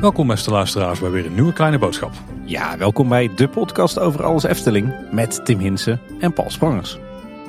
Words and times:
Welkom 0.00 0.26
beste 0.26 0.50
luisteraars 0.50 1.00
bij 1.00 1.10
weer 1.10 1.26
een 1.26 1.34
nieuwe 1.34 1.52
kleine 1.52 1.78
boodschap. 1.78 2.12
Ja, 2.44 2.78
welkom 2.78 3.08
bij 3.08 3.30
de 3.34 3.48
podcast 3.48 3.98
over 3.98 4.24
alles 4.24 4.42
Efteling 4.42 4.94
met 5.10 5.44
Tim 5.44 5.58
Hinsen 5.58 6.00
en 6.20 6.32
Paul 6.32 6.50
Sprangers. 6.50 6.98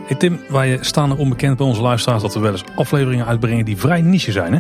Hey 0.06 0.18
Tim, 0.18 0.40
wij 0.50 0.78
staan 0.82 1.12
er 1.12 1.18
onbekend 1.18 1.58
bij 1.58 1.66
onze 1.66 1.82
luisteraars 1.82 2.22
dat 2.22 2.34
we 2.34 2.40
wel 2.40 2.52
eens 2.52 2.64
afleveringen 2.76 3.26
uitbrengen 3.26 3.66
die 3.66 3.78
vrij 3.78 4.02
niche 4.02 4.32
zijn 4.32 4.54
hè? 4.54 4.60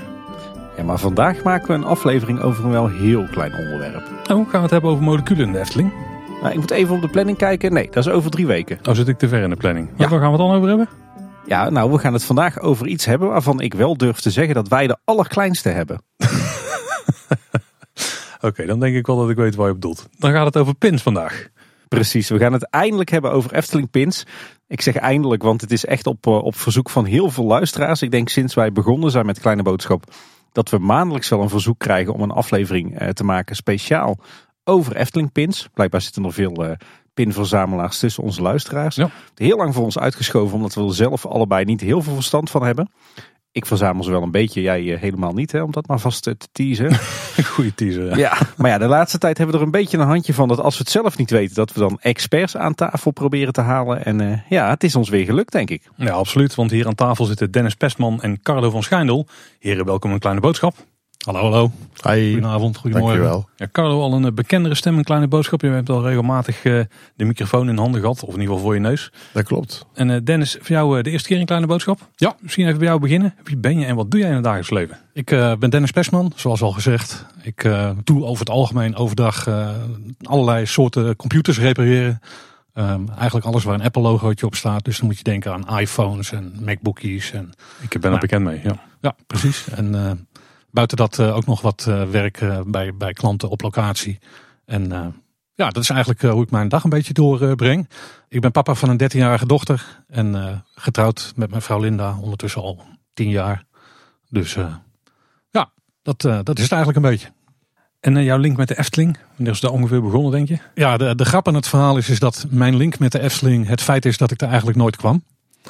Ja, 0.77 0.83
maar 0.83 0.99
vandaag 0.99 1.43
maken 1.43 1.67
we 1.67 1.73
een 1.73 1.83
aflevering 1.83 2.39
over 2.39 2.65
een 2.65 2.71
wel 2.71 2.87
heel 2.87 3.27
klein 3.31 3.53
onderwerp. 3.53 4.03
En 4.27 4.35
hoe 4.35 4.43
gaan 4.43 4.51
we 4.51 4.61
het 4.61 4.71
hebben 4.71 4.89
over 4.89 5.03
moleculen 5.03 5.45
in 5.45 5.51
de 5.51 5.59
Efteling? 5.59 6.10
Nou, 6.41 6.53
ik 6.53 6.59
moet 6.59 6.71
even 6.71 6.95
op 6.95 7.01
de 7.01 7.07
planning 7.07 7.37
kijken. 7.37 7.73
Nee, 7.73 7.85
dat 7.85 8.05
is 8.05 8.11
over 8.11 8.31
drie 8.31 8.47
weken. 8.47 8.79
Oh, 8.89 8.95
zit 8.95 9.07
ik 9.07 9.17
te 9.17 9.27
ver 9.27 9.43
in 9.43 9.49
de 9.49 9.55
planning. 9.55 9.89
Ja. 9.97 10.07
Waar 10.07 10.19
gaan 10.19 10.31
we 10.31 10.37
het 10.37 10.47
dan 10.47 10.55
over 10.55 10.67
hebben? 10.67 10.89
Ja, 11.45 11.69
nou, 11.69 11.91
we 11.91 11.97
gaan 11.97 12.13
het 12.13 12.23
vandaag 12.23 12.59
over 12.59 12.87
iets 12.87 13.05
hebben 13.05 13.27
waarvan 13.27 13.59
ik 13.59 13.73
wel 13.73 13.97
durf 13.97 14.19
te 14.19 14.31
zeggen 14.31 14.55
dat 14.55 14.67
wij 14.67 14.87
de 14.87 14.97
allerkleinste 15.05 15.69
hebben. 15.69 16.03
Oké, 18.41 18.65
dan 18.65 18.79
denk 18.79 18.95
ik 18.95 19.07
wel 19.07 19.17
dat 19.17 19.29
ik 19.29 19.35
weet 19.35 19.55
waar 19.55 19.65
je 19.65 19.73
op 19.73 19.81
bedoelt. 19.81 20.07
Dan 20.17 20.31
gaat 20.31 20.45
het 20.45 20.57
over 20.57 20.75
pins 20.75 21.01
vandaag. 21.01 21.47
Precies, 21.87 22.29
we 22.29 22.37
gaan 22.37 22.53
het 22.53 22.69
eindelijk 22.69 23.09
hebben 23.09 23.31
over 23.31 23.53
Efteling 23.53 23.89
Pins. 23.89 24.25
Ik 24.67 24.81
zeg 24.81 24.95
eindelijk, 24.95 25.43
want 25.43 25.61
het 25.61 25.71
is 25.71 25.85
echt 25.85 26.07
op, 26.07 26.27
eh, 26.27 26.43
op 26.43 26.55
verzoek 26.55 26.89
van 26.89 27.05
heel 27.05 27.29
veel 27.29 27.45
luisteraars. 27.45 28.01
Ik 28.01 28.11
denk 28.11 28.29
sinds 28.29 28.53
wij 28.53 28.71
begonnen 28.71 29.11
zijn 29.11 29.25
met 29.25 29.39
Kleine 29.39 29.63
Boodschap... 29.63 30.03
dat 30.51 30.69
we 30.69 30.77
maandelijks 30.77 31.29
wel 31.29 31.41
een 31.41 31.49
verzoek 31.49 31.79
krijgen 31.79 32.13
om 32.13 32.21
een 32.21 32.31
aflevering 32.31 32.99
eh, 32.99 33.09
te 33.09 33.23
maken 33.23 33.55
speciaal 33.55 34.17
over 34.63 34.95
Efteling 34.95 35.31
Pins. 35.31 35.67
Blijkbaar 35.73 36.01
zitten 36.01 36.23
er 36.23 36.33
veel 36.33 36.65
eh, 36.65 36.71
pinverzamelaars 37.13 37.99
tussen 37.99 38.23
onze 38.23 38.41
luisteraars. 38.41 38.95
Ja. 38.95 39.09
Heel 39.35 39.57
lang 39.57 39.73
voor 39.73 39.83
ons 39.83 39.99
uitgeschoven, 39.99 40.55
omdat 40.55 40.73
we 40.73 40.83
er 40.83 40.93
zelf 40.93 41.25
allebei 41.25 41.65
niet 41.65 41.81
heel 41.81 42.01
veel 42.01 42.13
verstand 42.13 42.49
van 42.49 42.63
hebben. 42.63 42.91
Ik 43.53 43.65
verzamel 43.65 44.03
ze 44.03 44.11
wel 44.11 44.21
een 44.21 44.31
beetje, 44.31 44.61
jij 44.61 44.93
eh, 44.93 44.99
helemaal 44.99 45.33
niet, 45.33 45.51
hè, 45.51 45.61
om 45.61 45.71
dat 45.71 45.87
maar 45.87 45.99
vast 45.99 46.23
te 46.23 46.37
teasen. 46.51 46.95
Goeie 47.53 47.75
teaser. 47.75 48.05
Ja. 48.05 48.15
Ja, 48.17 48.37
maar 48.57 48.69
ja, 48.69 48.77
de 48.77 48.87
laatste 48.87 49.17
tijd 49.17 49.37
hebben 49.37 49.55
we 49.55 49.61
er 49.61 49.67
een 49.67 49.79
beetje 49.81 49.97
een 49.97 50.07
handje 50.07 50.33
van 50.33 50.47
dat 50.47 50.59
als 50.59 50.77
we 50.77 50.83
het 50.83 50.91
zelf 50.91 51.17
niet 51.17 51.29
weten, 51.29 51.55
dat 51.55 51.73
we 51.73 51.79
dan 51.79 51.99
experts 52.01 52.57
aan 52.57 52.75
tafel 52.75 53.11
proberen 53.11 53.53
te 53.53 53.61
halen. 53.61 54.05
En 54.05 54.21
eh, 54.21 54.37
ja, 54.49 54.69
het 54.69 54.83
is 54.83 54.95
ons 54.95 55.09
weer 55.09 55.25
gelukt, 55.25 55.51
denk 55.51 55.69
ik. 55.69 55.89
ja, 55.95 56.11
absoluut. 56.11 56.55
Want 56.55 56.71
hier 56.71 56.87
aan 56.87 56.95
tafel 56.95 57.25
zitten 57.25 57.51
Dennis 57.51 57.75
Pestman 57.75 58.21
en 58.21 58.41
Carlo 58.41 58.69
van 58.69 58.83
Schijndel. 58.83 59.27
Heren, 59.59 59.85
welkom 59.85 60.11
een 60.11 60.19
kleine 60.19 60.41
boodschap. 60.41 60.75
Hallo, 61.21 61.39
hallo. 61.41 61.71
Hi, 62.03 62.31
Goedenavond, 62.31 62.77
goedemorgen. 62.77 63.17
dankjewel. 63.19 63.49
Ja, 63.55 63.67
Carlo, 63.71 64.01
al 64.01 64.13
een 64.13 64.25
eh, 64.25 64.31
bekendere 64.31 64.75
stem, 64.75 64.97
een 64.97 65.03
kleine 65.03 65.27
boodschap. 65.27 65.61
Je 65.61 65.67
hebt 65.67 65.89
al 65.89 66.03
regelmatig 66.07 66.63
eh, 66.65 66.79
de 67.15 67.25
microfoon 67.25 67.69
in 67.69 67.77
handen 67.77 68.01
gehad, 68.01 68.23
of 68.23 68.33
in 68.33 68.39
ieder 68.39 68.45
geval 68.47 68.59
voor 68.59 68.73
je 68.73 68.79
neus. 68.79 69.11
Dat 69.33 69.43
klopt. 69.43 69.85
En 69.93 70.09
eh, 70.09 70.17
Dennis, 70.23 70.57
voor 70.59 70.75
jou 70.75 71.01
de 71.01 71.09
eerste 71.09 71.27
keer 71.27 71.39
een 71.39 71.45
kleine 71.45 71.67
boodschap? 71.67 72.09
Ja. 72.15 72.35
Misschien 72.39 72.65
even 72.65 72.77
bij 72.77 72.87
jou 72.87 72.99
beginnen. 72.99 73.33
Wie 73.43 73.57
ben 73.57 73.79
je 73.79 73.85
en 73.85 73.95
wat 73.95 74.11
doe 74.11 74.19
jij 74.19 74.29
in 74.29 74.35
het 74.35 74.43
dagelijks 74.43 74.71
leven? 74.71 74.97
Ik 75.13 75.31
eh, 75.31 75.55
ben 75.55 75.69
Dennis 75.69 75.91
Pesman, 75.91 76.31
zoals 76.35 76.61
al 76.61 76.71
gezegd. 76.71 77.25
Ik 77.41 77.63
eh, 77.63 77.91
doe 78.03 78.23
over 78.23 78.39
het 78.39 78.49
algemeen 78.49 78.95
overdag 78.95 79.47
eh, 79.47 79.69
allerlei 80.23 80.65
soorten 80.65 81.15
computers 81.15 81.59
repareren. 81.59 82.19
Ehm, 82.73 83.01
eigenlijk 83.17 83.45
alles 83.45 83.63
waar 83.63 83.73
een 83.73 83.81
Apple 83.83 84.01
logootje 84.01 84.45
op 84.45 84.55
staat. 84.55 84.85
Dus 84.85 84.97
dan 84.97 85.05
moet 85.07 85.17
je 85.17 85.23
denken 85.23 85.53
aan 85.67 85.79
iPhones 85.79 86.31
en 86.31 86.55
MacBookies. 86.65 87.31
En, 87.31 87.49
Ik 87.81 87.89
ben 87.89 88.01
er 88.03 88.07
Nou. 88.09 88.19
bekend 88.19 88.43
mee, 88.43 88.59
ja. 88.63 88.75
ja, 89.01 89.15
precies. 89.27 89.69
En 89.69 89.95
eh, 89.95 90.11
buiten 90.71 90.97
dat 90.97 91.19
eh, 91.19 91.35
ook 91.35 91.45
nog 91.45 91.61
wat 91.61 91.85
eh, 91.87 92.03
werk 92.03 92.41
eh, 92.41 92.59
bij, 92.65 92.95
bij 92.95 93.13
klanten 93.13 93.49
op 93.49 93.61
locatie. 93.61 94.19
En 94.65 95.13
ja, 95.53 95.69
dat 95.69 95.83
is 95.83 95.89
eigenlijk 95.89 96.21
hoe 96.21 96.43
ik 96.43 96.51
mijn 96.51 96.69
dag 96.69 96.83
een 96.83 96.89
beetje 96.89 97.13
doorbreng. 97.13 97.89
ik 98.27 98.41
ben 98.41 98.51
papa 98.51 98.75
van 98.75 98.89
een 98.89 99.01
13-jarige 99.01 99.45
dochter. 99.45 100.03
En 100.07 100.63
getrouwd 100.75 101.33
met 101.35 101.49
mijn 101.49 101.61
vrouw 101.61 101.79
Linda 101.79 102.17
ondertussen 102.21 102.61
al 102.61 102.83
10 103.13 103.29
jaar. 103.29 103.63
Dus 104.29 104.57
ja, 105.49 105.71
dat, 106.01 106.21
dat 106.21 106.57
is 106.57 106.63
het 106.63 106.71
eigenlijk 106.71 106.95
een 106.95 107.11
beetje. 107.11 107.31
En 107.99 108.23
jouw 108.23 108.37
link 108.37 108.57
met 108.57 108.67
de 108.67 108.77
Efteling? 108.77 109.17
Wanneer 109.35 109.53
is 109.53 109.59
dat 109.59 109.71
ongeveer 109.71 110.01
begonnen, 110.01 110.31
denk 110.31 110.47
je? 110.47 110.57
Ja, 110.75 110.97
de, 110.97 111.15
de 111.15 111.25
grap 111.25 111.47
aan 111.47 111.55
het 111.55 111.67
verhaal 111.67 111.97
is, 111.97 112.09
is 112.09 112.19
dat 112.19 112.45
mijn 112.49 112.75
link 112.75 112.99
met 112.99 113.11
de 113.11 113.19
Efteling 113.19 113.67
het 113.67 113.81
feit 113.81 114.05
is 114.05 114.17
dat 114.17 114.31
ik 114.31 114.41
er 114.41 114.47
eigenlijk 114.47 114.77
nooit 114.77 114.95
kwam. 114.95 115.23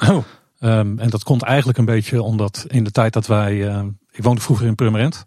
Oh, 0.08 0.24
Ehm, 0.62 0.98
en 0.98 1.10
dat 1.10 1.22
komt 1.22 1.42
eigenlijk 1.42 1.78
een 1.78 1.84
beetje 1.84 2.22
omdat 2.22 2.64
in 2.68 2.84
de 2.84 2.90
tijd 2.90 3.12
dat 3.12 3.26
wij. 3.26 3.68
Ik 4.12 4.22
woonde 4.22 4.40
vroeger 4.40 4.66
in 4.66 4.74
Purmerend. 4.74 5.24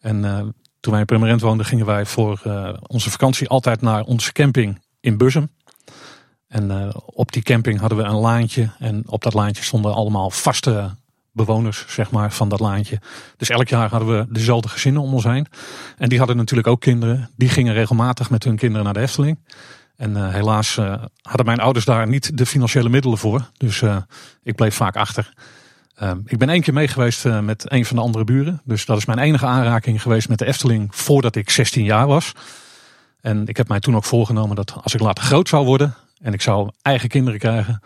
En 0.00 0.24
eh, 0.24 0.38
toen 0.80 0.92
wij 0.92 1.00
in 1.00 1.06
Purmerend 1.06 1.40
woonden, 1.40 1.66
gingen 1.66 1.86
wij 1.86 2.06
voor 2.06 2.40
eh, 2.44 2.74
onze 2.86 3.10
vakantie 3.10 3.48
altijd 3.48 3.80
naar 3.80 4.02
onze 4.02 4.32
camping 4.32 4.80
in 5.00 5.16
Bussum. 5.16 5.50
En 6.48 6.70
eh, 6.70 6.88
op 7.06 7.32
die 7.32 7.42
camping 7.42 7.80
hadden 7.80 7.98
we 7.98 8.04
een 8.04 8.14
laantje. 8.14 8.70
En 8.78 9.02
op 9.06 9.22
dat 9.22 9.34
laantje 9.34 9.62
stonden 9.62 9.94
allemaal 9.94 10.30
vaste 10.30 10.90
bewoners, 11.32 11.84
zeg 11.88 12.10
maar, 12.10 12.32
van 12.32 12.48
dat 12.48 12.60
laantje. 12.60 13.00
Dus 13.36 13.48
elk 13.48 13.68
jaar 13.68 13.90
hadden 13.90 14.18
we 14.18 14.26
dezelfde 14.32 14.68
gezinnen 14.68 15.02
om 15.02 15.14
ons 15.14 15.24
heen. 15.24 15.46
En 15.98 16.08
die 16.08 16.18
hadden 16.18 16.36
natuurlijk 16.36 16.68
ook 16.68 16.80
kinderen. 16.80 17.30
Die 17.36 17.48
gingen 17.48 17.74
regelmatig 17.74 18.30
met 18.30 18.44
hun 18.44 18.56
kinderen 18.56 18.84
naar 18.84 18.94
de 18.94 19.00
Efteling. 19.00 19.38
En 19.96 20.32
helaas 20.32 20.74
hadden 21.22 21.46
mijn 21.46 21.60
ouders 21.60 21.84
daar 21.84 22.08
niet 22.08 22.38
de 22.38 22.46
financiële 22.46 22.88
middelen 22.88 23.18
voor. 23.18 23.50
Dus 23.56 23.82
ik 24.42 24.54
bleef 24.54 24.74
vaak 24.74 24.96
achter. 24.96 25.32
Ehm, 26.00 26.18
ik 26.24 26.38
ben 26.38 26.48
één 26.48 26.60
keer 26.60 26.74
mee 26.74 26.88
geweest 26.88 27.26
eh, 27.26 27.40
met 27.40 27.72
een 27.72 27.84
van 27.84 27.96
de 27.96 28.02
andere 28.02 28.24
buren. 28.24 28.60
Dus 28.64 28.84
dat 28.84 28.96
is 28.96 29.04
mijn 29.04 29.18
enige 29.18 29.46
aanraking 29.46 30.02
geweest 30.02 30.28
met 30.28 30.38
de 30.38 30.46
Efteling 30.46 30.96
voordat 30.96 31.36
ik 31.36 31.50
16 31.50 31.84
jaar 31.84 32.06
was. 32.06 32.32
En 33.20 33.46
ik 33.46 33.56
heb 33.56 33.68
mij 33.68 33.80
toen 33.80 33.96
ook 33.96 34.04
voorgenomen 34.04 34.56
dat 34.56 34.74
als 34.82 34.94
ik 34.94 35.00
later 35.00 35.24
groot 35.24 35.48
zou 35.48 35.64
worden 35.64 35.94
en 36.20 36.32
ik 36.32 36.42
zou 36.42 36.70
eigen 36.82 37.08
kinderen 37.08 37.38
krijgen, 37.38 37.82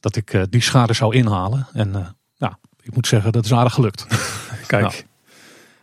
dat 0.00 0.16
ik 0.16 0.32
eh, 0.32 0.42
die 0.50 0.62
schade 0.62 0.92
zou 0.92 1.14
inhalen. 1.14 1.66
En 1.72 1.94
eh, 1.94 2.06
ja, 2.34 2.58
ik 2.82 2.94
moet 2.94 3.06
zeggen, 3.06 3.32
dat 3.32 3.44
is 3.44 3.52
aardig 3.52 3.74
gelukt. 3.74 4.06
kijk. 4.66 5.06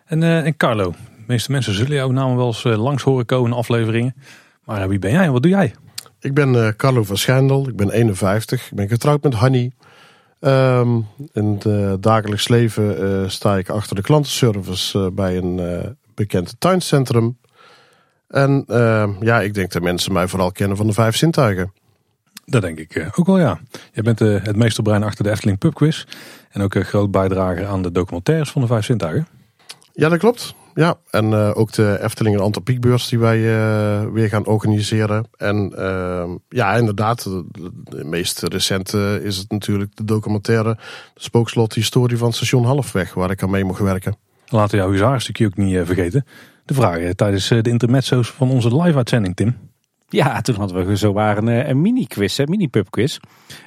En, 0.05 0.23
eh, 0.23 0.45
en 0.45 0.57
Carlo, 0.57 0.91
de 0.91 1.23
meeste 1.27 1.51
mensen 1.51 1.73
zullen 1.73 1.95
jouw 1.95 2.11
naam 2.11 2.35
wel 2.35 2.47
eens 2.47 2.63
langs 2.63 3.03
horen 3.03 3.25
komen 3.25 3.51
in 3.51 3.57
afleveringen. 3.57 4.15
Maar 4.63 4.89
wie 4.89 4.99
ben 4.99 5.11
jij 5.11 5.23
en 5.25 5.31
wat 5.31 5.41
doe 5.41 5.51
jij? 5.51 5.73
Ik 6.23 6.33
ben 6.33 6.55
eh, 6.55 6.73
Carlo 6.75 7.03
van 7.03 7.17
Schendel, 7.17 7.67
ik 7.67 7.75
ben 7.75 7.91
51, 7.91 8.71
ik 8.71 8.75
ben 8.75 8.87
getrouwd 8.87 9.23
met 9.23 9.33
Hanny. 9.33 9.71
Ehm, 10.43 10.99
in 11.33 11.45
het 11.45 11.65
eh, 11.65 11.93
dagelijks 11.99 12.47
leven 12.47 13.01
eh, 13.01 13.29
sta 13.29 13.57
ik 13.57 13.69
achter 13.69 13.95
de 13.95 14.01
klantenservice 14.01 14.99
eh, 14.99 15.07
bij 15.11 15.37
een 15.37 15.95
bekend 16.13 16.55
tuincentrum. 16.59 17.37
En 18.27 18.63
ehm, 18.67 19.11
ja, 19.19 19.41
ik 19.41 19.53
denk 19.53 19.71
dat 19.71 19.81
mensen 19.81 20.13
mij 20.13 20.27
vooral 20.27 20.51
kennen 20.51 20.77
van 20.77 20.87
de 20.87 20.93
vijf 20.93 21.15
zintuigen. 21.15 21.73
Dat 22.45 22.61
denk 22.61 22.79
ik 22.79 23.09
ook 23.15 23.25
wel, 23.25 23.39
ja. 23.39 23.59
Jij 23.91 24.03
bent 24.03 24.19
het 24.19 24.55
meesterbrein 24.55 25.03
achter 25.03 25.23
de 25.23 25.31
Efteling 25.31 25.57
Pubquiz. 25.57 26.03
En 26.51 26.61
ook 26.61 26.73
een 26.73 26.85
groot 26.85 27.11
bijdrager 27.11 27.67
aan 27.67 27.81
de 27.81 27.91
documentaires 27.91 28.51
van 28.51 28.61
de 28.61 28.67
Vijf 28.67 28.85
Zintuigen. 28.85 29.27
Ja, 29.93 30.09
dat 30.09 30.19
klopt. 30.19 30.55
Ja, 30.73 30.95
en 31.09 31.33
eh, 31.33 31.51
ook 31.53 31.71
de 31.71 31.99
Efteling 32.01 32.35
en 32.35 32.41
Antropiekbeurs 32.41 33.07
die 33.07 33.19
wij 33.19 33.37
eh, 33.37 34.11
weer 34.11 34.29
gaan 34.29 34.45
organiseren. 34.45 35.25
En 35.37 35.73
ehm, 35.77 36.29
ja, 36.49 36.75
inderdaad, 36.75 37.23
de, 37.23 38.03
meest 38.03 38.41
recente 38.41 39.19
is 39.23 39.37
het 39.37 39.51
natuurlijk 39.51 39.95
de 39.95 40.03
documentaire 40.03 40.77
Spookslot 41.15 41.73
Historie 41.73 42.17
van 42.17 42.33
Station 42.33 42.65
Halfweg, 42.65 43.13
waar 43.13 43.31
ik 43.31 43.43
aan 43.43 43.49
mee 43.49 43.63
mocht 43.63 43.79
werken. 43.79 44.17
Laten 44.47 44.71
we 44.77 44.83
jouw 44.83 44.91
huzarenstukje 44.91 45.45
ook 45.45 45.57
niet 45.57 45.75
eh, 45.75 45.85
vergeten. 45.85 46.25
De 46.65 46.73
vragen 46.73 47.15
tijdens 47.15 47.47
de 47.47 47.61
intermezzo's 47.61 48.31
van 48.31 48.49
onze 48.49 48.81
live-uitzending, 48.81 49.35
Tim. 49.35 49.57
Ja, 50.13 50.41
toen 50.41 50.55
hadden 50.55 50.85
we 50.85 50.97
zo 50.97 51.13
waren 51.13 51.47
een, 51.47 51.69
een 51.69 51.81
mini-quiz, 51.81 52.37
een 52.37 52.49
mini-pubquiz. 52.49 53.17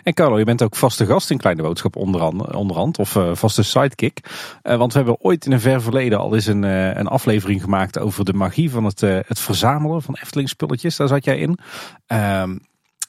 En 0.03 0.15
Carlo, 0.15 0.39
je 0.39 0.45
bent 0.45 0.63
ook 0.63 0.77
vaste 0.77 1.07
gast 1.07 1.31
in 1.31 1.39
Kleine 1.39 1.63
Boodschap 1.63 1.97
onderhand, 1.97 2.55
onderhand 2.55 2.99
of 2.99 3.17
eh, 3.17 3.35
vaste 3.35 3.63
sidekick. 3.63 4.21
Eh, 4.63 4.77
want 4.77 4.93
we 4.93 4.99
hebben 4.99 5.21
ooit 5.21 5.47
in 5.47 5.53
een 5.53 5.61
ver 5.61 5.83
verleden 5.83 6.19
al 6.19 6.35
eens 6.35 6.47
een, 6.47 6.65
eh, 6.65 6.95
een 6.95 7.07
aflevering 7.07 7.63
gemaakt 7.63 7.99
over 7.99 8.25
de 8.25 8.33
magie 8.33 8.71
van 8.71 8.85
het, 8.85 9.03
eh, 9.03 9.19
het 9.27 9.39
verzamelen 9.39 10.03
van 10.03 10.17
Efteling 10.23 10.49
spulletjes. 10.49 10.97
Daar 10.97 11.09
zat 11.09 11.25
jij 11.25 11.39
in. 11.39 11.59
Ehm, 12.07 12.57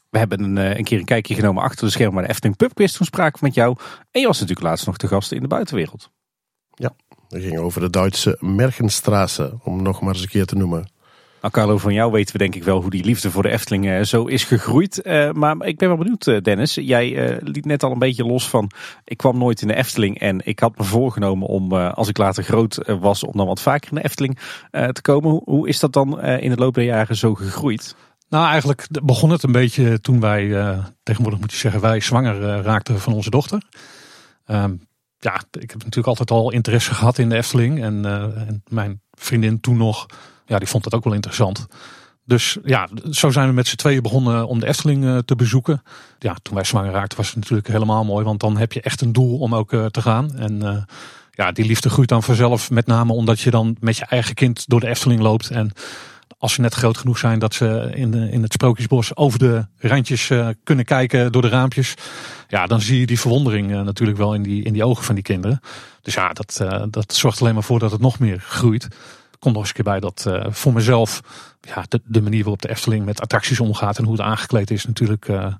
we 0.10 0.18
hebben 0.18 0.44
een, 0.44 0.58
eh, 0.58 0.78
een 0.78 0.84
keer 0.84 1.00
een 1.00 1.06
kijkje 1.06 1.36
genomen 1.36 1.64
achter 1.64 1.86
de 1.86 1.92
schermen 1.92 2.16
bij 2.16 2.24
de 2.24 2.30
Efteling 2.30 2.58
Pubquiz. 2.58 2.94
Toen 2.94 3.06
spraken 3.06 3.40
we 3.40 3.46
met 3.46 3.56
jou. 3.56 3.76
En 4.12 4.22
je 4.22 4.28
was 4.28 4.40
natuurlijk 4.40 4.68
laatst 4.68 4.86
nog 4.86 4.98
te 4.98 5.08
gast 5.08 5.32
in 5.32 5.42
de 5.42 5.48
buitenwereld. 5.48 6.10
Dat 7.28 7.42
ging 7.42 7.58
over 7.58 7.82
de 7.82 7.90
Duitse 7.90 8.38
Mergenstraße, 8.40 9.60
om 9.64 9.82
nog 9.82 10.02
maar 10.02 10.14
eens 10.14 10.22
een 10.22 10.30
keer 10.30 10.46
te 10.46 10.56
noemen. 10.56 10.96
Carlo, 11.50 11.78
van 11.78 11.94
jou 11.94 12.12
weten 12.12 12.32
we 12.32 12.38
denk 12.38 12.56
ik 12.56 12.64
wel 12.64 12.82
hoe 12.82 12.90
die 12.90 13.06
liefde 13.06 13.32
voor 13.32 13.44
de 13.44 13.50
Efteling 13.50 13.90
eh, 13.90 14.02
zo 14.02 14.26
is 14.26 14.44
gegroeid. 14.44 15.02
Eh, 15.02 15.32
maar 15.32 15.66
ik 15.66 15.78
ben 15.78 15.88
wel 15.88 15.98
benieuwd, 15.98 16.28
eh, 16.28 16.42
Dennis. 16.42 16.76
Jij 16.76 17.40
liet 17.44 17.66
net 17.66 17.84
al 17.84 17.92
een 17.92 18.00
beetje 18.00 18.26
los 18.26 18.50
van. 18.50 18.72
Ik 19.04 19.18
kwam 19.18 19.38
nooit 19.38 19.62
in 19.62 19.68
de 19.68 19.76
Efteling 19.76 20.20
en 20.20 20.42
ik 20.44 20.60
had 20.60 20.78
me 20.78 20.84
voorgenomen 20.84 21.48
om, 21.48 21.74
als 21.74 22.08
ik 22.08 22.18
later 22.18 22.44
groot 22.44 22.78
was, 23.00 23.24
om 23.24 23.38
dan 23.38 23.48
wat 23.48 23.62
vaker 23.62 23.90
in 23.90 23.96
de 23.96 24.04
Efteling 24.04 24.40
te 24.72 25.02
komen. 25.02 25.42
Hoe, 25.46 25.68
is 25.68 25.80
dat 25.80 25.94
dan 25.94 26.22
in 26.22 26.50
de 26.50 26.58
loop 26.58 26.74
der 26.74 26.84
jaren 26.84 27.16
zo 27.16 27.36
gegroeid? 27.36 27.96
Nou, 28.30 28.48
eigenlijk 28.48 28.88
begon 29.04 29.30
het 29.30 29.44
een 29.44 29.52
beetje 29.52 30.00
toen 30.02 30.20
wij, 30.20 30.48
tegenwoordig 31.04 31.40
moet 31.40 31.52
je 31.52 31.58
zeggen, 31.58 31.82
wij 31.82 32.00
zwanger 32.00 32.62
raakten 32.62 33.00
van 33.00 33.14
onze 33.14 33.30
dochter. 33.30 33.62
Ehm, 34.46 34.76
ja, 35.18 35.42
ik 35.52 35.70
heb 35.70 35.84
natuurlijk 35.84 36.08
altijd 36.08 36.32
al 36.32 36.52
interesse 36.52 36.94
gehad 36.94 37.18
in 37.18 37.30
de 37.30 37.36
Efteling. 37.36 37.84
En, 37.84 38.06
en 38.06 38.64
mijn 38.68 39.02
vriendin 39.12 39.60
toen 39.60 39.78
nog, 39.78 40.06
ja, 40.48 40.60
die 40.60 40.68
vond 40.68 40.86
het 40.86 40.94
ook 40.94 41.04
wel 41.04 41.14
interessant. 41.14 41.68
Dus 42.28 42.58
ja, 42.64 42.88
zo 43.12 43.30
zijn 43.30 43.48
we 43.48 43.54
met 43.54 43.68
z'n 43.68 43.76
tweeën 43.76 44.02
begonnen 44.02 44.48
om 44.48 44.60
de 44.60 44.68
Efteling 44.68 45.06
eh, 45.06 45.18
te 45.18 45.36
bezoeken. 45.36 45.84
Ja, 46.20 46.36
toen 46.42 46.56
wij 46.56 46.64
zwanger 46.64 46.92
raakten 46.92 47.18
was 47.18 47.28
het 47.28 47.36
natuurlijk 47.36 47.68
helemaal 47.68 48.06
mooi. 48.06 48.26
Want 48.26 48.40
dan 48.40 48.58
heb 48.58 48.74
je 48.74 48.82
echt 48.82 49.02
een 49.02 49.14
doel 49.14 49.38
om 49.40 49.56
ook 49.56 49.74
eh, 49.74 49.86
te 49.86 50.02
gaan. 50.02 50.36
En 50.36 50.62
eh, 50.62 50.78
ja, 51.32 51.52
die 51.52 51.66
liefde 51.66 51.90
groeit 51.90 52.10
dan 52.10 52.24
vanzelf. 52.24 52.70
Met 52.70 52.88
name 52.88 53.14
omdat 53.14 53.40
je 53.40 53.52
dan 53.52 53.78
met 53.80 53.98
je 53.98 54.06
eigen 54.06 54.34
kind 54.34 54.64
door 54.68 54.80
de 54.80 54.88
Efteling 54.88 55.22
loopt. 55.22 55.50
En 55.50 55.72
als 56.38 56.54
ze 56.54 56.62
net 56.62 56.74
groot 56.74 56.98
genoeg 56.98 57.18
zijn 57.18 57.40
dat 57.40 57.54
ze 57.54 57.92
in, 57.94 58.14
in 58.14 58.42
het 58.42 58.54
Sprookjesbos 58.54 59.16
over 59.16 59.40
de 59.40 59.66
randjes 59.78 60.32
kunnen 60.64 60.86
kijken 60.86 61.32
door 61.32 61.42
de 61.42 61.50
raampjes. 61.50 61.94
Ja, 62.48 62.66
dan 62.66 62.82
zie 62.82 63.00
je 63.00 63.06
die 63.06 63.20
verwondering 63.20 63.84
natuurlijk 63.84 64.18
wel 64.18 64.34
in 64.34 64.44
die, 64.44 64.64
in 64.64 64.74
die 64.74 64.86
ogen 64.86 65.04
van 65.04 65.16
die 65.16 65.24
kinderen. 65.24 65.60
Dus 66.02 66.14
ja, 66.14 66.34
dat, 66.34 66.64
dat 66.90 67.14
zorgt 67.14 67.42
alleen 67.42 67.54
maar 67.54 67.64
voor 67.64 67.80
dat 67.80 67.92
het 67.92 68.02
nog 68.02 68.20
meer 68.20 68.40
groeit 68.40 68.88
komt 69.40 69.54
nog 69.54 69.64
eens 69.64 69.68
een 69.68 69.84
keer 69.84 69.94
bij 69.94 70.00
dat 70.00 70.26
uh, 70.28 70.46
voor 70.50 70.74
mezelf 70.74 71.22
ja, 71.62 71.86
de, 71.88 72.02
de, 72.06 72.22
manier 72.22 72.42
waarop 72.42 72.62
de 72.62 72.70
Efteling 72.70 73.06
met 73.06 73.22
attracties 73.22 73.60
omgaat 73.60 73.98
en 73.98 74.04
hoe 74.04 74.14
het 74.14 74.22
aangekleed 74.22 74.72
is 74.72 74.86
natuurlijk 74.86 75.28
uh, 75.28 75.54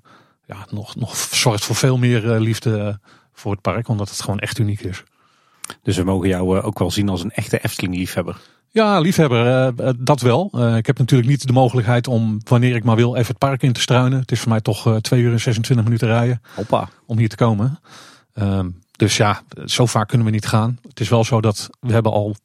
ja, 0.46 0.66
nog, 0.70 0.96
nog 0.96 1.16
zorgt 1.16 1.64
voor 1.64 1.76
veel 1.76 1.98
meer 1.98 2.24
uh, 2.24 2.40
liefde 2.40 3.00
voor 3.32 3.52
het 3.52 3.60
park, 3.60 3.88
omdat 3.88 4.08
het 4.08 4.20
gewoon 4.20 4.38
echt 4.38 4.58
uniek 4.58 4.80
is. 4.80 5.02
Dus 5.82 5.96
we 5.96 6.04
mogen 6.04 6.28
jou 6.28 6.60
ook 6.60 6.78
wel 6.78 6.90
zien 6.90 7.08
als 7.08 7.22
een 7.22 7.30
echte 7.30 7.58
Efteling-liefhebber. 7.58 8.36
Ja, 8.70 9.00
liefhebber, 9.00 9.72
dat 10.04 10.20
wel. 10.20 10.50
ik 10.76 10.86
heb 10.86 10.98
natuurlijk 10.98 11.28
niet 11.28 11.46
de 11.46 11.52
mogelijkheid 11.52 12.08
om, 12.08 12.40
wanneer 12.44 12.76
ik 12.76 12.84
maar 12.84 12.96
wil, 12.96 13.14
even 13.14 13.28
het 13.28 13.38
park 13.38 13.62
in 13.62 13.72
te 13.72 13.80
struinen. 13.80 14.20
Het 14.20 14.32
is 14.32 14.40
voor 14.40 14.48
mij 14.48 14.60
toch 14.60 15.00
2 15.00 15.20
uur 15.20 15.32
en 15.32 15.40
26 15.40 15.84
minuten 15.84 16.08
rijden 16.08 16.40
Hoppa. 16.54 16.88
om 17.06 17.18
hier 17.18 17.28
te 17.28 17.36
komen. 17.36 17.80
Ehm, 18.34 18.68
dus 18.96 19.16
ja, 19.16 19.42
zo 19.64 19.86
vaak 19.86 20.08
kunnen 20.08 20.26
we 20.26 20.32
niet 20.32 20.46
gaan. 20.46 20.78
Het 20.88 21.00
is 21.00 21.08
wel 21.08 21.24
zo 21.24 21.40
dat 21.40 21.68
we 21.80 21.92
hebben 21.92 22.12
al 22.12 22.36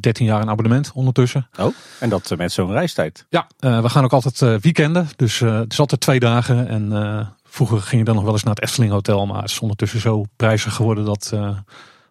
13 0.00 0.26
jaar 0.26 0.40
een 0.40 0.50
abonnement 0.50 0.90
ondertussen. 0.94 1.48
Oh, 1.58 1.74
en 2.00 2.08
dat 2.08 2.30
eh, 2.30 2.38
met 2.38 2.52
zo'n 2.52 2.72
reistijd? 2.72 3.26
Ja, 3.28 3.46
uh, 3.60 3.82
we 3.82 3.88
gaan 3.88 4.04
ook 4.04 4.12
altijd 4.12 4.40
uh, 4.40 4.54
weekenden. 4.60 5.08
Dus 5.16 5.40
uh, 5.40 5.58
het 5.58 5.72
is 5.72 5.78
altijd 5.78 6.00
twee 6.00 6.20
dagen. 6.20 6.68
En 6.68 7.36
vroeger 7.44 7.80
ging 7.80 7.98
je 8.00 8.04
dan 8.04 8.14
nog 8.14 8.24
wel 8.24 8.32
eens 8.32 8.42
naar 8.42 8.54
het 8.54 8.62
Efteling 8.62 8.92
Hotel. 8.92 9.26
Maar 9.26 9.42
het 9.42 9.50
is 9.50 9.58
ondertussen 9.58 10.00
zo 10.00 10.24
prijzig 10.36 10.74
geworden 10.74 11.04
dat, 11.04 11.32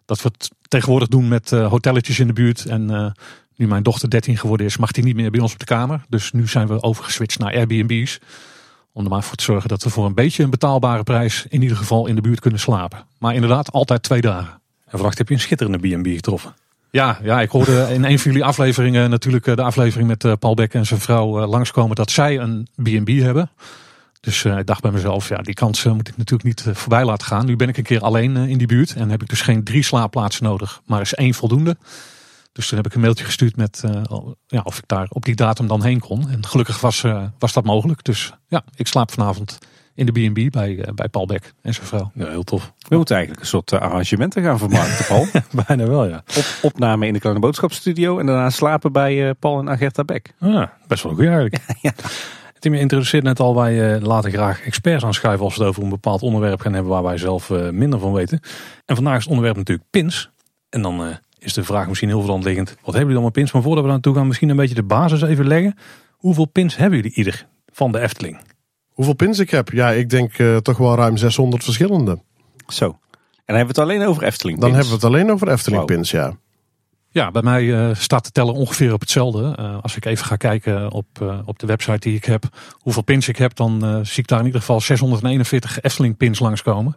dat 0.04 0.22
we 0.22 0.28
het 0.32 0.50
tegenwoordig 0.68 1.08
doen 1.08 1.28
met 1.28 1.50
hotelletjes 1.50 2.18
in 2.18 2.26
de 2.26 2.32
buurt. 2.32 2.66
En 2.66 3.14
nu 3.56 3.66
mijn 3.66 3.82
dochter 3.82 4.10
13 4.10 4.36
geworden 4.36 4.66
is, 4.66 4.76
mag 4.76 4.92
die 4.92 5.04
niet 5.04 5.16
meer 5.16 5.30
bij 5.30 5.40
ons 5.40 5.52
op 5.52 5.58
de 5.58 5.64
kamer. 5.64 6.04
Dus 6.08 6.32
nu 6.32 6.48
zijn 6.48 6.66
we 6.66 6.82
overgeswitcht 6.82 7.38
naar 7.38 7.54
Airbnb's. 7.54 8.18
Om 8.92 9.04
er 9.04 9.10
maar 9.10 9.22
voor 9.22 9.36
te 9.36 9.44
zorgen 9.44 9.68
dat 9.68 9.82
we 9.82 9.90
voor 9.90 10.06
een 10.06 10.14
beetje 10.14 10.42
een 10.42 10.50
betaalbare 10.50 11.02
prijs 11.02 11.46
in 11.48 11.62
ieder 11.62 11.76
geval 11.76 12.06
in 12.06 12.14
de 12.14 12.20
buurt 12.20 12.40
kunnen 12.40 12.60
slapen. 12.60 13.06
Maar 13.18 13.34
inderdaad, 13.34 13.72
altijd 13.72 14.02
twee 14.02 14.20
dagen. 14.20 14.60
En 14.84 14.98
vannacht 14.98 15.18
heb 15.18 15.28
je 15.28 15.34
een 15.34 15.40
schitterende 15.40 15.78
B&B 15.78 16.06
getroffen. 16.06 16.54
Ja, 16.94 17.18
ja, 17.22 17.40
ik 17.40 17.50
hoorde 17.50 17.86
in 17.92 18.04
een 18.04 18.18
van 18.18 18.30
jullie 18.30 18.46
afleveringen 18.46 19.10
natuurlijk 19.10 19.46
eh, 19.46 19.56
de 19.56 19.62
aflevering 19.62 20.08
met 20.08 20.24
eh, 20.24 20.32
Paul 20.38 20.54
Beck 20.54 20.74
en 20.74 20.86
zijn 20.86 21.00
vrouw 21.00 21.40
eh, 21.40 21.48
langskomen 21.48 21.96
dat 21.96 22.10
zij 22.10 22.38
een 22.38 22.68
B&B 22.82 23.08
hebben. 23.08 23.50
Dus 24.20 24.44
ik 24.44 24.66
dacht 24.66 24.82
bij 24.82 24.90
mezelf, 24.90 25.28
ja, 25.28 25.36
die 25.36 25.54
kans 25.54 25.84
moet 25.84 26.08
ik 26.08 26.16
natuurlijk 26.16 26.44
niet 26.44 26.76
voorbij 26.76 27.04
laten 27.04 27.26
gaan. 27.26 27.46
Nu 27.46 27.56
ben 27.56 27.68
ik 27.68 27.76
een 27.76 27.84
keer 27.84 28.00
alleen 28.00 28.36
in 28.36 28.58
die 28.58 28.66
buurt 28.66 28.94
en 28.94 29.10
heb 29.10 29.22
ik 29.22 29.28
dus 29.28 29.40
geen 29.40 29.64
drie 29.64 29.82
slaapplaatsen 29.82 30.44
nodig, 30.44 30.80
maar 30.86 31.00
is 31.00 31.14
één 31.14 31.34
voldoende. 31.34 31.76
Dus 32.52 32.68
toen 32.68 32.76
heb 32.76 32.86
ik 32.86 32.94
een 32.94 33.00
mailtje 33.00 33.24
gestuurd 33.24 33.56
met 33.56 33.82
ja, 34.46 34.60
of 34.64 34.78
ik 34.78 34.84
daar 34.86 35.06
op 35.08 35.24
die 35.24 35.34
datum 35.34 35.66
dan 35.66 35.82
heen 35.82 36.00
kon. 36.00 36.30
En 36.30 36.46
gelukkig 36.46 36.80
was, 36.80 37.04
was 37.38 37.52
dat 37.52 37.64
mogelijk. 37.64 38.04
Dus 38.04 38.32
ja, 38.48 38.64
ik 38.74 38.86
slaap 38.86 39.10
vanavond 39.10 39.58
in 39.94 40.06
de 40.06 40.12
B&B 40.12 40.50
bij, 40.50 40.70
uh, 40.70 40.84
bij 40.94 41.08
Paul 41.08 41.26
Beck 41.26 41.52
en 41.62 41.74
zijn 41.74 41.86
vrouw. 41.86 42.10
Ja, 42.14 42.28
heel 42.28 42.42
tof. 42.42 42.72
We 42.88 42.96
moeten 42.96 43.14
eigenlijk 43.14 43.44
een 43.44 43.50
soort 43.50 43.72
uh, 43.72 43.80
arrangementen 43.80 44.42
gaan 44.42 44.58
vermarkten, 44.58 45.06
Paul. 45.06 45.26
Bijna 45.66 45.86
wel, 45.86 46.08
ja. 46.08 46.22
Op, 46.36 46.44
opname 46.62 47.06
in 47.06 47.12
de 47.12 47.18
Kleine 47.18 47.40
Boodschapstudio 47.40 48.18
en 48.18 48.26
daarna 48.26 48.50
slapen 48.50 48.92
bij 48.92 49.26
uh, 49.26 49.30
Paul 49.38 49.58
en 49.58 49.68
Agerta 49.68 50.04
Beck. 50.04 50.34
Ah, 50.40 50.66
best 50.86 51.02
wel 51.02 51.14
goed 51.14 51.24
eigenlijk. 51.24 51.58
ja. 51.80 51.92
Tim, 52.58 52.74
je 52.74 52.80
introduceert 52.80 53.24
net 53.24 53.40
al, 53.40 53.54
wij 53.54 54.00
laten 54.00 54.30
graag 54.30 54.60
experts 54.60 55.04
aanschuiven 55.04 55.44
als 55.44 55.56
we 55.56 55.60
het 55.60 55.70
over 55.70 55.82
een 55.82 55.88
bepaald 55.88 56.22
onderwerp 56.22 56.60
gaan 56.60 56.72
hebben 56.72 56.92
waar 56.92 57.02
wij 57.02 57.18
zelf 57.18 57.50
minder 57.50 57.98
van 57.98 58.12
weten. 58.12 58.40
En 58.84 58.94
vandaag 58.94 59.16
is 59.16 59.22
het 59.22 59.28
onderwerp 59.28 59.56
natuurlijk 59.56 59.90
pins. 59.90 60.30
En 60.68 60.82
dan 60.82 61.18
is 61.38 61.52
de 61.52 61.64
vraag 61.64 61.88
misschien 61.88 62.08
heel 62.08 62.22
veel 62.22 62.38
liggend. 62.38 62.68
Wat 62.68 62.76
hebben 62.84 63.00
jullie 63.00 63.12
allemaal 63.12 63.30
pins? 63.30 63.52
Maar 63.52 63.62
voordat 63.62 63.84
we 63.84 63.90
naartoe 63.90 64.14
gaan, 64.14 64.26
misschien 64.26 64.48
een 64.48 64.56
beetje 64.56 64.74
de 64.74 64.82
basis 64.82 65.22
even 65.22 65.46
leggen. 65.46 65.74
Hoeveel 66.10 66.44
pins 66.44 66.76
hebben 66.76 66.98
jullie 66.98 67.16
ieder 67.16 67.46
van 67.72 67.92
de 67.92 68.00
Efteling? 68.00 68.38
Hoeveel 68.94 69.14
pins 69.14 69.38
ik 69.38 69.50
heb? 69.50 69.68
Ja, 69.68 69.90
ik 69.90 70.10
denk 70.10 70.38
uh, 70.38 70.56
toch 70.56 70.76
wel 70.76 70.96
ruim 70.96 71.16
600 71.16 71.64
verschillende. 71.64 72.18
Zo. 72.66 72.86
En 72.86 73.54
dan 73.54 73.56
hebben 73.56 73.74
we 73.74 73.80
het 73.80 73.90
alleen 73.90 74.08
over 74.08 74.22
Efteling 74.22 74.58
pins? 74.58 74.70
Dan 74.70 74.80
hebben 74.80 75.00
we 75.00 75.06
het 75.06 75.14
alleen 75.14 75.32
over 75.32 75.48
Efteling 75.48 75.84
pins, 75.84 76.10
ja. 76.10 76.36
Ja, 77.08 77.30
bij 77.30 77.42
mij 77.42 77.62
uh, 77.62 77.94
staat 77.94 78.24
de 78.24 78.30
teller 78.30 78.54
ongeveer 78.54 78.92
op 78.92 79.00
hetzelfde. 79.00 79.56
Uh, 79.60 79.78
als 79.82 79.96
ik 79.96 80.04
even 80.04 80.26
ga 80.26 80.36
kijken 80.36 80.90
op, 80.90 81.06
op 81.44 81.58
de 81.58 81.66
website 81.66 81.98
die 81.98 82.16
ik 82.16 82.24
heb, 82.24 82.44
hoeveel 82.72 83.02
pins 83.02 83.28
ik 83.28 83.36
heb, 83.36 83.54
dan 83.54 84.00
zie 84.06 84.22
ik 84.22 84.28
daar 84.28 84.38
in 84.38 84.46
ieder 84.46 84.60
geval 84.60 84.80
641 84.80 85.80
Efteling 85.80 86.16
pins 86.16 86.38
langskomen. 86.38 86.94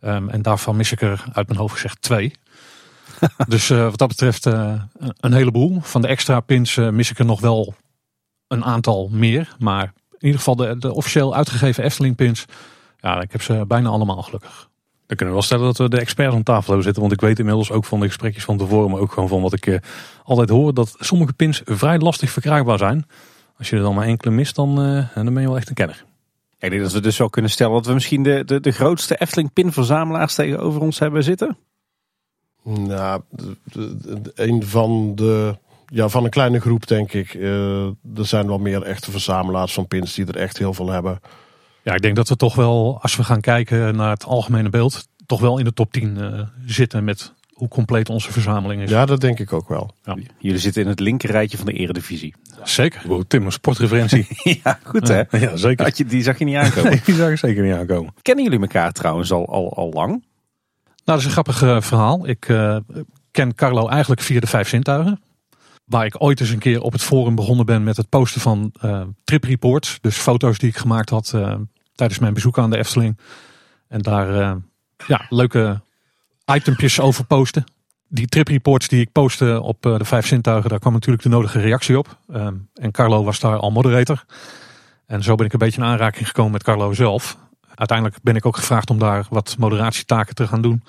Um, 0.00 0.28
en 0.28 0.42
daarvan 0.42 0.76
mis 0.76 0.92
ik 0.92 1.00
er 1.00 1.24
uit 1.32 1.46
mijn 1.46 1.60
hoofd 1.60 1.72
gezegd 1.72 2.02
twee. 2.02 2.32
dus 3.48 3.68
wat 3.68 3.98
dat 3.98 4.08
betreft 4.08 4.44
een 4.44 5.32
heleboel. 5.32 5.78
Van 5.80 6.02
de 6.02 6.08
extra 6.08 6.40
pins 6.40 6.76
mis 6.76 7.10
ik 7.10 7.18
er 7.18 7.24
nog 7.24 7.40
wel 7.40 7.74
een 8.48 8.64
aantal 8.64 9.08
meer. 9.12 9.56
Maar 9.58 9.92
in 10.20 10.26
ieder 10.26 10.38
geval 10.38 10.56
de, 10.56 10.78
de 10.78 10.94
officieel 10.94 11.34
uitgegeven 11.34 11.84
Efteling 11.84 12.16
pins. 12.16 12.44
Ja, 13.00 13.20
ik 13.20 13.32
heb 13.32 13.42
ze 13.42 13.64
bijna 13.68 13.88
allemaal 13.88 14.22
gelukkig. 14.22 14.68
Dan 15.06 15.16
kunnen 15.16 15.34
we 15.34 15.40
wel 15.40 15.42
stellen 15.42 15.64
dat 15.64 15.78
we 15.78 15.88
de 15.88 16.00
experts 16.00 16.34
aan 16.34 16.42
tafel 16.42 16.66
hebben 16.66 16.82
zitten. 16.82 17.02
Want 17.02 17.14
ik 17.14 17.20
weet 17.20 17.38
inmiddels 17.38 17.70
ook 17.70 17.84
van 17.84 18.00
de 18.00 18.06
gesprekjes 18.06 18.44
van 18.44 18.56
tevoren, 18.56 18.90
maar 18.90 19.00
ook 19.00 19.12
gewoon 19.12 19.28
van 19.28 19.42
wat 19.42 19.52
ik 19.52 19.66
uh, 19.66 19.78
altijd 20.24 20.48
hoor, 20.48 20.74
dat 20.74 20.94
sommige 20.98 21.32
pins 21.32 21.62
vrij 21.64 21.98
lastig 21.98 22.30
verkrijgbaar 22.30 22.78
zijn. 22.78 23.06
Als 23.58 23.70
je 23.70 23.76
er 23.76 23.82
dan 23.82 23.94
maar 23.94 24.06
enkele 24.06 24.34
mist, 24.34 24.54
dan, 24.54 24.86
uh, 24.86 25.08
dan 25.14 25.34
ben 25.34 25.42
je 25.42 25.48
wel 25.48 25.56
echt 25.56 25.68
een 25.68 25.74
kenner. 25.74 26.04
Ik 26.58 26.70
denk 26.70 26.82
dat 26.82 26.92
we 26.92 27.00
dus 27.00 27.18
wel 27.18 27.30
kunnen 27.30 27.50
stellen 27.50 27.72
dat 27.72 27.86
we 27.86 27.92
misschien 27.92 28.22
de, 28.22 28.44
de, 28.44 28.60
de 28.60 28.70
grootste 28.70 29.16
Efteling 29.16 29.52
pinverzamelaars 29.52 30.34
tegenover 30.34 30.80
ons 30.80 30.98
hebben 30.98 31.24
zitten. 31.24 31.56
Nou, 32.64 33.22
een 34.34 34.66
van 34.66 35.14
de 35.14 35.58
ja, 35.90 36.08
van 36.08 36.24
een 36.24 36.30
kleine 36.30 36.60
groep 36.60 36.86
denk 36.86 37.12
ik. 37.12 37.34
Uh, 37.34 37.84
er 37.86 38.26
zijn 38.26 38.46
wel 38.46 38.58
meer 38.58 38.82
echte 38.82 39.10
verzamelaars 39.10 39.72
van 39.72 39.86
pins 39.86 40.14
die 40.14 40.26
er 40.26 40.36
echt 40.36 40.58
heel 40.58 40.74
veel 40.74 40.88
hebben. 40.88 41.20
Ja, 41.82 41.94
ik 41.94 42.02
denk 42.02 42.16
dat 42.16 42.28
we 42.28 42.36
toch 42.36 42.54
wel, 42.54 42.98
als 43.02 43.16
we 43.16 43.24
gaan 43.24 43.40
kijken 43.40 43.96
naar 43.96 44.10
het 44.10 44.24
algemene 44.24 44.68
beeld, 44.68 45.08
toch 45.26 45.40
wel 45.40 45.58
in 45.58 45.64
de 45.64 45.72
top 45.72 45.92
10 45.92 46.16
uh, 46.16 46.26
eh, 46.26 46.46
zitten 46.66 47.04
met 47.04 47.32
hoe 47.52 47.68
compleet 47.68 48.08
onze 48.08 48.32
verzameling 48.32 48.82
is. 48.82 48.90
Ja, 48.90 49.06
dat 49.06 49.20
denk 49.20 49.38
ik 49.38 49.52
ook 49.52 49.68
wel. 49.68 49.94
Ja. 50.04 50.16
Jullie 50.38 50.58
zitten 50.58 50.82
in 50.82 50.88
het 50.88 51.00
linkerrijtje 51.00 51.56
van 51.56 51.66
de 51.66 51.72
eredivisie. 51.72 52.34
Zeker. 52.62 53.02
Wow, 53.06 53.22
Tim, 53.28 53.44
een 53.44 53.52
sportreferentie. 53.52 54.26
ja, 54.64 54.78
goed 54.82 55.08
hè? 55.08 55.22
Ja, 55.38 55.56
zeker. 55.56 55.84
Had 55.84 55.98
je, 55.98 56.04
die 56.04 56.22
zag 56.22 56.38
je 56.38 56.44
niet 56.44 56.56
aankomen. 56.56 57.00
die 57.04 57.14
zag 57.14 57.30
ik 57.30 57.38
zeker 57.38 57.62
niet 57.62 57.74
aankomen. 57.74 58.14
Kennen 58.22 58.44
jullie 58.44 58.60
elkaar 58.60 58.92
trouwens 58.92 59.32
al, 59.32 59.48
al, 59.48 59.76
al 59.76 59.90
lang? 59.92 60.10
Nou, 60.10 60.22
dat 61.04 61.18
is 61.18 61.24
een 61.24 61.30
grappig 61.30 61.62
uh, 61.62 61.80
verhaal. 61.80 62.28
Ik 62.28 62.48
uh, 62.48 62.76
ken 63.30 63.54
Carlo 63.54 63.88
eigenlijk 63.88 64.20
via 64.20 64.40
de 64.40 64.46
vijf 64.46 64.68
zintuigen. 64.68 65.20
Waar 65.90 66.04
ik 66.04 66.22
ooit 66.22 66.40
eens 66.40 66.50
een 66.50 66.58
keer 66.58 66.80
op 66.80 66.92
het 66.92 67.02
forum 67.02 67.34
begonnen 67.34 67.66
ben 67.66 67.82
met 67.82 67.96
het 67.96 68.08
posten 68.08 68.40
van 68.40 68.72
uh, 68.84 69.02
trip 69.24 69.44
reports. 69.44 69.98
Dus 70.00 70.16
foto's 70.16 70.58
die 70.58 70.68
ik 70.68 70.76
gemaakt 70.76 71.10
had 71.10 71.32
uh, 71.34 71.54
tijdens 71.94 72.18
mijn 72.18 72.34
bezoek 72.34 72.58
aan 72.58 72.70
de 72.70 72.78
Efteling. 72.78 73.18
En 73.88 74.00
daar 74.00 74.30
uh, 74.30 74.52
ja, 75.06 75.26
leuke 75.28 75.80
itempjes 76.54 77.00
over 77.00 77.24
posten. 77.24 77.64
Die 78.08 78.26
trip 78.26 78.48
reports 78.48 78.88
die 78.88 79.00
ik 79.00 79.12
postte 79.12 79.60
op 79.60 79.82
de 79.82 80.04
vijf 80.04 80.26
zintuigen, 80.26 80.70
daar 80.70 80.78
kwam 80.78 80.92
natuurlijk 80.92 81.22
de 81.22 81.28
nodige 81.28 81.60
reactie 81.60 81.98
op. 81.98 82.18
en 82.74 82.90
Carlo 82.90 83.24
was 83.24 83.40
daar 83.40 83.56
al 83.56 83.70
moderator. 83.70 84.24
En 85.06 85.22
zo 85.22 85.34
ben 85.34 85.46
ik 85.46 85.52
een 85.52 85.58
beetje 85.58 85.80
in 85.80 85.86
aanraking 85.86 86.26
gekomen 86.26 86.52
met 86.52 86.62
Carlo 86.62 86.92
zelf. 86.92 87.36
Uiteindelijk 87.74 88.18
ben 88.22 88.36
ik 88.36 88.46
ook 88.46 88.56
gevraagd 88.56 88.90
om 88.90 88.98
daar 88.98 89.26
wat 89.30 89.56
moderatietaken 89.58 90.34
te 90.34 90.46
gaan 90.46 90.62
doen. 90.62 90.82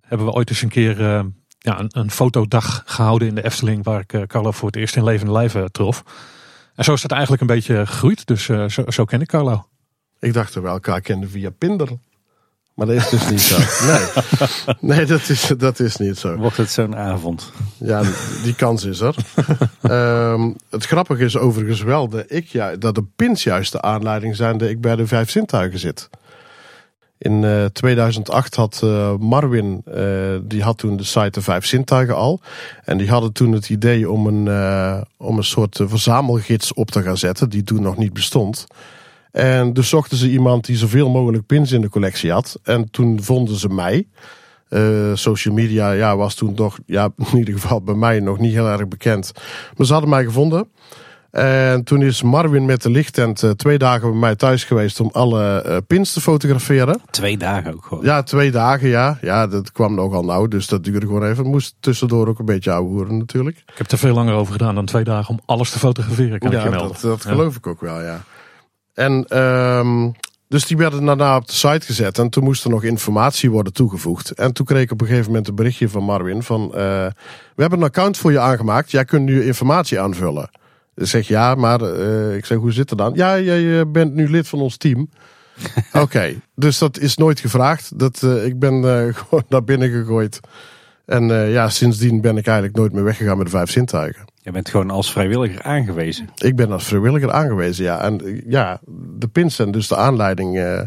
Hebben 0.00 0.26
we 0.26 0.32
ooit 0.32 0.50
eens 0.50 0.62
een 0.62 0.68
keer 0.68 1.24
ja, 1.68 1.80
een, 1.80 1.88
een 1.90 2.10
fotodag 2.10 2.82
gehouden 2.86 3.28
in 3.28 3.34
de 3.34 3.44
Efteling. 3.44 3.84
Waar 3.84 4.00
ik 4.00 4.12
uh, 4.12 4.22
Carlo 4.22 4.50
voor 4.50 4.68
het 4.68 4.76
eerst 4.76 4.96
in 4.96 5.04
levende 5.04 5.32
lijven 5.32 5.72
trof. 5.72 6.04
En 6.74 6.84
zo 6.84 6.92
is 6.92 7.02
dat 7.02 7.10
eigenlijk 7.10 7.40
een 7.40 7.48
beetje 7.48 7.86
gegroeid. 7.86 8.26
Dus 8.26 8.48
uh, 8.48 8.68
zo, 8.68 8.84
zo 8.86 9.04
ken 9.04 9.20
ik 9.20 9.26
Carlo. 9.26 9.66
Ik 10.20 10.32
dacht 10.32 10.54
dat 10.54 10.62
we 10.62 10.68
elkaar 10.68 11.00
kenden 11.00 11.30
via 11.30 11.50
Pinder. 11.50 11.88
Maar 12.74 12.86
dat 12.86 12.96
is 12.96 13.08
dus 13.08 13.30
niet 13.30 13.40
zo. 13.40 13.58
Nee, 13.86 14.06
nee 14.96 15.06
dat, 15.06 15.28
is, 15.28 15.52
dat 15.58 15.80
is 15.80 15.96
niet 15.96 16.18
zo. 16.18 16.36
Wordt 16.36 16.56
het 16.56 16.70
zo'n 16.70 16.96
avond? 16.96 17.52
Ja, 17.78 18.02
die 18.42 18.54
kans 18.54 18.84
is 18.84 19.00
er. 19.00 19.14
um, 20.32 20.56
het 20.70 20.86
grappige 20.86 21.24
is 21.24 21.36
overigens 21.36 21.82
wel 21.82 22.08
dat, 22.08 22.24
ik, 22.28 22.46
ja, 22.46 22.76
dat 22.76 22.94
de 22.94 23.04
pins 23.16 23.42
juist 23.42 23.72
de 23.72 23.82
aanleiding 23.82 24.36
zijn 24.36 24.58
dat 24.58 24.68
ik 24.68 24.80
bij 24.80 24.96
de 24.96 25.06
vijf 25.06 25.30
zintuigen 25.30 25.78
zit. 25.78 26.08
In 27.18 27.42
uh, 27.42 27.64
eh, 27.64 27.70
2008 27.70 28.54
had 28.54 28.80
uh, 28.84 29.16
Marwin, 29.16 29.82
uh, 29.94 30.36
die 30.42 30.62
had 30.62 30.78
toen 30.78 30.96
de 30.96 31.04
site 31.04 31.30
De 31.30 31.40
Vijf 31.40 31.66
Zintuigen 31.66 32.16
al. 32.16 32.40
En 32.84 32.98
die 32.98 33.10
hadden 33.10 33.32
toen 33.32 33.52
het 33.52 33.70
idee 33.70 34.10
om 34.10 34.26
een, 34.26 35.04
om 35.16 35.36
een 35.36 35.44
soort 35.44 35.80
verzamelgids 35.82 36.72
op 36.72 36.90
te 36.90 37.02
gaan 37.02 37.16
zetten, 37.16 37.50
die 37.50 37.62
toen 37.62 37.82
nog 37.82 37.96
niet 37.96 38.12
bestond. 38.12 38.66
En 39.32 39.72
dus 39.72 39.88
zochten 39.88 40.16
ze 40.16 40.30
iemand 40.30 40.64
die 40.64 40.76
zoveel 40.76 41.10
mogelijk 41.10 41.46
pins 41.46 41.72
in 41.72 41.80
de 41.80 41.88
collectie 41.88 42.32
had. 42.32 42.58
En 42.62 42.90
toen 42.90 43.22
vonden 43.22 43.56
ze 43.56 43.68
mij. 43.68 44.06
social 45.14 45.54
media 45.54 45.90
ja, 45.90 46.16
was 46.16 46.34
toen 46.34 46.54
toch, 46.54 46.78
ja, 46.86 47.12
in 47.32 47.38
ieder 47.38 47.54
geval 47.54 47.82
bij 47.82 47.94
mij 47.94 48.20
nog 48.20 48.38
niet 48.38 48.52
heel 48.52 48.68
erg 48.68 48.88
bekend. 48.88 49.32
Maar 49.76 49.86
ze 49.86 49.92
hadden 49.92 50.10
mij 50.10 50.24
gevonden. 50.24 50.68
En 51.38 51.84
toen 51.84 52.02
is 52.02 52.22
Marvin 52.22 52.64
met 52.64 52.82
de 52.82 52.90
lichttent 52.90 53.42
eh, 53.42 53.50
twee 53.50 53.78
dagen 53.78 54.10
bij 54.10 54.18
mij 54.18 54.36
thuis 54.36 54.64
geweest 54.64 55.00
om 55.00 55.08
alle 55.12 55.62
eh, 55.62 55.76
pins 55.86 56.12
te 56.12 56.20
fotograferen. 56.20 57.00
Twee 57.10 57.36
dagen 57.38 57.74
ook 57.74 57.84
gewoon. 57.84 58.04
Ja, 58.04 58.22
twee 58.22 58.50
dagen, 58.50 58.88
ja. 58.88 59.18
Ja, 59.20 59.46
dat 59.46 59.72
kwam 59.72 59.94
nogal 59.94 60.24
nauw, 60.24 60.46
dus 60.46 60.66
dat 60.66 60.84
duurde 60.84 61.06
gewoon 61.06 61.24
even. 61.24 61.46
Moest 61.46 61.74
tussendoor 61.80 62.28
ook 62.28 62.38
een 62.38 62.44
beetje 62.44 62.72
ouwehoeren 62.72 63.18
natuurlijk. 63.18 63.56
Ik 63.56 63.78
heb 63.78 63.90
er 63.90 63.98
veel 63.98 64.14
langer 64.14 64.34
over 64.34 64.52
gedaan 64.52 64.74
dan 64.74 64.84
twee 64.84 65.04
dagen 65.04 65.34
om 65.34 65.40
alles 65.46 65.70
te 65.70 65.78
fotograferen, 65.78 66.38
kan 66.38 66.52
ik 66.52 66.58
ja, 66.58 66.64
je 66.64 66.70
melden. 66.70 66.88
dat, 66.92 67.00
dat 67.00 67.22
Ja. 67.22 67.30
geloof 67.30 67.56
ik 67.56 67.66
ook 67.66 67.80
wel, 67.80 68.00
ja. 68.02 68.20
En 68.94 69.24
ehm, 69.28 70.08
dus 70.48 70.66
die 70.66 70.76
werden 70.76 71.04
daarna 71.04 71.36
op 71.36 71.46
de 71.46 71.52
site 71.52 71.86
gezet 71.86 72.18
en 72.18 72.28
toen 72.30 72.44
moest 72.44 72.64
er 72.64 72.70
nog 72.70 72.82
informatie 72.84 73.50
worden 73.50 73.72
toegevoegd. 73.72 74.30
En 74.30 74.52
toen 74.52 74.66
kreeg 74.66 74.82
ik 74.82 74.90
op 74.92 75.00
een 75.00 75.06
gegeven 75.06 75.26
moment 75.26 75.48
een 75.48 75.54
berichtje 75.54 75.88
van 75.88 76.02
Marvin 76.04 76.42
van, 76.42 76.62
eh, 76.64 77.06
we 77.54 77.62
hebben 77.62 77.78
een 77.78 77.84
account 77.84 78.16
voor 78.16 78.32
je 78.32 78.38
aangemaakt, 78.40 78.90
jij 78.90 79.04
kunt 79.04 79.24
nu 79.24 79.44
informatie 79.44 80.00
aanvullen. 80.00 80.50
Zeg 81.00 81.28
ja, 81.28 81.54
maar 81.54 81.80
eh, 81.80 82.36
ik 82.36 82.44
zeg 82.44 82.58
hoe 82.58 82.72
zit 82.72 82.90
het 82.90 82.98
dan? 82.98 83.12
Ja, 83.14 83.38
jij 83.38 83.90
bent 83.90 84.14
nu 84.14 84.30
lid 84.30 84.48
van 84.48 84.60
ons 84.60 84.76
team. 84.76 85.08
Oké, 85.92 86.34
dus 86.54 86.78
dat 86.78 86.98
is 86.98 87.16
nooit 87.16 87.40
gevraagd. 87.40 87.98
Dat, 87.98 88.22
eh, 88.22 88.44
ik 88.44 88.58
ben 88.58 88.74
eh, 88.74 89.14
gewoon 89.18 89.44
naar 89.48 89.64
binnen 89.64 89.90
gegooid. 89.90 90.40
En 91.08 91.30
eh, 91.30 91.52
ja, 91.52 91.68
sindsdien 91.68 92.20
ben 92.20 92.36
ik 92.36 92.46
eigenlijk 92.46 92.76
nooit 92.76 92.92
meer 92.92 93.04
weggegaan 93.04 93.36
met 93.36 93.46
de 93.46 93.52
vijf 93.52 93.70
zintuigen. 93.70 94.24
Je 94.42 94.50
bent 94.50 94.68
gewoon 94.68 94.90
als 94.90 95.12
vrijwilliger 95.12 95.62
aangewezen. 95.62 96.28
Ik 96.36 96.56
ben 96.56 96.72
als 96.72 96.84
vrijwilliger 96.84 97.32
aangewezen, 97.32 97.84
ja. 97.84 98.00
En 98.00 98.42
ja, 98.46 98.80
de 99.18 99.28
pins 99.28 99.54
zijn 99.54 99.70
dus 99.70 99.88
de 99.88 99.96
aanleiding 99.96 100.58
eh, 100.58 100.80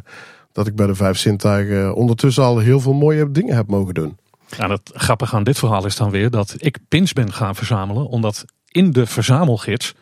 dat 0.52 0.68
ik 0.68 0.76
bij 0.76 0.88
de 0.88 0.96
vijf 0.96 1.18
zintuigen 1.18 1.96
ondertussen 1.96 2.44
al 2.44 2.58
heel 2.58 2.80
veel 2.80 2.94
mooie 2.94 3.32
dingen 3.32 3.56
heb 3.56 3.68
mogen 3.68 3.94
doen. 3.94 4.18
Nou, 4.58 4.72
het 4.72 4.92
grappige 4.94 5.36
aan 5.36 5.44
dit 5.44 5.60
verhaal 5.60 5.86
is 5.86 5.96
dan 5.96 6.10
weer 6.10 6.30
dat 6.30 6.56
ik 6.58 6.78
pins 6.88 7.14
ben 7.14 7.34
gaan 7.34 7.56
verzamelen. 7.56 8.08
Omdat 8.08 8.46
in 8.72 8.92
de 8.92 9.06
verzamelgids 9.06 9.94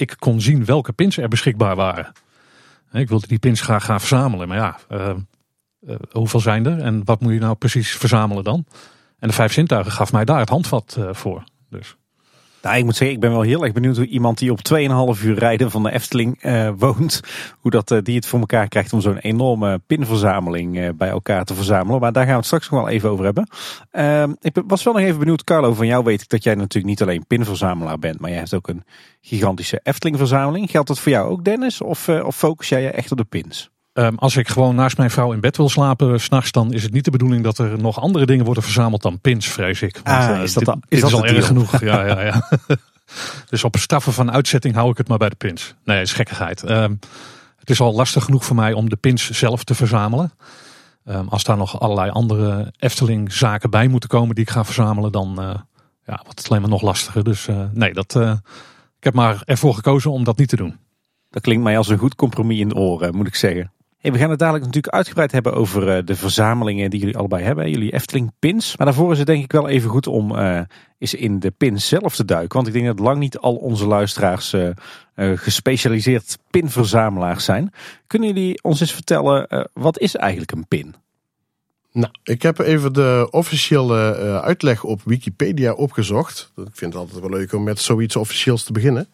ik 0.00 0.16
kon 0.18 0.40
zien 0.40 0.64
welke 0.64 0.92
pins 0.92 1.16
er 1.16 1.28
beschikbaar 1.28 1.76
waren. 1.76 2.12
Ik 2.92 3.08
wilde 3.08 3.26
die 3.26 3.38
pins 3.38 3.60
graag 3.60 3.84
gaan 3.84 4.00
verzamelen. 4.00 4.48
Maar 4.48 4.56
ja, 4.56 4.78
eh, 4.88 5.10
eh, 5.86 5.94
hoeveel 6.10 6.40
zijn 6.40 6.66
er? 6.66 6.78
En 6.78 7.04
wat 7.04 7.20
moet 7.20 7.32
je 7.32 7.38
nou 7.38 7.54
precies 7.54 7.90
verzamelen 7.90 8.44
dan? 8.44 8.64
En 9.18 9.28
de 9.28 9.34
vijf 9.34 9.52
zintuigen 9.52 9.92
gaf 9.92 10.12
mij 10.12 10.24
daar 10.24 10.38
het 10.38 10.48
handvat 10.48 10.96
eh, 10.98 11.08
voor. 11.12 11.44
Dus 11.70 11.96
Nou, 12.62 12.76
ik 12.76 12.84
moet 12.84 12.96
zeggen, 12.96 13.16
ik 13.16 13.22
ben 13.22 13.30
wel 13.30 13.40
heel 13.40 13.64
erg 13.64 13.72
benieuwd 13.72 13.96
hoe 13.96 14.06
iemand 14.06 14.38
die 14.38 14.52
op 14.52 14.58
2,5 15.18 15.24
uur 15.24 15.38
rijden 15.38 15.70
van 15.70 15.82
de 15.82 15.92
Efteling 15.92 16.42
eh, 16.42 16.70
woont, 16.76 17.20
hoe 17.60 17.70
dat, 17.70 17.90
eh, 17.90 17.98
die 18.02 18.16
het 18.16 18.26
voor 18.26 18.38
elkaar 18.40 18.68
krijgt 18.68 18.92
om 18.92 19.00
zo'n 19.00 19.18
enorme 19.18 19.80
pinverzameling 19.86 20.78
eh, 20.78 20.88
bij 20.94 21.08
elkaar 21.08 21.44
te 21.44 21.54
verzamelen. 21.54 22.00
Maar 22.00 22.12
daar 22.12 22.22
gaan 22.22 22.32
we 22.32 22.38
het 22.38 22.46
straks 22.46 22.70
nog 22.70 22.80
wel 22.80 22.88
even 22.88 23.10
over 23.10 23.24
hebben. 23.24 23.48
Ehm, 23.90 24.32
ik 24.40 24.62
was 24.66 24.82
wel 24.82 24.92
nog 24.92 25.02
even 25.02 25.18
benieuwd, 25.18 25.44
Carlo, 25.44 25.74
van 25.74 25.86
jou 25.86 26.04
weet 26.04 26.22
ik 26.22 26.28
dat 26.28 26.42
jij 26.42 26.54
natuurlijk 26.54 26.86
niet 26.86 27.02
alleen 27.02 27.26
pinverzamelaar 27.26 27.98
bent, 27.98 28.20
maar 28.20 28.30
jij 28.30 28.38
hebt 28.38 28.54
ook 28.54 28.68
een 28.68 28.84
gigantische 29.20 29.80
Efteling 29.82 30.18
verzameling. 30.18 30.70
Geldt 30.70 30.88
dat 30.88 30.98
voor 30.98 31.12
jou 31.12 31.30
ook, 31.30 31.44
Dennis? 31.44 31.80
Of, 31.80 32.08
of 32.08 32.36
focus 32.36 32.68
jij 32.68 32.82
je 32.82 32.90
echt 32.90 33.10
op 33.10 33.18
de 33.18 33.24
pins? 33.24 33.70
Ehm, 33.92 34.14
als 34.14 34.36
ik 34.36 34.48
gewoon 34.48 34.74
naast 34.74 34.96
mijn 34.96 35.10
vrouw 35.10 35.32
in 35.32 35.40
bed 35.40 35.56
wil 35.56 35.68
slapen 35.68 36.20
s'nachts, 36.20 36.52
dan 36.52 36.72
is 36.72 36.82
het 36.82 36.92
niet 36.92 37.04
de 37.04 37.10
bedoeling 37.10 37.44
dat 37.44 37.58
er 37.58 37.78
nog 37.80 38.00
andere 38.00 38.26
dingen 38.26 38.44
worden 38.44 38.62
verzameld 38.62 39.02
dan 39.02 39.20
pins, 39.20 39.46
vrees 39.48 39.82
ik. 39.82 40.00
Ah, 40.02 40.30
eh, 40.30 40.42
is 40.42 40.52
dat 40.52 40.64
dit, 40.64 40.74
al- 40.74 40.80
is 40.80 40.88
dit 40.88 41.00
dat 41.00 41.10
is 41.10 41.16
al 41.16 41.26
erg 41.26 41.46
genoeg. 41.46 41.80
Ja, 41.80 42.06
ja, 42.06 42.20
ja. 42.20 42.48
dus 43.50 43.64
op 43.64 43.76
straffen 43.76 44.12
van 44.12 44.30
uitzetting 44.32 44.74
hou 44.74 44.90
ik 44.90 44.96
het 44.96 45.08
maar 45.08 45.18
bij 45.18 45.28
de 45.28 45.34
pins. 45.36 45.74
Nee, 45.84 46.00
is 46.00 46.12
gekkigheid. 46.12 46.62
Ehm, 46.62 46.94
het 47.58 47.70
is 47.70 47.80
al 47.80 47.94
lastig 47.94 48.24
genoeg 48.24 48.44
voor 48.44 48.56
mij 48.56 48.72
om 48.72 48.88
de 48.88 48.96
pins 48.96 49.30
zelf 49.30 49.64
te 49.64 49.74
verzamelen. 49.74 50.32
Ehm, 51.04 51.26
als 51.28 51.44
daar 51.44 51.56
nog 51.56 51.80
allerlei 51.80 52.10
andere 52.10 52.72
Efteling 52.78 53.32
zaken 53.32 53.70
bij 53.70 53.88
moeten 53.88 54.08
komen 54.08 54.34
die 54.34 54.44
ik 54.44 54.50
ga 54.50 54.64
verzamelen, 54.64 55.12
dan 55.12 55.40
eh, 55.40 55.54
ja, 56.06 56.20
wordt 56.24 56.38
het 56.38 56.48
alleen 56.48 56.60
maar 56.62 56.70
nog 56.70 56.82
lastiger. 56.82 57.24
Dus 57.24 57.48
eh, 57.48 57.62
nee, 57.72 57.92
dat, 57.92 58.16
eh, 58.16 58.30
ik 58.98 59.04
heb 59.04 59.14
maar 59.14 59.42
ervoor 59.44 59.74
gekozen 59.74 60.10
om 60.10 60.24
dat 60.24 60.38
niet 60.38 60.48
te 60.48 60.56
doen. 60.56 60.78
Dat 61.30 61.42
klinkt 61.42 61.62
mij 61.62 61.76
als 61.78 61.88
een 61.88 61.98
goed 61.98 62.14
compromis 62.14 62.58
in 62.58 62.68
de 62.68 62.74
oren, 62.74 63.16
moet 63.16 63.26
ik 63.26 63.34
zeggen. 63.34 63.72
We 64.00 64.18
gaan 64.18 64.30
het 64.30 64.38
dadelijk 64.38 64.64
natuurlijk 64.64 64.94
uitgebreid 64.94 65.32
hebben 65.32 65.54
over 65.54 65.96
eh, 65.96 66.04
de 66.04 66.16
verzamelingen 66.16 66.90
die 66.90 67.00
jullie 67.00 67.16
allebei 67.16 67.44
hebben. 67.44 67.70
Jullie 67.70 67.92
Efteling 67.92 68.32
pins. 68.38 68.76
Maar 68.76 68.86
daarvoor 68.86 69.12
is 69.12 69.18
het 69.18 69.26
denk 69.26 69.44
ik 69.44 69.52
wel 69.52 69.68
even 69.68 69.90
goed 69.90 70.06
om 70.06 70.36
eh, 70.36 70.60
eens 70.98 71.14
in 71.14 71.38
de 71.38 71.50
pins 71.50 71.88
zelf 71.88 72.14
te 72.14 72.24
duiken. 72.24 72.54
Want 72.54 72.66
ik 72.66 72.72
denk 72.72 72.86
dat 72.86 72.98
lang 72.98 73.18
niet 73.18 73.38
al 73.38 73.56
onze 73.56 73.86
luisteraars 73.86 74.52
eh, 74.52 74.68
eh, 75.14 75.38
gespecialiseerd 75.38 76.38
pinverzamelaars 76.50 77.44
zijn. 77.44 77.72
Kunnen 78.06 78.28
jullie 78.28 78.62
ons 78.62 78.80
eens 78.80 78.92
vertellen, 78.92 79.68
wat 79.72 79.98
is 79.98 80.16
eigenlijk 80.16 80.52
een 80.52 80.68
pin? 80.68 80.94
Nou, 81.92 82.12
ik 82.22 82.42
heb 82.42 82.58
even 82.58 82.92
de 82.92 83.28
officiële 83.30 84.40
uitleg 84.42 84.84
op 84.84 85.00
Wikipedia 85.04 85.72
opgezocht. 85.72 86.52
Ik 86.56 86.62
vind 86.72 86.92
het 86.92 87.02
altijd 87.02 87.20
wel 87.20 87.30
leuk 87.30 87.52
om 87.52 87.62
met 87.62 87.80
zoiets 87.80 88.16
officieels 88.16 88.64
te 88.64 88.72
beginnen. 88.72 89.08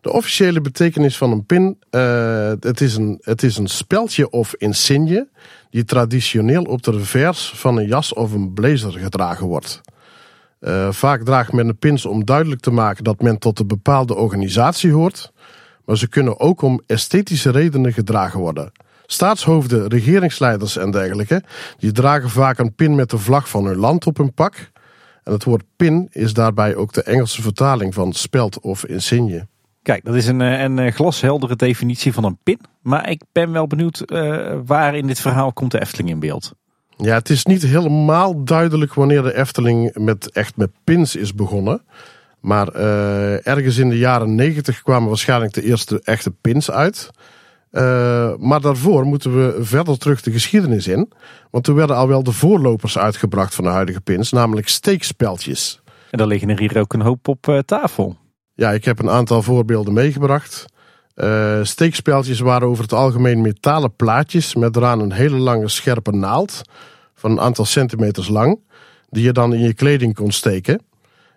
De 0.00 0.12
officiële 0.12 0.60
betekenis 0.60 1.16
van 1.16 1.30
een 1.32 1.46
pin, 1.46 1.78
eh, 1.90 2.52
het, 2.60 2.80
is 2.80 2.96
een, 2.96 3.18
het 3.20 3.42
is 3.42 3.56
een 3.56 3.68
speldje 3.68 4.30
of 4.30 4.54
insigne 4.54 5.28
die 5.70 5.84
traditioneel 5.84 6.62
op 6.62 6.82
de 6.82 6.90
revers 6.90 7.52
van 7.54 7.76
een 7.76 7.86
jas 7.86 8.12
of 8.12 8.32
een 8.32 8.52
blazer 8.52 8.92
gedragen 8.92 9.46
wordt. 9.46 9.80
Eh, 10.60 10.92
vaak 10.92 11.22
draagt 11.22 11.52
men 11.52 11.66
de 11.66 11.74
pins 11.74 12.06
om 12.06 12.24
duidelijk 12.24 12.60
te 12.60 12.70
maken 12.70 13.04
dat 13.04 13.22
men 13.22 13.38
tot 13.38 13.58
een 13.58 13.66
bepaalde 13.66 14.14
organisatie 14.14 14.92
hoort, 14.92 15.32
maar 15.84 15.96
ze 15.96 16.08
kunnen 16.08 16.40
ook 16.40 16.62
om 16.62 16.82
esthetische 16.86 17.50
redenen 17.50 17.92
gedragen 17.92 18.40
worden. 18.40 18.72
Staatshoofden, 19.06 19.88
regeringsleiders 19.88 20.76
en 20.76 20.90
dergelijke, 20.90 21.42
die 21.78 21.92
dragen 21.92 22.30
vaak 22.30 22.58
een 22.58 22.74
pin 22.74 22.94
met 22.94 23.10
de 23.10 23.18
vlag 23.18 23.48
van 23.48 23.64
hun 23.64 23.76
land 23.76 24.06
op 24.06 24.16
hun 24.16 24.34
pak. 24.34 24.70
En 25.22 25.32
het 25.32 25.44
woord 25.44 25.64
pin 25.76 26.08
is 26.10 26.32
daarbij 26.32 26.74
ook 26.74 26.92
de 26.92 27.02
Engelse 27.02 27.42
vertaling 27.42 27.94
van 27.94 28.12
speld 28.12 28.60
of 28.60 28.84
insigne. 28.84 29.46
Kijk, 29.88 30.04
dat 30.04 30.14
is 30.14 30.26
een, 30.26 30.40
eh, 30.40 30.60
een 30.60 30.78
eh, 30.78 30.92
glasheldere 30.92 31.56
definitie 31.56 32.12
van 32.12 32.24
een 32.24 32.38
pin. 32.42 32.60
Maar 32.82 33.10
ik 33.10 33.22
ben 33.32 33.52
wel 33.52 33.66
benieuwd 33.66 34.00
eh, 34.00 34.58
waar 34.66 34.96
in 34.96 35.06
dit 35.06 35.20
verhaal 35.20 35.52
komt 35.52 35.70
de 35.70 35.80
Efteling 35.80 36.10
in 36.10 36.20
beeld. 36.20 36.52
Ja, 36.96 37.14
het 37.14 37.30
is 37.30 37.44
niet 37.44 37.62
helemaal 37.62 38.44
duidelijk 38.44 38.94
wanneer 38.94 39.22
de 39.22 39.36
Efteling 39.36 39.94
met, 39.94 40.30
echt 40.30 40.56
met 40.56 40.70
pins 40.84 41.16
is 41.16 41.34
begonnen. 41.34 41.82
Maar 42.40 42.68
ergens 43.42 43.76
in 43.76 43.88
de 43.88 43.98
jaren 43.98 44.34
negentig 44.34 44.82
kwamen 44.82 45.08
waarschijnlijk 45.08 45.52
de 45.52 45.62
eerste 45.62 46.00
echte 46.04 46.30
pins 46.30 46.70
uit. 46.70 47.10
Maar 48.38 48.60
daarvoor 48.60 49.04
moeten 49.04 49.36
we 49.36 49.64
verder 49.64 49.98
terug 49.98 50.20
de 50.22 50.30
geschiedenis 50.30 50.86
in. 50.86 51.12
Want 51.50 51.64
toen 51.64 51.74
werden 51.74 51.96
al 51.96 52.08
wel 52.08 52.22
de 52.22 52.32
voorlopers 52.32 52.98
uitgebracht 52.98 53.54
van 53.54 53.64
de 53.64 53.70
huidige 53.70 54.00
pins, 54.00 54.32
namelijk 54.32 54.68
steekspeltjes. 54.68 55.80
En 56.10 56.18
daar 56.18 56.26
liggen 56.26 56.48
er 56.48 56.58
hier 56.58 56.78
ook 56.78 56.92
een 56.92 57.00
hoop 57.00 57.28
op 57.28 57.48
eh, 57.48 57.58
tafel. 57.58 58.16
Ja, 58.58 58.70
ik 58.72 58.84
heb 58.84 58.98
een 58.98 59.10
aantal 59.10 59.42
voorbeelden 59.42 59.92
meegebracht. 59.92 60.64
Steekspeltjes 61.62 62.40
waren 62.40 62.68
over 62.68 62.82
het 62.82 62.92
algemeen 62.92 63.40
metalen 63.40 63.96
plaatjes 63.96 64.54
met 64.54 64.76
eraan 64.76 65.00
een 65.00 65.12
hele 65.12 65.36
lange 65.36 65.68
scherpe 65.68 66.10
naald 66.10 66.62
van 67.14 67.30
een 67.30 67.40
aantal 67.40 67.64
centimeters 67.64 68.28
lang, 68.28 68.60
die 69.10 69.24
je 69.24 69.32
dan 69.32 69.54
in 69.54 69.60
je 69.60 69.74
kleding 69.74 70.14
kon 70.14 70.30
steken. 70.30 70.80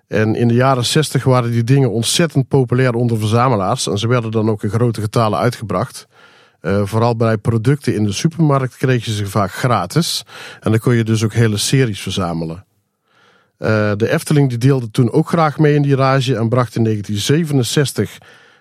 En 0.07 0.35
in 0.35 0.47
de 0.47 0.53
jaren 0.53 0.85
60 0.85 1.23
waren 1.23 1.51
die 1.51 1.63
dingen 1.63 1.91
ontzettend 1.91 2.47
populair 2.47 2.93
onder 2.93 3.17
verzamelaars 3.17 3.87
en 3.87 3.97
ze 3.97 4.07
werden 4.07 4.31
dan 4.31 4.49
ook 4.49 4.63
in 4.63 4.69
grote 4.69 5.01
getalen 5.01 5.39
uitgebracht. 5.39 6.07
Eh, 6.59 6.81
vooral 6.85 7.15
bij 7.15 7.37
producten 7.37 7.95
in 7.95 8.03
de 8.03 8.11
supermarkt 8.11 8.77
kreeg 8.77 9.05
je 9.05 9.13
ze 9.13 9.27
vaak 9.27 9.51
gratis 9.51 10.23
en 10.59 10.71
dan 10.71 10.79
kon 10.79 10.95
je 10.95 11.03
dus 11.03 11.23
ook 11.23 11.33
hele 11.33 11.57
series 11.57 12.01
verzamelen. 12.01 12.65
Eh, 13.61 13.91
de 13.97 14.09
Efteling 14.09 14.49
die 14.49 14.57
deelde 14.57 14.91
toen 14.91 15.11
ook 15.11 15.27
graag 15.27 15.57
mee 15.57 15.73
in 15.73 15.81
die 15.81 15.95
rage 15.95 16.35
en 16.35 16.49
bracht 16.49 16.75
in 16.75 16.83
1967 16.83 18.17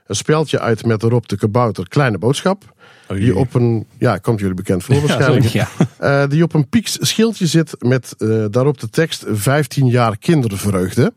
een 0.07 0.17
speldje 0.17 0.61
uit 0.61 0.87
met 0.87 1.03
erop 1.03 1.29
de 1.29 1.37
kabouter 1.37 1.89
Kleine 1.89 2.19
Boodschap. 2.19 2.75
Die 3.09 3.37
op 3.37 3.55
een, 3.55 3.87
ja, 3.99 4.17
komt 4.17 4.41
jullie 4.41 4.55
bekend 4.55 4.85
voor 4.85 5.01
waarschijnlijk. 5.01 5.45
Ja. 5.45 5.69
Eh, 5.99 6.23
die 6.29 6.43
op 6.43 6.55
een 6.55 6.69
pieks 6.69 6.99
schildje 7.01 7.47
zit 7.47 7.75
met 7.79 8.15
eh, 8.19 8.45
daarop 8.51 8.81
de 8.81 8.89
tekst 8.89 9.25
15 9.29 9.87
jaar 9.87 10.19
kindervreugde. 10.19 11.13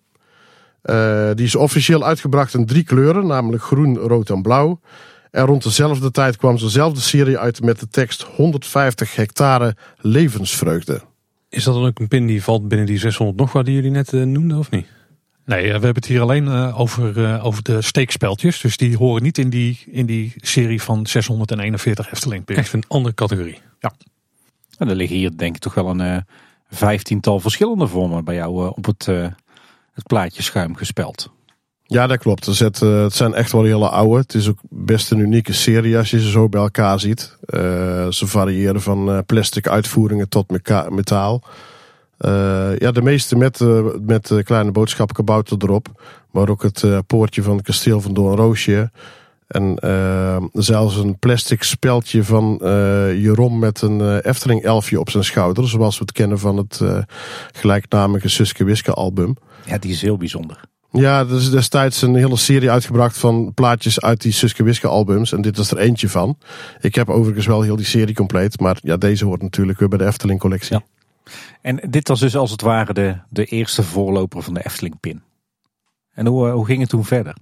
Die 1.36 1.46
is 1.46 1.56
officieel 1.56 2.04
uitgebracht 2.04 2.54
in 2.54 2.66
drie 2.66 2.84
kleuren, 2.84 3.28
namelijk 3.28 3.64
groen, 3.64 3.98
rood 3.98 4.30
en 4.30 4.42
blauw. 4.42 4.80
En 5.32 5.46
rond 5.46 5.64
dezelfde 5.64 6.12
tijd 6.12 6.38
kwam 6.38 6.58
dezelfde 6.58 7.02
serie 7.02 7.38
uit 7.38 7.62
met 7.62 7.80
de 7.80 7.88
tekst 7.88 8.22
150 8.22 9.16
hectare 9.16 9.76
levensvreugde. 9.98 11.02
Is 11.54 11.64
dat 11.64 11.74
dan 11.74 11.86
ook 11.86 12.00
een 12.00 12.08
pin 12.08 12.26
die 12.26 12.44
valt 12.44 12.68
binnen 12.68 12.88
die 12.88 12.98
600 12.98 13.38
nog 13.38 13.52
wat 13.52 13.66
die 13.66 13.74
jullie 13.74 13.92
net 13.92 14.14
eh, 14.14 14.22
noemden 14.22 14.58
of 14.58 14.70
niet? 14.70 14.88
Nee, 15.46 15.60
eh, 15.60 15.66
we 15.66 15.72
hebben 15.72 15.96
het 15.96 16.06
hier 16.06 16.22
alleen 16.22 16.48
eh, 16.48 16.80
over, 16.80 17.42
over 17.42 17.64
de 17.64 17.82
steekspeltjes. 17.82 18.62
Dus 18.62 18.78
die 18.78 18.98
horen 18.98 19.24
niet 19.24 19.38
in 19.38 19.50
die, 19.50 19.80
in 19.86 20.06
die 20.06 20.34
serie 20.36 20.82
van 20.82 21.08
641 21.08 22.12
Efteling 22.12 22.46
pins. 22.46 22.60
Echt 22.60 22.74
een 22.74 22.84
andere 22.88 23.16
categorie. 23.16 23.58
En 24.78 24.90
er 24.90 24.96
liggen 24.96 25.18
hier 25.18 25.38
denk 25.38 25.56
ik 25.56 25.62
toch 25.62 25.74
wel 25.74 26.00
een 26.00 26.26
vijftiental 26.70 27.40
verschillende 27.40 27.88
vormen 27.88 28.24
bij 28.24 28.36
jou 28.36 28.70
op 28.76 28.86
het, 28.86 29.06
het 29.94 30.08
plaatje 30.08 30.44
schuim 30.44 30.76
gespeld. 30.76 31.33
Ja, 31.94 32.08
dat 32.08 32.18
klopt. 32.18 32.46
Er 32.46 32.56
zit, 32.56 32.82
eh, 32.82 33.02
het 33.02 33.14
zijn 33.14 33.34
echt 33.34 33.52
wel 33.52 33.64
hele 33.64 33.90
oude. 33.90 34.18
Het 34.18 34.34
is 34.34 34.50
ook 34.50 34.60
best 34.70 35.12
een 35.12 35.20
unieke 35.20 35.54
serie 35.54 35.98
als 35.98 36.10
je 36.10 36.22
ze 36.22 36.30
zo 36.30 36.50
bij 36.50 36.62
elkaar 36.62 37.00
ziet. 37.00 37.38
Eh, 37.46 37.60
ze 38.10 38.28
variëren 38.28 38.82
van 38.82 39.12
eh, 39.12 39.18
plastic 39.26 39.68
uitvoeringen 39.68 40.30
tot 40.30 40.50
metaal. 40.90 41.44
Ja, 42.78 42.92
de 42.92 43.02
meeste 43.02 43.36
met, 43.36 43.60
met 44.02 44.30
uh, 44.30 44.44
kleine 44.44 44.72
boodschap 44.72 45.14
kabouter 45.14 45.58
erop. 45.62 45.88
Maar 46.32 46.50
ook 46.50 46.64
het 46.64 46.86
poortje 47.08 47.44
van 47.44 47.56
het 47.56 47.66
kasteel 47.66 48.02
van 48.02 48.14
Doornroosje. 48.14 48.92
En 49.48 49.78
zelfs 50.54 50.96
een 50.96 51.20
plastic 51.20 51.64
speldje 51.64 52.24
van 52.24 52.60
Jeroen 53.18 53.60
met 53.60 53.82
een 53.82 54.20
Efteling 54.20 54.64
elfje 54.64 55.00
op 55.00 55.10
zijn 55.10 55.24
schouder. 55.24 55.70
Zoals 55.70 55.98
we 55.98 56.02
het 56.02 56.12
kennen 56.12 56.40
van 56.40 56.58
het 56.58 56.82
gelijknamige 57.52 58.30
Suske 58.30 58.64
Wiske 58.64 58.94
album. 58.94 59.36
Ja, 59.66 59.78
die 59.78 59.92
is 59.92 60.02
heel 60.02 60.18
bijzonder. 60.18 60.60
Ja, 61.02 61.20
er 61.20 61.36
is 61.36 61.50
destijds 61.50 62.02
een 62.02 62.16
hele 62.16 62.38
serie 62.38 62.72
uitgebracht 62.72 63.18
van 63.18 63.54
plaatjes 63.54 64.02
uit 64.02 64.22
die 64.22 64.32
Suske 64.32 64.64
Wiske 64.64 64.88
albums. 64.88 65.32
En 65.32 65.42
dit 65.42 65.58
is 65.58 65.72
er 65.72 65.78
eentje 65.78 66.10
van. 66.10 66.38
Ik 66.82 66.96
heb 66.96 67.10
overigens 67.10 67.46
wel 67.46 67.62
heel 67.62 67.76
die 67.76 67.86
serie 67.86 68.16
compleet. 68.16 68.60
Maar 68.60 68.78
ja, 68.82 68.98
deze 68.98 69.26
hoort 69.26 69.42
natuurlijk 69.42 69.80
weer 69.80 69.88
bij 69.90 69.98
de 69.98 70.06
Efteling 70.06 70.40
collectie. 70.40 70.76
Ja. 70.76 70.84
En 71.62 71.80
dit 71.90 72.08
was 72.08 72.20
dus 72.20 72.36
als 72.36 72.52
het 72.52 72.62
ware 72.62 72.94
de, 72.94 73.18
de 73.30 73.46
eerste 73.46 73.84
voorloper 73.84 74.44
van 74.44 74.54
de 74.54 74.66
Efteling 74.66 75.00
pin. 75.00 75.22
En 76.14 76.26
hoe, 76.26 76.50
hoe 76.50 76.66
ging 76.66 76.80
het 76.80 76.90
toen 76.90 77.06
verder? 77.06 77.36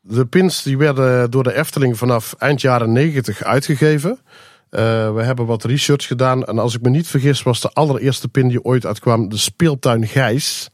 De 0.00 0.26
pins 0.26 0.62
die 0.62 0.78
werden 0.78 1.30
door 1.30 1.42
de 1.42 1.54
Efteling 1.54 1.98
vanaf 1.98 2.34
eind 2.38 2.60
jaren 2.60 2.92
90 2.92 3.42
uitgegeven. 3.42 4.10
Uh, 4.10 4.80
we 5.14 5.22
hebben 5.22 5.46
wat 5.46 5.64
research 5.64 6.06
gedaan. 6.06 6.44
En 6.44 6.58
als 6.58 6.74
ik 6.74 6.82
me 6.82 6.90
niet 6.90 7.08
vergis 7.08 7.42
was 7.42 7.60
de 7.60 7.68
allereerste 7.68 8.28
pin 8.28 8.48
die 8.48 8.64
ooit 8.64 8.86
uitkwam 8.86 9.28
de 9.28 9.36
speeltuin 9.36 10.06
Gijs. 10.06 10.70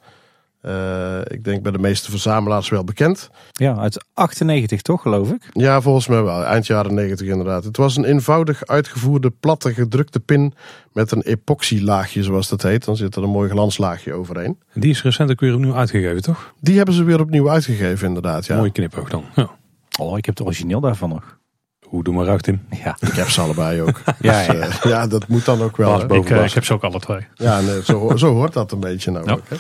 Uh, 0.66 1.18
ik 1.25 1.44
denk 1.44 1.62
bij 1.62 1.73
de 1.73 1.78
meeste 1.78 2.11
verzamelaars 2.11 2.68
wel 2.68 2.85
bekend. 2.85 3.30
Ja, 3.52 3.76
uit 3.76 4.04
98 4.14 4.83
toch 4.83 5.02
geloof 5.02 5.30
ik? 5.30 5.49
Ja, 5.52 5.80
volgens 5.80 6.06
mij 6.06 6.23
wel. 6.23 6.44
Eind 6.44 6.66
jaren 6.66 6.94
90 6.94 7.28
inderdaad. 7.28 7.64
Het 7.64 7.76
was 7.76 7.97
een 7.97 8.04
eenvoudig 8.04 8.66
uitgevoerde 8.66 9.30
platte 9.40 9.75
gedrukte 9.75 10.21
pin 10.21 10.54
met 10.92 11.11
een 11.11 11.23
epoxylaagje 11.23 12.23
zoals 12.23 12.49
dat 12.49 12.62
heet. 12.62 12.85
Dan 12.85 12.97
zit 12.97 13.16
er 13.16 13.23
een 13.23 13.30
mooi 13.30 13.50
glanslaagje 13.50 14.12
overheen. 14.12 14.59
Die 14.75 14.90
is 14.90 15.02
recent 15.02 15.30
ook 15.30 15.40
weer 15.40 15.54
opnieuw 15.54 15.75
uitgegeven 15.75 16.23
toch? 16.23 16.54
Die 16.61 16.76
hebben 16.76 16.94
ze 16.94 17.04
weer 17.04 17.21
opnieuw 17.21 17.50
uitgegeven 17.50 18.06
inderdaad. 18.06 18.47
Ja. 18.47 18.56
Mooi 18.56 18.73
knipoog 18.73 19.11
dan. 19.11 19.25
Ja. 19.35 19.50
Oh, 19.99 20.18
ik 20.18 20.25
heb 20.25 20.37
het 20.37 20.47
origineel 20.47 20.80
daarvan 20.80 21.09
nog. 21.09 21.38
Hoe 21.80 22.04
doe 22.04 22.14
maar 22.14 22.28
uit 22.28 22.42
Tim. 22.42 22.62
Ja. 22.85 22.97
Ik 23.00 23.12
heb 23.12 23.28
ze 23.28 23.40
allebei 23.40 23.83
ook. 23.83 24.00
ja, 24.21 24.40
ja. 24.40 24.52
Dus, 24.52 24.85
uh, 24.85 24.90
ja, 24.92 25.06
dat 25.06 25.28
moet 25.28 25.44
dan 25.44 25.62
ook 25.62 25.76
wel. 25.76 26.00
Ik, 26.14 26.30
uh, 26.30 26.44
ik, 26.44 26.52
heb 26.52 26.64
ze 26.64 26.73
ook 26.73 26.83
alle 26.83 27.00
twee. 27.00 27.26
Ja, 27.35 27.61
nee, 27.61 27.85
zo, 27.85 28.12
zo 28.16 28.33
hoort 28.33 28.52
dat 28.52 28.73
een 28.73 28.80
beetje 28.80 29.11
nou 29.11 29.30
ook. 29.30 29.42
Hè. 29.49 29.56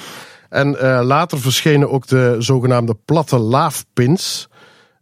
En 0.54 0.76
uh, 0.82 1.00
later 1.02 1.40
verschenen 1.40 1.90
ook 1.90 2.06
de 2.06 2.36
zogenaamde 2.38 2.96
platte 3.04 3.38
laafpins. 3.38 4.48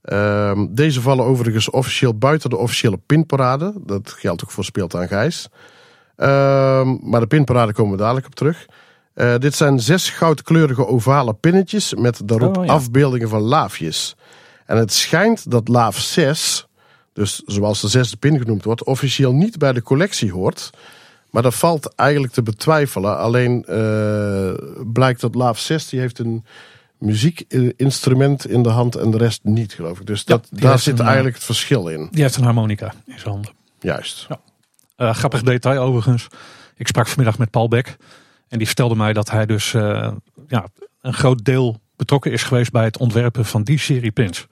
Uh, 0.04 0.60
deze 0.68 1.00
vallen 1.00 1.24
overigens 1.24 1.70
officieel 1.70 2.14
buiten 2.14 2.50
de 2.50 2.56
officiële 2.56 2.96
pinparade. 3.06 3.72
Dat 3.86 4.10
geldt 4.10 4.44
ook 4.44 4.50
voor 4.50 4.64
Speeltuin 4.64 5.08
Gijs. 5.08 5.48
Uh, 6.16 6.26
maar 7.00 7.20
de 7.20 7.26
pinparade 7.26 7.72
komen 7.72 7.92
we 7.92 7.98
dadelijk 7.98 8.26
op 8.26 8.34
terug. 8.34 8.66
Uh, 9.14 9.34
dit 9.38 9.54
zijn 9.54 9.80
zes 9.80 10.10
goudkleurige 10.10 10.86
ovale 10.86 11.34
pinnetjes 11.34 11.94
met 11.94 12.20
daarop 12.24 12.56
oh, 12.56 12.64
ja. 12.64 12.72
afbeeldingen 12.72 13.28
van 13.28 13.40
laafjes. 13.40 14.16
En 14.66 14.76
het 14.76 14.92
schijnt 14.92 15.50
dat 15.50 15.68
laaf 15.68 15.98
6, 15.98 16.66
dus 17.12 17.42
zoals 17.46 17.80
de 17.80 17.88
zesde 17.88 18.16
pin 18.16 18.38
genoemd 18.38 18.64
wordt, 18.64 18.84
officieel 18.84 19.32
niet 19.32 19.58
bij 19.58 19.72
de 19.72 19.82
collectie 19.82 20.32
hoort. 20.32 20.70
Maar 21.32 21.42
dat 21.42 21.54
valt 21.54 21.94
eigenlijk 21.94 22.32
te 22.32 22.42
betwijfelen. 22.42 23.18
Alleen 23.18 23.64
uh, 23.68 24.52
blijkt 24.92 25.20
dat 25.20 25.34
Laaf 25.34 25.58
6 25.58 25.88
die 25.88 26.00
heeft 26.00 26.18
een 26.18 26.44
muziekinstrument 26.98 28.48
in 28.48 28.62
de 28.62 28.68
hand 28.68 28.94
en 28.94 29.10
de 29.10 29.16
rest 29.16 29.40
niet, 29.42 29.72
geloof 29.72 30.00
ik. 30.00 30.06
Dus 30.06 30.24
dat, 30.24 30.48
ja, 30.50 30.60
daar 30.60 30.78
zit 30.78 30.98
een, 30.98 31.04
eigenlijk 31.04 31.34
het 31.34 31.44
verschil 31.44 31.88
in. 31.88 32.08
Die 32.10 32.22
heeft 32.22 32.36
een 32.36 32.44
harmonica 32.44 32.94
in 33.06 33.18
zijn 33.18 33.32
handen. 33.32 33.52
Juist. 33.80 34.26
Ja. 34.28 34.40
Uh, 34.96 35.14
grappig 35.14 35.42
detail 35.42 35.80
overigens. 35.80 36.26
Ik 36.76 36.86
sprak 36.86 37.06
vanmiddag 37.06 37.38
met 37.38 37.50
Paul 37.50 37.68
Beck. 37.68 37.96
En 38.48 38.58
die 38.58 38.66
vertelde 38.66 38.94
mij 38.94 39.12
dat 39.12 39.30
hij 39.30 39.46
dus 39.46 39.72
uh, 39.72 40.12
ja, 40.48 40.66
een 41.00 41.14
groot 41.14 41.44
deel 41.44 41.80
betrokken 41.96 42.32
is 42.32 42.42
geweest 42.42 42.72
bij 42.72 42.84
het 42.84 42.98
ontwerpen 42.98 43.44
van 43.44 43.62
die 43.62 43.78
serie 43.78 44.10
pins. 44.10 44.46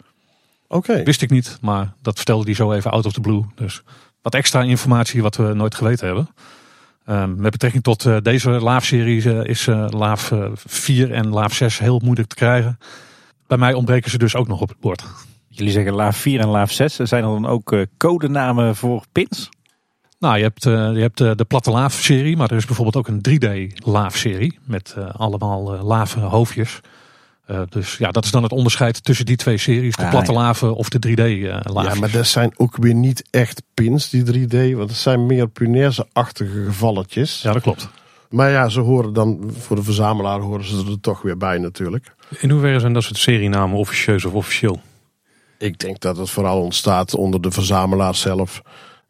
Oké. 0.68 0.90
Okay. 0.90 1.04
Wist 1.04 1.22
ik 1.22 1.30
niet, 1.30 1.58
maar 1.60 1.92
dat 2.02 2.16
vertelde 2.16 2.44
hij 2.44 2.54
zo 2.54 2.72
even 2.72 2.90
out 2.90 3.06
of 3.06 3.12
the 3.12 3.20
blue. 3.20 3.44
Dus 3.54 3.82
wat 4.22 4.34
extra 4.34 4.62
informatie 4.62 5.22
wat 5.22 5.36
we 5.36 5.54
nooit 5.54 5.74
geweten 5.74 6.06
hebben. 6.06 6.28
Um, 7.06 7.40
met 7.40 7.50
betrekking 7.50 7.82
tot 7.82 8.04
uh, 8.04 8.16
deze 8.22 8.50
laafserie 8.50 9.22
uh, 9.22 9.44
is 9.44 9.66
uh, 9.66 9.86
laaf 9.88 10.32
4 10.54 11.12
en 11.12 11.28
laaf 11.28 11.54
6 11.54 11.78
heel 11.78 12.00
moeilijk 12.04 12.28
te 12.28 12.34
krijgen. 12.34 12.78
Bij 13.46 13.58
mij 13.58 13.72
ontbreken 13.72 14.10
ze 14.10 14.18
dus 14.18 14.34
ook 14.34 14.48
nog 14.48 14.60
op 14.60 14.68
het 14.68 14.80
bord. 14.80 15.04
Jullie 15.48 15.72
zeggen 15.72 15.92
laaf 15.92 16.16
4 16.16 16.40
en 16.40 16.48
laaf 16.48 16.70
6. 16.72 16.96
Zijn 16.96 17.24
er 17.24 17.30
dan 17.30 17.46
ook 17.46 17.76
codenamen 17.96 18.76
voor 18.76 19.04
pins? 19.12 19.48
Nou, 20.18 20.36
je 20.36 20.42
hebt, 20.42 20.64
je 20.64 21.00
hebt 21.00 21.18
de 21.18 21.44
platte 21.48 21.70
laaf-serie, 21.70 22.36
maar 22.36 22.50
er 22.50 22.56
is 22.56 22.64
bijvoorbeeld 22.64 22.96
ook 22.96 23.08
een 23.08 23.22
3D-laaf-serie 23.30 24.58
met 24.64 24.96
allemaal 25.12 25.84
lave 25.84 26.20
hoofdjes. 26.20 26.80
Uh, 27.50 27.60
dus 27.68 27.96
ja, 27.96 28.10
dat 28.10 28.24
is 28.24 28.30
dan 28.30 28.42
het 28.42 28.52
onderscheid 28.52 29.04
tussen 29.04 29.26
die 29.26 29.36
twee 29.36 29.58
series. 29.58 29.96
De 29.96 30.02
ah, 30.02 30.10
platte 30.10 30.32
ja. 30.32 30.38
laven 30.38 30.74
of 30.74 30.88
de 30.88 31.08
3D-laven. 31.08 31.82
ja, 31.82 31.94
maar 31.94 32.10
dat 32.10 32.26
zijn 32.26 32.52
ook 32.56 32.76
weer 32.76 32.94
niet 32.94 33.24
echt 33.30 33.62
pins, 33.74 34.10
die 34.10 34.24
3D. 34.24 34.76
Want 34.76 34.88
dat 34.88 34.96
zijn 34.96 35.26
meer 35.26 35.48
punaise-achtige 35.48 36.64
gevalletjes. 36.64 37.42
Ja, 37.42 37.52
dat 37.52 37.62
klopt. 37.62 37.88
Maar 38.28 38.50
ja, 38.50 38.68
ze 38.68 38.80
horen 38.80 39.12
dan, 39.12 39.50
voor 39.58 39.76
de 39.76 39.82
verzamelaar 39.82 40.40
horen 40.40 40.64
ze 40.64 40.76
er 40.76 41.00
toch 41.00 41.22
weer 41.22 41.36
bij 41.36 41.58
natuurlijk. 41.58 42.14
In 42.38 42.50
hoeverre 42.50 42.80
zijn 42.80 42.92
dat 42.92 43.02
soort 43.02 43.18
serienamen 43.18 43.78
officieus 43.78 44.24
of 44.24 44.32
officieel? 44.32 44.80
Ik 45.58 45.78
denk 45.78 46.00
dat 46.00 46.16
het 46.16 46.30
vooral 46.30 46.60
ontstaat 46.60 47.14
onder 47.14 47.40
de 47.40 47.50
verzamelaar 47.50 48.14
zelf. 48.14 48.62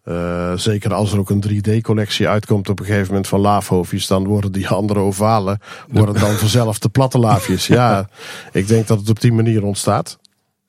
Uh, 0.04 0.52
zeker 0.56 0.94
als 0.94 1.12
er 1.12 1.18
ook 1.18 1.30
een 1.30 1.44
3D-collectie 1.48 2.28
uitkomt 2.28 2.68
op 2.68 2.80
een 2.80 2.84
gegeven 2.84 3.06
moment 3.06 3.26
van 3.26 3.40
laafhoofdjes, 3.40 4.06
dan 4.06 4.26
worden 4.26 4.52
die 4.52 4.68
andere 4.68 5.00
ovalen 5.00 5.58
worden 5.88 6.14
dan 6.20 6.32
vanzelf 6.32 6.78
de 6.78 6.88
platte 6.88 7.18
laafjes. 7.18 7.66
Ja, 7.66 8.08
ik 8.52 8.66
denk 8.66 8.86
dat 8.86 8.98
het 8.98 9.10
op 9.10 9.20
die 9.20 9.32
manier 9.32 9.64
ontstaat. 9.64 10.18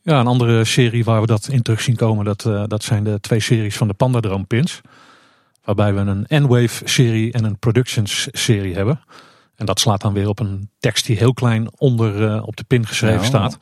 Ja, 0.02 0.20
een 0.20 0.28
andere 0.28 0.66
serie 0.66 1.04
waar 1.04 1.22
we 1.22 1.28
dat 1.28 1.48
in 1.48 1.62
terug 1.62 1.82
zien 1.82 1.96
komen, 1.96 2.26
dat, 2.26 2.46
uh, 2.46 2.64
dat 2.68 2.84
zijn 2.84 3.04
de 3.04 3.20
twee 3.20 3.40
series 3.40 3.78
van 3.78 3.88
de 3.88 3.94
Pandadroom 3.94 4.48
pins. 4.48 4.82
Waarbij 5.64 5.94
we 5.94 6.00
een 6.00 6.26
N-Wave-serie 6.28 7.32
en 7.32 7.44
een 7.44 7.60
Productions-serie 7.60 8.76
hebben. 8.76 9.00
En 9.56 9.66
dat 9.66 9.80
slaat 9.80 10.02
dan 10.02 10.14
weer 10.14 10.28
op 10.28 10.40
een 10.40 10.70
tekst 10.80 11.06
die 11.06 11.18
heel 11.18 11.34
klein 11.34 11.72
onder 11.78 12.22
uh, 12.22 12.48
op 12.48 12.56
de 12.56 12.64
pin 12.64 12.88
geschreven 12.88 13.22
ja. 13.22 13.28
staat. 13.28 13.58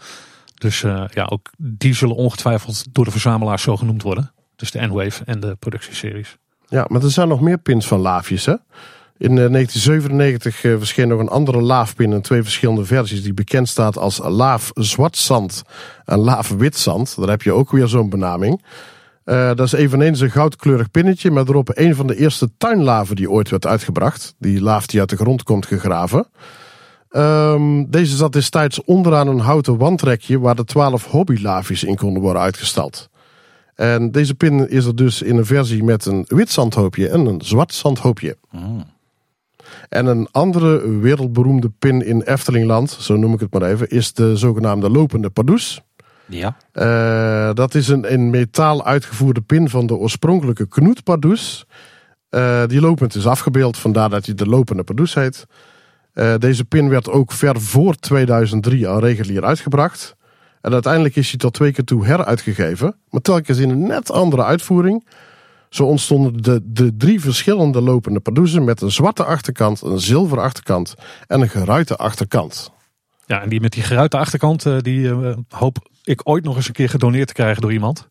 Dus 0.53 0.81
ja, 1.13 1.25
ook 1.29 1.49
die 1.57 1.93
zullen 1.93 2.15
ongetwijfeld 2.15 2.85
door 2.91 3.05
de 3.05 3.11
verzamelaars 3.11 3.61
zo 3.61 3.77
genoemd 3.77 4.01
worden. 4.01 4.31
Dus 4.59 4.71
de 4.71 4.87
N-Wave 4.87 5.23
en 5.25 5.39
de 5.39 5.55
productieseries. 5.59 6.37
Ja, 6.67 6.85
maar 6.89 7.03
er 7.03 7.11
zijn 7.11 7.27
nog 7.27 7.41
meer 7.41 7.57
pins 7.57 7.87
van 7.87 7.99
laafjes 7.99 8.45
hè? 8.45 8.55
In 9.17 9.31
uh, 9.31 9.51
1997 9.51 10.63
uh, 10.63 10.77
verscheen 10.77 11.07
nog 11.07 11.19
een 11.19 11.27
andere 11.27 11.61
laafpin 11.61 12.11
in 12.11 12.21
twee 12.21 12.43
verschillende 12.43 12.85
versies 12.85 13.23
die 13.23 13.33
bekend 13.33 13.69
staat 13.69 13.97
als 13.97 14.19
laaf 14.23 14.71
zwart 14.73 15.17
zand 15.17 15.61
en 16.05 16.17
laaf 16.17 16.49
wit 16.49 16.77
zand. 16.77 17.15
Daar 17.17 17.29
heb 17.29 17.41
je 17.41 17.51
ook 17.51 17.71
weer 17.71 17.87
zo'n 17.87 18.09
benaming. 18.09 18.63
Uh, 19.25 19.47
dat 19.47 19.59
is 19.59 19.71
eveneens 19.71 20.19
een 20.19 20.31
goudkleurig 20.31 20.91
pinnetje 20.91 21.31
met 21.31 21.49
erop 21.49 21.69
een 21.73 21.95
van 21.95 22.07
de 22.07 22.15
eerste 22.15 22.49
tuinlaven 22.57 23.15
die 23.15 23.31
ooit 23.31 23.49
werd 23.49 23.65
uitgebracht. 23.65 24.35
Die 24.37 24.61
laaf 24.61 24.87
die 24.87 24.99
uit 24.99 25.09
de 25.09 25.15
grond 25.15 25.43
komt 25.43 25.65
gegraven. 25.65 26.27
Um, 27.11 27.91
deze 27.91 28.15
zat 28.15 28.33
destijds 28.33 28.83
onderaan 28.83 29.27
een 29.27 29.39
houten 29.39 29.77
wandrekje 29.77 30.39
waar 30.39 30.55
de 30.55 30.65
twaalf 30.65 31.05
hobbylaafjes 31.05 31.83
in 31.83 31.95
konden 31.95 32.21
worden 32.21 32.41
uitgestald. 32.41 33.09
En 33.79 34.11
deze 34.11 34.35
pin 34.35 34.69
is 34.69 34.85
er 34.85 34.95
dus 34.95 35.21
in 35.21 35.37
een 35.37 35.45
versie 35.45 35.83
met 35.83 36.05
een 36.05 36.25
wit 36.27 36.49
zandhoopje 36.49 37.09
en 37.09 37.25
een 37.25 37.41
zwart 37.41 37.73
zandhoopje. 37.73 38.37
Mm. 38.51 38.83
En 39.89 40.05
een 40.05 40.27
andere 40.31 40.97
wereldberoemde 40.99 41.71
pin 41.79 42.05
in 42.05 42.21
Eftelingland, 42.21 42.91
zo 42.91 43.15
noem 43.15 43.33
ik 43.33 43.39
het 43.39 43.53
maar 43.53 43.61
even, 43.61 43.89
is 43.89 44.13
de 44.13 44.37
zogenaamde 44.37 44.89
lopende 44.89 45.29
pardoes. 45.29 45.81
Ja. 46.25 46.57
Uh, 46.73 47.53
dat 47.53 47.75
is 47.75 47.87
een 47.87 48.03
in 48.03 48.29
metaal 48.29 48.85
uitgevoerde 48.85 49.41
pin 49.41 49.69
van 49.69 49.87
de 49.87 49.95
oorspronkelijke 49.95 50.67
Knoet 50.67 51.03
pardoes. 51.03 51.65
Uh, 52.29 52.65
die 52.65 52.81
lopend 52.81 53.15
is 53.15 53.27
afgebeeld, 53.27 53.77
vandaar 53.77 54.09
dat 54.09 54.25
hij 54.25 54.35
de 54.35 54.47
lopende 54.47 54.83
pardoes 54.83 55.13
heet. 55.13 55.45
Uh, 56.13 56.35
deze 56.37 56.65
pin 56.65 56.89
werd 56.89 57.09
ook 57.09 57.31
ver 57.31 57.61
voor 57.61 57.95
2003 57.95 58.87
al 58.87 58.99
regulier 58.99 59.45
uitgebracht. 59.45 60.17
En 60.61 60.73
uiteindelijk 60.73 61.15
is 61.15 61.29
hij 61.29 61.37
tot 61.37 61.53
twee 61.53 61.71
keer 61.71 61.83
toe 61.83 62.05
heruitgegeven, 62.05 62.95
maar 63.09 63.21
telkens 63.21 63.57
in 63.57 63.69
een 63.69 63.87
net 63.87 64.11
andere 64.11 64.43
uitvoering. 64.43 65.07
Zo 65.69 65.83
ontstonden 65.83 66.43
de, 66.43 66.61
de 66.63 66.97
drie 66.97 67.21
verschillende 67.21 67.81
lopende 67.81 68.19
pardoezen 68.19 68.63
met 68.63 68.81
een 68.81 68.91
zwarte 68.91 69.23
achterkant, 69.23 69.81
een 69.81 69.99
zilveren 69.99 70.43
achterkant 70.43 70.95
en 71.27 71.41
een 71.41 71.49
geruite 71.49 71.95
achterkant. 71.95 72.71
Ja, 73.25 73.41
en 73.41 73.49
die 73.49 73.61
met 73.61 73.71
die 73.71 73.83
geruite 73.83 74.17
achterkant, 74.17 74.83
die 74.83 74.99
uh, 74.99 75.35
hoop 75.49 75.89
ik 76.03 76.21
ooit 76.23 76.43
nog 76.43 76.55
eens 76.55 76.67
een 76.67 76.73
keer 76.73 76.89
gedoneerd 76.89 77.27
te 77.27 77.33
krijgen 77.33 77.61
door 77.61 77.71
iemand. 77.71 78.07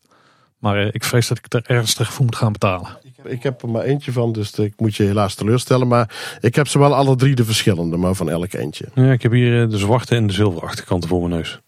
Maar 0.59 0.85
uh, 0.85 0.89
ik 0.91 1.03
vrees 1.03 1.27
dat 1.27 1.37
ik 1.37 1.53
er 1.53 1.63
ernstig 1.65 2.13
voor 2.13 2.25
moet 2.25 2.35
gaan 2.35 2.51
betalen. 2.51 2.97
Ik 3.23 3.43
heb, 3.43 3.61
er 3.61 3.69
maar 3.69 3.83
eentje 3.83 4.11
van, 4.11 4.31
dus 4.31 4.51
ik 4.53 4.73
moet 4.77 4.95
je 4.95 5.03
helaas 5.03 5.35
teleurstellen. 5.35 5.87
Maar 5.87 6.37
ik 6.41 6.55
heb 6.55 6.67
ze 6.67 6.79
wel 6.79 6.95
alle 6.95 7.15
drie 7.15 7.35
de 7.35 7.45
verschillende, 7.45 7.97
maar 7.97 8.13
van 8.13 8.29
elk 8.29 8.53
eentje. 8.53 8.85
Ja, 8.93 9.11
ik 9.11 9.21
heb 9.21 9.31
hier 9.31 9.69
de 9.69 9.77
zwarte 9.77 10.15
en 10.15 10.27
de 10.27 10.33
zilveren 10.33 10.67
achterkanten 10.67 11.09
voor 11.09 11.19
mijn 11.19 11.31
neus. 11.31 11.59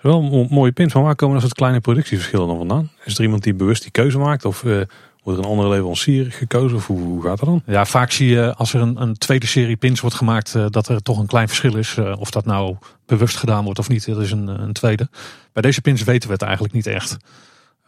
Wel 0.00 0.22
een 0.22 0.46
mooie 0.50 0.72
pin 0.72 0.90
van 0.90 1.02
waar 1.02 1.14
komen 1.14 1.34
dat 1.34 1.44
soort 1.44 1.54
kleine 1.54 1.80
productieverschillen 1.80 2.46
dan 2.46 2.56
vandaan? 2.56 2.90
Is 3.04 3.18
er 3.18 3.24
iemand 3.24 3.42
die 3.42 3.54
bewust 3.54 3.82
die 3.82 3.90
keuze 3.90 4.18
maakt? 4.18 4.44
Of 4.44 4.62
uh, 4.62 4.80
Wordt 5.22 5.38
er 5.38 5.44
een 5.44 5.50
andere 5.50 5.68
leverancier 5.68 6.32
gekozen 6.32 6.76
of 6.76 6.86
hoe, 6.86 7.22
gaat 7.22 7.38
dat 7.38 7.48
dan? 7.48 7.62
Ja, 7.66 7.84
vaak 7.84 8.10
zie 8.10 8.28
je 8.28 8.54
als 8.54 8.74
er 8.74 8.80
een, 8.80 9.00
een 9.00 9.18
tweede 9.18 9.46
serie 9.46 9.76
pins 9.76 10.00
wordt 10.00 10.16
gemaakt, 10.16 10.54
eh, 10.54 10.66
dat 10.70 10.88
er 10.88 11.02
toch 11.02 11.18
een 11.18 11.26
klein 11.26 11.48
verschil 11.48 11.76
is. 11.76 11.96
Eh, 11.96 12.20
of 12.20 12.30
dat 12.30 12.44
nou 12.44 12.76
bewust 13.06 13.36
gedaan 13.36 13.64
wordt 13.64 13.78
of 13.78 13.88
niet, 13.88 14.06
dat 14.06 14.20
is 14.20 14.30
een, 14.30 14.48
een 14.48 14.72
tweede. 14.72 15.08
Bij 15.52 15.62
deze 15.62 15.80
pins 15.80 16.04
weten 16.04 16.28
we 16.28 16.32
het 16.32 16.42
eigenlijk 16.42 16.74
niet 16.74 16.86
echt. 16.86 17.16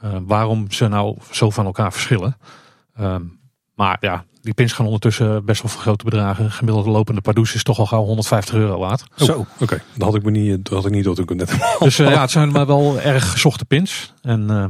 Eh, 0.00 0.16
waarom 0.22 0.70
ze 0.70 0.88
nou 0.88 1.16
zo 1.30 1.50
van 1.50 1.64
elkaar 1.64 1.92
verschillen. 1.92 2.36
Ehm, 2.96 3.22
maar 3.74 3.96
ja, 4.00 4.24
die 4.40 4.54
pins 4.54 4.72
gaan 4.72 4.86
ondertussen 4.86 5.44
best 5.44 5.62
wel 5.62 5.70
voor 5.70 5.80
grote 5.80 6.04
bedragen. 6.04 6.50
Gemiddelde 6.50 6.90
lopende 6.90 7.20
Pardoes 7.20 7.54
is 7.54 7.62
toch 7.62 7.78
al 7.78 7.86
gauw 7.86 8.04
150 8.04 8.54
euro 8.54 8.78
waard. 8.78 9.04
Zo. 9.16 9.46
Oké, 9.60 9.82
dat 9.94 10.06
had 10.06 10.14
ik 10.14 10.22
me 10.22 10.30
niet, 10.30 10.64
dat 10.64 10.74
had 10.74 10.86
ik 10.86 10.92
niet 10.92 11.04
door 11.04 11.14
toen 11.14 11.24
ik 11.24 11.28
het 11.28 11.38
net 11.38 11.78
Dus 11.78 11.98
eh, 11.98 12.10
ja, 12.10 12.20
het 12.20 12.30
zijn 12.30 12.52
maar 12.52 12.66
wel 12.66 13.00
erg 13.00 13.30
gezochte 13.30 13.64
pins. 13.64 14.14
En 14.22 14.50
eh, 14.50 14.64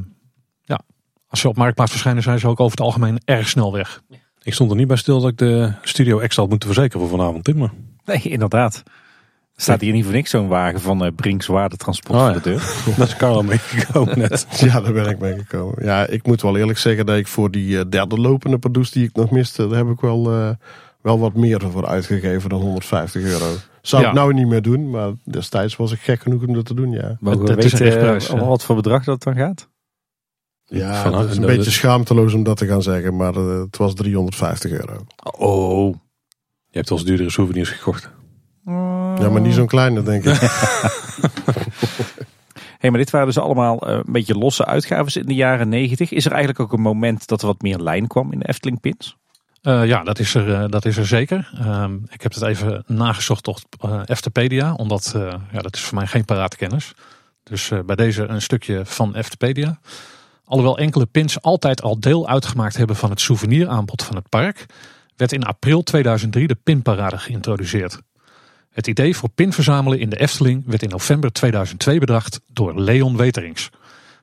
ja, 0.61 0.81
als 1.29 1.41
ze 1.41 1.49
op 1.49 1.57
marktplaats 1.57 1.91
verschijnen, 1.91 2.23
zijn 2.23 2.39
ze 2.39 2.49
ook 2.49 2.61
over 2.61 2.77
het 2.77 2.87
algemeen 2.87 3.21
erg 3.25 3.49
snel 3.49 3.73
weg. 3.73 4.03
Ik 4.43 4.55
stond 4.55 4.71
er 4.71 4.77
niet 4.77 4.87
bij 4.87 4.97
stil 4.97 5.21
dat 5.21 5.31
ik 5.31 5.39
de 5.39 5.73
studio 5.83 6.19
extra 6.19 6.43
had 6.43 6.51
moeten 6.51 6.69
verzekeren 6.69 7.09
voor 7.09 7.19
vanavond, 7.19 7.45
Tim. 7.45 7.57
Maar 7.57 7.73
Nee, 8.05 8.21
inderdaad. 8.23 8.83
Staat 9.57 9.81
hier 9.81 9.93
niet 9.93 10.05
voor 10.05 10.13
niks 10.13 10.31
zo'n 10.31 10.49
wagen 10.49 10.81
van 10.81 11.05
uh, 11.05 11.11
Brinks 11.17 11.47
Waardetransport 11.47 12.19
Oh, 12.19 12.25
voor 12.25 12.35
ja. 12.35 12.41
de 12.41 12.51
deur. 12.51 12.75
daar 12.97 13.07
is 13.07 13.17
Carlo 13.17 13.43
meegekomen 13.43 14.19
net. 14.19 14.47
Ja, 14.61 14.81
daar 14.81 14.93
ben 14.93 15.09
ik 15.09 15.19
mee 15.19 15.39
gekomen. 15.39 15.85
Ja, 15.85 16.07
ik 16.07 16.27
moet 16.27 16.43
wel 16.43 16.57
eerlijk 16.57 16.79
zeggen 16.79 17.07
dat 17.07 17.17
ik 17.17 17.27
voor 17.27 17.51
die 17.51 17.79
eh, 17.79 17.85
derde 17.89 18.17
lopende 18.21 18.59
Pardoes 18.59 18.91
die 18.91 19.05
ik 19.05 19.15
nog 19.17 19.31
miste, 19.31 19.67
daar 19.69 19.79
heb 19.79 19.89
ik 19.89 20.01
wel, 20.01 20.31
eh, 20.33 20.51
wel 21.01 21.19
wat 21.19 21.35
meer 21.35 21.61
voor 21.71 21.87
uitgegeven 21.87 22.51
dan 22.51 22.61
150 22.61 23.23
euro. 23.23 23.55
Zou 23.83 24.03
Ja. 24.03 24.09
ik 24.09 24.15
nou 24.15 24.35
niet 24.35 24.47
meer 24.47 24.63
doen, 24.63 24.91
maar 24.91 25.13
destijds 25.25 25.77
was 25.77 25.93
ik 25.93 26.01
gek 26.01 26.21
genoeg 26.23 26.43
om 26.47 26.53
dat 26.55 26.65
te 26.65 26.75
doen, 26.75 26.91
ja. 26.93 27.17
Mogen 27.21 27.41
we 27.41 27.47
Het- 27.51 27.57
het 27.57 27.65
is 27.65 27.73
een 27.73 27.79
weten 27.79 27.95
richtprijs, 27.95 28.29
eh, 28.29 28.37
ja. 28.41 28.45
wat 28.47 28.65
voor 28.65 28.77
bedrag 28.77 29.05
dat 29.05 29.23
dan 29.23 29.35
gaat? 29.35 29.69
Ja, 30.65 31.11
het 31.21 31.31
is 31.31 31.37
een 31.37 31.43
dat- 31.43 31.57
beetje 31.57 31.71
schaamteloos 31.71 32.35
om 32.35 32.43
dat 32.43 32.57
te 32.57 32.67
gaan 32.67 32.83
zeggen, 32.83 33.17
maar 33.17 33.35
eh, 33.37 33.59
het 33.61 33.77
was 33.77 33.95
350 33.95 34.71
euro. 34.71 35.07
Oh. 35.39 35.95
Je 36.69 36.79
hebt 36.79 36.89
wel 36.89 36.99
eens 36.99 37.07
duurdere 37.07 37.31
souvenirs 37.31 37.69
gekocht. 37.71 38.11
Ja, 38.65 39.29
maar 39.31 39.41
niet 39.41 39.55
zo'n 39.55 39.67
kleine, 39.67 40.03
denk 40.03 40.25
ik. 40.25 40.41
Hey, 42.79 42.91
maar 42.91 43.01
dit 43.01 43.11
waren 43.11 43.27
dus 43.27 43.39
allemaal 43.39 43.79
eh, 43.81 43.95
een 43.95 44.13
beetje 44.13 44.35
losse 44.35 44.65
uitgaven 44.65 45.21
in 45.21 45.27
de 45.27 45.35
jaren 45.35 45.69
negentig. 45.69 46.13
Is 46.13 46.25
er 46.25 46.31
eigenlijk 46.31 46.61
ook 46.61 46.73
een 46.73 46.81
moment 46.81 47.27
dat 47.27 47.41
er 47.41 47.47
wat 47.47 47.63
meer 47.63 47.79
lijn 47.79 48.07
kwam 48.07 48.33
in 48.33 48.39
de 48.39 48.49
Efteling 48.49 48.81
pins? 48.81 49.17
Eh, 49.63 49.87
ja, 49.87 50.03
dat 50.03 50.19
is 50.19 50.35
er, 50.35 50.55
eh, 50.55 50.65
dat 50.69 50.85
is 50.85 50.97
er 50.97 51.07
zeker. 51.07 51.51
Ehm, 51.59 51.95
ik 52.09 52.23
heb 52.23 52.35
het 52.35 52.43
even 52.43 52.85
nagezocht 52.87 53.49
op 53.49 53.59
uh, 53.85 54.01
Eftepedia, 54.05 54.75
omdat 54.75 55.13
eh, 55.17 55.35
ja, 55.53 55.61
dat 55.61 55.75
is 55.75 55.81
voor 55.81 55.99
mij 55.99 56.07
geen 56.07 56.25
parate 56.25 56.57
kennis. 56.57 56.93
Dus 57.43 57.71
eh, 57.71 57.79
bij 57.87 57.97
deze 57.97 58.27
een 58.27 58.43
stukje 58.43 58.87
van 58.87 59.15
Eftepedia. 59.15 59.79
Alhoewel 60.45 60.79
enkele 60.79 61.07
pins 61.07 61.43
altijd 61.43 61.83
al 61.83 62.01
deel 62.01 62.29
uitgemaakt 62.29 62.77
hebben 62.77 62.97
van 62.97 63.11
het 63.11 63.21
souvenieraanbod 63.21 64.03
van 64.03 64.17
het 64.17 64.29
park, 64.29 64.67
werd 65.17 65.33
in 65.33 65.45
april 65.45 65.83
2003 65.83 66.47
de 66.47 66.57
pinparade 66.63 67.19
geïntroduceerd. 67.19 68.01
Het 68.73 68.87
idee 68.87 69.17
voor 69.17 69.29
pin 69.29 69.53
verzamelen 69.53 69.99
in 69.99 70.11
de 70.11 70.19
Efteling 70.19 70.63
werd 70.67 70.83
in 70.83 70.89
november 70.89 71.33
2002 71.33 71.99
bedacht 71.99 72.41
door 72.47 72.81
Leon 72.81 73.17
Weterings. 73.17 73.71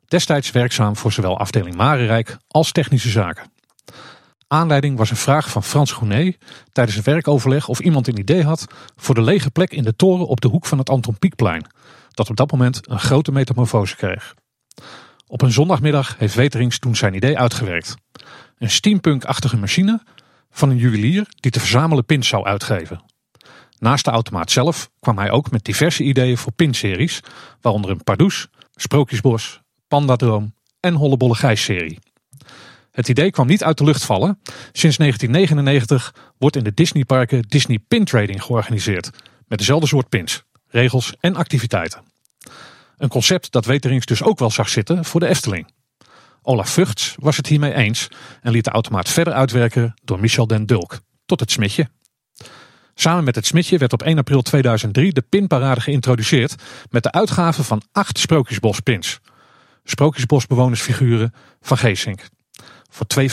Destijds 0.07 0.51
werkzaam 0.51 0.95
voor 0.95 1.11
zowel 1.11 1.39
afdeling 1.39 1.75
Marenrijk 1.75 2.37
als 2.47 2.71
technische 2.71 3.09
zaken. 3.09 3.51
Aanleiding 4.47 4.97
was 4.97 5.09
een 5.09 5.15
vraag 5.15 5.49
van 5.49 5.63
Frans 5.63 5.91
Groenet 5.91 6.37
tijdens 6.71 6.97
een 6.97 7.03
werkoverleg 7.03 7.67
of 7.67 7.79
iemand 7.79 8.07
een 8.07 8.19
idee 8.19 8.43
had 8.43 8.67
voor 8.95 9.15
de 9.15 9.21
lege 9.21 9.51
plek 9.51 9.71
in 9.71 9.83
de 9.83 9.95
toren 9.95 10.27
op 10.27 10.41
de 10.41 10.47
hoek 10.47 10.65
van 10.65 10.77
het 10.77 10.89
Anton 10.89 11.19
Pieckplein, 11.19 11.65
dat 12.09 12.29
op 12.29 12.35
dat 12.35 12.51
moment 12.51 12.89
een 12.89 12.99
grote 12.99 13.31
metamorfose 13.31 13.95
kreeg. 13.95 14.35
Op 15.27 15.41
een 15.41 15.51
zondagmiddag 15.51 16.15
heeft 16.17 16.35
Weterings 16.35 16.79
toen 16.79 16.95
zijn 16.95 17.13
idee 17.13 17.37
uitgewerkt. 17.37 17.95
Een 18.57 18.69
steampunk-achtige 18.69 19.57
machine 19.57 20.03
van 20.51 20.69
een 20.69 20.77
juwelier 20.77 21.25
die 21.35 21.51
te 21.51 21.59
verzamelen 21.59 22.05
pins 22.05 22.27
zou 22.27 22.45
uitgeven. 22.45 23.01
Naast 23.79 24.05
de 24.05 24.11
automaat 24.11 24.51
zelf 24.51 24.89
kwam 24.99 25.17
hij 25.17 25.31
ook 25.31 25.51
met 25.51 25.65
diverse 25.65 26.03
ideeën 26.03 26.37
voor 26.37 26.51
pinseries, 26.51 27.19
waaronder 27.61 27.91
een 27.91 28.03
Pardoes, 28.03 28.47
Sprookjesbos, 28.75 29.61
Pandadroom 29.87 30.53
en 30.79 30.93
Hollebolle 30.93 31.35
Gijs 31.35 31.63
serie. 31.63 31.99
Het 32.91 33.09
idee 33.09 33.31
kwam 33.31 33.47
niet 33.47 33.63
uit 33.63 33.77
de 33.77 33.83
lucht 33.83 34.05
vallen. 34.05 34.39
Sinds 34.71 34.97
1999 34.97 36.13
wordt 36.37 36.55
in 36.55 36.63
de 36.63 36.73
Disneyparken 36.73 37.41
Disney 37.41 37.79
Pin 37.87 38.05
Trading 38.05 38.43
georganiseerd. 38.43 39.09
Met 39.47 39.59
dezelfde 39.59 39.87
soort 39.87 40.09
pins, 40.09 40.43
regels 40.67 41.13
en 41.19 41.35
activiteiten. 41.35 42.01
Een 42.97 43.09
concept 43.09 43.51
dat 43.51 43.65
Weterings 43.65 44.05
dus 44.05 44.23
ook 44.23 44.39
wel 44.39 44.51
zag 44.51 44.69
zitten 44.69 45.05
voor 45.05 45.19
de 45.19 45.27
Efteling. 45.27 45.71
Olaf 46.41 46.69
Vugts 46.69 47.15
was 47.19 47.37
het 47.37 47.47
hiermee 47.47 47.73
eens 47.73 48.07
en 48.41 48.51
liet 48.51 48.63
de 48.63 48.71
automaat 48.71 49.09
verder 49.09 49.33
uitwerken 49.33 49.93
door 50.03 50.19
Michel 50.19 50.47
den 50.47 50.65
Dulk. 50.65 50.99
Tot 51.25 51.39
het 51.39 51.51
smidje. 51.51 51.89
Samen 53.01 53.23
met 53.23 53.35
het 53.35 53.45
smidje 53.45 53.77
werd 53.77 53.93
op 53.93 54.03
1 54.03 54.17
april 54.17 54.41
2003 54.41 55.13
de 55.13 55.21
pinparade 55.21 55.81
geïntroduceerd 55.81 56.55
met 56.89 57.03
de 57.03 57.11
uitgave 57.11 57.63
van 57.63 57.81
acht 57.91 58.19
Sprookjesbos-pins. 58.19 59.19
Sprookjesbosbewonersfiguren 59.83 61.33
van 61.61 61.77
Geesink. 61.77 62.21
Voor 62.89 63.05
2,25 63.19 63.25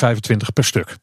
per 0.53 0.65
stuk. 0.65 0.97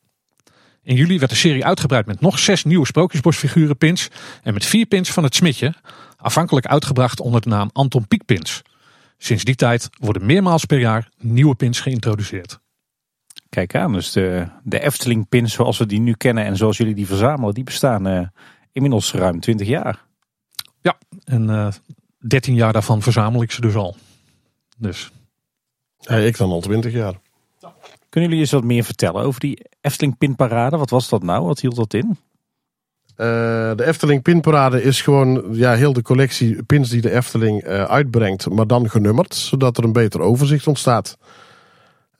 In 0.83 0.95
juli 0.95 1.19
werd 1.19 1.31
de 1.31 1.37
serie 1.37 1.65
uitgebreid 1.65 2.05
met 2.05 2.21
nog 2.21 2.39
zes 2.39 2.63
nieuwe 2.63 2.85
Sprookjesbosfiguren 2.85 3.77
pins 3.77 4.07
en 4.43 4.53
met 4.53 4.65
vier 4.65 4.85
pins 4.85 5.11
van 5.11 5.23
het 5.23 5.35
smidje, 5.35 5.73
afhankelijk 6.17 6.65
uitgebracht 6.65 7.19
onder 7.19 7.41
de 7.41 7.49
naam 7.49 7.69
Anton 7.73 8.07
Pieck 8.07 8.25
pins. 8.25 8.61
Sinds 9.17 9.43
die 9.43 9.55
tijd 9.55 9.89
worden 9.99 10.25
meermaals 10.25 10.65
per 10.65 10.79
jaar 10.79 11.09
nieuwe 11.17 11.55
pins 11.55 11.79
geïntroduceerd. 11.79 12.62
Kijk 13.53 13.75
aan, 13.75 13.93
dus 13.93 14.11
de, 14.11 14.47
de 14.63 14.79
Efteling 14.79 15.29
pins 15.29 15.53
zoals 15.53 15.77
we 15.77 15.85
die 15.85 15.99
nu 15.99 16.13
kennen 16.13 16.45
en 16.45 16.57
zoals 16.57 16.77
jullie 16.77 16.95
die 16.95 17.07
verzamelen, 17.07 17.53
die 17.53 17.63
bestaan 17.63 18.07
eh, 18.07 18.27
inmiddels 18.71 19.13
ruim 19.13 19.39
20 19.39 19.67
jaar. 19.67 20.05
En 21.23 21.49
eh 21.49 21.67
13 22.17 22.55
jaar 22.55 22.73
daarvan 22.73 23.01
verzamel 23.01 23.41
ik 23.41 23.51
ze 23.51 23.61
dus 23.61 23.75
al. 23.75 23.95
Dus 24.77 25.11
Ja, 25.97 26.15
ik 26.15 26.37
dan 26.37 26.51
al 26.51 26.61
20 26.61 26.93
jaar. 26.93 27.13
Kunnen 28.09 28.29
jullie 28.29 28.45
eens 28.45 28.51
wat 28.51 28.63
meer 28.63 28.83
vertellen 28.83 29.21
over 29.21 29.39
die 29.39 29.65
Efteling 29.81 30.17
pinparade? 30.17 30.77
Wat 30.77 30.89
was 30.89 31.09
dat 31.09 31.23
nou? 31.23 31.45
Wat 31.45 31.59
hield 31.59 31.75
dat 31.75 31.93
in? 31.93 32.17
Eh, 33.15 33.25
de 33.75 33.85
Efteling 33.85 34.21
Pinparade 34.21 34.83
is 34.83 35.01
gewoon 35.01 35.45
ja, 35.51 35.73
heel 35.73 35.93
de 35.93 36.01
collectie 36.01 36.63
pins 36.63 36.89
die 36.89 37.01
de 37.01 37.11
Efteling 37.11 37.61
eh, 37.61 37.83
uitbrengt, 37.83 38.49
maar 38.49 38.67
dan 38.67 38.89
genummerd, 38.89 39.35
zodat 39.35 39.77
er 39.77 39.83
een 39.83 39.93
beter 39.93 40.21
overzicht 40.21 40.67
ontstaat. 40.67 41.17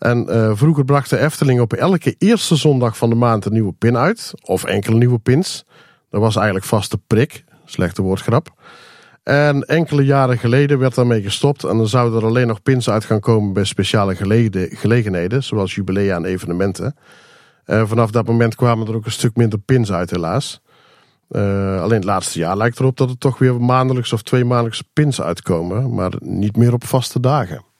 En 0.04 0.30
eh, 0.30 0.52
vroeger 0.54 0.86
bracht 0.86 1.10
de 1.10 1.20
Efteling 1.20 1.60
op 1.60 1.74
elke 1.74 2.16
eerste 2.18 2.56
zondag 2.56 2.98
van 2.98 3.10
de 3.10 3.16
maand 3.16 3.46
een 3.46 3.54
nieuwe 3.54 3.72
pin 3.72 3.98
uit, 3.98 4.34
of 4.42 4.64
enkele 4.64 4.98
nieuwe 4.98 5.20
pins. 5.20 5.66
Dat 6.10 6.22
was 6.22 6.36
eigenlijk 6.36 6.66
vaste 6.66 6.98
prik, 7.08 7.44
slechte 7.66 8.02
woordgrap. 8.02 8.54
En 9.24 9.62
enkele 9.62 10.06
jaren 10.06 10.38
geleden 10.38 10.80
werd 10.80 10.96
daarmee 10.96 11.22
gestopt 11.22 11.64
en 11.64 11.78
dan 11.78 11.88
zouden 11.88 12.20
er 12.20 12.26
alleen 12.26 12.48
nog 12.48 12.62
pins 12.62 12.90
uit 12.90 13.06
gaan 13.06 13.20
komen 13.20 13.54
bij 13.54 13.64
speciale 13.64 14.16
gelegenheden, 14.70 15.44
zoals 15.44 15.76
jubilea 15.76 16.16
en 16.16 16.26
evenementen. 16.26 16.96
Eh, 17.66 17.84
vanaf 17.86 18.12
dat 18.12 18.28
moment 18.28 18.56
kwamen 18.56 18.88
er 18.88 18.96
ook 18.96 19.06
een 19.06 19.12
stuk 19.12 19.36
minder 19.36 19.60
pins 19.60 19.92
uit, 19.92 20.10
helaas. 20.10 20.62
Eh, 21.30 21.82
alleen 21.82 21.98
het 21.98 22.04
laatste 22.04 22.40
jaar 22.40 22.58
lijkt 22.58 22.80
erop 22.80 22.98
dat 22.98 23.10
er 23.10 23.18
toch 23.18 23.38
weer 23.38 23.62
maandelijks 23.62 24.14
of 24.14 24.22
twee 24.22 24.46
pins 24.94 25.22
uitkomen, 25.22 25.94
maar 25.94 26.12
niet 26.20 26.58
meer 26.58 26.74
op 26.74 26.86
vaste 26.86 27.20
dagen. 27.20 27.72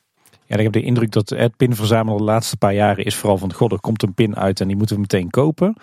Ja, 0.54 0.60
ik 0.60 0.66
heb 0.66 0.74
de 0.74 0.88
indruk 0.88 1.12
dat 1.12 1.30
het 1.30 1.58
pinverzamelen 1.58 2.18
de 2.18 2.24
laatste 2.24 2.58
paar 2.58 2.74
jaren 2.74 3.06
is 3.06 3.16
vooral 3.16 3.38
van... 3.38 3.54
God, 3.54 3.72
er 3.72 3.80
komt 3.80 4.04
een 4.04 4.14
pin 4.14 4.36
uit 4.36 4.62
en 4.62 4.68
die 4.68 4.78
moeten 4.78 4.96
we 4.96 5.02
meteen 5.02 5.30
kopen. 5.30 5.76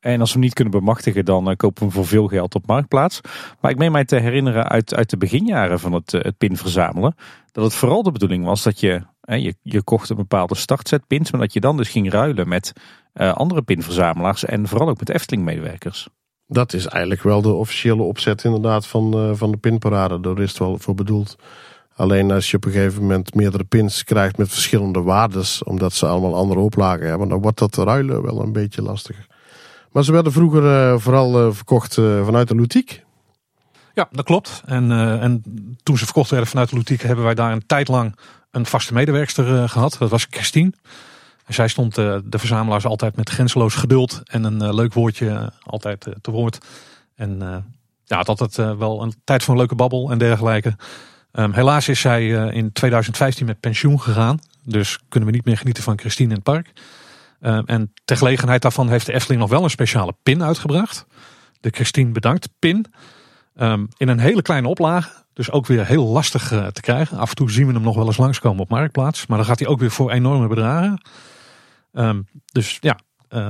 En 0.00 0.20
als 0.20 0.28
we 0.28 0.34
hem 0.34 0.44
niet 0.44 0.54
kunnen 0.54 0.72
bemachtigen, 0.72 1.24
dan 1.24 1.50
eh, 1.50 1.56
kopen 1.56 1.86
we 1.86 1.92
voor 1.92 2.06
veel 2.06 2.26
geld 2.26 2.54
op 2.54 2.66
Marktplaats. 2.66 3.20
Maar 3.60 3.70
ik 3.70 3.78
meen 3.78 3.92
mij 3.92 4.04
te 4.04 4.16
herinneren 4.16 4.68
uit, 4.68 4.94
uit 4.94 5.10
de 5.10 5.16
beginjaren 5.16 5.80
van 5.80 5.92
het, 5.92 6.14
eh, 6.14 6.22
het 6.22 6.38
pinverzamelen... 6.38 7.14
dat 7.52 7.64
het 7.64 7.74
vooral 7.74 8.02
de 8.02 8.12
bedoeling 8.12 8.44
was 8.44 8.62
dat 8.62 8.80
je, 8.80 9.02
je... 9.20 9.54
Je 9.62 9.82
kocht 9.82 10.10
een 10.10 10.16
bepaalde 10.16 10.54
startset 10.54 11.06
pins, 11.06 11.30
maar 11.30 11.40
dat 11.40 11.52
je 11.52 11.60
dan 11.60 11.76
dus 11.76 11.88
ging 11.88 12.10
ruilen 12.10 12.48
met 12.48 12.72
eh, 13.12 13.32
andere 13.32 13.62
pinverzamelaars... 13.62 14.44
en 14.44 14.68
vooral 14.68 14.88
ook 14.88 14.98
met 14.98 15.08
Efteling-medewerkers. 15.08 16.08
Dat 16.46 16.72
is 16.72 16.86
eigenlijk 16.86 17.22
wel 17.22 17.42
de 17.42 17.52
officiële 17.52 18.02
opzet 18.02 18.44
inderdaad 18.44 18.86
van, 18.86 19.14
eh, 19.14 19.30
van 19.32 19.50
de 19.50 19.56
pinparade. 19.56 20.20
Daar 20.20 20.38
is 20.38 20.48
het 20.48 20.58
wel 20.58 20.78
voor 20.78 20.94
bedoeld. 20.94 21.36
Alleen 22.00 22.30
als 22.30 22.50
je 22.50 22.56
op 22.56 22.64
een 22.64 22.72
gegeven 22.72 23.02
moment 23.02 23.34
meerdere 23.34 23.64
pins 23.64 24.04
krijgt 24.04 24.38
met 24.38 24.48
verschillende 24.48 25.02
waardes, 25.02 25.62
omdat 25.62 25.92
ze 25.92 26.06
allemaal 26.06 26.34
andere 26.34 26.60
oplagen 26.60 27.08
hebben, 27.08 27.28
dan 27.28 27.40
wordt 27.40 27.58
dat 27.58 27.76
ruilen 27.76 28.22
wel 28.22 28.42
een 28.42 28.52
beetje 28.52 28.82
lastiger. 28.82 29.26
Maar 29.92 30.04
ze 30.04 30.12
werden 30.12 30.32
vroeger 30.32 30.64
eh, 30.66 30.98
vooral 30.98 31.40
eh, 31.40 31.52
verkocht 31.52 31.98
eh, 31.98 32.24
vanuit 32.24 32.48
de 32.48 32.54
Lutique. 32.54 33.00
ja, 33.94 34.08
dat 34.10 34.24
klopt. 34.24 34.62
En, 34.66 34.90
en 35.20 35.42
toen 35.82 35.98
ze 35.98 36.04
verkocht 36.04 36.30
werden 36.30 36.48
vanuit 36.48 36.70
de 36.70 36.76
Lutique 36.76 37.06
hebben 37.06 37.24
wij 37.24 37.34
daar 37.34 37.52
een 37.52 37.66
tijd 37.66 37.88
lang 37.88 38.16
een 38.50 38.66
vaste 38.66 38.92
medewerkster 38.92 39.62
eh, 39.62 39.68
gehad. 39.68 39.96
Dat 39.98 40.10
was 40.10 40.26
Christine. 40.30 40.72
En 41.44 41.54
zij 41.54 41.68
stond 41.68 41.94
de 41.94 42.22
verzamelaars 42.30 42.84
altijd 42.84 43.16
met 43.16 43.30
grenzeloos 43.30 43.74
geduld 43.74 44.20
en 44.24 44.44
een 44.44 44.74
leuk 44.74 44.94
woordje 44.94 45.52
altijd 45.62 46.06
te 46.20 46.30
woord. 46.30 46.58
En 47.14 47.64
ja, 48.10 48.18
het 48.18 48.26
had 48.26 48.58
eh, 48.58 48.76
wel 48.76 49.02
een 49.02 49.14
tijd 49.24 49.42
voor 49.42 49.52
een 49.54 49.60
leuke 49.60 49.74
babbel 49.74 50.10
en 50.10 50.18
dergelijke. 50.18 50.76
Ehm, 51.32 51.52
helaas 51.52 51.88
is 51.88 52.00
zij 52.00 52.36
eh, 52.36 52.56
in 52.56 52.72
2015 52.72 53.46
met 53.46 53.60
pensioen 53.60 54.00
gegaan. 54.00 54.38
Dus 54.64 54.98
kunnen 55.08 55.28
we 55.28 55.34
niet 55.34 55.44
meer 55.44 55.56
genieten 55.56 55.82
van 55.82 55.98
Christine 55.98 56.28
in 56.28 56.34
het 56.34 56.44
park. 56.44 56.72
Uh, 57.40 57.60
en 57.64 57.92
ter 58.04 58.16
gelegenheid 58.16 58.62
daarvan 58.62 58.88
heeft 58.88 59.06
de 59.06 59.12
Efteling 59.12 59.40
nog 59.40 59.50
wel 59.50 59.64
een 59.64 59.70
speciale 59.70 60.14
pin 60.22 60.42
uitgebracht. 60.42 61.06
De 61.60 61.70
Christine 61.70 62.12
Bedankt 62.12 62.48
pin. 62.58 62.86
Um, 63.56 63.88
in 63.96 64.08
een 64.08 64.18
hele 64.18 64.42
kleine 64.42 64.68
oplage. 64.68 65.10
Dus 65.32 65.50
ook 65.50 65.66
weer 65.66 65.86
heel 65.86 66.06
lastig 66.06 66.52
uh, 66.52 66.66
te 66.66 66.80
krijgen. 66.80 67.18
Af 67.18 67.28
en 67.28 67.34
toe 67.34 67.50
zien 67.50 67.66
we 67.66 67.72
hem 67.72 67.82
nog 67.82 67.94
wel 67.96 68.06
eens 68.06 68.16
langskomen 68.16 68.62
op 68.62 68.68
Marktplaats. 68.68 69.26
Maar 69.26 69.36
dan 69.36 69.46
gaat 69.46 69.58
hij 69.58 69.68
ook 69.68 69.80
weer 69.80 69.90
voor 69.90 70.10
enorme 70.10 70.46
bedragen. 70.48 71.00
Dus 72.52 72.78
ja, 72.80 72.98
uh, 73.30 73.46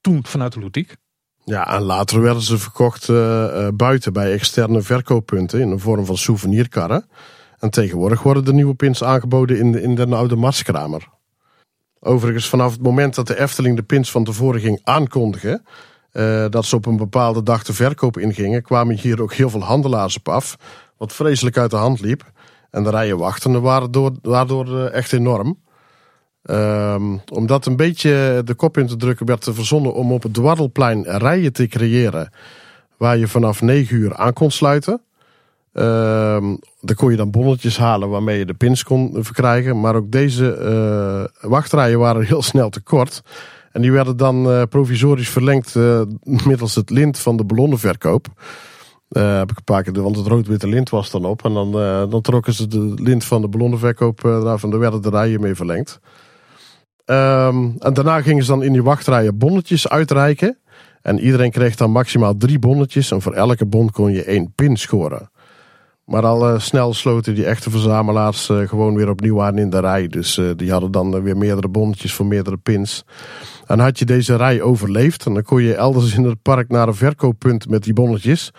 toen 0.00 0.26
vanuit 0.26 0.52
de 0.52 0.60
Loetiek. 0.60 0.96
Ja, 1.44 1.74
en 1.74 1.82
later 1.82 2.20
werden 2.20 2.42
ze 2.42 2.58
verkocht 2.58 3.08
uh, 3.08 3.68
buiten 3.74 4.12
bij 4.12 4.32
externe 4.32 4.82
verkooppunten 4.82 5.60
in 5.60 5.70
de 5.70 5.78
vorm 5.78 6.04
van 6.04 6.16
souvenirkarren. 6.16 7.06
En 7.58 7.70
tegenwoordig 7.70 8.22
worden 8.22 8.44
de 8.44 8.52
nieuwe 8.52 8.74
pins 8.74 9.04
aangeboden 9.04 9.58
in 9.58 9.72
de, 9.72 9.82
in 9.82 9.94
de 9.94 10.06
oude 10.06 10.36
Marskramer. 10.36 11.08
Overigens, 12.00 12.48
vanaf 12.48 12.72
het 12.72 12.82
moment 12.82 13.14
dat 13.14 13.26
de 13.26 13.40
Efteling 13.40 13.76
de 13.76 13.82
pins 13.82 14.10
van 14.10 14.24
tevoren 14.24 14.60
ging 14.60 14.80
aankondigen, 14.82 15.64
uh, 16.12 16.46
dat 16.50 16.64
ze 16.64 16.76
op 16.76 16.86
een 16.86 16.96
bepaalde 16.96 17.42
dag 17.42 17.64
de 17.64 17.72
verkoop 17.72 18.18
ingingen, 18.18 18.62
kwamen 18.62 18.96
hier 18.96 19.22
ook 19.22 19.32
heel 19.32 19.50
veel 19.50 19.62
handelaars 19.62 20.16
op 20.16 20.28
af. 20.28 20.56
Wat 20.96 21.12
vreselijk 21.12 21.56
uit 21.56 21.70
de 21.70 21.76
hand 21.76 22.00
liep. 22.00 22.32
En 22.70 22.82
de 22.82 22.90
rijen 22.90 23.18
wachtenden 23.18 23.62
waren 23.62 23.90
door, 23.90 24.12
daardoor 24.22 24.84
echt 24.86 25.12
enorm. 25.12 25.58
Um, 26.50 27.20
om 27.32 27.46
dat 27.46 27.66
een 27.66 27.76
beetje 27.76 28.42
de 28.44 28.54
kop 28.54 28.78
in 28.78 28.86
te 28.86 28.96
drukken, 28.96 29.26
werd 29.26 29.46
er 29.46 29.54
verzonnen 29.54 29.94
om 29.94 30.12
op 30.12 30.22
het 30.22 30.34
Dwarrelplein 30.34 31.02
rijen 31.02 31.52
te 31.52 31.66
creëren. 31.66 32.30
Waar 32.96 33.18
je 33.18 33.28
vanaf 33.28 33.62
9 33.62 33.96
uur 33.96 34.16
aan 34.16 34.32
kon 34.32 34.50
sluiten. 34.50 35.00
Um, 35.72 36.58
daar 36.80 36.96
kon 36.96 37.10
je 37.10 37.16
dan 37.16 37.30
bonnetjes 37.30 37.78
halen 37.78 38.08
waarmee 38.08 38.38
je 38.38 38.44
de 38.44 38.54
pins 38.54 38.82
kon 38.82 39.16
verkrijgen. 39.18 39.80
Maar 39.80 39.94
ook 39.94 40.10
deze 40.10 40.58
uh, 41.42 41.50
wachtrijen 41.50 41.98
waren 41.98 42.26
heel 42.32 42.42
snel 42.42 42.68
te 42.68 42.80
kort. 42.80 43.22
En 43.72 43.82
die 43.82 43.92
werden 43.92 44.16
dan 44.16 44.50
uh, 44.50 44.62
provisorisch 44.68 45.28
verlengd 45.28 45.74
uh, 45.74 46.00
middels 46.22 46.74
het 46.74 46.90
lint 46.90 47.18
van 47.18 47.36
de 47.36 47.44
ballonnenverkoop. 47.44 48.26
Heb 49.08 49.50
ik 49.50 49.56
een 49.56 49.64
paar 49.64 49.82
keer, 49.82 50.02
want 50.02 50.16
het 50.16 50.26
rood-witte 50.26 50.68
lint 50.68 50.90
was 50.90 51.10
dan 51.10 51.24
op. 51.24 51.44
En 51.44 51.54
dan, 51.54 51.72
dan 52.10 52.20
trokken 52.20 52.52
ze 52.52 52.66
de 52.66 52.94
lint 52.96 53.24
van 53.24 53.40
de 53.40 53.48
ballonnenverkoop 53.48 54.24
eraf 54.24 54.62
en 54.62 54.70
daar 54.70 54.78
werden 54.78 55.02
de 55.02 55.10
rijen 55.10 55.40
mee 55.40 55.54
verlengd. 55.54 56.00
Um, 57.06 57.74
en 57.78 57.94
daarna 57.94 58.22
gingen 58.22 58.44
ze 58.44 58.50
dan 58.50 58.62
in 58.62 58.72
die 58.72 58.82
wachtrijen 58.82 59.38
bonnetjes 59.38 59.88
uitreiken. 59.88 60.58
En 61.02 61.20
iedereen 61.20 61.50
kreeg 61.50 61.76
dan 61.76 61.90
maximaal 61.90 62.36
drie 62.36 62.58
bonnetjes. 62.58 63.10
En 63.10 63.22
voor 63.22 63.32
elke 63.32 63.66
bon 63.66 63.90
kon 63.90 64.12
je 64.12 64.24
één 64.24 64.52
pin 64.54 64.76
scoren. 64.76 65.30
Maar 66.04 66.24
al 66.24 66.54
uh, 66.54 66.60
snel 66.60 66.94
sloten 66.94 67.34
die 67.34 67.44
echte 67.44 67.70
verzamelaars 67.70 68.48
uh, 68.48 68.68
gewoon 68.68 68.94
weer 68.94 69.08
opnieuw 69.08 69.42
aan 69.42 69.58
in 69.58 69.70
de 69.70 69.80
rij. 69.80 70.08
Dus 70.08 70.38
uh, 70.38 70.50
die 70.56 70.70
hadden 70.70 70.90
dan 70.90 71.22
weer 71.22 71.36
meerdere 71.36 71.68
bonnetjes 71.68 72.14
voor 72.14 72.26
meerdere 72.26 72.56
pins. 72.56 73.04
En 73.66 73.78
had 73.78 73.98
je 73.98 74.04
deze 74.04 74.36
rij 74.36 74.62
overleefd, 74.62 75.24
dan 75.24 75.42
kon 75.42 75.62
je 75.62 75.74
elders 75.74 76.14
in 76.14 76.24
het 76.24 76.42
park 76.42 76.68
naar 76.68 76.88
een 76.88 76.94
verkooppunt 76.94 77.68
met 77.68 77.82
die 77.82 77.92
bonnetjes. 77.92 78.50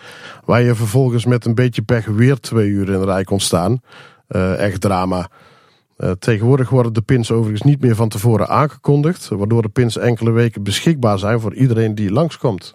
Waar 0.44 0.62
je 0.62 0.74
vervolgens 0.74 1.24
met 1.24 1.44
een 1.44 1.54
beetje 1.54 1.82
pech 1.82 2.06
weer 2.06 2.40
twee 2.40 2.68
uur 2.68 2.92
in 2.92 3.00
de 3.00 3.04
rij 3.04 3.24
kon 3.24 3.40
staan. 3.40 3.80
echt 4.56 4.80
drama. 4.80 5.28
Uh, 5.98 6.10
tegenwoordig 6.10 6.68
worden 6.68 6.92
de 6.92 7.00
pins 7.00 7.30
overigens 7.30 7.62
niet 7.62 7.80
meer 7.80 7.94
van 7.94 8.08
tevoren 8.08 8.48
aangekondigd, 8.48 9.28
waardoor 9.28 9.62
de 9.62 9.68
pins 9.68 9.96
enkele 9.96 10.30
weken 10.30 10.62
beschikbaar 10.62 11.18
zijn 11.18 11.40
voor 11.40 11.54
iedereen 11.54 11.94
die 11.94 12.10
langskomt. 12.10 12.74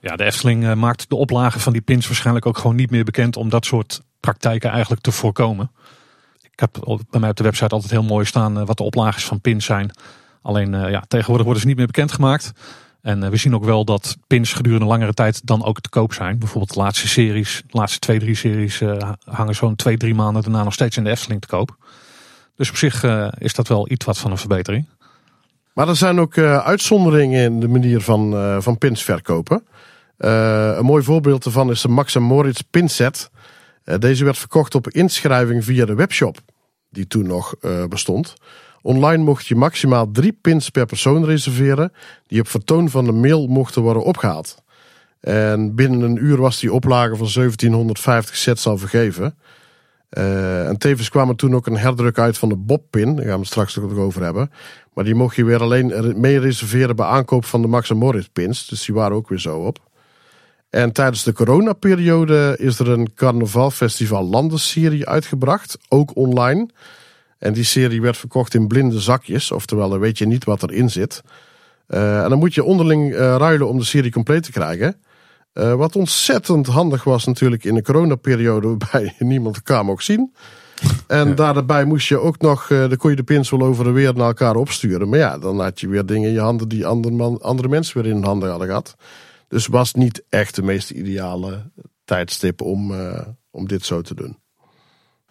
Ja, 0.00 0.16
de 0.16 0.24
Efteling 0.24 0.64
uh, 0.64 0.74
maakt 0.74 1.08
de 1.08 1.16
oplagen 1.16 1.60
van 1.60 1.72
die 1.72 1.82
pins 1.82 2.06
waarschijnlijk 2.06 2.46
ook 2.46 2.58
gewoon 2.58 2.76
niet 2.76 2.90
meer 2.90 3.04
bekend 3.04 3.36
om 3.36 3.48
dat 3.48 3.64
soort 3.64 4.02
praktijken 4.20 4.70
eigenlijk 4.70 5.02
te 5.02 5.12
voorkomen. 5.12 5.70
Ik 6.42 6.60
heb 6.60 6.70
bij 7.10 7.20
mij 7.20 7.30
op 7.30 7.36
de 7.36 7.42
website 7.42 7.74
altijd 7.74 7.92
heel 7.92 8.02
mooi 8.02 8.24
staan 8.24 8.58
uh, 8.58 8.66
wat 8.66 8.76
de 8.76 8.82
oplages 8.82 9.24
van 9.24 9.40
pins 9.40 9.64
zijn. 9.64 9.90
Alleen 10.42 10.90
ja, 10.90 11.04
tegenwoordig 11.08 11.44
worden 11.44 11.62
ze 11.62 11.68
niet 11.68 11.76
meer 11.76 11.86
bekendgemaakt. 11.86 12.52
En 13.00 13.30
we 13.30 13.36
zien 13.36 13.54
ook 13.54 13.64
wel 13.64 13.84
dat 13.84 14.16
pins 14.26 14.52
gedurende 14.52 14.86
langere 14.86 15.14
tijd 15.14 15.46
dan 15.46 15.64
ook 15.64 15.80
te 15.80 15.88
koop 15.88 16.12
zijn. 16.12 16.38
Bijvoorbeeld 16.38 16.74
de 16.74 16.80
laatste 16.80 17.08
series, 17.08 17.62
de 17.66 17.78
laatste 17.78 17.98
twee, 17.98 18.18
drie 18.18 18.34
series 18.34 18.82
hangen 19.24 19.54
zo'n 19.54 19.76
twee, 19.76 19.96
drie 19.96 20.14
maanden 20.14 20.42
daarna 20.42 20.62
nog 20.62 20.72
steeds 20.72 20.96
in 20.96 21.04
de 21.04 21.10
Efteling 21.10 21.40
te 21.40 21.46
koop. 21.46 21.76
Dus 22.56 22.70
op 22.70 22.76
zich 22.76 23.02
uh, 23.02 23.28
is 23.38 23.54
dat 23.54 23.68
wel 23.68 23.90
iets 23.90 24.04
wat 24.04 24.18
van 24.18 24.30
een 24.30 24.38
verbetering. 24.38 24.88
Maar 25.72 25.88
er 25.88 25.96
zijn 25.96 26.20
ook 26.20 26.36
uh, 26.36 26.58
uitzonderingen 26.58 27.42
in 27.42 27.60
de 27.60 27.68
manier 27.68 28.00
van, 28.00 28.32
uh, 28.32 28.56
van 28.60 28.78
pins 28.78 29.02
verkopen. 29.02 29.66
een 30.16 30.84
mooi 30.84 31.02
voorbeeld 31.02 31.44
daarvan 31.44 31.70
is 31.70 31.80
de 31.80 31.88
Max 31.88 32.16
Moritz 32.16 32.60
pinset. 32.70 33.30
deze 33.98 34.24
werd 34.24 34.38
verkocht 34.38 34.74
op 34.74 34.88
inschrijving 34.88 35.64
via 35.64 35.84
de 35.84 35.94
webshop, 35.94 36.38
die 36.90 37.06
toen 37.06 37.26
nog 37.26 37.54
bestond. 37.88 38.34
Online 38.82 39.22
mocht 39.22 39.46
je 39.46 39.56
maximaal 39.56 40.10
drie 40.10 40.38
pins 40.40 40.70
per 40.70 40.86
persoon 40.86 41.24
reserveren, 41.24 41.92
die 42.26 42.40
op 42.40 42.48
vertoon 42.48 42.90
van 42.90 43.04
de 43.04 43.12
mail 43.12 43.46
mochten 43.46 43.82
worden 43.82 44.02
opgehaald. 44.04 44.62
En 45.20 45.74
binnen 45.74 46.00
een 46.00 46.24
uur 46.24 46.36
was 46.36 46.60
die 46.60 46.72
oplage 46.72 47.16
van 47.16 47.28
1750 47.32 48.36
sets 48.36 48.66
al 48.66 48.78
vergeven. 48.78 49.36
Uh, 50.18 50.68
en 50.68 50.76
tevens 50.78 51.08
kwam 51.08 51.28
er 51.28 51.36
toen 51.36 51.54
ook 51.54 51.66
een 51.66 51.76
herdruk 51.76 52.18
uit 52.18 52.38
van 52.38 52.48
de 52.48 52.56
Bob-pin. 52.56 53.16
Daar 53.16 53.26
gaan 53.26 53.40
we 53.40 53.46
straks 53.46 53.76
nog 53.76 53.96
over 53.96 54.22
hebben. 54.22 54.50
Maar 54.92 55.04
die 55.04 55.14
mocht 55.14 55.36
je 55.36 55.44
weer 55.44 55.60
alleen 55.60 56.14
mee 56.20 56.38
reserveren 56.38 56.96
bij 56.96 57.06
aankoop 57.06 57.44
van 57.44 57.62
de 57.62 57.68
Max 57.68 57.92
Morris 57.92 58.28
pins. 58.28 58.66
Dus 58.66 58.84
die 58.84 58.94
waren 58.94 59.16
ook 59.16 59.28
weer 59.28 59.40
zo 59.40 59.58
op. 59.58 59.78
En 60.70 60.92
tijdens 60.92 61.22
de 61.22 61.32
coronaperiode 61.32 62.56
is 62.58 62.78
er 62.78 62.88
een 62.88 63.14
carnavalfestival 63.14 64.24
landenserie 64.28 65.08
uitgebracht. 65.08 65.78
Ook 65.88 66.16
online. 66.16 66.68
En 67.38 67.52
die 67.52 67.64
serie 67.64 68.00
werd 68.00 68.16
verkocht 68.16 68.54
in 68.54 68.66
blinde 68.66 69.00
zakjes. 69.00 69.50
Oftewel, 69.50 69.88
dan 69.88 69.98
weet 69.98 70.18
je 70.18 70.26
niet 70.26 70.44
wat 70.44 70.62
erin 70.62 70.90
zit. 70.90 71.22
Uh, 71.88 72.22
en 72.22 72.28
dan 72.28 72.38
moet 72.38 72.54
je 72.54 72.64
onderling 72.64 73.12
uh, 73.12 73.18
ruilen 73.18 73.68
om 73.68 73.78
de 73.78 73.84
serie 73.84 74.10
compleet 74.10 74.42
te 74.42 74.52
krijgen. 74.52 74.96
Uh, 75.54 75.74
wat 75.74 75.96
ontzettend 75.96 76.66
handig 76.66 77.04
was 77.04 77.24
natuurlijk 77.24 77.64
in 77.64 77.74
de 77.74 77.82
coronaperiode 77.82 78.68
waarbij 78.76 79.14
niemand 79.18 79.56
elkaar 79.56 79.84
mocht 79.84 80.04
zien. 80.04 80.34
En 81.06 81.28
ja. 81.28 81.34
daarbij 81.34 81.84
moest 81.84 82.08
je 82.08 82.18
ook 82.18 82.40
nog, 82.40 82.70
uh, 82.70 82.78
dan 82.78 82.96
kon 82.96 83.10
je 83.10 83.16
de 83.16 83.22
pinsel 83.22 83.60
over 83.60 83.86
en 83.86 83.92
weer 83.92 84.14
naar 84.14 84.26
elkaar 84.26 84.56
opsturen. 84.56 85.08
Maar 85.08 85.18
ja, 85.18 85.38
dan 85.38 85.60
had 85.60 85.80
je 85.80 85.88
weer 85.88 86.06
dingen 86.06 86.28
in 86.28 86.34
je 86.34 86.40
handen 86.40 86.68
die 86.68 86.86
andere, 86.86 87.14
man, 87.14 87.40
andere 87.42 87.68
mensen 87.68 87.96
weer 88.02 88.10
in 88.10 88.16
hun 88.16 88.24
handen 88.24 88.50
hadden 88.50 88.66
gehad. 88.66 88.96
Dus 89.48 89.66
was 89.66 89.94
niet 89.94 90.24
echt 90.28 90.54
de 90.54 90.62
meest 90.62 90.90
ideale 90.90 91.70
tijdstip 92.04 92.62
om, 92.62 92.90
uh, 92.90 93.20
om 93.50 93.66
dit 93.66 93.84
zo 93.84 94.00
te 94.00 94.14
doen. 94.14 94.38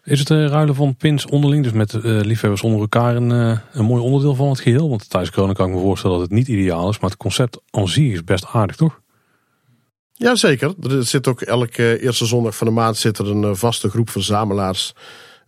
Is 0.04 0.20
het 0.20 0.30
ruilen 0.30 0.76
van 0.76 0.96
pins 0.96 1.26
onderling, 1.26 1.64
dus 1.64 1.72
met 1.72 1.94
liefhebbers 2.04 2.62
onder 2.62 2.80
elkaar, 2.80 3.16
een, 3.16 3.30
een 3.72 3.86
mooi 3.86 4.02
onderdeel 4.02 4.36
van 4.36 4.50
het 4.50 4.60
geheel? 4.60 4.90
Want 4.90 5.10
tijdens 5.10 5.34
corona 5.34 5.54
kan 5.54 5.68
ik 5.68 5.76
me 5.76 5.82
voorstellen 5.82 6.18
dat 6.18 6.26
het 6.26 6.38
niet 6.38 6.48
ideaal 6.48 6.90
is, 6.90 7.00
maar 7.00 7.10
het 7.10 7.20
concept 7.20 7.62
aan 7.70 7.88
zich 7.88 8.12
is 8.12 8.24
best 8.24 8.46
aardig, 8.46 8.76
toch? 8.76 9.02
Jazeker. 10.24 10.74
Er 10.82 11.04
zit 11.04 11.28
ook 11.28 11.42
elke 11.42 12.00
eerste 12.02 12.26
zondag 12.26 12.56
van 12.56 12.68
de 12.68 12.74
maand 12.74 12.98
zit 12.98 13.18
er 13.18 13.30
een 13.30 13.56
vaste 13.56 13.90
groep 13.90 14.10
verzamelaars 14.10 14.94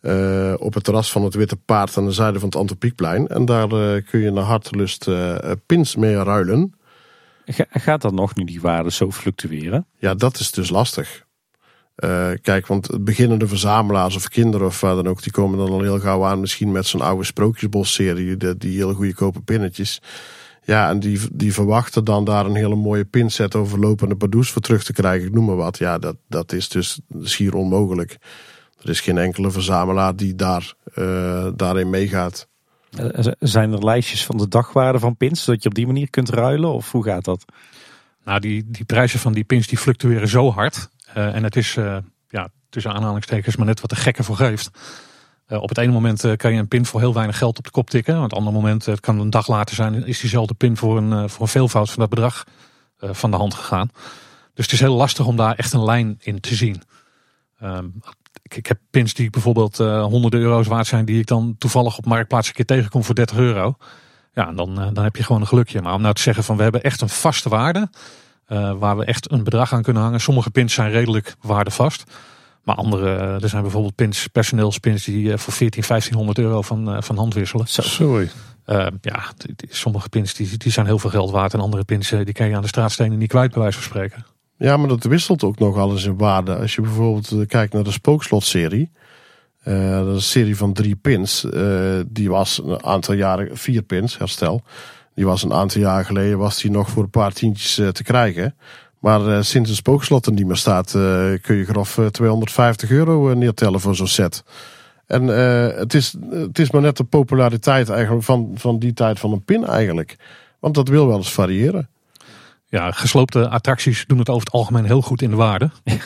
uh, 0.02 0.54
op 0.58 0.74
het 0.74 0.84
terras 0.84 1.12
van 1.12 1.24
het 1.24 1.34
Witte 1.34 1.56
Paard 1.56 1.98
aan 1.98 2.06
de 2.06 2.12
zijde 2.12 2.40
van 2.40 2.50
het 2.50 2.58
Antropiekplein. 2.58 3.28
En 3.28 3.46
daar 3.46 3.72
uh, 3.72 4.02
kun 4.10 4.20
je 4.20 4.32
naar 4.32 4.44
hartelust 4.44 5.08
uh, 5.08 5.36
pins 5.66 5.96
mee 5.96 6.24
ruilen. 6.24 6.74
Gaat 7.70 8.02
dat 8.02 8.14
nog 8.14 8.36
nu 8.36 8.44
die 8.44 8.62
waarde 8.62 8.92
zo 8.92 9.12
fluctueren? 9.12 9.86
Ja, 9.98 10.14
dat 10.14 10.40
is 10.40 10.52
dus 10.52 10.70
lastig. 10.70 11.24
kijk, 12.42 12.68
want 12.68 13.04
beginnende 13.04 13.48
verzamelaars 13.48 14.16
of 14.16 14.30
kinderen 14.30 14.68
of 14.68 14.82
wat 14.82 14.96
dan 14.96 15.08
ook, 15.08 15.24
die 15.24 15.32
komen 15.32 15.58
dan 15.58 15.70
al 15.70 15.82
heel 15.82 16.00
gauw 16.00 16.26
aan. 16.26 16.40
Misschien 16.40 16.72
met 16.72 16.86
zo'n 16.86 17.02
oude 17.02 17.24
Sprookjesbos-serie, 17.24 18.38
die, 18.38 18.58
die 18.58 18.78
hele 18.78 18.94
goede 18.94 19.14
kope 19.14 19.42
pinnetjes. 19.42 20.02
Ja, 20.66 20.90
en 20.90 21.00
die, 21.00 21.20
die 21.32 21.54
verwachten 21.54 22.04
dan 22.04 22.26
daar 22.26 22.46
een 22.46 22.56
hele 22.56 22.76
mooie 22.76 23.06
pinset 23.06 23.56
over 23.56 23.80
lopende 23.80 24.16
Pardoes 24.16 24.52
voor 24.52 24.62
terug 24.62 24.84
te 24.84 24.94
krijgen. 24.94 25.28
Ik 25.28 25.34
noem 25.34 25.46
maar 25.46 25.56
wat. 25.56 25.78
Ja, 25.78 25.98
dat, 25.98 26.16
dat 26.28 26.52
is 26.52 26.70
dus 26.70 27.00
schier 27.22 27.56
onmogelijk. 27.56 28.18
Er 28.82 28.90
is 28.90 29.02
geen 29.02 29.18
enkele 29.18 29.52
verzamelaar 29.52 30.16
die 30.16 30.36
daar, 30.36 30.74
uh, 30.96 31.48
daarin 31.56 31.90
meegaat. 31.90 32.48
Zijn 33.40 33.72
er 33.72 33.84
lijstjes 33.84 34.26
van 34.26 34.38
de 34.38 34.48
dagwaarde 34.48 35.00
van 35.00 35.18
pins, 35.18 35.44
zodat 35.44 35.64
je 35.64 35.70
op 35.70 35.76
die 35.76 35.88
manier 35.88 36.10
kunt 36.10 36.30
ruilen? 36.30 36.74
Of 36.74 36.92
hoe 36.92 37.04
gaat 37.04 37.26
dat? 37.26 37.46
Nou, 38.24 38.40
die, 38.40 38.64
die 38.68 38.86
prijzen 38.86 39.20
van 39.20 39.34
die 39.34 39.44
pins 39.44 39.68
die 39.68 39.78
fluctueren 39.78 40.28
zo 40.28 40.52
hard. 40.52 40.90
Uh, 41.18 41.36
en 41.36 41.44
het 41.44 41.56
is, 41.56 41.76
uh, 41.76 41.98
ja, 42.30 42.50
tussen 42.70 42.94
aanhalingstekens, 42.94 43.56
maar 43.56 43.66
net 43.66 43.82
wat 43.82 43.90
de 43.90 43.96
gekke 43.96 44.24
voor 44.24 44.36
geeft. 44.36 44.70
Uh, 45.48 45.62
op 45.62 45.70
het 45.70 45.78
ene 45.78 45.92
moment 45.92 46.24
uh, 46.24 46.36
kan 46.36 46.54
je 46.54 46.60
een 46.60 46.68
pin 46.68 46.86
voor 46.86 47.00
heel 47.00 47.14
weinig 47.14 47.38
geld 47.38 47.58
op 47.58 47.64
de 47.64 47.72
kop 47.72 47.90
tikken. 47.90 48.18
Op 48.18 48.24
het 48.24 48.34
andere 48.34 48.56
moment, 48.56 48.86
het 48.86 49.00
kan 49.00 49.20
een 49.20 49.30
dag 49.30 49.48
later 49.48 49.76
zijn, 49.76 50.06
is 50.06 50.20
diezelfde 50.20 50.54
pin 50.54 50.78
voor 50.78 50.98
een, 50.98 51.30
voor 51.30 51.42
een 51.42 51.48
veelvoud 51.48 51.90
van 51.90 52.00
dat 52.00 52.10
bedrag 52.10 52.46
van 52.98 53.32
de 53.32 53.38
hand 53.38 53.54
gegaan. 53.54 53.90
Dus 54.54 54.66
het 54.66 54.74
is 54.74 54.80
heel 54.80 54.96
lastig 54.96 55.26
om 55.26 55.36
daar 55.36 55.56
echt 55.56 55.74
een 55.74 55.84
lijn 55.84 56.18
in 56.22 56.40
te 56.40 56.56
zien. 56.56 56.82
Um, 57.64 58.02
ik, 58.44 58.66
heb 58.66 58.80
pins 58.90 59.14
die 59.14 59.30
bijvoorbeeld 59.30 59.78
honderden 59.78 60.40
euro's 60.40 60.68
waard 60.68 60.88
zijn, 60.88 61.06
die 61.06 61.20
ik 61.20 61.28
dan 61.28 61.56
toevallig 61.58 61.98
op 61.98 62.06
marktplaats 62.06 62.48
een 62.48 62.54
keer 62.54 62.66
tegenkom 62.66 63.04
voor 63.04 63.16
30 63.16 63.38
euro. 63.38 63.76
Ja, 64.34 64.52
dan, 64.52 64.76
dan 64.94 65.04
heb 65.04 65.16
je 65.16 65.24
gewoon 65.24 65.42
een 65.42 65.48
gelukje. 65.48 65.82
Maar 65.82 65.94
om 65.94 66.02
nou 66.02 66.14
te 66.14 66.22
zeggen 66.22 66.44
van 66.44 66.58
we 66.58 66.64
hebben 66.64 66.84
echt 66.84 67.02
een 67.02 67.10
vaste 67.10 67.50
waarde, 67.50 67.90
waar 68.78 68.98
we 68.98 69.06
echt 69.06 69.32
een 69.32 69.44
bedrag 69.44 69.74
aan 69.74 69.84
kunnen 69.84 70.02
hangen. 70.04 70.22
Sommige 70.22 70.50
pins 70.50 70.74
zijn 70.74 70.92
redelijk 70.92 71.36
waardevast. 71.42 72.04
Maar 72.66 72.76
andere, 72.76 73.16
eh, 73.16 73.44
er 73.44 73.50
zijn 73.50 73.62
bijvoorbeeld 73.62 73.96
pins, 73.96 74.28
personeelspins 74.28 75.04
die 75.04 75.32
eh, 75.32 75.38
voor 75.38 75.54
14, 75.54 75.84
1500 75.84 76.38
euro 76.38 76.62
van, 76.62 76.96
eh, 76.96 77.02
van 77.02 77.18
hand 77.18 77.34
wisselen. 77.34 77.68
Sorry. 77.68 78.30
Uh, 78.68 78.88
ja, 79.02 79.24
sommige 79.70 80.10
pins 80.10 80.34
die, 80.34 80.58
die 80.58 80.72
zijn 80.72 80.86
heel 80.86 81.00
veel 81.00 81.10
geld 81.10 81.32
waard. 81.32 81.54
En 81.54 81.60
andere 81.60 81.84
pins 81.84 82.10
die 82.10 82.34
kan 82.34 82.48
je 82.48 82.56
aan 82.56 82.62
de 82.62 82.68
straatstenen 82.68 83.18
niet 83.18 83.30
kwijt 83.30 83.52
bij 83.52 83.62
wijze 83.62 83.78
van 83.78 83.88
spreken. 83.88 84.26
Ja, 84.58 84.78
maar 84.78 84.88
dat 84.88 85.04
wisselt 85.04 85.44
ook 85.44 85.60
nog 85.60 85.78
alles 85.78 86.06
in 86.06 86.18
waarde. 86.18 86.56
Als 86.56 86.76
je 86.76 86.82
bijvoorbeeld 86.82 87.48
kijkt 87.48 87.74
naar 87.74 87.84
de 87.84 87.92
Spookslot-serie. 87.92 88.92
dat 89.64 90.08
is 90.08 90.14
een 90.14 90.22
serie 90.22 90.58
van 90.58 90.74
drie 90.74 90.96
pins. 90.96 91.46
die 92.08 92.30
was 92.30 92.62
een 92.64 92.84
aantal 92.84 93.14
jaren, 93.14 93.58
vier 93.58 93.82
pins, 93.82 94.18
herstel. 94.18 94.64
Die 95.16 95.26
was 95.26 95.44
een 95.44 95.54
aantal 95.54 95.82
jaar 95.82 96.06
geleden, 96.06 96.38
was 96.38 96.62
die 96.62 96.72
nog 96.72 96.90
voor 96.90 97.04
een 97.04 97.10
paar 97.10 97.34
tientjes 97.34 97.76
te 97.76 98.04
krijgen. 98.04 98.56
Maar 99.06 99.28
eh, 99.28 99.42
sinds 99.42 99.70
het 99.70 99.78
spookslot 99.78 100.26
er 100.26 100.32
niet 100.32 100.46
meer 100.46 100.56
staat, 100.56 100.88
eh, 100.96 101.34
kun 101.42 101.56
je 101.56 101.66
grof 101.66 101.98
eh, 101.98 102.06
250 102.06 102.90
euro 102.90 103.30
eh, 103.30 103.36
neertellen 103.36 103.80
voor 103.80 103.96
zo'n 103.96 104.08
set. 104.08 104.44
En 105.06 105.38
eh, 105.38 105.78
het, 105.78 105.94
is, 105.94 106.16
het 106.30 106.60
is 106.60 106.72
maar 106.72 106.82
net 106.82 106.98
de 106.98 107.04
populariteit 107.04 107.90
eigenlijk 107.90 108.24
van, 108.24 108.52
van 108.56 108.80
die 108.80 108.94
tijd 108.94 109.20
van 109.20 109.32
een 109.32 109.44
pin 109.44 109.66
eigenlijk. 109.66 110.16
Want 110.60 110.76
dat 110.76 110.88
wil 110.88 111.08
wel 111.08 111.18
eens 111.18 111.32
variëren. 111.32 111.90
Ja, 112.68 112.92
gesloopte 112.92 113.50
attracties 113.50 114.06
doen 114.08 114.20
het 114.20 114.30
over 114.30 114.46
het 114.46 114.54
algemeen 114.54 114.86
heel 114.86 115.02
goed 115.02 115.22
in 115.22 115.30
de 115.30 115.36
waarde. 115.36 115.70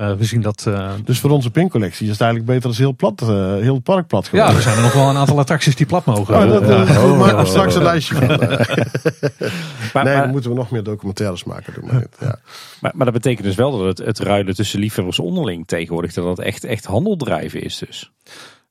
Eh, 0.00 0.12
we 0.12 0.24
zien 0.24 0.40
dat. 0.40 0.64
eh, 0.68 0.90
Dus 1.04 1.18
voor 1.18 1.30
onze 1.30 1.50
pincollectie 1.50 2.04
is 2.06 2.12
het 2.12 2.20
eigenlijk 2.20 2.50
beter 2.52 2.68
als 2.68 2.78
heel 2.78 2.94
plat, 2.94 3.20
eh, 3.22 3.28
heel 3.54 3.74
het 3.74 3.82
park 3.82 4.06
plat 4.06 4.28
ja, 4.32 4.48
er 4.54 4.62
zijn 4.62 4.76
er 4.76 4.82
nog 4.82 4.92
wel 4.92 5.08
een 5.08 5.16
aantal 5.16 5.38
attracties 5.38 5.76
die 5.76 5.86
plat 5.86 6.04
mogen. 6.04 6.34
Oh, 6.34 6.48
dat, 6.48 6.68
Ja. 6.68 6.84
eh, 6.86 7.18
maak 7.18 7.38
er 7.38 7.46
straks 7.46 7.74
een 7.74 7.82
lijstje 7.82 8.14
van. 8.14 8.26
Maar, 9.92 10.04
nee, 10.04 10.14
maar, 10.14 10.22
dan 10.22 10.30
moeten 10.30 10.50
we 10.50 10.56
nog 10.56 10.70
meer 10.70 10.82
documentaires 10.82 11.44
maken. 11.44 11.74
Doen 11.74 11.84
maar. 11.92 12.06
Ja. 12.20 12.38
maar, 12.80 12.92
maar 12.94 13.04
dat 13.04 13.14
betekent 13.14 13.46
dus 13.46 13.54
wel 13.54 13.70
dat 13.78 13.98
het, 13.98 14.06
het 14.06 14.18
ruilen 14.18 14.54
tussen 14.54 14.78
liefhebbers 14.80 15.18
onderling 15.18 15.66
tegenwoordig, 15.66 16.12
dat 16.12 16.24
dat 16.24 16.38
echt, 16.46 16.64
echt 16.64 16.84
handeldrijven 16.84 17.62
is 17.62 17.78
dus. 17.78 18.10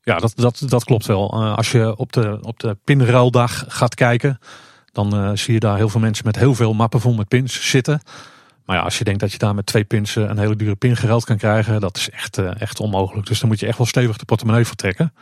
Ja, 0.03 0.17
dat, 0.17 0.33
dat, 0.35 0.61
dat 0.67 0.83
klopt 0.83 1.05
wel. 1.05 1.31
Eh, 1.33 1.55
als 1.57 1.71
je 1.71 1.97
op 1.97 2.13
de, 2.13 2.37
op 2.41 2.59
de 2.59 2.77
pinruildag 2.83 3.65
gaat 3.67 3.95
kijken, 3.95 4.39
dan 4.91 5.13
eh, 5.13 5.29
zie 5.33 5.53
je 5.53 5.59
daar 5.59 5.77
heel 5.77 5.89
veel 5.89 5.99
mensen 6.01 6.25
met 6.25 6.35
heel 6.35 6.55
veel 6.55 6.73
mappen 6.73 7.01
vol 7.01 7.13
met 7.13 7.27
pins 7.27 7.69
zitten. 7.69 8.01
Maar 8.69 8.77
ja, 8.77 8.83
als 8.83 8.97
je 8.97 9.03
denkt 9.03 9.19
dat 9.19 9.31
je 9.31 9.37
daar 9.37 9.55
met 9.55 9.65
twee 9.65 9.83
pins 9.83 10.15
een 10.15 10.37
hele 10.37 10.55
dure 10.55 10.75
pin 10.75 10.95
geruild 10.95 11.25
kan 11.25 11.37
krijgen, 11.37 11.81
dat 11.81 11.97
is 11.97 12.09
echt, 12.09 12.37
eh, 12.37 12.61
echt 12.61 12.79
onmogelijk. 12.79 13.27
Dus 13.27 13.39
dan 13.39 13.49
moet 13.49 13.59
je 13.59 13.67
echt 13.67 13.77
wel 13.77 13.87
stevig 13.87 14.17
de 14.17 14.25
portemonnee 14.25 14.65
vertrekken. 14.65 15.13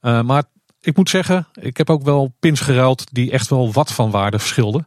Eh, 0.00 0.22
maar 0.22 0.44
ik 0.80 0.96
moet 0.96 1.10
zeggen, 1.10 1.46
ik 1.54 1.76
heb 1.76 1.90
ook 1.90 2.02
wel 2.02 2.34
pins 2.40 2.60
geruild 2.60 3.14
die 3.14 3.30
echt 3.30 3.48
wel 3.48 3.72
wat 3.72 3.92
van 3.92 4.10
waarde 4.10 4.38
verschilden. 4.38 4.86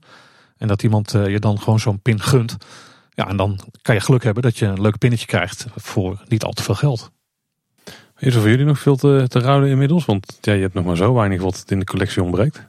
En 0.57 0.67
dat 0.67 0.83
iemand 0.83 1.13
eh, 1.13 1.27
je 1.27 1.39
dan 1.39 1.59
gewoon 1.59 1.79
zo'n 1.79 1.99
pin 1.99 2.21
gunt. 2.21 2.57
Ja, 3.09 3.27
en 3.27 3.37
dan 3.37 3.59
kan 3.81 3.95
je 3.95 4.01
geluk 4.01 4.23
hebben 4.23 4.43
dat 4.43 4.57
je 4.57 4.65
een 4.65 4.81
leuk 4.81 4.97
pinnetje 4.97 5.25
krijgt 5.25 5.65
voor 5.75 6.23
niet 6.27 6.43
al 6.43 6.53
te 6.53 6.63
veel 6.63 6.75
geld. 6.75 7.11
Is 8.17 8.35
er 8.35 8.41
voor 8.41 8.49
jullie 8.49 8.65
nog 8.65 8.79
veel 8.79 8.95
te, 8.95 9.25
te 9.27 9.39
ruilen 9.39 9.69
inmiddels? 9.69 10.05
Want 10.05 10.37
ja, 10.41 10.53
je 10.53 10.61
hebt 10.61 10.73
nog 10.73 10.85
maar 10.85 10.97
zo 10.97 11.13
weinig 11.13 11.41
wat 11.41 11.63
in 11.67 11.79
de 11.79 11.85
collectie 11.85 12.23
ontbreekt. 12.23 12.67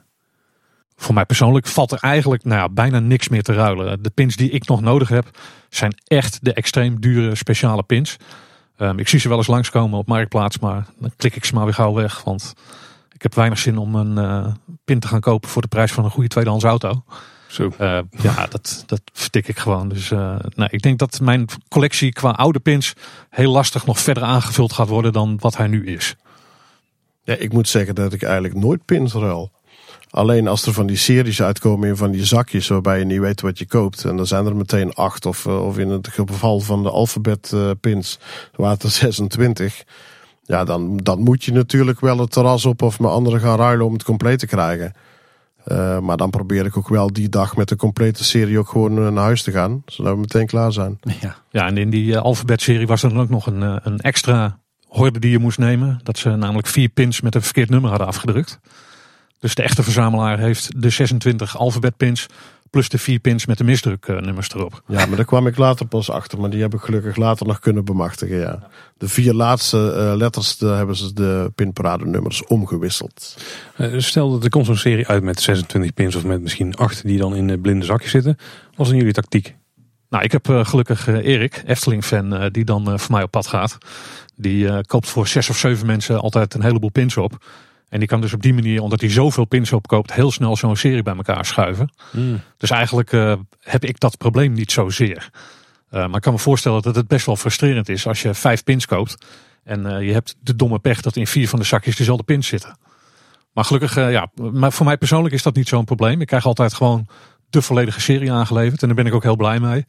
Voor 1.01 1.13
mij 1.13 1.25
persoonlijk 1.25 1.67
valt 1.67 1.91
er 1.91 1.97
eigenlijk 2.01 2.43
nou 2.43 2.61
ja, 2.61 2.69
bijna 2.69 2.99
niks 2.99 3.29
meer 3.29 3.43
te 3.43 3.53
ruilen. 3.53 4.03
De 4.03 4.09
pins 4.09 4.35
die 4.35 4.49
ik 4.49 4.67
nog 4.67 4.81
nodig 4.81 5.09
heb, 5.09 5.29
zijn 5.69 6.01
echt 6.07 6.39
de 6.41 6.53
extreem 6.53 6.99
dure 7.01 7.35
speciale 7.35 7.83
pins. 7.83 8.17
Ehm, 8.77 8.99
ik 8.99 9.07
zie 9.07 9.19
ze 9.19 9.27
wel 9.27 9.37
eens 9.37 9.47
langskomen 9.47 9.99
op 9.99 10.07
Marktplaats, 10.07 10.59
maar 10.59 10.85
dan 10.97 11.11
klik 11.15 11.35
ik 11.35 11.45
ze 11.45 11.53
maar 11.53 11.63
weer 11.63 11.73
gauw 11.73 11.93
weg. 11.93 12.23
Want 12.23 12.53
ik 13.11 13.21
heb 13.21 13.35
weinig 13.35 13.59
zin 13.59 13.77
om 13.77 13.95
een 13.95 14.17
eh, 14.17 14.53
pin 14.85 14.99
te 14.99 15.07
gaan 15.07 15.19
kopen 15.19 15.49
voor 15.49 15.61
de 15.61 15.67
prijs 15.67 15.91
van 15.91 16.03
een 16.03 16.11
goede 16.11 16.29
tweedehands 16.29 16.65
auto. 16.65 17.03
Zo. 17.47 17.71
Eh, 17.77 17.99
ja, 18.09 18.47
dat, 18.47 18.83
dat 18.85 19.01
vertik 19.13 19.47
ik 19.47 19.59
gewoon. 19.59 19.89
Dus 19.89 20.09
nou, 20.09 20.67
ik 20.69 20.81
denk 20.81 20.99
dat 20.99 21.19
mijn 21.19 21.45
collectie 21.69 22.13
qua 22.13 22.29
oude 22.29 22.59
pins 22.59 22.93
heel 23.29 23.51
lastig 23.51 23.85
nog 23.85 23.99
verder 23.99 24.23
aangevuld 24.23 24.73
gaat 24.73 24.87
worden 24.87 25.13
dan 25.13 25.37
wat 25.39 25.57
hij 25.57 25.67
nu 25.67 25.85
is. 25.85 26.15
Ja, 27.23 27.35
ik 27.35 27.53
moet 27.53 27.67
zeggen 27.67 27.95
dat 27.95 28.13
ik 28.13 28.23
eigenlijk 28.23 28.53
nooit 28.53 28.85
pins 28.85 29.13
ruil. 29.13 29.51
Alleen 30.09 30.47
als 30.47 30.65
er 30.65 30.73
van 30.73 30.87
die 30.87 30.97
series 30.97 31.41
uitkomen 31.41 31.87
in 31.87 31.95
van 31.95 32.11
die 32.11 32.25
zakjes 32.25 32.67
waarbij 32.67 32.99
je 32.99 33.05
niet 33.05 33.19
weet 33.19 33.41
wat 33.41 33.59
je 33.59 33.65
koopt. 33.65 34.05
En 34.05 34.17
dan 34.17 34.27
zijn 34.27 34.45
er 34.45 34.55
meteen 34.55 34.93
acht 34.93 35.25
of, 35.25 35.45
eh, 35.45 35.65
of 35.65 35.77
in 35.77 35.89
het 35.89 36.07
geval 36.07 36.59
van 36.59 36.83
de 36.83 36.89
alfabet 36.89 37.51
eh, 37.53 37.69
pins 37.79 38.19
waren 38.55 38.79
er 38.79 38.89
26. 38.89 39.83
Ja, 40.43 40.63
dan, 40.63 40.97
dan 40.97 41.19
moet 41.19 41.43
je 41.43 41.51
natuurlijk 41.51 41.99
wel 41.99 42.17
het 42.17 42.31
terras 42.31 42.65
op 42.65 42.81
of 42.81 42.99
met 42.99 43.11
anderen 43.11 43.39
gaan 43.39 43.57
ruilen 43.57 43.85
om 43.85 43.93
het 43.93 44.03
compleet 44.03 44.39
te 44.39 44.47
krijgen. 44.47 44.93
Eh, 45.63 45.99
maar 45.99 46.17
dan 46.17 46.29
probeer 46.29 46.65
ik 46.65 46.77
ook 46.77 46.87
wel 46.87 47.13
die 47.13 47.29
dag 47.29 47.55
met 47.55 47.69
de 47.69 47.75
complete 47.75 48.23
serie 48.23 48.59
ook 48.59 48.69
gewoon 48.69 48.93
naar 48.93 49.23
huis 49.23 49.43
te 49.43 49.51
gaan. 49.51 49.83
Zodat 49.85 50.13
we 50.13 50.19
meteen 50.19 50.47
klaar 50.47 50.71
zijn. 50.71 50.99
Ja. 51.21 51.35
Ja, 51.49 51.67
en 51.67 51.77
in 51.77 51.89
die 51.89 52.15
eh, 52.15 52.21
alfabetserie 52.21 52.87
was 52.87 53.03
er 53.03 53.09
dan 53.09 53.19
ook 53.19 53.29
nog 53.29 53.45
een, 53.45 53.61
een 53.61 53.99
extra 53.99 54.59
horde 54.87 55.19
die 55.19 55.31
je 55.31 55.39
moest 55.39 55.57
nemen. 55.57 55.99
Dat 56.03 56.17
ze 56.17 56.29
namelijk 56.29 56.67
vier 56.67 56.89
pins 56.89 57.21
met 57.21 57.35
een 57.35 57.41
verkeerd 57.41 57.69
nummer 57.69 57.89
hadden 57.89 58.07
afgedrukt. 58.07 58.59
Dus 59.39 59.55
de 59.55 59.63
echte 59.63 59.83
verzamelaar 59.83 60.39
heeft 60.39 60.81
de 60.81 60.89
26 60.89 61.57
alfabetpins 61.57 62.25
plus 62.69 62.89
de 62.89 62.97
vier 62.97 63.19
pins 63.19 63.45
met 63.45 63.57
de 63.57 63.63
misdruknummers 63.63 64.53
erop. 64.53 64.83
Ja, 64.87 65.05
maar 65.05 65.15
daar 65.15 65.25
kwam 65.25 65.47
ik 65.47 65.57
later 65.57 65.85
pas 65.87 66.09
achter. 66.09 66.39
Maar 66.39 66.49
die 66.49 66.61
heb 66.61 66.73
ik 66.73 66.79
gelukkig 66.81 67.15
later 67.15 67.47
nog 67.47 67.59
kunnen 67.59 67.85
bemachtigen. 67.85 68.37
Ja. 68.37 68.67
De 68.97 69.07
vier 69.07 69.33
laatste 69.33 69.91
eh, 69.93 70.17
letters 70.17 70.57
daar 70.57 70.77
hebben 70.77 70.95
ze 70.95 71.13
de 71.13 71.51
pinparade 71.55 72.05
nummers 72.05 72.45
omgewisseld. 72.45 73.37
Eh, 73.75 73.93
Stel 73.97 74.31
dat 74.31 74.43
er 74.43 74.49
komt 74.49 74.65
zo'n 74.65 74.75
serie 74.77 75.07
uit 75.07 75.23
met 75.23 75.41
26 75.41 75.93
pins 75.93 76.15
of 76.15 76.23
met 76.23 76.41
misschien 76.41 76.75
8 76.75 77.03
die 77.03 77.17
dan 77.17 77.35
in 77.35 77.49
eh, 77.49 77.61
blinde 77.61 77.85
zakjes 77.85 78.11
zitten. 78.11 78.37
Wat 78.75 78.79
is 78.79 78.87
dan 78.87 78.97
jullie 78.97 79.13
tactiek? 79.13 79.55
Nou, 80.09 80.23
ik 80.23 80.31
heb 80.31 80.49
eh, 80.49 80.65
gelukkig 80.65 81.07
eh, 81.07 81.25
Erik, 81.25 81.63
Efteling-fan, 81.65 82.33
eh, 82.35 82.45
die 82.51 82.65
dan 82.65 82.91
eh, 82.91 82.97
voor 82.97 83.11
mij 83.11 83.23
op 83.23 83.31
pad 83.31 83.47
gaat. 83.47 83.77
Die 84.35 84.67
eh, 84.67 84.77
koopt 84.85 85.07
voor 85.09 85.27
zes 85.27 85.49
of 85.49 85.57
zeven 85.57 85.85
mensen 85.85 86.19
altijd 86.19 86.53
een 86.53 86.63
heleboel 86.63 86.91
pins 86.91 87.17
op. 87.17 87.45
En 87.89 87.99
die 87.99 88.07
kan 88.07 88.21
dus 88.21 88.33
op 88.33 88.41
die 88.41 88.53
manier, 88.53 88.81
omdat 88.81 89.01
hij 89.01 89.09
zoveel 89.09 89.45
pins 89.45 89.73
opkoopt, 89.73 90.13
heel 90.13 90.31
snel 90.31 90.55
zo'n 90.55 90.75
serie 90.75 91.03
bij 91.03 91.15
elkaar 91.15 91.45
schuiven. 91.45 91.93
Dus 92.57 92.69
eigenlijk 92.69 93.13
eh, 93.13 93.33
heb 93.59 93.85
ik 93.85 93.99
dat 93.99 94.17
probleem 94.17 94.53
niet 94.53 94.71
zozeer. 94.71 95.29
Eh, 95.89 96.05
maar 96.05 96.15
ik 96.15 96.21
kan 96.21 96.33
me 96.33 96.39
voorstellen 96.39 96.81
dat 96.81 96.95
het 96.95 97.07
best 97.07 97.25
wel 97.25 97.35
frustrerend 97.35 97.89
is 97.89 98.07
als 98.07 98.21
je 98.21 98.33
vijf 98.33 98.63
pins 98.63 98.85
koopt. 98.85 99.25
En 99.63 99.85
eh, 99.85 100.07
je 100.07 100.13
hebt 100.13 100.35
de 100.41 100.55
domme 100.55 100.79
pech 100.79 101.01
dat 101.01 101.15
in 101.15 101.27
vier 101.27 101.49
van 101.49 101.59
de 101.59 101.65
zakjes 101.65 101.95
dezelfde 101.95 102.23
pins 102.23 102.47
zitten. 102.47 102.77
Maar 103.53 103.65
gelukkig, 103.65 103.95
ja, 103.95 104.31
maar 104.51 104.71
voor 104.71 104.85
mij 104.85 104.97
persoonlijk 104.97 105.33
is 105.33 105.43
dat 105.43 105.55
niet 105.55 105.67
zo'n 105.67 105.85
probleem. 105.85 106.21
Ik 106.21 106.27
krijg 106.27 106.45
altijd 106.45 106.73
gewoon 106.73 107.07
de 107.49 107.61
volledige 107.61 108.01
serie 108.01 108.31
aangeleverd. 108.31 108.81
En 108.81 108.87
daar 108.87 108.97
ben 108.97 109.05
ik 109.05 109.13
ook 109.13 109.23
heel 109.23 109.35
blij 109.35 109.59
mee. 109.59 109.85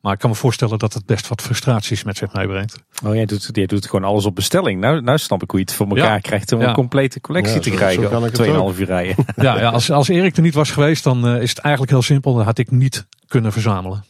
Maar 0.00 0.12
ik 0.12 0.18
kan 0.18 0.30
me 0.30 0.36
voorstellen 0.36 0.78
dat 0.78 0.94
het 0.94 1.06
best 1.06 1.28
wat 1.28 1.42
frustraties 1.42 2.04
met 2.04 2.16
zich 2.16 2.32
meebrengt. 2.32 2.78
Oh, 3.04 3.14
jij 3.14 3.24
doet, 3.26 3.48
jij 3.52 3.66
doet 3.66 3.86
gewoon 3.86 4.04
alles 4.10 4.24
op 4.24 4.34
bestelling. 4.34 4.80
Nou, 4.80 5.00
nou 5.00 5.18
snap 5.18 5.42
ik 5.42 5.50
hoe 5.50 5.58
je 5.60 5.64
het 5.64 5.74
voor 5.74 5.86
elkaar 5.88 6.04
Ja. 6.14 6.18
krijgt 6.18 6.52
om 6.52 6.60
Ja. 6.60 6.68
een 6.68 6.74
complete 6.74 7.20
collectie 7.20 7.54
Ja, 7.54 7.60
te 7.60 7.70
zo- 7.70 7.76
krijgen. 7.76 8.02
zo 8.02 8.08
kan 8.08 8.18
ik 8.24 8.36
het 8.36 8.40
2,5 8.74 8.78
uur 8.78 8.86
rijden. 8.86 9.14
Ja, 9.36 9.58
ja 9.60 9.68
als, 9.70 9.90
als 9.90 10.08
Erik 10.08 10.36
er 10.36 10.42
niet 10.42 10.54
was 10.54 10.70
geweest, 10.70 11.04
dan 11.04 11.26
eh, 11.26 11.42
is 11.42 11.48
het 11.50 11.58
eigenlijk 11.58 11.92
heel 11.92 12.02
simpel. 12.02 12.34
Dan 12.34 12.44
had 12.44 12.58
ik 12.58 12.70
niet 12.70 13.06
kunnen 13.26 13.52
verzamelen. 13.52 14.04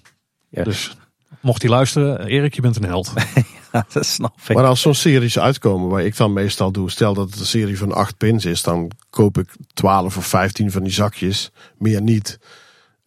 Ja. 0.49 0.65
Dus 0.65 0.97
mocht 1.41 1.63
hij 1.63 1.71
luisteren, 1.71 2.27
Erik, 2.27 2.55
je 2.55 2.61
bent 2.61 2.77
een 2.77 2.85
held. 2.85 3.13
Ja, 3.73 3.87
dat 3.93 4.07
snap 4.07 4.35
ik. 4.49 4.55
Maar 4.57 4.65
als 4.65 4.81
zo'n 4.81 4.95
series 4.95 5.39
uitkomen, 5.39 5.89
waar 5.89 6.05
ik 6.05 6.17
dan 6.17 6.33
meestal 6.33 6.73
doe, 6.73 6.91
stel 6.91 7.15
dat 7.15 7.31
het 7.31 7.41
een 7.41 7.47
serie 7.47 7.79
van 7.79 7.93
acht 7.93 8.17
pins 8.17 8.45
is, 8.45 8.63
dan 8.63 8.91
koop 9.11 9.39
ik 9.39 9.49
12 9.75 10.17
of 10.17 10.27
15 10.27 10.71
van 10.71 10.83
die 10.83 10.93
zakjes, 10.93 11.51
meer 11.79 12.03
niet. 12.03 12.39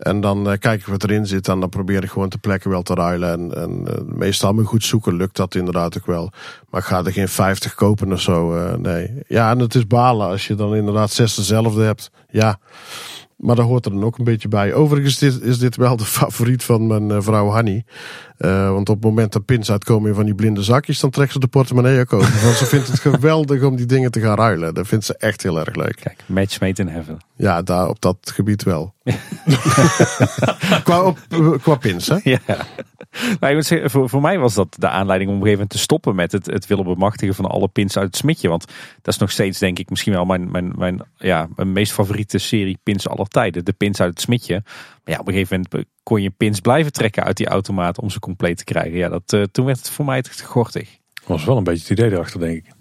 En 0.01 0.21
dan 0.21 0.49
eh, 0.49 0.57
kijk 0.57 0.79
ik 0.79 0.87
wat 0.87 1.03
erin 1.03 1.25
zit 1.25 1.47
en 1.47 1.59
dan 1.59 1.69
probeer 1.69 2.03
ik 2.03 2.09
gewoon 2.09 2.29
te 2.29 2.37
plekken 2.37 2.69
wel 2.69 2.81
te 2.81 2.93
ruilen. 2.93 3.31
En, 3.31 3.61
en 3.61 3.87
eh, 3.87 4.01
meestal 4.05 4.53
met 4.53 4.65
goed 4.65 4.83
zoeken 4.83 5.15
lukt 5.15 5.35
dat 5.35 5.55
inderdaad 5.55 5.97
ook 5.97 6.05
wel. 6.05 6.31
Maar 6.69 6.81
ik 6.81 6.87
ga 6.87 7.03
er 7.03 7.11
geen 7.11 7.27
50 7.27 7.73
kopen 7.73 8.11
of 8.11 8.21
zo, 8.21 8.55
eh, 8.55 8.75
nee. 8.75 9.23
Ja, 9.27 9.51
en 9.51 9.59
het 9.59 9.75
is 9.75 9.87
balen 9.87 10.27
als 10.27 10.47
je 10.47 10.55
dan 10.55 10.75
inderdaad 10.75 11.11
zes 11.11 11.35
dezelfde 11.35 11.83
hebt. 11.83 12.11
Ja, 12.29 12.59
maar 13.41 13.56
daar 13.56 13.65
hoort 13.65 13.86
er 13.86 13.91
dan 13.91 14.04
ook 14.04 14.17
een 14.17 14.23
beetje 14.23 14.47
bij. 14.47 14.73
Overigens 14.73 15.21
is 15.21 15.34
dit, 15.34 15.43
is 15.43 15.60
dit 15.60 15.75
wel 15.75 15.97
de 15.97 16.06
favoriet 16.19 16.63
van 16.63 16.88
mijn 16.88 17.12
eh, 17.12 17.17
vrouw 17.21 17.49
Hanny. 17.49 17.84
Eh, 18.38 18.69
want 18.69 18.89
op 18.89 18.95
het 18.95 19.04
moment 19.04 19.34
dat 19.34 19.45
pins 19.45 19.71
uitkomen 19.71 20.10
in 20.10 20.15
van 20.15 20.25
die 20.25 20.36
blinde 20.36 20.63
zakjes, 20.63 20.99
dan 20.99 21.10
trekt 21.10 21.32
ze 21.32 21.39
de 21.39 21.47
portemonnee 21.47 21.99
ook 21.99 22.13
open. 22.13 22.43
Want 22.43 22.56
ze 22.56 22.65
vindt 22.65 22.88
het 22.88 22.99
geweldig 23.10 23.63
om 23.63 23.75
die 23.75 23.86
dingen 23.86 24.12
te 24.12 24.19
gaan 24.19 24.36
ruilen. 24.36 24.73
Dat 24.73 24.88
vindt 24.88 25.06
ze 25.06 25.17
echt 25.17 25.43
heel 25.43 25.60
erg 25.60 25.75
leuk. 25.75 25.99
Kijk, 26.01 26.23
match 26.25 26.60
made 26.60 26.82
in 26.82 26.88
heaven. 26.88 27.17
Ja, 27.36 27.62
daar 27.62 27.88
op 27.88 28.01
dat 28.01 28.17
gebied 28.34 28.63
wel. 28.63 28.93
qua, 30.84 31.01
op, 31.01 31.19
qua 31.62 31.75
pins, 31.75 32.08
hè? 32.08 32.17
Ja. 32.23 32.39
Nou, 33.12 33.47
ik 33.47 33.54
moet 33.54 33.65
zeggen, 33.65 33.89
voor, 33.89 34.10
voor 34.10 34.21
mij 34.21 34.39
was 34.39 34.54
dat 34.54 34.76
de 34.78 34.88
aanleiding 34.88 35.30
om 35.30 35.36
op 35.36 35.41
een 35.41 35.47
gegeven 35.47 35.52
moment 35.52 35.69
te 35.69 35.78
stoppen 35.78 36.15
met 36.15 36.32
het, 36.32 36.45
het 36.45 36.67
willen 36.67 36.86
bemachtigen 36.86 37.36
van 37.36 37.45
alle 37.45 37.67
pins 37.67 37.97
uit 37.97 38.06
het 38.06 38.15
smidje. 38.15 38.50
Want 38.50 38.65
dat 39.02 39.13
is 39.13 39.19
nog 39.19 39.32
steeds, 39.32 39.59
denk 39.59 39.80
ik, 39.80 39.89
misschien 39.89 40.14
wel 40.14 40.26
mijn, 40.26 40.51
mijn, 40.51 40.72
mijn, 40.76 41.01
ja, 41.18 41.47
mijn 41.55 41.72
meest 41.72 41.91
favoriete 41.91 42.38
serie 42.38 42.80
pins 42.84 43.07
aller 43.07 43.28
tijden. 43.28 43.66
De 43.66 43.74
pins 43.74 44.01
uit 44.01 44.09
het 44.09 44.22
smidje. 44.22 44.62
Maar 44.64 45.14
ja, 45.14 45.20
op 45.20 45.28
een 45.28 45.34
gegeven 45.34 45.66
moment 45.72 45.88
kon 46.03 46.22
je 46.22 46.30
pins 46.30 46.59
blijven 46.59 46.91
trekken 46.91 47.24
uit 47.24 47.38
die 47.38 47.47
automaat 47.47 47.99
om 47.99 48.09
ze 48.09 48.20
compleet 48.20 48.57
te 48.57 48.64
krijgen. 48.64 48.97
Ja, 48.97 49.09
dat, 49.09 49.34
eh, 49.34 49.43
toen 49.43 49.66
werd 49.66 49.78
het 49.78 49.89
voor 49.89 50.05
mij 50.05 50.18
echt 50.18 50.41
gortig. 50.41 50.89
was 51.26 51.45
wel 51.45 51.57
een 51.57 51.64
beetje 51.64 51.82
het 51.88 51.99
idee 51.99 52.12
erachter, 52.12 52.39
denk 52.39 52.57
ik. 52.57 52.74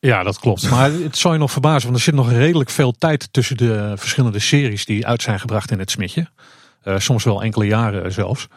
Ja, 0.00 0.22
dat 0.22 0.38
klopt. 0.38 0.70
Maar 0.70 0.92
het 0.92 1.16
zou 1.16 1.34
je 1.34 1.40
nog 1.40 1.52
verbazen, 1.52 1.82
want 1.82 1.96
er 1.96 2.02
zit 2.02 2.14
nog 2.14 2.32
redelijk 2.32 2.70
veel 2.70 2.92
tijd 2.92 3.32
tussen 3.32 3.56
de 3.56 3.92
verschillende 3.96 4.38
series 4.38 4.84
die 4.84 5.06
uit 5.06 5.22
zijn 5.22 5.40
gebracht 5.40 5.70
in 5.70 5.78
het 5.78 5.90
smidje. 5.90 6.28
Eh, 6.82 6.98
soms 6.98 7.24
wel 7.24 7.42
enkele 7.42 7.66
jaren 7.66 8.12
zelfs. 8.12 8.48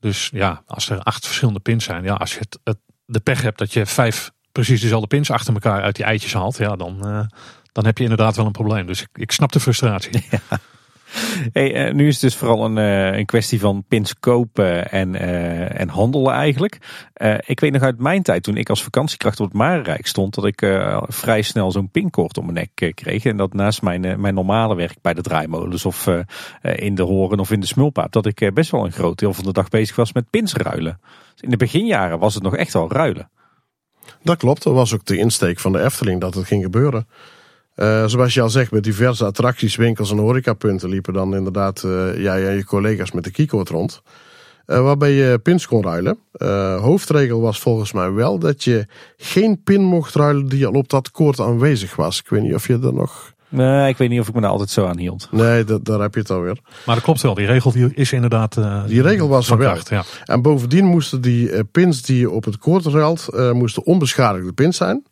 Dus 0.00 0.30
ja, 0.32 0.62
als 0.66 0.90
er 0.90 1.02
acht 1.02 1.26
verschillende 1.26 1.60
pins 1.60 1.84
zijn, 1.84 2.04
ja, 2.04 2.14
als 2.14 2.32
je 2.32 2.38
het, 2.38 2.78
de 3.04 3.20
pech 3.20 3.42
hebt 3.42 3.58
dat 3.58 3.72
je 3.72 3.86
vijf 3.86 4.30
precies 4.52 4.80
dezelfde 4.80 5.06
pins 5.06 5.30
achter 5.30 5.54
elkaar 5.54 5.82
uit 5.82 5.96
die 5.96 6.04
eitjes 6.04 6.32
haalt, 6.32 6.56
ja, 6.56 6.76
dan, 6.76 7.06
uh, 7.06 7.24
dan 7.72 7.84
heb 7.84 7.98
je 7.98 8.02
inderdaad 8.02 8.36
wel 8.36 8.46
een 8.46 8.52
probleem. 8.52 8.86
Dus 8.86 9.02
ik, 9.02 9.08
ik 9.12 9.32
snap 9.32 9.52
de 9.52 9.60
frustratie. 9.60 10.26
Ja. 10.30 10.58
Hey, 11.52 11.88
uh, 11.88 11.94
nu 11.94 12.06
is 12.06 12.12
het 12.12 12.22
dus 12.22 12.36
vooral 12.36 12.64
een, 12.64 12.76
uh, 12.76 13.18
een 13.18 13.26
kwestie 13.26 13.60
van 13.60 13.84
pins 13.88 14.18
kopen 14.18 14.90
en, 14.90 15.14
uh, 15.14 15.80
en 15.80 15.88
handelen 15.88 16.32
eigenlijk. 16.32 16.78
ik 17.46 17.60
weet 17.60 17.72
nog 17.72 17.82
uit 17.82 17.98
mijn 17.98 18.22
tijd 18.22 18.42
toen 18.42 18.56
ik 18.56 18.68
als 18.68 18.82
vakantiekracht 18.82 19.40
op 19.40 19.46
het 19.46 19.56
Marenrijk 19.56 20.06
stond, 20.06 20.34
dat 20.34 20.44
ik 20.44 20.66
vrij 21.02 21.42
snel 21.42 21.72
zo'n 21.72 21.90
pinkoord 21.90 22.38
om 22.38 22.52
mijn 22.52 22.68
nek 22.74 22.94
kreeg. 22.94 23.24
En 23.24 23.36
dat 23.36 23.52
naast 23.52 23.82
mijn, 23.82 24.20
mijn 24.20 24.34
normale 24.34 24.74
werk 24.74 24.96
bij 25.02 25.14
de 25.14 25.22
draaimolens 25.22 25.84
of 25.84 26.08
in 26.62 26.94
de 26.94 27.02
horen 27.02 27.40
of 27.40 27.50
in 27.50 27.60
de 27.60 27.66
smulpaap, 27.66 28.12
dat 28.12 28.26
ik 28.26 28.50
best 28.54 28.70
wel 28.70 28.84
een 28.84 28.92
groot 28.92 29.18
deel 29.18 29.34
van 29.34 29.44
de 29.44 29.52
dag 29.52 29.68
bezig 29.68 29.96
was 29.96 30.12
met 30.12 30.30
pins 30.30 30.54
ruilen. 30.54 31.00
Dus 31.32 31.42
in 31.42 31.50
de 31.50 31.56
beginjaren 31.56 32.18
was 32.18 32.34
het 32.34 32.42
nog 32.42 32.56
echt 32.56 32.72
wel 32.72 32.92
ruilen. 32.92 33.30
Dat 34.22 34.36
klopt, 34.36 34.62
dat 34.62 34.74
was 34.74 34.94
ook 34.94 35.04
de 35.04 35.16
insteek 35.16 35.58
van 35.58 35.72
de 35.72 35.82
Efteling 35.82 36.20
dat 36.20 36.34
het 36.34 36.46
ging 36.46 36.62
gebeuren. 36.62 37.06
Uh, 37.80 38.06
zoals 38.06 38.34
je 38.34 38.40
al 38.40 38.50
zegt, 38.50 38.70
met 38.70 38.84
diverse 38.84 39.24
attracties, 39.24 39.76
winkels 39.76 40.10
en 40.10 40.18
horecapunten 40.18 40.88
liepen 40.88 41.12
dan 41.12 41.34
inderdaad 41.34 41.82
uh, 41.82 42.22
jij 42.22 42.48
en 42.48 42.54
je 42.54 42.64
collega's 42.64 43.12
met 43.12 43.24
de 43.24 43.30
keycord 43.30 43.68
rond. 43.68 44.02
Uh, 44.66 44.80
waarbij 44.80 45.12
je 45.12 45.38
pins 45.38 45.66
kon 45.66 45.82
ruilen. 45.82 46.18
hoofdregel 46.80 47.40
was 47.40 47.60
volgens 47.60 47.92
mij 47.92 48.12
wel 48.12 48.38
dat 48.38 48.64
je 48.64 48.86
geen 49.16 49.62
pin 49.62 49.82
mocht 49.82 50.14
ruilen 50.14 50.46
die 50.46 50.66
al 50.66 50.72
op 50.72 50.88
dat 50.88 51.10
koord 51.10 51.40
aanwezig 51.40 51.96
was. 51.96 52.18
Ik 52.18 52.28
weet 52.28 52.42
niet 52.42 52.54
of 52.54 52.66
je 52.66 52.78
er 52.82 52.94
nog... 52.94 53.36
Nee, 53.48 53.88
ik 53.88 53.96
weet 53.96 54.08
niet 54.08 54.20
of 54.20 54.28
ik 54.28 54.34
me 54.34 54.40
daar 54.40 54.50
altijd 54.50 54.70
zo 54.70 54.86
aan 54.86 54.98
hield. 54.98 55.28
Nee, 55.30 55.64
dat, 55.64 55.84
daar 55.84 56.00
heb 56.00 56.14
je 56.14 56.20
het 56.20 56.30
alweer. 56.30 56.58
Maar 56.86 56.94
dat 56.94 57.04
klopt 57.04 57.22
wel, 57.22 57.34
die 57.34 57.46
regel 57.46 57.72
die 57.72 57.94
is 57.94 58.12
inderdaad. 58.12 58.56
Uh, 58.56 58.84
die 58.86 59.02
regel 59.02 59.28
was 59.28 59.50
er 59.50 59.58
wel. 59.58 59.76
Ja. 59.88 60.04
En 60.24 60.42
bovendien 60.42 60.84
moesten 60.84 61.20
die 61.20 61.50
uh, 61.50 61.60
pins 61.72 62.02
die 62.02 62.18
je 62.18 62.30
op 62.30 62.44
het 62.44 62.58
koord 62.58 62.86
ruilt, 62.86 63.28
uh, 63.34 63.52
moesten 63.52 63.84
onbeschadigde 63.84 64.52
pins 64.52 64.76
zijn. 64.76 65.04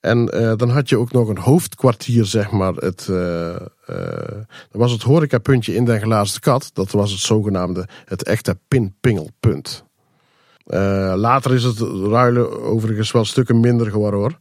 En 0.00 0.30
uh, 0.34 0.52
dan 0.56 0.70
had 0.70 0.88
je 0.88 0.98
ook 0.98 1.12
nog 1.12 1.28
een 1.28 1.38
hoofdkwartier, 1.38 2.24
zeg 2.24 2.50
maar. 2.50 2.74
Het, 2.74 3.06
uh, 3.10 3.56
uh, 3.90 3.96
was 4.70 4.92
het 4.92 5.02
horecapuntje 5.02 5.74
in 5.74 5.84
Den 5.84 6.00
Glazen 6.00 6.40
Kat. 6.40 6.70
Dat 6.72 6.90
was 6.90 7.10
het 7.10 7.20
zogenaamde, 7.20 7.88
het 8.04 8.22
echte 8.22 8.58
pinpingelpunt. 8.68 9.84
later 11.14 11.54
is 11.54 11.62
het 11.62 11.78
ruilen 12.10 12.62
overigens 12.62 13.12
wel 13.12 13.24
stukken 13.24 13.60
minder 13.60 13.90
geworden 13.90 14.20
hoor. 14.20 14.38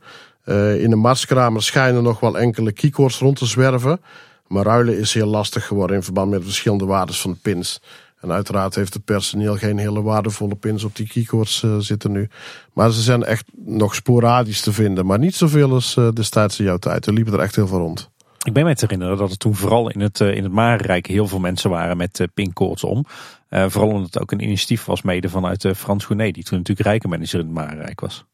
in 0.79 0.89
de 0.89 0.95
marskramer 0.95 1.63
schijnen 1.63 2.03
nog 2.03 2.19
wel 2.19 2.37
enkele 2.37 2.71
keycords 2.71 3.19
rond 3.19 3.37
te 3.37 3.45
zwerven. 3.45 3.99
Maar 4.47 4.65
ruilen 4.65 4.97
is 4.97 5.13
heel 5.13 5.27
lastig 5.27 5.65
geworden 5.65 5.95
in 5.95 6.03
verband 6.03 6.29
met 6.29 6.39
de 6.39 6.45
verschillende 6.45 6.85
waardes 6.85 7.21
van 7.21 7.31
de 7.31 7.37
pins. 7.41 7.81
En 8.21 8.31
uiteraard 8.31 8.75
heeft 8.75 8.93
het 8.93 9.05
personeel 9.05 9.55
geen 9.55 9.77
hele 9.77 10.01
waardevolle 10.01 10.55
pins 10.55 10.83
op 10.83 10.95
die 10.95 11.07
keycords 11.07 11.63
uh, 11.63 11.77
zitten 11.77 12.11
nu. 12.11 12.29
Maar 12.73 12.91
ze 12.91 13.01
zijn 13.01 13.23
echt 13.23 13.45
nog 13.55 13.95
sporadisch 13.95 14.61
te 14.61 14.73
vinden. 14.73 15.05
Maar 15.05 15.19
niet 15.19 15.35
zoveel 15.35 15.71
als 15.71 15.95
uh, 15.95 16.09
destijds 16.11 16.59
in 16.59 16.65
jouw 16.65 16.77
tijd. 16.77 17.05
Er 17.05 17.13
liepen 17.13 17.33
er 17.33 17.39
echt 17.39 17.55
heel 17.55 17.67
veel 17.67 17.77
rond. 17.77 18.09
Ik 18.43 18.53
ben 18.53 18.65
me 18.65 18.75
te 18.75 18.85
herinneren 18.85 19.17
dat 19.17 19.31
er 19.31 19.37
toen 19.37 19.55
vooral 19.55 19.89
in 19.89 19.99
het, 19.99 20.19
uh, 20.19 20.35
in 20.35 20.43
het 20.43 20.51
Marenrijk 20.51 21.07
heel 21.07 21.27
veel 21.27 21.39
mensen 21.39 21.69
waren 21.69 21.97
met 21.97 22.19
uh, 22.19 22.27
pincodes 22.33 22.83
om. 22.83 23.05
vooral 23.49 23.89
omdat 23.89 24.05
het 24.05 24.21
ook 24.21 24.31
een 24.31 24.43
initiatief 24.43 24.85
was 24.85 25.01
mede 25.01 25.29
vanuit 25.29 25.67
Frans 25.75 26.05
Gournay. 26.05 26.31
Die 26.31 26.43
toen 26.43 26.57
natuurlijk 26.57 26.87
rijkenmanager 26.87 27.39
in 27.39 27.45
het 27.45 27.55
Marenrijk 27.55 27.99
was. 27.99 28.25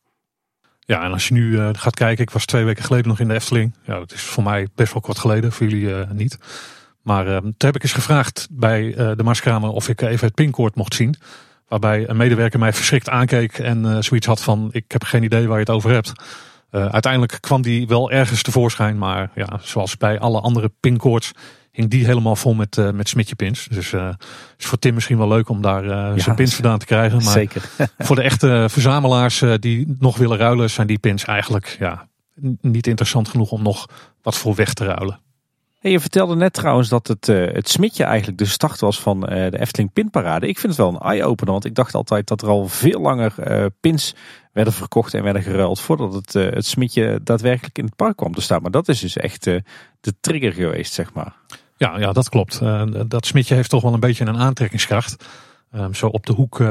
Ja, 0.79 1.03
en 1.03 1.11
als 1.11 1.27
je 1.27 1.33
nu 1.33 1.73
gaat 1.73 1.95
kijken. 1.95 2.23
Ik 2.23 2.29
was 2.29 2.45
twee 2.45 2.63
weken 2.63 2.83
geleden 2.83 3.07
nog 3.07 3.19
in 3.19 3.27
de 3.27 3.33
Efteling. 3.33 3.75
Ja, 3.85 3.97
dat 3.97 4.11
is 4.11 4.21
voor 4.21 4.43
mij 4.43 4.67
best 4.75 4.93
wel 4.93 5.01
kort 5.01 5.19
geleden. 5.19 5.51
Voor 5.51 5.67
jullie 5.67 6.05
niet. 6.13 6.37
Maar 7.03 7.27
uh, 7.27 7.37
toen 7.37 7.53
heb 7.57 7.75
ik 7.75 7.83
eens 7.83 7.93
gevraagd 7.93 8.47
bij 8.51 8.83
uh, 8.83 8.95
de 8.95 9.23
Marskamer 9.23 9.69
of 9.69 9.89
ik 9.89 10.01
even 10.01 10.25
het 10.25 10.35
pinkoord 10.35 10.75
mocht 10.75 10.93
zien. 10.93 11.15
Waarbij 11.67 12.09
een 12.09 12.17
medewerker 12.17 12.59
mij 12.59 12.73
verschrikt 12.73 13.09
aankeek 13.09 13.57
en 13.57 13.85
uh, 13.85 13.97
zoiets 13.99 14.27
had 14.27 14.41
van 14.41 14.69
ik 14.71 14.91
heb 14.91 15.03
geen 15.03 15.23
idee 15.23 15.47
waar 15.47 15.57
je 15.57 15.63
het 15.63 15.73
over 15.73 15.91
hebt. 15.91 16.11
uiteindelijk 16.71 17.37
kwam 17.39 17.61
die 17.61 17.87
wel 17.87 18.11
ergens 18.11 18.41
tevoorschijn, 18.41 18.97
maar 18.97 19.31
ja, 19.35 19.59
zoals 19.61 19.97
bij 19.97 20.19
alle 20.19 20.41
andere 20.41 20.71
pinkoords 20.79 21.31
hing 21.73 21.89
die 21.89 22.05
helemaal 22.05 22.35
vol 22.35 22.53
met, 22.53 22.77
uh, 22.77 22.91
met 22.91 23.09
smitje 23.09 23.35
pins. 23.35 23.67
Dus 23.67 23.91
uh, 23.91 24.09
is 24.57 24.65
voor 24.65 24.79
Tim 24.79 24.93
misschien 24.93 25.17
wel 25.17 25.27
leuk 25.27 25.49
om 25.49 25.61
daar 25.61 25.83
uh, 25.83 25.89
ja, 25.89 26.17
zijn 26.17 26.35
pins 26.35 26.55
vandaan 26.55 26.79
te 26.79 26.85
krijgen. 26.85 27.23
Maar 27.23 27.33
zeker. 27.33 27.69
voor 27.97 28.15
de 28.15 28.21
echte 28.21 28.65
verzamelaars 28.69 29.43
die 29.59 29.95
nog 29.99 30.17
willen 30.17 30.37
ruilen, 30.37 30.69
zijn 30.69 30.87
die 30.87 30.99
pins 30.99 31.25
eigenlijk 31.25 31.75
ja, 31.79 32.07
niet 32.61 32.87
interessant 32.87 33.27
genoeg 33.27 33.51
om 33.51 33.63
nog 33.63 33.87
wat 34.21 34.37
voor 34.37 34.55
weg 34.55 34.73
te 34.73 34.85
ruilen 34.85 35.19
je 35.89 35.99
vertelde 35.99 36.35
net 36.35 36.53
trouwens 36.53 36.89
dat 36.89 37.07
het, 37.07 37.27
uh, 37.27 37.53
het 37.53 37.69
smitje 37.69 38.03
eigenlijk 38.03 38.37
de 38.37 38.45
start 38.45 38.79
was 38.79 38.99
van 38.99 39.33
uh, 39.33 39.51
de 39.51 39.59
Efteling 39.59 39.93
Pinparade. 39.93 40.47
Ik 40.47 40.59
vind 40.59 40.77
het 40.77 40.81
wel 40.81 40.93
een 40.93 41.09
eye-opener, 41.09 41.51
want 41.51 41.65
ik 41.65 41.75
dacht 41.75 41.93
altijd 41.93 42.27
dat 42.27 42.41
er 42.41 42.47
al 42.47 42.67
veel 42.67 43.01
langer 43.01 43.33
uh, 43.47 43.65
pins 43.79 44.15
werden 44.51 44.73
verkocht 44.73 45.13
en 45.13 45.23
werden 45.23 45.41
geruild 45.41 45.79
voordat 45.79 46.13
het, 46.13 46.33
het 46.33 46.67
smitje 46.67 47.19
daadwerkelijk 47.23 47.77
in 47.77 47.85
het 47.85 47.95
park 47.95 48.17
kwam 48.17 48.33
te 48.33 48.41
staan. 48.41 48.61
Maar 48.61 48.71
dat 48.71 48.87
is 48.87 48.99
dus 48.99 49.17
echt 49.17 49.43
de 49.43 50.13
trigger 50.19 50.53
geweest, 50.53 50.93
zeg 50.93 51.13
maar. 51.13 51.33
Ja, 51.77 51.99
ja 51.99 52.11
dat 52.11 52.29
klopt. 52.29 52.59
dat 53.07 53.25
smitje 53.25 53.55
heeft 53.55 53.69
toch 53.69 53.81
wel 53.81 53.93
een 53.93 53.99
beetje 53.99 54.25
een 54.25 54.37
aantrekkingskracht. 54.37 55.25
Ehm, 55.71 55.93
zo 55.93 56.07
op 56.07 56.25
de 56.25 56.33
hoek 56.33 56.63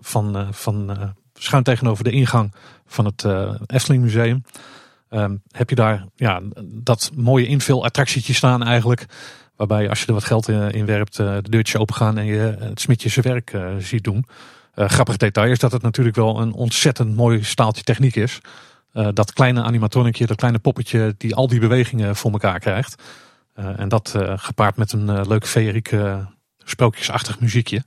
van, 0.00 0.48
van 0.50 0.98
schuin 1.34 1.62
tegenover 1.62 2.04
de 2.04 2.10
ingang 2.10 2.54
van 2.86 3.04
het 3.04 3.24
Efteling 3.66 4.02
Museum. 4.02 4.42
Um, 5.10 5.42
heb 5.50 5.70
je 5.70 5.76
daar 5.76 6.06
ja, 6.14 6.42
dat 6.64 7.10
mooie 7.14 7.46
invulattractietje 7.46 8.34
staan 8.34 8.62
eigenlijk. 8.62 9.06
Waarbij 9.56 9.88
als 9.88 10.00
je 10.00 10.06
er 10.06 10.12
wat 10.12 10.24
geld 10.24 10.48
in, 10.48 10.86
werpt, 10.86 11.18
uh, 11.18 11.34
de 11.34 11.50
deurtjes 11.50 11.80
opengaan 11.80 12.18
en 12.18 12.24
je 12.24 12.56
het 12.58 12.80
smidje 12.80 13.08
zijn 13.08 13.24
werk 13.24 13.56
ziet 13.78 14.04
doen. 14.04 14.26
Grappig 14.74 15.16
detail 15.16 15.50
is 15.50 15.58
dat 15.58 15.72
het 15.72 15.82
natuurlijk 15.82 16.16
wel 16.16 16.40
een 16.40 16.52
ontzettend 16.52 17.16
mooi 17.16 17.44
staaltje 17.44 17.82
techniek 17.82 18.16
is. 18.16 18.40
dat 19.12 19.32
kleine 19.32 19.62
animatronicje, 19.62 20.26
dat 20.26 20.36
kleine 20.36 20.58
poppetje 20.58 21.14
die 21.18 21.34
al 21.34 21.48
die 21.48 21.60
bewegingen 21.60 22.16
voor 22.16 22.32
elkaar 22.32 22.58
krijgt. 22.58 23.02
en 23.54 23.88
dat 23.88 24.14
gepaard 24.18 24.76
met 24.76 24.92
een 24.92 25.28
leuk 25.28 25.46
feeriek 25.46 25.94
sprookjesachtig 26.64 27.40
muziekje. 27.40 27.82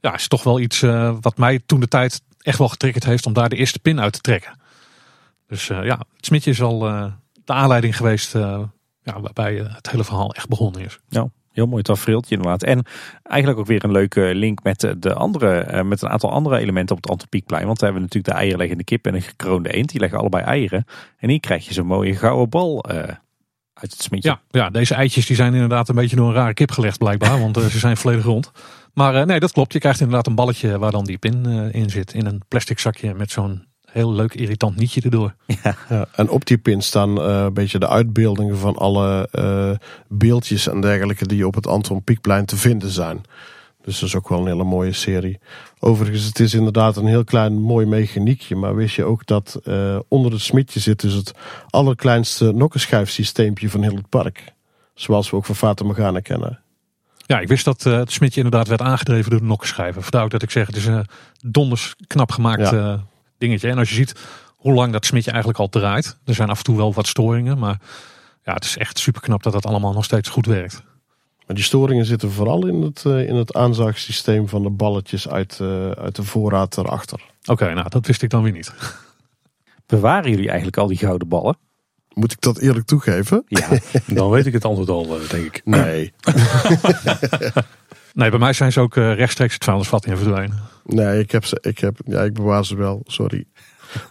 Ja, 0.00 0.14
is 0.14 0.28
toch 0.28 0.42
wel 0.42 0.60
iets 0.60 0.80
wat 1.20 1.36
mij 1.36 1.60
toen 1.66 1.80
de 1.80 1.88
tijd 1.88 2.22
echt 2.38 2.58
wel 2.58 2.68
getriggerd 2.68 3.04
heeft 3.04 3.26
om 3.26 3.32
daar 3.32 3.48
de 3.48 3.56
eerste 3.56 3.78
pin 3.78 4.00
uit 4.00 4.12
te 4.12 4.20
trekken. 4.20 4.60
Dus 5.52 5.68
uh, 5.68 5.84
ja, 5.84 5.98
het 6.16 6.26
smitje 6.26 6.50
is 6.50 6.62
al 6.62 6.88
uh, 6.88 7.04
de 7.44 7.52
aanleiding 7.52 7.96
geweest 7.96 8.34
uh, 8.34 8.60
ja, 9.02 9.20
waarbij 9.20 9.54
het 9.54 9.90
hele 9.90 10.04
verhaal 10.04 10.34
echt 10.34 10.48
begonnen 10.48 10.80
is. 10.80 10.98
Ja, 11.08 11.28
heel 11.52 11.66
mooi 11.66 11.82
tafereeltje 11.82 12.34
inderdaad. 12.34 12.62
En 12.62 12.84
eigenlijk 13.22 13.60
ook 13.60 13.66
weer 13.66 13.84
een 13.84 13.92
leuke 13.92 14.34
link 14.34 14.62
met, 14.62 14.94
de 14.98 15.14
andere, 15.14 15.84
met 15.84 16.02
een 16.02 16.08
aantal 16.08 16.30
andere 16.30 16.58
elementen 16.58 16.96
op 16.96 17.02
het 17.02 17.10
Antropiekplein. 17.10 17.66
Want 17.66 17.78
we 17.78 17.84
hebben 17.84 18.02
natuurlijk 18.02 18.34
de 18.34 18.40
eierleggende 18.40 18.84
kip 18.84 19.06
en 19.06 19.14
een 19.14 19.22
gekroonde 19.22 19.72
eend. 19.72 19.88
Die 19.88 20.00
leggen 20.00 20.18
allebei 20.18 20.44
eieren. 20.44 20.84
En 21.18 21.28
hier 21.28 21.40
krijg 21.40 21.66
je 21.66 21.74
zo'n 21.74 21.86
mooie 21.86 22.16
gouden 22.16 22.48
bal 22.48 22.86
uit 22.86 23.90
het 23.90 24.02
smitje. 24.02 24.28
Ja, 24.28 24.40
ja, 24.50 24.70
deze 24.70 24.94
eitjes 24.94 25.26
die 25.26 25.36
zijn 25.36 25.54
inderdaad 25.54 25.88
een 25.88 25.94
beetje 25.94 26.16
door 26.16 26.28
een 26.28 26.34
rare 26.34 26.54
kip 26.54 26.70
gelegd 26.70 26.98
blijkbaar. 26.98 27.40
want 27.40 27.56
ze 27.56 27.78
zijn 27.78 27.96
volledig 27.96 28.24
rond. 28.24 28.52
Maar 28.94 29.26
nee, 29.26 29.40
dat 29.40 29.52
klopt. 29.52 29.72
Je 29.72 29.78
krijgt 29.78 30.00
inderdaad 30.00 30.26
een 30.26 30.34
balletje 30.34 30.78
waar 30.78 30.92
dan 30.92 31.04
die 31.04 31.18
pin 31.18 31.46
in 31.72 31.90
zit. 31.90 32.14
In 32.14 32.26
een 32.26 32.42
plastic 32.48 32.78
zakje 32.78 33.14
met 33.14 33.30
zo'n 33.30 33.70
heel 33.92 34.12
leuk 34.12 34.34
irritant 34.34 34.76
nietje 34.76 35.00
erdoor. 35.00 35.34
Ja. 35.62 35.76
ja 35.88 36.06
en 36.14 36.28
op 36.28 36.46
die 36.46 36.58
pin 36.58 36.80
staan 36.80 37.18
uh, 37.18 37.42
een 37.42 37.54
beetje 37.54 37.78
de 37.78 37.88
uitbeeldingen 37.88 38.56
van 38.58 38.76
alle 38.76 39.28
uh, 39.32 39.70
beeldjes 40.08 40.68
en 40.68 40.80
dergelijke 40.80 41.26
die 41.26 41.46
op 41.46 41.54
het 41.54 41.66
Anton 41.66 42.02
Pieckplein 42.02 42.44
te 42.44 42.56
vinden 42.56 42.90
zijn. 42.90 43.22
Dus 43.82 43.98
dat 43.98 44.08
is 44.08 44.16
ook 44.16 44.28
wel 44.28 44.38
een 44.38 44.46
hele 44.46 44.64
mooie 44.64 44.92
serie. 44.92 45.38
Overigens, 45.78 46.24
het 46.24 46.40
is 46.40 46.54
inderdaad 46.54 46.96
een 46.96 47.06
heel 47.06 47.24
klein 47.24 47.60
mooi 47.60 47.86
mechaniekje. 47.86 48.56
Maar 48.56 48.74
wist 48.74 48.96
je 48.96 49.04
ook 49.04 49.26
dat 49.26 49.60
uh, 49.64 49.98
onder 50.08 50.32
het 50.32 50.40
smitje 50.40 50.80
zit 50.80 51.00
dus 51.00 51.12
het 51.12 51.32
allerkleinste 51.70 52.52
nokkenschijfsysteempje 52.52 53.70
van 53.70 53.82
heel 53.82 53.96
het 53.96 54.08
park. 54.08 54.44
Zoals 54.94 55.30
we 55.30 55.36
ook 55.36 55.44
van 55.44 55.56
Fata 55.56 55.84
Morgana 55.84 56.20
kennen. 56.20 56.60
Ja, 57.26 57.40
ik 57.40 57.48
wist 57.48 57.64
dat 57.64 57.84
uh, 57.84 57.96
het 57.96 58.12
smitje 58.12 58.42
inderdaad 58.42 58.68
werd 58.68 58.80
aangedreven 58.80 59.30
door 59.30 59.40
de 59.40 59.46
nokkenschijven. 59.46 60.02
Vandaar 60.02 60.24
ook 60.24 60.30
dat 60.30 60.42
ik 60.42 60.50
zeg, 60.50 60.66
het 60.66 60.76
is 60.76 60.86
een 60.86 61.06
donders 61.40 61.94
knap 62.06 62.30
gemaakt 62.30 62.70
ja 62.70 63.04
dingetje. 63.42 63.68
En 63.68 63.78
als 63.78 63.88
je 63.88 63.94
ziet 63.94 64.14
hoe 64.56 64.74
lang 64.74 64.92
dat 64.92 65.06
smidje 65.06 65.30
eigenlijk 65.30 65.60
al 65.60 65.68
draait. 65.68 66.18
Er 66.24 66.34
zijn 66.34 66.48
af 66.48 66.58
en 66.58 66.64
toe 66.64 66.76
wel 66.76 66.92
wat 66.92 67.06
storingen. 67.06 67.58
Maar 67.58 67.80
ja, 68.44 68.54
het 68.54 68.64
is 68.64 68.76
echt 68.76 68.98
super 68.98 69.20
knap 69.20 69.42
dat 69.42 69.52
het 69.52 69.66
allemaal 69.66 69.92
nog 69.92 70.04
steeds 70.04 70.28
goed 70.28 70.46
werkt. 70.46 70.82
Maar 71.46 71.56
die 71.56 71.64
storingen 71.64 72.04
zitten 72.04 72.30
vooral 72.30 72.66
in 72.66 72.82
het, 72.82 73.04
uh, 73.06 73.28
in 73.28 73.34
het 73.34 73.54
aanzaagsysteem 73.54 74.48
van 74.48 74.62
de 74.62 74.70
balletjes 74.70 75.28
uit, 75.28 75.58
uh, 75.62 75.90
uit 75.90 76.16
de 76.16 76.22
voorraad 76.22 76.76
erachter. 76.76 77.20
Oké, 77.44 77.74
nou 77.74 77.88
dat 77.88 78.06
wist 78.06 78.22
ik 78.22 78.30
dan 78.30 78.42
weer 78.42 78.52
niet. 78.52 78.72
Bewaren 79.86 80.30
jullie 80.30 80.48
eigenlijk 80.48 80.76
al 80.76 80.86
die 80.86 80.98
gouden 80.98 81.28
ballen? 81.28 81.56
Moet 82.14 82.32
ik 82.32 82.40
dat 82.40 82.58
eerlijk 82.58 82.86
toegeven? 82.86 83.42
Ja, 83.46 83.68
dan 84.06 84.30
weet 84.30 84.46
ik 84.46 84.52
het 84.52 84.64
antwoord 84.64 84.88
al, 84.88 85.20
eh, 85.20 85.28
denk 85.28 85.44
ik. 85.44 85.60
Nee. 85.64 86.12
nee, 88.14 88.30
bij 88.30 88.38
mij 88.38 88.52
zijn 88.52 88.72
ze 88.72 88.80
ook 88.80 88.94
rechtstreeks 88.94 89.54
het 89.54 89.64
vuilnisvat 89.64 90.06
in 90.06 90.16
verdwijnen. 90.16 90.58
Nee, 90.84 91.18
ik 91.18 91.30
heb 91.30 91.44
ze, 91.44 91.58
ik 91.60 91.78
heb, 91.78 91.96
ja, 92.04 92.22
ik 92.22 92.34
bewaar 92.34 92.64
ze 92.64 92.76
wel, 92.76 93.02
sorry. 93.06 93.46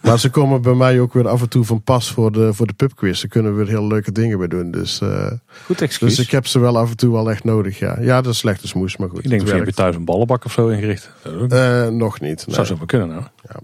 Maar 0.02 0.18
ze 0.18 0.30
komen 0.30 0.62
bij 0.62 0.74
mij 0.74 1.00
ook 1.00 1.12
weer 1.12 1.28
af 1.28 1.40
en 1.40 1.48
toe 1.48 1.64
van 1.64 1.82
pas 1.82 2.10
voor 2.10 2.32
de, 2.32 2.54
voor 2.54 2.66
de 2.66 2.72
pubquiz. 2.72 3.20
Ze 3.20 3.28
kunnen 3.28 3.56
weer 3.56 3.68
heel 3.68 3.86
leuke 3.86 4.12
dingen 4.12 4.38
mee 4.38 4.48
doen. 4.48 4.70
Dus, 4.70 5.00
uh, 5.00 5.30
goed 5.64 5.80
excuus. 5.80 6.16
Dus 6.16 6.26
ik 6.26 6.30
heb 6.30 6.46
ze 6.46 6.58
wel 6.58 6.78
af 6.78 6.90
en 6.90 6.96
toe 6.96 7.12
wel 7.12 7.30
echt 7.30 7.44
nodig, 7.44 7.78
ja. 7.78 8.00
Ja, 8.00 8.20
dat 8.20 8.32
is 8.32 8.38
slechte 8.38 8.68
smoes, 8.68 8.96
maar 8.96 9.08
goed. 9.08 9.24
Ik 9.24 9.30
denk 9.30 9.46
dat 9.46 9.66
je 9.66 9.72
thuis 9.72 9.96
een 9.96 10.04
ballenbak 10.04 10.44
of 10.44 10.52
zo 10.52 10.68
ingericht. 10.68 11.10
Uh, 11.26 11.88
nog 11.88 12.20
niet. 12.20 12.46
Nee. 12.46 12.54
Zou 12.54 12.66
zo 12.66 12.76
maar 12.76 12.86
kunnen 12.86 13.08
nou. 13.08 13.22
Ja. 13.48 13.60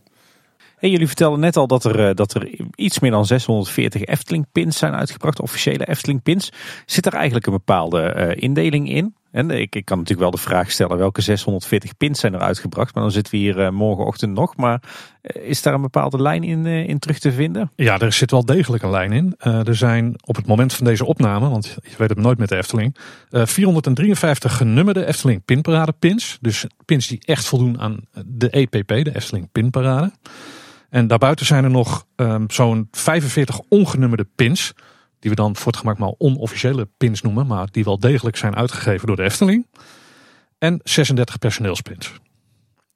Hey, 0.77 0.91
jullie 0.91 1.07
vertelden 1.07 1.41
net 1.41 1.57
al 1.57 1.67
dat 1.67 1.85
er, 1.85 2.15
dat 2.15 2.35
er 2.35 2.49
iets 2.75 2.99
meer 2.99 3.11
dan 3.11 3.27
640 3.27 4.05
Efteling 4.05 4.47
pins 4.53 4.79
zijn 4.79 4.95
uitgebracht, 4.95 5.41
officiële 5.41 5.89
Efteling 5.89 6.23
pins. 6.23 6.53
Zit 6.87 7.07
er 7.07 7.13
eigenlijk 7.13 7.47
een 7.47 7.53
bepaalde 7.53 8.35
indeling 8.39 8.91
in? 8.91 9.15
En 9.31 9.51
ik, 9.51 9.75
ik 9.75 9.85
kan 9.85 9.99
natuurlijk 9.99 10.31
wel 10.31 10.41
de 10.41 10.49
vraag 10.49 10.71
stellen 10.71 10.99
welke 10.99 11.21
640 11.21 11.97
pins 11.97 12.21
zijn 12.21 12.35
er 12.35 12.41
uitgebracht. 12.41 12.95
Maar 12.95 13.03
dan 13.03 13.13
zitten 13.13 13.33
we 13.33 13.39
hier 13.39 13.73
morgenochtend 13.73 14.35
nog. 14.35 14.57
Maar 14.57 14.83
is 15.23 15.63
daar 15.63 15.75
een 15.75 15.81
bepaalde 15.81 16.23
lijn 16.23 16.45
in, 16.45 16.67
in 16.67 16.99
terug 16.99 17.19
te 17.19 17.33
vinden? 17.33 17.71
Ja, 17.77 17.99
er 17.99 18.13
zit 18.13 18.31
wel 18.31 18.45
degelijk 18.45 18.83
een 18.83 18.91
lijn 18.91 19.13
in. 19.13 19.35
er 19.39 19.77
zijn 19.77 20.15
op 20.25 20.37
het 20.37 20.47
moment 20.47 20.75
van 20.75 20.85
deze 20.85 21.05
opname, 21.05 21.49
want 21.49 21.77
je 21.83 21.95
weet 21.99 22.09
het 22.09 22.19
nooit 22.19 22.39
met 22.39 22.49
de 22.49 22.57
Efteling, 22.57 22.97
453 23.31 24.57
genummerde 24.57 25.07
Efteling 25.07 25.45
pinparade 25.45 25.93
pins. 25.99 26.39
Dus 26.41 26.67
pins 26.85 27.07
die 27.07 27.23
echt 27.25 27.45
voldoen 27.45 27.81
aan 27.81 28.01
de 28.27 28.51
EPP, 28.51 28.89
de 28.89 29.17
Efteling 29.17 29.49
pinparade. 29.53 30.13
En 30.91 31.07
daarbuiten 31.07 31.47
zijn 31.47 31.65
er 31.65 31.71
nog 31.71 32.07
um, 32.17 32.51
zo'n 32.51 32.89
45 32.91 33.61
ongenummerde 33.69 34.27
pins. 34.35 34.73
Die 35.19 35.31
we 35.31 35.37
dan 35.37 35.57
voor 35.57 35.73
het 35.73 35.81
gemak 35.81 35.99
maar 35.99 36.15
onofficiële 36.19 36.89
pins 36.97 37.23
noemen. 37.23 37.47
Maar 37.47 37.69
die 37.71 37.85
wel 37.85 37.99
degelijk 37.99 38.37
zijn 38.37 38.57
uitgegeven 38.57 39.07
door 39.07 39.17
de 39.17 39.23
Efteling. 39.23 39.67
En 40.59 40.81
36 40.83 41.39
personeelspins. 41.39 42.13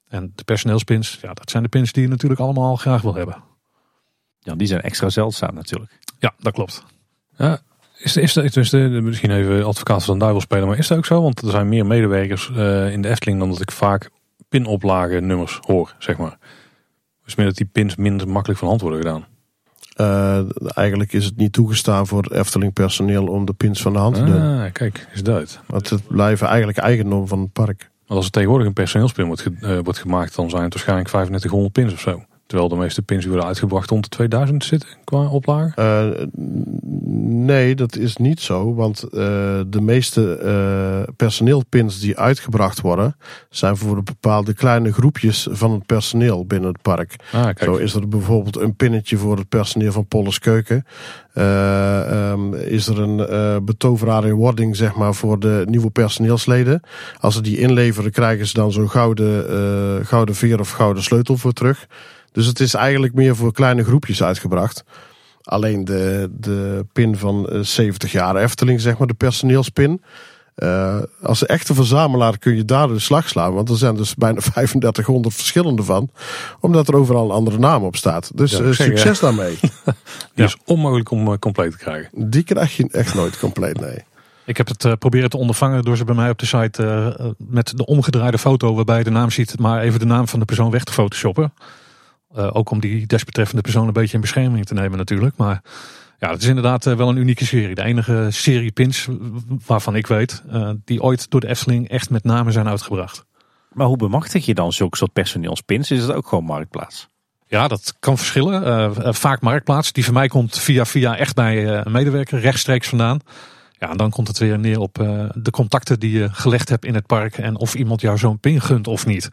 En 0.07 0.31
de 0.35 0.43
personeelspins, 0.43 1.17
ja, 1.21 1.33
dat 1.33 1.49
zijn 1.49 1.63
de 1.63 1.69
pins 1.69 1.91
die 1.91 2.03
je 2.03 2.09
natuurlijk 2.09 2.41
allemaal 2.41 2.75
graag 2.75 3.01
wil 3.01 3.15
hebben. 3.15 3.43
Ja, 4.39 4.55
die 4.55 4.67
zijn 4.67 4.81
extra 4.81 5.09
zeldzaam 5.09 5.53
natuurlijk. 5.53 5.99
Ja, 6.19 6.33
dat 6.37 6.53
klopt. 6.53 6.83
Ja, 7.37 7.61
is, 7.97 8.17
is, 8.17 8.35
is, 8.37 8.57
is 8.57 8.69
de, 8.69 8.77
misschien 8.77 9.31
even 9.31 9.65
advocaat 9.65 10.03
van 10.03 10.13
de 10.13 10.19
duivel 10.19 10.41
spelen, 10.41 10.67
maar 10.67 10.77
is 10.77 10.87
dat 10.87 10.97
ook 10.97 11.05
zo? 11.05 11.21
Want 11.21 11.41
er 11.41 11.49
zijn 11.49 11.69
meer 11.69 11.85
medewerkers 11.85 12.49
uh, 12.49 12.91
in 12.91 13.01
de 13.01 13.09
Efteling 13.09 13.39
dan 13.39 13.49
dat 13.49 13.61
ik 13.61 13.71
vaak 13.71 14.09
pinoplagen 14.49 15.27
nummers 15.27 15.59
hoor, 15.61 15.95
zeg 15.99 16.17
maar. 16.17 16.37
Dus 17.23 17.35
meer 17.35 17.45
dat 17.45 17.55
die 17.55 17.65
pins 17.65 17.95
minder 17.95 18.27
makkelijk 18.27 18.59
van 18.59 18.67
hand 18.67 18.81
worden 18.81 18.99
gedaan. 18.99 19.25
Uh, 19.97 20.39
eigenlijk 20.77 21.13
is 21.13 21.25
het 21.25 21.37
niet 21.37 21.53
toegestaan 21.53 22.07
voor 22.07 22.31
Efteling 22.31 22.73
personeel 22.73 23.25
om 23.25 23.45
de 23.45 23.53
pins 23.53 23.81
van 23.81 23.93
de 23.93 23.99
hand 23.99 24.15
te 24.15 24.23
doen. 24.23 24.41
Ah, 24.41 24.71
kijk, 24.71 25.07
is 25.13 25.23
dat. 25.23 25.59
Want 25.67 25.89
het 25.89 26.07
blijven 26.07 26.47
eigenlijk 26.47 26.77
eigendom 26.77 27.27
van 27.27 27.39
het 27.39 27.51
park. 27.51 27.91
Maar 28.07 28.17
als 28.17 28.25
er 28.25 28.31
tegenwoordig 28.31 28.67
een 28.67 28.73
personeelspin 28.73 29.25
wordt, 29.25 29.45
uh, 29.61 29.79
wordt 29.83 29.99
gemaakt, 29.99 30.35
dan 30.35 30.49
zijn 30.49 30.63
het 30.63 30.73
waarschijnlijk 30.73 31.09
3500 31.09 31.73
pins 31.73 31.93
of 31.93 31.99
zo. 31.99 32.25
Terwijl 32.53 32.73
de 32.73 32.81
meeste 32.81 33.01
pins 33.01 33.25
worden 33.25 33.45
uitgebracht 33.45 33.89
rond 33.89 34.03
de 34.03 34.09
2000 34.09 34.63
zitten 34.63 34.89
qua 35.03 35.27
oplage? 35.27 35.73
Uh, 35.79 36.25
nee, 37.45 37.75
dat 37.75 37.95
is 37.95 38.17
niet 38.17 38.39
zo. 38.39 38.75
Want 38.75 39.03
uh, 39.05 39.11
de 39.67 39.81
meeste 39.81 40.39
uh, 40.43 41.13
personeelpins 41.15 41.99
die 41.99 42.17
uitgebracht 42.17 42.81
worden, 42.81 43.15
zijn 43.49 43.77
voor 43.77 44.03
bepaalde 44.03 44.53
kleine 44.53 44.93
groepjes 44.93 45.47
van 45.51 45.71
het 45.71 45.85
personeel 45.85 46.45
binnen 46.45 46.71
het 46.71 46.81
park. 46.81 47.15
Ah, 47.31 47.49
zo 47.55 47.75
is 47.75 47.93
er 47.93 48.07
bijvoorbeeld 48.07 48.57
een 48.57 48.75
pinnetje 48.75 49.17
voor 49.17 49.37
het 49.37 49.49
personeel 49.49 49.91
van 49.91 50.05
Polles 50.05 50.39
Keuken. 50.39 50.85
Um, 51.37 52.53
is 52.53 52.87
er 52.87 52.99
een 52.99 53.65
betoveraar 53.65 54.25
in 54.25 54.33
wording, 54.33 54.75
zeg 54.75 54.95
maar, 54.95 55.13
voor 55.13 55.39
de 55.39 55.63
nieuwe 55.69 55.89
personeelsleden. 55.89 56.81
Als 57.19 57.33
ze 57.33 57.41
die 57.41 57.57
inleveren, 57.57 58.11
krijgen 58.11 58.47
ze 58.47 58.53
dan 58.53 58.71
zo'n 58.71 58.89
gouden, 58.89 60.05
gouden 60.05 60.35
veer 60.35 60.59
of 60.59 60.71
gouden 60.71 61.03
sleutel 61.03 61.37
voor 61.37 61.53
terug. 61.53 61.87
Dus 62.33 62.45
het 62.45 62.59
is 62.59 62.73
eigenlijk 62.73 63.13
meer 63.13 63.35
voor 63.35 63.53
kleine 63.53 63.83
groepjes 63.83 64.23
uitgebracht. 64.23 64.83
Alleen 65.43 65.85
de, 65.85 66.29
de 66.31 66.85
pin 66.93 67.17
van 67.17 67.49
70 67.61 68.09
eh, 68.09 68.15
jaar 68.15 68.35
Efteling, 68.35 68.81
zeg 68.81 68.97
maar, 68.97 69.07
de 69.07 69.13
personeelspin. 69.13 70.01
Uh, 70.55 71.01
als 71.21 71.45
echte 71.45 71.73
verzamelaar 71.73 72.37
kun 72.37 72.55
je 72.55 72.65
daar 72.65 72.87
de 72.87 72.99
slag 72.99 73.29
slaan. 73.29 73.53
Want 73.53 73.69
er 73.69 73.77
zijn 73.77 73.95
dus 73.95 74.15
bijna 74.15 74.39
3500 74.51 75.35
verschillende 75.35 75.83
van. 75.83 76.09
Omdat 76.59 76.87
er 76.87 76.95
overal 76.95 77.25
een 77.25 77.35
andere 77.35 77.57
naam 77.57 77.83
op 77.83 77.95
staat. 77.95 78.31
Dus 78.35 78.51
ja, 78.51 78.59
uh, 78.59 78.71
succes 78.71 79.19
ja. 79.19 79.25
daarmee. 79.25 79.59
Die 80.35 80.45
is 80.45 80.57
onmogelijk 80.65 81.11
om 81.11 81.27
uh, 81.27 81.37
compleet 81.37 81.71
te 81.71 81.77
krijgen. 81.77 82.29
Die 82.29 82.43
krijg 82.43 82.77
je 82.77 82.87
echt 82.91 83.13
nooit 83.13 83.39
compleet, 83.39 83.79
nee. 83.79 83.97
Ik 84.45 84.57
heb 84.57 84.67
het 84.67 84.99
proberen 84.99 85.29
te 85.29 85.37
ondervangen 85.37 85.83
door 85.83 85.97
ze 85.97 86.03
bij 86.03 86.15
mij 86.15 86.29
op 86.29 86.39
de 86.39 86.45
site 86.45 87.35
met 87.37 87.77
de 87.77 87.85
omgedraaide 87.85 88.37
foto 88.37 88.75
waarbij 88.75 88.97
je 88.97 89.03
de 89.03 89.09
naam 89.09 89.31
ziet, 89.31 89.59
maar 89.59 89.81
even 89.81 89.99
de 89.99 90.05
naam 90.05 90.27
van 90.27 90.39
de 90.39 90.45
persoon 90.45 90.71
weg 90.71 90.83
te 90.83 90.93
photoshoppen. 90.93 91.53
Uh, 92.37 92.49
ook 92.53 92.69
om 92.69 92.79
die 92.79 93.07
desbetreffende 93.07 93.61
persoon 93.61 93.87
een 93.87 93.93
beetje 93.93 94.15
in 94.15 94.21
bescherming 94.21 94.65
te 94.65 94.73
nemen 94.73 94.97
natuurlijk. 94.97 95.37
Maar 95.37 95.61
ja, 96.19 96.29
het 96.31 96.41
is 96.41 96.47
inderdaad 96.47 96.85
uh, 96.85 96.95
wel 96.95 97.09
een 97.09 97.17
unieke 97.17 97.45
serie. 97.45 97.75
De 97.75 97.83
enige 97.83 98.27
serie 98.29 98.71
pins 98.71 99.07
waarvan 99.65 99.95
ik 99.95 100.07
weet, 100.07 100.43
uh, 100.51 100.69
die 100.85 101.01
ooit 101.01 101.29
door 101.29 101.39
de 101.39 101.47
Efteling 101.47 101.89
echt 101.89 102.09
met 102.09 102.23
name 102.23 102.51
zijn 102.51 102.67
uitgebracht. 102.67 103.25
Maar 103.73 103.87
hoe 103.87 103.97
bemachtig 103.97 104.45
je 104.45 104.53
dan 104.53 104.73
zulke 104.73 104.97
soort 104.97 105.13
personeelspins? 105.13 105.91
Is 105.91 106.01
het 106.01 106.11
ook 106.11 106.27
gewoon 106.27 106.43
marktplaats? 106.43 107.09
Ja, 107.47 107.67
dat 107.67 107.95
kan 107.99 108.17
verschillen. 108.17 109.15
vaak 109.15 109.41
marktplaats. 109.41 109.91
Die 109.91 110.05
van 110.05 110.13
mij 110.13 110.27
komt 110.27 110.59
via 110.59 110.85
via 110.85 111.17
echt 111.17 111.35
bij 111.35 111.67
een 111.67 111.91
medewerker 111.91 112.39
rechtstreeks 112.39 112.87
vandaan. 112.87 113.19
Ja, 113.83 113.89
en 113.89 113.97
dan 113.97 114.09
komt 114.09 114.27
het 114.27 114.37
weer 114.37 114.59
neer 114.59 114.79
op 114.79 114.93
de 115.33 115.51
contacten 115.51 115.99
die 115.99 116.11
je 116.19 116.29
gelegd 116.29 116.69
hebt 116.69 116.85
in 116.85 116.95
het 116.95 117.05
park 117.05 117.37
en 117.37 117.57
of 117.57 117.75
iemand 117.75 118.01
jou 118.01 118.17
zo'n 118.17 118.39
pin 118.39 118.61
gunt 118.61 118.87
of 118.87 119.05
niet. 119.05 119.29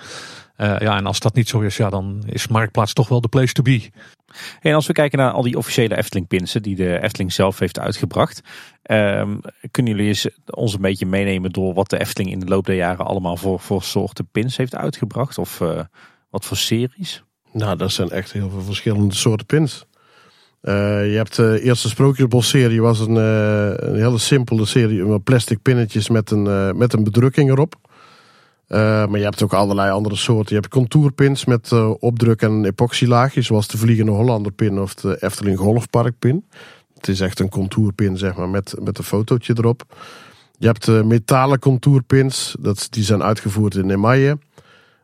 Uh, 0.56 0.78
ja, 0.78 0.96
en 0.96 1.06
als 1.06 1.20
dat 1.20 1.34
niet 1.34 1.48
zo 1.48 1.60
is, 1.60 1.76
ja, 1.76 1.90
dan 1.90 2.22
is 2.26 2.48
Marktplaats 2.48 2.92
toch 2.92 3.08
wel 3.08 3.20
de 3.20 3.28
place 3.28 3.52
to 3.52 3.62
be. 3.62 3.90
En 4.60 4.74
als 4.74 4.86
we 4.86 4.92
kijken 4.92 5.18
naar 5.18 5.30
al 5.30 5.42
die 5.42 5.56
officiële 5.56 5.96
Efteling-pinsen 5.96 6.62
die 6.62 6.76
de 6.76 7.02
Efteling 7.02 7.32
zelf 7.32 7.58
heeft 7.58 7.78
uitgebracht. 7.78 8.40
Um, 8.90 9.40
kunnen 9.70 9.92
jullie 9.92 10.08
eens 10.08 10.28
ons 10.46 10.74
een 10.74 10.80
beetje 10.80 11.06
meenemen 11.06 11.50
door 11.50 11.74
wat 11.74 11.90
de 11.90 12.00
Efteling 12.00 12.30
in 12.30 12.40
de 12.40 12.46
loop 12.46 12.66
der 12.66 12.76
jaren 12.76 13.06
allemaal 13.06 13.36
voor, 13.36 13.60
voor 13.60 13.82
soorten 13.82 14.28
pins 14.32 14.56
heeft 14.56 14.74
uitgebracht? 14.74 15.38
Of 15.38 15.60
uh, 15.60 15.80
wat 16.30 16.44
voor 16.44 16.56
series? 16.56 17.22
Nou, 17.52 17.76
dat 17.76 17.92
zijn 17.92 18.10
echt 18.10 18.32
heel 18.32 18.50
veel 18.50 18.62
verschillende 18.62 19.14
soorten 19.14 19.46
pins. 19.46 19.84
Uh, 20.62 21.10
je 21.10 21.16
hebt 21.16 21.36
de 21.36 21.60
eerste 21.62 21.88
Sprookjesbos-serie 21.88 22.82
was 22.82 23.00
een, 23.00 23.14
een 23.14 23.96
hele 23.96 24.18
simpele 24.18 24.66
serie 24.66 25.04
met 25.04 25.24
plastic 25.24 25.62
pinnetjes 25.62 26.08
met 26.08 26.30
een, 26.30 26.76
met 26.76 26.92
een 26.92 27.04
bedrukking 27.04 27.50
erop. 27.50 27.74
Maar 28.68 29.18
je 29.18 29.24
hebt 29.24 29.42
ook 29.42 29.52
allerlei 29.52 29.90
andere 29.90 30.16
soorten. 30.16 30.54
Je 30.54 30.60
hebt 30.60 30.72
contourpins 30.72 31.44
met 31.44 31.72
opdruk 31.98 32.42
en 32.42 32.50
een 32.50 32.64
epoxylaagje, 32.64 33.42
zoals 33.42 33.68
de 33.68 33.78
Vliegende 33.78 34.12
Hollander 34.12 34.52
pin 34.52 34.80
of 34.80 34.94
de 34.94 35.16
Efteling 35.20 35.58
Golfpark 35.58 36.18
pin. 36.18 36.44
Het 36.94 37.08
is 37.08 37.20
echt 37.20 37.40
een 37.40 37.48
contourpin, 37.48 38.16
zeg 38.16 38.36
maar, 38.36 38.48
met, 38.48 38.74
met 38.82 38.98
een 38.98 39.04
fotootje 39.04 39.54
erop. 39.56 39.82
Je 40.58 40.66
hebt 40.66 41.04
metalen 41.04 41.58
contourpins, 41.58 42.56
dat, 42.60 42.86
die 42.90 43.04
zijn 43.04 43.22
uitgevoerd 43.22 43.74
in 43.74 43.90
emaille. 43.90 44.38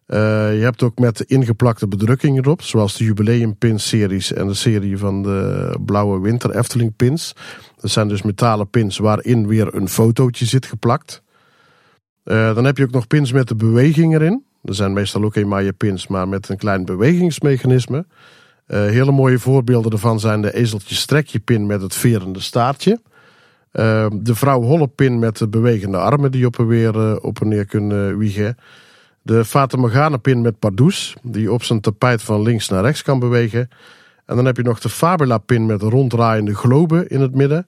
Je 0.06 0.60
hebt 0.62 0.82
ook 0.82 0.98
met 0.98 1.20
ingeplakte 1.20 1.88
bedrukking 1.88 2.38
erop, 2.38 2.62
zoals 2.62 2.96
de 2.96 3.04
Jubileumpins 3.04 3.88
series 3.88 4.32
en 4.32 4.46
de 4.46 4.54
serie 4.54 4.98
van 4.98 5.22
de 5.22 5.70
Blauwe 5.84 6.20
Winter 6.20 6.56
Efteling 6.56 6.96
pins. 6.96 7.34
Dat 7.80 7.90
zijn 7.90 8.08
dus 8.08 8.22
metalen 8.22 8.70
pins 8.70 8.98
waarin 8.98 9.46
weer 9.46 9.74
een 9.74 9.88
fotootje 9.88 10.44
zit 10.44 10.66
geplakt. 10.66 11.22
Uh, 12.24 12.54
dan 12.54 12.64
heb 12.64 12.76
je 12.76 12.84
ook 12.84 12.90
nog 12.90 13.06
pins 13.06 13.32
met 13.32 13.48
de 13.48 13.54
beweging 13.54 14.14
erin. 14.14 14.44
Er 14.64 14.74
zijn 14.74 14.92
meestal 14.92 15.24
ook 15.24 15.34
emaille 15.34 15.72
pins, 15.72 16.06
maar 16.06 16.28
met 16.28 16.48
een 16.48 16.56
klein 16.56 16.84
bewegingsmechanisme. 16.84 18.06
Uh, 18.68 18.78
hele 18.78 19.12
mooie 19.12 19.38
voorbeelden 19.38 19.90
daarvan 19.90 20.20
zijn 20.20 20.42
de 20.42 20.54
ezeltje 20.54 20.94
strekje 20.94 21.38
pin 21.38 21.66
met 21.66 21.82
het 21.82 21.94
verende 21.94 22.40
staartje. 22.40 23.00
De 24.12 24.34
vrouw 24.34 24.62
holle 24.62 24.88
pin 24.88 25.18
met 25.18 25.36
de 25.36 25.48
bewegende 25.48 25.96
armen 25.96 26.30
die 26.30 26.46
op 26.46 26.58
en 26.58 26.66
weer 26.66 27.20
op 27.20 27.40
en 27.40 27.48
neer 27.48 27.66
kunnen 27.66 28.18
wiegen. 28.18 28.56
De 29.26 29.44
Fata 29.44 29.76
Morgana 29.76 30.16
pin 30.16 30.40
met 30.40 30.58
pardoes, 30.58 31.16
die 31.22 31.52
op 31.52 31.62
zijn 31.62 31.80
tapijt 31.80 32.22
van 32.22 32.42
links 32.42 32.68
naar 32.68 32.82
rechts 32.82 33.02
kan 33.02 33.18
bewegen. 33.18 33.68
En 34.26 34.36
dan 34.36 34.44
heb 34.44 34.56
je 34.56 34.62
nog 34.62 34.80
de 34.80 34.88
Fabula 34.88 35.38
pin 35.38 35.66
met 35.66 35.82
ronddraaiende 35.82 36.54
globen 36.54 37.08
in 37.08 37.20
het 37.20 37.34
midden. 37.34 37.66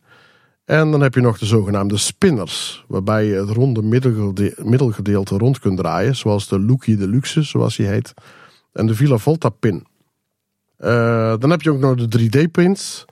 En 0.64 0.90
dan 0.90 1.00
heb 1.00 1.14
je 1.14 1.20
nog 1.20 1.38
de 1.38 1.46
zogenaamde 1.46 1.96
spinners, 1.96 2.84
waarbij 2.88 3.24
je 3.24 3.34
het 3.34 3.48
ronde 3.48 3.82
middelgedeelte 4.56 5.38
rond 5.38 5.58
kunt 5.58 5.78
draaien, 5.78 6.16
zoals 6.16 6.48
de 6.48 6.60
Lucky 6.60 6.96
Deluxe, 6.96 7.42
zoals 7.42 7.76
die 7.76 7.86
heet, 7.86 8.14
en 8.72 8.86
de 8.86 8.94
Villa 8.94 9.16
Volta 9.16 9.48
pin. 9.48 9.86
Uh, 10.80 11.34
dan 11.38 11.50
heb 11.50 11.62
je 11.62 11.70
ook 11.70 11.80
nog 11.80 11.94
de 11.94 12.18
3D-pins, 12.18 13.04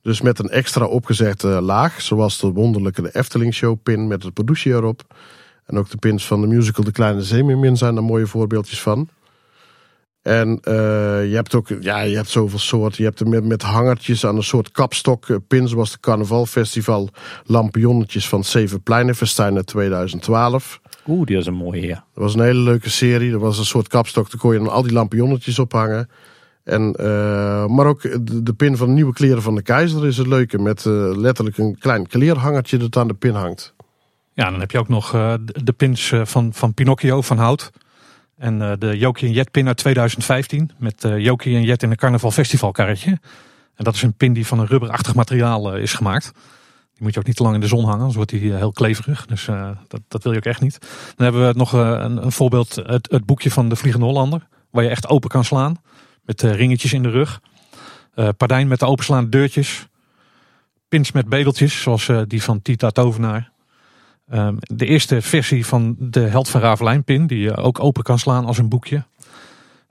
dus 0.00 0.20
met 0.20 0.38
een 0.38 0.48
extra 0.48 0.84
opgezette 0.84 1.48
laag, 1.48 2.00
zoals 2.00 2.40
de 2.40 2.52
wonderlijke 2.52 3.02
de 3.02 3.14
Efteling 3.14 3.54
Show 3.54 3.76
pin 3.82 4.06
met 4.06 4.22
het 4.22 4.34
Producie 4.34 4.72
erop. 4.72 5.04
En 5.72 5.78
ook 5.78 5.90
de 5.90 5.96
pins 5.96 6.26
van 6.26 6.40
de 6.40 6.46
musical 6.46 6.84
De 6.84 6.92
Kleine 6.92 7.22
Zeemeermin 7.22 7.76
zijn 7.76 7.96
er 7.96 8.04
mooie 8.04 8.26
voorbeeldjes 8.26 8.80
van. 8.80 9.08
En 10.22 10.48
uh, 10.48 10.74
je 11.28 11.34
hebt 11.34 11.54
ook, 11.54 11.68
ja, 11.80 12.00
je 12.00 12.16
hebt 12.16 12.28
zoveel 12.28 12.58
soorten. 12.58 13.02
Je 13.02 13.08
hebt 13.08 13.20
er 13.20 13.28
met, 13.28 13.44
met 13.44 13.62
hangertjes 13.62 14.26
aan 14.26 14.36
een 14.36 14.42
soort 14.42 14.70
kapstok 14.70 15.28
uh, 15.28 15.36
pin, 15.48 15.68
zoals 15.68 15.92
de 15.92 16.00
Carnavalfestival 16.00 17.08
lampionnetjes 17.44 18.28
van 18.28 18.44
Zeven 18.44 18.82
Pleinenfestijn 18.82 19.56
uit 19.56 19.66
2012. 19.66 20.80
Oeh, 21.06 21.26
die 21.26 21.36
was 21.36 21.46
een 21.46 21.54
mooie, 21.54 21.86
ja. 21.86 22.04
Dat 22.14 22.22
was 22.22 22.34
een 22.34 22.42
hele 22.42 22.60
leuke 22.60 22.90
serie. 22.90 23.30
Dat 23.30 23.40
was 23.40 23.58
een 23.58 23.64
soort 23.64 23.88
kapstok, 23.88 24.30
daar 24.30 24.40
kon 24.40 24.52
je 24.52 24.58
dan 24.58 24.68
al 24.68 24.82
die 24.82 24.92
lampionnetjes 24.92 25.58
ophangen. 25.58 26.08
En, 26.64 26.94
uh, 27.00 27.66
maar 27.66 27.86
ook 27.86 28.02
de, 28.02 28.42
de, 28.42 28.54
pin 28.54 28.76
van 28.76 28.86
de 28.86 28.92
nieuwe 28.92 29.12
kleren 29.12 29.42
van 29.42 29.54
de 29.54 29.62
keizer 29.62 30.06
is 30.06 30.16
het 30.16 30.26
leuke. 30.26 30.58
Met 30.58 30.84
letterlijk 30.84 31.58
een 31.58 31.78
klein 31.78 32.06
kleerhangertje 32.06 32.76
dat 32.76 32.96
aan 32.96 33.08
de 33.08 33.14
pin 33.14 33.34
hangt. 33.34 33.74
Ja, 34.34 34.50
dan 34.50 34.60
heb 34.60 34.70
je 34.70 34.78
ook 34.78 34.88
nog 34.88 35.10
de 35.44 35.74
pins 35.76 36.12
van, 36.22 36.52
van 36.52 36.74
Pinocchio 36.74 37.22
van 37.22 37.38
hout. 37.38 37.70
En 38.36 38.60
uh, 38.60 38.72
de 38.78 38.98
Jokie 38.98 39.28
en 39.28 39.34
Jet 39.34 39.50
pin 39.50 39.66
uit 39.66 39.76
2015 39.76 40.70
met 40.78 41.06
Jokie 41.16 41.56
en 41.56 41.62
Jet 41.62 41.82
in 41.82 41.90
een 41.90 41.96
carnaval 41.96 42.30
festivalkarretje. 42.30 43.10
En 43.74 43.84
dat 43.84 43.94
is 43.94 44.02
een 44.02 44.14
pin 44.14 44.32
die 44.32 44.46
van 44.46 44.58
een 44.58 44.66
rubberachtig 44.66 45.14
materiaal 45.14 45.76
is 45.76 45.94
gemaakt. 45.94 46.32
Die 46.92 47.02
moet 47.02 47.14
je 47.14 47.18
ook 47.18 47.26
niet 47.26 47.36
te 47.36 47.42
lang 47.42 47.54
in 47.54 47.60
de 47.60 47.66
zon 47.66 47.84
hangen, 47.84 47.98
anders 47.98 48.16
wordt 48.16 48.30
die 48.30 48.52
heel 48.52 48.72
kleverig. 48.72 49.26
Dus 49.26 49.44
dat, 49.88 50.00
dat, 50.08 50.22
wil 50.22 50.32
je 50.32 50.38
ook 50.38 50.44
echt 50.44 50.60
niet. 50.60 50.78
Dan 51.16 51.26
hebben 51.26 51.46
we 51.46 51.58
nog 51.58 51.72
een, 51.72 52.24
een, 52.24 52.32
voorbeeld, 52.32 52.74
het, 52.74 53.10
het, 53.10 53.24
boekje 53.24 53.50
van 53.50 53.68
de 53.68 53.76
Vliegende 53.76 54.06
Hollander. 54.06 54.46
Waar 54.70 54.84
je 54.84 54.90
echt 54.90 55.08
open 55.08 55.30
kan 55.30 55.44
slaan. 55.44 55.76
Met 56.22 56.42
ringetjes 56.42 56.92
in 56.92 57.02
de 57.02 57.10
rug. 57.10 57.40
pardijn 58.36 58.68
met 58.68 58.78
de 58.78 58.86
openslaande 58.86 59.28
deurtjes. 59.28 59.86
Pins 60.88 61.12
met 61.12 61.28
bedeltjes, 61.28 61.80
zoals 61.80 62.10
die 62.26 62.42
van 62.42 62.62
Tita 62.62 62.90
Tovenaar. 62.90 63.51
Um, 64.30 64.56
de 64.60 64.86
eerste 64.86 65.22
versie 65.22 65.66
van 65.66 65.96
de 65.98 66.20
Held 66.20 66.48
van 66.48 66.60
Ravelijn 66.60 67.04
pin, 67.04 67.26
die 67.26 67.38
je 67.38 67.56
ook 67.56 67.80
open 67.80 68.02
kan 68.02 68.18
slaan 68.18 68.44
als 68.44 68.58
een 68.58 68.68
boekje. 68.68 69.04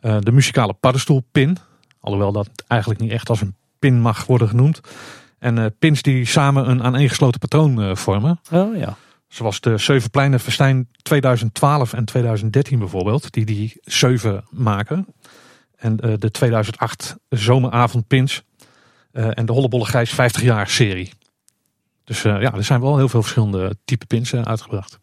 Uh, 0.01 0.17
de 0.19 0.31
muzikale 0.31 0.73
paddenstoelpin, 0.73 1.57
alhoewel 1.99 2.31
dat 2.31 2.49
eigenlijk 2.67 3.01
niet 3.01 3.11
echt 3.11 3.29
als 3.29 3.41
een 3.41 3.55
pin 3.79 4.01
mag 4.01 4.25
worden 4.25 4.47
genoemd. 4.47 4.81
En 5.39 5.57
uh, 5.57 5.65
pins 5.79 6.01
die 6.01 6.25
samen 6.25 6.69
een 6.69 6.83
aaneengesloten 6.83 7.39
patroon 7.39 7.79
uh, 7.79 7.95
vormen. 7.95 8.39
Oh 8.51 8.77
ja. 8.77 8.97
Zoals 9.27 9.59
de 9.59 9.77
Zevenpleinen 9.77 10.39
Festijn 10.39 10.87
2012 11.01 11.93
en 11.93 12.05
2013 12.05 12.79
bijvoorbeeld, 12.79 13.31
die 13.31 13.45
die 13.45 13.79
zeven 13.81 14.43
maken. 14.49 15.07
En 15.75 15.95
de 15.95 16.31
2008 16.31 17.15
Zomeravondpins 17.29 18.43
en 19.11 19.45
de 19.45 19.51
Hollebolle 19.51 19.85
Gijs 19.85 20.09
50 20.09 20.41
jaar 20.41 20.69
serie. 20.69 21.11
Dus 22.11 22.23
uh, 22.23 22.41
ja, 22.41 22.53
er 22.53 22.63
zijn 22.63 22.81
wel 22.81 22.97
heel 22.97 23.09
veel 23.09 23.21
verschillende 23.21 23.75
type 23.85 24.05
pins 24.05 24.31
uh, 24.31 24.41
uitgebracht. 24.41 24.99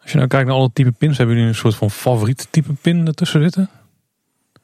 Als 0.00 0.10
je 0.10 0.16
nou 0.16 0.28
kijkt 0.28 0.46
naar 0.46 0.56
alle 0.56 0.70
type 0.72 0.92
pins, 0.92 1.16
hebben 1.16 1.34
jullie 1.36 1.50
een 1.50 1.56
soort 1.56 1.74
van 1.74 1.90
favoriete 1.90 2.46
type 2.50 2.72
pin 2.72 3.06
ertussen 3.06 3.42
zitten? 3.42 3.70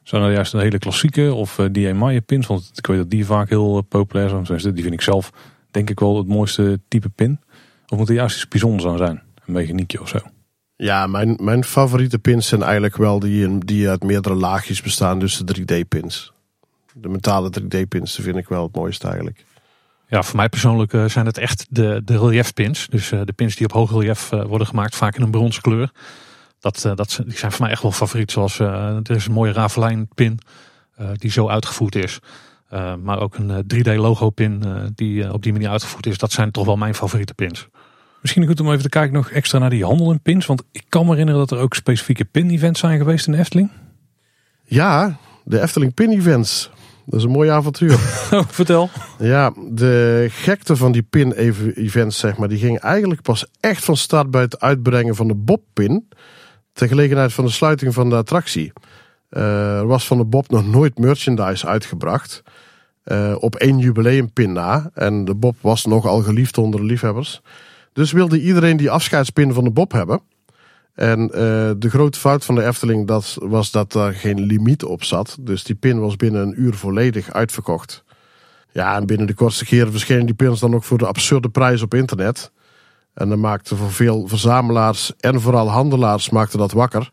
Zijn 0.03 0.21
dat 0.21 0.31
juist 0.31 0.53
een 0.53 0.59
hele 0.59 0.77
klassieke 0.77 1.33
of 1.33 1.57
uh, 1.57 1.65
die 1.71 1.87
Emaille 1.87 2.21
pins? 2.21 2.47
Want 2.47 2.71
ik 2.73 2.87
weet 2.87 2.97
dat 2.97 3.09
die 3.09 3.25
vaak 3.25 3.49
heel 3.49 3.81
populair 3.81 4.29
zijn. 4.43 4.73
Die 4.73 4.83
vind 4.83 4.93
ik 4.93 5.01
zelf 5.01 5.31
denk 5.71 5.89
ik 5.89 5.99
wel 5.99 6.17
het 6.17 6.27
mooiste 6.27 6.79
type 6.87 7.09
pin. 7.09 7.39
Of 7.87 7.97
moet 7.97 8.09
er 8.09 8.15
juist 8.15 8.35
iets 8.35 8.47
bijzonders 8.47 8.85
aan 8.85 8.97
zijn? 8.97 9.21
Een 9.45 9.53
mechaniekje 9.53 10.01
of 10.01 10.09
zo? 10.09 10.19
Ja, 10.75 11.07
mijn, 11.07 11.37
mijn 11.41 11.63
favoriete 11.63 12.19
pins 12.19 12.47
zijn 12.47 12.63
eigenlijk 12.63 12.97
wel 12.97 13.19
die, 13.19 13.65
die 13.65 13.89
uit 13.89 14.03
meerdere 14.03 14.35
laagjes 14.35 14.81
bestaan. 14.81 15.19
Dus 15.19 15.37
de 15.37 15.61
3D-pins. 15.61 16.33
De 16.93 17.09
metalen 17.09 17.53
3D-pins 17.61 18.15
vind 18.15 18.37
ik 18.37 18.47
wel 18.47 18.63
het 18.63 18.75
mooiste 18.75 19.07
eigenlijk. 19.07 19.45
Ja, 20.09 20.23
voor 20.23 20.35
mij 20.35 20.49
persoonlijk 20.49 20.93
uh, 20.93 21.05
zijn 21.05 21.25
het 21.25 21.37
echt 21.37 21.65
de, 21.69 22.01
de 22.05 22.19
reliefpins. 22.19 22.87
Dus 22.87 23.11
uh, 23.11 23.21
de 23.25 23.33
pins 23.33 23.55
die 23.55 23.65
op 23.65 23.71
hoog 23.71 23.91
relief 23.91 24.31
uh, 24.31 24.43
worden 24.43 24.67
gemaakt, 24.67 24.95
vaak 24.95 25.15
in 25.15 25.21
een 25.21 25.31
bronzen 25.31 25.61
kleur. 25.61 25.91
Dat, 26.59 26.81
dat, 26.95 27.21
die 27.25 27.37
zijn 27.37 27.51
voor 27.51 27.61
mij 27.61 27.71
echt 27.71 27.81
wel 27.81 27.91
favoriet. 27.91 28.31
Zoals 28.31 28.59
er 28.59 29.11
is 29.15 29.25
een 29.25 29.31
mooie 29.31 29.51
Ravelijn 29.51 30.07
pin 30.15 30.39
die 31.13 31.31
zo 31.31 31.49
uitgevoerd 31.49 31.95
is. 31.95 32.19
maar 33.03 33.19
ook 33.19 33.35
een 33.35 33.63
3D 33.73 33.95
logo 33.95 34.29
pin 34.29 34.63
die 34.95 35.33
op 35.33 35.43
die 35.43 35.51
manier 35.51 35.69
uitgevoerd 35.69 36.05
is. 36.05 36.17
Dat 36.17 36.31
zijn 36.31 36.51
toch 36.51 36.65
wel 36.65 36.75
mijn 36.75 36.95
favoriete 36.95 37.33
pins. 37.33 37.67
Misschien 38.21 38.45
goed 38.45 38.59
om 38.59 38.69
even 38.69 38.81
te 38.81 38.89
kijken 38.89 39.13
nog 39.13 39.29
extra 39.29 39.59
naar 39.59 39.69
die 39.69 39.85
handel 39.85 40.11
in 40.11 40.21
pins. 40.21 40.45
Want 40.45 40.63
ik 40.71 40.83
kan 40.89 41.05
me 41.05 41.11
herinneren 41.11 41.39
dat 41.39 41.51
er 41.51 41.63
ook 41.63 41.73
specifieke 41.73 42.25
pin-events 42.25 42.79
zijn 42.79 42.97
geweest 42.97 43.27
in 43.27 43.31
de 43.31 43.39
Efteling. 43.39 43.71
Ja, 44.63 45.17
de 45.43 45.61
Efteling 45.61 45.93
pin-events. 45.93 46.69
Dat 47.09 47.19
is 47.19 47.25
een 47.25 47.31
mooi 47.31 47.49
avontuur. 47.49 47.97
Vertel. 48.59 48.89
Ja, 49.19 49.53
de 49.69 50.27
gekte 50.29 50.75
van 50.75 50.91
die 50.91 51.01
pin-events, 51.01 52.19
zeg 52.19 52.37
maar, 52.37 52.47
die 52.47 52.57
ging 52.57 52.79
eigenlijk 52.79 53.21
pas 53.21 53.45
echt 53.59 53.83
van 53.83 53.97
start 53.97 54.31
bij 54.31 54.41
het 54.41 54.59
uitbrengen 54.59 55.15
van 55.15 55.27
de 55.27 55.35
Bob-pin. 55.35 56.07
Ter 56.73 56.87
gelegenheid 56.87 57.33
van 57.33 57.45
de 57.45 57.51
sluiting 57.51 57.93
van 57.93 58.09
de 58.09 58.15
attractie. 58.15 58.73
Uh, 59.29 59.77
er 59.77 59.87
was 59.87 60.07
van 60.07 60.17
de 60.17 60.25
Bob 60.25 60.49
nog 60.49 60.65
nooit 60.65 60.97
merchandise 60.97 61.67
uitgebracht. 61.67 62.43
Uh, 63.05 63.35
op 63.39 63.55
één 63.55 63.77
jubileumpin 63.77 64.51
na. 64.51 64.89
En 64.93 65.25
de 65.25 65.35
Bob 65.35 65.55
was 65.61 65.85
nogal 65.85 66.21
geliefd 66.21 66.57
onder 66.57 66.79
de 66.79 66.85
liefhebbers. 66.85 67.41
Dus 67.93 68.11
wilde 68.11 68.41
iedereen 68.41 68.77
die 68.77 68.91
afscheidspin 68.91 69.53
van 69.53 69.63
de 69.63 69.71
Bob 69.71 69.91
hebben. 69.91 70.21
En 70.99 71.21
uh, 71.21 71.29
de 71.77 71.89
grote 71.89 72.19
fout 72.19 72.45
van 72.45 72.55
de 72.55 72.65
Efteling 72.65 73.07
dat, 73.07 73.37
was 73.41 73.71
dat 73.71 73.91
daar 73.91 74.13
geen 74.13 74.39
limiet 74.39 74.83
op 74.83 75.03
zat. 75.03 75.37
Dus 75.39 75.63
die 75.63 75.75
pin 75.75 75.99
was 75.99 76.15
binnen 76.15 76.41
een 76.41 76.61
uur 76.61 76.73
volledig 76.73 77.31
uitverkocht. 77.31 78.03
Ja, 78.71 78.95
en 78.95 79.05
binnen 79.05 79.27
de 79.27 79.33
kortste 79.33 79.65
keren 79.65 79.91
verschenen 79.91 80.25
die 80.25 80.35
pins 80.35 80.59
dan 80.59 80.75
ook 80.75 80.83
voor 80.83 80.97
de 80.97 81.07
absurde 81.07 81.49
prijs 81.49 81.81
op 81.81 81.93
internet. 81.93 82.51
En 83.13 83.29
dan 83.29 83.39
maakte 83.39 83.75
voor 83.75 83.91
veel 83.91 84.27
verzamelaars 84.27 85.13
en 85.19 85.41
vooral 85.41 85.69
handelaars 85.69 86.29
maakte 86.29 86.57
dat 86.57 86.71
wakker. 86.71 87.09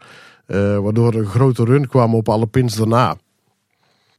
Uh, 0.46 0.78
waardoor 0.78 1.12
er 1.12 1.18
een 1.18 1.26
grote 1.26 1.64
run 1.64 1.88
kwam 1.88 2.14
op 2.14 2.28
alle 2.28 2.46
pins 2.46 2.74
daarna. 2.74 3.16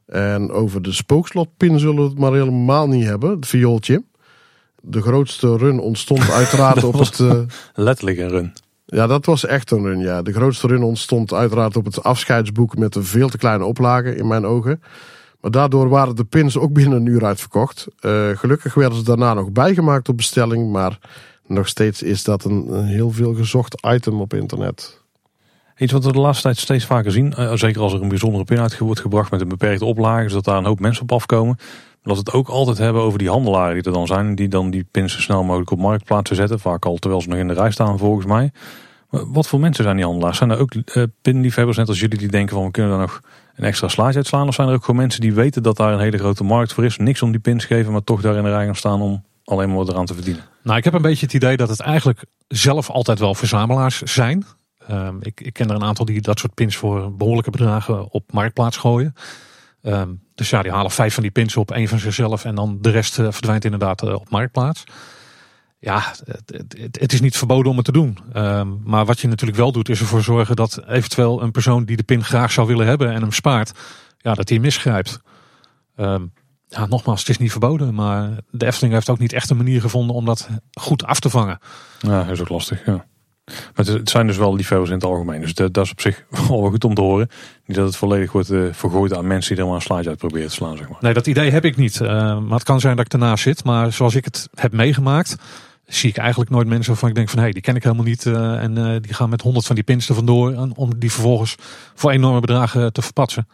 En 0.05 0.51
over 0.51 0.81
de 0.81 0.91
spookslotpin 0.91 1.79
zullen 1.79 2.03
we 2.03 2.09
het 2.09 2.19
maar 2.19 2.33
helemaal 2.33 2.87
niet 2.87 3.05
hebben, 3.05 3.29
het 3.29 3.47
viooltje. 3.47 4.03
De 4.81 5.01
grootste 5.01 5.57
run 5.57 5.79
ontstond 5.79 6.31
uiteraard 6.41 6.83
op 6.83 6.99
het... 6.99 7.19
Uh, 7.19 7.39
letterlijk 7.73 8.17
een 8.17 8.29
run. 8.29 8.53
Ja, 8.89 9.07
dat 9.07 9.25
was 9.25 9.45
echt 9.45 9.71
een 9.71 9.83
run. 9.83 9.99
Ja. 9.99 10.21
De 10.21 10.33
grootste 10.33 10.67
run 10.67 10.83
ontstond 10.83 11.33
uiteraard 11.33 11.75
op 11.75 11.85
het 11.85 12.03
afscheidsboek 12.03 12.77
met 12.77 12.95
een 12.95 13.03
veel 13.03 13.29
te 13.29 13.37
kleine 13.37 13.65
oplage 13.65 14.15
in 14.15 14.27
mijn 14.27 14.45
ogen. 14.45 14.81
Maar 15.41 15.51
daardoor 15.51 15.89
waren 15.89 16.15
de 16.15 16.23
pins 16.23 16.57
ook 16.57 16.73
binnen 16.73 16.97
een 16.97 17.05
uur 17.05 17.25
uitverkocht. 17.25 17.87
Uh, 18.01 18.29
gelukkig 18.29 18.73
werden 18.73 18.97
ze 18.97 19.03
daarna 19.03 19.33
nog 19.33 19.51
bijgemaakt 19.51 20.09
op 20.09 20.17
bestelling, 20.17 20.71
maar 20.71 20.99
nog 21.47 21.67
steeds 21.67 22.01
is 22.01 22.23
dat 22.23 22.43
een, 22.43 22.85
heel 22.85 23.11
veel 23.11 23.33
gezocht 23.33 23.87
item 23.87 24.21
op 24.21 24.33
internet. 24.33 25.01
Iets 25.77 25.91
wat 25.91 26.05
we 26.05 26.11
de 26.11 26.19
laatste 26.19 26.43
tijd 26.43 26.57
steeds 26.57 26.85
vaker 26.85 27.11
zien, 27.11 27.33
uh, 27.39 27.53
zeker 27.53 27.81
als 27.81 27.93
er 27.93 28.01
een 28.01 28.07
bijzondere 28.07 28.43
pin 28.43 28.59
uit 28.59 28.77
wordt 28.77 28.99
gebracht 28.99 29.31
met 29.31 29.41
een 29.41 29.47
beperkte 29.47 29.85
oplage, 29.85 30.29
zodat 30.29 30.45
daar 30.45 30.57
een 30.57 30.65
hoop 30.65 30.79
mensen 30.79 31.03
op 31.03 31.11
afkomen. 31.11 31.57
Dat 32.07 32.15
we 32.15 32.23
het 32.25 32.33
ook 32.33 32.47
altijd 32.47 32.77
hebben 32.77 33.01
over 33.01 33.19
die 33.19 33.29
handelaren 33.29 33.73
die 33.73 33.83
er 33.83 33.93
dan 33.93 34.07
zijn, 34.07 34.35
die 34.35 34.47
dan 34.47 34.69
die 34.69 34.87
pins 34.91 35.13
zo 35.13 35.19
snel 35.19 35.43
mogelijk 35.43 35.71
op 35.71 35.79
marktplaatsen 35.79 36.35
zetten. 36.35 36.59
Vaak 36.59 36.85
al 36.85 36.95
terwijl 36.95 37.21
ze 37.21 37.29
nog 37.29 37.37
in 37.37 37.47
de 37.47 37.53
rij 37.53 37.71
staan 37.71 37.97
volgens 37.97 38.25
mij. 38.25 38.51
Wat 39.09 39.47
voor 39.47 39.59
mensen 39.59 39.83
zijn 39.83 39.95
die 39.95 40.05
handelaars? 40.05 40.37
Zijn 40.37 40.49
er 40.49 40.59
ook 40.59 40.73
uh, 40.73 41.03
pinliefhebbers 41.21 41.77
net 41.77 41.87
als 41.87 41.99
jullie 41.99 42.17
die 42.17 42.27
denken 42.27 42.55
van 42.55 42.65
we 42.65 42.71
kunnen 42.71 42.91
daar 42.91 43.01
nog 43.01 43.21
een 43.55 43.63
extra 43.63 43.87
slaatje 43.87 44.15
uitslaan? 44.15 44.47
Of 44.47 44.53
zijn 44.53 44.67
er 44.67 44.73
ook 44.73 44.85
gewoon 44.85 44.99
mensen 44.99 45.21
die 45.21 45.33
weten 45.33 45.63
dat 45.63 45.77
daar 45.77 45.93
een 45.93 45.99
hele 45.99 46.17
grote 46.17 46.43
markt 46.43 46.73
voor 46.73 46.85
is, 46.85 46.97
niks 46.97 47.21
om 47.21 47.31
die 47.31 47.39
pins 47.39 47.65
geven, 47.65 47.91
maar 47.91 48.03
toch 48.03 48.21
daar 48.21 48.35
in 48.35 48.43
de 48.43 48.49
rij 48.49 48.65
gaan 48.65 48.75
staan 48.75 49.01
om 49.01 49.23
alleen 49.43 49.73
maar 49.73 49.87
eraan 49.87 50.05
te 50.05 50.13
verdienen? 50.13 50.43
Nou, 50.63 50.77
ik 50.77 50.83
heb 50.83 50.93
een 50.93 51.01
beetje 51.01 51.25
het 51.25 51.35
idee 51.35 51.57
dat 51.57 51.69
het 51.69 51.79
eigenlijk 51.79 52.25
zelf 52.47 52.89
altijd 52.89 53.19
wel 53.19 53.35
verzamelaars 53.35 54.01
zijn. 54.01 54.45
Um, 54.91 55.17
ik, 55.21 55.41
ik, 55.41 55.53
ken 55.53 55.69
er 55.69 55.75
een 55.75 55.83
aantal 55.83 56.05
die 56.05 56.21
dat 56.21 56.39
soort 56.39 56.53
pins 56.53 56.75
voor 56.75 57.15
behoorlijke 57.15 57.51
bedragen 57.51 58.11
op 58.11 58.31
marktplaats 58.31 58.77
gooien. 58.77 59.13
Um, 59.81 60.21
dus 60.37 60.49
ja, 60.49 60.61
die 60.61 60.71
halen 60.71 60.91
vijf 60.91 61.13
van 61.13 61.23
die 61.23 61.31
pins 61.31 61.57
op, 61.57 61.71
één 61.71 61.87
van 61.87 61.99
zichzelf 61.99 62.45
en 62.45 62.55
dan 62.55 62.77
de 62.81 62.89
rest 62.89 63.19
uh, 63.19 63.31
verdwijnt 63.31 63.65
inderdaad 63.65 64.03
uh, 64.03 64.13
op 64.13 64.29
marktplaats. 64.29 64.83
Ja, 65.79 66.13
het, 66.91 67.13
is 67.13 67.21
niet 67.21 67.37
verboden 67.37 67.71
om 67.71 67.77
het 67.77 67.85
te 67.85 67.91
doen. 67.91 68.17
Um, 68.35 68.81
maar 68.83 69.05
wat 69.05 69.19
je 69.19 69.27
natuurlijk 69.27 69.57
wel 69.57 69.71
doet, 69.71 69.89
is 69.89 69.99
ervoor 69.99 70.23
zorgen 70.23 70.55
dat 70.55 70.81
eventueel 70.87 71.41
een 71.41 71.51
persoon 71.51 71.85
die 71.85 71.97
de 71.97 72.03
pin 72.03 72.23
graag 72.23 72.51
zou 72.51 72.67
willen 72.67 72.87
hebben 72.87 73.11
en 73.11 73.21
hem 73.21 73.31
spaart, 73.31 73.71
ja, 74.17 74.33
dat 74.33 74.49
hij 74.49 74.59
misgrijpt. 74.59 75.19
Um, 75.95 76.33
ja, 76.67 76.85
nogmaals, 76.85 77.19
het 77.19 77.29
is 77.29 77.37
niet 77.37 77.51
verboden, 77.51 77.93
maar 77.93 78.29
de 78.51 78.65
Efteling 78.65 78.93
heeft 78.93 79.09
ook 79.09 79.19
niet 79.19 79.33
echt 79.33 79.49
een 79.49 79.57
manier 79.57 79.81
gevonden 79.81 80.15
om 80.15 80.25
dat 80.25 80.49
goed 80.71 81.05
af 81.05 81.19
te 81.19 81.29
vangen. 81.29 81.59
Ja, 81.99 82.25
is 82.25 82.41
ook 82.41 82.49
lastig, 82.49 82.85
ja. 82.85 83.05
Maar 83.47 83.85
het 83.85 84.09
zijn 84.09 84.27
dus 84.27 84.37
wel 84.37 84.55
liefhebbers 84.55 84.89
in 84.89 84.95
het 84.95 85.05
algemeen. 85.05 85.41
Dus 85.41 85.53
dat, 85.53 85.77
is 85.77 85.91
op 85.91 86.01
zich 86.01 86.23
wel 86.47 86.69
goed 86.69 86.83
om 86.83 86.93
te 86.93 87.01
horen. 87.01 87.29
Niet 87.65 87.77
dat 87.77 87.85
het 87.85 87.95
volledig 87.95 88.31
wordt 88.31 88.51
uh, 88.51 88.67
vergooid 88.71 89.13
aan 89.13 89.27
mensen 89.27 89.53
die 89.53 89.63
er 89.63 89.69
maar 89.69 89.79
een 89.79 89.85
slaatje 89.85 90.09
uit 90.09 90.17
proberen 90.17 90.47
te 90.47 90.53
slaan. 90.53 90.77
Zeg 90.77 90.89
maar. 90.89 90.97
Nee, 91.01 91.13
dat 91.13 91.27
idee 91.27 91.51
heb 91.51 91.65
ik 91.65 91.75
niet. 91.75 91.99
Uh, 91.99 92.09
maar 92.39 92.57
het 92.57 92.63
kan 92.63 92.79
zijn 92.79 92.95
dat 92.95 93.05
ik 93.05 93.13
ernaast 93.13 93.43
zit. 93.43 93.63
Maar 93.63 93.93
zoals 93.93 94.15
ik 94.15 94.25
het 94.25 94.49
heb 94.53 94.73
meegemaakt, 94.73 95.35
zie 95.85 96.09
ik 96.09 96.17
eigenlijk 96.17 96.49
nooit 96.49 96.67
mensen 96.67 96.91
waarvan 96.91 97.09
ik 97.09 97.15
denk 97.15 97.29
van 97.29 97.37
hé, 97.37 97.43
hey, 97.43 97.53
die 97.53 97.61
ken 97.61 97.75
ik 97.75 97.83
helemaal 97.83 98.05
niet. 98.05 98.25
Uh, 98.25 98.63
en 98.63 99.01
die 99.01 99.13
gaan 99.13 99.29
met 99.29 99.41
honderd 99.41 99.65
van 99.65 99.75
die 99.75 99.83
pins 99.83 100.09
er 100.09 100.15
vandoor. 100.15 100.69
Om 100.75 100.99
die 100.99 101.11
vervolgens 101.11 101.55
voor 101.93 102.11
enorme 102.11 102.39
bedragen 102.39 102.93
te 102.93 103.01
verpatsen. 103.01 103.47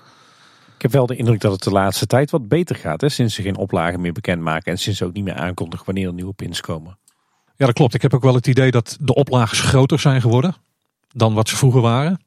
Ik 0.75 0.81
heb 0.81 0.91
wel 0.91 1.05
de 1.05 1.15
indruk 1.15 1.41
dat 1.41 1.51
het 1.51 1.63
de 1.63 1.71
laatste 1.71 2.05
tijd 2.05 2.31
wat 2.31 2.47
beter 2.47 2.75
gaat. 2.75 3.01
Hè? 3.01 3.09
Sinds 3.09 3.35
ze 3.35 3.41
geen 3.41 3.57
oplagen 3.57 4.01
meer 4.01 4.11
bekendmaken. 4.11 4.71
En 4.71 4.77
sinds 4.77 4.99
ze 4.99 5.05
ook 5.05 5.13
niet 5.13 5.23
meer 5.23 5.35
aankondigen 5.35 5.85
wanneer 5.85 6.07
er 6.07 6.13
nieuwe 6.13 6.33
pins 6.33 6.61
komen. 6.61 6.97
Ja, 7.63 7.69
dat 7.69 7.77
klopt. 7.77 7.93
Ik 7.93 8.01
heb 8.01 8.13
ook 8.13 8.23
wel 8.23 8.35
het 8.35 8.47
idee 8.47 8.71
dat 8.71 8.97
de 8.99 9.13
oplages 9.13 9.59
groter 9.59 9.99
zijn 9.99 10.21
geworden 10.21 10.55
dan 11.11 11.33
wat 11.33 11.49
ze 11.49 11.55
vroeger 11.55 11.81
waren. 11.81 12.21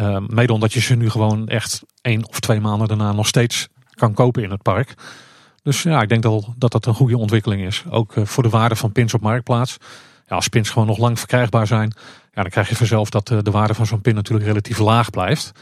Uh, 0.00 0.18
mede 0.26 0.52
omdat 0.52 0.72
je 0.72 0.80
ze 0.80 0.94
nu 0.94 1.10
gewoon 1.10 1.48
echt 1.48 1.82
één 2.00 2.28
of 2.28 2.40
twee 2.40 2.60
maanden 2.60 2.88
daarna 2.88 3.12
nog 3.12 3.26
steeds 3.26 3.68
kan 3.90 4.14
kopen 4.14 4.42
in 4.42 4.50
het 4.50 4.62
park. 4.62 4.94
Dus 5.62 5.82
ja, 5.82 6.02
ik 6.02 6.08
denk 6.08 6.22
dat 6.22 6.48
dat, 6.56 6.72
dat 6.72 6.86
een 6.86 6.94
goede 6.94 7.18
ontwikkeling 7.18 7.62
is. 7.62 7.84
Ook 7.90 8.16
uh, 8.16 8.24
voor 8.24 8.42
de 8.42 8.48
waarde 8.48 8.76
van 8.76 8.92
pins 8.92 9.14
op 9.14 9.20
marktplaats. 9.20 9.76
Ja, 10.26 10.36
als 10.36 10.48
pins 10.48 10.70
gewoon 10.70 10.88
nog 10.88 10.98
lang 10.98 11.18
verkrijgbaar 11.18 11.66
zijn, 11.66 11.92
ja, 12.32 12.42
dan 12.42 12.50
krijg 12.50 12.68
je 12.68 12.76
vanzelf 12.76 13.10
dat 13.10 13.30
uh, 13.30 13.38
de 13.42 13.50
waarde 13.50 13.74
van 13.74 13.86
zo'n 13.86 14.00
pin 14.00 14.14
natuurlijk 14.14 14.46
relatief 14.46 14.78
laag 14.78 15.10
blijft. 15.10 15.52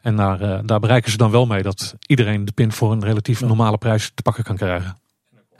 En 0.00 0.16
daar, 0.16 0.42
uh, 0.42 0.58
daar 0.64 0.80
bereiken 0.80 1.10
ze 1.10 1.16
dan 1.16 1.30
wel 1.30 1.46
mee 1.46 1.62
dat 1.62 1.94
iedereen 2.06 2.44
de 2.44 2.52
pin 2.52 2.72
voor 2.72 2.92
een 2.92 3.04
relatief 3.04 3.40
normale 3.40 3.78
prijs 3.78 4.10
te 4.14 4.22
pakken 4.22 4.44
kan 4.44 4.56
krijgen. 4.56 5.01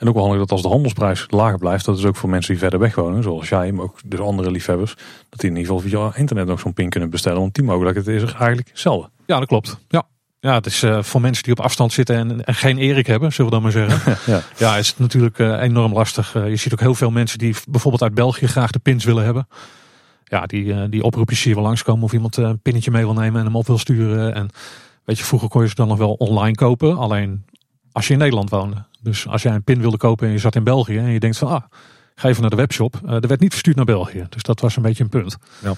En 0.02 0.08
ook 0.08 0.14
wel 0.14 0.22
handig 0.22 0.40
dat 0.40 0.50
als 0.50 0.62
de 0.62 0.68
handelsprijs 0.68 1.26
lager 1.28 1.58
blijft, 1.58 1.84
dat 1.84 1.98
is 1.98 2.04
ook 2.04 2.16
voor 2.16 2.28
mensen 2.28 2.52
die 2.52 2.60
verder 2.60 2.78
weg 2.78 2.94
wonen, 2.94 3.22
zoals 3.22 3.48
jij, 3.48 3.72
maar 3.72 3.84
ook 3.84 3.98
dus 4.04 4.20
andere 4.20 4.50
liefhebbers, 4.50 4.94
dat 5.28 5.40
die 5.40 5.50
in 5.50 5.56
ieder 5.56 5.72
geval 5.74 5.88
via 5.90 6.16
internet 6.16 6.46
nog 6.46 6.60
zo'n 6.60 6.72
pin 6.72 6.88
kunnen 6.88 7.10
bestellen. 7.10 7.40
Want 7.40 7.54
die 7.54 7.64
mogelijkheid 7.64 8.06
is 8.06 8.22
er 8.22 8.36
eigenlijk 8.38 8.70
zelden. 8.72 9.10
Ja, 9.26 9.38
dat 9.38 9.48
klopt. 9.48 9.78
Ja. 9.88 10.06
Ja, 10.40 10.54
het 10.54 10.66
is 10.66 10.82
uh, 10.82 11.02
voor 11.02 11.20
mensen 11.20 11.42
die 11.42 11.52
op 11.52 11.60
afstand 11.60 11.92
zitten 11.92 12.16
en, 12.16 12.44
en, 12.44 12.54
geen 12.54 12.78
Erik 12.78 13.06
hebben, 13.06 13.32
zullen 13.32 13.50
we 13.50 13.56
dan 13.60 13.62
maar 13.62 13.72
zeggen. 13.72 14.16
ja. 14.34 14.42
ja, 14.56 14.76
is 14.76 14.88
het 14.88 14.98
natuurlijk 14.98 15.38
uh, 15.38 15.62
enorm 15.62 15.92
lastig. 15.92 16.34
Uh, 16.34 16.48
je 16.48 16.56
ziet 16.56 16.72
ook 16.72 16.80
heel 16.80 16.94
veel 16.94 17.10
mensen 17.10 17.38
die 17.38 17.54
bijvoorbeeld 17.68 18.02
uit 18.02 18.14
België 18.14 18.46
graag 18.46 18.70
de 18.70 18.78
pins 18.78 19.04
willen 19.04 19.24
hebben. 19.24 19.48
Ja, 20.24 20.46
die, 20.46 20.88
die 20.88 21.02
oproepjes 21.02 21.42
hier 21.42 21.54
wel 21.54 21.64
langskomen 21.64 22.04
of 22.04 22.12
iemand 22.12 22.36
een 22.36 22.60
pinnetje 22.60 22.90
mee 22.90 23.04
wil 23.04 23.14
nemen 23.14 23.40
en 23.40 23.46
hem 23.46 23.56
op 23.56 23.66
wil 23.66 23.78
sturen. 23.78 24.34
En 24.34 24.50
weet 25.04 25.18
je, 25.18 25.24
vroeger 25.24 25.48
kon 25.48 25.62
je 25.62 25.68
ze 25.68 25.74
dan 25.74 25.88
nog 25.88 25.98
wel 25.98 26.12
online 26.12 26.54
kopen. 26.54 26.96
Alleen 26.96 27.44
als 27.92 28.06
je 28.06 28.12
in 28.12 28.18
Nederland 28.18 28.50
woonde. 28.50 28.84
Dus 29.02 29.28
als 29.28 29.42
jij 29.42 29.54
een 29.54 29.64
pin 29.64 29.80
wilde 29.80 29.96
kopen 29.96 30.26
en 30.26 30.32
je 30.32 30.38
zat 30.38 30.54
in 30.54 30.64
België 30.64 30.98
en 30.98 31.10
je 31.10 31.20
denkt 31.20 31.38
van 31.38 31.48
ah, 31.48 31.62
ga 32.14 32.28
even 32.28 32.40
naar 32.40 32.50
de 32.50 32.56
webshop. 32.56 33.00
Uh, 33.04 33.10
er 33.12 33.28
werd 33.28 33.40
niet 33.40 33.50
verstuurd 33.50 33.76
naar 33.76 33.84
België. 33.84 34.26
Dus 34.28 34.42
dat 34.42 34.60
was 34.60 34.76
een 34.76 34.82
beetje 34.82 35.02
een 35.02 35.08
punt. 35.08 35.36
Ja. 35.62 35.74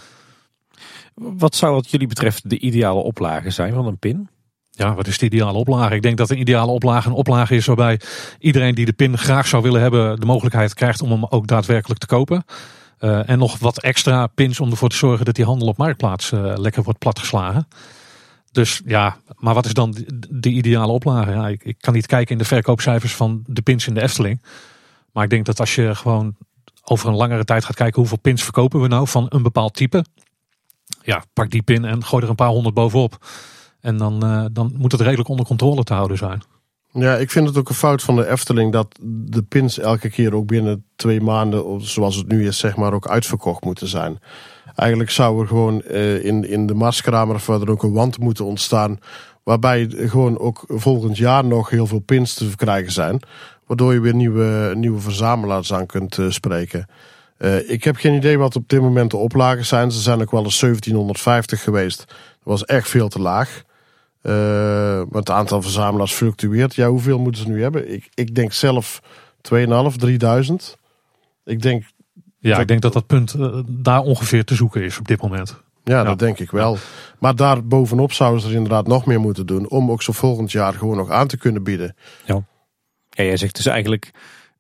Wat 1.15 1.55
zou 1.55 1.75
wat 1.75 1.91
jullie 1.91 2.07
betreft 2.07 2.51
de 2.51 2.59
ideale 2.59 3.01
oplage 3.01 3.51
zijn 3.51 3.73
van 3.73 3.87
een 3.87 3.99
pin? 3.99 4.29
Ja, 4.71 4.95
wat 4.95 5.07
is 5.07 5.19
de 5.19 5.27
ideale 5.27 5.59
oplage? 5.59 5.95
Ik 5.95 6.03
denk 6.03 6.17
dat 6.17 6.31
een 6.31 6.41
ideale 6.41 6.71
oplage 6.71 7.09
een 7.09 7.15
oplage 7.15 7.55
is 7.55 7.67
waarbij 7.67 8.01
iedereen 8.39 8.75
die 8.75 8.87
de 8.87 8.93
pin 8.93 9.19
graag 9.19 9.47
zou 9.47 9.63
willen 9.63 9.81
hebben, 9.81 10.21
de 10.21 10.27
mogelijkheid 10.27 10.75
krijgt 10.75 11.03
om 11.03 11.11
hem 11.11 11.25
ook 11.25 11.47
daadwerkelijk 11.47 12.01
te 12.01 12.07
kopen. 12.07 12.45
Uh, 13.01 13.29
en 13.29 13.39
nog 13.39 13.59
wat 13.59 13.81
extra 13.81 14.27
pins 14.27 14.61
om 14.61 14.71
ervoor 14.71 14.89
te 14.89 14.97
zorgen 14.97 15.25
dat 15.25 15.35
die 15.35 15.45
handel 15.45 15.69
op 15.69 15.77
marktplaats 15.77 16.33
uh, 16.33 16.53
lekker 16.57 16.83
wordt 16.83 16.99
platgeslagen. 16.99 17.69
Dus 18.55 18.81
ja, 18.85 19.17
maar 19.37 19.55
wat 19.55 19.67
is 19.67 19.73
dan 19.73 19.97
de, 20.29 20.49
ideale 20.49 20.93
oplage? 20.93 21.31
Ja, 21.31 21.49
ik, 21.49 21.75
kan 21.81 21.95
niet 21.95 22.07
kijken 22.07 22.33
in 22.33 22.39
de 22.39 22.45
verkoopcijfers 22.45 23.15
van 23.15 23.43
de 23.47 23.63
pins 23.63 23.87
in 23.87 23.95
de 23.95 24.03
Efteling. 24.03 24.43
Maar 25.13 25.25
ik 25.25 25.31
denk 25.31 25.47
dat 25.47 25.61
als 25.61 25.75
je 25.75 25.95
gewoon 25.95 26.37
over 26.85 27.09
een 27.09 27.15
langere 27.15 27.45
tijd 27.45 27.65
gaat 27.65 27.77
kijken 27.77 28.01
hoeveel 28.01 28.19
pins 28.19 28.43
verkopen 28.43 28.81
we 28.81 28.89
nou 28.89 29.09
van 29.09 29.27
een 29.29 29.43
bepaald 29.43 29.75
type. 29.75 30.05
Ja, 31.03 31.25
pak 31.33 31.51
die 31.51 31.63
pin 31.63 31.85
en 31.85 32.05
gooi 32.05 32.23
er 32.23 32.29
een 32.29 32.35
paar 32.35 32.49
honderd 32.49 32.75
bovenop. 32.75 33.27
En 33.81 33.97
dan, 33.97 34.25
uh, 34.25 34.45
dan 34.53 34.75
moet 34.77 34.93
het 34.93 35.01
redelijk 35.01 35.29
onder 35.29 35.47
controle 35.47 35.85
te 35.85 35.95
houden 35.95 36.17
zijn. 36.17 36.43
Ja, 36.93 37.17
ik 37.17 37.31
vind 37.31 37.47
het 37.49 37.57
ook 37.57 37.69
een 37.69 37.75
fout 37.75 38.03
van 38.03 38.17
de 38.17 38.29
Efteling 38.29 38.73
dat 38.73 38.99
de 39.03 39.43
pins 39.43 39.79
elke 39.79 40.11
keer 40.11 40.35
ook 40.35 40.47
binnen 40.47 40.85
twee 40.97 41.21
maanden, 41.21 41.81
zoals 41.81 42.17
het 42.17 42.29
nu 42.29 42.47
is, 42.47 42.59
zeg 42.59 42.77
maar, 42.77 42.93
ook 42.93 43.09
uitverkocht 43.09 43.65
moeten 43.65 43.89
zijn. 43.89 44.19
Eigenlijk 44.75 45.11
zou 45.11 45.41
er 45.41 45.47
gewoon 45.47 45.83
uh, 45.91 46.25
in, 46.25 46.49
in 46.49 46.67
de 46.67 46.75
Marskramer 46.75 47.41
verder 47.41 47.71
ook 47.71 47.83
een 47.83 47.93
wand 47.93 48.19
moeten 48.19 48.45
ontstaan. 48.45 48.99
Waarbij 49.43 49.89
gewoon 49.91 50.39
ook 50.39 50.65
volgend 50.69 51.17
jaar 51.17 51.45
nog 51.45 51.71
heel 51.71 51.87
veel 51.87 51.99
pins 51.99 52.35
te 52.35 52.49
verkrijgen 52.49 52.93
zijn. 52.93 53.21
Waardoor 53.67 53.93
je 53.93 54.01
weer 54.01 54.15
nieuwe, 54.15 54.73
nieuwe 54.77 55.01
verzamelaars 55.01 55.73
aan 55.73 55.87
kunt 55.87 56.19
uh, 56.19 56.31
spreken. 56.31 56.87
Uh, 57.39 57.71
ik 57.71 57.85
heb 57.85 57.97
geen 57.97 58.15
idee 58.15 58.39
wat 58.39 58.57
op 58.57 58.69
dit 58.69 58.81
moment 58.81 59.11
de 59.11 59.17
oplagen 59.17 59.67
zijn. 59.67 59.93
Ze 59.93 60.01
zijn 60.01 60.21
ook 60.21 60.31
wel 60.31 60.45
eens 60.45 60.61
1750 60.61 61.63
geweest. 61.63 61.99
Dat 61.99 62.17
was 62.43 62.65
echt 62.65 62.89
veel 62.89 63.09
te 63.09 63.21
laag. 63.21 63.63
Maar 64.23 65.21
het 65.21 65.31
aantal 65.31 65.63
verzamelaars 65.63 66.13
fluctueert. 66.13 66.75
Ja, 66.75 66.89
hoeveel 66.89 67.19
moeten 67.19 67.43
ze 67.43 67.49
nu 67.49 67.63
hebben? 67.63 67.93
Ik, 67.93 68.09
ik 68.15 68.35
denk 68.35 68.53
zelf 68.53 69.01
2.500, 69.53 69.97
3000. 69.97 70.79
Ik 71.45 71.63
denk 71.63 71.85
ja, 72.51 72.59
ik 72.59 72.69
denk 72.69 72.81
dat 72.81 72.93
dat 72.93 73.07
punt 73.07 73.35
uh, 73.35 73.59
daar 73.69 74.01
ongeveer 74.01 74.45
te 74.45 74.55
zoeken 74.55 74.83
is 74.83 74.99
op 74.99 75.09
dit 75.09 75.23
moment. 75.23 75.63
Ja, 75.85 75.97
ja, 75.97 76.05
dat 76.05 76.19
denk 76.19 76.39
ik 76.39 76.51
wel. 76.51 76.79
Maar 77.19 77.37
daar 77.37 77.67
bovenop 77.67 78.13
zouden 78.13 78.41
ze 78.41 78.49
er 78.49 78.55
inderdaad 78.55 78.87
nog 78.87 79.07
meer 79.07 79.21
moeten 79.21 79.47
doen. 79.47 79.71
Om 79.71 79.91
ook 79.91 80.03
zo 80.03 80.13
volgend 80.13 80.53
jaar 80.53 80.73
gewoon 80.73 80.97
nog 80.97 81.11
aan 81.11 81.27
te 81.27 81.37
kunnen 81.37 81.63
bieden. 81.63 81.97
Ja. 82.25 82.43
En 83.11 83.25
jij 83.25 83.37
zegt 83.37 83.57
dus 83.57 83.67
eigenlijk, 83.67 84.11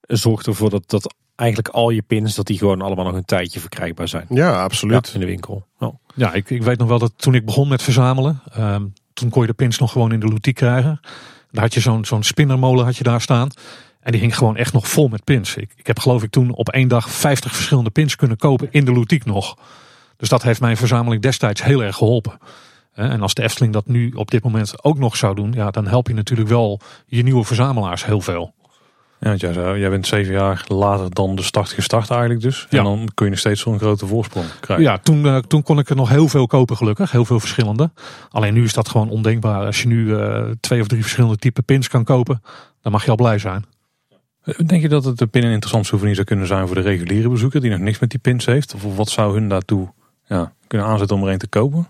zorg 0.01 0.43
ervoor 0.43 0.70
dat, 0.70 0.91
dat 0.91 1.14
eigenlijk 1.37 1.68
al 1.68 1.91
je 1.91 2.03
pins, 2.03 2.35
dat 2.35 2.47
die 2.47 2.59
gewoon 2.59 2.82
allemaal 2.82 3.05
nog 3.05 3.14
een 3.14 3.24
tijdje 3.24 3.61
verkrijgbaar 3.61 4.09
zijn. 4.09 4.26
Ja, 4.28 4.62
absoluut. 4.62 5.07
Ja, 5.07 5.14
in 5.14 5.20
de 5.20 5.26
winkel. 5.26 5.66
Ja, 5.78 5.93
ja 6.14 6.32
ik, 6.32 6.51
ik 6.51 6.62
weet 6.62 6.78
nog 6.78 6.89
wel 6.89 6.99
dat 6.99 7.12
toen 7.16 7.35
ik 7.35 7.45
begon 7.45 7.68
met 7.68 7.82
verzamelen, 7.82 8.43
um, 8.59 8.93
toen 9.12 9.30
kon 9.30 9.43
je 9.43 9.49
de 9.49 9.55
pins 9.55 9.78
nog 9.78 9.93
gewoon 9.93 10.12
in 10.12 10.20
de 10.20 10.28
lutie 10.28 10.53
krijgen. 10.53 11.01
Daar 11.51 11.62
had 11.62 11.74
je 11.74 11.80
zo'n 11.80 12.05
zo'n 12.05 12.22
spinnermolen 12.22 12.85
had 12.85 12.97
je 12.97 13.05
daar 13.05 13.20
staan. 13.20 13.49
En 14.05 14.13
die 14.13 14.21
hing 14.21 14.37
gewoon 14.37 14.57
echt 14.57 14.73
nog 14.73 14.89
vol 14.89 15.09
met 15.09 15.25
pins. 15.25 15.57
Ik, 15.57 15.71
ik 15.77 15.87
heb 15.87 15.99
geloof 15.99 16.23
ik 16.23 16.31
toen 16.31 16.55
op 16.55 16.69
één 16.69 16.89
dag 16.89 17.11
50 17.11 17.55
verschillende 17.55 17.91
pins 17.91 18.17
kunnen 18.17 18.37
kopen 18.37 18.69
in 18.71 18.85
de 18.85 18.93
Lutiek 18.93 19.25
nog. 19.25 19.59
Dus 20.17 20.29
dat 20.29 20.43
heeft 20.43 20.61
mijn 20.61 20.77
verzameling 20.77 21.23
destijds 21.23 21.63
heel 21.63 21.83
erg 21.83 21.97
geholpen. 21.97 22.39
En 22.95 23.23
als 23.23 23.35
de 23.35 23.43
Efteling 23.43 23.73
dat 23.73 23.87
nu 23.87 24.11
op 24.11 24.31
dit 24.31 24.45
moment 24.45 24.85
ook 24.85 24.99
nog 24.99 25.17
zou 25.17 25.35
doen, 25.35 25.53
ja, 25.53 25.71
dan 25.71 25.87
help 25.87 26.09
je 26.09 26.15
natuurlijk 26.15 26.49
wel 26.49 26.81
je 27.07 27.23
nieuwe 27.23 27.45
verzamelaars 27.45 28.05
heel 28.05 28.21
veel. 28.21 28.55
Ja, 29.21 29.29
want 29.29 29.41
jij, 29.41 29.79
jij 29.79 29.91
bent 29.91 30.07
zeven 30.07 30.33
jaar 30.33 30.65
later 30.69 31.11
dan 31.11 31.35
de 31.35 31.43
start 31.43 31.73
gestart 31.73 32.11
eigenlijk 32.11 32.41
dus. 32.41 32.67
En 32.71 32.85
dan 32.85 33.09
kun 33.15 33.25
je 33.25 33.31
nog 33.31 33.41
steeds 33.41 33.61
zo'n 33.61 33.79
grote 33.79 34.07
voorsprong 34.07 34.47
krijgen. 34.61 34.85
Ja, 34.85 34.99
toen, 34.99 35.25
uh, 35.25 35.39
toen 35.39 35.63
kon 35.63 35.79
ik 35.79 35.89
er 35.89 35.97
nog 35.97 36.09
heel 36.09 36.29
veel 36.29 36.47
kopen 36.47 36.77
gelukkig. 36.77 37.11
Heel 37.11 37.25
veel 37.25 37.41
verschillende. 37.41 37.91
Alleen 38.31 38.55
nu 38.55 38.65
is 38.65 38.73
dat 38.73 38.89
gewoon 38.89 39.11
ondenkbaar. 39.11 39.67
Als 39.67 39.83
je 39.83 39.89
nu 39.89 40.07
uh, 40.07 40.45
twee 40.61 40.81
of 40.81 40.87
drie 40.87 41.03
verschillende 41.03 41.37
type 41.37 41.63
pins 41.63 41.89
kan 41.89 42.05
kopen, 42.05 42.43
dan 42.83 42.93
mag 42.93 43.05
je 43.05 43.11
al 43.11 43.17
blij 43.17 43.39
zijn. 43.39 43.65
Denk 44.45 44.82
je 44.82 44.88
dat 44.88 45.05
het 45.05 45.20
een 45.20 45.30
pin 45.30 45.45
een 45.45 45.51
interessant 45.51 45.86
souvenir 45.86 46.14
zou 46.14 46.26
kunnen 46.26 46.47
zijn 46.47 46.66
voor 46.66 46.76
de 46.76 46.82
reguliere 46.82 47.28
bezoeker 47.28 47.61
die 47.61 47.70
nog 47.70 47.78
niks 47.78 47.99
met 47.99 48.11
die 48.11 48.18
pins 48.18 48.45
heeft? 48.45 48.74
Of 48.74 48.97
wat 48.97 49.09
zou 49.09 49.34
hun 49.34 49.49
daartoe 49.49 49.92
ja, 50.26 50.53
kunnen 50.66 50.86
aanzetten 50.86 51.16
om 51.16 51.24
er 51.24 51.32
een 51.32 51.38
te 51.38 51.47
kopen? 51.47 51.86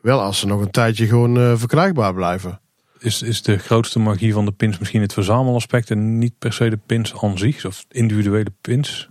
Wel 0.00 0.20
als 0.20 0.38
ze 0.38 0.46
nog 0.46 0.60
een 0.60 0.70
tijdje 0.70 1.06
gewoon 1.06 1.38
uh, 1.38 1.56
verkrijgbaar 1.56 2.14
blijven. 2.14 2.60
Is, 2.98 3.22
is 3.22 3.42
de 3.42 3.58
grootste 3.58 3.98
magie 3.98 4.32
van 4.32 4.44
de 4.44 4.52
pins 4.52 4.78
misschien 4.78 5.00
het 5.00 5.12
verzamelaspect 5.12 5.90
en 5.90 6.18
niet 6.18 6.38
per 6.38 6.52
se 6.52 6.70
de 6.70 6.78
pins 6.86 7.14
aan 7.20 7.38
zich 7.38 7.64
of 7.64 7.84
individuele 7.88 8.52
pins? 8.60 9.08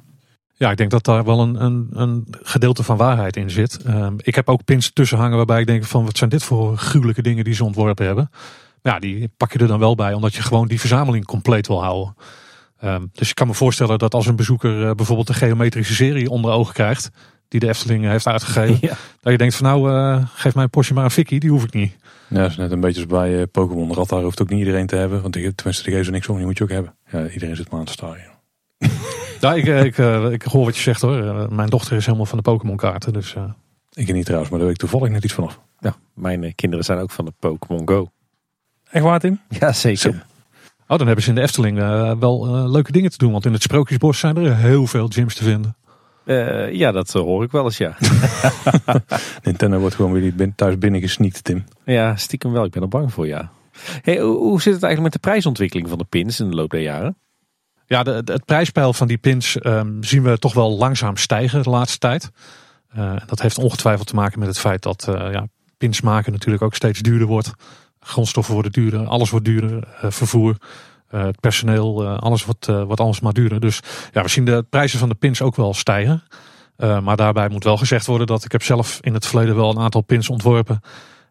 Ja, 0.53 0.71
ik 0.71 0.77
denk 0.77 0.91
dat 0.91 1.05
daar 1.05 1.23
wel 1.23 1.39
een, 1.39 1.63
een, 1.63 1.87
een 1.91 2.27
gedeelte 2.41 2.83
van 2.83 2.97
waarheid 2.97 3.35
in 3.35 3.49
zit. 3.49 3.79
Um, 3.87 4.15
ik 4.17 4.35
heb 4.35 4.49
ook 4.49 4.65
pins 4.65 4.91
tussen 4.93 5.17
hangen 5.17 5.37
waarbij 5.37 5.59
ik 5.59 5.67
denk 5.67 5.83
van 5.83 6.05
wat 6.05 6.17
zijn 6.17 6.29
dit 6.29 6.43
voor 6.43 6.77
gruwelijke 6.77 7.21
dingen 7.21 7.43
die 7.43 7.53
ze 7.53 7.63
ontworpen 7.63 8.05
hebben. 8.05 8.31
Ja, 8.81 8.99
die 8.99 9.29
pak 9.37 9.53
je 9.53 9.59
er 9.59 9.67
dan 9.67 9.79
wel 9.79 9.95
bij 9.95 10.13
omdat 10.13 10.35
je 10.35 10.41
gewoon 10.41 10.67
die 10.67 10.79
verzameling 10.79 11.25
compleet 11.25 11.67
wil 11.67 11.83
houden. 11.83 12.15
Um, 12.83 13.09
dus 13.13 13.29
ik 13.29 13.35
kan 13.35 13.47
me 13.47 13.53
voorstellen 13.53 13.99
dat 13.99 14.13
als 14.13 14.27
een 14.27 14.35
bezoeker 14.35 14.81
uh, 14.81 14.91
bijvoorbeeld 14.91 15.27
de 15.27 15.33
geometrische 15.33 15.93
serie 15.93 16.29
onder 16.29 16.51
ogen 16.51 16.73
krijgt, 16.73 17.09
die 17.47 17.59
de 17.59 17.67
Efteling 17.67 18.05
heeft 18.05 18.27
uitgegeven, 18.27 18.77
ja. 18.87 18.95
dat 19.21 19.31
je 19.31 19.37
denkt 19.37 19.55
van 19.55 19.65
nou, 19.65 19.91
uh, 19.91 20.25
geef 20.33 20.55
mij 20.55 20.63
een 20.63 20.69
portje 20.69 20.93
maar 20.93 21.03
een 21.03 21.11
fikkie, 21.11 21.39
die 21.39 21.49
hoef 21.49 21.63
ik 21.63 21.73
niet. 21.73 21.95
Ja, 22.27 22.41
dat 22.41 22.49
is 22.49 22.57
net 22.57 22.71
een 22.71 22.79
beetje 22.79 23.05
bij 23.05 23.39
uh, 23.39 23.43
Pokémon. 23.51 23.93
Rat 23.93 24.09
daar 24.09 24.21
hoeft 24.21 24.41
ook 24.41 24.49
niet 24.49 24.59
iedereen 24.59 24.85
te 24.85 24.95
hebben, 24.95 25.21
want 25.21 25.33
die, 25.33 25.55
tenminste 25.55 25.83
die 25.83 25.91
geven 25.91 26.05
ze 26.05 26.11
niks 26.11 26.27
om, 26.27 26.37
die 26.37 26.45
moet 26.45 26.57
je 26.57 26.63
ook 26.63 26.69
hebben. 26.69 26.95
Ja, 27.11 27.27
iedereen 27.27 27.55
zit 27.55 27.69
maar 27.69 27.79
aan 27.79 27.85
te 27.85 27.91
staan. 27.91 28.17
Ja, 29.39 29.53
ik, 29.61 29.65
ik, 29.65 29.97
ik, 30.31 30.41
hoor 30.41 30.65
wat 30.65 30.75
je 30.75 30.81
zegt 30.81 31.01
hoor. 31.01 31.47
mijn 31.53 31.69
dochter 31.69 31.97
is 31.97 32.05
helemaal 32.05 32.25
van 32.25 32.37
de 32.37 32.43
Pokémon 32.43 32.77
kaarten, 32.77 33.13
dus... 33.13 33.35
Ik 33.93 34.13
niet 34.13 34.25
trouwens, 34.25 34.51
maar 34.51 34.59
daar 34.59 34.67
weet 34.67 34.81
ik 34.81 34.89
toevallig 34.89 35.13
net 35.13 35.23
iets 35.23 35.33
vanaf. 35.33 35.59
Ja, 35.79 35.95
mijn 36.13 36.55
kinderen 36.55 36.85
zijn 36.85 36.99
ook 36.99 37.11
van 37.11 37.25
de 37.25 37.33
Pokémon 37.39 37.87
Go. 37.87 38.11
Echt 38.91 39.03
waar, 39.03 39.19
Tim? 39.19 39.39
Ja, 39.49 39.73
zeker. 39.73 40.25
Oh, 40.91 40.97
dan 40.97 41.05
hebben 41.05 41.23
ze 41.23 41.29
in 41.29 41.35
de 41.35 41.41
Efteling 41.41 41.77
uh, 41.77 42.13
wel 42.19 42.47
uh, 42.47 42.71
leuke 42.71 42.91
dingen 42.91 43.11
te 43.11 43.17
doen. 43.17 43.31
Want 43.31 43.45
in 43.45 43.53
het 43.53 43.61
Sprookjesbos 43.61 44.19
zijn 44.19 44.37
er 44.37 44.55
heel 44.55 44.87
veel 44.87 45.07
gyms 45.07 45.35
te 45.35 45.43
vinden. 45.43 45.75
Uh, 46.25 46.73
ja, 46.73 46.91
dat 46.91 47.11
hoor 47.11 47.43
ik 47.43 47.51
wel 47.51 47.63
eens, 47.63 47.77
ja. 47.77 47.97
Nintendo 49.43 49.79
wordt 49.79 49.95
gewoon 49.95 50.11
weer 50.11 50.53
thuis 50.55 50.77
binnengesneakt, 50.77 51.43
Tim. 51.43 51.63
Ja, 51.85 52.15
stiekem 52.15 52.51
wel. 52.51 52.63
Ik 52.63 52.71
ben 52.71 52.81
er 52.81 52.87
bang 52.87 53.13
voor, 53.13 53.27
ja. 53.27 53.51
Hey, 54.01 54.19
hoe 54.19 54.61
zit 54.61 54.73
het 54.73 54.83
eigenlijk 54.83 55.13
met 55.13 55.23
de 55.23 55.29
prijsontwikkeling 55.29 55.89
van 55.89 55.97
de 55.97 56.05
pins 56.09 56.39
in 56.39 56.49
de 56.49 56.55
loop 56.55 56.69
der 56.69 56.81
jaren? 56.81 57.17
Ja, 57.85 58.03
de, 58.03 58.23
de, 58.23 58.33
het 58.33 58.45
prijspeil 58.45 58.93
van 58.93 59.07
die 59.07 59.17
pins 59.17 59.57
um, 59.65 60.03
zien 60.03 60.23
we 60.23 60.37
toch 60.37 60.53
wel 60.53 60.77
langzaam 60.77 61.17
stijgen 61.17 61.63
de 61.63 61.69
laatste 61.69 61.97
tijd. 61.97 62.31
dat 63.25 63.41
heeft 63.41 63.57
ongetwijfeld 63.57 64.07
te 64.07 64.15
maken 64.15 64.39
met 64.39 64.47
het 64.47 64.59
feit 64.59 64.83
dat 64.83 65.03
ja, 65.07 65.47
pins 65.77 66.01
maken 66.01 66.31
natuurlijk 66.31 66.63
ook 66.63 66.75
steeds 66.75 66.99
duurder 66.99 67.27
wordt. 67.27 67.53
Grondstoffen 68.03 68.53
worden 68.53 68.71
duurder, 68.71 69.07
alles 69.07 69.29
wordt 69.29 69.45
duurder, 69.45 69.87
uh, 70.03 70.11
vervoer, 70.11 70.57
uh, 71.11 71.23
het 71.23 71.39
personeel, 71.39 72.03
uh, 72.03 72.17
alles 72.17 72.45
wordt, 72.45 72.65
wordt 72.65 72.99
alles 72.99 73.19
maar 73.19 73.33
duurder. 73.33 73.59
Dus 73.59 73.79
ja, 74.11 74.21
we 74.21 74.29
zien 74.29 74.45
de 74.45 74.65
prijzen 74.69 74.99
van 74.99 75.09
de 75.09 75.15
pins 75.15 75.41
ook 75.41 75.55
wel 75.55 75.73
stijgen. 75.73 76.23
maar 76.77 77.17
daarbij 77.17 77.49
moet 77.49 77.63
wel 77.63 77.77
gezegd 77.77 78.05
worden 78.05 78.27
dat 78.27 78.43
ik 78.45 78.51
heb 78.51 78.63
zelf 78.63 78.97
in 79.01 79.13
het 79.13 79.25
verleden 79.25 79.55
wel 79.55 79.69
een 79.69 79.79
aantal 79.79 80.01
pins 80.01 80.29
ontworpen. 80.29 80.81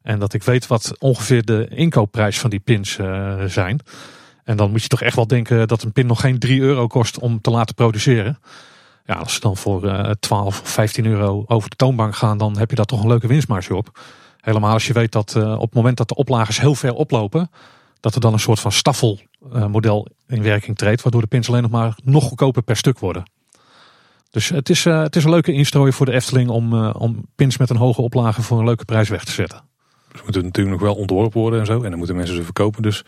En 0.03 0.19
dat 0.19 0.33
ik 0.33 0.43
weet 0.43 0.67
wat 0.67 0.95
ongeveer 0.99 1.45
de 1.45 1.69
inkoopprijs 1.69 2.39
van 2.39 2.51
die 2.51 2.59
pins 2.59 2.99
zijn. 3.47 3.81
En 4.45 4.57
dan 4.57 4.71
moet 4.71 4.83
je 4.83 4.89
toch 4.89 5.03
echt 5.03 5.17
wel 5.17 5.27
denken 5.27 5.69
dat 5.69 5.83
een 5.83 5.93
pin 5.93 6.07
nog 6.07 6.21
geen 6.21 6.39
3 6.39 6.61
euro 6.61 6.87
kost 6.87 7.19
om 7.19 7.41
te 7.41 7.51
laten 7.51 7.75
produceren. 7.75 8.39
Ja, 9.07 9.15
als 9.15 9.35
ze 9.35 9.41
dan 9.41 9.57
voor 9.57 10.17
12 10.21 10.61
of 10.61 10.69
15 10.69 11.07
euro 11.07 11.45
over 11.47 11.71
de 11.71 11.77
toonbank 11.77 12.17
gaan, 12.17 12.39
dan 12.39 12.59
heb 12.59 12.71
je 12.71 12.77
daar 12.77 12.85
toch 12.85 13.03
een 13.03 13.09
leuke 13.09 13.27
winstmarge 13.27 13.75
op. 13.75 13.99
Helemaal 14.41 14.73
als 14.73 14.87
je 14.87 14.93
weet 14.93 15.13
dat 15.13 15.35
uh, 15.37 15.53
op 15.53 15.61
het 15.61 15.75
moment 15.75 15.97
dat 15.97 16.09
de 16.09 16.15
oplagers 16.15 16.61
heel 16.61 16.75
ver 16.75 16.95
oplopen, 16.95 17.51
dat 18.01 18.15
er 18.15 18.21
dan 18.21 18.33
een 18.33 18.41
soort 18.41 18.61
van 18.61 18.73
staffelmodel 18.73 20.07
in 20.27 20.43
werking 20.43 20.77
treedt, 20.77 21.03
waardoor 21.03 21.21
de 21.21 21.27
pins 21.27 21.49
alleen 21.49 21.63
nog 21.63 21.71
maar 21.71 21.95
nog 22.05 22.25
goedkoper 22.25 22.63
per 22.63 22.77
stuk 22.77 22.99
worden. 22.99 23.31
Dus 24.31 24.49
het 24.49 24.69
is, 24.69 24.85
uh, 24.85 25.03
het 25.03 25.17
is 25.17 25.25
een 25.25 25.31
leuke 25.31 25.53
instrooi 25.53 25.93
voor 25.93 26.07
de 26.07 26.13
Efteling 26.13 26.49
om, 26.49 26.85
om 26.85 27.27
pins 27.35 27.57
met 27.57 27.71
een 27.71 27.77
hoge 27.77 28.03
oplage 28.03 28.43
voor 28.43 28.59
een 28.59 28.65
leuke 28.65 28.85
prijs 28.85 29.09
weg 29.09 29.25
te 29.25 29.33
zetten. 29.33 29.69
Ze 30.17 30.21
moeten 30.23 30.45
natuurlijk 30.45 30.77
nog 30.77 30.87
wel 30.87 30.95
ontworpen 30.95 31.41
worden 31.41 31.61
en 31.61 31.67
zo. 31.67 31.83
En 31.83 31.89
dan 31.89 31.99
moeten 31.99 32.17
mensen 32.17 32.37
ze 32.37 32.43
verkopen. 32.43 32.83
Dus 32.83 32.99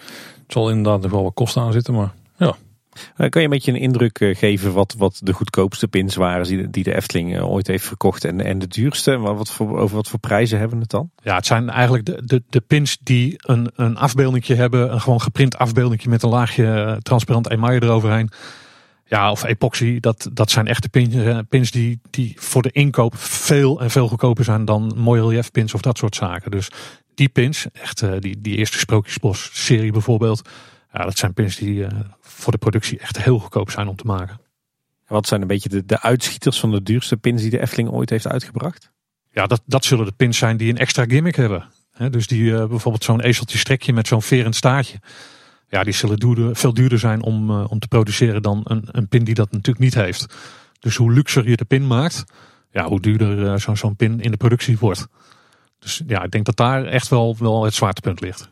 het 0.42 0.52
zal 0.52 0.70
inderdaad 0.70 1.02
nog 1.02 1.10
wel 1.10 1.22
wat 1.22 1.34
kosten 1.34 1.62
aan 1.62 1.72
zitten. 1.72 1.94
Maar 1.94 2.14
kan 3.16 3.30
je 3.30 3.42
een 3.42 3.50
beetje 3.50 3.72
een 3.72 3.80
indruk 3.80 4.20
uh, 4.20 4.36
geven 4.36 4.72
wat, 4.72 4.94
wat 4.98 5.20
de 5.22 5.32
goedkoopste 5.32 5.88
pins 5.88 6.14
waren 6.14 6.46
die, 6.46 6.70
die 6.70 6.84
de 6.84 6.94
Efteling 6.94 7.36
uh, 7.36 7.50
ooit 7.50 7.66
heeft 7.66 7.84
verkocht 7.84 8.24
en, 8.24 8.40
en 8.40 8.58
de 8.58 8.66
duurste? 8.66 9.18
Wat 9.18 9.50
voor, 9.50 9.78
over 9.78 9.96
wat 9.96 10.08
voor 10.08 10.18
prijzen 10.18 10.58
hebben 10.58 10.76
we 10.76 10.82
het 10.82 10.90
dan? 10.90 11.10
Ja, 11.22 11.36
het 11.36 11.46
zijn 11.46 11.70
eigenlijk 11.70 12.06
de, 12.06 12.22
de, 12.24 12.42
de 12.48 12.60
pins 12.60 12.98
die 13.02 13.34
een, 13.38 13.70
een 13.74 13.96
afbeeldingje 13.96 14.54
hebben, 14.54 14.92
een 14.92 15.00
gewoon 15.00 15.20
geprint 15.20 15.58
afbeeldingje 15.58 16.08
met 16.08 16.22
een 16.22 16.28
laagje 16.28 16.98
transparant 17.02 17.50
emaille 17.50 17.82
eroverheen. 17.82 18.30
Ja, 19.04 19.30
of 19.30 19.44
epoxy, 19.44 20.00
dat, 20.00 20.30
dat 20.32 20.50
zijn 20.50 20.66
echte 20.66 20.88
pins, 20.88 21.14
pins 21.48 21.70
die, 21.70 22.00
die 22.10 22.36
voor 22.38 22.62
de 22.62 22.70
inkoop 22.70 23.16
veel 23.16 23.80
en 23.80 23.90
veel 23.90 24.08
goedkoper 24.08 24.44
zijn 24.44 24.64
dan 24.64 24.92
mooi 24.96 25.20
relief 25.20 25.50
pins 25.50 25.74
of 25.74 25.80
dat 25.80 25.98
soort 25.98 26.14
zaken. 26.14 26.50
Dus 26.50 26.68
die 27.14 27.28
pins, 27.28 27.66
echt 27.72 28.04
die, 28.20 28.40
die 28.40 28.56
eerste 28.56 28.78
Sprookjesbos 28.78 29.50
serie 29.52 29.92
bijvoorbeeld, 29.92 30.42
ja, 30.92 31.04
dat 31.04 31.18
zijn 31.18 31.34
pins 31.34 31.56
die 31.56 31.86
voor 32.20 32.52
de 32.52 32.58
productie 32.58 32.98
echt 32.98 33.22
heel 33.22 33.38
goedkoop 33.38 33.70
zijn 33.70 33.88
om 33.88 33.96
te 33.96 34.06
maken. 34.06 34.40
Wat 35.06 35.26
zijn 35.26 35.40
een 35.40 35.46
beetje 35.46 35.68
de, 35.68 35.84
de 35.84 36.00
uitschieters 36.00 36.60
van 36.60 36.70
de 36.70 36.82
duurste 36.82 37.16
pins 37.16 37.42
die 37.42 37.50
de 37.50 37.60
Efteling 37.60 37.90
ooit 37.90 38.10
heeft 38.10 38.26
uitgebracht? 38.26 38.90
Ja, 39.30 39.46
dat, 39.46 39.62
dat 39.66 39.84
zullen 39.84 40.04
de 40.04 40.12
pins 40.12 40.38
zijn 40.38 40.56
die 40.56 40.70
een 40.70 40.78
extra 40.78 41.04
gimmick 41.04 41.36
hebben. 41.36 41.68
dus 42.10 42.26
die 42.26 42.42
uh, 42.42 42.66
bijvoorbeeld 42.66 43.04
zo'n 43.04 43.20
ezeltje 43.20 43.58
strekje 43.58 43.92
met 43.92 44.06
zo'n 44.06 44.22
verend 44.22 44.56
staartje. 44.56 45.00
Ja, 45.68 45.84
die 45.84 45.92
zullen 45.92 46.18
duurder, 46.18 46.56
veel 46.56 46.74
duurder 46.74 46.98
zijn 46.98 47.22
om, 47.22 47.50
uh, 47.50 47.64
om 47.68 47.78
te 47.78 47.88
produceren 47.88 48.42
dan 48.42 48.60
een, 48.64 48.82
een 48.86 49.08
pin 49.08 49.24
die 49.24 49.34
dat 49.34 49.52
natuurlijk 49.52 49.84
niet 49.84 49.94
heeft. 49.94 50.34
Dus 50.78 50.96
hoe 50.96 51.12
luxer 51.12 51.48
je 51.48 51.56
de 51.56 51.64
pin 51.64 51.86
maakt, 51.86 52.24
ja, 52.70 52.88
hoe 52.88 53.00
duurder 53.00 53.38
uh, 53.38 53.56
zo'n 53.56 53.76
zo'n 53.76 53.96
pin 53.96 54.20
in 54.20 54.30
de 54.30 54.36
productie 54.36 54.78
wordt. 54.78 55.06
Dus 55.78 56.02
ja, 56.06 56.22
ik 56.22 56.30
denk 56.30 56.44
dat 56.44 56.56
daar 56.56 56.84
echt 56.84 57.08
wel, 57.08 57.36
wel 57.38 57.64
het 57.64 57.74
zwaartepunt 57.74 58.20
ligt. 58.20 58.50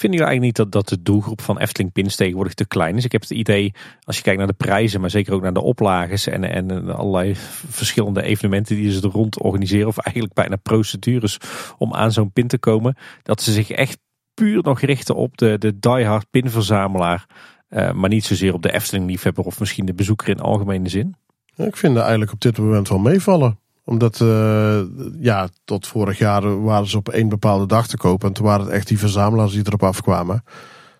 Vinden 0.00 0.18
jullie 0.18 0.34
eigenlijk 0.34 0.58
niet 0.58 0.72
dat, 0.72 0.86
dat 0.86 0.98
de 0.98 1.02
doelgroep 1.02 1.40
van 1.40 1.58
Efteling 1.58 1.92
pins 1.92 2.16
tegenwoordig 2.16 2.54
te 2.54 2.66
klein 2.66 2.96
is? 2.96 3.04
Ik 3.04 3.12
heb 3.12 3.20
het 3.20 3.30
idee, 3.30 3.74
als 4.02 4.16
je 4.16 4.22
kijkt 4.22 4.38
naar 4.38 4.46
de 4.46 4.52
prijzen, 4.52 5.00
maar 5.00 5.10
zeker 5.10 5.32
ook 5.32 5.42
naar 5.42 5.52
de 5.52 5.62
oplages 5.62 6.26
en, 6.26 6.44
en 6.44 6.94
allerlei 6.96 7.34
verschillende 7.68 8.22
evenementen 8.22 8.76
die 8.76 8.92
ze 8.92 9.02
er 9.02 9.10
rond 9.10 9.42
organiseren, 9.42 9.88
of 9.88 9.98
eigenlijk 9.98 10.34
bijna 10.34 10.56
procedures 10.56 11.38
om 11.78 11.94
aan 11.94 12.12
zo'n 12.12 12.32
pin 12.32 12.48
te 12.48 12.58
komen, 12.58 12.96
dat 13.22 13.42
ze 13.42 13.52
zich 13.52 13.70
echt 13.70 13.98
puur 14.34 14.62
nog 14.62 14.80
richten 14.80 15.14
op 15.14 15.36
de, 15.36 15.58
de 15.58 15.78
diehard 15.78 16.30
pinverzamelaar, 16.30 17.26
uh, 17.70 17.92
maar 17.92 18.10
niet 18.10 18.24
zozeer 18.24 18.54
op 18.54 18.62
de 18.62 18.72
Efteling 18.72 19.06
liefhebber 19.06 19.44
of 19.44 19.60
misschien 19.60 19.86
de 19.86 19.94
bezoeker 19.94 20.28
in 20.28 20.40
algemene 20.40 20.88
zin. 20.88 21.16
ik 21.56 21.76
vind 21.76 21.94
er 21.94 22.02
eigenlijk 22.02 22.32
op 22.32 22.40
dit 22.40 22.58
moment 22.58 22.88
wel 22.88 22.98
meevallen 22.98 23.58
omdat, 23.84 24.20
uh, 24.20 24.80
ja, 25.20 25.48
tot 25.64 25.86
vorig 25.86 26.18
jaar 26.18 26.62
waren 26.62 26.86
ze 26.86 26.96
op 26.96 27.08
één 27.08 27.28
bepaalde 27.28 27.66
dag 27.66 27.86
te 27.86 27.96
kopen. 27.96 28.28
En 28.28 28.34
toen 28.34 28.46
waren 28.46 28.64
het 28.64 28.74
echt 28.74 28.88
die 28.88 28.98
verzamelaars 28.98 29.52
die 29.52 29.66
erop 29.66 29.82
afkwamen. 29.82 30.44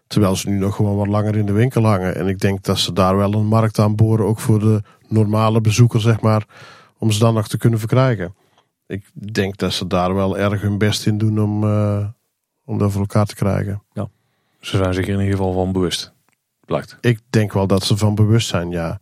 Terwijl 0.07 0.37
ze 0.37 0.49
nu 0.49 0.59
nog 0.59 0.77
gewoon 0.77 0.97
wat 0.97 1.07
langer 1.07 1.37
in 1.37 1.47
de 1.47 1.53
winkel 1.53 1.85
hangen. 1.85 2.17
En 2.17 2.27
ik 2.27 2.39
denk 2.39 2.63
dat 2.63 2.79
ze 2.79 2.93
daar 2.93 3.17
wel 3.17 3.35
een 3.35 3.47
markt 3.47 3.79
aan 3.79 3.97
boren, 3.97 4.27
ook 4.27 4.41
voor 4.41 4.59
de 4.59 4.83
normale 5.09 5.61
bezoeker, 5.61 6.01
zeg 6.01 6.21
maar. 6.21 6.47
Om 6.99 7.11
ze 7.11 7.19
dan 7.19 7.35
nog 7.35 7.49
te 7.49 7.59
kunnen 7.59 7.79
verkrijgen. 7.79 8.35
Ik 8.87 9.11
denk 9.33 9.57
dat 9.57 9.73
ze 9.73 9.87
daar 9.87 10.15
wel 10.15 10.39
erg 10.39 10.61
hun 10.61 10.79
best 10.79 11.07
in 11.07 11.19
doen 11.19 11.41
om, 11.41 11.65
uh, 11.65 12.07
om 12.65 12.79
dat 12.79 12.91
voor 12.91 13.01
elkaar 13.01 13.27
te 13.27 13.35
krijgen. 13.35 13.83
Ja. 13.93 14.09
Ze 14.61 14.77
zijn 14.77 14.95
zich 14.95 15.07
in 15.07 15.19
ieder 15.19 15.31
geval 15.31 15.53
van 15.53 15.73
bewust. 15.73 16.13
Blijkt. 16.65 16.97
Ik 17.01 17.21
denk 17.31 17.53
wel 17.53 17.67
dat 17.67 17.85
ze 17.85 17.97
van 17.97 18.15
bewust 18.15 18.49
zijn, 18.49 18.71
ja. 18.71 19.01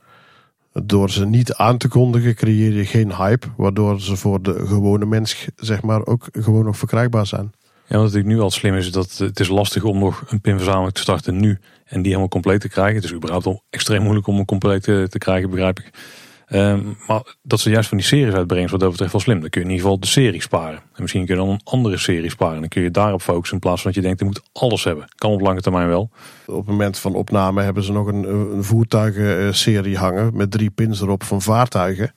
Door 0.85 1.11
ze 1.11 1.26
niet 1.26 1.55
aan 1.55 1.79
te 1.79 1.89
kondigen 1.89 2.35
creëer 2.35 2.72
je 2.72 2.85
geen 2.85 3.14
hype, 3.14 3.47
waardoor 3.57 4.01
ze 4.01 4.16
voor 4.16 4.43
de 4.43 4.66
gewone 4.66 5.07
mens 5.07 5.49
zeg 5.57 5.83
maar 5.83 6.07
ook 6.07 6.29
gewoon 6.33 6.64
nog 6.64 6.76
verkrijgbaar 6.76 7.26
zijn. 7.26 7.53
Ja, 7.89 7.95
wat 7.97 8.05
natuurlijk 8.05 8.35
nu 8.35 8.41
al 8.41 8.51
slim 8.51 8.74
is, 8.74 8.93
dat 8.93 9.16
het 9.18 9.41
is 9.41 9.49
lastig 9.49 9.85
om 9.85 9.99
nog 9.99 10.24
een 10.29 10.41
pinverzameling 10.41 10.93
te 10.93 11.01
starten 11.01 11.37
nu 11.37 11.59
en 11.85 11.97
die 11.97 12.07
helemaal 12.07 12.29
compleet 12.29 12.61
te 12.61 12.68
krijgen. 12.68 12.95
Het 12.95 13.05
is 13.05 13.12
überhaupt 13.12 13.47
al 13.47 13.62
extreem 13.70 14.03
moeilijk 14.03 14.26
om 14.26 14.39
een 14.39 14.45
compleet 14.45 14.83
te, 14.83 15.07
te 15.09 15.18
krijgen, 15.18 15.51
begrijp 15.51 15.79
ik. 15.79 15.91
Um, 16.51 16.96
maar 17.07 17.22
dat 17.42 17.61
ze 17.61 17.70
juist 17.70 17.88
van 17.88 17.99
die 17.99 18.07
series 18.07 18.34
uitbrengen, 18.34 18.70
wat 18.70 18.80
dat 18.80 18.90
betreft 18.90 19.12
wel 19.12 19.20
slim. 19.20 19.40
Dan 19.40 19.51
kun 19.51 19.61
je 19.61 19.66
in 19.66 19.72
ieder 19.72 19.84
geval 19.84 20.01
de 20.01 20.07
serie 20.07 20.42
sparen. 20.42 20.78
En 20.78 21.03
misschien 21.03 21.26
kun 21.26 21.34
je 21.34 21.40
dan 21.40 21.51
een 21.51 21.61
andere 21.64 21.96
serie 21.96 22.30
sparen. 22.30 22.61
Dan 22.61 22.68
kun 22.68 22.82
je 22.82 22.90
daarop 22.90 23.22
focussen 23.22 23.55
in 23.55 23.61
plaats 23.61 23.82
van 23.82 23.92
dat 23.92 24.01
je 24.01 24.07
denkt, 24.07 24.20
je 24.20 24.26
moet 24.26 24.42
alles 24.53 24.84
hebben. 24.84 25.09
Kan 25.14 25.30
op 25.30 25.40
lange 25.40 25.61
termijn 25.61 25.88
wel. 25.88 26.11
Op 26.46 26.57
het 26.57 26.66
moment 26.66 26.99
van 26.99 27.14
opname 27.14 27.62
hebben 27.62 27.82
ze 27.82 27.92
nog 27.92 28.07
een, 28.07 28.28
een 28.28 28.64
voertuigenserie 28.64 29.96
hangen 29.96 30.36
met 30.36 30.51
drie 30.51 30.70
pins 30.70 31.01
erop 31.01 31.22
van 31.22 31.42
vaartuigen. 31.42 32.12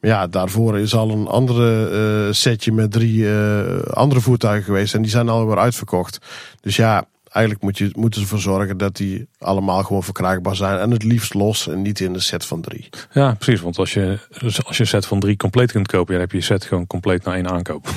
Maar 0.00 0.10
ja, 0.10 0.26
daarvoor 0.26 0.78
is 0.78 0.94
al 0.94 1.10
een 1.10 1.26
andere 1.26 1.90
uh, 2.26 2.32
setje 2.32 2.72
met 2.72 2.92
drie 2.92 3.18
uh, 3.18 3.80
andere 3.82 4.20
voertuigen 4.20 4.64
geweest. 4.64 4.94
En 4.94 5.02
die 5.02 5.10
zijn 5.10 5.28
alweer 5.28 5.58
uitverkocht. 5.58 6.18
Dus 6.60 6.76
ja, 6.76 7.04
eigenlijk 7.30 7.64
moet 7.64 7.78
je, 7.78 7.90
moeten 7.92 8.20
ze 8.20 8.26
ervoor 8.26 8.52
zorgen 8.52 8.76
dat 8.76 8.96
die 8.96 9.28
allemaal 9.38 9.82
gewoon 9.82 10.02
verkrijgbaar 10.02 10.56
zijn. 10.56 10.78
En 10.78 10.90
het 10.90 11.02
liefst 11.02 11.34
los 11.34 11.68
en 11.68 11.82
niet 11.82 12.00
in 12.00 12.12
de 12.12 12.20
set 12.20 12.44
van 12.44 12.60
drie. 12.60 12.88
Ja, 13.12 13.34
precies. 13.34 13.60
Want 13.60 13.78
als 13.78 13.94
je, 13.94 14.18
als 14.64 14.76
je 14.76 14.82
een 14.82 14.88
set 14.88 15.06
van 15.06 15.20
drie 15.20 15.36
compleet 15.36 15.72
kunt 15.72 15.86
kopen, 15.86 16.12
dan 16.12 16.20
heb 16.20 16.30
je 16.30 16.36
je 16.36 16.42
set 16.42 16.64
gewoon 16.64 16.86
compleet 16.86 17.24
naar 17.24 17.34
één 17.34 17.50
aankoop. 17.50 17.88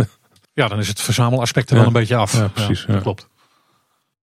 ja, 0.52 0.68
dan 0.68 0.78
is 0.78 0.88
het 0.88 1.00
verzamelaspect 1.00 1.70
er 1.70 1.76
wel 1.76 1.86
een 1.86 1.92
beetje 1.92 2.16
af. 2.16 2.36
Ja, 2.36 2.48
precies. 2.48 2.84
Ja, 2.88 2.98
klopt. 2.98 3.28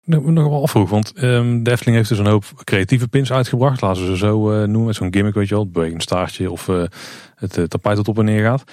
Nog 0.04 0.48
wel 0.48 0.62
afvroeg, 0.62 0.90
want 0.90 1.22
um, 1.22 1.62
de 1.62 1.70
Efteling 1.70 1.96
heeft 1.96 2.08
dus 2.08 2.18
een 2.18 2.26
hoop 2.26 2.44
creatieve 2.64 3.08
pins 3.08 3.32
uitgebracht. 3.32 3.80
Laten 3.80 4.02
we 4.02 4.08
ze 4.08 4.16
zo 4.16 4.52
uh, 4.52 4.58
noemen, 4.58 4.84
met 4.84 4.94
zo'n 4.94 5.12
gimmick, 5.12 5.34
weet 5.34 5.48
je 5.48 5.54
wel. 5.54 5.64
Het 5.64 5.72
bewegend 5.72 6.02
staartje 6.02 6.50
of 6.50 6.68
uh, 6.68 6.82
het 7.34 7.56
uh, 7.56 7.64
tapijt 7.64 7.96
dat 7.96 8.08
op 8.08 8.18
en 8.18 8.24
neer 8.24 8.44
gaat. 8.44 8.64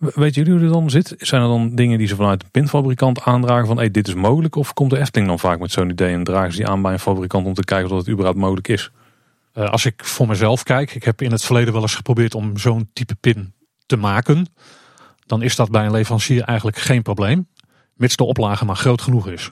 Weet 0.00 0.34
jullie 0.34 0.52
hoe 0.52 0.62
het 0.62 0.72
dan 0.72 0.90
zit? 0.90 1.14
Zijn 1.18 1.42
er 1.42 1.48
dan 1.48 1.74
dingen 1.74 1.98
die 1.98 2.06
ze 2.06 2.16
vanuit 2.16 2.40
de 2.40 2.46
pinfabrikant 2.50 3.22
aandragen 3.22 3.66
van 3.66 3.76
hey, 3.76 3.90
dit 3.90 4.08
is 4.08 4.14
mogelijk? 4.14 4.56
Of 4.56 4.72
komt 4.72 4.90
de 4.90 4.98
Efteling 4.98 5.28
dan 5.28 5.38
vaak 5.38 5.58
met 5.58 5.72
zo'n 5.72 5.90
idee 5.90 6.14
en 6.14 6.24
dragen 6.24 6.52
ze 6.52 6.56
die 6.56 6.68
aan 6.68 6.82
bij 6.82 6.92
een 6.92 6.98
fabrikant 6.98 7.46
om 7.46 7.54
te 7.54 7.64
kijken 7.64 7.90
of 7.90 7.98
het 7.98 8.08
überhaupt 8.08 8.38
mogelijk 8.38 8.68
is? 8.68 8.90
Uh, 9.54 9.70
als 9.70 9.84
ik 9.84 10.04
voor 10.04 10.26
mezelf 10.26 10.62
kijk, 10.62 10.94
ik 10.94 11.04
heb 11.04 11.22
in 11.22 11.30
het 11.30 11.44
verleden 11.44 11.72
wel 11.72 11.82
eens 11.82 11.94
geprobeerd 11.94 12.34
om 12.34 12.58
zo'n 12.58 12.90
type 12.92 13.14
pin 13.14 13.54
te 13.86 13.96
maken. 13.96 14.46
Dan 15.26 15.42
is 15.42 15.56
dat 15.56 15.70
bij 15.70 15.84
een 15.84 15.90
leverancier 15.90 16.42
eigenlijk 16.42 16.78
geen 16.78 17.02
probleem. 17.02 17.48
Mits 17.94 18.16
de 18.16 18.24
oplage 18.24 18.64
maar 18.64 18.76
groot 18.76 19.02
genoeg 19.02 19.28
is. 19.28 19.50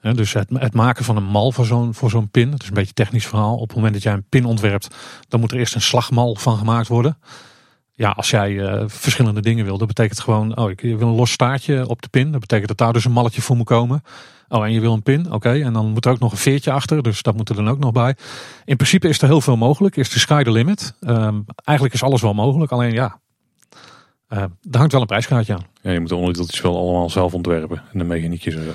Dus 0.00 0.32
het, 0.32 0.48
het, 0.52 0.74
maken 0.74 1.04
van 1.04 1.16
een 1.16 1.24
mal 1.24 1.52
voor 1.52 1.66
zo'n 1.66 1.94
voor 1.94 2.10
zo'n 2.10 2.30
pin, 2.30 2.50
dat 2.50 2.62
is 2.62 2.68
een 2.68 2.74
beetje 2.74 2.88
een 2.88 3.04
technisch 3.04 3.26
verhaal. 3.26 3.54
Op 3.56 3.68
het 3.68 3.76
moment 3.76 3.94
dat 3.94 4.02
jij 4.02 4.12
een 4.12 4.28
pin 4.28 4.44
ontwerpt, 4.44 4.94
dan 5.28 5.40
moet 5.40 5.52
er 5.52 5.58
eerst 5.58 5.74
een 5.74 5.80
slagmal 5.80 6.34
van 6.34 6.58
gemaakt 6.58 6.88
worden 6.88 7.18
ja, 7.96 8.10
als 8.10 8.30
jij 8.30 8.50
uh, 8.50 8.82
verschillende 8.86 9.40
dingen 9.40 9.64
wil, 9.64 9.78
dat 9.78 9.86
betekent 9.86 10.20
gewoon, 10.20 10.56
oh, 10.56 10.70
ik 10.70 10.80
wil 10.80 11.00
een 11.00 11.14
los 11.14 11.30
staartje 11.30 11.88
op 11.88 12.02
de 12.02 12.08
pin. 12.08 12.30
Dat 12.30 12.40
betekent 12.40 12.68
dat 12.68 12.78
daar 12.78 12.92
dus 12.92 13.04
een 13.04 13.12
malletje 13.12 13.42
voor 13.42 13.56
moet 13.56 13.66
komen. 13.66 14.02
Oh, 14.48 14.64
en 14.64 14.72
je 14.72 14.80
wil 14.80 14.92
een 14.92 15.02
pin, 15.02 15.32
oké. 15.32 15.62
En 15.62 15.72
dan 15.72 15.86
moet 15.86 16.04
er 16.04 16.10
ook 16.10 16.18
nog 16.18 16.32
een 16.32 16.38
veertje 16.38 16.70
achter, 16.70 17.02
dus 17.02 17.22
dat 17.22 17.36
moet 17.36 17.48
er 17.48 17.54
dan 17.54 17.68
ook 17.68 17.78
nog 17.78 17.92
bij. 17.92 18.16
In 18.64 18.76
principe 18.76 19.08
is 19.08 19.22
er 19.22 19.28
heel 19.28 19.40
veel 19.40 19.56
mogelijk. 19.56 19.96
Is 19.96 20.10
de 20.10 20.18
sky 20.18 20.42
the 20.42 20.50
limit? 20.50 20.94
Um, 21.00 21.44
eigenlijk 21.64 21.96
is 21.96 22.02
alles 22.02 22.20
wel 22.20 22.34
mogelijk, 22.34 22.72
alleen 22.72 22.92
ja, 22.92 23.18
uh, 24.28 24.38
er 24.70 24.78
hangt 24.78 24.92
wel 24.92 25.00
een 25.00 25.06
prijskaartje 25.06 25.54
aan. 25.54 25.66
Ja, 25.82 25.90
je 25.90 26.00
moet 26.00 26.08
de 26.08 26.14
onderdeeltjes 26.14 26.60
wel 26.60 26.78
allemaal 26.78 27.10
zelf 27.10 27.34
ontwerpen 27.34 27.82
en 27.92 27.98
de 27.98 28.04
mechaniekjes 28.04 28.54
en 28.54 28.64
zo. 28.64 28.70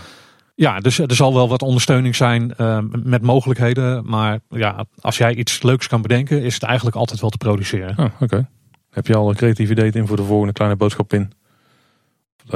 Ja, 0.55 0.79
dus 0.79 0.99
er 0.99 1.15
zal 1.15 1.33
wel 1.33 1.49
wat 1.49 1.61
ondersteuning 1.61 2.15
zijn 2.15 2.53
uh, 2.57 2.79
met 2.89 3.21
mogelijkheden. 3.21 4.09
Maar 4.09 4.39
ja, 4.49 4.85
als 4.99 5.17
jij 5.17 5.35
iets 5.35 5.61
leuks 5.61 5.87
kan 5.87 6.01
bedenken, 6.01 6.43
is 6.43 6.53
het 6.53 6.63
eigenlijk 6.63 6.95
altijd 6.95 7.21
wel 7.21 7.29
te 7.29 7.37
produceren. 7.37 7.97
Oh, 7.97 8.21
oké. 8.21 8.49
Heb 8.91 9.07
je 9.07 9.15
al 9.15 9.29
een 9.29 9.35
creatief 9.35 9.69
idee 9.69 9.91
in 9.91 10.07
voor 10.07 10.17
de 10.17 10.23
volgende 10.23 10.53
kleine 10.53 10.75
boodschap 10.75 11.13
in? 11.13 11.31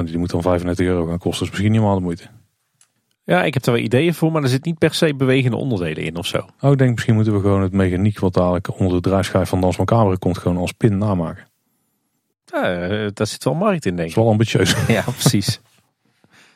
Die 0.03 0.17
moet 0.17 0.29
dan 0.29 0.41
35 0.41 0.86
euro 0.86 1.05
gaan 1.05 1.17
kosten, 1.17 1.39
dus 1.39 1.49
misschien 1.49 1.71
niet 1.71 1.79
helemaal 1.79 1.97
de 1.99 2.03
moeite. 2.03 2.27
Ja, 3.23 3.43
ik 3.43 3.53
heb 3.53 3.65
er 3.65 3.71
wel 3.71 3.81
ideeën 3.81 4.13
voor, 4.13 4.31
maar 4.31 4.43
er 4.43 4.49
zit 4.49 4.65
niet 4.65 4.77
per 4.77 4.93
se 4.93 5.15
bewegende 5.15 5.57
onderdelen 5.57 6.03
in 6.03 6.15
of 6.15 6.25
zo. 6.25 6.45
Oh, 6.59 6.71
ik 6.71 6.77
denk 6.77 6.91
misschien 6.91 7.15
moeten 7.15 7.33
we 7.33 7.39
gewoon 7.39 7.61
het 7.61 7.71
mechaniek 7.71 8.19
wat 8.19 8.33
dadelijk 8.33 8.79
onder 8.79 9.01
de 9.01 9.09
draaischijf 9.09 9.49
van 9.49 9.61
Dans 9.61 9.77
Macabre 9.77 10.17
komt, 10.17 10.38
gewoon 10.38 10.57
als 10.57 10.71
pin 10.71 10.97
namaken. 10.97 11.47
Ja, 12.45 13.09
daar 13.13 13.27
zit 13.27 13.43
wel 13.43 13.53
markt 13.53 13.86
in, 13.86 13.95
denk 13.95 14.09
ik. 14.09 14.15
Dat 14.15 14.23
is 14.23 14.23
wel 14.23 14.29
ambitieus. 14.29 14.75
ja, 14.97 15.01
precies. 15.01 15.61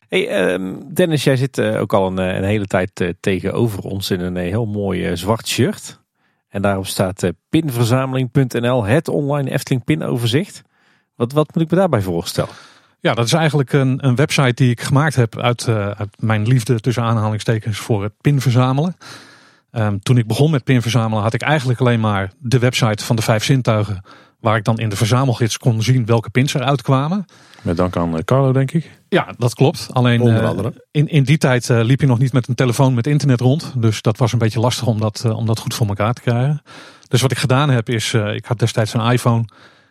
Hey, 0.07 0.53
um, 0.53 0.93
Dennis, 0.93 1.23
jij 1.23 1.35
zit 1.35 1.57
uh, 1.57 1.81
ook 1.81 1.93
al 1.93 2.07
een, 2.07 2.17
een 2.17 2.43
hele 2.43 2.65
tijd 2.65 3.15
tegenover 3.19 3.83
ons 3.83 4.11
in 4.11 4.19
een 4.19 4.35
heel 4.35 4.65
mooi 4.65 5.17
zwart 5.17 5.47
shirt. 5.47 5.98
En 6.49 6.61
daarop 6.61 6.87
staat 6.87 7.23
uh, 7.23 7.29
pinverzameling.nl, 7.49 8.85
het 8.85 9.07
online 9.07 9.51
Efteling 9.51 9.83
pinoverzicht. 9.83 10.61
Wat, 11.15 11.31
wat 11.31 11.55
moet 11.55 11.63
ik 11.63 11.69
me 11.69 11.77
daarbij 11.77 12.01
voorstellen? 12.01 12.53
Ja, 12.99 13.13
dat 13.13 13.25
is 13.25 13.33
eigenlijk 13.33 13.73
een, 13.73 14.05
een 14.05 14.15
website 14.15 14.53
die 14.53 14.69
ik 14.69 14.81
gemaakt 14.81 15.15
heb 15.15 15.39
uit, 15.39 15.67
uh, 15.67 15.89
uit 15.89 16.09
mijn 16.19 16.47
liefde 16.47 16.79
tussen 16.79 17.03
aanhalingstekens 17.03 17.77
voor 17.77 18.03
het 18.03 18.13
pinverzamelen. 18.21 18.95
Um, 19.71 19.99
toen 19.99 20.17
ik 20.17 20.27
begon 20.27 20.51
met 20.51 20.63
pinverzamelen 20.63 21.23
had 21.23 21.33
ik 21.33 21.41
eigenlijk 21.41 21.79
alleen 21.79 21.99
maar 21.99 22.31
de 22.39 22.59
website 22.59 23.05
van 23.05 23.15
de 23.15 23.21
vijf 23.21 23.43
zintuigen. 23.43 24.03
Waar 24.39 24.57
ik 24.57 24.63
dan 24.63 24.77
in 24.77 24.89
de 24.89 24.95
verzamelgids 24.95 25.57
kon 25.57 25.81
zien 25.81 26.05
welke 26.05 26.29
pins 26.29 26.53
eruit 26.53 26.81
kwamen. 26.81 27.25
Met 27.61 27.77
dank 27.77 27.97
aan 27.97 28.17
eh, 28.17 28.23
Carlo, 28.23 28.51
denk 28.51 28.71
ik. 28.71 28.98
Ja, 29.09 29.33
dat 29.37 29.53
klopt. 29.53 29.87
Alleen 29.91 30.25
uh, 30.25 30.51
in, 30.91 31.07
in 31.07 31.23
die 31.23 31.37
tijd 31.37 31.69
uh, 31.69 31.83
liep 31.83 32.01
je 32.01 32.07
nog 32.07 32.19
niet 32.19 32.33
met 32.33 32.47
een 32.47 32.55
telefoon 32.55 32.93
met 32.93 33.07
internet 33.07 33.41
rond. 33.41 33.73
Dus 33.77 34.01
dat 34.01 34.17
was 34.17 34.31
een 34.31 34.39
beetje 34.39 34.59
lastig 34.59 34.87
om 34.87 34.99
dat, 34.99 35.23
uh, 35.25 35.37
om 35.37 35.45
dat 35.45 35.59
goed 35.59 35.73
voor 35.73 35.87
elkaar 35.87 36.13
te 36.13 36.21
krijgen. 36.21 36.61
Dus 37.07 37.21
wat 37.21 37.31
ik 37.31 37.37
gedaan 37.37 37.69
heb 37.69 37.89
is, 37.89 38.13
ik 38.13 38.45
had 38.45 38.59
destijds 38.59 38.93
een 38.93 39.11
iPhone. 39.11 39.45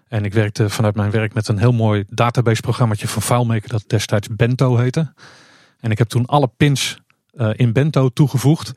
En 0.09 0.25
ik 0.25 0.33
werkte 0.33 0.71
vanuit 0.71 0.95
mijn 0.95 1.11
werk 1.11 1.35
met 1.35 1.49
een 1.49 1.59
heel 1.59 1.73
mooi 1.73 2.05
database 2.09 2.61
programmaatje 2.61 3.09
van 3.09 3.23
FileMaker 3.23 3.69
dat 3.69 3.85
destijds 3.87 4.29
Bento 4.31 4.77
heette. 4.77 5.13
En 5.81 5.91
ik 5.91 5.99
heb 5.99 6.09
toen 6.09 6.27
alle 6.27 6.51
pins 6.57 6.99
in 7.53 7.73
Bento 7.73 8.09
toegevoegd. 8.09 8.73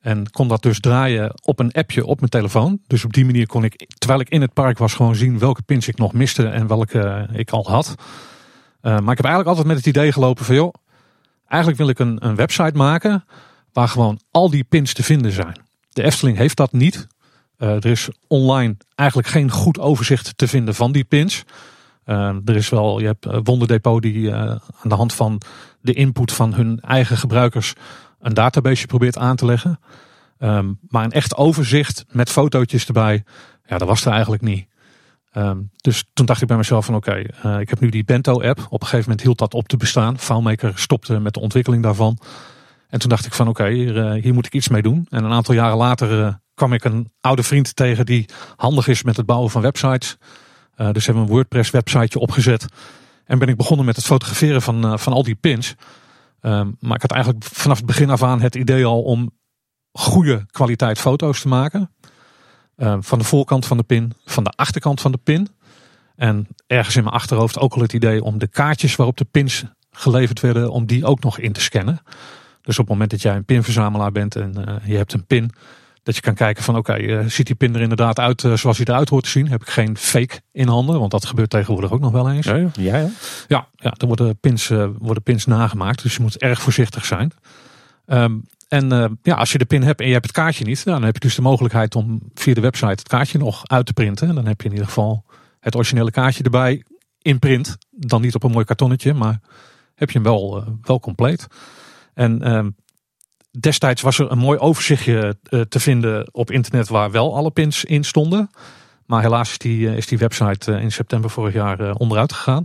En 0.00 0.30
kon 0.30 0.48
dat 0.48 0.62
dus 0.62 0.80
draaien 0.80 1.32
op 1.42 1.58
een 1.58 1.72
appje 1.72 2.06
op 2.06 2.18
mijn 2.18 2.30
telefoon. 2.30 2.80
Dus 2.86 3.04
op 3.04 3.12
die 3.12 3.24
manier 3.24 3.46
kon 3.46 3.64
ik, 3.64 3.86
terwijl 3.98 4.20
ik 4.20 4.28
in 4.28 4.40
het 4.40 4.52
park 4.52 4.78
was, 4.78 4.94
gewoon 4.94 5.16
zien 5.16 5.38
welke 5.38 5.62
pins 5.62 5.88
ik 5.88 5.98
nog 5.98 6.12
miste 6.12 6.46
en 6.46 6.66
welke 6.66 7.28
ik 7.32 7.50
al 7.50 7.68
had. 7.68 7.94
Maar 8.90 9.10
ik 9.10 9.16
heb 9.16 9.24
eigenlijk 9.24 9.46
altijd 9.46 9.66
met 9.66 9.76
het 9.76 9.86
idee 9.86 10.12
gelopen 10.12 10.44
van 10.44 10.54
joh, 10.54 10.74
eigenlijk 11.48 11.80
wil 11.80 11.88
ik 11.88 11.98
een, 11.98 12.26
een 12.26 12.34
website 12.34 12.76
maken 12.76 13.24
waar 13.72 13.88
gewoon 13.88 14.20
al 14.30 14.50
die 14.50 14.64
pins 14.64 14.92
te 14.92 15.02
vinden 15.02 15.32
zijn. 15.32 15.60
De 15.90 16.02
Efteling 16.02 16.36
heeft 16.36 16.56
dat 16.56 16.72
niet. 16.72 17.06
er 17.56 17.86
is 17.86 18.08
online 18.26 18.76
eigenlijk 18.94 19.28
geen 19.28 19.50
goed 19.50 19.78
overzicht 19.78 20.38
te 20.38 20.48
vinden 20.48 20.74
van 20.74 20.92
die 20.92 21.04
pins. 21.04 21.44
Uh, 22.06 22.36
er 22.44 22.56
is 22.56 22.68
wel, 22.68 23.00
je 23.00 23.06
hebt 23.06 23.26
Wonderdepot 23.42 24.02
die 24.02 24.34
aan 24.34 24.60
de 24.82 24.94
hand 24.94 25.14
van 25.14 25.40
de 25.80 25.92
input 25.92 26.32
van 26.32 26.54
hun 26.54 26.80
eigen 26.80 27.16
gebruikers 27.16 27.74
een 28.20 28.34
database 28.34 28.86
probeert 28.86 29.18
aan 29.18 29.36
te 29.36 29.44
leggen. 29.44 29.80
Um, 30.38 30.78
maar 30.88 31.04
een 31.04 31.12
echt 31.12 31.36
overzicht 31.36 32.04
met 32.10 32.30
fotootjes 32.30 32.86
erbij, 32.86 33.24
ja, 33.66 33.78
dat 33.78 33.88
was 33.88 34.04
er 34.04 34.12
eigenlijk 34.12 34.42
niet. 34.42 34.66
Um, 35.36 35.70
dus 35.76 36.04
toen 36.12 36.26
dacht 36.26 36.42
ik 36.42 36.48
bij 36.48 36.56
mezelf 36.56 36.84
van 36.84 36.94
oké, 36.94 37.24
uh, 37.46 37.60
ik 37.60 37.68
heb 37.68 37.80
nu 37.80 37.88
die 37.88 38.04
Bento 38.04 38.42
app. 38.42 38.58
Op 38.68 38.80
een 38.80 38.86
gegeven 38.86 39.00
moment 39.00 39.20
hield 39.20 39.38
dat 39.38 39.54
op 39.54 39.68
te 39.68 39.76
bestaan. 39.76 40.18
FileMaker 40.18 40.78
stopte 40.78 41.20
met 41.20 41.34
de 41.34 41.40
ontwikkeling 41.40 41.82
daarvan. 41.82 42.18
En 42.88 42.98
toen 42.98 43.08
dacht 43.08 43.26
ik 43.26 43.32
van 43.32 43.48
oké, 43.48 43.68
hier, 43.68 44.12
hier, 44.12 44.34
moet 44.34 44.46
ik 44.46 44.54
iets 44.54 44.68
mee 44.68 44.82
doen. 44.82 45.06
En 45.10 45.24
een 45.24 45.32
aantal 45.32 45.54
jaren 45.54 45.76
later 45.76 46.40
kwam 46.54 46.72
ik 46.72 46.84
een 46.84 47.12
oude 47.20 47.42
vriend 47.42 47.76
tegen 47.76 48.06
die 48.06 48.28
handig 48.56 48.88
is 48.88 49.02
met 49.02 49.16
het 49.16 49.26
bouwen 49.26 49.50
van 49.50 49.62
websites. 49.62 50.16
Dus 50.92 51.06
hebben 51.06 51.24
we 51.24 51.28
een 51.28 51.34
WordPress 51.34 51.70
websiteje 51.70 52.18
opgezet. 52.18 52.66
En 53.24 53.38
ben 53.38 53.48
ik 53.48 53.56
begonnen 53.56 53.86
met 53.86 53.96
het 53.96 54.04
fotograferen 54.04 54.62
van, 54.62 54.98
van 54.98 55.12
al 55.12 55.22
die 55.22 55.34
pins. 55.34 55.74
Um, 56.40 56.76
maar 56.80 56.94
ik 56.94 57.02
had 57.02 57.12
eigenlijk 57.12 57.44
vanaf 57.44 57.76
het 57.76 57.86
begin 57.86 58.10
af 58.10 58.22
aan 58.22 58.40
het 58.40 58.54
idee 58.54 58.84
al 58.84 59.02
om 59.02 59.30
goede 59.92 60.46
kwaliteit 60.50 60.98
foto's 60.98 61.40
te 61.40 61.48
maken. 61.48 61.90
Uh, 62.76 62.96
van 63.00 63.18
de 63.18 63.24
voorkant 63.24 63.66
van 63.66 63.76
de 63.76 63.82
pin, 63.82 64.12
van 64.24 64.44
de 64.44 64.50
achterkant 64.50 65.00
van 65.00 65.12
de 65.12 65.18
pin. 65.24 65.48
En 66.16 66.46
ergens 66.66 66.96
in 66.96 67.02
mijn 67.02 67.14
achterhoofd 67.14 67.58
ook 67.58 67.74
al 67.74 67.80
het 67.80 67.92
idee 67.92 68.22
om 68.22 68.38
de 68.38 68.46
kaartjes 68.46 68.96
waarop 68.96 69.16
de 69.16 69.26
pins 69.30 69.64
geleverd 69.90 70.40
werden, 70.40 70.70
om 70.70 70.86
die 70.86 71.04
ook 71.04 71.22
nog 71.22 71.38
in 71.38 71.52
te 71.52 71.60
scannen. 71.60 72.00
Dus 72.62 72.78
op 72.78 72.84
het 72.84 72.88
moment 72.88 73.10
dat 73.10 73.22
jij 73.22 73.36
een 73.36 73.44
pinverzamelaar 73.44 74.12
bent 74.12 74.36
en 74.36 74.54
uh, 74.68 74.74
je 74.84 74.96
hebt 74.96 75.12
een 75.12 75.26
pin, 75.26 75.50
dat 76.02 76.14
je 76.14 76.20
kan 76.20 76.34
kijken 76.34 76.62
van 76.62 76.76
oké, 76.76 76.92
okay, 76.92 77.04
uh, 77.04 77.26
ziet 77.26 77.46
die 77.46 77.54
pin 77.54 77.74
er 77.74 77.80
inderdaad 77.80 78.18
uit 78.18 78.42
uh, 78.42 78.56
zoals 78.56 78.76
hij 78.76 78.86
eruit 78.86 79.08
hoort 79.08 79.24
te 79.24 79.30
zien? 79.30 79.48
Heb 79.48 79.60
ik 79.60 79.68
geen 79.68 79.96
fake 79.96 80.40
in 80.52 80.68
handen? 80.68 80.98
Want 80.98 81.10
dat 81.10 81.24
gebeurt 81.24 81.50
tegenwoordig 81.50 81.92
ook 81.92 82.00
nog 82.00 82.12
wel 82.12 82.30
eens. 82.30 82.46
Ja, 82.46 82.54
ja. 82.54 82.68
ja, 82.72 82.96
ja. 82.96 83.10
ja, 83.48 83.68
ja 83.76 83.94
er 83.96 84.06
worden 84.06 84.36
pins, 84.36 84.68
worden 84.98 85.22
pins 85.22 85.44
nagemaakt. 85.44 86.02
Dus 86.02 86.16
je 86.16 86.22
moet 86.22 86.38
erg 86.38 86.62
voorzichtig 86.62 87.04
zijn. 87.04 87.32
Um, 88.06 88.44
en 88.74 89.18
ja, 89.22 89.34
als 89.34 89.52
je 89.52 89.58
de 89.58 89.64
pin 89.64 89.82
hebt 89.82 90.00
en 90.00 90.06
je 90.06 90.12
hebt 90.12 90.26
het 90.26 90.34
kaartje 90.34 90.64
niet, 90.64 90.84
nou, 90.84 90.96
dan 90.96 91.06
heb 91.06 91.14
je 91.14 91.20
dus 91.20 91.34
de 91.34 91.42
mogelijkheid 91.42 91.94
om 91.94 92.20
via 92.34 92.54
de 92.54 92.60
website 92.60 92.88
het 92.88 93.08
kaartje 93.08 93.38
nog 93.38 93.66
uit 93.66 93.86
te 93.86 93.92
printen. 93.92 94.28
En 94.28 94.34
dan 94.34 94.46
heb 94.46 94.60
je 94.60 94.66
in 94.66 94.72
ieder 94.72 94.86
geval 94.86 95.24
het 95.60 95.76
originele 95.76 96.10
kaartje 96.10 96.42
erbij 96.42 96.84
in 97.22 97.38
print. 97.38 97.76
Dan 97.90 98.20
niet 98.20 98.34
op 98.34 98.42
een 98.42 98.50
mooi 98.50 98.64
kartonnetje, 98.64 99.14
maar 99.14 99.40
heb 99.94 100.10
je 100.10 100.18
hem 100.18 100.26
wel, 100.26 100.64
wel 100.82 101.00
compleet. 101.00 101.46
En 102.14 102.54
um, 102.54 102.76
destijds 103.60 104.02
was 104.02 104.18
er 104.18 104.30
een 104.30 104.38
mooi 104.38 104.58
overzichtje 104.58 105.36
uh, 105.50 105.60
te 105.60 105.80
vinden 105.80 106.28
op 106.32 106.50
internet 106.50 106.88
waar 106.88 107.10
wel 107.10 107.36
alle 107.36 107.50
pins 107.50 107.84
in 107.84 108.04
stonden. 108.04 108.50
Maar 109.06 109.22
helaas 109.22 109.50
is 109.50 109.58
die, 109.58 109.96
is 109.96 110.06
die 110.06 110.18
website 110.18 110.72
in 110.72 110.92
september 110.92 111.30
vorig 111.30 111.54
jaar 111.54 111.92
onderuit 111.92 112.32
gegaan. 112.32 112.64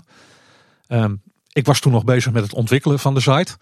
Um, 0.88 1.22
ik 1.54 1.66
was 1.66 1.80
toen 1.80 1.92
nog 1.92 2.04
bezig 2.04 2.32
met 2.32 2.44
het 2.44 2.54
ontwikkelen 2.54 3.00
van 3.00 3.14
de 3.14 3.20
site. 3.20 3.58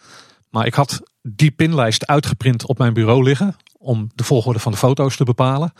Maar 0.50 0.66
ik 0.66 0.74
had 0.74 1.02
die 1.30 1.52
pinlijst 1.52 2.08
uitgeprint 2.08 2.66
op 2.66 2.78
mijn 2.78 2.94
bureau 2.94 3.24
liggen. 3.24 3.56
Om 3.78 4.12
de 4.16 4.24
volgorde 4.24 4.60
van 4.60 4.72
de 4.72 4.78
foto's 4.78 5.16
te 5.16 5.24
bepalen. 5.24 5.74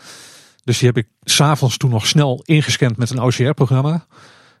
Dus 0.64 0.78
die 0.78 0.88
heb 0.88 0.96
ik 0.96 1.08
s'avonds 1.22 1.76
toen 1.76 1.90
nog 1.90 2.06
snel 2.06 2.42
ingescand 2.44 2.96
met 2.96 3.10
een 3.10 3.22
OCR-programma. 3.22 4.06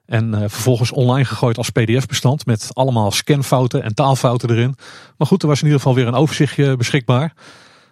En 0.06 0.28
uh, 0.28 0.38
vervolgens 0.38 0.92
online 0.92 1.24
gegooid 1.24 1.58
als 1.58 1.70
pdf-bestand 1.70 2.46
met 2.46 2.70
allemaal 2.72 3.10
scanfouten 3.10 3.82
en 3.82 3.94
taalfouten 3.94 4.50
erin. 4.50 4.76
Maar 5.16 5.26
goed, 5.26 5.42
er 5.42 5.48
was 5.48 5.58
in 5.58 5.64
ieder 5.64 5.80
geval 5.80 5.94
weer 5.94 6.06
een 6.06 6.14
overzichtje 6.14 6.76
beschikbaar. 6.76 7.32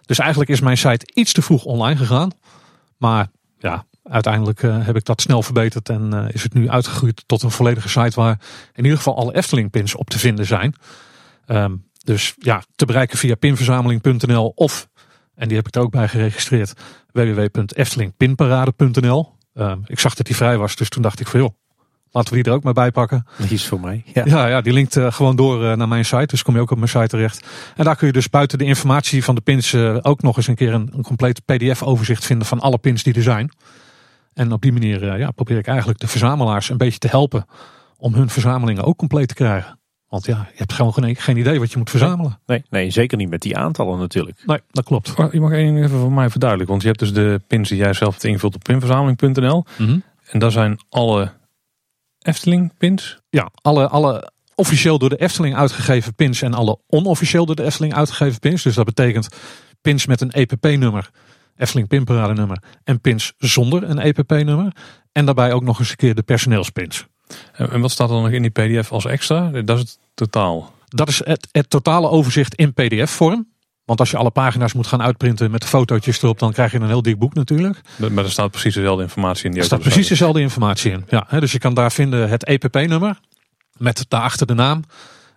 Dus 0.05 0.19
eigenlijk 0.19 0.49
is 0.49 0.59
mijn 0.59 0.77
site 0.77 1.11
iets 1.13 1.33
te 1.33 1.41
vroeg 1.41 1.63
online 1.63 1.97
gegaan. 1.97 2.31
Maar 2.97 3.27
ja, 3.59 3.85
uiteindelijk 4.03 4.63
uh, 4.63 4.85
heb 4.85 4.95
ik 4.95 5.05
dat 5.05 5.21
snel 5.21 5.43
verbeterd 5.43 5.89
en 5.89 6.09
uh, 6.13 6.25
is 6.29 6.43
het 6.43 6.53
nu 6.53 6.69
uitgegroeid 6.69 7.23
tot 7.25 7.43
een 7.43 7.51
volledige 7.51 7.89
site 7.89 8.19
waar 8.19 8.39
in 8.73 8.83
ieder 8.83 8.97
geval 8.97 9.17
alle 9.17 9.35
Efteling 9.35 9.71
pins 9.71 9.95
op 9.95 10.09
te 10.09 10.19
vinden 10.19 10.45
zijn. 10.45 10.75
Um, 11.47 11.86
dus 12.07 12.35
ja, 12.37 12.63
te 12.75 12.85
bereiken 12.85 13.17
via 13.17 13.35
pinverzameling.nl 13.35 14.51
of, 14.55 14.87
en 15.35 15.47
die 15.47 15.57
heb 15.57 15.67
ik 15.67 15.75
er 15.75 15.81
ook 15.81 15.91
bij 15.91 16.07
geregistreerd, 16.07 16.73
www.eftelingpinparade.nl. 17.11 19.35
Um, 19.53 19.81
ik 19.85 19.99
zag 19.99 20.13
dat 20.13 20.25
die 20.25 20.35
vrij 20.35 20.57
was, 20.57 20.75
dus 20.75 20.89
toen 20.89 21.01
dacht 21.01 21.19
ik 21.19 21.27
van 21.27 21.39
joh, 21.39 21.49
Laten 22.11 22.33
we 22.33 22.41
die 22.41 22.51
er 22.51 22.57
ook 22.57 22.63
maar 22.63 22.73
bij 22.73 22.91
pakken. 22.91 23.27
Die 23.37 23.49
is 23.49 23.65
voor 23.65 23.79
mij. 23.79 24.03
Ja, 24.13 24.23
ja, 24.25 24.47
ja 24.47 24.61
die 24.61 24.73
linkt 24.73 24.95
uh, 24.95 25.11
gewoon 25.11 25.35
door 25.35 25.63
uh, 25.63 25.73
naar 25.73 25.87
mijn 25.87 26.05
site. 26.05 26.25
Dus 26.25 26.43
kom 26.43 26.55
je 26.55 26.61
ook 26.61 26.71
op 26.71 26.77
mijn 26.77 26.89
site 26.89 27.07
terecht. 27.07 27.47
En 27.75 27.83
daar 27.83 27.95
kun 27.95 28.07
je 28.07 28.13
dus 28.13 28.29
buiten 28.29 28.57
de 28.57 28.63
informatie 28.63 29.23
van 29.23 29.35
de 29.35 29.41
pins 29.41 29.73
uh, 29.73 29.97
ook 30.01 30.21
nog 30.21 30.37
eens 30.37 30.47
een 30.47 30.55
keer 30.55 30.73
een, 30.73 30.89
een 30.93 31.03
compleet 31.03 31.45
pdf-overzicht 31.45 32.25
vinden 32.25 32.47
van 32.47 32.59
alle 32.59 32.77
pins 32.77 33.03
die 33.03 33.13
er 33.13 33.21
zijn. 33.21 33.51
En 34.33 34.51
op 34.51 34.61
die 34.61 34.71
manier 34.71 35.17
ja, 35.17 35.31
probeer 35.31 35.57
ik 35.57 35.67
eigenlijk 35.67 35.99
de 35.99 36.07
verzamelaars 36.07 36.69
een 36.69 36.77
beetje 36.77 36.99
te 36.99 37.07
helpen 37.07 37.45
om 37.97 38.13
hun 38.13 38.29
verzamelingen 38.29 38.83
ook 38.83 38.97
compleet 38.97 39.27
te 39.27 39.33
krijgen. 39.33 39.76
Want 40.09 40.25
ja, 40.25 40.47
je 40.51 40.57
hebt 40.57 40.73
gewoon 40.73 40.93
geen, 40.93 41.15
geen 41.15 41.37
idee 41.37 41.59
wat 41.59 41.71
je 41.71 41.77
moet 41.77 41.89
verzamelen. 41.89 42.39
Nee, 42.45 42.63
nee, 42.69 42.89
zeker 42.89 43.17
niet 43.17 43.29
met 43.29 43.41
die 43.41 43.57
aantallen 43.57 43.99
natuurlijk. 43.99 44.43
Nee, 44.45 44.59
dat 44.71 44.85
klopt. 44.85 45.13
Je 45.31 45.39
mag 45.39 45.51
één 45.51 45.77
even 45.77 45.99
voor 45.99 46.11
mij 46.11 46.29
verduidelijken. 46.29 46.75
Want 46.77 46.81
je 46.81 46.87
hebt 46.87 46.99
dus 46.99 47.13
de 47.13 47.41
pins 47.47 47.69
die 47.69 47.77
jij 47.77 47.93
zelf 47.93 48.11
hebt 48.11 48.23
ingevuld 48.23 48.55
op 48.55 48.63
pinverzameling.nl. 48.63 49.65
Mhm. 49.77 49.99
En 50.31 50.39
daar 50.39 50.51
zijn 50.51 50.79
alle 50.89 51.31
Efteling 52.19 52.77
pins? 52.77 53.19
Ja, 53.29 53.51
alle, 53.61 53.87
alle 53.87 54.31
officieel 54.55 54.97
door 54.97 55.09
de 55.09 55.17
Efteling 55.17 55.55
uitgegeven 55.55 56.15
pins 56.15 56.41
en 56.41 56.53
alle 56.53 56.79
onofficieel 56.87 57.45
door 57.45 57.55
de 57.55 57.63
Efteling 57.63 57.93
uitgegeven 57.93 58.39
pins. 58.39 58.63
Dus 58.63 58.75
dat 58.75 58.85
betekent 58.85 59.27
pins 59.81 60.05
met 60.05 60.21
een 60.21 60.31
EPP-nummer, 60.31 61.09
Efteling 61.55 61.87
Pinparade 61.87 62.33
nummer 62.33 62.63
en 62.83 63.01
pins 63.01 63.33
zonder 63.37 63.83
een 63.83 63.99
EPP-nummer. 63.99 64.75
En 65.11 65.25
daarbij 65.25 65.53
ook 65.53 65.63
nog 65.63 65.79
eens 65.79 65.89
een 65.89 65.95
keer 65.95 66.15
de 66.15 66.23
personeelspins. 66.23 67.07
En 67.53 67.81
wat 67.81 67.91
staat 67.91 68.09
er 68.09 68.13
dan 68.13 68.23
nog 68.23 68.31
in 68.31 68.41
die 68.41 68.51
PDF 68.51 68.91
als 68.91 69.05
extra? 69.05 69.49
Dat 69.49 69.77
is 69.77 69.83
het 69.83 69.99
totaal. 70.13 70.73
Dat 70.85 71.07
is 71.07 71.21
het, 71.25 71.47
het 71.51 71.69
totale 71.69 72.09
overzicht 72.09 72.55
in 72.55 72.73
PDF-vorm. 72.73 73.47
Want 73.85 73.99
als 73.99 74.11
je 74.11 74.17
alle 74.17 74.29
pagina's 74.29 74.73
moet 74.73 74.87
gaan 74.87 75.01
uitprinten 75.01 75.51
met 75.51 75.61
de 75.61 75.67
fotootjes 75.67 76.21
erop, 76.21 76.39
dan 76.39 76.51
krijg 76.51 76.71
je 76.71 76.79
een 76.79 76.87
heel 76.87 77.01
dik 77.01 77.19
boek 77.19 77.33
natuurlijk. 77.33 77.81
Maar 78.11 78.23
er 78.23 78.31
staat 78.31 78.51
precies 78.51 78.73
dezelfde 78.73 79.03
informatie 79.03 79.45
in. 79.45 79.51
Die 79.51 79.59
er 79.59 79.65
staat 79.65 79.79
precies 79.79 80.07
dezelfde 80.07 80.41
informatie 80.41 80.91
in. 80.91 81.05
Ja, 81.09 81.27
dus 81.39 81.51
je 81.51 81.59
kan 81.59 81.73
daar 81.73 81.91
vinden 81.91 82.29
het 82.29 82.43
EPP-nummer 82.43 83.19
met 83.77 84.05
daarachter 84.07 84.47
de 84.47 84.53
naam. 84.53 84.83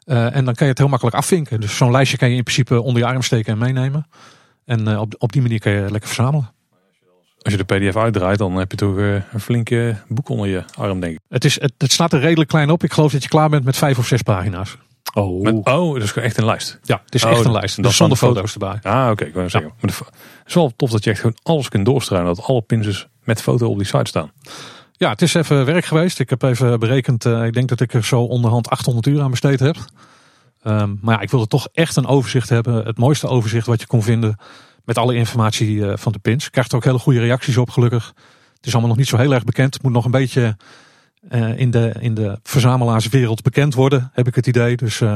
Uh, 0.07 0.37
en 0.37 0.45
dan 0.45 0.55
kan 0.55 0.67
je 0.67 0.73
het 0.73 0.79
heel 0.79 0.89
makkelijk 0.89 1.17
afvinken. 1.17 1.61
Dus 1.61 1.77
zo'n 1.77 1.91
lijstje 1.91 2.17
kan 2.17 2.31
je 2.31 2.37
in 2.37 2.43
principe 2.43 2.83
onder 2.83 3.03
je 3.03 3.09
arm 3.09 3.23
steken 3.23 3.53
en 3.53 3.59
meenemen. 3.59 4.07
En 4.65 4.89
uh, 4.89 5.01
op, 5.01 5.15
op 5.19 5.33
die 5.33 5.43
manier 5.43 5.61
kan 5.61 5.73
je 5.73 5.81
lekker 5.81 6.09
verzamelen. 6.09 6.53
Als 7.43 7.53
je 7.53 7.65
de 7.65 7.75
PDF 7.75 7.97
uitdraait, 7.97 8.39
dan 8.39 8.57
heb 8.57 8.71
je 8.71 8.77
toch 8.77 8.97
uh, 8.97 9.15
een 9.15 9.41
flinke 9.41 9.97
boek 10.09 10.29
onder 10.29 10.49
je 10.49 10.65
arm, 10.75 11.01
denk 11.01 11.13
ik. 11.13 11.21
Het, 11.29 11.45
is, 11.45 11.61
het, 11.61 11.73
het 11.79 11.93
staat 11.93 12.13
er 12.13 12.21
redelijk 12.21 12.51
klein 12.51 12.71
op. 12.71 12.85
Ik 12.85 12.93
geloof 12.93 13.13
dat 13.13 13.23
je 13.23 13.29
klaar 13.29 13.49
bent 13.49 13.65
met 13.65 13.77
vijf 13.77 13.99
of 13.99 14.07
zes 14.07 14.23
pagina's. 14.23 14.77
Oh. 15.15 15.43
Met, 15.43 15.55
oh, 15.55 15.95
dat 15.95 16.03
is 16.03 16.13
echt 16.13 16.39
een 16.39 16.45
lijst. 16.45 16.79
Ja, 16.83 17.01
het 17.05 17.15
is 17.15 17.25
oh, 17.25 17.31
echt 17.31 17.45
een 17.45 17.53
lijst. 17.53 17.83
Dus 17.83 17.97
zonder 17.97 18.19
foto's 18.19 18.53
erbij. 18.53 18.79
Ah, 18.83 19.03
oké. 19.03 19.11
Okay, 19.11 19.29
ik 19.29 19.35
wou 19.35 19.49
zeggen. 19.49 19.73
Maar 19.81 19.91
het 19.91 20.13
is 20.47 20.55
wel 20.55 20.73
tof 20.77 20.91
dat 20.91 21.05
je 21.05 21.11
echt 21.11 21.21
gewoon 21.21 21.37
alles 21.43 21.69
kunt 21.69 21.85
doorstruinen. 21.85 22.35
Dat 22.35 22.45
alle 22.45 22.61
pins 22.63 23.07
met 23.25 23.43
foto 23.43 23.69
op 23.69 23.77
die 23.77 23.87
site 23.87 24.05
staan. 24.05 24.33
Ja, 24.93 25.11
het 25.11 25.23
is 25.23 25.35
even 25.35 25.65
werk 25.65 25.85
geweest. 25.85 26.19
Ik 26.19 26.31
heb 26.31 26.43
even 26.43 26.79
berekend. 26.79 27.25
Uh, 27.25 27.45
ik 27.45 27.53
denk 27.53 27.69
dat 27.69 27.81
ik 27.81 27.95
er 27.95 28.05
zo 28.05 28.23
onderhand 28.23 28.71
800 28.71 29.07
uur 29.07 29.21
aan 29.21 29.31
besteed 29.31 29.61
heb. 29.61 29.77
Um, 30.65 30.99
maar 31.03 31.15
ja, 31.15 31.21
ik 31.21 31.31
wilde 31.31 31.47
toch 31.47 31.69
echt 31.73 31.97
een 31.97 32.07
overzicht 32.07 32.49
hebben. 32.49 32.85
Het 32.85 32.99
mooiste 32.99 33.27
overzicht 33.27 33.67
wat 33.67 33.81
je 33.81 33.87
kon 33.87 34.03
vinden. 34.03 34.37
Met 34.85 34.99
alle 34.99 35.15
informatie 35.15 35.75
uh, 35.75 35.93
van 35.97 36.13
de 36.13 36.19
pins. 36.19 36.47
Ik 36.47 36.53
krijg 36.53 36.69
er 36.69 36.77
ook 36.77 36.85
hele 36.85 36.99
goede 36.99 37.21
reacties 37.21 37.57
op, 37.57 37.71
gelukkig. 37.71 38.13
Het 38.57 38.67
is 38.67 38.73
allemaal 38.73 38.91
nog 38.91 38.99
niet 38.99 39.09
zo 39.09 39.17
heel 39.17 39.35
erg 39.35 39.45
bekend. 39.45 39.75
Het 39.75 39.83
moet 39.83 39.93
nog 39.93 40.05
een 40.05 40.11
beetje 40.11 40.57
uh, 41.31 41.59
in, 41.59 41.71
de, 41.71 41.95
in 42.01 42.15
de 42.15 42.39
verzamelaarswereld 42.43 43.43
bekend 43.43 43.75
worden, 43.75 44.11
heb 44.13 44.27
ik 44.27 44.35
het 44.35 44.47
idee. 44.47 44.77
Dus 44.77 45.01
uh, 45.01 45.09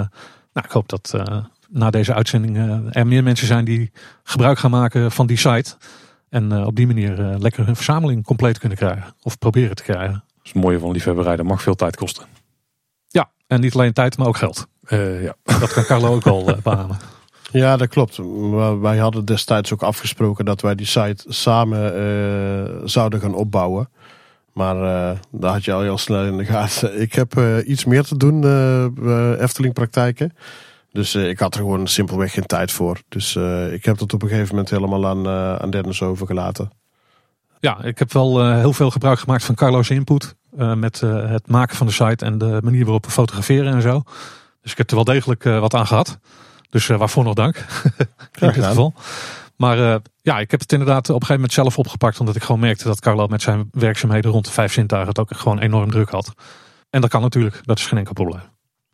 nou, 0.52 0.66
ik 0.66 0.70
hoop 0.70 0.88
dat 0.88 1.12
uh, 1.16 1.44
na 1.68 1.90
deze 1.90 2.14
uitzending 2.14 2.56
er 2.92 3.06
meer 3.06 3.22
mensen 3.22 3.46
zijn 3.46 3.64
die 3.64 3.92
gebruik 4.22 4.58
gaan 4.58 4.70
maken 4.70 5.12
van 5.12 5.26
die 5.26 5.36
site. 5.36 5.76
En 6.28 6.66
op 6.66 6.76
die 6.76 6.86
manier 6.86 7.16
lekker 7.38 7.66
hun 7.66 7.76
verzameling 7.76 8.24
compleet 8.24 8.58
kunnen 8.58 8.78
krijgen. 8.78 9.14
Of 9.22 9.38
proberen 9.38 9.76
te 9.76 9.82
krijgen. 9.82 10.12
Dat 10.12 10.44
is 10.44 10.52
het 10.52 10.62
mooie 10.62 10.78
van 10.78 10.90
liefhebberij, 10.90 11.36
dat 11.36 11.46
mag 11.46 11.62
veel 11.62 11.74
tijd 11.74 11.96
kosten. 11.96 12.24
Ja, 13.08 13.30
en 13.46 13.60
niet 13.60 13.74
alleen 13.74 13.92
tijd, 13.92 14.18
maar 14.18 14.26
ook 14.26 14.36
geld. 14.36 14.66
ja. 14.88 15.34
Dat 15.42 15.72
kan 15.72 15.84
Carlo 15.84 16.14
ook 16.14 16.26
al 16.26 16.56
beamen. 16.62 16.96
Ja, 17.60 17.76
dat 17.76 17.88
klopt. 17.88 18.20
Wij 18.80 18.96
hadden 18.96 19.24
destijds 19.24 19.72
ook 19.72 19.82
afgesproken 19.82 20.44
dat 20.44 20.60
wij 20.60 20.74
die 20.74 20.86
site 20.86 21.24
samen 21.28 22.88
zouden 22.88 23.20
gaan 23.20 23.34
opbouwen. 23.34 23.88
Maar 24.52 24.76
uh, 24.76 25.18
daar 25.30 25.52
had 25.52 25.64
je 25.64 25.72
al 25.72 25.80
heel 25.80 25.98
snel 25.98 26.24
in 26.24 26.36
de 26.36 26.44
gaten. 26.44 27.00
Ik 27.00 27.12
heb 27.12 27.38
uh, 27.38 27.68
iets 27.68 27.84
meer 27.84 28.02
te 28.02 28.16
doen, 28.16 28.44
Efteling 29.38 29.74
praktijken. 29.74 30.36
Dus 30.92 31.14
ik 31.14 31.38
had 31.38 31.54
er 31.54 31.60
gewoon 31.60 31.86
simpelweg 31.86 32.32
geen 32.32 32.46
tijd 32.46 32.72
voor. 32.72 33.00
Dus 33.08 33.36
ik 33.70 33.84
heb 33.84 33.98
dat 33.98 34.12
op 34.12 34.22
een 34.22 34.28
gegeven 34.28 34.48
moment 34.48 34.70
helemaal 34.70 35.06
aan, 35.06 35.28
aan 35.60 35.70
Dennis 35.70 36.02
overgelaten. 36.02 36.70
Ja, 37.60 37.82
ik 37.82 37.98
heb 37.98 38.12
wel 38.12 38.54
heel 38.54 38.72
veel 38.72 38.90
gebruik 38.90 39.18
gemaakt 39.18 39.44
van 39.44 39.54
Carlo's 39.54 39.90
input. 39.90 40.34
met 40.56 41.00
het 41.00 41.48
maken 41.48 41.76
van 41.76 41.86
de 41.86 41.92
site 41.92 42.24
en 42.24 42.38
de 42.38 42.60
manier 42.62 42.84
waarop 42.84 43.04
we 43.04 43.10
fotograferen 43.10 43.74
en 43.74 43.82
zo. 43.82 44.02
Dus 44.62 44.72
ik 44.72 44.78
heb 44.78 44.88
er 44.88 44.94
wel 44.94 45.04
degelijk 45.04 45.44
wat 45.44 45.74
aan 45.74 45.86
gehad. 45.86 46.18
Dus 46.74 46.86
waarvoor 46.86 47.24
nog 47.24 47.34
dank. 47.34 47.56
In 48.40 48.52
dit 48.52 48.64
geval. 48.64 48.94
Maar 49.56 50.00
ja, 50.22 50.38
ik 50.38 50.50
heb 50.50 50.60
het 50.60 50.72
inderdaad 50.72 51.02
op 51.02 51.08
een 51.08 51.12
gegeven 51.14 51.34
moment 51.34 51.52
zelf 51.52 51.78
opgepakt. 51.78 52.20
Omdat 52.20 52.36
ik 52.36 52.42
gewoon 52.42 52.60
merkte 52.60 52.84
dat 52.84 53.00
Carlo 53.00 53.26
met 53.26 53.42
zijn 53.42 53.68
werkzaamheden 53.70 54.30
rond 54.30 54.44
de 54.44 54.50
vijf 54.50 54.72
zintuigen 54.72 55.08
het 55.08 55.18
ook 55.18 55.36
gewoon 55.36 55.58
enorm 55.58 55.90
druk 55.90 56.08
had. 56.10 56.34
En 56.90 57.00
dat 57.00 57.10
kan 57.10 57.20
natuurlijk, 57.20 57.60
dat 57.64 57.78
is 57.78 57.86
geen 57.86 57.98
enkel 57.98 58.12
probleem. 58.12 58.42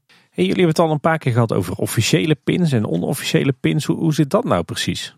Hey, 0.06 0.44
jullie 0.44 0.48
hebben 0.48 0.66
het 0.68 0.78
al 0.78 0.90
een 0.90 1.00
paar 1.00 1.18
keer 1.18 1.32
gehad 1.32 1.52
over 1.52 1.74
officiële 1.74 2.34
pins 2.34 2.72
en 2.72 2.86
onofficiële 2.86 3.52
pins. 3.52 3.84
Hoe, 3.84 3.96
hoe 3.96 4.14
zit 4.14 4.30
dat 4.30 4.44
nou 4.44 4.62
precies? 4.62 5.16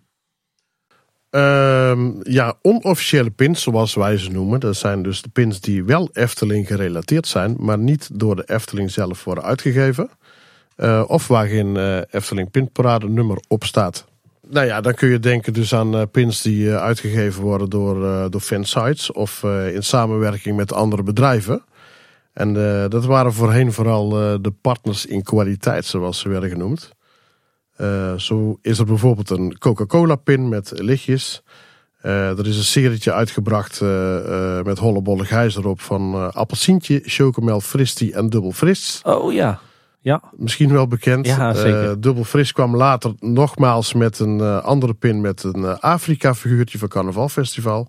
Um, 1.31 2.21
ja, 2.23 2.55
onofficiële 2.63 3.31
pins, 3.31 3.63
zoals 3.63 3.95
wij 3.95 4.17
ze 4.17 4.31
noemen. 4.31 4.61
Dat 4.61 4.77
zijn 4.77 5.03
dus 5.03 5.23
de 5.23 5.29
pins 5.29 5.61
die 5.61 5.85
wel 5.85 6.09
Efteling 6.13 6.67
gerelateerd 6.67 7.27
zijn, 7.27 7.57
maar 7.59 7.79
niet 7.79 8.19
door 8.19 8.37
de 8.37 8.45
Efteling 8.47 8.91
zelf 8.91 9.25
worden 9.25 9.45
uitgegeven. 9.45 10.11
Uh, 10.83 11.05
of 11.07 11.29
waar 11.29 11.47
geen 11.47 11.75
uh, 11.75 11.97
Efteling 12.11 12.51
pinparade 12.51 13.09
nummer 13.09 13.39
op 13.49 13.65
staat. 13.65 14.05
Nou 14.49 14.67
ja, 14.67 14.81
dan 14.81 14.95
kun 14.95 15.09
je 15.09 15.19
denken 15.19 15.53
dus 15.53 15.75
aan 15.75 15.95
uh, 15.95 16.03
pins 16.11 16.43
die 16.43 16.71
uitgegeven 16.71 17.43
worden 17.43 17.71
door, 17.71 18.31
door 18.31 18.41
fansites 18.41 19.13
of 19.13 19.43
in 19.73 19.83
samenwerking 19.83 20.57
met 20.57 20.73
andere 20.73 21.03
bedrijven. 21.03 21.65
En 22.33 22.53
dat 22.89 23.05
waren 23.05 23.33
voorheen 23.33 23.73
vooral 23.73 24.09
de 24.41 24.53
partners 24.61 25.07
in 25.07 25.23
kwaliteit, 25.23 25.85
zoals 25.85 26.19
ze 26.19 26.29
werden 26.29 26.51
genoemd. 26.51 26.93
Zo 28.17 28.59
is 28.63 28.79
er 28.79 28.85
bijvoorbeeld 28.85 29.31
een 29.31 29.59
Coca-Cola 29.59 30.15
pin 30.15 30.49
met 30.49 30.73
lichtjes. 30.75 31.43
er 32.01 32.47
is 32.47 32.57
een 32.57 32.63
serietje 32.63 33.13
uitgebracht 33.13 33.81
met 34.65 34.79
hollebolle 34.79 35.25
gijs 35.25 35.57
erop 35.57 35.81
van 35.81 36.33
appelsientje, 36.35 37.01
chocomel, 37.05 37.61
fristi 37.61 38.13
en 38.13 38.31
dubbel 38.31 38.53
fris. 38.53 39.01
Oh 39.05 39.33
ja. 39.33 39.61
Ja. 40.03 40.23
Misschien 40.37 40.73
wel 40.73 40.87
bekend. 40.87 41.27
Ja, 41.27 41.55
zeker. 41.55 42.01
dubbel 42.01 42.25
fris 42.25 42.53
kwam 42.53 42.77
later 42.77 43.13
nogmaals 43.19 43.93
met 43.93 44.19
een 44.19 44.41
andere 44.63 44.95
pin 44.95 45.21
met 45.21 45.43
een 45.43 45.81
Afrika 45.81 46.35
figuurtje 46.35 46.79
van 46.79 46.89
Carnaval 46.89 47.29
Festival. 47.29 47.89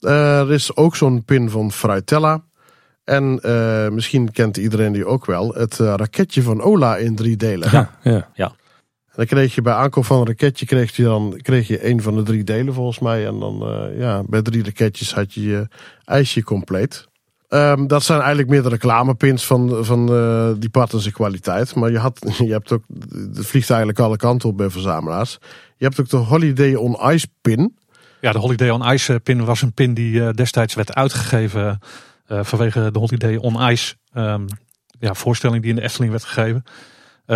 er 0.00 0.52
is 0.52 0.76
ook 0.76 0.96
zo'n 0.96 1.24
pin 1.24 1.50
van 1.50 1.72
Fruitella. 1.72 2.42
En 3.06 3.40
uh, 3.42 3.88
misschien 3.88 4.32
kent 4.32 4.56
iedereen 4.56 4.92
die 4.92 5.06
ook 5.06 5.26
wel. 5.26 5.54
Het 5.54 5.78
uh, 5.78 5.94
raketje 5.96 6.42
van 6.42 6.62
Ola 6.62 6.96
in 6.96 7.14
drie 7.14 7.36
delen. 7.36 7.70
Ja, 7.70 7.90
ja. 8.02 8.28
ja. 8.34 8.46
En 8.46 9.12
dan 9.14 9.26
kreeg 9.26 9.54
je 9.54 9.62
bij 9.62 9.72
aankoop 9.72 10.04
van 10.04 10.20
een 10.20 10.26
raketje 10.26 10.66
kreeg 10.66 10.96
je 10.96 11.02
dan 11.02 11.40
kreeg 11.42 11.68
je 11.68 11.88
een 11.88 12.02
van 12.02 12.14
de 12.16 12.22
drie 12.22 12.44
delen 12.44 12.74
volgens 12.74 12.98
mij. 12.98 13.26
En 13.26 13.38
dan 13.38 13.68
uh, 13.68 13.98
ja, 13.98 14.22
bij 14.26 14.42
drie 14.42 14.64
raketjes 14.64 15.14
had 15.14 15.34
je 15.34 15.42
je 15.42 15.68
ijsje 16.04 16.42
compleet. 16.42 17.08
Um, 17.48 17.86
dat 17.86 18.02
zijn 18.02 18.18
eigenlijk 18.18 18.48
meer 18.48 18.62
de 18.62 18.68
reclamepins 18.68 19.46
van, 19.46 19.84
van 19.84 20.06
die 20.58 20.70
partners 20.70 21.10
kwaliteit. 21.10 21.74
Maar 21.74 21.90
je, 21.90 21.98
had, 21.98 22.20
je 22.46 22.52
hebt 22.52 22.72
ook, 22.72 22.82
het 23.34 23.46
vliegt 23.46 23.70
eigenlijk 23.70 24.00
alle 24.00 24.16
kanten 24.16 24.48
op 24.48 24.56
bij 24.56 24.70
verzamelaars. 24.70 25.38
Je 25.76 25.84
hebt 25.84 26.00
ook 26.00 26.08
de 26.08 26.16
Holiday 26.16 26.74
on 26.74 27.12
Ice 27.12 27.26
pin. 27.40 27.76
Ja, 28.20 28.32
de 28.32 28.38
Holiday 28.38 28.70
on 28.70 28.92
Ice 28.92 29.20
pin 29.22 29.44
was 29.44 29.62
een 29.62 29.72
pin 29.72 29.94
die 29.94 30.32
destijds 30.32 30.74
werd 30.74 30.94
uitgegeven 30.94 31.78
vanwege 32.28 32.90
de 32.90 32.98
Holiday 32.98 33.36
on 33.36 33.70
Ice 33.70 33.94
um, 34.14 34.46
ja, 35.00 35.14
voorstelling 35.14 35.62
die 35.62 35.70
in 35.70 35.76
de 35.76 35.82
Efteling 35.82 36.10
werd 36.10 36.24
gegeven. 36.24 36.64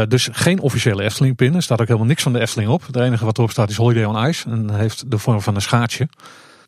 Dus 0.08 0.28
geen 0.32 0.61
officiële 0.61 1.02
Efteling 1.02 1.36
pin. 1.36 1.54
Er 1.54 1.62
staat 1.62 1.80
ook 1.80 1.86
helemaal 1.86 2.08
niks 2.08 2.22
van 2.22 2.32
de 2.32 2.40
Efteling 2.40 2.70
op. 2.70 2.86
Het 2.86 2.96
enige 2.96 3.24
wat 3.24 3.38
erop 3.38 3.50
staat 3.50 3.70
is 3.70 3.76
Holiday 3.76 4.04
on 4.04 4.26
Ice. 4.26 4.50
En 4.50 4.74
heeft 4.74 5.11
de 5.11 5.18
vorm 5.18 5.40
van 5.40 5.54
een 5.54 5.62
schaatsje. 5.62 6.08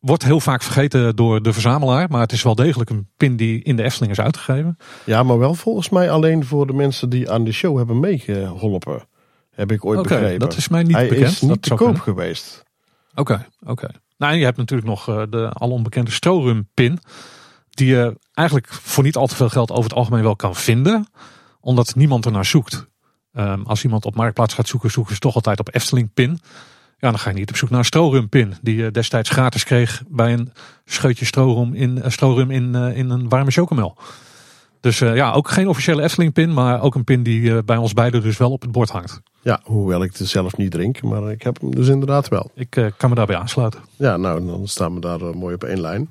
Wordt 0.02 0.24
heel 0.24 0.40
vaak 0.40 0.62
vergeten 0.62 1.16
door 1.16 1.42
de 1.42 1.52
verzamelaar. 1.52 2.08
Maar 2.10 2.20
het 2.20 2.32
is 2.32 2.42
wel 2.42 2.54
degelijk 2.54 2.90
een 2.90 3.08
pin 3.16 3.36
die 3.36 3.62
in 3.62 3.76
de 3.76 3.82
Efteling 3.82 4.12
is 4.12 4.20
uitgegeven. 4.20 4.76
Ja, 5.04 5.22
maar 5.22 5.38
wel 5.38 5.54
volgens 5.54 5.88
mij 5.88 6.10
alleen 6.10 6.44
voor 6.44 6.66
de 6.66 6.72
mensen 6.72 7.08
die 7.08 7.30
aan 7.30 7.44
de 7.44 7.52
show 7.52 7.76
hebben 7.76 8.00
meegeholpen. 8.00 9.08
Heb 9.50 9.72
ik 9.72 9.84
ooit 9.84 9.98
okay, 9.98 10.18
begrepen. 10.18 10.48
dat 10.48 10.56
is 10.56 10.68
mij 10.68 10.82
niet 10.82 10.96
Hij 10.96 11.08
bekend. 11.08 11.30
is 11.30 11.40
niet 11.40 11.62
te 11.62 11.74
koop 11.74 12.00
geweest. 12.00 12.62
Oké, 13.14 13.46
oké. 13.66 13.88
Nou, 14.16 14.32
en 14.32 14.38
je 14.38 14.44
hebt 14.44 14.56
natuurlijk 14.56 14.88
nog 14.88 15.08
uh, 15.08 15.22
de 15.30 15.48
al 15.52 15.70
onbekende 15.70 16.10
Strorum 16.10 16.68
pin 16.74 16.98
die 17.70 17.86
je 17.86 18.18
eigenlijk 18.32 18.68
voor 18.68 19.04
niet 19.04 19.16
al 19.16 19.26
te 19.26 19.34
veel 19.34 19.48
geld 19.48 19.70
over 19.70 19.82
het 19.82 19.94
algemeen 19.94 20.22
wel 20.22 20.36
kan 20.36 20.54
vinden, 20.54 21.06
omdat 21.60 21.94
niemand 21.94 22.24
er 22.24 22.32
naar 22.32 22.44
zoekt. 22.44 22.90
Um, 23.32 23.64
als 23.66 23.84
iemand 23.84 24.04
op 24.04 24.14
Marktplaats 24.14 24.54
gaat 24.54 24.68
zoeken, 24.68 24.90
zoeken 24.90 25.14
ze 25.14 25.20
toch 25.20 25.34
altijd 25.34 25.60
op 25.60 25.74
Efteling 25.74 26.12
pin. 26.14 26.40
Ja, 27.02 27.10
dan 27.10 27.18
ga 27.18 27.30
je 27.30 27.36
niet 27.36 27.50
op 27.50 27.56
zoek 27.56 27.70
naar 27.70 27.78
een 27.78 27.84
strorum 27.84 28.28
pin, 28.28 28.54
die 28.60 28.76
je 28.76 28.90
destijds 28.90 29.30
gratis 29.30 29.64
kreeg 29.64 30.02
bij 30.08 30.32
een 30.32 30.52
scheutje 30.84 31.24
strorum 31.24 31.74
in, 31.74 31.96
uh, 31.96 32.04
strorum 32.08 32.50
in, 32.50 32.72
uh, 32.74 32.96
in 32.96 33.10
een 33.10 33.28
warme 33.28 33.50
chocomel. 33.50 33.96
Dus 34.80 35.00
uh, 35.00 35.14
ja, 35.14 35.32
ook 35.32 35.50
geen 35.50 35.68
officiële 35.68 36.02
Efteling 36.02 36.32
pin, 36.32 36.52
maar 36.52 36.82
ook 36.82 36.94
een 36.94 37.04
pin 37.04 37.22
die 37.22 37.62
bij 37.62 37.76
ons 37.76 37.92
beiden 37.92 38.22
dus 38.22 38.36
wel 38.36 38.50
op 38.50 38.62
het 38.62 38.72
bord 38.72 38.90
hangt. 38.90 39.20
Ja, 39.40 39.60
hoewel 39.64 40.02
ik 40.02 40.16
het 40.16 40.28
zelf 40.28 40.56
niet 40.56 40.70
drink, 40.70 41.02
maar 41.02 41.30
ik 41.30 41.42
heb 41.42 41.60
hem 41.60 41.74
dus 41.74 41.88
inderdaad 41.88 42.28
wel. 42.28 42.50
Ik 42.54 42.92
kan 42.96 43.08
me 43.08 43.14
daarbij 43.14 43.36
aansluiten. 43.36 43.80
Ja, 43.96 44.16
nou, 44.16 44.46
dan 44.46 44.68
staan 44.68 44.94
we 44.94 45.00
daar 45.00 45.36
mooi 45.36 45.54
op 45.54 45.64
één 45.64 45.80
lijn. 45.80 46.10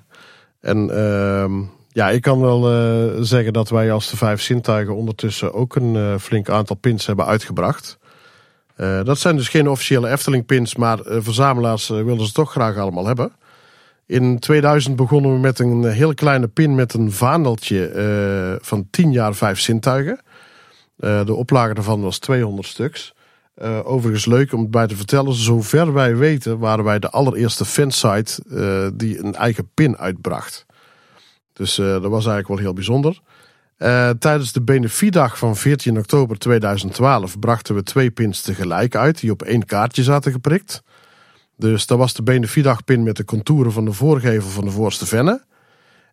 En 0.59 0.89
uh, 0.89 1.67
ja, 1.89 2.09
ik 2.09 2.21
kan 2.21 2.41
wel 2.41 2.61
zeggen 3.23 3.53
dat 3.53 3.69
wij 3.69 3.91
als 3.91 4.09
de 4.09 4.17
vijf 4.17 4.41
zintuigen 4.41 4.95
ondertussen 4.95 5.53
ook 5.53 5.75
een 5.75 6.19
flink 6.19 6.49
aantal 6.49 6.75
pins 6.75 7.05
hebben 7.05 7.25
uitgebracht. 7.25 7.99
Uh, 8.77 9.03
dat 9.03 9.19
zijn 9.19 9.35
dus 9.35 9.49
geen 9.49 9.69
officiële 9.69 10.09
Efteling 10.09 10.45
pins, 10.45 10.75
maar 10.75 10.99
verzamelaars 11.03 11.87
wilden 11.87 12.25
ze 12.25 12.33
toch 12.33 12.51
graag 12.51 12.77
allemaal 12.77 13.05
hebben. 13.05 13.31
In 14.05 14.39
2000 14.39 14.95
begonnen 14.95 15.33
we 15.33 15.39
met 15.39 15.59
een 15.59 15.83
heel 15.83 16.13
kleine 16.13 16.47
pin 16.47 16.75
met 16.75 16.93
een 16.93 17.11
vaandeltje 17.11 18.59
van 18.61 18.87
10 18.89 19.11
jaar 19.11 19.35
vijf 19.35 19.59
zintuigen. 19.59 20.19
de 20.95 21.33
oplage 21.33 21.73
daarvan 21.73 22.01
was 22.01 22.19
200 22.19 22.67
stuks. 22.67 23.13
Overigens 23.83 24.25
leuk 24.25 24.53
om 24.53 24.59
het 24.61 24.71
bij 24.71 24.87
te 24.87 24.95
vertellen. 24.95 25.33
Zover 25.33 25.93
wij 25.93 26.15
weten 26.15 26.59
waren 26.59 26.83
wij 26.83 26.99
de 26.99 27.09
allereerste 27.09 27.65
fansite 27.65 28.43
uh, 28.47 28.87
die 28.93 29.23
een 29.23 29.35
eigen 29.35 29.69
pin 29.73 29.97
uitbracht. 29.97 30.65
Dus 31.53 31.75
dat 31.75 32.01
was 32.01 32.25
eigenlijk 32.25 32.47
wel 32.47 32.57
heel 32.57 32.73
bijzonder. 32.73 33.21
Tijdens 34.19 34.51
de 34.51 34.61
Benefiedag 34.61 35.37
van 35.37 35.55
14 35.55 35.97
oktober 35.97 36.37
2012 36.37 37.39
brachten 37.39 37.75
we 37.75 37.83
twee 37.83 38.11
pins 38.11 38.41
tegelijk 38.41 38.95
uit. 38.95 39.19
Die 39.19 39.31
op 39.31 39.41
één 39.41 39.65
kaartje 39.65 40.03
zaten 40.03 40.31
geprikt. 40.31 40.83
Dus 41.57 41.85
dat 41.85 41.97
was 41.97 42.13
de 42.13 42.23
Benefiedag 42.23 42.83
pin 42.83 43.03
met 43.03 43.17
de 43.17 43.25
contouren 43.25 43.71
van 43.71 43.85
de 43.85 43.93
voorgevel 43.93 44.49
van 44.49 44.65
de 44.65 44.71
voorste 44.71 45.05
venne. 45.05 45.43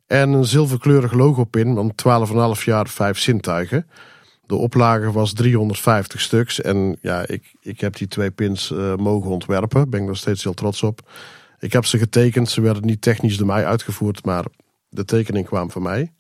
En 0.07 0.33
een 0.33 0.45
zilverkleurig 0.45 1.13
logopin 1.13 1.75
van 1.75 2.27
12,5 2.59 2.65
jaar 2.65 2.89
vijf 2.89 3.19
zintuigen. 3.19 3.87
De 4.47 4.55
oplage 4.55 5.13
was 5.13 5.33
350 5.33 6.21
stuks. 6.21 6.61
En 6.61 6.99
ja, 7.01 7.27
ik, 7.27 7.55
ik 7.61 7.81
heb 7.81 7.97
die 7.97 8.09
twee 8.09 8.31
pins 8.31 8.71
uh, 8.71 8.95
mogen 8.95 9.31
ontwerpen. 9.31 9.91
Ben 9.91 10.01
ik 10.01 10.07
nog 10.07 10.17
steeds 10.17 10.43
heel 10.43 10.55
trots 10.55 10.83
op. 10.83 11.11
Ik 11.59 11.73
heb 11.73 11.85
ze 11.85 11.99
getekend. 11.99 12.49
Ze 12.49 12.61
werden 12.61 12.87
niet 12.87 13.03
technisch 13.03 13.37
door 13.37 13.47
mij 13.47 13.67
uitgevoerd, 13.67 14.25
maar 14.25 14.45
de 14.89 15.05
tekening 15.05 15.47
kwam 15.47 15.71
van 15.71 15.83
mij. 15.83 16.13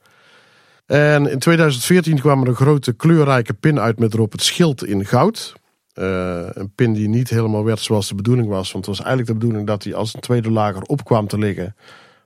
En 0.88 1.30
in 1.30 1.38
2014 1.38 2.20
kwam 2.20 2.42
er 2.42 2.48
een 2.48 2.54
grote 2.54 2.92
kleurrijke 2.92 3.54
pin 3.54 3.80
uit 3.80 3.98
met 3.98 4.14
erop 4.14 4.32
het 4.32 4.42
schild 4.42 4.84
in 4.84 5.04
goud. 5.04 5.54
Uh, 5.94 6.46
een 6.48 6.70
pin 6.74 6.92
die 6.92 7.08
niet 7.08 7.28
helemaal 7.28 7.64
werd 7.64 7.80
zoals 7.80 8.08
de 8.08 8.14
bedoeling 8.14 8.48
was. 8.48 8.72
Want 8.72 8.86
het 8.86 8.96
was 8.96 9.06
eigenlijk 9.06 9.28
de 9.28 9.46
bedoeling 9.46 9.66
dat 9.66 9.84
hij 9.84 9.94
als 9.94 10.14
een 10.14 10.20
tweede 10.20 10.50
lager 10.50 10.82
op 10.82 11.04
kwam 11.04 11.26
te 11.26 11.38
liggen. 11.38 11.76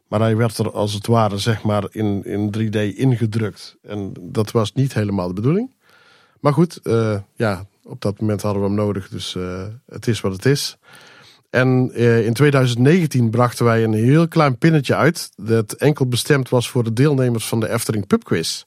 Maar 0.08 0.20
hij 0.20 0.36
werd 0.36 0.58
er 0.58 0.70
als 0.70 0.92
het 0.92 1.06
ware 1.06 1.38
zeg 1.38 1.62
maar 1.62 1.84
in, 1.90 2.24
in 2.24 2.54
3D 2.58 2.96
ingedrukt. 2.96 3.76
En 3.82 4.12
dat 4.20 4.50
was 4.50 4.72
niet 4.72 4.94
helemaal 4.94 5.28
de 5.28 5.34
bedoeling. 5.34 5.74
Maar 6.40 6.52
goed, 6.52 6.80
uh, 6.82 7.18
ja, 7.34 7.66
op 7.84 8.00
dat 8.00 8.20
moment 8.20 8.42
hadden 8.42 8.62
we 8.62 8.68
hem 8.68 8.76
nodig. 8.76 9.08
Dus 9.08 9.34
uh, 9.34 9.62
het 9.86 10.06
is 10.06 10.20
wat 10.20 10.32
het 10.32 10.46
is. 10.46 10.76
En 11.52 11.90
uh, 11.94 12.26
in 12.26 12.32
2019 12.32 13.30
brachten 13.30 13.64
wij 13.64 13.84
een 13.84 13.92
heel 13.92 14.28
klein 14.28 14.58
pinnetje 14.58 14.96
uit. 14.96 15.30
Dat 15.36 15.72
enkel 15.72 16.06
bestemd 16.06 16.48
was 16.48 16.68
voor 16.68 16.84
de 16.84 16.92
deelnemers 16.92 17.46
van 17.46 17.60
de 17.60 17.70
Efteling 17.70 18.06
Pubquiz. 18.06 18.64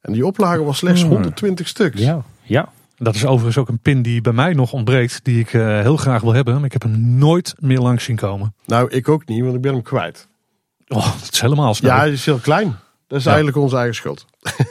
En 0.00 0.12
die 0.12 0.26
oplage 0.26 0.64
was 0.64 0.78
slechts 0.78 1.02
120 1.02 1.68
stuks. 1.68 2.00
Ja, 2.00 2.22
ja. 2.42 2.68
Dat 2.96 3.14
is 3.14 3.26
overigens 3.26 3.58
ook 3.58 3.68
een 3.68 3.78
pin 3.78 4.02
die 4.02 4.20
bij 4.20 4.32
mij 4.32 4.52
nog 4.52 4.72
ontbreekt. 4.72 5.20
Die 5.22 5.40
ik 5.40 5.48
heel 5.48 5.96
graag 5.96 6.22
wil 6.22 6.32
hebben. 6.32 6.54
Maar 6.54 6.64
ik 6.64 6.72
heb 6.72 6.82
hem 6.82 7.16
nooit 7.16 7.54
meer 7.58 7.80
langs 7.80 8.04
zien 8.04 8.16
komen. 8.16 8.54
Nou, 8.66 8.90
ik 8.90 9.08
ook 9.08 9.26
niet, 9.26 9.42
want 9.42 9.54
ik 9.54 9.60
ben 9.60 9.72
hem 9.72 9.82
kwijt. 9.82 10.28
Oh, 10.88 11.12
dat 11.20 11.32
is 11.32 11.40
helemaal 11.40 11.74
snel. 11.74 11.90
Ja, 11.90 11.98
hij 11.98 12.10
is 12.10 12.24
heel 12.24 12.38
klein. 12.38 12.76
Dat 13.06 13.18
is 13.18 13.24
ja. 13.24 13.30
eigenlijk 13.30 13.58
onze 13.58 13.76
eigen 13.76 13.94
schuld. 13.94 14.26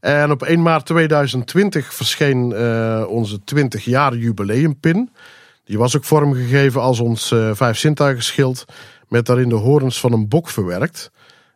En 0.00 0.30
op 0.30 0.42
1 0.42 0.62
maart 0.62 0.86
2020 0.86 1.94
verscheen 1.94 2.50
uh, 2.50 3.04
onze 3.08 3.44
20 3.44 3.84
jaar 3.84 4.16
jubileumpin. 4.16 5.10
Die 5.68 5.78
was 5.78 5.96
ook 5.96 6.04
vormgegeven 6.04 6.80
als 6.80 7.00
ons 7.00 7.30
uh, 7.30 7.50
vijf 7.54 7.78
zintuigen 7.78 8.24
schild 8.24 8.64
met 9.08 9.26
daarin 9.26 9.48
de 9.48 9.54
horens 9.54 10.00
van 10.00 10.12
een 10.12 10.28
bok 10.28 10.48
verwerkt. 10.48 11.10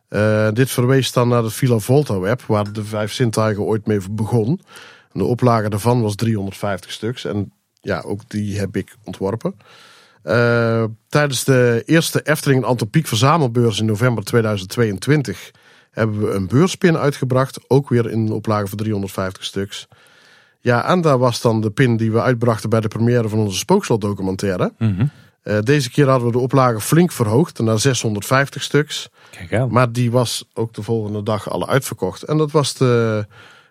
Uh, 0.09 0.47
dit 0.51 0.71
verwees 0.71 1.11
dan 1.11 1.27
naar 1.27 1.43
het 1.43 1.53
Villa 1.53 1.77
Volta 1.77 2.19
web 2.19 2.41
waar 2.41 2.71
de 2.71 2.83
vijf 2.83 3.13
zintuigen 3.13 3.63
ooit 3.63 3.87
mee 3.87 3.99
begon. 4.11 4.61
De 5.11 5.23
oplage 5.23 5.69
daarvan 5.69 6.01
was 6.01 6.15
350 6.15 6.91
stuks. 6.91 7.25
En 7.25 7.51
ja, 7.81 8.01
ook 8.01 8.29
die 8.29 8.59
heb 8.59 8.75
ik 8.75 8.95
ontworpen. 9.03 9.55
Uh, 10.23 10.83
tijdens 11.09 11.43
de 11.43 11.83
eerste 11.85 12.21
Efteling 12.21 12.63
Antropiek 12.63 13.07
verzamelbeurs 13.07 13.79
in 13.79 13.85
november 13.85 14.23
2022 14.23 15.51
hebben 15.91 16.19
we 16.19 16.31
een 16.31 16.47
beurspin 16.47 16.97
uitgebracht. 16.97 17.59
Ook 17.67 17.89
weer 17.89 18.09
in 18.09 18.19
een 18.19 18.31
oplage 18.31 18.67
van 18.67 18.77
350 18.77 19.43
stuks. 19.43 19.87
Ja, 20.63 20.87
en 20.87 21.01
daar 21.01 21.17
was 21.17 21.41
dan 21.41 21.61
de 21.61 21.69
pin 21.69 21.97
die 21.97 22.11
we 22.11 22.21
uitbrachten 22.21 22.69
bij 22.69 22.79
de 22.79 22.87
première 22.87 23.29
van 23.29 23.39
onze 23.39 23.57
spookslotdocumentaire. 23.57 24.73
Mhm. 24.77 25.05
Uh, 25.43 25.59
deze 25.59 25.91
keer 25.91 26.07
hadden 26.07 26.27
we 26.27 26.33
de 26.33 26.39
oplage 26.39 26.79
flink 26.79 27.11
verhoogd 27.11 27.59
naar 27.59 27.79
650 27.79 28.63
stuks. 28.63 29.09
Kijk 29.29 29.53
aan. 29.53 29.71
Maar 29.71 29.91
die 29.91 30.11
was 30.11 30.45
ook 30.53 30.73
de 30.73 30.81
volgende 30.81 31.23
dag 31.23 31.49
al 31.49 31.67
uitverkocht. 31.67 32.23
En 32.23 32.37
dat 32.37 32.51
was, 32.51 32.73
de, 32.73 33.25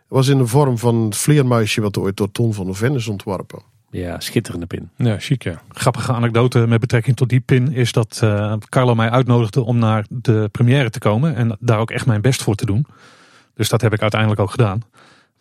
was 0.08 0.28
in 0.28 0.38
de 0.38 0.46
vorm 0.46 0.78
van 0.78 1.04
het 1.04 1.16
vleermuisje 1.16 1.80
wat 1.80 1.98
ooit 1.98 2.16
door 2.16 2.32
Ton 2.32 2.54
van 2.54 2.66
de 2.66 2.74
Ven 2.74 2.94
is 2.94 3.08
ontworpen. 3.08 3.62
Ja, 3.90 4.20
schitterende 4.20 4.66
pin. 4.66 4.90
Ja, 4.96 5.18
chic 5.18 5.42
ja. 5.42 5.62
Grappige 5.68 6.12
anekdote 6.12 6.58
met 6.58 6.80
betrekking 6.80 7.16
tot 7.16 7.28
die 7.28 7.40
pin 7.40 7.72
is 7.72 7.92
dat 7.92 8.20
uh, 8.24 8.54
Carlo 8.68 8.94
mij 8.94 9.10
uitnodigde 9.10 9.62
om 9.62 9.78
naar 9.78 10.04
de 10.08 10.48
première 10.52 10.90
te 10.90 10.98
komen. 10.98 11.34
En 11.34 11.56
daar 11.60 11.78
ook 11.78 11.90
echt 11.90 12.06
mijn 12.06 12.20
best 12.20 12.42
voor 12.42 12.54
te 12.54 12.66
doen. 12.66 12.86
Dus 13.54 13.68
dat 13.68 13.80
heb 13.80 13.92
ik 13.92 14.00
uiteindelijk 14.00 14.40
ook 14.40 14.50
gedaan. 14.50 14.82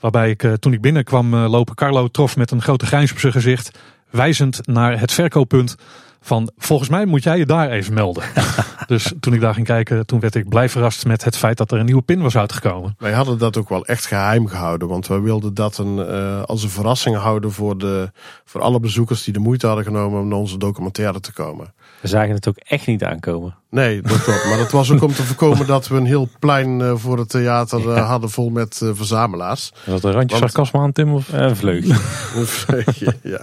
Waarbij 0.02 0.30
ik 0.30 0.44
uh, 0.44 0.53
toen 0.53 0.73
ik 0.73 0.82
binnenkwam 0.82 1.34
uh, 1.34 1.49
lopen, 1.49 1.76
Carlo 1.76 2.07
trof 2.07 2.38
met 2.38 2.52
een 2.52 2.61
grote 2.61 2.86
grijns 2.86 3.11
op 3.11 3.19
zijn 3.19 3.34
gezicht. 3.34 3.80
Wijzend 4.10 4.68
naar 4.68 4.99
het 4.99 5.11
verkooppunt 5.11 5.76
van 6.22 6.52
volgens 6.57 6.90
mij 6.90 7.06
moet 7.06 7.23
jij 7.23 7.38
je 7.38 7.45
daar 7.45 7.69
even 7.69 7.94
melden. 7.94 8.23
dus 8.88 9.14
toen 9.19 9.34
ik 9.34 9.41
daar 9.41 9.53
ging 9.53 9.65
kijken, 9.65 10.06
toen 10.06 10.19
werd 10.19 10.36
ik 10.36 10.49
blij 10.49 10.69
verrast 10.69 11.06
met 11.06 11.23
het 11.23 11.38
feit 11.38 11.57
dat 11.57 11.72
er 11.72 11.80
een 11.80 11.86
nieuwe 11.86 12.02
pin 12.02 12.22
was 12.22 12.38
uitgekomen. 12.38 12.95
Wij 12.98 13.11
hadden 13.11 13.38
dat 13.38 13.57
ook 13.57 13.69
wel 13.69 13.86
echt 13.86 14.06
geheim 14.06 14.48
gehouden, 14.48 14.88
want 14.88 15.07
wij 15.07 15.19
wilden 15.19 15.53
dat 15.53 15.78
een, 15.78 15.95
uh, 15.98 16.41
als 16.44 16.64
een 16.64 16.69
verrassing 16.69 17.15
houden 17.15 17.52
voor, 17.52 17.78
de, 17.78 18.11
voor 18.45 18.61
alle 18.61 18.80
bezoekers 18.80 19.23
die 19.23 19.34
de 19.34 19.40
moeite 19.40 19.68
hadden 19.68 19.86
genomen 19.86 20.19
om 20.19 20.28
naar 20.28 20.38
onze 20.38 20.57
documentaire 20.57 21.19
te 21.19 21.34
komen. 21.34 21.73
We 22.02 22.07
zagen 22.07 22.34
het 22.34 22.48
ook 22.48 22.57
echt 22.57 22.88
niet 22.88 23.03
aankomen. 23.03 23.56
Nee, 23.69 24.02
dat 24.02 24.23
klopt. 24.23 24.45
maar 24.45 24.57
dat 24.57 24.72
was 24.72 24.91
ook 24.91 25.02
om 25.02 25.14
te 25.14 25.23
voorkomen 25.23 25.68
dat 25.68 25.88
we 25.88 25.95
een 25.95 26.06
heel 26.06 26.30
plein 26.40 26.80
uh, 26.80 26.94
voor 26.95 27.18
het 27.18 27.30
theater 27.30 27.80
ja. 27.80 28.02
hadden 28.02 28.30
vol 28.30 28.49
met 28.49 28.82
verzamelaars. 28.94 29.72
En 29.86 29.91
dat 29.91 30.03
een 30.03 30.11
randje 30.11 30.40
want... 30.40 30.52
sarcasme 30.52 30.80
aan, 30.80 30.91
Tim? 30.91 31.14
Of? 31.14 31.34
Een 31.34 31.56
vleugje. 31.56 31.94
een 32.40 32.48
vleugje, 32.48 33.15
ja. 33.23 33.41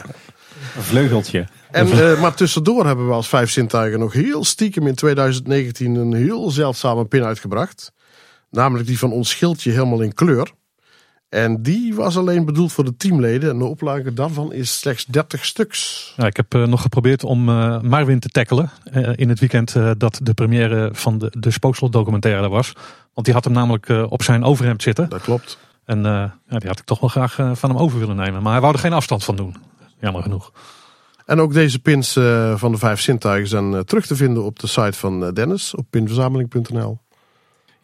Een 0.76 0.82
vleugeltje. 0.82 1.46
En, 1.70 1.88
uh, 1.88 2.20
maar 2.20 2.34
tussendoor 2.34 2.86
hebben 2.86 3.06
we 3.06 3.12
als 3.12 3.28
vijf 3.28 3.50
zintuigen 3.50 3.98
nog 3.98 4.12
heel 4.12 4.44
stiekem 4.44 4.86
in 4.86 4.94
2019 4.94 5.94
een 5.94 6.12
heel 6.12 6.50
zeldzame 6.50 7.04
pin 7.04 7.24
uitgebracht. 7.24 7.92
Namelijk 8.50 8.86
die 8.86 8.98
van 8.98 9.12
ons 9.12 9.28
schildje 9.28 9.70
helemaal 9.70 10.00
in 10.00 10.14
kleur. 10.14 10.52
En 11.28 11.62
die 11.62 11.94
was 11.94 12.16
alleen 12.16 12.44
bedoeld 12.44 12.72
voor 12.72 12.84
de 12.84 12.96
teamleden. 12.96 13.50
En 13.50 13.58
de 13.58 13.64
oplage 13.64 14.12
daarvan 14.12 14.52
is 14.52 14.78
slechts 14.78 15.04
30 15.04 15.44
stuks. 15.44 16.12
Ja, 16.16 16.26
ik 16.26 16.36
heb 16.36 16.54
uh, 16.54 16.66
nog 16.66 16.82
geprobeerd 16.82 17.24
om 17.24 17.48
uh, 17.48 17.80
Marvin 17.80 18.20
te 18.20 18.28
tackelen. 18.28 18.70
Uh, 18.94 19.10
in 19.14 19.28
het 19.28 19.40
weekend 19.40 19.76
dat 19.98 20.20
de 20.22 20.34
première 20.34 20.90
van 20.92 21.18
de, 21.18 21.32
de 21.38 21.50
Spookslot 21.50 21.92
documentaire 21.92 22.42
er 22.42 22.48
was. 22.48 22.72
Want 23.14 23.26
die 23.26 23.34
had 23.34 23.44
hem 23.44 23.52
namelijk 23.52 23.88
op 23.88 24.22
zijn 24.22 24.44
overhemd 24.44 24.82
zitten. 24.82 25.08
Dat 25.08 25.22
klopt. 25.22 25.58
En 25.84 26.02
ja, 26.02 26.58
die 26.58 26.68
had 26.68 26.78
ik 26.78 26.84
toch 26.84 27.00
wel 27.00 27.10
graag 27.10 27.34
van 27.34 27.70
hem 27.70 27.78
over 27.78 27.98
willen 27.98 28.16
nemen. 28.16 28.42
Maar 28.42 28.52
hij 28.52 28.60
wou 28.60 28.72
er 28.72 28.78
geen 28.78 28.92
afstand 28.92 29.24
van 29.24 29.36
doen. 29.36 29.56
Jammer 30.00 30.22
genoeg. 30.22 30.52
En 31.26 31.40
ook 31.40 31.52
deze 31.52 31.78
pins 31.78 32.12
van 32.54 32.72
de 32.72 32.78
vijf 32.78 33.00
zintuigen 33.00 33.48
zijn 33.48 33.84
terug 33.84 34.06
te 34.06 34.16
vinden 34.16 34.44
op 34.44 34.58
de 34.58 34.66
site 34.66 34.98
van 34.98 35.34
Dennis 35.34 35.74
op 35.74 35.86
pinverzameling.nl. 35.90 36.98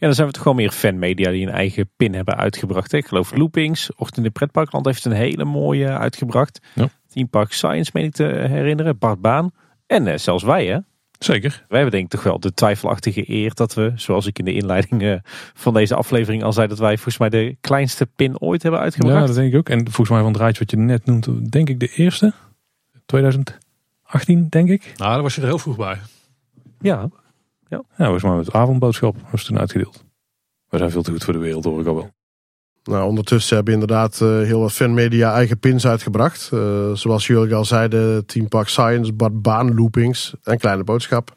Ja, 0.05 0.11
dan 0.11 0.19
zijn 0.19 0.29
we 0.29 0.35
toch 0.35 0.43
gewoon 0.43 0.59
meer 0.59 0.71
fanmedia 0.71 1.31
die 1.31 1.47
een 1.47 1.53
eigen 1.53 1.91
pin 1.97 2.15
hebben 2.15 2.37
uitgebracht. 2.37 2.93
Hè? 2.93 2.99
Ik 2.99 3.07
geloof 3.07 3.37
Loopings, 3.37 3.95
Ochtend 3.95 4.27
in 4.27 4.33
Pretparkland 4.33 4.87
heeft 4.87 5.05
een 5.05 5.13
hele 5.13 5.45
mooie 5.45 5.89
uitgebracht. 5.89 6.61
Ja. 6.75 6.89
Team 7.09 7.29
Park 7.29 7.53
Science 7.53 7.91
meen 7.95 8.05
ik 8.05 8.13
te 8.13 8.25
herinneren, 8.25 8.99
Bart 8.99 9.21
Baan. 9.21 9.53
En 9.87 10.21
zelfs 10.21 10.43
wij 10.43 10.67
hè. 10.67 10.79
Zeker. 11.19 11.65
Wij 11.69 11.81
hebben 11.81 11.91
denk 11.91 12.05
ik 12.05 12.11
toch 12.11 12.23
wel 12.23 12.41
de 12.41 12.55
twijfelachtige 12.55 13.31
eer 13.31 13.55
dat 13.55 13.75
we, 13.75 13.93
zoals 13.95 14.27
ik 14.27 14.39
in 14.39 14.45
de 14.45 14.53
inleiding 14.53 15.23
van 15.55 15.75
deze 15.75 15.95
aflevering 15.95 16.43
al 16.43 16.53
zei, 16.53 16.69
dat 16.69 16.79
wij 16.79 16.95
volgens 16.95 17.19
mij 17.19 17.29
de 17.29 17.57
kleinste 17.61 18.07
pin 18.07 18.41
ooit 18.41 18.63
hebben 18.63 18.81
uitgebracht. 18.81 19.21
Ja, 19.21 19.27
dat 19.27 19.35
denk 19.35 19.53
ik 19.53 19.59
ook. 19.59 19.69
En 19.69 19.85
volgens 19.85 20.11
mij 20.11 20.21
van 20.21 20.33
het 20.33 20.41
rijtje 20.41 20.59
wat 20.59 20.71
je 20.71 20.77
net 20.77 21.07
noemt, 21.07 21.53
denk 21.53 21.69
ik 21.69 21.81
de 21.81 21.89
eerste. 21.89 22.33
2018, 23.07 24.49
denk 24.49 24.69
ik. 24.69 24.93
Nou, 24.97 25.13
daar 25.13 25.23
was 25.23 25.35
je 25.35 25.41
er 25.41 25.47
heel 25.47 25.59
vroeg 25.59 25.77
bij. 25.77 25.97
Ja. 26.81 27.09
Ja, 27.69 27.82
ja 27.97 28.11
was 28.11 28.23
maar 28.23 28.36
met 28.36 28.53
avondboodschap 28.53 29.16
was 29.31 29.45
toen 29.45 29.59
uitgedeeld. 29.59 30.05
We 30.69 30.78
zijn 30.78 30.91
veel 30.91 31.03
te 31.03 31.11
goed 31.11 31.24
voor 31.24 31.32
de 31.32 31.39
wereld, 31.39 31.65
hoor 31.65 31.81
ik 31.81 31.86
al 31.86 31.95
wel. 31.95 32.11
Nou, 32.85 33.09
ondertussen 33.09 33.57
hebben 33.57 33.74
inderdaad 33.74 34.20
uh, 34.23 34.28
heel 34.28 34.61
wat 34.61 34.73
fanmedia 34.73 35.32
eigen 35.32 35.59
pins 35.59 35.86
uitgebracht. 35.86 36.51
Uh, 36.55 36.93
zoals 36.93 37.27
jullie 37.27 37.55
al 37.55 37.65
zeiden, 37.65 38.27
Team 38.27 38.49
Park 38.49 38.69
Science, 38.69 39.12
Bart 39.12 39.43
Baan 39.43 39.74
Loopings 39.74 40.35
en 40.43 40.59
Kleine 40.59 40.85
Boodschap. 40.85 41.35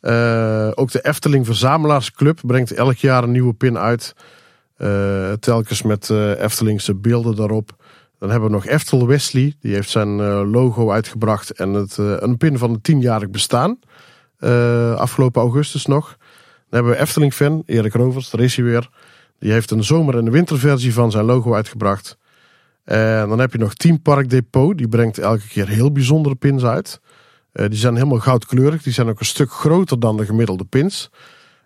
Uh, 0.00 0.70
ook 0.74 0.90
de 0.90 1.00
Efteling 1.04 1.46
Verzamelaarsclub 1.46 2.40
brengt 2.42 2.72
elk 2.72 2.96
jaar 2.96 3.22
een 3.22 3.30
nieuwe 3.30 3.52
pin 3.52 3.78
uit. 3.78 4.14
telkens 5.40 5.82
met 5.82 6.10
Eftelingse 6.38 6.94
beelden 6.94 7.36
daarop. 7.36 7.84
Dan 8.18 8.30
hebben 8.30 8.48
we 8.48 8.54
nog 8.54 8.66
Eftel 8.66 9.06
Wesley. 9.06 9.54
Die 9.60 9.74
heeft 9.74 9.90
zijn 9.90 10.16
logo 10.50 10.90
uitgebracht. 10.90 11.50
En 11.50 11.72
het, 11.72 11.96
een 11.96 12.36
pin 12.36 12.58
van 12.58 12.72
het 12.72 12.82
tienjarig 12.82 13.30
bestaan. 13.30 13.78
Uh, 14.40 14.94
afgelopen 14.94 15.42
augustus 15.42 15.86
nog. 15.86 16.06
Dan 16.08 16.18
hebben 16.68 16.92
we 16.92 16.98
Efteling 16.98 17.34
fan, 17.34 17.62
Erik 17.66 17.92
Rovers. 17.92 18.30
Daar 18.30 18.40
is 18.40 18.56
hij 18.56 18.64
weer. 18.64 18.90
Die 19.38 19.52
heeft 19.52 19.70
een 19.70 19.84
zomer- 19.84 20.16
en 20.16 20.26
een 20.26 20.32
winterversie 20.32 20.92
van 20.92 21.10
zijn 21.10 21.24
logo 21.24 21.54
uitgebracht. 21.54 22.18
En 22.84 23.28
dan 23.28 23.38
heb 23.38 23.52
je 23.52 23.58
nog 23.58 23.74
Team 23.74 24.02
Park 24.02 24.30
Depot. 24.30 24.78
Die 24.78 24.88
brengt 24.88 25.18
elke 25.18 25.48
keer 25.48 25.68
heel 25.68 25.92
bijzondere 25.92 26.34
pins 26.34 26.64
uit. 26.64 27.00
die 27.52 27.74
zijn 27.78 27.94
helemaal 27.94 28.18
goudkleurig. 28.18 28.82
Die 28.82 28.92
zijn 28.92 29.08
ook 29.08 29.20
een 29.20 29.26
stuk 29.26 29.50
groter 29.50 30.00
dan 30.00 30.16
de 30.16 30.24
gemiddelde 30.24 30.64
pins. 30.64 31.10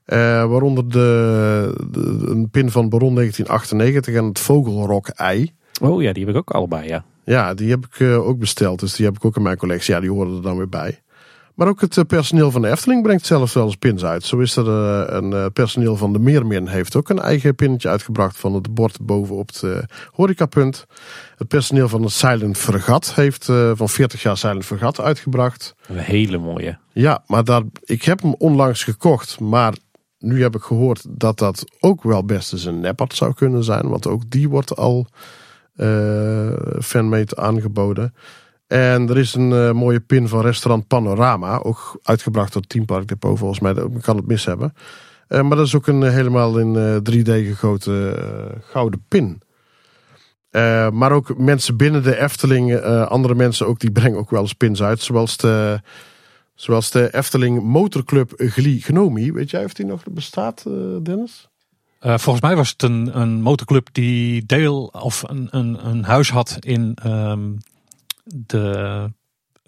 waaronder 0.05 0.89
de, 0.89 1.87
de, 1.91 2.27
een 2.31 2.51
pin 2.51 2.71
van 2.71 2.89
Baron 2.89 3.15
1998 3.15 4.15
en 4.15 4.25
het 4.25 4.39
Vogelrok-ei. 4.39 5.53
Oh 5.81 6.03
ja, 6.03 6.13
die 6.13 6.25
heb 6.25 6.35
ik 6.35 6.41
ook 6.41 6.51
allebei, 6.51 6.89
ja. 6.89 7.05
Ja, 7.25 7.55
die 7.55 7.71
heb 7.71 7.87
ik 7.87 7.99
uh, 7.99 8.27
ook 8.27 8.39
besteld. 8.39 8.81
Dus 8.81 8.95
die 8.95 9.07
heb 9.07 9.17
ik 9.17 9.25
ook 9.25 9.37
in 9.37 9.43
mijn 9.43 9.57
collectie. 9.57 9.95
Ja, 9.95 10.01
die 10.01 10.11
horen 10.11 10.37
er 10.37 10.43
dan 10.43 10.57
weer 10.57 10.69
bij. 10.69 11.01
Maar 11.61 11.69
ook 11.69 11.81
het 11.81 11.97
uh, 11.97 12.05
personeel 12.05 12.51
van 12.51 12.63
de 12.63 12.69
Efteling 12.69 13.03
brengt 13.03 13.27
zelfs 13.27 13.53
wel 13.53 13.65
eens 13.65 13.77
pins 13.77 14.05
uit. 14.05 14.25
Zo 14.25 14.39
is 14.39 14.57
er 14.57 14.67
uh, 14.67 15.05
een 15.07 15.53
personeel 15.53 15.97
van 15.97 16.13
de 16.13 16.19
Meermin 16.19 16.67
heeft 16.67 16.97
ook 16.97 17.09
een 17.09 17.19
eigen 17.19 17.55
pinnetje 17.55 17.89
uitgebracht 17.89 18.37
van 18.37 18.55
het 18.55 18.75
bord 18.75 19.01
bovenop 19.01 19.49
het 19.49 19.85
horecapunt. 20.11 20.87
Het 21.37 21.49
personeel 21.49 21.89
van 21.89 22.03
het 22.03 22.13
Silent 22.13 22.59
Vergat 22.59 23.15
heeft 23.15 23.45
van 23.75 23.89
40 23.89 24.23
jaar 24.23 24.37
Silent 24.37 24.67
Vergat 24.67 25.01
uitgebracht. 25.01 25.75
Een 25.87 25.99
hele 25.99 26.39
mooie. 26.39 26.79
Ja, 26.93 27.23
maar 27.27 27.45
daar, 27.45 27.63
ik 27.85 28.03
heb 28.03 28.23
hem 28.23 28.35
onlangs 28.39 28.85
gekocht, 28.85 29.41
maar 29.41 29.75
nu 30.19 30.43
heb 30.43 30.55
ik 30.55 30.63
gehoord 30.63 31.05
dat 31.09 31.39
dat 31.39 31.65
ook 31.81 32.03
wel 32.03 32.25
best 32.25 32.53
eens 32.53 32.65
een 32.65 32.81
neppert 32.81 33.15
zou 33.15 33.35
kunnen 33.35 33.65
zijn. 33.65 33.89
Want 33.89 34.07
ook 34.07 34.31
die 34.31 34.49
wordt 34.49 34.77
al 34.77 35.07
uh, 35.77 36.53
fanmate 36.81 37.37
aangeboden. 37.37 38.15
En 38.71 39.09
er 39.09 39.19
is 39.19 39.35
een 39.35 39.51
uh, 39.51 39.73
mooie 39.73 40.01
pin 40.01 40.29
van 40.29 40.41
restaurant 40.41 40.87
Panorama. 40.87 41.59
Ook 41.63 41.99
uitgebracht 42.03 42.53
door 42.53 42.63
Team 42.63 42.85
Park 42.85 43.09
Depot 43.09 43.39
volgens 43.39 43.61
mij. 43.61 43.73
Ik 43.73 44.03
kan 44.03 44.17
het 44.17 44.27
mis 44.27 44.45
hebben. 44.45 44.75
Uh, 45.29 45.43
maar 45.43 45.57
dat 45.57 45.67
is 45.67 45.75
ook 45.75 45.87
een 45.87 46.03
helemaal 46.03 46.59
in 46.59 47.03
3D 47.11 47.31
gegoten 47.31 48.17
gouden 48.63 49.05
pin. 49.09 49.43
maar 50.93 51.13
ook 51.13 51.39
mensen 51.39 51.77
binnen 51.77 52.03
de 52.03 52.21
Efteling, 52.21 52.81
andere 52.85 53.35
mensen 53.35 53.67
ook, 53.67 53.81
die 53.81 53.93
brengen 54.01 54.19
ook 54.19 54.31
wel 54.31 54.41
eens 54.41 54.53
pins 54.53 54.83
uit. 54.83 55.01
Zoals 55.01 55.37
de, 55.37 55.81
zoals 56.55 56.91
de 56.91 57.15
Efteling 57.15 57.63
Motorclub 57.63 58.33
Gli 58.37 58.81
Gnomi. 58.81 59.33
Weet 59.33 59.51
jij 59.51 59.65
of 59.65 59.73
die 59.73 59.87
nog 59.87 60.03
bestaat, 60.11 60.65
Dennis? 61.03 61.49
Volgens 62.01 62.41
mij 62.41 62.57
was 62.57 62.71
het 62.71 62.83
een, 62.83 63.21
een 63.21 63.43
motorclub 63.43 63.89
die 63.93 64.47
deel 64.47 64.85
of 64.85 65.23
een, 65.27 65.49
een, 65.51 65.87
een 65.87 66.05
huis 66.05 66.31
had 66.31 66.57
in 66.61 66.97
um, 67.07 67.59
de 68.37 69.09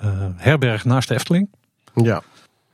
uh, 0.04 0.26
herberg 0.36 0.84
naast 0.84 1.08
de 1.08 1.14
Efteling. 1.14 1.50
Ja. 1.94 2.22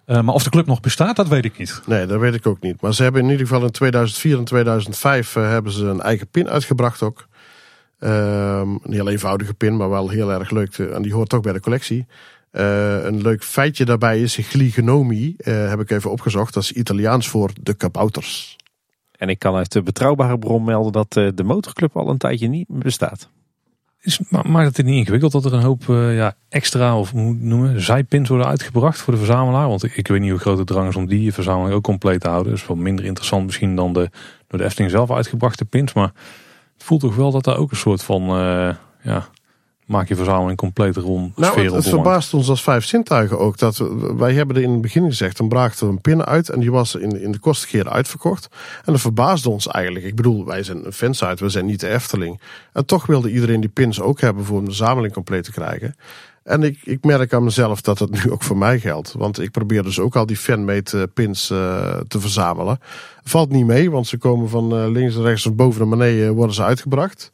Uh, 0.06 0.20
maar 0.20 0.34
of 0.34 0.42
de 0.42 0.50
club 0.50 0.66
nog 0.66 0.80
bestaat, 0.80 1.16
dat 1.16 1.28
weet 1.28 1.44
ik 1.44 1.58
niet. 1.58 1.82
Nee, 1.86 2.06
dat 2.06 2.20
weet 2.20 2.34
ik 2.34 2.46
ook 2.46 2.60
niet. 2.60 2.80
Maar 2.80 2.94
ze 2.94 3.02
hebben 3.02 3.22
in 3.22 3.30
ieder 3.30 3.46
geval 3.46 3.64
in 3.64 3.70
2004 3.70 4.38
en 4.38 4.44
2005 4.44 5.34
hebben 5.34 5.72
ze 5.72 5.84
een 5.84 6.00
eigen 6.00 6.28
pin 6.28 6.48
uitgebracht 6.48 7.02
ook. 7.02 7.26
Um, 8.00 8.10
een 8.82 8.92
heel 8.92 9.08
eenvoudige 9.08 9.54
pin, 9.54 9.76
maar 9.76 9.90
wel 9.90 10.08
heel 10.08 10.32
erg 10.32 10.50
leuk. 10.50 10.70
Te, 10.70 10.88
en 10.88 11.02
die 11.02 11.12
hoort 11.12 11.34
ook 11.34 11.42
bij 11.42 11.52
de 11.52 11.60
collectie. 11.60 12.06
een 12.50 13.22
leuk 13.22 13.44
feitje 13.44 13.84
daarbij 13.84 14.20
is, 14.20 14.36
Gligenomi 14.36 15.34
heb 15.44 15.80
ik 15.80 15.90
even 15.90 16.10
opgezocht. 16.10 16.54
Dat 16.54 16.62
is 16.62 16.72
Italiaans 16.72 17.28
voor 17.28 17.50
de 17.62 17.74
kabouters. 17.74 18.56
En 19.16 19.28
ik 19.28 19.38
kan 19.38 19.54
uit 19.54 19.72
de 19.72 19.82
betrouwbare 19.82 20.38
bron 20.38 20.64
melden 20.64 20.92
dat 20.92 21.12
de 21.12 21.44
motorclub 21.44 21.96
al 21.96 22.08
een 22.08 22.18
tijdje 22.18 22.48
niet 22.48 22.68
meer 22.68 22.78
bestaat. 22.78 23.30
Is, 24.00 24.20
maakt 24.28 24.76
het 24.76 24.86
niet 24.86 24.96
ingewikkeld 24.96 25.32
dat 25.32 25.44
er 25.44 25.52
een 25.52 25.62
hoop 25.62 25.86
uh, 25.88 26.16
ja, 26.16 26.34
extra 26.48 26.98
of 26.98 27.10
hoe 27.10 27.34
noemen, 27.34 27.82
zijpins 27.82 28.28
worden 28.28 28.46
uitgebracht 28.46 28.98
voor 28.98 29.12
de 29.12 29.18
verzamelaar? 29.18 29.68
Want 29.68 29.96
ik, 29.96 30.08
weet 30.08 30.20
niet 30.20 30.30
hoe 30.30 30.40
groot 30.40 30.56
de 30.56 30.64
drang 30.64 30.88
is 30.88 30.96
om 30.96 31.06
die 31.06 31.32
verzameling 31.32 31.74
ook 31.74 31.82
compleet 31.82 32.20
te 32.20 32.28
houden. 32.28 32.52
Dus 32.52 32.66
wat 32.66 32.76
minder 32.76 33.04
interessant 33.04 33.44
misschien 33.44 33.76
dan 33.76 33.92
de 33.92 34.10
door 34.48 34.58
de 34.58 34.64
Efteling 34.64 34.90
zelf 34.90 35.10
uitgebrachte 35.10 35.64
pins. 35.64 35.92
Maar 35.92 36.12
Het 36.74 36.84
voelt 36.84 37.00
toch 37.00 37.16
wel 37.16 37.30
dat 37.30 37.44
daar 37.44 37.56
ook 37.56 37.70
een 37.70 37.76
soort 37.76 38.02
van, 38.02 38.22
eh, 38.22 38.74
ja, 39.02 39.28
maak 39.88 40.08
je 40.08 40.16
verzameling 40.16 40.58
compleet 40.58 40.96
rond 40.96 41.36
Nou, 41.36 41.60
het, 41.60 41.72
het 41.72 41.88
verbaast 41.88 42.34
ons 42.34 42.48
als 42.48 42.62
vijf 42.62 42.84
zintuigen 42.84 43.38
ook. 43.38 43.58
Dat 43.58 43.76
we, 43.76 44.14
wij 44.16 44.32
hebben 44.32 44.56
er 44.56 44.62
in 44.62 44.70
het 44.70 44.80
begin 44.80 45.04
gezegd, 45.04 45.36
dan 45.36 45.48
brachten 45.48 45.86
we 45.86 45.92
een 45.92 46.00
pin 46.00 46.24
uit 46.24 46.48
en 46.48 46.60
die 46.60 46.72
was 46.72 46.94
in, 46.94 47.20
in 47.20 47.32
de 47.32 47.38
kosten 47.38 47.90
uitverkocht. 47.90 48.48
En 48.84 48.92
dat 48.92 49.00
verbaasde 49.00 49.50
ons 49.50 49.66
eigenlijk. 49.66 50.04
Ik 50.04 50.14
bedoel, 50.14 50.44
wij 50.44 50.62
zijn 50.62 50.86
een 50.86 50.92
fansite, 50.92 51.44
we 51.44 51.48
zijn 51.50 51.66
niet 51.66 51.80
de 51.80 51.88
Efteling. 51.88 52.40
En 52.72 52.86
toch 52.86 53.06
wilde 53.06 53.32
iedereen 53.32 53.60
die 53.60 53.70
pins 53.70 54.00
ook 54.00 54.20
hebben 54.20 54.44
voor 54.44 54.58
een 54.58 54.64
verzameling 54.64 55.12
compleet 55.12 55.44
te 55.44 55.52
krijgen. 55.52 55.96
En 56.42 56.62
ik, 56.62 56.78
ik 56.82 57.04
merk 57.04 57.32
aan 57.32 57.44
mezelf 57.44 57.80
dat 57.80 57.98
het 57.98 58.10
nu 58.10 58.30
ook 58.30 58.42
voor 58.42 58.56
mij 58.56 58.78
geldt. 58.80 59.12
Want 59.12 59.40
ik 59.40 59.50
probeer 59.50 59.82
dus 59.82 60.00
ook 60.00 60.16
al 60.16 60.26
die 60.26 60.36
fanmade 60.36 61.06
pins 61.14 61.50
eh, 61.50 61.96
te 62.08 62.20
verzamelen. 62.20 62.78
Valt 63.22 63.50
niet 63.50 63.66
mee, 63.66 63.90
want 63.90 64.06
ze 64.06 64.18
komen 64.18 64.48
van 64.48 64.76
eh, 64.76 64.88
links 64.90 65.14
en 65.14 65.22
rechts, 65.22 65.42
van 65.42 65.56
boven 65.56 65.80
naar 65.80 65.98
beneden 65.98 66.34
worden 66.34 66.54
ze 66.54 66.62
uitgebracht. 66.62 67.30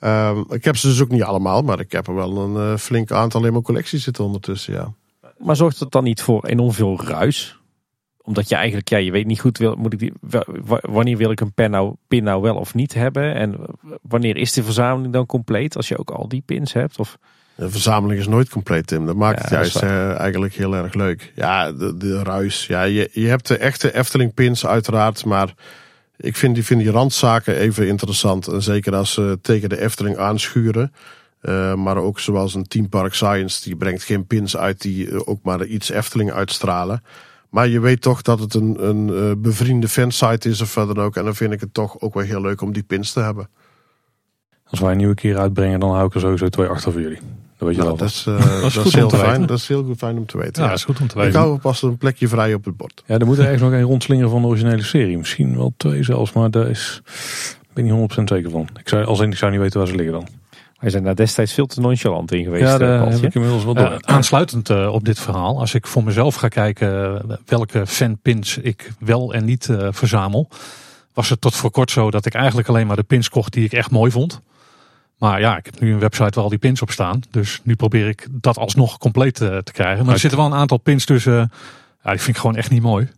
Ehm, 0.00 0.42
ik 0.48 0.64
heb 0.64 0.76
ze 0.76 0.86
dus 0.88 1.00
ook 1.02 1.10
niet 1.10 1.22
allemaal, 1.22 1.62
maar 1.62 1.80
ik 1.80 1.92
heb 1.92 2.06
er 2.06 2.14
wel 2.14 2.36
een 2.38 2.72
eh, 2.72 2.76
flink 2.78 3.10
aantal 3.12 3.44
in 3.44 3.52
mijn 3.52 3.64
collectie 3.64 3.98
zitten 3.98 4.24
ondertussen, 4.24 4.74
ja. 4.74 4.92
Maar 5.38 5.56
zorgt 5.56 5.80
het 5.80 5.90
dan 5.90 6.04
niet 6.04 6.22
voor 6.22 6.44
enorm 6.46 6.72
veel 6.72 7.00
ruis? 7.04 7.58
Omdat 8.22 8.48
je 8.48 8.54
eigenlijk, 8.54 8.88
ja, 8.88 8.96
je 8.98 9.10
weet 9.10 9.26
niet 9.26 9.40
goed, 9.40 9.58
wil, 9.58 9.74
moet 9.76 9.92
ik 9.92 9.98
die, 9.98 10.12
wa- 10.20 10.44
wa- 10.64 10.82
wanneer 10.82 11.16
wil 11.16 11.30
ik 11.30 11.40
een 11.40 11.52
pen 11.52 11.70
nou, 11.70 11.94
pin 12.08 12.24
nou 12.24 12.42
wel 12.42 12.54
of 12.56 12.74
niet 12.74 12.94
hebben? 12.94 13.34
En 13.34 13.56
wanneer 14.02 14.36
is 14.36 14.52
de 14.52 14.62
verzameling 14.62 15.12
dan 15.12 15.26
compleet 15.26 15.76
als 15.76 15.88
je 15.88 15.98
ook 15.98 16.10
al 16.10 16.28
die 16.28 16.42
pins 16.46 16.72
hebt? 16.72 16.98
Of, 16.98 17.18
De 17.54 17.70
verzameling 17.70 18.20
is 18.20 18.26
nooit 18.28 18.48
compleet, 18.48 18.86
Tim. 18.86 19.06
Dat 19.06 19.16
maakt 19.16 19.36
Ja, 19.36 19.42
het 19.42 19.50
juist 19.52 19.76
eh, 19.76 20.18
eigenlijk 20.18 20.54
heel 20.54 20.74
erg 20.74 20.94
leuk. 20.94 21.32
Ja, 21.36 21.72
de, 21.72 21.96
de 21.96 22.22
ruis. 22.22 22.66
Ja, 22.66 22.82
je, 22.82 23.08
je 23.12 23.26
hebt 23.26 23.46
de 23.48 23.56
echte 23.56 23.94
Efteling 23.94 24.34
pins 24.34 24.66
uiteraard, 24.66 25.24
maar 25.24 25.54
ik 26.20 26.36
vind 26.36 26.54
die, 26.54 26.64
vind 26.64 26.80
die 26.80 26.90
randzaken 26.90 27.56
even 27.56 27.86
interessant. 27.86 28.46
En 28.46 28.62
zeker 28.62 28.94
als 28.94 29.12
ze 29.12 29.38
tegen 29.42 29.68
de 29.68 29.80
Efteling 29.80 30.16
aanschuren. 30.16 30.92
Eh, 31.40 31.74
maar 31.74 31.96
ook 31.96 32.20
zoals 32.20 32.54
een 32.54 32.66
Team 32.66 32.88
Park 32.88 33.14
Science, 33.14 33.62
die 33.62 33.76
brengt 33.76 34.02
geen 34.02 34.26
pins 34.26 34.56
uit 34.56 34.80
die 34.80 35.10
eh, 35.10 35.20
ook 35.24 35.42
maar 35.42 35.64
iets 35.64 35.90
Efteling 35.90 36.32
uitstralen. 36.32 37.02
Maar 37.50 37.68
je 37.68 37.80
weet 37.80 38.00
toch 38.00 38.22
dat 38.22 38.40
het 38.40 38.54
een, 38.54 38.88
een 38.88 39.14
eh, 39.14 39.32
bevriende 39.38 39.88
fansite 39.88 40.48
is 40.48 40.60
of 40.60 40.72
dan 40.72 40.98
ook. 40.98 41.16
En 41.16 41.24
dan 41.24 41.34
vind 41.34 41.52
ik 41.52 41.60
het 41.60 41.74
toch 41.74 42.00
ook 42.00 42.14
wel 42.14 42.22
heel 42.22 42.40
leuk 42.40 42.60
om 42.60 42.72
die 42.72 42.82
pins 42.82 43.12
te 43.12 43.20
hebben. 43.20 43.48
Als 44.64 44.80
wij 44.80 44.90
een 44.90 44.96
nieuwe 44.96 45.14
keer 45.14 45.38
uitbrengen, 45.38 45.80
dan 45.80 45.90
hou 45.90 46.06
ik 46.06 46.14
er 46.14 46.20
sowieso 46.20 46.48
twee 46.48 46.66
achter 46.66 46.92
voor 46.92 47.00
jullie. 47.00 47.18
Dat 47.60 47.68
weet 47.68 47.76
je 47.76 47.82
Nou, 47.84 47.96
wel. 47.96 47.96
dat 47.96 48.08
is, 48.08 48.24
eh, 48.28 48.60
dat 48.62 48.72
goed 48.72 48.84
is 48.86 48.92
om 48.94 48.98
heel 48.98 49.08
te 49.08 49.16
fijn. 49.16 49.30
weten. 49.30 49.46
Dat 49.46 49.58
is 49.58 49.68
heel 49.68 49.84
goed 49.84 49.98
fijn 49.98 50.18
om 50.18 50.26
te 50.26 50.38
weten. 50.38 50.52
Ja, 50.54 50.62
ja. 50.62 50.68
dat 50.68 50.78
is 50.78 50.84
goed 50.84 51.00
om 51.00 51.06
te 51.08 51.16
Ik 51.18 51.22
weten. 51.24 51.40
hou 51.40 51.58
pas 51.58 51.82
een 51.82 51.96
plekje 51.96 52.28
vrij 52.28 52.54
op 52.54 52.64
het 52.64 52.76
bord. 52.76 53.02
Ja, 53.06 53.18
er 53.18 53.26
moet 53.26 53.38
er 53.38 53.44
ergens 53.44 53.62
nog 53.62 53.72
een 53.72 53.82
rondslingeren 53.82 54.30
van 54.30 54.40
de 54.42 54.48
originele 54.48 54.82
serie. 54.82 55.18
Misschien 55.18 55.56
wel 55.56 55.72
twee 55.76 56.02
zelfs, 56.02 56.32
maar 56.32 56.50
daar 56.50 56.68
is, 56.68 57.00
ben 57.72 57.86
ik 57.86 57.92
niet 57.92 58.10
100% 58.20 58.22
zeker 58.24 58.50
van. 58.50 58.68
Ik 58.80 58.88
zou, 58.88 59.04
als 59.04 59.20
in, 59.20 59.30
ik 59.30 59.36
zou 59.36 59.50
niet 59.50 59.60
weten 59.60 59.78
waar 59.78 59.88
ze 59.88 59.94
liggen 59.94 60.12
dan. 60.12 60.26
wij 60.80 60.90
zijn 60.90 61.04
daar 61.04 61.14
destijds 61.14 61.52
veel 61.52 61.66
te 61.66 61.80
nonchalant 61.80 62.32
in 62.32 62.44
geweest. 62.44 62.62
Ja, 62.64 62.72
eh, 62.72 62.78
daar 62.78 63.10
heb 63.12 63.22
ik 63.22 63.34
inmiddels 63.34 63.64
wel 63.64 63.74
Eh, 63.76 63.90
door. 63.90 63.98
aansluitend 64.00 64.70
eh, 64.70 64.92
op 64.92 65.04
dit 65.04 65.20
verhaal, 65.20 65.58
als 65.60 65.74
ik 65.74 65.86
voor 65.86 66.04
mezelf 66.04 66.34
ga 66.34 66.48
kijken 66.48 67.20
eh, 67.30 67.36
welke 67.46 67.86
fanpins 67.86 68.58
ik 68.58 68.90
wel 68.98 69.32
en 69.34 69.44
niet 69.44 69.68
eh, 69.68 69.88
verzamel, 69.90 70.48
was 71.14 71.28
het 71.28 71.40
tot 71.40 71.54
voor 71.54 71.70
kort 71.70 71.90
zo 71.90 72.10
dat 72.10 72.26
ik 72.26 72.34
eigenlijk 72.34 72.68
alleen 72.68 72.86
maar 72.86 72.96
de 72.96 73.02
pins 73.02 73.28
kocht 73.28 73.52
die 73.52 73.64
ik 73.64 73.72
echt 73.72 73.90
mooi 73.90 74.10
vond. 74.10 74.40
Maar 75.20 75.40
ja, 75.40 75.56
ik 75.56 75.64
heb 75.64 75.80
nu 75.80 75.92
een 75.92 75.98
website 75.98 76.34
waar 76.34 76.44
al 76.44 76.48
die 76.48 76.58
pins 76.58 76.82
op 76.82 76.90
staan. 76.90 77.20
Dus 77.30 77.60
nu 77.62 77.74
probeer 77.74 78.08
ik 78.08 78.26
dat 78.30 78.58
alsnog 78.58 78.98
compleet 78.98 79.40
eh, 79.40 79.58
te 79.58 79.72
krijgen. 79.72 80.04
Maar 80.04 80.14
er 80.14 80.20
zitten 80.20 80.38
wel 80.38 80.48
een 80.48 80.58
aantal 80.58 80.78
pins 80.78 81.04
tussen. 81.04 81.52
Ja, 82.02 82.10
die 82.10 82.20
vind 82.20 82.36
ik 82.36 82.36
gewoon 82.36 82.56
echt 82.56 82.70
niet 82.70 82.82
mooi. 82.82 83.08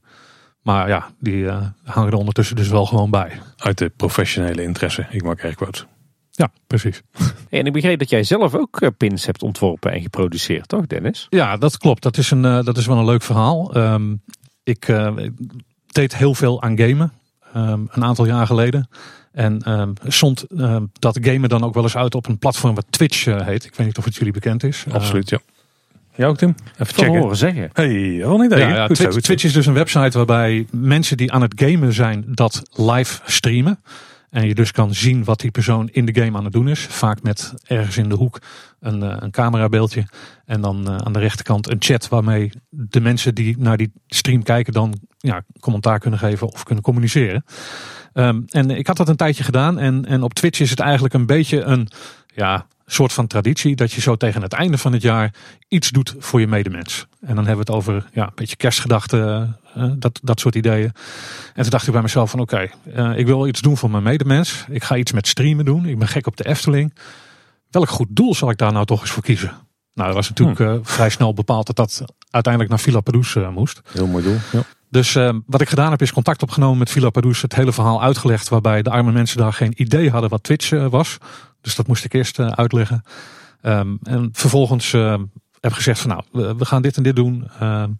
Maar 0.62 0.88
ja, 0.88 1.10
die 1.18 1.48
eh, 1.48 1.66
hangen 1.84 2.10
er 2.10 2.18
ondertussen 2.18 2.56
dus 2.56 2.68
wel 2.68 2.86
gewoon 2.86 3.10
bij. 3.10 3.40
Uit 3.56 3.78
de 3.78 3.92
professionele 3.96 4.62
interesse. 4.62 5.06
Ik 5.10 5.22
maak 5.22 5.44
air 5.44 5.54
quotes. 5.54 5.86
Ja, 6.30 6.50
precies. 6.66 7.02
En 7.48 7.66
ik 7.66 7.72
begreep 7.72 7.98
dat 7.98 8.10
jij 8.10 8.22
zelf 8.22 8.54
ook 8.54 8.80
eh, 8.80 8.88
pins 8.96 9.26
hebt 9.26 9.42
ontworpen 9.42 9.92
en 9.92 10.02
geproduceerd, 10.02 10.68
toch 10.68 10.86
Dennis? 10.86 11.26
Ja, 11.30 11.56
dat 11.56 11.78
klopt. 11.78 12.02
Dat 12.02 12.16
is, 12.16 12.30
een, 12.30 12.42
dat 12.42 12.76
is 12.76 12.86
wel 12.86 12.98
een 12.98 13.04
leuk 13.04 13.22
verhaal. 13.22 13.74
Ehm, 13.74 14.14
ik 14.62 14.88
eh, 14.88 15.16
deed 15.86 16.16
heel 16.16 16.34
veel 16.34 16.62
aan 16.62 16.78
gamen. 16.78 17.12
Ehm, 17.54 17.80
een 17.90 18.04
aantal 18.04 18.24
jaar 18.26 18.46
geleden. 18.46 18.88
En 19.32 19.62
ehm 19.62 19.90
zond 20.06 20.44
ehm, 20.56 20.84
dat 20.98 21.18
gamen 21.22 21.48
dan 21.48 21.64
ook 21.64 21.74
wel 21.74 21.82
eens 21.82 21.96
uit 21.96 22.14
op 22.14 22.26
een 22.28 22.38
platform 22.38 22.74
wat 22.74 22.84
Twitch 22.90 23.26
eh, 23.26 23.46
heet. 23.46 23.64
Ik 23.64 23.74
weet 23.74 23.86
niet 23.86 23.98
of 23.98 24.04
het 24.04 24.14
jullie 24.14 24.32
bekend 24.32 24.62
is. 24.64 24.84
Absoluut, 24.92 25.30
ja. 25.30 25.38
Jij 26.14 26.26
ook, 26.26 26.36
Tim? 26.36 26.54
Even 26.78 26.94
checken. 26.94 27.18
horen 27.20 27.36
zeggen. 27.36 27.70
Hey, 27.72 28.16
wel 28.18 28.38
niet 28.38 28.50
Eh, 28.52 28.56
tegen. 28.58 28.72
ja, 28.72 28.76
ja, 28.76 28.86
Goed 28.86 28.96
zo, 28.96 29.08
Twitch. 29.08 29.20
Twitch 29.26 29.44
is 29.44 29.52
dus 29.52 29.66
een 29.66 29.74
website 29.74 30.16
waarbij 30.16 30.66
mensen 30.70 31.16
die 31.16 31.32
aan 31.32 31.42
het 31.42 31.52
gamen 31.56 31.92
zijn 31.92 32.24
dat 32.28 32.62
live 32.72 33.20
streamen. 33.26 33.78
En 34.32 34.46
je 34.46 34.54
dus 34.54 34.70
kan 34.70 34.94
zien 34.94 35.24
wat 35.24 35.40
die 35.40 35.50
persoon 35.50 35.88
in 35.88 36.04
de 36.04 36.22
game 36.22 36.38
aan 36.38 36.44
het 36.44 36.52
doen 36.52 36.68
is. 36.68 36.80
Vaak 36.80 37.22
met 37.22 37.54
ergens 37.64 37.96
in 37.96 38.08
de 38.08 38.14
hoek 38.14 38.38
een, 38.80 39.02
eh, 39.02 39.16
een 39.18 39.30
camerabeeldje. 39.30 40.06
En 40.44 40.60
dan 40.60 40.88
eh, 40.88 40.96
aan 40.96 41.12
de 41.12 41.18
rechterkant 41.18 41.70
een 41.70 41.76
chat 41.78 42.08
waarmee 42.08 42.52
de 42.68 43.00
mensen 43.00 43.34
die 43.34 43.56
naar 43.58 43.76
die 43.76 43.92
stream 44.06 44.42
kijken 44.42 44.72
dan 44.72 44.98
ja, 45.18 45.42
commentaar 45.60 45.98
kunnen 45.98 46.18
geven 46.18 46.52
of 46.52 46.62
kunnen 46.62 46.84
communiceren. 46.84 47.44
Ehm, 48.12 48.40
en 48.48 48.70
ik 48.70 48.86
had 48.86 48.96
dat 48.96 49.08
een 49.08 49.16
tijdje 49.16 49.44
gedaan. 49.44 49.78
En, 49.78 50.04
en 50.04 50.22
op 50.22 50.34
Twitch 50.34 50.60
is 50.60 50.70
het 50.70 50.80
eigenlijk 50.80 51.14
een 51.14 51.26
beetje 51.26 51.60
een 51.60 51.88
ja, 52.34 52.66
soort 52.92 53.12
van 53.12 53.26
traditie. 53.26 53.76
Dat 53.76 53.92
je 53.92 54.00
zo 54.00 54.16
tegen 54.16 54.42
het 54.42 54.52
einde 54.52 54.78
van 54.78 54.92
het 54.92 55.02
jaar 55.02 55.34
iets 55.68 55.90
doet 55.90 56.14
voor 56.18 56.40
je 56.40 56.46
medemens. 56.46 57.06
En 57.20 57.34
dan 57.34 57.46
hebben 57.46 57.66
we 57.66 57.72
het 57.72 57.80
over 57.80 58.08
ja, 58.12 58.26
een 58.26 58.32
beetje 58.34 58.56
kerstgedachten, 58.56 59.56
eh, 59.74 59.90
dat, 59.96 60.20
dat 60.22 60.40
soort 60.40 60.54
ideeën. 60.54 60.92
En 61.54 61.62
toen 61.62 61.70
dacht 61.70 61.86
ik 61.86 61.92
bij 61.92 62.02
mezelf 62.02 62.30
van 62.30 62.40
oké, 62.40 62.70
eh, 62.94 63.18
ik 63.18 63.26
wil 63.26 63.46
iets 63.46 63.60
doen 63.60 63.76
voor 63.76 63.90
mijn 63.90 64.02
medemens. 64.02 64.64
Ik 64.68 64.84
ga 64.84 64.96
iets 64.96 65.12
met 65.12 65.26
streamen 65.26 65.64
doen. 65.64 65.86
Ik 65.86 65.98
ben 65.98 66.08
gek 66.08 66.26
op 66.26 66.36
de 66.36 66.46
Efteling. 66.46 66.94
Welk 67.70 67.88
goed 67.88 68.08
doel 68.10 68.34
zal 68.34 68.50
ik 68.50 68.58
daar 68.58 68.72
nou 68.72 68.86
toch 68.86 69.00
eens 69.00 69.10
voor 69.10 69.22
kiezen? 69.22 69.52
Nou, 69.94 70.06
dat 70.06 70.16
was 70.16 70.28
natuurlijk 70.28 70.60
eh, 70.60 70.74
vrij 70.82 71.10
snel 71.10 71.34
bepaald 71.34 71.66
dat 71.66 71.76
dat 71.76 72.04
uiteindelijk 72.30 72.72
naar 72.72 72.80
Villa 72.80 73.00
eh, 73.42 73.54
moest. 73.54 73.80
Heel 73.92 74.06
mooi 74.06 74.24
doel. 74.24 74.38
Ja. 74.52 74.62
Dus 74.92 75.14
eh, 75.14 75.34
wat 75.46 75.60
ik 75.60 75.68
gedaan 75.68 75.90
heb 75.90 76.02
is 76.02 76.12
contact 76.12 76.42
opgenomen 76.42 76.78
met 76.78 76.90
Villa 76.90 77.10
Padus. 77.10 77.42
Het 77.42 77.54
hele 77.54 77.72
verhaal 77.72 78.02
uitgelegd 78.02 78.48
waarbij 78.48 78.82
de 78.82 78.90
arme 78.90 79.12
mensen 79.12 79.38
daar 79.38 79.52
geen 79.52 79.72
idee 79.76 80.10
hadden 80.10 80.30
wat 80.30 80.42
Twitch 80.42 80.72
eh, 80.72 80.86
was. 80.86 81.18
Dus 81.62 81.74
dat 81.74 81.86
moest 81.86 82.04
ik 82.04 82.12
eerst 82.12 82.38
eh, 82.38 82.46
uitleggen. 82.46 83.02
Ehm, 83.60 83.96
en 84.02 84.28
vervolgens 84.32 84.92
eh, 84.92 85.18
heb 85.60 85.70
ik 85.70 85.76
gezegd 85.76 86.00
van 86.00 86.10
nou, 86.10 86.54
we, 86.56 86.64
gaan 86.64 86.82
dit 86.82 86.96
en 86.96 87.02
dit 87.02 87.16
doen. 87.16 87.48
Ehm, 87.60 87.90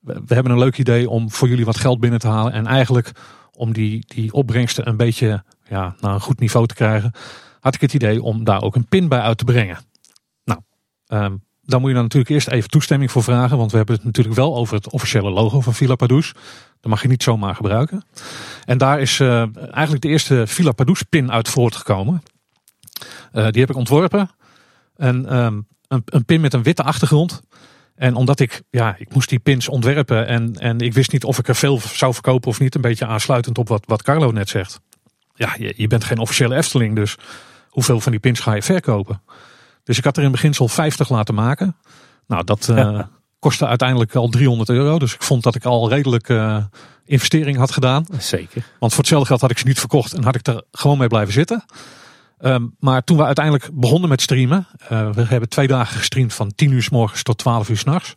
we, 0.00 0.34
hebben 0.34 0.52
een 0.52 0.58
leuk 0.58 0.78
idee 0.78 1.10
om 1.10 1.30
voor 1.30 1.48
jullie 1.48 1.64
wat 1.64 1.78
geld 1.78 2.00
binnen 2.00 2.20
te 2.20 2.28
halen. 2.28 2.52
En 2.52 2.66
eigenlijk 2.66 3.12
om 3.52 3.72
die, 3.72 4.04
die 4.06 4.32
opbrengsten 4.32 4.88
een 4.88 4.96
beetje 4.96 5.44
ja, 5.68 5.94
naar 6.00 6.14
een 6.14 6.20
goed 6.20 6.40
niveau 6.40 6.66
te 6.66 6.74
krijgen. 6.74 7.12
Had 7.60 7.74
ik 7.74 7.80
het 7.80 7.94
idee 7.94 8.22
om 8.22 8.44
daar 8.44 8.62
ook 8.62 8.74
een 8.74 8.86
pin 8.86 9.08
bij 9.08 9.20
uit 9.20 9.38
te 9.38 9.44
brengen. 9.44 9.78
Nou, 10.44 10.60
ehm, 11.06 11.36
daar 11.62 11.80
moet 11.80 11.88
je 11.88 11.94
dan 11.94 12.02
natuurlijk 12.02 12.32
eerst 12.32 12.48
even 12.48 12.70
toestemming 12.70 13.10
voor 13.10 13.22
vragen. 13.22 13.56
Want 13.56 13.70
we 13.70 13.76
hebben 13.76 13.94
het 13.94 14.04
natuurlijk 14.04 14.36
wel 14.36 14.56
over 14.56 14.74
het 14.74 14.90
officiële 14.90 15.30
logo 15.30 15.60
van 15.60 15.74
Villa 15.74 15.94
Padus. 15.94 16.32
Dat 16.80 16.90
mag 16.90 17.02
je 17.02 17.08
niet 17.08 17.22
zomaar 17.22 17.54
gebruiken. 17.54 18.04
En 18.64 18.78
daar 18.78 19.00
is 19.00 19.20
eh, 19.20 19.56
eigenlijk 19.56 20.02
de 20.02 20.08
eerste 20.08 20.46
Villa 20.46 20.72
Padus 20.72 21.02
pin 21.02 21.32
uit 21.32 21.48
voortgekomen. 21.48 22.22
Eh, 23.32 23.48
die 23.50 23.60
heb 23.60 23.70
ik 23.70 23.76
ontworpen. 23.76 24.30
En, 24.96 25.28
ehm, 25.28 25.60
een, 25.88 26.02
een 26.04 26.24
pin 26.24 26.40
met 26.40 26.54
een 26.54 26.62
witte 26.62 26.82
achtergrond. 26.82 27.42
En 27.94 28.14
omdat 28.14 28.40
ik, 28.40 28.62
ja, 28.70 28.96
ik 28.98 29.14
moest 29.14 29.28
die 29.28 29.38
pins 29.38 29.68
ontwerpen. 29.68 30.26
En, 30.26 30.54
en 30.54 30.78
ik 30.78 30.92
wist 30.92 31.12
niet 31.12 31.24
of 31.24 31.38
ik 31.38 31.48
er 31.48 31.56
veel 31.56 31.80
zou 31.80 32.12
verkopen 32.12 32.48
of 32.48 32.60
niet. 32.60 32.74
Een 32.74 32.80
beetje 32.80 33.06
aansluitend 33.06 33.58
op 33.58 33.68
wat, 33.68 33.84
wat 33.86 34.02
Carlo 34.02 34.30
net 34.30 34.48
zegt. 34.48 34.80
Ja, 35.34 35.54
je, 35.58 35.74
je 35.76 35.86
bent 35.86 36.04
geen 36.04 36.18
officiële 36.18 36.56
Efteling. 36.56 36.94
Dus 36.94 37.16
hoeveel 37.68 38.00
van 38.00 38.12
die 38.12 38.20
pins 38.20 38.40
ga 38.40 38.54
je 38.54 38.62
verkopen? 38.62 39.22
Dus 39.84 39.98
ik 39.98 40.04
had 40.04 40.16
er 40.16 40.22
in 40.22 40.30
beginsel 40.30 40.68
50 40.68 41.08
laten 41.08 41.34
maken. 41.34 41.76
Nou, 42.26 42.44
dat 42.44 42.68
eh, 42.68 43.00
kostte 43.38 43.66
uiteindelijk 43.66 44.14
al 44.14 44.28
300 44.28 44.68
euro. 44.68 44.98
Dus 44.98 45.14
ik 45.14 45.22
vond 45.22 45.42
dat 45.42 45.54
ik 45.54 45.64
al 45.64 45.88
redelijk 45.88 46.28
eh, 46.28 46.64
investering 47.04 47.56
had 47.56 47.70
gedaan. 47.70 48.06
Zeker. 48.18 48.64
Want 48.78 48.92
voor 48.92 49.00
hetzelfde 49.00 49.28
geld 49.28 49.40
had 49.40 49.50
ik 49.50 49.58
ze 49.58 49.66
niet 49.66 49.78
verkocht 49.78 50.12
en 50.12 50.24
had 50.24 50.34
ik 50.34 50.46
er 50.46 50.62
gewoon 50.70 50.98
mee 50.98 51.08
blijven 51.08 51.32
zitten. 51.32 51.64
Ehm, 52.44 52.66
maar 52.78 53.04
toen 53.04 53.16
we 53.16 53.24
uiteindelijk 53.24 53.70
begonnen 53.72 54.08
met 54.08 54.22
streamen, 54.22 54.66
eh, 54.88 55.10
we 55.10 55.22
hebben 55.22 55.48
twee 55.48 55.66
dagen 55.66 55.96
gestreamd 55.96 56.34
van 56.34 56.54
10 56.54 56.70
uur 56.70 56.82
s 56.82 56.88
morgens 56.88 57.22
tot 57.22 57.38
12 57.38 57.68
uur 57.68 57.76
s'nachts, 57.76 58.14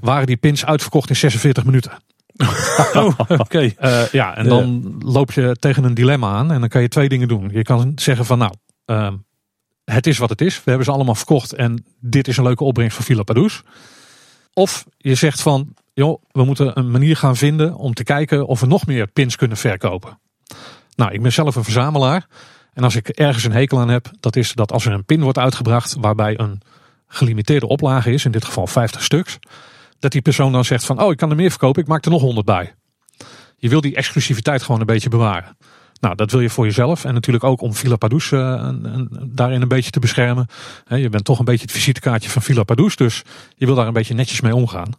waren 0.00 0.26
die 0.26 0.36
pins 0.36 0.64
uitverkocht 0.64 1.08
in 1.08 1.16
46 1.16 1.64
minuten. 1.64 1.92
Oh, 2.94 3.18
oké. 3.28 3.72
Eh, 3.76 4.06
ja, 4.06 4.36
en 4.36 4.48
dan 4.48 4.96
loop 5.04 5.32
je 5.32 5.56
tegen 5.58 5.84
een 5.84 5.94
dilemma 5.94 6.32
aan 6.32 6.52
en 6.52 6.60
dan 6.60 6.68
kan 6.68 6.82
je 6.82 6.88
twee 6.88 7.08
dingen 7.08 7.28
doen. 7.28 7.48
Je 7.52 7.62
kan 7.62 7.92
zeggen 7.94 8.24
van 8.24 8.38
nou, 8.38 8.52
ehm, 8.84 9.14
het 9.84 10.06
is 10.06 10.18
wat 10.18 10.30
het 10.30 10.40
is. 10.40 10.56
We 10.56 10.62
hebben 10.64 10.84
ze 10.84 10.92
allemaal 10.92 11.14
verkocht 11.14 11.52
en 11.52 11.84
dit 12.00 12.28
is 12.28 12.36
een 12.36 12.44
leuke 12.44 12.64
opbrengst 12.64 12.96
voor 12.96 13.04
Villa 13.04 13.22
Padus. 13.22 13.62
Of 14.52 14.84
je 14.96 15.14
zegt 15.14 15.42
van, 15.42 15.74
joh, 15.94 16.22
we 16.30 16.44
moeten 16.44 16.78
een 16.78 16.90
manier 16.90 17.16
gaan 17.16 17.36
vinden 17.36 17.74
om 17.74 17.94
te 17.94 18.04
kijken 18.04 18.46
of 18.46 18.60
we 18.60 18.66
nog 18.66 18.86
meer 18.86 19.06
pins 19.06 19.36
kunnen 19.36 19.56
verkopen. 19.56 20.18
Nou, 20.96 21.12
ik 21.12 21.22
ben 21.22 21.32
zelf 21.32 21.56
een 21.56 21.64
verzamelaar. 21.64 22.26
En 22.72 22.84
als 22.84 22.96
ik 22.96 23.08
ergens 23.08 23.44
een 23.44 23.52
hekel 23.52 23.80
aan 23.80 23.88
heb, 23.88 24.10
dat 24.20 24.36
is 24.36 24.52
dat 24.52 24.72
als 24.72 24.86
er 24.86 24.92
een 24.92 25.04
pin 25.04 25.22
wordt 25.22 25.38
uitgebracht 25.38 25.96
waarbij 26.00 26.38
een 26.38 26.60
gelimiteerde 27.06 27.66
oplage 27.66 28.12
is, 28.12 28.24
in 28.24 28.30
dit 28.30 28.44
geval 28.44 28.66
50 28.66 29.02
stuks, 29.02 29.38
dat 29.98 30.12
die 30.12 30.22
persoon 30.22 30.52
dan 30.52 30.64
zegt 30.64 30.84
van, 30.84 31.02
oh, 31.02 31.10
ik 31.10 31.16
kan 31.16 31.30
er 31.30 31.36
meer 31.36 31.50
verkopen, 31.50 31.82
ik 31.82 31.88
maak 31.88 32.04
er 32.04 32.10
nog 32.10 32.20
100 32.20 32.46
bij. 32.46 32.74
Je 33.56 33.68
wil 33.68 33.80
die 33.80 33.96
exclusiviteit 33.96 34.62
gewoon 34.62 34.80
een 34.80 34.86
beetje 34.86 35.08
bewaren. 35.08 35.56
Nou, 36.00 36.14
dat 36.14 36.30
wil 36.30 36.40
je 36.40 36.50
voor 36.50 36.64
jezelf 36.64 37.04
en 37.04 37.14
natuurlijk 37.14 37.44
ook 37.44 37.60
om 37.60 37.74
Villa 37.74 37.96
Padus 37.96 38.30
uh, 38.30 38.70
daarin 39.22 39.62
een 39.62 39.68
beetje 39.68 39.90
te 39.90 40.00
beschermen. 40.00 40.46
je 40.88 41.08
bent 41.08 41.24
toch 41.24 41.38
een 41.38 41.44
beetje 41.44 41.62
het 41.62 41.72
visitekaartje 41.72 42.30
van 42.30 42.42
Villa 42.42 42.62
Padus, 42.62 42.96
dus 42.96 43.22
je 43.54 43.66
wil 43.66 43.74
daar 43.74 43.86
een 43.86 43.92
beetje 43.92 44.14
netjes 44.14 44.40
mee 44.40 44.54
omgaan. 44.54 44.90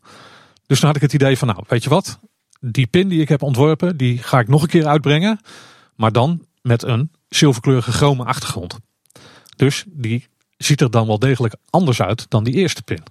Dus 0.65 0.79
toen 0.79 0.87
had 0.87 0.95
ik 0.95 1.01
het 1.01 1.13
idee 1.13 1.37
van, 1.37 1.47
nou, 1.47 1.63
weet 1.67 1.83
je 1.83 1.89
wat? 1.89 2.19
Die 2.59 2.87
pin 2.87 3.07
die 3.07 3.21
ik 3.21 3.29
heb 3.29 3.41
ontworpen, 3.41 3.97
die 3.97 4.17
ga 4.17 4.39
ik 4.39 4.47
nog 4.47 4.61
een 4.61 4.67
keer 4.67 4.87
uitbrengen. 4.87 5.39
Maar 5.95 6.11
dan 6.11 6.45
met 6.61 6.83
een 6.83 7.11
zilverkleurige 7.29 7.91
chrome 7.91 8.23
achtergrond. 8.23 8.77
Dus 9.55 9.83
die 9.87 10.27
ziet 10.57 10.81
er 10.81 10.91
dan 10.91 11.07
wel 11.07 11.19
degelijk 11.19 11.55
anders 11.69 12.01
uit 12.01 12.25
dan 12.29 12.43
die 12.43 12.53
eerste 12.53 12.83
pin. 12.83 13.03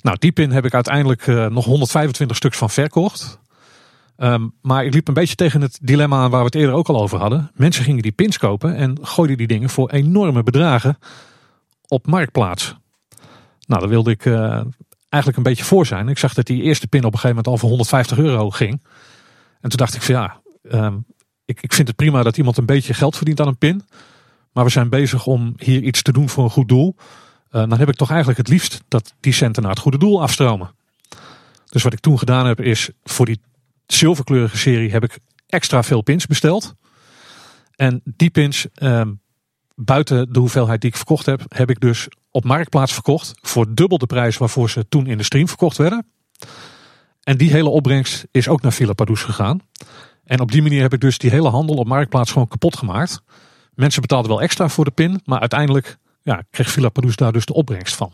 Nou, 0.00 0.16
die 0.18 0.32
pin 0.32 0.50
heb 0.50 0.64
ik 0.64 0.74
uiteindelijk 0.74 1.26
uh, 1.26 1.46
nog 1.46 1.64
125 1.64 2.36
stuks 2.36 2.56
van 2.56 2.70
verkocht. 2.70 3.38
Um, 4.16 4.54
maar 4.62 4.84
ik 4.84 4.94
liep 4.94 5.08
een 5.08 5.14
beetje 5.14 5.34
tegen 5.34 5.60
het 5.60 5.78
dilemma 5.82 6.16
aan 6.22 6.30
waar 6.30 6.40
we 6.40 6.46
het 6.46 6.54
eerder 6.54 6.74
ook 6.74 6.88
al 6.88 7.00
over 7.00 7.18
hadden. 7.18 7.50
Mensen 7.54 7.84
gingen 7.84 8.02
die 8.02 8.12
pins 8.12 8.38
kopen 8.38 8.74
en 8.76 8.98
gooiden 9.02 9.36
die 9.36 9.46
dingen 9.46 9.70
voor 9.70 9.90
enorme 9.90 10.42
bedragen 10.42 10.98
op 11.88 12.06
marktplaats. 12.06 12.74
Nou, 13.66 13.80
daar 13.80 13.90
wilde 13.90 14.10
ik 14.10 14.24
uh, 14.24 14.62
eigenlijk 15.08 15.36
een 15.36 15.42
beetje 15.42 15.64
voor 15.64 15.86
zijn. 15.86 16.08
Ik 16.08 16.18
zag 16.18 16.34
dat 16.34 16.46
die 16.46 16.62
eerste 16.62 16.86
pin 16.86 17.04
op 17.04 17.12
een 17.12 17.18
gegeven 17.18 17.36
moment 17.36 17.46
al 17.46 17.58
voor 17.58 17.68
150 17.68 18.18
euro 18.18 18.50
ging. 18.50 18.82
En 19.60 19.68
toen 19.68 19.78
dacht 19.78 19.94
ik 19.94 20.02
van 20.02 20.14
ja, 20.14 20.40
um, 20.62 21.04
ik, 21.50 21.62
ik 21.62 21.72
vind 21.72 21.88
het 21.88 21.96
prima 21.96 22.22
dat 22.22 22.36
iemand 22.36 22.56
een 22.56 22.66
beetje 22.66 22.94
geld 22.94 23.16
verdient 23.16 23.40
aan 23.40 23.46
een 23.46 23.58
pin. 23.58 23.82
Maar 24.52 24.64
we 24.64 24.70
zijn 24.70 24.88
bezig 24.88 25.26
om 25.26 25.54
hier 25.56 25.82
iets 25.82 26.02
te 26.02 26.12
doen 26.12 26.28
voor 26.28 26.44
een 26.44 26.50
goed 26.50 26.68
doel. 26.68 26.96
Uh, 26.98 27.04
dan 27.50 27.78
heb 27.78 27.88
ik 27.88 27.96
toch 27.96 28.08
eigenlijk 28.08 28.38
het 28.38 28.48
liefst 28.48 28.82
dat 28.88 29.14
die 29.20 29.32
centen 29.32 29.62
naar 29.62 29.70
het 29.72 29.80
goede 29.80 29.98
doel 29.98 30.22
afstromen. 30.22 30.70
Dus 31.66 31.82
wat 31.82 31.92
ik 31.92 32.00
toen 32.00 32.18
gedaan 32.18 32.46
heb 32.46 32.60
is 32.60 32.90
voor 33.04 33.26
die 33.26 33.40
zilverkleurige 33.86 34.58
serie 34.58 34.90
heb 34.90 35.04
ik 35.04 35.18
extra 35.46 35.82
veel 35.82 36.02
pins 36.02 36.26
besteld. 36.26 36.74
En 37.76 38.00
die 38.04 38.30
pins, 38.30 38.66
uh, 38.78 39.02
buiten 39.74 40.32
de 40.32 40.38
hoeveelheid 40.38 40.80
die 40.80 40.90
ik 40.90 40.96
verkocht 40.96 41.26
heb, 41.26 41.42
heb 41.48 41.70
ik 41.70 41.80
dus 41.80 42.08
op 42.30 42.44
marktplaats 42.44 42.92
verkocht. 42.92 43.32
Voor 43.40 43.74
dubbel 43.74 43.98
de 43.98 44.06
prijs 44.06 44.38
waarvoor 44.38 44.70
ze 44.70 44.88
toen 44.88 45.06
in 45.06 45.18
de 45.18 45.24
stream 45.24 45.48
verkocht 45.48 45.76
werden. 45.76 46.06
En 47.22 47.36
die 47.36 47.50
hele 47.50 47.68
opbrengst 47.68 48.26
is 48.30 48.48
ook 48.48 48.62
naar 48.62 48.72
Villa 48.72 48.92
Padus 48.92 49.22
gegaan. 49.22 49.60
En 50.30 50.40
op 50.40 50.52
die 50.52 50.62
manier 50.62 50.82
heb 50.82 50.92
ik 50.92 51.00
dus 51.00 51.18
die 51.18 51.30
hele 51.30 51.48
handel 51.48 51.76
op 51.76 51.86
marktplaats 51.86 52.32
gewoon 52.32 52.48
kapot 52.48 52.76
gemaakt. 52.76 53.22
Mensen 53.74 54.00
betaalden 54.00 54.30
wel 54.30 54.42
extra 54.42 54.68
voor 54.68 54.84
de 54.84 54.90
pin, 54.90 55.20
maar 55.24 55.40
uiteindelijk 55.40 55.98
ja, 56.22 56.42
kreeg 56.50 56.70
Villa 56.70 56.88
Padus 56.88 57.16
daar 57.16 57.32
dus 57.32 57.44
de 57.44 57.52
opbrengst 57.52 57.94
van. 57.94 58.12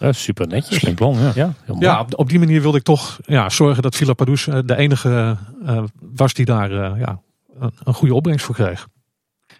Ja, 0.00 0.12
super 0.12 0.46
netjes. 0.46 0.78
Slim 0.78 0.94
plan, 0.94 1.18
ja. 1.18 1.32
Ja, 1.34 1.54
ja 1.78 2.00
op, 2.00 2.18
op, 2.18 2.28
die 2.28 2.38
manier 2.38 2.60
wilde 2.62 2.78
ik 2.78 2.82
toch 2.82 3.18
ja, 3.26 3.48
zorgen 3.48 3.82
dat 3.82 3.96
Villa 3.96 4.12
Padus 4.12 4.46
eh, 4.46 4.58
de 4.64 4.76
enige 4.76 5.36
uh, 5.62 5.82
was 6.14 6.34
die 6.34 6.44
daar 6.44 6.70
uh, 6.70 6.92
ja, 6.98 7.20
een 7.84 7.94
goede 7.94 8.14
opbrengst 8.14 8.44
voor 8.44 8.54
kreeg. 8.54 8.88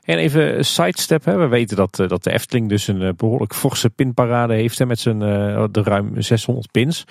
En 0.03 0.19
even 0.19 0.59
een 0.59 0.65
sidestep. 0.65 1.25
Hè. 1.25 1.37
We 1.37 1.47
weten 1.47 1.77
dat, 1.77 1.97
dat 1.97 2.25
de 2.25 2.33
Efteling 2.33 2.69
dus 2.69 2.87
een 2.87 3.17
behoorlijk 3.17 3.55
forse 3.55 3.91
pinparade 3.91 4.55
heeft 4.55 4.79
hè, 4.79 4.87
met 4.87 5.01
zijn 5.01 5.19
de 5.19 5.83
ruim 5.83 6.23
600 6.23 6.71
pins. 6.71 7.05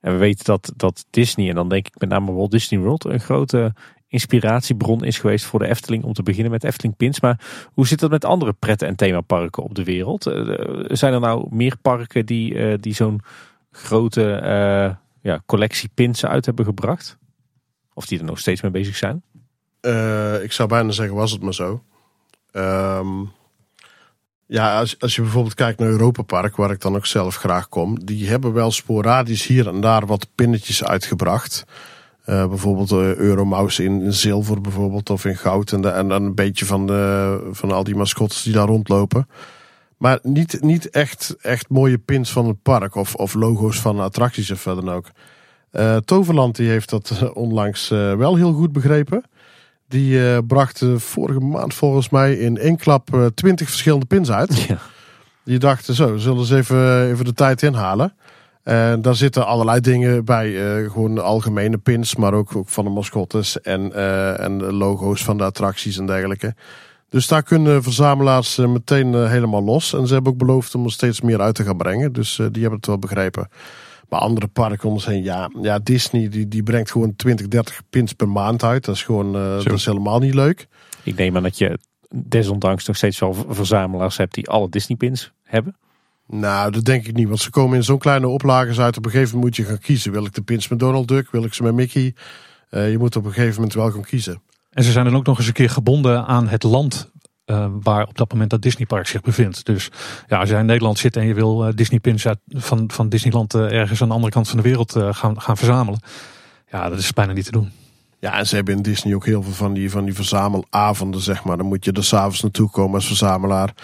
En 0.00 0.12
we 0.12 0.18
weten 0.18 0.44
dat, 0.44 0.72
dat 0.76 1.04
Disney, 1.10 1.48
en 1.48 1.54
dan 1.54 1.68
denk 1.68 1.86
ik 1.86 2.00
met 2.00 2.08
name 2.08 2.32
Walt 2.32 2.50
Disney 2.50 2.80
World, 2.80 3.04
een 3.04 3.20
grote 3.20 3.74
inspiratiebron 4.08 5.04
is 5.04 5.18
geweest 5.18 5.44
voor 5.44 5.58
de 5.58 5.68
Efteling 5.68 6.04
om 6.04 6.12
te 6.12 6.22
beginnen 6.22 6.52
met 6.52 6.64
Efteling 6.64 6.96
Pins. 6.96 7.20
Maar 7.20 7.40
hoe 7.72 7.86
zit 7.86 8.00
dat 8.00 8.10
met 8.10 8.24
andere 8.24 8.52
pretten- 8.52 8.88
en 8.88 8.96
themaparken 8.96 9.62
op 9.62 9.74
de 9.74 9.84
wereld? 9.84 10.26
Uh, 10.26 10.58
zijn 10.88 11.12
er 11.12 11.20
nou 11.20 11.46
meer 11.50 11.76
parken 11.82 12.26
die, 12.26 12.54
uh, 12.54 12.74
die 12.80 12.94
zo'n 12.94 13.20
grote 13.70 14.98
ja, 15.20 15.42
collectie 15.46 15.90
pins 15.94 16.24
uit 16.24 16.46
hebben 16.46 16.64
gebracht? 16.64 17.18
Of 17.94 18.06
die 18.06 18.18
er 18.18 18.24
nog 18.24 18.38
steeds 18.38 18.60
mee 18.60 18.70
bezig 18.70 18.96
zijn? 18.96 19.22
ik 20.42 20.52
zou 20.52 20.68
bijna 20.68 20.90
zeggen, 20.90 21.16
was 21.16 21.32
het 21.32 21.42
maar 21.42 21.54
zo. 21.54 21.82
Um, 22.52 23.32
ja, 24.46 24.78
als, 24.78 25.00
als 25.00 25.14
je 25.14 25.22
bijvoorbeeld 25.22 25.54
kijkt 25.54 25.78
naar 25.78 25.88
Europa 25.88 26.22
Park, 26.22 26.56
waar 26.56 26.70
ik 26.70 26.80
dan 26.80 26.96
ook 26.96 27.06
zelf 27.06 27.36
graag 27.36 27.68
kom, 27.68 28.04
die 28.04 28.28
hebben 28.28 28.52
wel 28.52 28.70
sporadisch 28.70 29.46
hier 29.46 29.68
en 29.68 29.80
daar 29.80 30.06
wat 30.06 30.28
pinnetjes 30.34 30.84
uitgebracht. 30.84 31.64
Uh, 32.26 32.46
bijvoorbeeld 32.46 32.90
uh, 32.90 33.14
Euromouse 33.14 33.84
in, 33.84 34.02
in, 34.02 34.12
zilver 34.12 34.60
bijvoorbeeld 34.60 35.10
of 35.10 35.24
in 35.24 35.36
goud. 35.36 35.72
En, 35.72 35.94
en 35.94 36.08
dan 36.08 36.22
een 36.22 36.34
beetje 36.34 36.64
van, 36.64 36.86
de, 36.86 37.48
van 37.50 37.72
al 37.72 37.84
die 37.84 37.94
mascottes 37.94 38.42
die 38.42 38.52
daar 38.52 38.66
rondlopen. 38.66 39.28
Maar 39.96 40.18
niet, 40.22 40.62
niet 40.62 40.90
echt, 40.90 41.36
echt 41.40 41.68
mooie 41.68 41.98
pins 41.98 42.32
van 42.32 42.46
het 42.46 42.62
park 42.62 42.94
of, 42.94 43.14
of 43.14 43.34
logo's 43.34 43.80
van 43.80 44.00
attracties 44.00 44.50
of 44.50 44.60
verder 44.60 44.84
dan 44.84 44.94
ook. 44.94 45.10
Uh, 45.72 45.96
Toverland 45.96 46.56
die 46.56 46.68
heeft 46.68 46.90
dat 46.90 47.32
onlangs 47.32 47.88
wel 47.88 48.36
heel 48.36 48.52
goed 48.52 48.72
begrepen. 48.72 49.22
Die 49.88 50.42
bracht 50.42 50.82
vorige 50.96 51.40
maand 51.40 51.74
volgens 51.74 52.08
mij 52.08 52.34
in 52.34 52.58
één 52.58 52.76
klap 52.76 53.30
twintig 53.34 53.68
verschillende 53.68 54.06
pins 54.06 54.30
uit. 54.30 54.62
Ja. 54.68 54.78
Die 55.44 55.58
dachten 55.58 55.94
zo, 55.94 56.16
zullen 56.16 56.44
ze 56.44 56.56
even, 56.56 57.10
even 57.10 57.24
de 57.24 57.32
tijd 57.32 57.62
inhalen. 57.62 58.14
En 58.66 59.02
daar 59.02 59.14
zitten 59.14 59.46
allerlei 59.46 59.80
dingen 59.80 60.24
bij. 60.24 60.48
Uh, 60.48 60.90
gewoon 60.90 61.22
algemene 61.22 61.78
pins, 61.78 62.16
maar 62.16 62.34
ook, 62.34 62.56
ook 62.56 62.68
van 62.68 62.84
de 62.84 62.90
mascottes 62.90 63.60
en, 63.60 63.90
uh, 63.94 64.40
en 64.40 64.58
de 64.58 64.72
logo's 64.72 65.24
van 65.24 65.38
de 65.38 65.44
attracties 65.44 65.98
en 65.98 66.06
dergelijke. 66.06 66.54
Dus 67.08 67.28
daar 67.28 67.42
kunnen 67.42 67.82
verzamelaars 67.82 68.56
meteen 68.56 69.28
helemaal 69.28 69.62
los. 69.62 69.92
En 69.92 70.06
ze 70.06 70.14
hebben 70.14 70.32
ook 70.32 70.38
beloofd 70.38 70.74
om 70.74 70.84
er 70.84 70.92
steeds 70.92 71.20
meer 71.20 71.40
uit 71.40 71.54
te 71.54 71.64
gaan 71.64 71.76
brengen. 71.76 72.12
Dus 72.12 72.36
die 72.36 72.60
hebben 72.60 72.78
het 72.78 72.86
wel 72.86 72.98
begrepen. 72.98 73.48
Maar 74.08 74.20
andere 74.20 74.46
parken 74.46 74.88
om 74.88 74.94
ons 74.94 75.06
heen, 75.06 75.22
ja, 75.22 75.50
ja 75.60 75.78
Disney 75.78 76.28
die, 76.28 76.48
die 76.48 76.62
brengt 76.62 76.90
gewoon 76.90 77.16
20, 77.16 77.48
30 77.48 77.82
pins 77.90 78.12
per 78.12 78.28
maand 78.28 78.62
uit. 78.62 78.84
Dat 78.84 78.94
is 78.94 79.02
gewoon 79.02 79.32
dat 79.32 79.72
is 79.72 79.86
helemaal 79.86 80.18
niet 80.18 80.34
leuk. 80.34 80.66
Ik 81.02 81.16
neem 81.16 81.36
aan 81.36 81.42
dat 81.42 81.58
je 81.58 81.78
desondanks 82.14 82.86
nog 82.86 82.96
steeds 82.96 83.18
wel 83.18 83.34
verzamelaars 83.48 84.16
hebt 84.16 84.34
die 84.34 84.48
alle 84.48 84.68
Disney 84.68 84.96
pins 84.96 85.32
hebben. 85.42 85.76
Nou, 86.28 86.70
dat 86.70 86.84
denk 86.84 87.06
ik 87.06 87.14
niet. 87.14 87.28
Want 87.28 87.40
ze 87.40 87.50
komen 87.50 87.76
in 87.76 87.84
zo'n 87.84 87.98
kleine 87.98 88.28
oplages 88.28 88.80
uit. 88.80 88.96
Op 88.96 89.04
een 89.04 89.10
gegeven 89.10 89.34
moment 89.34 89.56
moet 89.56 89.66
je 89.66 89.72
gaan 89.72 89.82
kiezen. 89.82 90.12
Wil 90.12 90.24
ik 90.24 90.34
de 90.34 90.42
pins 90.42 90.68
met 90.68 90.78
Donald 90.78 91.08
Duck? 91.08 91.30
Wil 91.30 91.44
ik 91.44 91.54
ze 91.54 91.62
met 91.62 91.74
Mickey? 91.74 92.14
Uh, 92.70 92.90
je 92.90 92.98
moet 92.98 93.16
op 93.16 93.24
een 93.24 93.32
gegeven 93.32 93.54
moment 93.54 93.74
wel 93.74 93.90
gaan 93.90 94.04
kiezen. 94.04 94.42
En 94.70 94.84
ze 94.84 94.92
zijn 94.92 95.04
dan 95.04 95.16
ook 95.16 95.26
nog 95.26 95.38
eens 95.38 95.46
een 95.46 95.52
keer 95.52 95.70
gebonden 95.70 96.26
aan 96.26 96.48
het 96.48 96.62
land 96.62 97.10
uh, 97.46 97.66
waar 97.82 98.06
op 98.06 98.16
dat 98.16 98.32
moment 98.32 98.50
dat 98.50 98.62
Disneypark 98.62 99.06
zich 99.06 99.20
bevindt. 99.20 99.64
Dus 99.64 99.90
ja, 100.26 100.38
als 100.38 100.48
jij 100.48 100.60
in 100.60 100.66
Nederland 100.66 100.98
zit 100.98 101.16
en 101.16 101.26
je 101.26 101.34
wil 101.34 101.66
uh, 101.66 101.72
Disney 101.74 102.00
pins 102.00 102.26
uit, 102.26 102.38
van, 102.48 102.90
van 102.92 103.08
Disneyland 103.08 103.54
ergens 103.54 104.02
aan 104.02 104.08
de 104.08 104.14
andere 104.14 104.32
kant 104.32 104.48
van 104.48 104.56
de 104.56 104.62
wereld 104.62 104.96
gaan, 105.10 105.40
gaan 105.40 105.56
verzamelen. 105.56 106.00
Ja, 106.70 106.88
dat 106.88 106.98
is 106.98 107.12
bijna 107.12 107.32
niet 107.32 107.44
te 107.44 107.50
doen. 107.50 107.72
Ja, 108.18 108.38
en 108.38 108.46
ze 108.46 108.54
hebben 108.54 108.76
in 108.76 108.82
Disney 108.82 109.14
ook 109.14 109.26
heel 109.26 109.42
veel 109.42 109.52
van 109.52 109.72
die, 109.72 109.90
van 109.90 110.04
die 110.04 110.14
verzamelavonden, 110.14 111.20
zeg 111.20 111.44
maar. 111.44 111.56
Dan 111.56 111.66
moet 111.66 111.84
je 111.84 111.92
er 111.92 112.04
s'avonds 112.04 112.42
naartoe 112.42 112.70
komen 112.70 112.94
als 112.94 113.06
verzamelaar. 113.06 113.74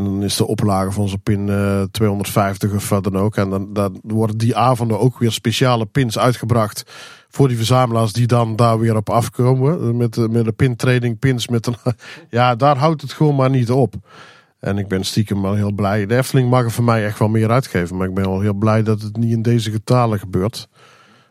En 0.00 0.06
dan 0.06 0.22
is 0.22 0.36
de 0.36 0.46
oplage 0.46 0.90
van 0.90 1.08
zo'n 1.08 1.22
pin 1.22 1.46
uh, 1.46 1.82
250 1.90 2.72
of 2.72 2.88
wat 2.88 3.04
dan 3.04 3.18
ook. 3.18 3.36
En 3.36 3.50
dan, 3.50 3.72
dan 3.72 4.00
worden 4.02 4.38
die 4.38 4.56
avonden 4.56 4.98
ook 5.00 5.18
weer 5.18 5.32
speciale 5.32 5.86
pins 5.86 6.18
uitgebracht. 6.18 6.82
Voor 7.28 7.48
die 7.48 7.56
verzamelaars 7.56 8.12
die 8.12 8.26
dan 8.26 8.56
daar 8.56 8.78
weer 8.78 8.96
op 8.96 9.10
afkomen. 9.10 9.96
Met, 9.96 10.16
met 10.30 10.44
de 10.44 10.52
pin 10.52 10.76
trading 10.76 11.18
pins. 11.18 11.48
Met 11.48 11.66
een, 11.66 11.76
ja, 12.30 12.54
daar 12.54 12.76
houdt 12.76 13.02
het 13.02 13.12
gewoon 13.12 13.34
maar 13.34 13.50
niet 13.50 13.70
op. 13.70 13.94
En 14.60 14.78
ik 14.78 14.88
ben 14.88 15.04
stiekem 15.04 15.42
wel 15.42 15.54
heel 15.54 15.72
blij. 15.72 16.06
De 16.06 16.16
Efteling 16.16 16.50
mag 16.50 16.64
er 16.64 16.70
voor 16.70 16.84
mij 16.84 17.04
echt 17.04 17.18
wel 17.18 17.28
meer 17.28 17.50
uitgeven. 17.50 17.96
Maar 17.96 18.08
ik 18.08 18.14
ben 18.14 18.24
wel 18.24 18.40
heel 18.40 18.54
blij 18.54 18.82
dat 18.82 19.02
het 19.02 19.16
niet 19.16 19.32
in 19.32 19.42
deze 19.42 19.70
getalen 19.70 20.18
gebeurt. 20.18 20.68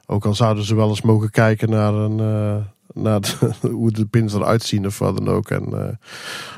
Ook 0.06 0.26
al 0.26 0.34
zouden 0.34 0.64
ze 0.64 0.76
wel 0.76 0.90
eens 0.90 1.02
mogen 1.02 1.30
kijken 1.30 1.70
naar 1.70 1.94
een, 1.94 2.18
uh, 2.18 2.56
naar 2.94 3.22
de, 3.22 3.52
hoe 3.72 3.92
de 3.92 4.06
pins 4.06 4.34
eruit 4.34 4.64
zien 4.64 4.86
of 4.86 5.00
wat 5.00 5.18
dan 5.18 5.28
ook. 5.28 5.50
En, 5.50 5.70
uh, 5.70 5.88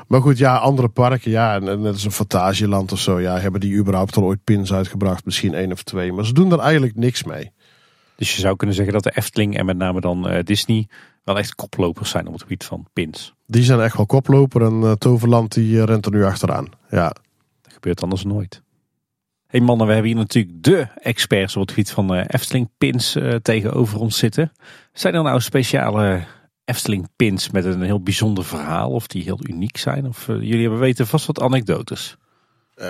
maar 0.08 0.20
goed, 0.20 0.38
ja, 0.38 0.56
andere 0.56 0.88
parken, 0.88 1.30
ja, 1.30 1.54
en, 1.54 1.64
net 1.64 1.92
als 1.92 2.04
een 2.04 2.12
Fantasieland 2.12 2.92
of 2.92 2.98
zo, 2.98 3.20
ja, 3.20 3.38
hebben 3.38 3.60
die 3.60 3.76
überhaupt 3.76 4.16
al 4.16 4.22
ooit 4.22 4.44
pins 4.44 4.72
uitgebracht? 4.72 5.24
Misschien 5.24 5.54
één 5.54 5.72
of 5.72 5.82
twee, 5.82 6.12
maar 6.12 6.26
ze 6.26 6.32
doen 6.32 6.52
er 6.52 6.58
eigenlijk 6.58 6.96
niks 6.96 7.22
mee. 7.22 7.52
Dus 8.16 8.34
je 8.34 8.40
zou 8.40 8.56
kunnen 8.56 8.76
zeggen 8.76 8.94
dat 8.94 9.02
de 9.02 9.16
Efteling 9.16 9.56
en 9.56 9.66
met 9.66 9.76
name 9.76 10.00
dan 10.00 10.30
uh, 10.30 10.38
Disney 10.42 10.88
wel 11.24 11.38
echt 11.38 11.54
koplopers 11.54 12.10
zijn 12.10 12.26
op 12.26 12.32
het 12.32 12.42
gebied 12.42 12.64
van 12.64 12.86
pins. 12.92 13.34
Die 13.46 13.62
zijn 13.62 13.80
echt 13.80 13.96
wel 13.96 14.06
koploper 14.06 14.62
en 14.62 14.80
uh, 14.80 14.92
Toverland 14.92 15.52
die 15.52 15.84
rent 15.84 16.06
er 16.06 16.12
nu 16.12 16.24
achteraan. 16.24 16.68
Ja. 16.90 17.14
Dat 17.62 17.72
gebeurt 17.72 18.02
anders 18.02 18.24
nooit. 18.24 18.62
Hey 19.52 19.60
mannen, 19.60 19.86
we 19.86 19.92
hebben 19.92 20.10
hier 20.10 20.20
natuurlijk 20.20 20.62
de 20.62 20.86
experts 20.94 21.56
op 21.56 21.60
het 21.60 21.70
gebied 21.70 21.90
van 21.90 22.14
Efteling 22.14 22.68
pins 22.78 23.16
tegenover 23.42 24.00
ons 24.00 24.18
zitten. 24.18 24.52
Zijn 24.92 25.14
er 25.14 25.22
nou 25.22 25.40
speciale 25.40 26.24
Efteling 26.64 27.08
pins 27.16 27.50
met 27.50 27.64
een 27.64 27.82
heel 27.82 28.02
bijzonder 28.02 28.44
verhaal 28.44 28.90
of 28.90 29.06
die 29.06 29.22
heel 29.22 29.38
uniek 29.42 29.76
zijn? 29.76 30.06
Of 30.06 30.28
uh, 30.28 30.36
jullie 30.36 30.60
hebben 30.60 30.78
weten 30.78 31.06
vast 31.06 31.26
wat 31.26 31.40
anekdotes. 31.40 32.16
Uh, 32.76 32.86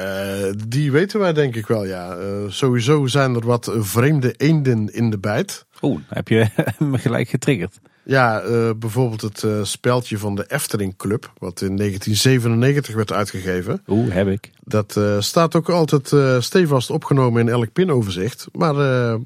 die 0.69 0.93
weten 0.93 1.21
wij 1.21 1.33
denk 1.33 1.57
ik 1.57 1.67
wel, 1.67 1.85
ja. 1.85 2.17
Uh, 2.17 2.49
sowieso 2.49 3.07
zijn 3.07 3.35
er 3.35 3.47
wat 3.47 3.73
vreemde 3.75 4.33
eenden 4.33 4.89
in 4.93 5.11
de 5.11 5.19
bijt. 5.19 5.67
Oeh, 5.81 6.01
heb 6.09 6.29
je 6.29 6.47
me 6.79 6.99
gelijk 6.99 7.29
getriggerd. 7.29 7.79
Ja, 8.05 8.43
bijvoorbeeld 8.75 9.21
het 9.21 9.47
speldje 9.63 10.19
van 10.19 10.35
de 10.35 10.45
Efteling 10.49 10.97
Club, 10.97 11.33
wat 11.39 11.61
in 11.61 11.77
1997 11.77 12.95
werd 12.95 13.13
uitgegeven. 13.13 13.83
Oeh, 13.87 14.13
heb 14.13 14.29
ik. 14.29 14.51
Dat 14.65 15.01
staat 15.19 15.55
ook 15.55 15.69
altijd 15.69 16.13
stevast 16.45 16.91
opgenomen 16.91 17.41
in 17.41 17.49
elk 17.49 17.73
pinoverzicht. 17.73 18.47
Maar 18.53 18.75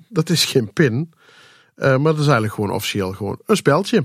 dat 0.08 0.30
is 0.30 0.44
geen 0.44 0.72
pin. 0.72 1.10
maar 1.76 2.02
dat 2.02 2.18
is 2.18 2.24
eigenlijk 2.24 2.54
gewoon 2.54 2.70
officieel 2.70 3.12
gewoon 3.12 3.38
een 3.46 3.56
speldje. 3.56 4.04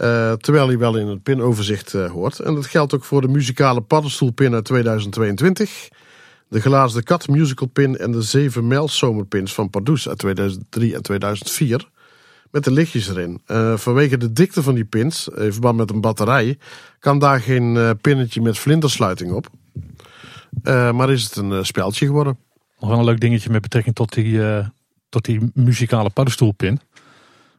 Eh, 0.00 0.32
terwijl 0.32 0.66
hij 0.66 0.78
wel 0.78 0.96
in 0.96 1.06
het 1.06 1.22
pinoverzicht 1.22 1.94
uh, 1.94 2.10
hoort. 2.10 2.38
En 2.38 2.54
dat 2.54 2.66
geldt 2.66 2.94
ook 2.94 3.04
voor 3.04 3.20
de 3.20 3.28
muzikale 3.28 3.80
paddenstoelpin 3.80 4.54
uit 4.54 4.64
2022. 4.64 5.88
De 6.48 6.60
glazen 6.60 7.02
kat 7.02 7.28
musical 7.28 7.68
pin 7.68 7.96
en 7.96 8.12
de 8.12 8.22
zeven 8.22 8.66
mijlzomerpins 8.66 9.54
van 9.54 9.70
Pardoes 9.70 10.08
uit 10.08 10.18
2003 10.18 10.94
en 10.94 11.02
2004. 11.02 11.88
Met 12.50 12.64
de 12.64 12.70
lichtjes 12.70 13.08
erin. 13.08 13.42
Uh, 13.46 13.76
vanwege 13.76 14.16
de 14.16 14.32
dikte 14.32 14.62
van 14.62 14.74
die 14.74 14.84
pins, 14.84 15.28
in 15.28 15.52
verband 15.52 15.76
met 15.76 15.90
een 15.90 16.00
batterij, 16.00 16.58
kan 16.98 17.18
daar 17.18 17.40
geen 17.40 17.98
pinnetje 18.00 18.40
met 18.40 18.58
vlindersluiting 18.58 19.32
op. 19.32 19.48
maar 20.64 21.10
is 21.10 21.22
het 21.22 21.36
een 21.36 21.66
speltje 21.66 22.06
geworden. 22.06 22.38
Nog 22.78 22.90
wel 22.90 22.98
een 22.98 23.04
leuk 23.04 23.20
dingetje 23.20 23.50
met 23.50 23.62
betrekking 23.62 23.94
tot 23.94 24.12
die, 24.12 24.40
tot 25.08 25.24
die 25.24 25.50
muzikale 25.54 26.10
paddenstoelpin. 26.10 26.80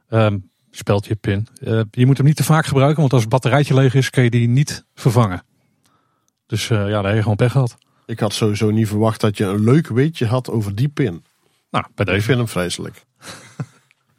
Um, 0.09 0.49
speldje 0.71 1.15
pin. 1.15 1.47
Je 1.91 2.05
moet 2.05 2.17
hem 2.17 2.25
niet 2.25 2.35
te 2.35 2.43
vaak 2.43 2.65
gebruiken, 2.65 2.99
want 2.99 3.13
als 3.13 3.21
het 3.21 3.31
batterijtje 3.31 3.73
leeg 3.73 3.93
is, 3.93 4.09
kun 4.09 4.23
je 4.23 4.29
die 4.29 4.47
niet 4.47 4.85
vervangen. 4.95 5.43
Dus 6.45 6.67
ja, 6.67 6.87
daar 6.87 7.05
heb 7.05 7.15
je 7.15 7.21
gewoon 7.21 7.35
pech 7.35 7.51
gehad. 7.51 7.77
Ik 8.05 8.19
had 8.19 8.33
sowieso 8.33 8.71
niet 8.71 8.87
verwacht 8.87 9.21
dat 9.21 9.37
je 9.37 9.45
een 9.45 9.63
leuk 9.63 9.87
weetje 9.87 10.25
had 10.25 10.49
over 10.49 10.75
die 10.75 10.89
pin. 10.89 11.23
Nou, 11.69 11.85
bij 11.95 12.05
deze. 12.05 12.17
Ik 12.17 12.23
vind 12.23 12.37
hem 12.37 12.47
vreselijk. 12.47 13.05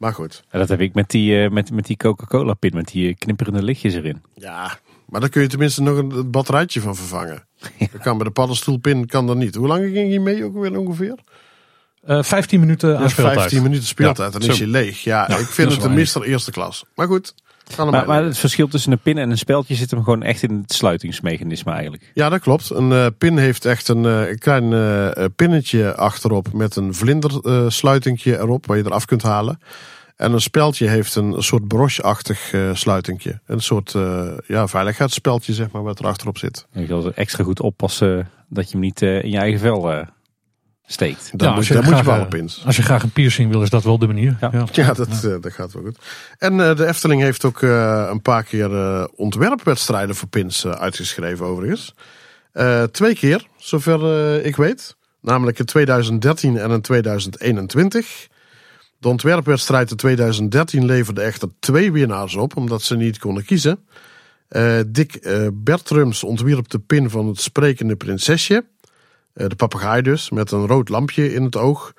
maar 0.03 0.13
goed. 0.13 0.43
En 0.49 0.59
dat 0.59 0.69
heb 0.69 0.79
ik 0.79 0.93
met 0.93 1.09
die, 1.09 1.43
uh, 1.43 1.49
met, 1.49 1.71
met 1.71 1.85
die 1.85 1.97
Coca-Cola 1.97 2.53
pin, 2.53 2.71
met 2.73 2.87
die 2.87 3.15
knipperende 3.15 3.63
lichtjes 3.63 3.93
erin. 3.93 4.21
Ja, 4.33 4.77
maar 5.05 5.19
daar 5.19 5.29
kun 5.29 5.41
je 5.41 5.47
tenminste 5.47 5.81
nog 5.81 5.97
een, 5.97 6.09
het 6.09 6.31
batterijtje 6.31 6.81
van 6.81 6.95
vervangen. 6.95 7.43
Ja. 7.77 7.87
Dat 7.91 8.01
kan 8.01 8.17
bij 8.17 8.25
de 8.25 8.31
paddenstoelpin 8.31 9.05
kan 9.05 9.27
dat 9.27 9.37
niet. 9.37 9.55
Hoe 9.55 9.67
lang 9.67 9.93
ging 9.93 10.11
je 10.11 10.19
mee 10.19 10.43
ook 10.43 10.53
weer 10.53 10.77
ongeveer? 10.77 11.17
Uh, 12.05 12.17
eh, 12.17 12.23
15 12.23 12.59
minuten 12.59 12.95
aan 12.95 13.01
ja, 13.01 13.07
speeltijd. 13.07 13.39
15 13.39 13.63
minuten 13.63 13.87
speeltijd, 13.87 14.33
ja, 14.33 14.39
dan 14.39 14.49
is 14.49 14.57
je 14.57 14.67
leeg. 14.67 15.03
Ja, 15.03 15.27
ik 15.27 15.45
vind 15.45 15.71
het 15.71 15.83
een 15.83 15.93
mister 15.93 16.23
eerste 16.23 16.51
klas. 16.51 16.85
Maar 16.95 17.07
goed. 17.07 17.33
Maar, 17.77 18.07
maar, 18.07 18.23
het 18.23 18.37
verschil 18.37 18.67
tussen 18.67 18.91
een 18.91 18.99
pin 18.99 19.17
en 19.17 19.29
een 19.29 19.37
speldje 19.37 19.75
zit 19.75 19.91
hem 19.91 20.03
gewoon 20.03 20.23
echt 20.23 20.43
in 20.43 20.59
het 20.61 20.73
sluitingsmechanisme 20.73 21.71
eigenlijk. 21.71 22.11
Ja, 22.13 22.29
dat 22.29 22.39
klopt. 22.39 22.69
Een 22.69 22.91
uh, 22.91 23.05
pin 23.17 23.37
heeft 23.37 23.65
echt 23.65 23.87
een, 23.87 24.03
uh, 24.03 24.37
klein 24.37 24.71
uh, 24.71 25.25
pinnetje 25.35 25.95
achterop 25.95 26.53
met 26.53 26.75
een 26.75 26.93
vlindersluitingje 26.93 28.37
erop 28.37 28.65
waar 28.65 28.77
je 28.77 28.85
eraf 28.85 29.05
kunt 29.05 29.23
halen. 29.23 29.59
En 30.15 30.33
een 30.33 30.41
speldje 30.41 30.87
heeft 30.87 31.15
een 31.15 31.43
soort 31.43 31.67
broche-achtig 31.67 32.53
sluitingje. 32.73 33.39
Een 33.45 33.61
soort 33.61 33.91
ja, 34.47 34.67
veiligheidsspeltje 34.67 35.53
zeg 35.53 35.71
maar 35.71 35.83
wat 35.83 35.99
er 35.99 36.05
achterop 36.05 36.37
zit. 36.37 36.67
je 36.71 36.85
wil 36.85 37.13
extra 37.13 37.43
goed 37.43 37.61
oppassen 37.61 38.29
dat 38.49 38.65
je 38.65 38.71
hem 38.71 38.79
niet 38.79 39.01
in 39.01 39.29
je 39.29 39.37
eigen 39.37 39.59
vel 39.59 40.05
steekt. 40.85 41.31
Dan 41.33 41.47
ja, 41.47 41.55
moet, 41.55 41.67
je, 41.67 41.81
moet 41.83 41.97
je 41.97 42.03
wel 42.03 42.21
op 42.21 42.35
Als 42.65 42.75
je 42.75 42.81
graag 42.81 43.03
een 43.03 43.11
piercing 43.11 43.51
wil, 43.51 43.61
is 43.61 43.69
dat 43.69 43.83
wel 43.83 43.97
de 43.97 44.07
manier. 44.07 44.37
Ja, 44.41 44.67
ja. 44.71 44.93
dat, 44.93 45.21
uh, 45.25 45.35
dat 45.41 45.53
gaat 45.53 45.73
wel 45.73 45.83
goed. 45.83 45.97
En 46.37 46.53
uh, 46.53 46.75
de 46.75 46.85
Efteling 46.85 47.21
heeft 47.21 47.45
ook 47.45 47.61
uh, 47.61 48.07
een 48.09 48.21
paar 48.21 48.43
keer 48.43 49.07
ontwerpwedstrijden 49.15 50.15
voor 50.15 50.27
pins 50.27 50.65
uitgeschreven 50.67 51.45
overigens. 51.45 51.95
twee 52.91 53.15
keer, 53.15 53.47
zover 53.57 54.45
ik 54.45 54.55
weet. 54.55 54.95
Namelijk 55.21 55.59
in 55.59 55.65
2013 55.65 56.57
en 56.57 56.71
in 56.71 56.81
2021. 56.81 58.27
De 59.03 59.09
ontwerpwedstrijd 59.09 59.91
in 59.91 59.97
2013 59.97 60.85
leverde 60.85 61.21
echter 61.21 61.49
twee 61.59 61.91
winnaars 61.91 62.35
op, 62.35 62.57
omdat 62.57 62.81
ze 62.81 62.95
niet 62.95 63.19
konden 63.19 63.45
kiezen. 63.45 63.85
Dick 64.87 65.27
Bertrums 65.53 66.23
ontwierp 66.23 66.69
de 66.69 66.79
pin 66.79 67.09
van 67.09 67.27
het 67.27 67.41
sprekende 67.41 67.95
prinsesje. 67.95 68.65
Eh, 69.33 69.47
de 69.47 69.55
papegaai 69.55 70.01
dus, 70.01 70.29
met 70.29 70.51
een 70.51 70.67
rood 70.67 70.89
lampje 70.89 71.33
in 71.33 71.43
het 71.43 71.55
oog. 71.55 71.93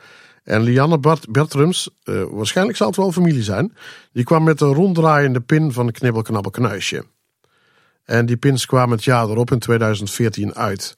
En 0.44 0.62
Lianne 0.62 0.98
Bart 0.98 1.31
Bertrums, 1.31 1.90
uh, 2.05 2.22
waarschijnlijk 2.31 2.76
zal 2.76 2.86
het 2.86 2.97
wel 2.97 3.12
familie 3.12 3.43
zijn, 3.43 3.76
die 4.12 4.24
kwam 4.24 4.44
met 4.44 4.60
een 4.60 4.72
ronddraaiende 4.72 5.40
pin 5.40 5.72
van 5.72 5.90
Knibbel 5.90 6.51
Knuisje. 6.51 7.05
En 8.05 8.26
die 8.26 8.36
pins 8.36 8.66
kwamen 8.66 8.97
het 8.97 9.05
jaar 9.05 9.28
erop 9.28 9.51
in 9.51 9.59
2014 9.59 10.55
uit. 10.55 10.97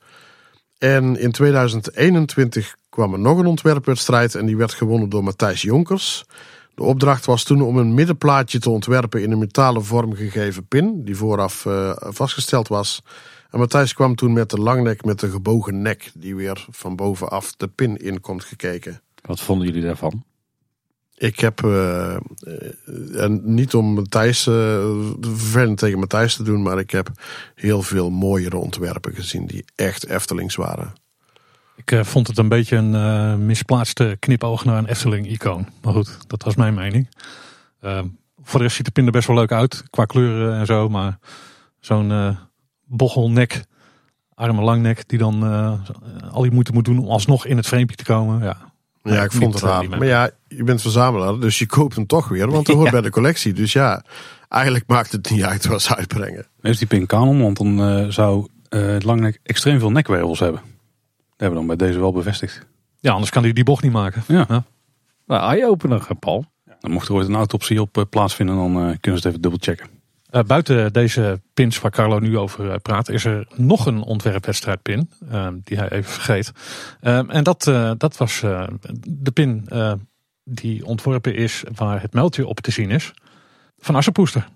En 0.79 1.17
in 1.17 1.33
2021 1.33 2.77
kwam 2.97 3.13
er 3.13 3.19
nog 3.19 3.39
een 3.39 3.47
ontwerpwedstrijd 3.47 4.35
en 4.35 4.47
die 4.47 4.57
werd 4.57 4.73
gewonnen 4.73 5.09
door 5.09 5.25
Matthijs 5.25 5.63
Jonkers. 5.63 6.25
De 6.75 6.83
opdracht 6.83 7.27
was 7.27 7.45
toen 7.45 7.63
om 7.63 7.77
een 7.77 7.95
middenplaatje 7.95 8.59
te 8.59 8.71
ontwerpen 8.71 9.23
in 9.23 9.31
een 9.31 9.39
metalen 9.39 9.85
vorm 9.85 10.15
gegeven 10.15 10.67
pin, 10.67 11.05
die 11.05 11.17
vooraf 11.17 11.65
uh, 11.65 11.93
vastgesteld 11.97 12.69
was. 12.69 13.03
En 13.51 13.59
Matthijs 13.59 13.95
kwam 13.95 14.15
toen 14.15 14.33
met 14.33 14.51
de 14.51 14.57
langnek 14.57 15.05
met 15.05 15.21
de 15.21 15.31
gebogen 15.31 15.83
nek, 15.83 16.11
die 16.15 16.37
weer 16.37 16.67
van 16.71 16.97
bovenaf 16.97 17.53
de 17.57 17.69
pin 17.69 17.97
in 17.97 18.21
komt 18.21 18.45
gekeken. 18.45 19.01
Wat 19.23 19.41
vonden 19.41 19.67
jullie 19.67 19.83
daarvan? 19.83 20.25
Ik 21.17 21.41
heb, 21.41 21.63
uh, 21.65 22.17
en 23.15 23.41
niet 23.45 23.75
om 23.75 23.95
Matthijs, 23.95 24.47
uh, 24.47 24.55
vervelend 25.21 25.79
tegen 25.79 25.99
Matthijs 25.99 26.37
te 26.37 26.43
doen, 26.43 26.63
maar 26.63 26.79
ik 26.79 26.91
heb 26.91 27.11
heel 27.55 27.83
veel 27.83 28.11
mooiere 28.11 28.57
ontwerpen 28.57 29.15
gezien 29.15 29.47
die 29.47 29.65
echt 29.75 30.07
Eftelings 30.07 30.55
waren. 30.55 31.05
Ik 31.85 32.05
vond 32.05 32.27
het 32.27 32.39
een 32.39 32.49
beetje 32.49 32.77
een 32.77 33.47
misplaatste 33.47 34.17
knipoog 34.21 34.65
naar 34.65 34.79
een 34.79 34.87
Efteling-icoon. 34.87 35.69
Maar 35.83 35.93
goed, 35.93 36.19
dat 36.27 36.43
was 36.43 36.55
mijn 36.55 36.75
mening. 36.75 37.09
voor 38.43 38.59
de 38.59 38.65
rest 38.65 38.77
ziet 38.77 38.85
de 38.85 38.91
pin 38.91 39.07
er 39.07 39.13
best 39.13 39.27
wel 39.27 39.37
leuk 39.37 39.53
uit, 39.53 39.83
qua 39.91 40.05
kleuren 40.05 40.59
en 40.59 40.67
zo, 40.67 40.89
maar 40.89 41.19
zo'n 41.81 42.37
bochelnek, 42.87 43.65
arme 44.35 44.63
langnek, 44.63 45.09
die 45.09 45.19
dan 45.19 45.45
uh, 45.45 45.73
al 46.31 46.43
die 46.43 46.51
moeite 46.51 46.73
moet 46.73 46.85
doen 46.85 46.99
om 46.99 47.09
alsnog 47.09 47.47
in 47.47 47.57
het 47.57 47.67
frame 47.67 47.87
te 47.87 48.05
komen. 48.05 48.43
Ja, 48.43 48.57
ja 49.03 49.23
ik 49.23 49.33
vond 49.33 49.55
het 49.55 49.63
raar. 49.63 49.89
Maar 49.89 50.05
ja, 50.05 50.31
je 50.49 50.63
bent 50.63 50.81
verzamelaar, 50.81 51.39
dus 51.39 51.59
je 51.59 51.67
koopt 51.67 51.97
hem 51.97 52.07
toch 52.07 52.29
weer, 52.29 52.51
want 52.51 52.67
dat 52.67 52.77
hoort 52.77 52.91
bij 52.91 53.01
de 53.01 53.11
collectie. 53.11 53.53
Dus 53.53 53.73
ja, 53.73 54.05
eigenlijk 54.49 54.85
maakt 54.87 55.13
het 55.13 55.31
niet 55.31 55.43
uit 55.43 55.67
wat 55.67 55.83
ze 55.83 55.97
uitbrengen. 55.97 56.47
Heeft 56.61 56.79
die 56.79 56.89
pin 56.89 57.07
kanon, 57.07 57.43
want 57.43 57.57
dan 57.57 57.81
uh, 57.81 58.09
zou 58.09 58.47
uh, 58.71 58.87
het 58.87 59.05
langnek 59.05 59.41
extreem 59.43 59.79
veel 59.79 59.91
nekwervels 59.91 60.39
hebben. 60.39 60.61
Dat 61.37 61.47
hebben 61.47 61.61
we 61.61 61.67
dan 61.67 61.77
bij 61.77 61.87
deze 61.87 62.01
wel 62.01 62.13
bevestigd. 62.13 62.67
Ja, 63.01 63.13
anders 63.13 63.31
kan 63.31 63.43
hij 63.43 63.53
die 63.53 63.65
bocht 63.65 63.83
niet 63.83 63.93
maken. 63.93 64.23
Ja. 64.29 64.45
ja. 64.49 64.65
Nou, 65.27 65.43
eye-opener, 65.43 66.07
Paul. 66.19 66.45
Dan 66.81 66.91
mocht 66.91 67.09
er 67.09 67.15
ooit 67.15 67.29
een 67.29 67.35
autopsie 67.35 67.81
op 67.81 68.07
plaatsvinden, 68.11 68.57
dan 68.57 68.73
kunnen 68.73 69.01
ze 69.01 69.11
het 69.11 69.25
even 69.25 69.41
dubbelchecken. 69.41 69.89
Uh, 70.31 70.43
buiten 70.43 70.93
deze 70.93 71.41
pins 71.55 71.81
waar 71.81 71.91
Carlo 71.91 72.19
nu 72.19 72.39
over 72.39 72.71
eh, 72.71 72.77
praat, 72.83 73.09
is 73.09 73.25
er 73.25 73.47
nog 73.55 73.87
een 73.87 74.03
ontwerpwedstrijdpin. 74.03 75.11
Uh, 75.33 75.49
die 75.65 75.79
hij 75.79 75.91
even 75.91 76.13
vergeet. 76.13 76.53
en 77.01 77.45
dat, 77.45 77.63
dat 77.99 78.17
was 78.17 78.41
de 78.41 79.31
pin 79.33 79.69
die 80.45 80.85
ontworpen 80.85 81.35
is 81.35 81.65
waar 81.75 82.01
het 82.01 82.13
meldje 82.13 82.47
op 82.47 82.61
te 82.61 82.71
zien 82.71 82.91
is. 82.91 83.13
Van 83.79 83.95
Assepoester. 83.95 84.49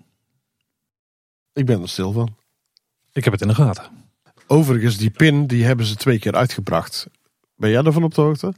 Ik 1.53 1.65
ben 1.65 1.81
er 1.81 1.89
stil 1.89 2.11
van. 2.11 2.35
Ik 3.11 3.23
heb 3.23 3.33
het 3.33 3.41
in 3.41 3.47
de 3.47 3.55
gaten. 3.55 4.00
Overigens, 4.51 4.97
die 4.97 5.09
pin 5.09 5.47
die 5.47 5.65
hebben 5.65 5.85
ze 5.85 5.95
twee 5.95 6.19
keer 6.19 6.35
uitgebracht. 6.35 7.07
Ben 7.55 7.69
jij 7.69 7.83
ervan 7.83 8.03
op 8.03 8.13
de 8.15 8.21
hoogte? 8.21 8.53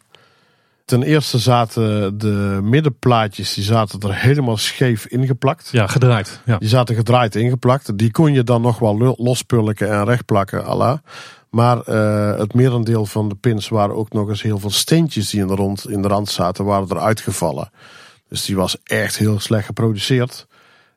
Ten 0.85 1.03
eerste 1.03 1.39
zaten 1.39 2.17
de 2.17 2.59
middenplaatjes 2.63 3.53
die 3.53 3.63
zaten 3.63 3.99
er 3.99 4.15
helemaal 4.15 4.57
scheef 4.57 5.05
ingeplakt. 5.05 5.69
Ja, 5.71 5.87
gedraaid. 5.87 6.41
Ja. 6.45 6.57
Die 6.57 6.69
zaten 6.69 6.95
gedraaid 6.95 7.35
ingeplakt. 7.35 7.97
Die 7.97 8.11
kon 8.11 8.33
je 8.33 8.43
dan 8.43 8.61
nog 8.61 8.79
wel 8.79 9.15
lospulken 9.17 9.89
en 9.89 10.05
rechtplakken, 10.05 10.65
Allah. 10.65 10.97
Maar 11.49 11.89
uh, 11.89 12.37
het 12.37 12.53
merendeel 12.53 13.05
van 13.05 13.29
de 13.29 13.35
pins 13.35 13.69
waren 13.69 13.95
ook 13.95 14.13
nog 14.13 14.29
eens 14.29 14.41
heel 14.41 14.59
veel 14.59 14.71
steentjes 14.71 15.29
die 15.29 15.41
in 15.41 15.47
de, 15.47 15.55
rond, 15.55 15.89
in 15.89 16.01
de 16.01 16.07
rand 16.07 16.29
zaten, 16.29 16.65
waren 16.65 16.89
er 16.89 16.99
uitgevallen. 16.99 17.71
Dus 18.27 18.45
die 18.45 18.55
was 18.55 18.77
echt 18.83 19.17
heel 19.17 19.39
slecht 19.39 19.65
geproduceerd. 19.65 20.47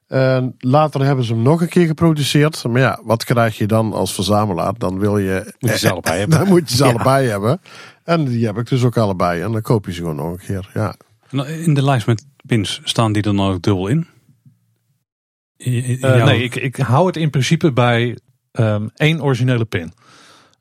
En 0.07 0.55
later 0.59 1.05
hebben 1.05 1.25
ze 1.25 1.33
hem 1.33 1.43
nog 1.43 1.61
een 1.61 1.69
keer 1.69 1.87
geproduceerd. 1.87 2.65
Maar 2.65 2.81
ja, 2.81 3.01
wat 3.03 3.25
krijg 3.25 3.59
je 3.59 3.67
dan 3.67 3.93
als 3.93 4.15
verzamelaar? 4.15 4.75
Dan 4.79 4.99
wil 4.99 5.19
je. 5.19 5.55
Moet 5.59 5.71
je 5.71 5.79
ze 5.79 5.91
allebei 5.91 6.19
hebben. 6.21 6.39
Dan 6.39 6.49
moet 6.49 6.71
je 6.71 6.77
ze 6.77 6.85
allebei 6.85 7.29
hebben. 7.29 7.61
En 8.05 8.25
die 8.25 8.47
heb 8.47 8.59
ik 8.59 8.69
dus 8.69 8.85
ook 8.85 8.97
allebei. 8.97 9.43
En 9.43 9.53
dan 9.53 9.63
koop 9.63 9.87
je 9.87 9.93
ze 9.93 10.01
gewoon 10.01 10.17
nog 10.17 10.31
een 10.31 10.47
keer. 10.47 10.71
Ja. 10.75 10.95
In 11.47 11.75
de 11.75 11.83
lijst 11.83 12.07
met 12.07 12.27
pins 12.47 12.81
staan 12.85 13.13
die 13.13 13.23
er 13.23 13.35
dan 13.35 13.47
ook 13.47 13.63
dubbel 13.63 13.87
in? 13.87 14.07
Uh, 15.57 16.25
nee, 16.25 16.43
ik, 16.43 16.55
ik 16.55 16.77
hou 16.77 17.07
het 17.07 17.17
in 17.17 17.31
principe 17.31 17.73
bij 17.73 18.19
um, 18.53 18.91
één 18.95 19.23
originele 19.23 19.65
pin. 19.65 19.93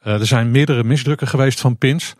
Uh, 0.03 0.13
er 0.13 0.27
zijn 0.27 0.51
meerdere 0.51 0.83
misdrukken 0.83 1.27
geweest 1.27 1.59
van 1.59 1.77
pins. 1.77 2.15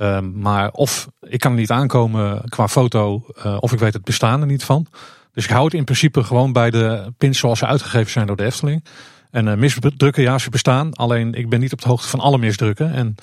Um, 0.00 0.40
maar 0.40 0.70
of 0.70 1.08
ik 1.20 1.40
kan 1.40 1.52
er 1.52 1.58
niet 1.58 1.70
aankomen 1.70 2.48
qua 2.48 2.68
foto, 2.68 3.26
uh, 3.46 3.56
of 3.60 3.72
ik 3.72 3.78
weet 3.78 3.92
het 3.92 4.04
bestaan 4.04 4.40
er 4.40 4.46
niet 4.46 4.64
van. 4.64 4.86
Dus 5.32 5.44
ik 5.44 5.50
hou 5.50 5.64
het 5.64 5.74
in 5.74 5.84
principe 5.84 6.22
gewoon 6.22 6.52
bij 6.52 6.70
de 6.70 7.12
pins 7.18 7.38
zoals 7.38 7.58
ze 7.58 7.66
uitgegeven 7.66 8.10
zijn 8.10 8.26
door 8.26 8.36
de 8.36 8.44
Efteling. 8.44 8.84
En 9.30 9.58
misdrukken, 9.58 10.22
ja, 10.22 10.38
ze 10.38 10.50
bestaan. 10.50 10.94
Alleen 10.94 11.34
ik 11.34 11.48
ben 11.48 11.60
niet 11.60 11.72
op 11.72 11.80
de 11.80 11.88
hoogte 11.88 12.08
van 12.08 12.20
alle 12.20 12.38
misdrukken. 12.38 12.92
En 12.92 13.14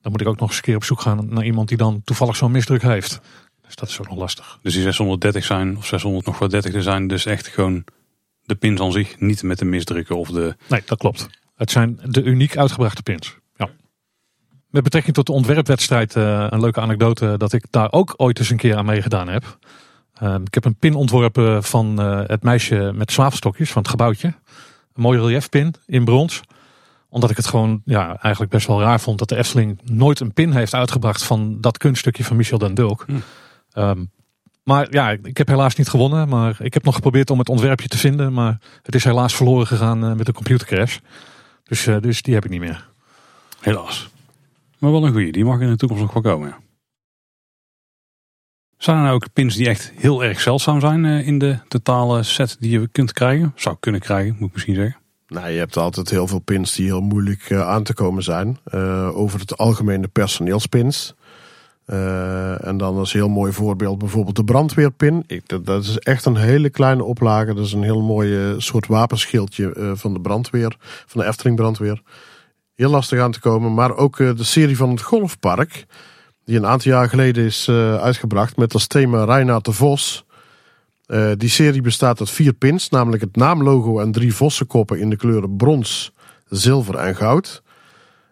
dan 0.00 0.12
moet 0.12 0.20
ik 0.20 0.28
ook 0.28 0.38
nog 0.38 0.48
eens 0.48 0.56
een 0.56 0.62
keer 0.62 0.76
op 0.76 0.84
zoek 0.84 1.00
gaan 1.00 1.26
naar 1.28 1.44
iemand 1.44 1.68
die 1.68 1.76
dan 1.76 2.02
toevallig 2.04 2.36
zo'n 2.36 2.50
misdruk 2.50 2.82
heeft. 2.82 3.20
Dus 3.66 3.76
dat 3.76 3.88
is 3.88 4.00
ook 4.00 4.08
nog 4.08 4.18
lastig. 4.18 4.58
Dus 4.62 4.72
die 4.72 4.82
630 4.82 5.44
zijn, 5.44 5.76
of 5.76 5.86
600 5.86 6.26
nog 6.26 6.38
wat 6.38 6.50
30 6.50 6.82
zijn, 6.82 7.06
dus 7.06 7.26
echt 7.26 7.46
gewoon 7.46 7.84
de 8.42 8.54
pins 8.54 8.80
aan 8.80 8.92
zich, 8.92 9.20
niet 9.20 9.42
met 9.42 9.58
de 9.58 9.64
misdrukken 9.64 10.16
of 10.16 10.28
de... 10.28 10.56
Nee, 10.68 10.82
dat 10.86 10.98
klopt. 10.98 11.28
Het 11.56 11.70
zijn 11.70 12.00
de 12.02 12.22
uniek 12.22 12.56
uitgebrachte 12.56 13.02
pins. 13.02 13.36
Ja. 13.56 13.68
Met 14.70 14.82
betrekking 14.82 15.14
tot 15.14 15.26
de 15.26 15.32
ontwerpwedstrijd, 15.32 16.16
uh, 16.16 16.46
een 16.48 16.60
leuke 16.60 16.80
anekdote 16.80 17.34
dat 17.36 17.52
ik 17.52 17.64
daar 17.70 17.92
ook 17.92 18.14
ooit 18.16 18.38
eens 18.38 18.50
een 18.50 18.56
keer 18.56 18.76
aan 18.76 18.86
meegedaan 18.86 19.28
heb. 19.28 19.58
Ehm, 20.20 20.42
ik 20.42 20.54
heb 20.54 20.64
een 20.64 20.74
pin 20.74 20.94
ontworpen 20.94 21.62
van 21.62 22.00
eh, 22.00 22.20
het 22.26 22.42
meisje 22.42 22.92
met 22.94 23.12
zwavelstokjes 23.12 23.70
van 23.70 23.82
het 23.82 23.90
gebouwtje. 23.90 24.26
Een 24.28 25.02
mooie 25.02 25.20
reliefpin 25.20 25.74
in 25.86 26.04
brons. 26.04 26.40
Omdat 27.08 27.30
ik 27.30 27.36
het 27.36 27.46
gewoon 27.46 27.82
ja, 27.84 28.16
eigenlijk 28.20 28.52
best 28.52 28.66
wel 28.66 28.80
raar 28.80 29.00
vond 29.00 29.18
dat 29.18 29.28
de 29.28 29.36
Efteling 29.36 29.80
nooit 29.84 30.20
een 30.20 30.32
pin 30.32 30.52
heeft 30.52 30.74
uitgebracht 30.74 31.22
van 31.22 31.60
dat 31.60 31.78
kunststukje 31.78 32.24
van 32.24 32.36
Michel 32.36 32.58
den 32.58 32.74
Dulk. 32.74 33.04
Hm. 33.06 33.12
Ehm, 33.72 34.04
maar 34.68 34.86
ja, 34.90 35.10
ik 35.10 35.36
heb 35.36 35.48
helaas 35.48 35.76
niet 35.76 35.88
gewonnen. 35.88 36.28
Maar 36.28 36.56
ik 36.60 36.74
heb 36.74 36.84
nog 36.84 36.94
geprobeerd 36.94 37.30
om 37.30 37.38
het 37.38 37.48
ontwerpje 37.48 37.88
te 37.88 37.98
vinden. 37.98 38.32
Maar 38.32 38.60
het 38.82 38.94
is 38.94 39.04
helaas 39.04 39.34
verloren 39.34 39.66
gegaan 39.66 40.04
eh, 40.04 40.12
met 40.12 40.28
een 40.28 40.34
computercrash. 40.34 40.98
Dus, 41.64 41.86
eh, 41.86 41.96
dus 42.00 42.22
die 42.22 42.34
heb 42.34 42.44
ik 42.44 42.50
niet 42.50 42.60
meer. 42.60 42.88
Helaas. 43.60 44.08
Maar 44.78 44.90
wel 44.90 45.06
een 45.06 45.12
goeie. 45.12 45.32
Die 45.32 45.44
mag 45.44 45.60
in 45.60 45.68
de 45.68 45.76
toekomst 45.76 46.02
nog 46.02 46.12
wel 46.12 46.22
komen. 46.22 46.48
ja. 46.48 46.67
Zijn 48.78 48.96
er 48.96 49.02
nou 49.02 49.14
ook 49.14 49.32
pins 49.32 49.56
die 49.56 49.68
echt 49.68 49.92
heel 49.94 50.24
erg 50.24 50.40
zeldzaam 50.40 50.80
zijn 50.80 51.04
eh, 51.04 51.26
in 51.26 51.38
de 51.38 51.58
totale 51.68 52.22
set 52.22 52.56
die 52.60 52.80
je 52.80 52.88
kunt 52.88 53.12
krijgen? 53.12 53.52
Zou 53.54 53.76
kunnen 53.80 54.00
krijgen, 54.00 54.36
moet 54.38 54.48
ik 54.48 54.54
misschien 54.54 54.74
zeggen. 54.74 54.96
Nou, 55.28 55.48
je 55.48 55.58
hebt 55.58 55.76
altijd 55.76 56.10
heel 56.10 56.26
veel 56.26 56.38
pins 56.38 56.74
die 56.74 56.86
heel 56.86 57.00
moeilijk 57.00 57.50
eh, 57.50 57.68
aan 57.68 57.82
te 57.82 57.94
komen 57.94 58.22
zijn. 58.22 58.58
Eh, 58.64 59.16
over 59.16 59.40
het 59.40 59.56
algemeen 59.56 60.00
de 60.00 60.08
personeelspins. 60.08 61.14
En 62.60 62.76
dan 62.76 62.96
als 62.96 63.12
heel 63.12 63.28
mooi 63.28 63.52
voorbeeld 63.52 63.98
bijvoorbeeld 63.98 64.36
de 64.36 64.44
brandweerpin. 64.44 65.24
Ik, 65.26 65.64
dat, 65.64 65.84
is 65.84 65.98
echt 65.98 66.24
een 66.24 66.36
hele 66.36 66.70
kleine 66.70 67.04
oplage. 67.04 67.54
Dat 67.54 67.64
is 67.64 67.72
een 67.72 67.82
heel 67.82 68.02
mooi 68.02 68.54
soort 68.60 68.86
wapenschildje 68.86 69.92
van 69.94 70.12
de 70.12 70.20
brandweer, 70.20 70.76
van 71.06 71.20
de 71.20 71.26
Efteling 71.26 71.56
brandweer. 71.56 72.02
Heel 72.74 72.90
lastig 72.90 73.20
aan 73.20 73.32
te 73.32 73.40
komen. 73.40 73.74
Maar 73.74 73.96
ook 73.96 74.16
de 74.16 74.44
serie 74.44 74.76
van 74.76 74.90
het 74.90 75.02
Golfpark, 75.02 75.86
die 76.48 76.56
een 76.56 76.66
aantal 76.66 76.92
jaar 76.92 77.08
geleden 77.08 77.44
is 77.44 77.68
eh, 77.68 77.94
uitgebracht 77.94 78.56
met 78.56 78.74
als 78.74 78.86
thema 78.86 79.24
Reinaat 79.24 79.64
de 79.64 79.72
Vos. 79.72 80.24
Eh, 81.06 81.30
die 81.36 81.48
serie 81.48 81.80
bestaat 81.80 82.20
uit 82.20 82.30
vier 82.30 82.52
pins, 82.52 82.88
namelijk 82.88 83.22
het 83.22 83.36
naamlogo 83.36 84.00
en 84.00 84.12
drie 84.12 84.34
vossenkoppen 84.34 84.98
in 84.98 85.10
de 85.10 85.16
kleuren 85.16 85.56
brons, 85.56 86.12
zilver 86.48 86.94
en 86.94 87.16
goud. 87.16 87.62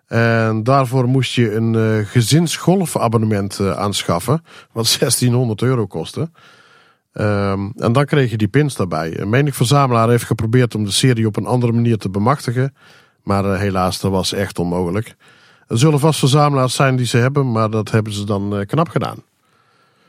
En 0.07 0.63
daarvoor 0.63 1.09
moest 1.09 1.33
je 1.33 1.55
een 1.55 1.75
eh, 1.75 2.07
gezinsgolfabonnement 2.07 3.61
aanschaffen, 3.61 4.45
wat 4.73 4.87
1600 4.99 5.63
euro 5.63 5.87
kostte. 5.87 6.31
Ehm, 7.13 7.69
en 7.77 7.93
dan 7.93 8.05
kreeg 8.05 8.31
je 8.31 8.37
die 8.37 8.49
pins 8.49 8.75
daarbij. 8.75 9.21
Een 9.21 9.29
menig 9.29 9.57
verzamelaar 9.57 10.09
heeft 10.09 10.25
geprobeerd 10.25 10.75
om 10.75 10.85
de 10.85 10.91
serie 10.91 11.27
op 11.27 11.37
een 11.37 11.47
andere 11.47 11.73
manier 11.73 11.97
te 11.99 12.11
bemachtigen, 12.11 12.75
maar 13.23 13.59
helaas, 13.59 14.01
dat 14.01 14.11
was 14.11 14.33
echt 14.33 14.59
onmogelijk. 14.59 15.17
Er 15.69 15.79
zullen 15.79 15.99
vast 15.99 16.19
verzamelaars 16.19 16.75
zijn 16.75 16.97
die 16.97 17.07
ze 17.07 17.17
hebben, 17.17 17.53
maar 17.53 17.71
dat 17.71 17.91
hebben 17.91 18.13
ze 18.13 18.25
dan 18.25 18.57
eh, 18.57 18.67
knap 18.67 18.89
gedaan. 18.89 19.23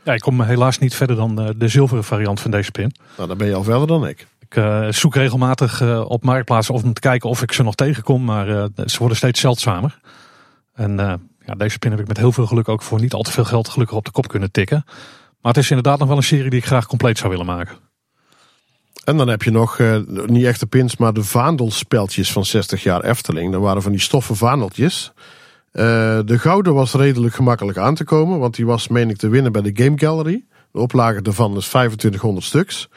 Ja, 0.03 0.13
ik 0.13 0.19
kom 0.19 0.41
helaas 0.41 0.77
niet 0.77 0.95
verder 0.95 1.15
dan 1.15 1.41
eh, 1.41 1.49
de 1.55 1.67
zilveren 1.67 2.03
variant 2.03 2.39
van 2.39 2.51
deze 2.51 2.71
pin. 2.71 2.93
Nou, 3.15 3.27
dan 3.27 3.37
ben 3.37 3.47
je 3.47 3.55
al 3.55 3.63
verder 3.63 3.87
dan 3.87 4.07
ik. 4.07 4.27
Ik 4.39 4.55
eh, 4.55 4.87
zoek 4.89 5.15
regelmatig 5.15 5.81
op 6.05 6.23
marktplaatsen 6.23 6.73
om 6.73 6.93
te 6.93 7.01
kijken 7.01 7.29
of 7.29 7.41
ik 7.41 7.51
ze 7.51 7.63
nog 7.63 7.75
tegenkom, 7.75 8.23
maar 8.23 8.69
ze 8.85 8.97
worden 8.99 9.17
steeds 9.17 9.39
zeldzamer. 9.39 9.99
En 10.73 10.95
ja, 11.45 11.55
deze 11.57 11.79
pin 11.79 11.91
heb 11.91 11.99
ik 11.99 12.07
met 12.07 12.17
heel 12.17 12.31
veel 12.31 12.45
geluk 12.45 12.69
ook 12.69 12.81
voor 12.81 12.99
niet 12.99 13.13
al 13.13 13.21
te 13.21 13.31
veel 13.31 13.45
geld 13.45 13.69
gelukkig 13.69 13.97
op 13.97 14.05
de 14.05 14.11
kop 14.11 14.27
kunnen 14.27 14.51
tikken. 14.51 14.83
Maar 15.41 15.53
het 15.53 15.63
is 15.63 15.69
inderdaad 15.69 15.99
nog 15.99 16.07
wel 16.07 16.17
een 16.17 16.23
serie 16.23 16.49
die 16.49 16.59
ik 16.59 16.65
graag 16.65 16.87
compleet 16.87 17.17
zou 17.17 17.29
willen 17.29 17.45
maken. 17.45 17.77
En 19.03 19.17
dan 19.17 19.27
heb 19.27 19.43
je 19.43 19.51
nog, 19.51 19.79
niet 20.25 20.45
echt 20.45 20.59
de 20.59 20.65
pins, 20.65 20.97
maar 20.97 21.13
de 21.13 21.23
vaandelspeltjes 21.23 22.31
van 22.31 22.45
60 22.45 22.83
jaar 22.83 23.03
Efteling. 23.03 23.51
Dat 23.51 23.61
waren 23.61 23.81
van 23.81 23.91
die 23.91 24.01
stoffen 24.01 24.35
vaandeltjes. 24.35 25.13
Eh, 25.71 26.19
de 26.25 26.39
gouden 26.39 26.73
was 26.73 26.93
redelijk 26.93 27.35
gemakkelijk 27.35 27.77
aan 27.77 27.95
te 27.95 28.03
komen, 28.03 28.39
want 28.39 28.55
die 28.55 28.65
was, 28.65 28.87
meen 28.87 29.09
ik, 29.09 29.17
te 29.17 29.29
winnen 29.29 29.51
bij 29.51 29.61
de 29.61 29.83
Game 29.83 29.99
Gallery. 29.99 30.43
De 30.71 30.79
oplage 30.79 31.21
daarvan 31.21 31.57
is 31.57 31.67
2500 31.67 32.45
stuks. 32.45 32.89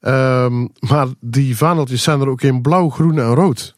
Ehm, 0.00 0.66
maar 0.78 1.06
die 1.20 1.56
vaandeltjes 1.56 2.02
zijn 2.02 2.20
er 2.20 2.28
ook 2.28 2.42
in 2.42 2.62
blauw, 2.62 2.88
groen 2.88 3.18
en 3.18 3.34
rood. 3.34 3.76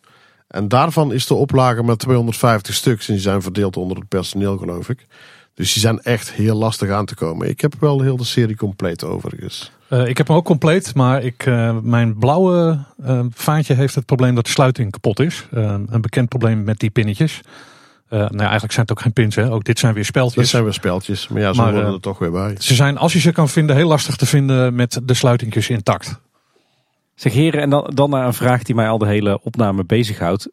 En 0.49 0.69
daarvan 0.69 1.13
is 1.13 1.27
de 1.27 1.35
oplage 1.35 1.83
met 1.83 1.99
250 1.99 2.75
stuks. 2.75 3.09
En 3.09 3.15
die 3.15 3.23
zijn 3.23 3.43
verdeeld 3.43 3.77
onder 3.77 3.97
het 3.97 4.09
personeel, 4.09 4.59
geloof 4.59 4.89
ik. 4.89 5.07
Dus 5.55 5.73
die 5.73 5.83
zijn 5.83 6.01
echt 6.01 6.33
heel 6.33 6.57
lastig 6.57 6.91
aan 6.91 7.05
te 7.05 7.15
komen. 7.15 7.49
Ik 7.49 7.61
heb 7.61 7.75
wel 7.81 8.01
heel 8.01 8.17
de 8.17 8.25
serie 8.25 8.57
compleet 8.57 9.05
overigens. 9.05 9.73
Eh, 9.89 10.07
ik 10.07 10.17
heb 10.17 10.29
hem 10.29 10.37
ook 10.37 10.45
compleet, 10.45 10.95
maar 10.95 11.23
ik, 11.23 11.47
eh, 11.47 11.77
mijn 11.83 12.19
blauwe 12.19 12.85
eh, 13.03 13.21
vaantje 13.31 13.75
heeft 13.75 13.95
het 13.95 14.07
probleem 14.07 14.35
dat 14.35 14.45
de 14.45 14.51
sluiting 14.51 14.91
kapot 14.91 15.21
is. 15.21 15.47
Een 15.51 16.01
bekend 16.01 16.29
probleem 16.29 16.65
met 16.65 16.79
die 16.79 16.91
pinnetjes. 16.91 17.41
Eh, 18.13 18.19
nou, 18.19 18.37
ja, 18.37 18.41
eigenlijk 18.41 18.73
zijn 18.73 18.87
het 18.87 18.91
ook 18.91 19.01
geen 19.01 19.13
pins, 19.13 19.35
hè. 19.35 19.53
ook 19.53 19.65
dit 19.65 19.79
zijn 19.79 19.95
weer 19.95 20.05
speltjes. 20.05 20.51
zijn 20.51 20.63
weer 20.63 20.73
speltjes, 20.73 21.29
maar 21.29 21.41
ja, 21.41 21.53
Maar, 21.53 21.73
worden 21.73 21.89
eh, 21.89 21.95
er 21.95 22.01
toch 22.01 22.19
weer 22.19 22.31
bij. 22.31 22.55
Ze 22.59 22.75
zijn, 22.75 22.99
als 22.99 23.13
je 23.13 23.21
ze 23.21 23.33
kan 23.33 23.49
vinden, 23.49 23.77
heel 23.77 23.89
lastig 23.89 24.17
te 24.17 24.27
vinden 24.27 24.75
met 24.75 25.01
de 25.03 25.15
sluitingjes 25.15 25.69
intact. 25.69 26.21
Zeg 27.15 27.33
heren, 27.33 27.61
en 27.61 27.71
dan, 27.71 27.91
dan 27.95 28.11
naar 28.11 28.27
een 28.27 28.35
vraag 28.35 28.63
die 28.63 28.75
mij 28.75 28.89
al 28.89 28.99
de 28.99 29.07
hele 29.07 29.41
opname 29.43 29.85
bezighoudt. 29.85 30.49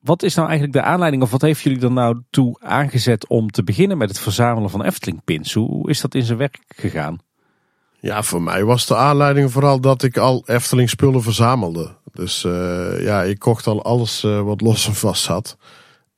Wat 0.00 0.22
is 0.22 0.34
nou 0.34 0.48
eigenlijk 0.48 0.78
de 0.78 0.90
aanleiding, 0.90 1.22
of 1.22 1.30
wat 1.30 1.42
heeft 1.42 1.60
jullie 1.60 1.82
er 1.82 1.92
nou 1.92 2.20
toe 2.30 2.56
aangezet 2.60 3.28
om 3.28 3.50
te 3.50 3.64
beginnen 3.64 3.98
met 3.98 4.08
het 4.08 4.18
verzamelen 4.18 4.70
van 4.70 4.84
Efteling 4.84 5.24
pins? 5.24 5.52
Hoe 5.52 5.90
is 5.90 6.00
dat 6.00 6.14
in 6.14 6.22
zijn 6.22 6.38
werk 6.38 6.58
gegaan? 6.68 7.18
Ja, 8.00 8.22
voor 8.22 8.42
mij 8.42 8.64
was 8.64 8.86
de 8.86 8.96
aanleiding 8.96 9.52
vooral 9.52 9.80
dat 9.80 10.02
ik 10.02 10.16
al 10.16 10.42
Efteling 10.46 10.90
spullen 10.90 11.22
verzamelde. 11.22 11.96
Dus 12.12 12.44
eh, 12.44 13.02
ja, 13.02 13.22
ik 13.22 13.38
kocht 13.38 13.66
al 13.66 13.82
alles 13.84 14.20
wat 14.20 14.60
los 14.60 14.86
en 14.86 14.94
vast 14.94 15.22
zat. 15.22 15.56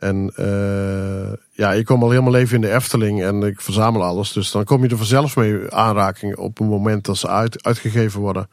En 0.03 0.33
eh, 0.37 1.33
ja, 1.51 1.73
ik 1.73 1.85
kom 1.85 2.03
al 2.03 2.11
helemaal 2.11 2.33
leven 2.33 2.55
in 2.55 2.61
de 2.61 2.75
Efteling 2.75 3.23
en 3.23 3.43
ik 3.43 3.61
verzamel 3.61 4.03
alles. 4.03 4.33
Dus 4.33 4.51
dan 4.51 4.65
kom 4.65 4.83
je 4.83 4.89
er 4.89 4.97
vanzelf 4.97 5.37
mee 5.37 5.71
aanraking 5.71 6.37
op 6.37 6.59
het 6.59 6.69
moment 6.69 7.05
dat 7.05 7.17
ze 7.17 7.29
uit, 7.29 7.65
uitgegeven 7.65 8.21
worden. 8.21 8.49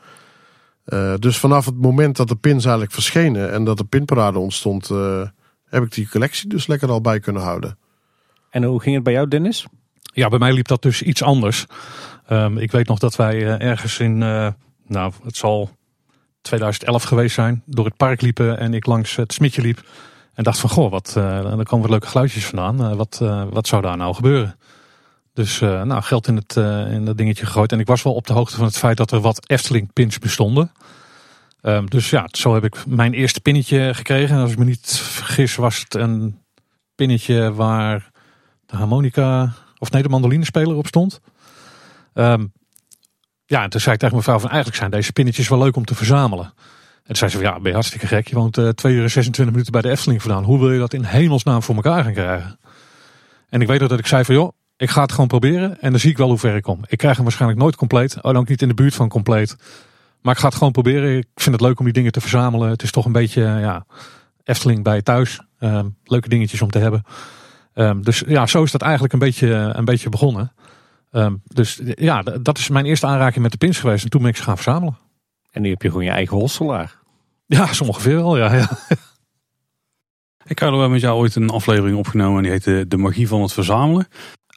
Eh, 0.86 1.14
dus 1.20 1.38
vanaf 1.38 1.66
het 1.66 1.82
moment 1.82 2.16
dat 2.16 2.28
de 2.28 2.36
pins 2.36 2.64
eigenlijk 2.64 2.94
verschenen 2.94 3.52
en 3.52 3.64
dat 3.64 3.78
de 3.78 3.84
pinparade 3.84 4.40
ontstond, 4.40 4.90
eh, 4.90 5.22
heb 5.66 5.84
ik 5.84 5.92
die 5.92 6.10
collectie 6.10 6.50
dus 6.50 6.68
lekker 6.68 6.90
al 6.90 7.02
bij 7.02 7.20
kunnen 7.20 7.42
houden. 7.42 7.78
En 8.50 8.64
hoe 8.64 8.82
ging 8.82 8.96
het 8.96 9.04
bij 9.04 9.14
jou, 9.14 9.28
Dennis? 9.28 9.66
Ja, 10.02 10.28
bij 10.28 10.40
mij 10.40 10.54
liep 10.54 10.68
dat 10.68 10.82
dus 10.82 11.02
iets 11.02 11.24
anders. 11.24 11.66
Ehm, 12.28 12.58
ik 12.58 12.72
weet 12.72 12.88
nog 12.88 13.00
dat 13.00 13.16
wij 13.16 13.58
ergens 13.58 14.00
in, 14.00 14.24
eh, 14.24 14.48
nou, 14.88 15.14
het 15.24 15.38
zal 15.38 15.70
2011 16.42 17.04
geweest 17.04 17.36
zijn, 17.36 17.64
door 17.66 17.86
het 17.86 17.98
park 17.98 18.22
liepen 18.22 18.60
en 18.60 18.74
ik 18.74 18.86
langs 18.86 19.16
het 19.16 19.34
smitje 19.34 19.62
liep. 19.62 19.84
En 20.40 20.46
dacht 20.46 20.60
van, 20.60 20.70
goh, 20.70 20.92
wat, 20.92 21.14
uh, 21.18 21.24
er 21.38 21.64
komen 21.64 21.82
wat 21.82 21.90
leuke 21.90 22.08
geluidjes 22.08 22.46
vandaan. 22.46 22.84
Eh, 22.84 22.96
wat, 22.96 23.20
uh, 23.24 23.44
wat 23.50 23.68
zou 23.68 23.82
daar 23.82 23.98
nou 23.98 24.16
gebeuren? 24.16 24.60
Dus 25.34 25.60
nou, 25.60 26.02
geld 26.02 26.28
in 26.28 26.36
het, 26.36 26.56
in 26.92 27.06
dat 27.06 27.18
dingetje 27.18 27.46
gegooid. 27.46 27.72
En 27.72 27.80
ik 27.80 27.88
was 27.88 28.04
wel 28.04 28.14
op 28.14 28.28
de 28.28 28.34
hoogte 28.34 28.56
van 28.56 28.66
het 28.66 28.78
feit 28.78 28.98
dat 28.98 29.12
er 29.12 29.20
wat 29.20 29.50
Efteling 29.50 29.94
pins 29.94 30.20
bestonden. 30.20 30.72
Um, 31.62 31.90
dus 31.90 32.10
ja, 32.10 32.28
zo 32.32 32.54
heb 32.54 32.64
ik 32.64 32.86
mijn 32.88 33.14
eerste 33.14 33.42
pinnetje 33.42 33.94
gekregen. 33.94 34.36
En 34.36 34.42
als 34.42 34.52
ik 34.52 34.58
me 34.58 34.66
niet 34.66 34.98
vergis 34.98 35.56
was 35.56 35.80
het 35.80 35.96
een 35.96 36.42
pinnetje 36.96 37.54
waar 37.54 38.12
de 38.66 38.76
harmonica, 38.76 39.54
of 39.78 39.92
nee, 39.92 40.04
de 40.04 40.10
mandolinespeler 40.10 40.76
op 40.76 40.88
stond. 40.88 41.22
Um, 42.14 42.54
ja, 43.46 43.64
en 43.64 43.70
toen 43.70 43.82
zei 43.82 43.94
ik 43.94 44.00
tegen 44.00 44.16
mevrouw 44.16 44.40
van 44.40 44.50
eigenlijk 44.50 44.80
zijn 44.80 44.92
deze 44.92 45.12
pinnetjes 45.12 45.48
wel 45.48 45.60
leuk 45.60 45.76
om 45.76 45.86
te 45.86 45.96
verzamelen. 45.96 46.54
En 47.10 47.16
toen 47.16 47.30
zei 47.30 47.32
ze 47.32 47.38
van 47.38 47.56
ja, 47.56 47.62
ben 47.62 47.68
je 47.68 47.74
hartstikke 47.74 48.08
gek. 48.08 48.28
Je 48.28 48.36
woont 48.36 48.58
uh, 48.58 48.70
2 48.70 48.94
uur 48.94 49.04
en 49.04 49.10
26 49.10 49.46
minuten 49.46 49.72
bij 49.72 49.82
de 49.82 49.90
Efteling 49.90 50.22
vandaan. 50.22 50.44
Hoe 50.44 50.60
wil 50.60 50.72
je 50.72 50.80
dat 50.80 50.94
in 50.94 51.04
hemelsnaam 51.04 51.64
voor 51.64 51.76
elkaar 51.76 52.04
gaan 52.04 52.14
krijgen? 52.14 52.60
En 53.50 53.62
ik 53.62 53.68
weet 53.68 53.80
dat 53.80 54.00
ik 54.00 54.08
zei 54.08 54.26
van 54.26 54.36
joh, 54.36 54.52
ik 54.78 54.90
ga 54.90 55.02
het 55.02 55.12
gewoon 55.12 55.28
proberen. 55.28 55.82
En 55.82 55.92
dan 55.92 56.00
zie 56.00 56.10
ik 56.10 56.18
wel 56.18 56.28
hoe 56.28 56.38
ver 56.38 56.56
ik 56.56 56.64
kom. 56.64 56.82
Ik 56.88 56.98
krijg 56.98 57.16
hem 57.16 57.24
waarschijnlijk 57.24 57.62
nooit 57.62 57.76
compleet. 57.76 58.16
Oh, 58.16 58.22
dan 58.22 58.38
ook 58.38 58.48
niet 58.48 58.62
in 58.62 58.68
de 58.68 58.74
buurt 58.74 58.96
van 58.96 59.10
compleet. 59.10 59.56
Maar 60.22 60.34
ik 60.34 60.40
ga 60.40 60.48
het 60.48 60.56
gewoon 60.56 60.72
proberen. 60.72 61.18
Ik 61.18 61.28
vind 61.36 61.56
het 61.56 61.66
leuk 61.66 61.80
om 61.80 61.86
die 61.86 61.94
dingen 61.94 62.12
te 62.12 62.22
verzamelen. 62.22 62.70
Het 62.70 62.84
is 62.84 62.92
toch 62.92 63.06
een 63.06 63.12
beetje 63.12 63.42
ja, 63.42 63.86
Efteling 64.44 64.84
bij 64.84 65.02
thuis. 65.02 65.42
Um, 65.60 65.96
leuke 66.04 66.30
dingetjes 66.30 66.62
om 66.62 66.72
te 66.72 66.80
hebben. 66.80 67.04
Um, 67.74 68.04
dus 68.04 68.24
ja, 68.28 68.46
zo 68.46 68.64
is 68.64 68.72
dat 68.72 68.82
eigenlijk 68.82 69.14
een 69.14 69.20
beetje, 69.20 69.48
een 69.48 69.86
beetje 69.86 70.10
begonnen. 70.10 70.54
Um, 71.12 71.42
dus 71.44 71.82
ja, 71.96 72.22
dat 72.22 72.58
is 72.58 72.70
mijn 72.70 72.86
eerste 72.86 73.08
aanraking 73.08 73.44
met 73.44 73.52
de 73.52 73.58
pins 73.58 73.80
geweest. 73.80 74.04
En 74.04 74.10
toen 74.10 74.22
ben 74.22 74.30
ik 74.30 74.38
ze 74.38 74.44
gaan 74.44 74.58
verzamelen. 74.58 74.98
En 75.52 75.62
nu 75.62 75.70
heb 75.70 75.82
je 75.82 75.88
gewoon 75.88 76.04
je 76.04 76.12
eigen 76.12 76.38
hosselaar. 76.38 76.99
Ja, 77.50 77.74
zo 77.74 77.84
ongeveer 77.84 78.16
wel, 78.16 78.38
ja. 78.38 78.56
ja. 78.56 78.70
Ik 80.46 80.60
had 80.60 80.90
met 80.90 81.02
jou 81.02 81.20
ooit 81.20 81.36
een 81.36 81.50
aflevering 81.50 81.98
opgenomen 81.98 82.38
en 82.38 82.44
die 82.44 82.52
heette 82.52 82.86
De 82.88 82.98
Magie 82.98 83.28
van 83.28 83.42
het 83.42 83.54
Verzamelen. 83.54 84.08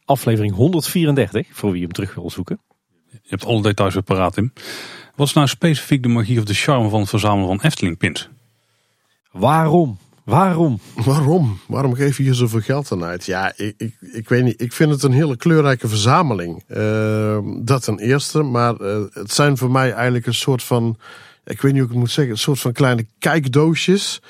Aflevering 0.04 0.54
134, 0.54 1.46
voor 1.52 1.72
wie 1.72 1.82
hem 1.82 1.92
terug 1.92 2.14
wil 2.14 2.30
zoeken. 2.30 2.60
Je 3.10 3.28
hebt 3.28 3.44
alle 3.44 3.62
details 3.62 3.94
weer 3.94 4.02
paraat 4.02 4.36
in. 4.36 4.52
Wat 5.16 5.26
is 5.26 5.32
nou 5.32 5.46
specifiek 5.46 6.02
de 6.02 6.08
magie 6.08 6.38
of 6.38 6.44
de 6.44 6.54
charme 6.54 6.88
van 6.88 7.00
het 7.00 7.08
verzamelen 7.08 7.46
van 7.48 7.60
Efteling 7.60 7.98
pins? 7.98 8.28
Waarom? 9.30 9.98
Waarom? 10.24 10.80
Waarom? 10.94 11.60
Waarom 11.66 11.94
geef 11.94 12.16
je 12.16 12.22
hier 12.22 12.34
zoveel 12.34 12.60
geld 12.60 12.92
aan 12.92 13.04
uit? 13.04 13.24
Ja, 13.24 13.52
ik, 13.56 13.74
ik, 13.76 13.96
ik 14.00 14.28
weet 14.28 14.44
niet. 14.44 14.60
Ik 14.60 14.72
vind 14.72 14.90
het 14.90 15.02
een 15.02 15.12
hele 15.12 15.36
kleurrijke 15.36 15.88
verzameling. 15.88 16.64
Uh, 16.68 17.38
dat 17.62 17.82
ten 17.82 17.98
eerste. 17.98 18.42
Maar 18.42 18.80
uh, 18.80 19.04
het 19.12 19.32
zijn 19.32 19.56
voor 19.56 19.70
mij 19.70 19.92
eigenlijk 19.92 20.26
een 20.26 20.34
soort 20.34 20.62
van... 20.62 20.96
Ik 21.44 21.60
weet 21.60 21.72
niet 21.72 21.80
hoe 21.80 21.82
ik 21.82 21.88
het 21.88 21.98
moet 21.98 22.10
zeggen. 22.10 22.32
Een 22.32 22.38
soort 22.38 22.60
van 22.60 22.72
kleine 22.72 23.06
kijkdoosjes. 23.18 24.20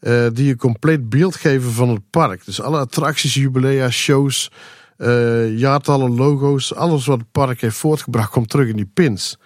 Uh, 0.00 0.26
die 0.32 0.50
een 0.50 0.56
compleet 0.56 1.08
beeld 1.08 1.36
geven 1.36 1.72
van 1.72 1.88
het 1.88 2.10
park. 2.10 2.44
Dus 2.44 2.60
alle 2.60 2.78
attracties, 2.78 3.34
jubilea, 3.34 3.90
shows... 3.90 4.50
eh, 4.96 5.58
jaartallen, 5.58 6.14
logo's, 6.14 6.74
alles 6.74 7.06
wat 7.06 7.18
het 7.18 7.30
park 7.32 7.60
heeft 7.60 7.76
voortgebracht 7.76 8.30
komt 8.30 8.48
terug 8.48 8.68
in 8.68 8.76
die 8.76 8.90
pins. 8.94 9.38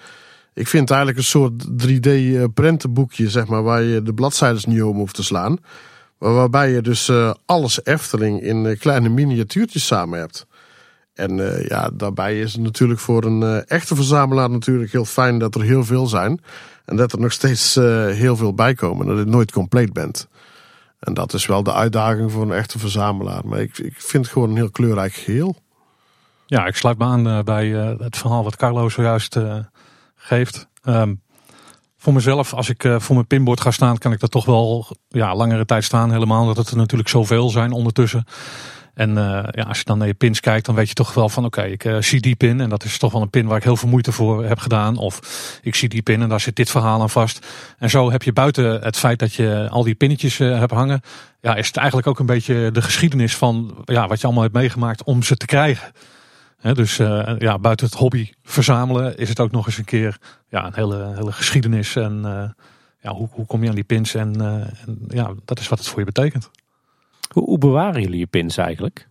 Ik 0.55 0.69
vind 0.69 0.91
eigenlijk 0.91 1.19
een 1.19 1.25
soort 1.25 1.65
3D 1.87 2.11
prentenboekje, 2.55 3.31
zeg 3.31 3.47
maar, 3.47 3.63
waar 3.63 3.83
je 3.83 4.03
de 4.03 4.15
bladzijdes 4.15 4.65
niet 4.65 4.83
om 4.83 4.97
hoeft 4.97 5.15
te 5.15 5.23
slaan. 5.23 5.59
Maar 6.19 6.35
waarbij 6.35 6.71
je 6.71 6.83
dus 6.83 7.13
alles 7.47 7.85
Efteling 7.85 8.43
in 8.43 8.77
kleine 8.79 9.09
miniatuurtjes 9.09 9.87
samen 9.87 10.19
hebt. 10.19 10.47
En 11.15 11.37
ja, 11.69 11.91
daarbij 11.93 12.41
is 12.41 12.53
het 12.53 12.63
natuurlijk 12.63 13.01
voor 13.01 13.25
een 13.25 13.65
echte 13.65 13.95
verzamelaar 13.95 14.51
natuurlijk 14.51 14.93
heel 14.93 15.05
fijn 15.05 15.39
dat 15.39 15.55
er 15.55 15.63
heel 15.63 15.85
veel 15.85 16.07
zijn. 16.07 16.41
En 16.85 16.97
dat 16.97 17.13
er 17.13 17.21
nog 17.21 17.33
steeds 17.33 17.75
heel 17.75 18.37
veel 18.37 18.55
bij 18.55 18.75
komen. 18.75 19.07
Dat 19.07 19.19
je 19.19 19.25
nooit 19.25 19.53
compleet 19.53 19.93
bent. 19.93 20.29
En 20.99 21.15
dat 21.15 21.33
is 21.33 21.47
wel 21.47 21.63
de 21.63 21.73
uitdaging 21.73 22.33
voor 22.33 22.43
een 22.43 22.53
echte 22.53 22.79
verzamelaar. 22.79 23.47
Maar 23.47 23.61
ik, 23.61 23.79
ik 23.79 23.95
vind 23.97 24.25
het 24.25 24.33
gewoon 24.33 24.51
een 24.51 24.57
heel 24.57 24.71
kleurrijk 24.71 25.13
geheel. 25.13 25.57
Ja, 26.47 26.67
ik 26.67 26.77
sluit 26.77 26.99
me 26.99 27.05
aan 27.05 27.27
uh, 27.27 27.43
bij 27.43 27.67
uh, 27.67 27.99
het 27.99 28.17
verhaal 28.17 28.45
wat 28.45 28.57
Carlo 28.57 28.89
zojuist 28.89 29.37
geeft. 30.15 30.69
Um, 30.85 31.23
voor 31.97 32.13
mezelf, 32.13 32.55
als 32.55 32.69
ik 32.69 32.89
voor 32.99 33.15
mijn 33.15 33.27
pinboard 33.27 33.61
ga 33.61 33.71
staan, 33.71 33.99
kan 33.99 34.13
ik 34.13 34.21
dat 34.21 34.31
toch 34.31 34.45
wel 34.45 34.87
ja, 35.09 35.35
langere 35.35 35.65
tijd 35.65 35.85
staan. 35.85 36.13
Helemaal 36.13 36.41
omdat 36.41 36.57
het 36.57 36.71
er 36.71 36.77
natuurlijk 36.77 37.09
zoveel 37.09 37.51
zijn 37.51 37.73
ondertussen. 37.73 38.25
En 39.01 39.11
uh, 39.11 39.43
ja, 39.51 39.63
als 39.63 39.79
je 39.79 39.85
dan 39.85 39.99
naar 39.99 40.07
je 40.07 40.15
pins 40.15 40.41
kijkt, 40.41 40.67
dan 40.67 40.75
weet 40.75 40.89
je 40.89 40.95
toch 40.95 41.15
wel 41.15 41.29
van 41.29 41.45
oké, 41.45 41.63
ik 41.63 41.85
uh, 41.85 42.01
zie 42.01 42.21
die 42.21 42.35
pin 42.35 42.61
en 42.61 42.69
dat 42.69 42.85
is 42.85 42.99
toch 42.99 43.13
wel 43.13 43.23
een 43.23 43.31
pin 43.31 43.47
waar 43.47 43.57
ik 43.57 43.63
heel 43.63 43.77
veel 43.77 43.89
moeite 43.89 44.13
voor 44.13 44.45
heb 44.45 44.59
gedaan. 44.59 44.97
Of 44.97 45.21
ik 45.63 45.75
zie 45.75 45.89
die 45.89 46.03
pin 46.03 46.23
en 46.23 46.29
daar 46.29 46.41
zit 46.41 46.57
dit 46.57 46.71
verhaal 46.71 47.01
aan 47.01 47.11
vast. 47.11 47.47
En 47.79 47.91
zo 47.91 48.11
heb 48.11 48.23
je 48.23 48.33
buiten 48.33 48.81
het 48.81 48.97
feit 48.97 49.19
dat 49.19 49.35
je 49.35 49.67
al 49.71 49.83
die 49.83 49.95
pinnetjes 49.95 50.39
uh, 50.39 50.59
hebt 50.59 50.73
hangen, 50.73 51.01
ja, 51.41 51.55
is 51.55 51.67
het 51.67 51.77
eigenlijk 51.77 52.09
ook 52.09 52.19
een 52.19 52.27
beetje 52.27 52.71
de 52.73 52.83
geschiedenis 52.83 53.37
van 53.37 53.83
ja, 53.85 54.07
wat 54.07 54.19
je 54.21 54.25
allemaal 54.25 54.43
hebt 54.43 54.55
meegemaakt 54.55 55.05
om 55.05 55.23
ze 55.23 55.37
te 55.37 55.47
krijgen. 55.47 55.93
Dus 56.73 56.97
ja, 57.39 57.59
buiten 57.59 57.87
het 57.87 57.95
hobby 57.95 58.31
verzamelen 58.43 59.17
is 59.17 59.29
het 59.29 59.41
ook 59.41 59.51
nog 59.51 59.67
eens 59.67 59.79
een 59.79 59.85
keer 59.85 60.19
ja, 60.49 60.67
een 60.67 60.75
hele, 60.75 61.13
hele 61.15 61.33
geschiedenis. 61.33 61.97
En 61.97 62.23
ja, 63.01 63.13
hoe, 63.13 63.29
hoe 63.31 63.47
kom 63.47 63.63
je 63.63 63.69
aan 63.69 63.75
die 63.75 63.85
pins? 63.85 64.15
En, 64.15 64.41
en 64.41 64.99
ja, 65.09 65.33
dat 65.45 65.59
is 65.59 65.69
wat 65.69 65.79
het 65.79 65.89
voor 65.89 65.99
je 65.99 66.05
betekent. 66.05 66.51
Hoe, 67.35 67.59
bewaren 67.59 68.03
jullie 68.03 68.19
je 68.19 68.27
pins 68.27 68.57
eigenlijk? 68.57 69.09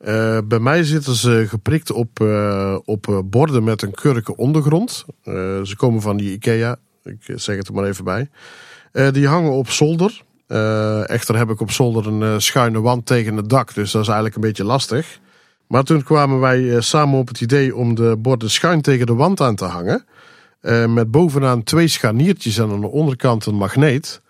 Uh, 0.00 0.38
bij 0.44 0.58
mij 0.58 0.84
zitten 0.84 1.14
ze 1.14 1.44
geprikt 1.48 1.92
op, 1.92 2.20
uh, 2.20 2.78
op 2.84 3.22
borden 3.24 3.64
met 3.64 3.82
een 3.82 3.94
kurken 3.94 4.36
ondergrond. 4.36 5.04
Ze 5.62 5.74
komen 5.76 6.00
van 6.00 6.16
die 6.16 6.32
IKEA, 6.32 6.76
ik 7.02 7.32
zeg 7.34 7.56
het 7.56 7.68
er 7.68 7.74
maar 7.74 7.84
even 7.84 8.04
bij. 8.04 8.30
die 9.12 9.28
hangen 9.28 9.50
op 9.50 9.70
zolder. 9.70 10.22
echter 11.06 11.36
heb 11.36 11.50
ik 11.50 11.60
op 11.60 11.70
zolder 11.70 12.06
een 12.06 12.40
schuine 12.40 12.80
wand 12.80 13.06
tegen 13.06 13.36
het 13.36 13.48
dak, 13.48 13.74
dus 13.74 13.90
dat 13.90 14.02
is 14.02 14.06
eigenlijk 14.06 14.36
een 14.36 14.42
beetje 14.42 14.64
lastig. 14.64 15.18
Maar 15.66 15.82
toen 15.82 16.02
kwamen 16.02 16.40
wij 16.40 16.80
samen 16.80 17.18
op 17.18 17.28
het 17.28 17.40
idee 17.40 17.76
om 17.76 17.94
de 17.94 18.16
borden 18.18 18.50
schuin 18.50 18.82
tegen 18.82 19.06
de 19.06 19.14
wand 19.14 19.40
aan 19.40 19.56
te 19.56 19.64
hangen. 19.64 20.04
met 20.94 21.10
bovenaan 21.10 21.62
twee 21.62 21.88
scharniertjes 21.88 22.58
en 22.58 22.70
aan 22.70 22.80
de 22.80 22.90
onderkant 22.90 23.46
een 23.46 23.54
magneet. 23.54 24.22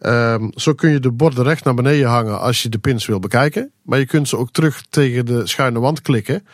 Um, 0.00 0.52
zo 0.54 0.74
kun 0.74 0.90
je 0.90 1.00
de 1.00 1.10
borden 1.10 1.44
recht 1.44 1.64
naar 1.64 1.74
beneden 1.74 2.08
hangen 2.08 2.40
als 2.40 2.62
je 2.62 2.68
de 2.68 2.78
pins 2.78 3.06
wil 3.06 3.18
bekijken. 3.18 3.72
Maar 3.82 3.98
je 3.98 4.06
kunt 4.06 4.28
ze 4.28 4.36
ook 4.36 4.50
terug 4.50 4.82
tegen 4.90 5.26
de 5.26 5.46
schuine 5.46 5.78
wand 5.78 6.02
klikken. 6.02 6.46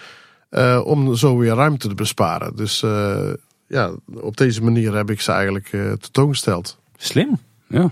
Uh, 0.50 0.80
om 0.84 1.14
zo 1.14 1.36
weer 1.36 1.54
ruimte 1.54 1.88
te 1.88 1.94
besparen. 1.94 2.56
Dus 2.56 2.82
uh, 2.82 3.32
ja, 3.68 3.92
op 4.20 4.36
deze 4.36 4.62
manier 4.62 4.94
heb 4.94 5.10
ik 5.10 5.20
ze 5.20 5.32
eigenlijk 5.32 5.72
uh, 5.72 5.92
tentoongesteld. 5.92 6.78
Slim, 6.96 7.38
ja. 7.68 7.90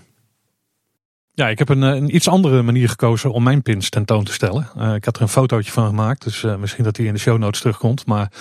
Ja, 1.35 1.49
ik 1.49 1.59
heb 1.59 1.69
een, 1.69 1.83
een, 1.83 2.15
iets 2.15 2.29
andere 2.29 2.63
manier 2.63 2.89
gekozen 2.89 3.33
om 3.33 3.43
mijn 3.43 3.63
pins 3.63 3.89
tentoon 3.89 4.25
te 4.25 4.33
stellen. 4.33 4.95
ik 4.95 5.05
had 5.05 5.17
er 5.17 5.23
een 5.23 5.29
fotootje 5.29 5.73
van 5.73 5.87
gemaakt, 5.87 6.25
dus 6.25 6.47
misschien 6.59 6.85
dat 6.85 6.95
die 6.95 7.07
in 7.07 7.13
de 7.13 7.19
show 7.19 7.39
notes 7.39 7.61
terugkomt. 7.61 8.07
Maar 8.07 8.33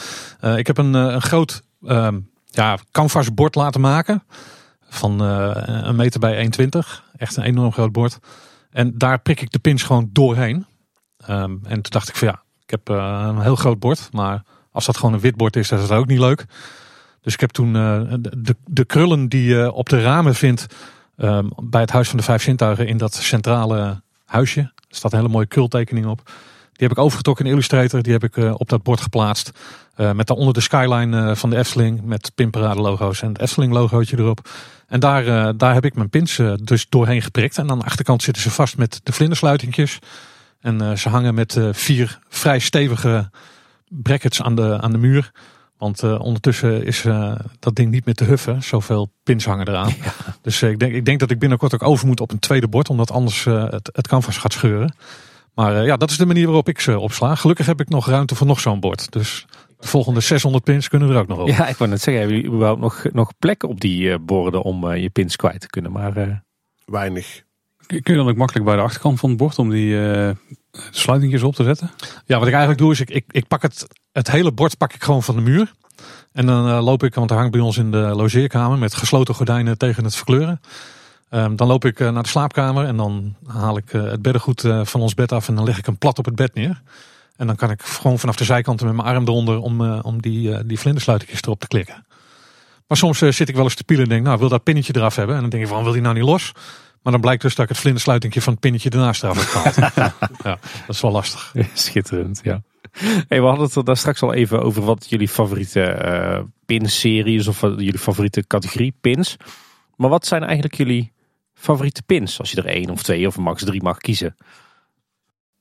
ik 0.56 0.68
heb 0.68 0.78
een, 0.78 0.94
een 0.94 1.22
groot 1.22 1.64
ehm, 1.86 2.20
ja, 2.46 2.78
canvasbord 2.92 3.56
laten 3.56 3.82
maken 3.82 4.24
van 4.94 5.24
uh, 5.24 5.52
een 5.66 5.96
meter 5.96 6.20
bij 6.20 6.52
1,20. 6.60 6.70
Echt 7.18 7.38
een 7.38 7.44
enorm 7.44 7.72
groot 7.72 7.92
bord. 7.92 8.20
En 8.70 8.98
daar 8.98 9.20
prik 9.20 9.42
ik 9.42 9.52
de 9.52 9.60
pins 9.60 9.84
gewoon 9.84 10.10
doorheen. 10.12 10.66
Um, 11.30 11.60
en 11.64 11.82
toen 11.82 11.92
dacht 11.92 12.10
ik 12.10 12.16
van 12.16 12.28
ja, 12.28 12.42
ik 12.64 12.70
heb 12.70 12.90
uh, 12.90 13.26
een 13.28 13.42
heel 13.42 13.56
groot 13.56 13.80
bord. 13.80 14.10
Maar 14.12 14.44
als 14.72 14.86
dat 14.86 14.98
gewoon 14.98 15.14
een 15.14 15.20
wit 15.20 15.36
bord 15.36 15.56
is, 15.56 15.70
dan 15.70 15.80
is 15.80 15.88
dat 15.88 15.98
ook 15.98 16.08
niet 16.08 16.20
leuk. 16.20 16.46
Dus 17.22 17.34
ik 17.34 17.40
heb 17.40 17.50
toen 17.50 17.76
uh, 17.76 18.14
de, 18.20 18.56
de 18.66 18.86
krullen 18.86 19.30
die 19.30 19.44
je 19.44 19.72
op 19.72 19.90
de 19.90 20.02
ramen 20.02 20.36
vindt 20.36 20.66
um, 21.18 21.50
bij 21.64 21.82
het 21.82 21.92
Huis 21.92 22.10
van 22.10 22.18
de 22.18 22.24
Vijf 22.24 22.42
Zintuigen 22.42 22.88
in 22.88 22.98
dat 22.98 23.14
centrale 23.14 24.02
huisje. 24.26 24.60
Er 24.60 24.96
staat 24.98 25.12
een 25.12 25.20
hele 25.20 25.32
mooie 25.32 25.46
krultekening 25.46 26.06
op. 26.06 26.22
Die 26.72 26.88
heb 26.88 26.92
ik 26.92 27.04
overgetrokken 27.04 27.46
in 27.46 27.52
Illustrator. 27.52 28.02
Die 28.02 28.14
heb 28.14 28.24
ik 28.24 28.60
op 28.60 28.70
dat 28.70 28.84
bord 28.84 29.02
geplaatst. 29.02 29.52
Uh, 29.98 30.12
met 30.12 30.28
daaronder 30.28 30.54
de 30.54 30.62
skyline 30.62 31.18
uh, 31.18 31.36
van 31.36 31.50
de 31.50 31.58
Efteling. 31.58 32.02
Met 32.04 32.32
Pimperade 32.36 32.82
logo's 32.82 33.22
en 33.22 33.28
het 33.28 33.42
Efteling 33.42 33.74
logootje 33.74 34.18
erop. 34.18 34.50
En 34.88 35.00
daar, 35.00 35.26
uh, 35.26 35.50
daar 35.58 35.74
heb 35.74 35.86
ik 35.86 35.96
mijn 35.96 36.10
pins 36.10 36.40
dus 36.64 36.86
doorheen 36.90 37.22
geprikt. 37.22 37.58
En 37.58 37.72
aan 37.72 37.80
de 37.80 37.86
achterkant 37.86 38.24
zitten 38.24 38.44
ze 38.44 38.52
vast 38.52 38.78
met 38.78 39.00
de 39.04 39.12
vlindersluitingjes. 39.12 40.00
En 40.60 40.98
ze 40.98 41.10
hangen 41.10 41.34
met 41.34 41.60
vier 41.72 42.20
vrij 42.30 42.60
stevige 42.60 43.30
brackets 43.88 44.42
aan 44.42 44.56
de, 44.56 44.78
aan 44.82 44.92
de 44.92 44.98
muur. 44.98 45.32
Want 45.78 46.04
ondertussen 46.04 46.86
is 46.86 47.06
dat 47.60 47.76
ding 47.76 47.92
niet 47.92 48.06
meer 48.06 48.16
te 48.16 48.24
huffen. 48.24 48.64
Zoveel 48.64 49.12
pins 49.24 49.46
hangen 49.46 49.68
eraan. 49.68 49.94
Ja. 50.04 50.14
Dus 50.42 50.62
ik, 50.62 50.80
denk, 50.80 50.94
ik 50.94 51.06
denk 51.06 51.20
dat 51.20 51.32
ik 51.32 51.40
binnenkort 51.40 51.74
ook 51.74 51.84
over 51.84 52.08
moet 52.08 52.22
op 52.22 52.32
een 52.32 52.40
tweede 52.40 52.68
bord. 52.68 52.90
Omdat 52.90 53.12
anders 53.12 53.44
het, 53.44 53.90
het 53.94 54.08
canvas 54.08 54.38
gaat 54.38 54.54
scheuren. 54.54 54.94
Maar 55.54 55.86
ja, 55.86 55.98
dat 55.98 56.10
is 56.10 56.18
de 56.18 56.26
manier 56.26 56.46
waarop 56.46 56.68
ik 56.68 56.80
ze 56.80 57.00
opsla. 57.00 57.36
Gelukkig 57.36 57.66
heb 57.66 57.80
ik 57.80 57.90
nog 57.90 58.08
ruimte 58.08 58.36
voor 58.36 58.48
nog 58.48 58.60
zo'n 58.60 58.80
bord. 58.80 59.12
Dus 59.12 59.46
de 59.80 59.88
volgende 59.88 60.20
600 60.20 60.64
pins 60.64 60.88
kunnen 60.88 61.10
er 61.10 61.18
ook 61.18 61.28
nog 61.28 61.40
op. 61.40 61.48
Ja, 61.48 61.68
ik 61.68 61.76
wou 61.76 61.90
net 61.90 62.02
zeggen, 62.02 62.24
hebben 62.24 62.36
jullie 62.36 62.52
überhaupt 62.52 62.82
nog, 62.82 63.06
nog 63.12 63.32
plek 63.40 63.64
op 63.64 63.80
die 63.80 64.02
uh, 64.02 64.16
borden 64.22 64.62
om 64.62 64.84
uh, 64.84 65.02
je 65.02 65.10
pins 65.10 65.36
kwijt 65.36 65.62
te 65.62 65.68
kunnen? 65.68 65.92
Maar, 65.92 66.18
uh... 66.18 66.36
Weinig. 66.86 67.44
Kun 67.88 68.02
je 68.04 68.16
dan 68.16 68.30
ook 68.30 68.36
makkelijk 68.36 68.66
bij 68.66 68.76
de 68.76 68.82
achterkant 68.82 69.20
van 69.20 69.30
het 69.30 69.38
bord 69.38 69.60
om 69.60 69.70
die 69.70 69.98
sluitingjes 70.92 71.44
op 71.44 71.56
te 71.56 71.64
zetten? 71.64 71.92
Ja, 72.26 72.38
wat 72.38 72.48
ik 72.48 72.54
eigenlijk 72.54 72.82
doe 72.82 72.92
is, 72.92 73.00
ik, 73.00 73.10
ik, 73.10 73.26
ik 73.28 73.48
pak 73.48 73.62
het, 73.62 73.88
het 74.12 74.32
hele 74.32 74.52
bord 74.52 74.78
pak 74.78 74.94
ik 74.94 75.04
gewoon 75.04 75.24
van 75.24 75.36
de 75.36 75.42
muur. 75.42 75.72
En 76.32 76.46
dan 76.46 76.84
loop 76.84 77.04
ik, 77.04 77.16
want 77.16 77.30
hij 77.30 77.40
hangt 77.40 77.54
bij 77.54 77.62
ons 77.62 77.78
in 77.78 77.92
de 77.92 77.98
logeerkamer 77.98 78.78
met 78.78 78.94
gesloten 78.94 79.36
gordijnen 79.36 79.78
tegen 79.78 80.04
het 80.04 80.16
verkleuren. 80.16 80.62
Um, 81.34 81.56
dan 81.56 81.68
loop 81.68 81.86
ik 81.86 82.00
naar 82.00 82.24
de 82.24 82.30
slaapkamer 82.30 82.86
en 82.86 82.98
dan 82.98 83.36
haal 83.48 83.78
ik 83.78 83.90
het 83.92 84.22
beddengoed 84.22 84.62
van 84.84 85.02
ons 85.02 85.14
bed 85.14 85.32
af 85.32 85.48
en 85.48 85.56
dan 85.56 85.64
leg 85.64 85.78
ik 85.78 85.86
hem 85.86 85.98
plat 85.98 86.20
op 86.20 86.26
het 86.26 86.36
bed 86.36 86.54
neer. 86.54 86.82
En 87.42 87.48
dan 87.48 87.56
kan 87.56 87.72
ik 87.72 87.82
gewoon 87.82 88.20
vanaf 88.20 88.36
de 88.36 88.44
zijkanten 88.44 88.86
met 88.86 88.96
mijn 88.96 89.08
arm 89.08 89.28
eronder 89.28 89.60
om, 89.60 89.82
uh, 89.82 90.00
om 90.02 90.22
die, 90.22 90.50
uh, 90.50 90.60
die 90.66 90.80
vlindersluitingjes 90.80 91.42
erop 91.42 91.60
te 91.60 91.68
klikken. 91.68 92.06
Maar 92.88 92.98
soms 92.98 93.22
uh, 93.22 93.32
zit 93.32 93.50
ik 93.50 93.56
wel 93.56 93.64
eens 93.64 93.76
te 93.76 93.84
pielen 93.84 94.04
en 94.04 94.10
denk, 94.10 94.26
nou, 94.26 94.40
wil 94.40 94.50
dat 94.50 94.64
pinnetje 94.64 94.96
eraf 94.96 95.16
hebben? 95.16 95.36
En 95.36 95.42
dan 95.42 95.50
denk 95.50 95.64
ik 95.64 95.70
van, 95.70 95.84
wil 95.84 95.92
die 95.92 96.02
nou 96.02 96.16
niet 96.16 96.24
los? 96.24 96.52
Maar 97.02 97.12
dan 97.12 97.22
blijkt 97.22 97.42
dus 97.42 97.56
dat 97.56 97.64
ik 97.64 97.70
het 97.70 97.80
vlindersluitingje 97.80 98.42
van 98.42 98.54
het 98.54 98.62
pinnetje 98.62 98.90
ernaast 98.90 99.24
eraf 99.24 99.38
heb 99.38 99.74
gehaald. 99.74 99.94
ja, 100.44 100.58
dat 100.88 100.96
is 100.96 101.02
wel 101.02 101.12
lastig. 101.12 101.54
Schitterend, 101.74 102.42
ja. 102.44 102.62
Hey, 103.28 103.42
we 103.42 103.48
hadden 103.48 103.66
het 103.66 103.76
er 103.76 103.84
daar 103.84 103.98
straks 103.98 104.22
al 104.22 104.34
even 104.34 104.62
over 104.62 104.84
wat 104.84 105.06
jullie 105.10 105.28
favoriete 105.28 106.46
pinseries 106.66 107.48
of 107.48 107.62
jullie 107.62 107.98
favoriete 107.98 108.48
categorie 108.48 108.94
pins. 109.02 109.38
Maar 109.96 110.10
wat 110.10 110.26
zijn 110.26 110.44
eigenlijk 110.44 110.76
jullie 110.76 111.12
favoriete 111.62 112.04
pins? 112.04 112.40
Als 112.40 112.52
je 112.52 112.58
er 112.58 112.66
één 112.66 112.90
of 112.90 113.04
twee 113.04 113.28
of 113.28 113.38
max 113.38 113.64
drie 113.64 113.84
mag 113.84 113.98
kiezen. 113.98 114.36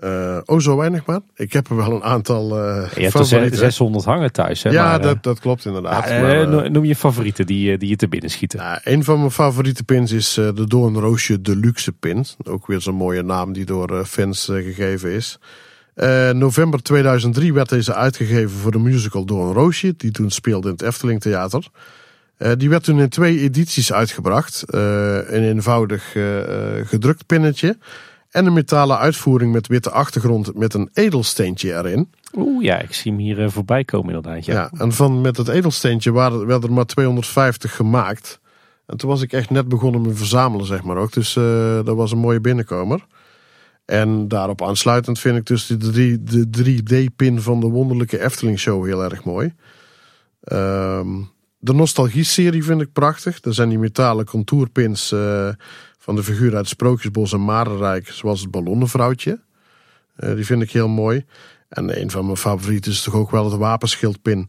Uh, 0.05 0.39
oh, 0.45 0.61
zo 0.61 0.77
weinig 0.77 1.07
maar. 1.07 1.21
Ik 1.35 1.53
heb 1.53 1.71
er 1.71 1.77
wel 1.77 1.93
een 1.93 2.03
aantal 2.03 2.59
uh, 2.59 2.91
Je 2.95 3.03
hebt 3.03 3.15
er 3.15 3.57
600 3.57 4.05
hangen 4.05 4.33
thuis. 4.33 4.63
Hè? 4.63 4.71
Ja, 4.71 4.85
maar, 4.85 5.01
dat, 5.01 5.23
dat 5.23 5.41
klopt 5.41 5.65
inderdaad. 5.65 6.09
Maar, 6.09 6.71
noem 6.71 6.85
je 6.85 6.97
favorieten 6.97 7.47
die, 7.47 7.79
die 7.79 7.89
je 7.89 7.97
te 7.97 8.09
binnen 8.09 8.31
schieten. 8.31 8.59
Nou, 8.59 8.79
een 8.83 9.05
van 9.05 9.19
mijn 9.19 9.31
favoriete 9.31 9.85
pins 9.85 10.13
is 10.13 10.35
de 10.35 10.67
Doornroosje 10.67 11.41
Deluxe 11.41 11.93
pin. 11.93 12.25
Ook 12.45 12.67
weer 12.67 12.81
zo'n 12.81 12.95
mooie 12.95 13.23
naam 13.23 13.53
die 13.53 13.65
door 13.65 14.05
fans 14.05 14.45
gegeven 14.45 15.11
is. 15.11 15.39
november 16.33 16.83
2003 16.83 17.53
werd 17.53 17.69
deze 17.69 17.95
uitgegeven 17.95 18.51
voor 18.59 18.73
de 18.73 18.79
musical 18.79 19.25
Doornroosje. 19.25 19.95
Die 19.97 20.11
toen 20.11 20.31
speelde 20.31 20.67
in 20.69 20.75
het 20.75 20.83
Efteling 20.83 21.21
Theater. 21.21 21.69
Die 22.57 22.69
werd 22.69 22.85
toen 22.85 23.01
in 23.01 23.09
twee 23.09 23.41
edities 23.41 23.93
uitgebracht. 23.93 24.65
een 24.67 25.43
eenvoudig 25.43 26.17
gedrukt 26.85 27.27
pinnetje 27.27 27.79
en 28.31 28.47
een 28.47 28.53
metalen 28.53 28.99
uitvoering 28.99 29.53
met 29.53 29.67
witte 29.67 29.91
achtergrond 29.91 30.55
met 30.55 30.75
een 30.75 30.91
edelsteentje 30.93 31.77
erin. 31.77 32.11
Oeh 32.37 32.65
ja, 32.65 32.81
ik 32.81 32.95
zie 32.95 33.13
hem 33.13 33.21
hier 33.21 33.51
voorbij 33.51 33.85
komen 33.85 34.15
inderdaad. 34.15 34.45
Ja. 34.45 34.55
ja, 34.55 34.71
en 34.79 34.93
van 34.93 35.21
met 35.21 35.37
het 35.37 35.49
edelsteentje 35.49 36.13
waren, 36.13 36.47
werden 36.47 36.69
er 36.69 36.75
maar 36.75 36.87
250 36.87 37.77
gemaakt. 37.77 38.41
En 38.87 38.97
toen 38.97 39.11
was 39.11 39.23
ik 39.23 39.33
echt 39.33 39.51
net 39.51 39.69
begonnen 39.69 40.03
met 40.03 40.17
verzamelen, 40.17 40.67
zeg 40.67 40.83
maar 40.83 40.97
ook. 40.97 41.13
Dus 41.13 41.33
dat 41.85 41.97
was 41.97 42.13
een 42.13 42.19
mooie 42.19 42.41
binnenkomer. 42.41 43.07
En 43.91 44.29
daarop 44.29 44.63
aansluitend 44.63 45.19
vind 45.19 45.37
ik 45.37 45.47
dus 45.47 45.67
de, 45.67 46.23
de 46.23 46.49
3D-pin 46.59 47.41
van 47.41 47.61
de 47.61 47.67
Wonderlijke 47.67 48.23
Efteling 48.23 48.59
Show 48.59 48.87
heel 48.87 49.05
erg 49.05 49.25
mooi. 49.25 49.55
Um, 50.53 51.31
de 51.61 51.75
Nostalgie-serie 51.75 52.65
vind 52.65 52.81
ik 52.81 52.93
prachtig. 52.93 53.45
Er 53.45 53.55
zijn 53.55 53.69
die 53.69 53.79
metalen 53.79 54.25
contourpins... 54.25 55.13
Uh, 55.13 55.49
van 56.03 56.17
de 56.17 56.25
figuur 56.25 56.57
uit 56.57 56.69
Sprookjesbos 56.69 57.33
en 57.33 57.45
Marenrijk, 57.45 58.09
zoals 58.09 58.41
het 58.41 58.51
ballonnenvrouwtje. 58.51 59.41
Uh, 60.17 60.35
die 60.35 60.47
vind 60.47 60.63
ik 60.63 60.71
heel 60.71 60.89
mooi. 60.89 61.25
En 61.69 62.01
een 62.01 62.11
van 62.11 62.25
mijn 62.25 62.37
favorieten 62.37 62.93
is 62.93 63.03
toch 63.03 63.15
ook 63.15 63.31
wel 63.31 63.45
het 63.45 63.59
wapenschildpin. 63.59 64.49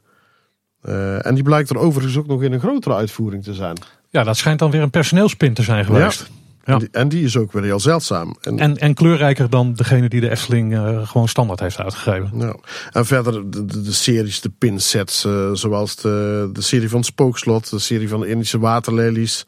Uh, 0.84 1.26
en 1.26 1.34
die 1.36 1.44
blijkt 1.44 1.70
er 1.70 1.78
overigens 1.78 2.18
ook 2.18 2.28
nog 2.28 2.44
in 2.44 2.54
een 2.54 2.60
grotere 2.60 2.96
uitvoering 2.96 3.44
te 3.44 3.54
zijn. 3.54 3.78
Ja, 4.10 4.24
dat 4.24 4.38
schijnt 4.38 4.60
dan 4.60 4.72
weer 4.72 4.82
een 4.82 4.90
personeelspin 4.90 5.54
te 5.54 5.64
zijn 5.64 5.86
geweest. 5.86 6.20
Ja. 6.20 6.41
En, 6.64 6.80
die, 6.80 6.88
en, 6.92 7.10
die, 7.10 7.24
is 7.24 7.38
ook 7.38 7.52
weer 7.52 7.64
heel 7.64 7.80
zeldzaam. 7.80 8.36
En, 8.42 8.60
en, 8.60 8.78
en 8.78 8.94
kleurrijker 8.94 9.50
dan 9.50 9.74
degene 9.74 10.10
die 10.10 10.22
de 10.22 10.30
Efteling 10.30 10.74
uh, 10.74 11.08
gewoon 11.08 11.28
standaard 11.28 11.60
heeft 11.60 11.80
uitgegeven. 11.80 12.30
Nou, 12.34 12.60
en 12.92 13.06
verder 13.06 13.52
de, 13.52 13.66
de, 13.66 13.82
de 13.82 13.92
series, 13.92 14.42
de 14.42 14.52
pinsets, 14.58 15.26
uh, 15.26 15.52
zoals 15.54 15.96
de, 15.96 16.50
de 16.54 16.62
serie 16.62 16.90
van 16.90 17.04
Spookslot, 17.04 17.70
de 17.70 17.80
serie 17.80 18.10
van 18.10 18.20
de 18.20 18.28
Indische 18.28 18.60
waterlelies, 18.60 19.46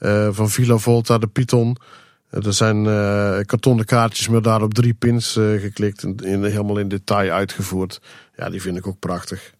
uh, 0.00 0.28
van 0.30 0.50
Villa 0.50 0.76
Volta, 0.76 1.18
de 1.18 1.26
Python. 1.26 1.76
er 2.30 2.52
zijn 2.52 2.84
kartonnen 3.46 3.84
kaartjes 3.84 4.28
met 4.28 4.44
daarop 4.44 4.74
drie 4.74 4.94
pins 4.94 5.32
geklikt 5.32 6.02
en 6.02 6.16
in, 6.16 6.44
helemaal 6.44 6.78
in 6.78 6.88
detail 6.88 7.30
uitgevoerd. 7.30 8.00
Ja, 8.36 8.50
die 8.50 8.62
vind 8.62 8.76
ik 8.76 8.86
ook 8.86 8.98
prachtig. 8.98 9.54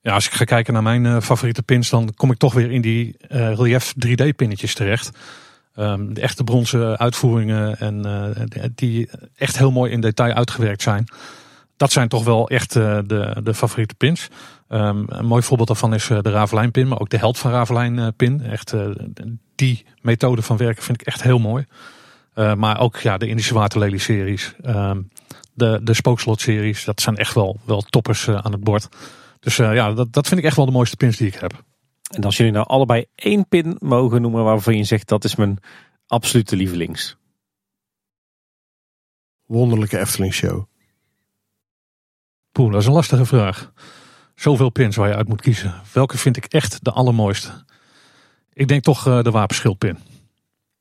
Ja, 0.00 0.14
als 0.14 0.26
ik 0.26 0.32
ga 0.32 0.44
kijken 0.44 0.72
naar 0.72 0.82
mijn 0.82 1.22
favoriete 1.22 1.62
pins, 1.62 1.90
dan 1.90 2.14
kom 2.14 2.30
ik 2.30 2.38
toch 2.38 2.54
weer 2.54 2.70
in 2.70 2.80
die 2.80 3.16
relief 3.28 3.94
3D 4.06 4.36
pinnetjes 4.36 4.74
terecht. 4.74 5.10
Um, 5.76 6.14
de 6.14 6.20
echte 6.20 6.44
bronzen 6.44 6.98
uitvoeringen 6.98 7.78
en 7.78 8.06
uh, 8.06 8.64
die 8.74 9.10
echt 9.36 9.58
heel 9.58 9.70
mooi 9.70 9.92
in 9.92 10.00
detail 10.00 10.32
uitgewerkt 10.32 10.82
zijn. 10.82 11.04
Dat 11.76 11.92
zijn 11.92 12.08
toch 12.08 12.24
wel 12.24 12.48
echt 12.48 12.74
uh, 12.74 12.98
de, 13.06 13.40
de 13.42 13.54
favoriete 13.54 13.94
pins. 13.94 14.28
Um, 14.68 15.04
een 15.06 15.26
mooi 15.26 15.42
voorbeeld 15.42 15.68
daarvan 15.68 15.94
is 15.94 16.06
de 16.06 16.30
Ravelijn 16.30 16.70
pin, 16.70 16.88
maar 16.88 17.00
ook 17.00 17.08
de 17.08 17.18
held 17.18 17.38
van 17.38 17.50
Ravelijn 17.50 18.14
pin. 18.16 18.42
Echt 18.42 18.74
die 19.54 19.86
methode 20.00 20.42
van 20.42 20.56
werken 20.56 20.82
vind 20.82 21.00
ik 21.00 21.06
echt 21.06 21.22
heel 21.22 21.38
mooi. 21.38 21.66
Maar 22.34 22.80
ook 22.80 22.96
ja, 22.96 23.18
de 23.18 23.28
Indische 23.28 23.54
Waterlelie 23.54 23.98
series, 23.98 24.54
um, 24.66 25.08
de, 25.54 25.80
de 25.82 25.94
Spookslot 25.94 26.40
series, 26.40 26.84
dat 26.84 27.00
zijn 27.00 27.16
echt 27.16 27.34
wel, 27.34 27.60
wel 27.64 27.80
toppers 27.80 28.28
aan 28.28 28.52
het 28.52 28.64
bord. 28.64 28.88
Dus 29.40 29.56
ja, 29.56 29.92
dat, 29.92 30.12
dat 30.12 30.28
vind 30.28 30.40
ik 30.40 30.46
echt 30.46 30.56
wel 30.56 30.66
de 30.66 30.72
mooiste 30.72 30.96
pins 30.96 31.16
die 31.16 31.26
ik 31.26 31.34
heb. 31.34 31.62
En 32.12 32.24
als 32.24 32.36
jullie 32.36 32.52
nou 32.52 32.66
allebei 32.66 33.06
één 33.14 33.48
pin 33.48 33.76
mogen 33.78 34.22
noemen 34.22 34.44
waarvan 34.44 34.76
je 34.76 34.84
zegt 34.84 35.08
dat 35.08 35.24
is 35.24 35.34
mijn 35.34 35.58
absolute 36.06 36.56
lievelings. 36.56 37.16
Wonderlijke 39.46 39.98
Efteling 39.98 40.34
show. 40.34 40.64
Poeh, 42.52 42.72
dat 42.72 42.80
is 42.80 42.86
een 42.86 42.92
lastige 42.92 43.24
vraag. 43.24 43.72
Zoveel 44.34 44.70
pins 44.70 44.96
waar 44.96 45.08
je 45.08 45.14
uit 45.14 45.28
moet 45.28 45.40
kiezen. 45.40 45.80
Welke 45.92 46.18
vind 46.18 46.36
ik 46.36 46.44
echt 46.44 46.84
de 46.84 46.90
allermooiste? 46.90 47.64
Ik 48.52 48.68
denk 48.68 48.82
toch 48.82 49.06
uh, 49.06 49.22
de 49.22 49.30
wapenschildpin. 49.30 49.98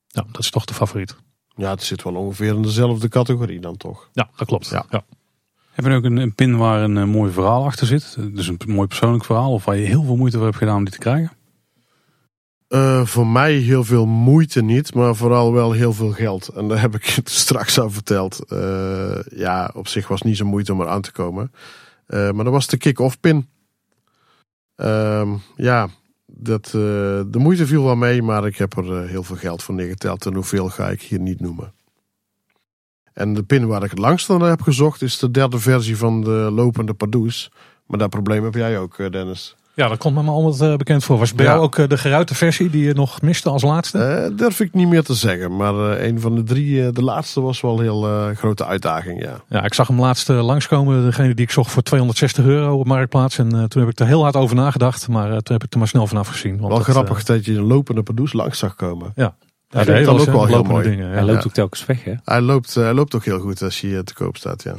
Ja, 0.07 0.25
dat 0.31 0.39
is 0.39 0.49
toch 0.49 0.65
de 0.65 0.73
favoriet. 0.73 1.15
Ja, 1.55 1.69
het 1.69 1.83
zit 1.83 2.03
wel 2.03 2.15
ongeveer 2.15 2.53
in 2.53 2.61
dezelfde 2.61 3.07
categorie 3.07 3.59
dan 3.59 3.77
toch? 3.77 4.09
Ja, 4.13 4.29
dat 4.35 4.47
klopt. 4.47 4.69
Ja. 4.69 4.85
ja. 4.89 5.03
Hebben 5.71 5.93
ook 5.93 6.03
een, 6.03 6.17
een, 6.17 6.35
pin 6.35 6.57
waar 6.57 6.83
een, 6.83 6.97
eh, 6.97 7.03
mooi 7.03 7.31
verhaal 7.31 7.65
achter 7.65 7.87
zit? 7.87 8.17
Dus 8.33 8.47
een 8.47 8.59
mooi 8.65 8.87
persoonlijk 8.87 9.25
verhaal 9.25 9.51
of 9.51 9.65
waar 9.65 9.77
je 9.77 9.85
heel 9.85 10.03
veel 10.03 10.15
moeite 10.15 10.37
voor 10.37 10.45
hebt 10.45 10.57
gedaan 10.57 10.77
om 10.77 10.83
die 10.83 10.93
te 10.93 10.99
krijgen? 10.99 11.31
Uh, 12.69 13.05
voor 13.05 13.27
mij 13.27 13.53
heel 13.53 13.83
veel 13.83 14.05
moeite 14.05 14.61
niet, 14.61 14.93
maar 14.93 15.15
vooral 15.15 15.53
wel 15.53 15.71
heel 15.71 15.93
veel 15.93 16.11
geld. 16.11 16.47
En 16.47 16.67
daar 16.67 16.81
heb 16.81 16.95
ik 16.95 17.05
het 17.05 17.29
straks 17.43 17.79
al 17.79 17.89
verteld. 17.89 18.43
Uh, 18.47 19.19
ja, 19.35 19.71
op 19.73 19.87
zich 19.87 20.07
was 20.07 20.19
het 20.19 20.27
niet 20.27 20.37
zo 20.37 20.45
moeite 20.45 20.73
om 20.73 20.81
er 20.81 20.87
aan 20.87 21.01
te 21.01 21.11
komen. 21.11 21.51
Maar 22.07 22.33
dat 22.33 22.45
was 22.45 22.67
de 22.67 22.77
kick-off 22.77 23.19
pin. 23.19 23.47
Ehm, 24.75 25.29
ja, 25.55 25.87
dat, 26.25 26.65
de 26.71 27.37
moeite 27.37 27.67
viel 27.67 27.83
wel 27.83 27.95
mee, 27.95 28.21
maar 28.21 28.45
ik 28.45 28.57
heb 28.57 28.77
er 28.77 29.07
heel 29.07 29.23
veel 29.23 29.35
geld 29.35 29.63
voor 29.63 29.75
neergeteld. 29.75 30.25
En 30.25 30.33
hoeveel 30.33 30.69
ga 30.69 30.89
ik 30.89 31.01
hier 31.01 31.19
niet 31.19 31.39
noemen. 31.39 31.73
En 33.13 33.33
de 33.33 33.43
pin 33.43 33.67
waar 33.67 33.83
ik 33.83 33.89
het 33.89 33.99
langst 33.99 34.29
naar 34.29 34.49
heb 34.49 34.61
gezocht 34.61 35.01
is 35.01 35.19
de 35.19 35.31
derde 35.31 35.59
versie 35.59 35.97
van 35.97 36.21
de 36.21 36.49
lopende 36.53 36.93
Pardoes. 36.93 37.51
Maar 37.85 37.99
dat 37.99 38.09
probleem 38.09 38.43
heb 38.43 38.53
jij 38.53 38.77
ook, 38.77 39.11
Dennis. 39.11 39.55
Ja, 39.73 39.87
dat 39.87 39.97
komt 39.97 40.15
me 40.15 40.21
maar 40.21 40.33
allemaal 40.33 40.71
uh, 40.71 40.75
bekend 40.75 41.03
voor. 41.03 41.17
Was 41.17 41.33
bij 41.33 41.45
jou 41.45 41.59
ook 41.59 41.77
uh, 41.77 41.87
de 41.87 41.97
geruite 41.97 42.35
versie 42.35 42.69
die 42.69 42.83
je 42.83 42.93
nog 42.93 43.21
miste 43.21 43.49
als 43.49 43.61
laatste? 43.61 44.29
Uh, 44.31 44.37
durf 44.37 44.59
ik 44.59 44.73
niet 44.73 44.87
meer 44.87 45.03
te 45.03 45.13
zeggen. 45.13 45.55
Maar 45.55 45.73
een 45.75 46.19
van 46.19 46.35
de 46.35 46.43
drie, 46.43 46.91
de 46.91 47.03
laatste 47.03 47.41
was 47.41 47.61
wel 47.61 47.77
een 47.77 47.83
heel 47.83 48.33
grote 48.35 48.65
uitdaging. 48.65 49.23
Ja. 49.23 49.41
ja, 49.49 49.63
ik 49.63 49.73
zag 49.73 49.87
hem 49.87 49.99
laatst 49.99 50.27
langskomen. 50.27 51.03
Degene 51.03 51.33
die 51.33 51.45
ik 51.45 51.51
zocht 51.51 51.71
voor 51.71 51.81
260 51.81 52.45
euro 52.45 52.79
op 52.79 52.85
Marktplaats. 52.87 53.37
En 53.37 53.49
toen 53.49 53.81
heb 53.81 53.91
ik 53.91 53.99
er 53.99 54.05
heel 54.07 54.23
hard 54.23 54.35
over 54.35 54.55
nagedacht. 54.55 55.07
Maar 55.07 55.27
toen 55.27 55.55
heb 55.55 55.63
ik 55.63 55.73
er 55.73 55.79
maar 55.79 55.87
snel 55.87 56.07
vanaf 56.07 56.27
gezien. 56.27 56.59
Want 56.59 56.73
wel 56.73 56.83
grappig 56.83 57.23
dat 57.23 57.45
je 57.45 57.53
een 57.53 57.67
lopende 57.67 58.03
Pardoes 58.03 58.33
langs 58.33 58.59
zag 58.59 58.75
komen. 58.75 59.11
Ja, 59.15 59.35
ja, 59.71 59.83
dat 59.83 60.07
ook 60.07 60.25
wel 60.25 60.45
heel 60.45 60.63
mooi. 60.63 60.89
Dingen, 60.89 61.07
ja. 61.07 61.13
Hij 61.13 61.23
loopt 61.23 61.45
ook 61.45 61.53
telkens 61.53 61.85
weg, 61.85 62.03
hè? 62.03 62.13
Hij 62.25 62.41
loopt, 62.41 62.73
hij 62.73 62.93
loopt 62.93 63.15
ook 63.15 63.25
heel 63.25 63.39
goed 63.39 63.61
als 63.61 63.81
je 63.81 64.03
te 64.03 64.13
koop 64.13 64.37
staat, 64.37 64.63
ja. 64.63 64.75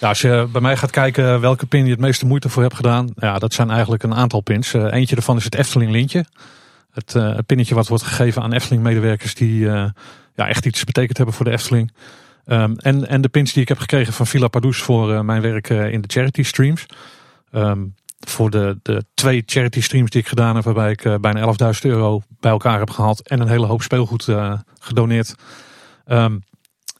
Ja, 0.00 0.08
als 0.08 0.20
je 0.20 0.48
bij 0.52 0.60
mij 0.60 0.76
gaat 0.76 0.90
kijken 0.90 1.40
welke 1.40 1.66
pin 1.66 1.84
je 1.84 1.90
het 1.90 2.00
meeste 2.00 2.26
moeite 2.26 2.48
voor 2.48 2.62
hebt 2.62 2.74
gedaan. 2.74 3.08
Ja, 3.16 3.38
dat 3.38 3.52
zijn 3.52 3.70
eigenlijk 3.70 4.02
een 4.02 4.14
aantal 4.14 4.40
pins. 4.40 4.74
Uh, 4.74 4.92
eentje 4.92 5.14
daarvan 5.14 5.36
is 5.36 5.44
het 5.44 5.54
Efteling 5.54 5.90
lintje. 5.90 6.24
Het 6.92 7.14
uh, 7.14 7.38
pinnetje 7.46 7.74
wat 7.74 7.88
wordt 7.88 8.04
gegeven 8.04 8.42
aan 8.42 8.52
Efteling 8.52 8.82
medewerkers 8.82 9.34
die 9.34 9.60
uh, 9.60 9.84
ja, 10.34 10.48
echt 10.48 10.66
iets 10.66 10.84
betekend 10.84 11.16
hebben 11.16 11.34
voor 11.34 11.44
de 11.44 11.50
Efteling. 11.50 11.92
Um, 12.46 12.78
en, 12.78 13.08
en 13.08 13.20
de 13.20 13.28
pins 13.28 13.52
die 13.52 13.62
ik 13.62 13.68
heb 13.68 13.78
gekregen 13.78 14.12
van 14.12 14.26
Villa 14.26 14.48
Pardoes 14.48 14.78
voor 14.78 15.24
mijn 15.24 15.42
werk 15.42 15.68
in 15.68 16.00
de 16.00 16.08
charity 16.08 16.42
streams. 16.42 16.86
Um, 17.52 17.94
voor 18.18 18.50
de, 18.50 18.78
de 18.82 19.04
twee 19.14 19.42
charity 19.46 19.80
streams 19.80 20.10
die 20.10 20.20
ik 20.20 20.28
gedaan 20.28 20.54
heb, 20.54 20.64
waarbij 20.64 20.90
ik 20.90 21.20
bijna 21.20 21.54
11.000 21.74 21.80
euro 21.80 22.22
bij 22.40 22.50
elkaar 22.50 22.78
heb 22.78 22.90
gehaald 22.90 23.28
en 23.28 23.40
een 23.40 23.48
hele 23.48 23.66
hoop 23.66 23.82
speelgoed 23.82 24.28
gedoneerd. 24.78 25.34
Um, 26.06 26.42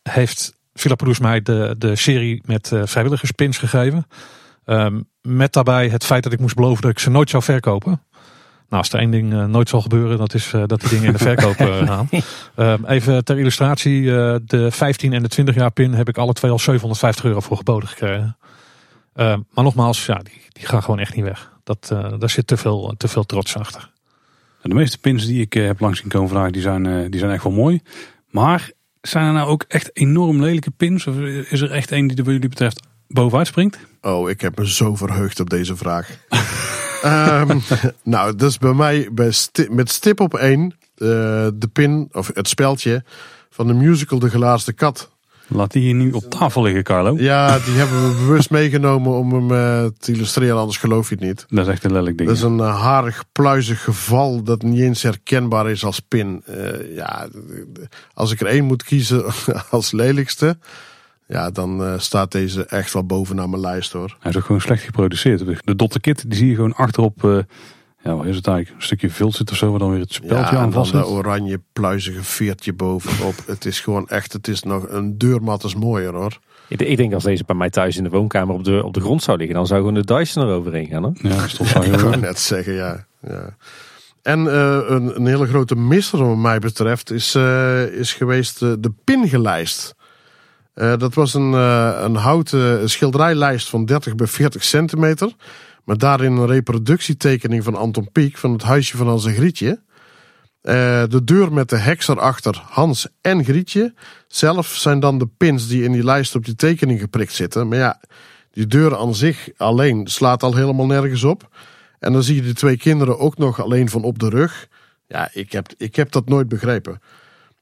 heeft 0.02 0.52
Villa 0.74 0.94
Produce 0.94 1.22
mij 1.22 1.42
de, 1.42 1.74
de 1.78 1.96
serie 1.96 2.42
met 2.46 2.70
uh, 2.70 2.82
vrijwilligerspins 2.84 3.58
gegeven. 3.58 4.06
Um, 4.64 5.08
met 5.22 5.52
daarbij 5.52 5.88
het 5.88 6.04
feit 6.04 6.22
dat 6.22 6.32
ik 6.32 6.40
moest 6.40 6.54
beloven 6.54 6.82
dat 6.82 6.90
ik 6.90 6.98
ze 6.98 7.10
nooit 7.10 7.30
zou 7.30 7.42
verkopen. 7.42 8.02
Nou, 8.68 8.82
als 8.82 8.92
er 8.92 8.98
één 8.98 9.10
ding 9.10 9.46
nooit 9.46 9.68
zal 9.68 9.80
gebeuren, 9.80 10.18
dat 10.18 10.34
is 10.34 10.50
dat 10.66 10.80
die 10.80 10.88
dingen 10.88 11.06
in 11.06 11.12
de 11.12 11.18
verkoop 11.18 11.56
gaan. 11.56 12.08
Um, 12.56 12.84
even 12.96 13.24
ter 13.24 13.38
illustratie, 13.38 14.02
de 14.44 14.68
15 14.70 15.12
en 15.12 15.22
de 15.22 15.28
20 15.28 15.54
jaar 15.54 15.70
pin 15.70 15.92
heb 15.92 16.08
ik 16.08 16.18
alle 16.18 16.32
twee 16.32 16.50
al 16.50 16.58
750 16.58 17.24
euro 17.24 17.40
voor 17.40 17.56
geboden 17.56 17.88
gekregen. 17.88 18.36
Um, 19.20 19.46
maar 19.50 19.64
nogmaals, 19.64 20.06
ja, 20.06 20.18
die, 20.18 20.42
die 20.48 20.66
gaan 20.66 20.82
gewoon 20.82 20.98
echt 20.98 21.14
niet 21.14 21.24
weg. 21.24 21.52
Dat, 21.64 21.86
daar 22.18 22.30
zit 22.30 22.46
te 22.46 22.56
veel, 22.56 22.94
te 22.96 23.08
veel 23.08 23.24
trots 23.24 23.56
achter. 23.56 23.90
De 24.62 24.74
meeste 24.74 24.98
pins 24.98 25.26
die 25.26 25.40
ik 25.40 25.52
heb 25.52 25.80
langs 25.80 26.00
zien 26.00 26.08
komen 26.08 26.28
vandaag, 26.28 26.50
die 26.50 26.62
zijn, 26.62 27.10
die 27.10 27.20
zijn 27.20 27.32
echt 27.32 27.42
wel 27.42 27.52
mooi. 27.52 27.80
Maar 28.30 28.70
zijn 29.00 29.26
er 29.26 29.32
nou 29.32 29.48
ook 29.48 29.64
echt 29.68 29.90
enorm 29.96 30.42
lelijke 30.42 30.70
pins? 30.70 31.06
Of 31.06 31.16
is 31.50 31.60
er 31.60 31.70
echt 31.70 31.90
een 31.90 32.06
die 32.06 32.16
er 32.16 32.24
wat 32.24 32.32
jullie 32.32 32.48
betreft 32.48 32.80
bovenuit 33.08 33.46
springt? 33.46 33.78
Oh, 34.00 34.30
ik 34.30 34.40
heb 34.40 34.58
me 34.58 34.68
zo 34.68 34.94
verheugd 34.94 35.40
op 35.40 35.50
deze 35.50 35.76
vraag. 35.76 36.18
um, 37.04 37.60
nou, 38.02 38.34
dus 38.34 38.58
bij 38.58 38.72
mij 38.72 39.08
bij 39.12 39.32
met 39.70 39.90
stip 39.90 40.20
op 40.20 40.34
één 40.34 40.62
uh, 40.62 41.08
de 41.54 41.68
pin, 41.72 42.08
of 42.12 42.30
het 42.34 42.48
speldje 42.48 43.04
van 43.50 43.66
de 43.66 43.74
musical 43.74 44.18
De 44.18 44.30
Gelaarste 44.30 44.72
Kat. 44.72 45.10
Laat 45.48 45.72
die 45.72 45.82
hier 45.82 45.94
nu 45.94 46.12
op 46.12 46.30
tafel 46.30 46.62
liggen, 46.62 46.82
Carlo. 46.82 47.16
Ja, 47.18 47.58
die 47.58 47.74
hebben 47.74 48.08
we 48.08 48.14
bewust 48.14 48.50
meegenomen 48.50 49.12
om 49.12 49.32
hem 49.32 49.50
uh, 49.50 49.90
te 49.98 50.12
illustreren, 50.12 50.56
anders 50.56 50.76
geloof 50.76 51.08
je 51.08 51.14
het 51.14 51.24
niet. 51.24 51.46
Dat 51.48 51.66
is 51.66 51.72
echt 51.72 51.84
een 51.84 51.92
lelijk 51.92 52.16
ding. 52.16 52.28
Dat 52.28 52.38
is 52.38 52.44
een 52.44 52.58
uh, 52.58 52.80
harig, 52.80 53.24
pluizig 53.32 53.82
geval 53.84 54.42
dat 54.42 54.62
niet 54.62 54.80
eens 54.80 55.02
herkenbaar 55.02 55.70
is 55.70 55.84
als 55.84 56.00
pin. 56.00 56.42
Uh, 56.48 56.96
ja, 56.96 57.28
als 58.14 58.32
ik 58.32 58.40
er 58.40 58.46
één 58.46 58.64
moet 58.64 58.82
kiezen 58.82 59.24
als 59.70 59.92
lelijkste, 59.92 60.58
ja, 61.26 61.50
dan 61.50 62.00
staat 62.00 62.32
deze 62.32 62.64
echt 62.64 62.92
wel 62.92 63.04
bovenaan 63.04 63.50
mijn 63.50 63.62
lijst 63.62 63.92
hoor. 63.92 64.16
Hij 64.20 64.30
is 64.30 64.36
ook 64.36 64.44
gewoon 64.44 64.60
slecht 64.60 64.82
geproduceerd. 64.82 65.64
De 65.64 65.76
Dotte 65.76 66.00
Kit, 66.00 66.24
die 66.30 66.38
zie 66.38 66.48
je 66.48 66.54
gewoon 66.54 66.74
achterop 66.74 67.46
ja, 68.08 68.16
wat 68.16 68.26
is 68.26 68.36
het 68.36 68.46
eigenlijk? 68.46 68.76
Een 68.80 68.86
stukje 68.86 69.10
vult 69.10 69.34
zit 69.34 69.50
of 69.50 69.56
zo, 69.56 69.70
waar 69.70 69.78
dan 69.78 69.90
weer 69.90 70.00
het 70.00 70.12
speldje 70.12 70.54
ja, 70.54 70.60
aan 70.60 70.72
vast 70.72 70.90
zit. 70.90 71.04
oranje 71.04 71.60
pluizige 71.72 72.22
veertje 72.22 72.72
bovenop. 72.72 73.34
het 73.46 73.64
is 73.64 73.80
gewoon 73.80 74.08
echt, 74.08 74.32
het 74.32 74.48
is 74.48 74.62
nog 74.62 74.88
een 74.88 75.18
deurmat 75.18 75.64
is 75.64 75.74
mooier 75.74 76.14
hoor. 76.14 76.38
Ik, 76.68 76.80
ik 76.80 76.96
denk 76.96 77.14
als 77.14 77.24
deze 77.24 77.44
bij 77.46 77.56
mij 77.56 77.70
thuis 77.70 77.96
in 77.96 78.02
de 78.02 78.10
woonkamer 78.10 78.54
op 78.54 78.64
de, 78.64 78.84
op 78.84 78.94
de 78.94 79.00
grond 79.00 79.22
zou 79.22 79.38
liggen, 79.38 79.56
dan 79.56 79.66
zou 79.66 79.78
gewoon 79.78 79.94
de 79.94 80.04
Dyson 80.04 80.42
eroverheen 80.42 80.86
gaan. 80.86 81.02
Hè? 81.02 81.28
Ja, 81.28 81.36
dat 81.36 81.68
ja, 81.68 81.82
ik 81.82 82.00
wou 82.00 82.16
net 82.16 82.38
zeggen, 82.38 82.72
ja. 82.72 83.06
ja. 83.20 83.56
En 84.22 84.44
uh, 84.44 84.78
een, 84.86 85.16
een, 85.16 85.26
hele 85.26 85.46
grote 85.46 85.74
misser 85.74 86.26
wat 86.26 86.36
mij 86.36 86.58
betreft 86.58 87.10
is, 87.10 87.34
uh, 87.34 87.82
is 87.86 88.12
geweest 88.12 88.62
uh, 88.62 88.72
de 88.78 88.92
pingelijst. 89.04 89.94
dat 90.74 91.14
was 91.14 91.34
een, 91.34 91.52
een 91.52 92.14
houten 92.14 92.90
schilderijlijst 92.90 93.68
van 93.68 93.84
30 93.84 94.14
bij 94.14 94.26
40 94.26 94.64
centimeter. 94.64 95.32
Maar 95.88 95.98
daarin 95.98 96.32
een 96.32 96.46
reproductietekening 96.46 97.64
van 97.64 97.74
Anton 97.74 98.08
Pieck 98.12 98.38
van 98.38 98.52
het 98.52 98.62
huisje 98.62 98.96
van 98.96 99.06
Hans 99.06 99.26
en 99.26 99.34
Grietje. 99.34 99.80
Uh, 100.62 101.02
de 101.08 101.24
deur 101.24 101.52
met 101.52 101.68
de 101.68 101.76
heks 101.76 102.08
erachter, 102.08 102.62
Hans 102.64 103.08
en 103.20 103.44
Grietje. 103.44 103.94
Zelf 104.26 104.66
zijn 104.66 105.00
dan 105.00 105.18
de 105.18 105.28
pins 105.36 105.68
die 105.68 105.82
in 105.82 105.92
die 105.92 106.04
lijst 106.04 106.34
op 106.34 106.44
die 106.44 106.54
tekening 106.54 107.00
geprikt 107.00 107.32
zitten. 107.32 107.68
Maar 107.68 107.78
ja, 107.78 108.00
die 108.50 108.66
deur 108.66 108.96
aan 108.96 109.14
zich 109.14 109.48
alleen 109.56 110.06
slaat 110.06 110.42
al 110.42 110.54
helemaal 110.54 110.86
nergens 110.86 111.24
op. 111.24 111.56
En 111.98 112.12
dan 112.12 112.22
zie 112.22 112.34
je 112.34 112.42
de 112.42 112.54
twee 112.54 112.76
kinderen 112.76 113.18
ook 113.18 113.38
nog 113.38 113.60
alleen 113.62 113.88
van 113.88 114.02
op 114.02 114.18
de 114.18 114.28
rug. 114.28 114.68
Ja, 115.06 115.30
ik 115.32 115.52
heb, 115.52 115.66
ik 115.76 115.96
heb 115.96 116.12
dat 116.12 116.28
nooit 116.28 116.48
begrepen. 116.48 117.00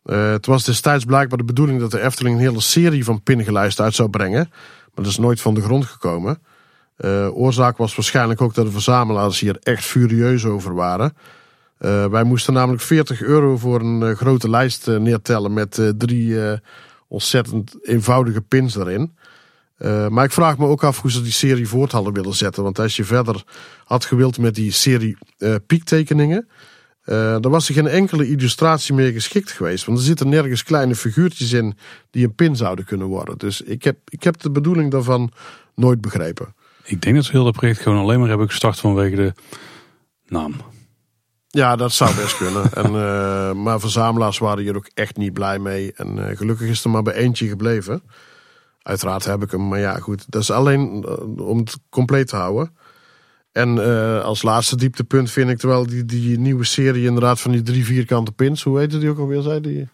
Uh, 0.05 0.31
het 0.31 0.47
was 0.47 0.65
destijds 0.65 1.05
blijkbaar 1.05 1.39
de 1.39 1.44
bedoeling 1.44 1.81
dat 1.81 1.90
de 1.90 2.01
Efteling 2.01 2.36
een 2.36 2.43
hele 2.43 2.61
serie 2.61 3.05
van 3.05 3.23
pingelijsten 3.23 3.85
uit 3.85 3.94
zou 3.94 4.09
brengen. 4.09 4.48
Maar 4.94 5.05
dat 5.05 5.07
is 5.07 5.19
nooit 5.19 5.40
van 5.40 5.55
de 5.55 5.62
grond 5.62 5.85
gekomen. 5.85 6.39
Uh, 6.98 7.36
oorzaak 7.36 7.77
was 7.77 7.94
waarschijnlijk 7.94 8.40
ook 8.40 8.55
dat 8.55 8.64
de 8.64 8.73
verzamelaars 8.73 9.40
hier 9.40 9.56
echt 9.62 9.85
furieus 9.85 10.44
over 10.44 10.74
waren. 10.74 11.16
Uh, 11.81 12.06
wij 12.06 12.24
moesten 12.24 12.52
namelijk 12.52 12.82
40 12.82 13.23
euro 13.23 13.56
voor 13.56 13.81
een 13.81 14.01
uh, 14.01 14.10
grote 14.10 14.51
lijst 14.51 14.86
neertellen 14.86 15.52
met 15.52 15.93
drie 15.98 16.36
ontzettend 17.09 17.77
eenvoudige 17.82 18.40
pins 18.40 18.77
erin. 18.77 19.16
maar 20.10 20.24
ik 20.24 20.32
vraag 20.32 20.59
me 20.59 20.66
ook 20.66 20.85
af 20.85 21.01
hoe 21.01 21.10
ze 21.10 21.23
die 21.23 21.32
serie 21.32 21.68
voort 21.68 21.93
hadden 21.93 22.12
willen 22.12 22.35
zetten. 22.35 22.62
Want 22.62 22.78
als 22.78 22.97
je 22.97 23.05
verder 23.05 23.44
had 23.85 24.05
gewild 24.05 24.39
met 24.39 24.55
die 24.55 24.73
serie 24.73 25.16
piektekeningen, 25.66 26.48
dan 27.40 27.51
was 27.51 27.68
er 27.68 27.74
geen 27.74 27.86
enkele 27.86 28.28
illustratie 28.28 28.94
meer 28.94 29.12
geschikt 29.12 29.51
geweest. 29.51 29.85
Want 29.85 29.98
er 29.98 30.05
zitten 30.05 30.28
nergens 30.28 30.62
kleine 30.62 30.94
figuurtjes 30.94 31.52
in 31.52 31.77
die 32.10 32.24
een 32.24 32.35
pin 32.35 32.56
zouden 32.56 32.85
kunnen 32.85 33.06
worden. 33.06 33.39
Dus 33.39 33.60
ik 33.60 33.85
heb, 33.85 33.97
ik 34.09 34.23
heb 34.23 34.40
de 34.40 34.51
bedoeling 34.51 34.90
daarvan 34.90 35.32
nooit 35.74 36.01
begrepen. 36.01 36.55
Ik 36.87 37.01
denk 37.01 37.15
dat 37.15 37.25
ze 37.25 37.31
heel 37.31 37.45
dat 37.45 37.57
project 37.57 37.81
gewoon 37.81 37.99
alleen 37.99 38.19
maar 38.19 38.29
hebben 38.29 38.49
gestart 38.49 38.79
vanwege 38.79 39.17
de 39.17 39.33
naam. 40.27 40.55
Ja, 41.49 41.77
dat 41.77 41.93
zou 41.93 42.15
best 42.15 42.37
kunnen. 42.43 42.73
En, 42.73 42.87
uh, 42.87 43.53
maar 43.53 43.81
verzamelaars 43.81 44.39
waren 44.39 44.63
hier 44.63 44.77
ook 44.77 44.91
echt 44.95 45.17
niet 45.17 45.33
blij 45.33 45.59
mee. 45.59 45.93
En 45.93 46.17
uh, 46.17 46.37
gelukkig 46.37 46.69
is 46.69 46.85
er 46.85 46.91
maar 46.91 47.03
bij 47.03 47.15
eentje 47.15 47.49
gebleven. 47.49 48.03
Uiteraard 48.83 49.25
heb 49.25 49.43
ik 49.43 49.51
hem, 49.51 49.69
maar 49.69 49.79
ja 49.79 49.99
goed. 49.99 50.25
Dat 50.29 50.43
is 50.43 50.51
alleen 50.51 51.07
om 51.41 51.59
het 51.59 51.77
compleet 51.89 52.29
te 52.29 52.37
houden. 52.37 52.77
En 53.53 53.77
uh, 53.77 54.23
als 54.23 54.43
laatste 54.43 54.77
dieptepunt 54.77 55.31
vind 55.31 55.51
ik 55.51 55.61
wel 55.61 55.87
die, 55.87 56.05
die 56.05 56.39
nieuwe 56.39 56.65
serie 56.65 57.07
inderdaad 57.07 57.41
van 57.41 57.51
die 57.51 57.63
drie 57.63 57.85
vierkante 57.85 58.33
pins. 58.33 58.63
Hoe 58.63 58.79
heette 58.79 58.99
die 58.99 59.09
ook 59.09 59.19
alweer? 59.19 59.43
Zei 59.43 59.61
die? 59.61 59.89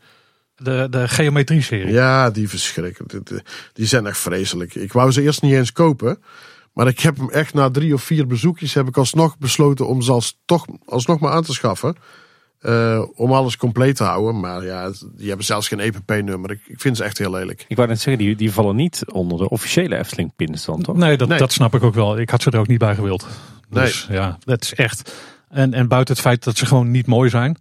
De, 0.57 0.87
de 0.91 1.09
geometrie-serie. 1.09 1.93
Ja, 1.93 2.31
die 2.31 2.49
verschrikkelijk. 2.49 3.43
Die 3.73 3.87
zijn 3.87 4.07
echt 4.07 4.19
vreselijk. 4.19 4.75
Ik 4.75 4.93
wou 4.93 5.11
ze 5.11 5.23
eerst 5.23 5.43
niet 5.43 5.53
eens 5.53 5.73
kopen. 5.73 6.23
Maar 6.73 6.87
ik 6.87 7.01
heb 7.01 7.17
hem 7.17 7.31
echt 7.31 7.55
na 7.55 7.71
drie 7.71 7.95
of 7.95 8.03
vier 8.03 8.27
bezoekjes 8.27 8.75
heb 8.75 8.89
ik 8.89 8.97
alsnog 8.97 9.39
besloten 9.39 9.87
om 9.87 10.03
ze 10.03 10.13
als, 10.13 10.41
toch 10.45 10.67
alsnog 10.85 11.21
maar 11.21 11.33
aan 11.33 11.43
te 11.43 11.53
schaffen. 11.53 11.97
Uh, 12.61 13.05
om 13.15 13.33
alles 13.33 13.57
compleet 13.57 13.97
te 13.97 14.05
houden. 14.05 14.41
Maar 14.41 14.65
ja, 14.65 14.91
die 15.17 15.29
hebben 15.29 15.47
zelfs 15.47 15.69
geen 15.69 15.81
EPP-nummer. 15.81 16.51
Ik, 16.51 16.61
ik, 16.67 16.81
vind 16.81 16.97
ze 16.97 17.05
echt 17.05 17.19
heel 17.19 17.31
lelijk. 17.31 17.65
Ik 17.69 17.77
wou 17.77 17.89
net 17.89 18.01
zeggen, 18.01 18.25
die, 18.25 18.37
die 18.37 18.53
vallen 18.53 18.77
niet 18.77 19.03
onder 19.13 19.39
de 19.39 19.49
officiële 19.49 19.97
Efteling-pins 19.97 20.65
dan 20.65 20.83
toch? 20.83 20.97
Nee 20.97 21.17
dat, 21.17 21.29
nee 21.29 21.39
dat, 21.39 21.53
snap 21.53 21.75
ik 21.75 21.83
ook 21.83 21.95
wel. 21.95 22.19
Ik 22.19 22.31
had 22.31 22.43
ze 22.43 22.51
er 22.51 22.59
ook 22.59 22.67
niet 22.67 22.79
bij 22.79 22.95
gewild. 22.95 23.27
Dus 23.69 24.07
nee. 24.09 24.19
ja, 24.19 24.39
dat 24.45 24.63
is 24.63 24.75
echt. 24.75 25.15
En, 25.49 25.75
en 25.75 25.89
buiten 25.89 26.15
het 26.15 26.23
feit 26.23 26.45
dat 26.45 26.57
ze 26.57 26.67
gewoon 26.67 26.91
niet 26.91 27.07
mooi 27.07 27.31
zijn, 27.31 27.59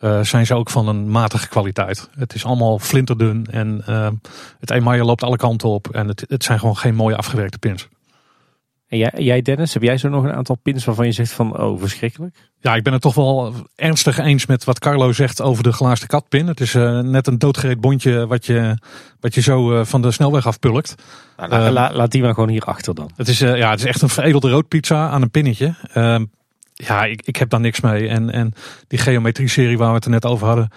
uh, 0.00 0.20
zijn 0.22 0.46
ze 0.46 0.54
ook 0.54 0.70
van 0.70 0.88
een 0.88 1.10
matige 1.10 1.48
kwaliteit. 1.48 2.08
Het 2.18 2.34
is 2.34 2.44
allemaal 2.44 2.78
flinterdun 2.78 3.46
en 3.50 3.84
uh, 3.88 4.08
het 4.60 4.70
emaille 4.70 5.04
loopt 5.04 5.22
alle 5.22 5.36
kanten 5.36 5.68
op. 5.68 5.88
En 5.88 6.08
het, 6.08 6.24
het 6.28 6.44
zijn 6.44 6.58
gewoon 6.58 6.76
geen 6.76 6.94
mooie 6.94 7.16
afgewerkte 7.16 7.58
pins. 7.58 7.88
En 8.88 8.98
jij, 8.98 9.12
jij, 9.16 9.42
Dennis, 9.42 9.72
heb 9.74 9.82
jij 9.82 9.98
zo 9.98 10.08
nog 10.08 10.24
een 10.24 10.32
aantal 10.32 10.56
pins 10.62 10.84
waarvan 10.84 11.06
je 11.06 11.12
zegt 11.12 11.32
van 11.32 11.60
oh 11.60 11.80
verschrikkelijk? 11.80 12.36
Ja, 12.60 12.74
ik 12.74 12.82
ben 12.82 12.92
het 12.92 13.02
toch 13.02 13.14
wel 13.14 13.54
ernstig 13.76 14.18
eens 14.18 14.46
met 14.46 14.64
wat 14.64 14.78
Carlo 14.78 15.12
zegt 15.12 15.42
over 15.42 15.62
de 15.62 15.72
glaasde 15.72 16.06
katpin. 16.06 16.46
Het 16.46 16.60
is 16.60 16.74
uh, 16.74 17.00
net 17.00 17.26
een 17.26 17.38
doodgereed 17.38 17.80
bondje 17.80 18.26
wat 18.26 18.46
je, 18.46 18.78
wat 19.20 19.34
je 19.34 19.40
zo 19.40 19.72
uh, 19.72 19.84
van 19.84 20.02
de 20.02 20.10
snelweg 20.10 20.46
afpulkt. 20.46 20.94
Nou, 21.36 21.50
la, 21.50 21.70
la, 21.70 21.92
laat 21.92 22.10
die 22.10 22.22
maar 22.22 22.34
gewoon 22.34 22.48
hier 22.48 22.64
achter 22.64 22.94
dan. 22.94 23.10
Het 23.16 23.28
is, 23.28 23.38
ja, 23.38 23.70
het 23.70 23.78
is 23.78 23.86
echt 23.86 24.02
een 24.02 24.08
veredelde 24.08 24.50
roodpizza 24.50 25.08
aan 25.08 25.22
een 25.22 25.30
pinnetje. 25.30 25.74
Ehm, 25.92 26.24
ja, 26.72 27.04
ik, 27.04 27.22
ik 27.24 27.36
heb 27.36 27.50
daar 27.50 27.60
niks 27.60 27.80
mee. 27.80 28.08
En, 28.08 28.30
en 28.30 28.52
die 28.86 28.98
geometrie-serie 28.98 29.78
waar 29.78 29.88
we 29.88 29.94
het 29.94 30.04
er 30.04 30.10
net 30.10 30.24
over 30.24 30.46
hadden, 30.46 30.70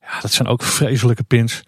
ja, 0.00 0.20
dat 0.20 0.32
zijn 0.32 0.48
ook 0.48 0.62
vreselijke 0.62 1.22
pins. 1.22 1.62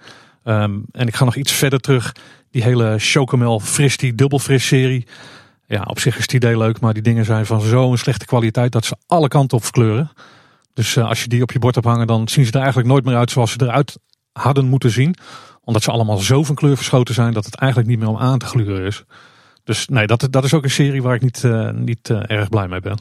Um, 0.44 0.85
en 0.93 1.06
ik 1.06 1.14
ga 1.14 1.24
nog 1.24 1.36
iets 1.36 1.52
verder 1.52 1.81
terug. 1.81 2.14
Die 2.51 2.62
hele 2.62 2.94
Chocomel 2.98 3.60
Fristy 3.60 4.14
dubbelfris 4.14 4.66
serie. 4.66 5.06
Ja, 5.66 5.82
op 5.82 5.98
zich 5.98 6.16
is 6.16 6.22
het 6.22 6.32
idee 6.32 6.59
leuk, 6.59 6.80
maar 6.80 6.94
die 6.94 7.02
dingen 7.02 7.24
zijn 7.24 7.47
van 7.47 7.60
zo'n 7.60 7.98
slechte 7.98 8.26
kwaliteit 8.26 8.72
dat 8.72 8.84
ze 8.84 8.97
alle 9.06 9.28
kanten 9.28 9.56
op 9.56 9.62
verkleuren. 9.62 10.10
Dus 10.72 10.97
uh, 10.97 11.09
als 11.09 11.22
je 11.22 11.28
die 11.28 11.43
op 11.43 11.52
je 11.52 11.59
bord 11.59 11.74
hebt 11.74 11.86
hangen, 11.86 12.06
dan 12.06 12.28
zien 12.28 12.44
ze 12.44 12.51
er 12.52 12.59
eigenlijk 12.59 12.88
nooit 12.88 13.05
meer 13.05 13.16
uit 13.16 13.30
zoals 13.30 13.52
ze 13.52 13.62
eruit 13.62 13.98
hadden 14.32 14.66
moeten 14.66 14.90
zien. 14.90 15.16
Omdat 15.64 15.82
ze 15.82 15.90
allemaal 15.90 16.18
zo 16.18 16.43
van 16.43 16.55
kleur 16.55 16.76
verschoten 16.76 17.14
zijn 17.14 17.32
dat 17.32 17.44
het 17.44 17.55
eigenlijk 17.55 17.90
niet 17.90 17.98
meer 17.98 18.09
om 18.09 18.16
aan 18.16 18.38
te 18.38 18.47
gluren 18.47 18.86
is. 18.86 19.05
Dus 19.64 19.88
nee, 19.88 20.06
dat, 20.06 20.28
dat 20.30 20.44
is 20.44 20.55
ook 20.55 20.64
een 20.64 20.70
serie 20.70 21.02
waar 21.02 21.14
ik 21.14 21.22
niet, 21.22 21.43
uh, 21.43 21.70
niet 21.70 22.09
uh, 22.09 22.30
erg 22.30 22.48
blij 22.48 22.68
mee 22.68 22.80
ben. 22.80 22.98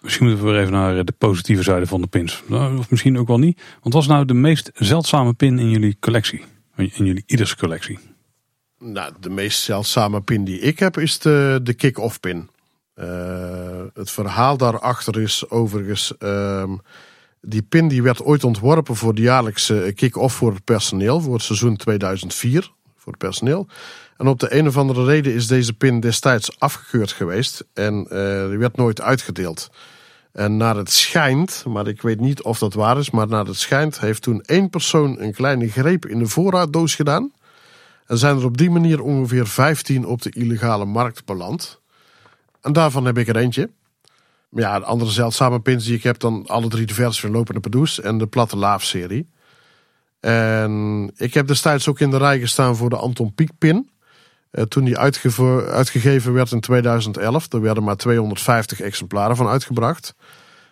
Misschien 0.00 0.26
moeten 0.26 0.44
we 0.44 0.50
weer 0.50 0.60
even 0.60 0.72
naar 0.72 1.04
de 1.04 1.14
positieve 1.18 1.62
zijde 1.62 1.86
van 1.86 2.00
de 2.00 2.06
pins. 2.06 2.42
Nou, 2.46 2.78
of 2.78 2.90
misschien 2.90 3.18
ook 3.18 3.28
wel 3.28 3.38
niet. 3.38 3.62
Want 3.80 3.94
wat 3.94 4.02
is 4.02 4.08
nou 4.08 4.24
de 4.24 4.34
meest 4.34 4.70
zeldzame 4.74 5.32
pin 5.32 5.58
in 5.58 5.70
jullie 5.70 5.96
collectie? 6.00 6.44
In 6.76 6.90
jullie 7.04 7.22
ieders 7.26 7.56
collectie? 7.56 7.98
Nou, 8.78 9.12
de 9.20 9.30
meest 9.30 9.62
zeldzame 9.62 10.20
pin 10.20 10.44
die 10.44 10.60
ik 10.60 10.78
heb 10.78 10.98
is 10.98 11.18
de, 11.18 11.60
de 11.62 11.74
kick-off 11.74 12.20
pin. 12.20 12.50
Uh, 12.96 13.06
het 13.94 14.10
verhaal 14.10 14.56
daarachter 14.56 15.20
is 15.20 15.50
overigens. 15.50 16.12
Uh, 16.18 16.72
die 17.40 17.62
pin 17.62 17.88
die 17.88 18.02
werd 18.02 18.22
ooit 18.22 18.44
ontworpen 18.44 18.96
voor 18.96 19.14
de 19.14 19.22
jaarlijkse 19.22 19.92
kick-off 19.94 20.34
voor 20.34 20.52
het 20.52 20.64
personeel. 20.64 21.20
Voor 21.20 21.34
het 21.34 21.42
seizoen 21.42 21.76
2004. 21.76 22.70
Voor 22.96 23.12
het 23.12 23.20
personeel. 23.20 23.66
En 24.16 24.26
op 24.26 24.40
de 24.40 24.54
een 24.54 24.66
of 24.66 24.76
andere 24.76 25.04
reden 25.04 25.34
is 25.34 25.46
deze 25.46 25.72
pin 25.72 26.00
destijds 26.00 26.60
afgekeurd 26.60 27.12
geweest. 27.12 27.64
En 27.74 28.06
uh, 28.12 28.48
die 28.48 28.58
werd 28.58 28.76
nooit 28.76 29.00
uitgedeeld. 29.00 29.70
En 30.32 30.56
naar 30.56 30.76
het 30.76 30.90
schijnt, 30.90 31.64
maar 31.66 31.86
ik 31.86 32.02
weet 32.02 32.20
niet 32.20 32.42
of 32.42 32.58
dat 32.58 32.74
waar 32.74 32.98
is. 32.98 33.10
Maar 33.10 33.28
naar 33.28 33.46
het 33.46 33.56
schijnt 33.56 34.00
heeft 34.00 34.22
toen 34.22 34.42
één 34.42 34.70
persoon 34.70 35.20
een 35.20 35.32
kleine 35.32 35.68
greep 35.68 36.06
in 36.06 36.18
de 36.18 36.26
voorraaddoos 36.26 36.94
gedaan. 36.94 37.32
En 38.08 38.18
zijn 38.18 38.36
er 38.36 38.44
op 38.44 38.56
die 38.56 38.70
manier 38.70 39.02
ongeveer 39.02 39.46
15 39.46 40.06
op 40.06 40.22
de 40.22 40.30
illegale 40.30 40.84
markt 40.84 41.24
beland. 41.24 41.80
En 42.60 42.72
daarvan 42.72 43.04
heb 43.04 43.18
ik 43.18 43.28
er 43.28 43.36
eentje. 43.36 43.70
Maar 44.48 44.62
ja, 44.62 44.78
de 44.78 44.84
andere 44.84 45.10
zeldzame 45.10 45.60
pins 45.60 45.84
die 45.84 45.96
ik 45.96 46.02
heb, 46.02 46.18
dan 46.18 46.46
alle 46.46 46.68
drie 46.68 46.86
de 46.86 46.94
vers 46.94 47.20
van 47.20 47.30
Lopende 47.30 47.60
Padoes 47.60 48.00
en 48.00 48.18
de 48.18 48.26
Platte 48.26 48.56
Laaf 48.56 48.84
serie. 48.84 49.28
En 50.20 51.10
ik 51.16 51.34
heb 51.34 51.46
destijds 51.46 51.88
ook 51.88 52.00
in 52.00 52.10
de 52.10 52.16
rij 52.16 52.40
gestaan 52.40 52.76
voor 52.76 52.90
de 52.90 52.96
Anton 52.96 53.34
Pieck 53.34 53.50
pin. 53.58 53.90
Eh, 54.50 54.64
toen 54.64 54.84
die 54.84 54.98
uitgegeven 54.98 56.32
werd 56.32 56.52
in 56.52 56.60
2011, 56.60 57.52
er 57.52 57.60
werden 57.60 57.84
maar 57.84 57.96
250 57.96 58.80
exemplaren 58.80 59.36
van 59.36 59.48
uitgebracht. 59.48 60.14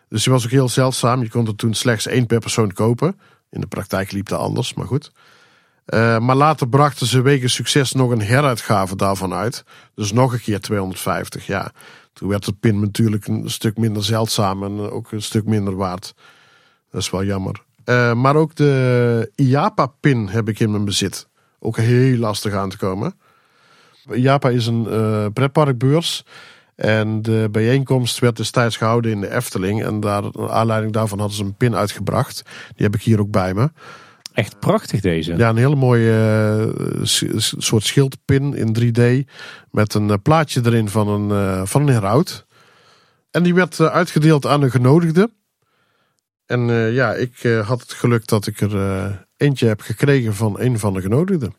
Dus 0.08 0.22
die 0.22 0.32
was 0.32 0.44
ook 0.44 0.50
heel 0.50 0.68
zeldzaam. 0.68 1.22
Je 1.22 1.28
kon 1.28 1.46
er 1.46 1.56
toen 1.56 1.74
slechts 1.74 2.06
één 2.06 2.26
per 2.26 2.38
persoon 2.38 2.72
kopen. 2.72 3.20
In 3.50 3.60
de 3.60 3.66
praktijk 3.66 4.12
liep 4.12 4.28
dat 4.28 4.40
anders, 4.40 4.74
maar 4.74 4.86
goed. 4.86 5.12
Uh, 5.86 6.18
maar 6.18 6.36
later 6.36 6.68
brachten 6.68 7.06
ze 7.06 7.22
wegen 7.22 7.50
succes 7.50 7.92
nog 7.92 8.10
een 8.10 8.22
heruitgave 8.22 8.96
daarvan 8.96 9.32
uit. 9.32 9.64
Dus 9.94 10.12
nog 10.12 10.32
een 10.32 10.40
keer 10.40 10.60
250, 10.60 11.46
ja. 11.46 11.72
Toen 12.12 12.28
werd 12.28 12.44
de 12.44 12.52
pin 12.52 12.80
natuurlijk 12.80 13.26
een 13.26 13.50
stuk 13.50 13.76
minder 13.76 14.04
zeldzaam 14.04 14.62
en 14.62 14.90
ook 14.90 15.12
een 15.12 15.22
stuk 15.22 15.44
minder 15.44 15.76
waard. 15.76 16.14
Dat 16.90 17.00
is 17.00 17.10
wel 17.10 17.24
jammer. 17.24 17.62
Uh, 17.84 18.12
maar 18.12 18.36
ook 18.36 18.54
de 18.54 19.32
IAPA-pin 19.34 20.28
heb 20.28 20.48
ik 20.48 20.60
in 20.60 20.70
mijn 20.70 20.84
bezit. 20.84 21.28
Ook 21.58 21.76
heel 21.76 22.18
lastig 22.18 22.52
aan 22.52 22.68
te 22.68 22.76
komen. 22.76 23.14
IAPA 24.10 24.48
is 24.48 24.66
een 24.66 25.32
pretparkbeurs. 25.32 26.24
En 26.76 27.22
de 27.22 27.48
bijeenkomst 27.50 28.18
werd 28.18 28.36
destijds 28.36 28.76
gehouden 28.76 29.10
in 29.10 29.20
de 29.20 29.34
Efteling. 29.34 29.84
En 29.84 30.00
daar, 30.00 30.22
naar 30.22 30.50
aanleiding 30.50 30.92
daarvan 30.92 31.18
hadden 31.18 31.36
ze 31.36 31.44
een 31.44 31.54
pin 31.54 31.74
uitgebracht. 31.74 32.42
Die 32.74 32.86
heb 32.86 32.94
ik 32.94 33.02
hier 33.02 33.20
ook 33.20 33.30
bij 33.30 33.54
me. 33.54 33.70
Echt 34.36 34.58
prachtig 34.58 35.00
deze. 35.00 35.36
Ja, 35.36 35.48
een 35.48 35.56
hele 35.56 35.76
mooie 35.76 36.72
uh, 36.98 37.38
soort 37.38 37.84
schildpin 37.84 38.54
in 38.54 38.76
3D. 38.78 39.30
Met 39.70 39.94
een 39.94 40.08
uh, 40.08 40.14
plaatje 40.22 40.60
erin 40.64 40.88
van 40.88 41.08
een, 41.08 41.28
uh, 41.28 41.66
van 41.66 41.82
een 41.82 41.94
heraut. 41.94 42.46
En 43.30 43.42
die 43.42 43.54
werd 43.54 43.80
uitgedeeld 43.80 44.46
aan 44.46 44.60
de 44.60 44.70
genodigden. 44.70 45.32
En 46.46 46.60
ja, 46.92 47.14
ik 47.14 47.42
had 47.64 47.80
het 47.80 47.92
geluk 47.92 48.26
dat 48.26 48.46
ik 48.46 48.60
er 48.60 49.26
eentje 49.36 49.66
heb 49.66 49.80
gekregen 49.80 50.34
van 50.34 50.60
een 50.60 50.78
van 50.78 50.94
de 50.94 51.00
genodigden. 51.00 51.54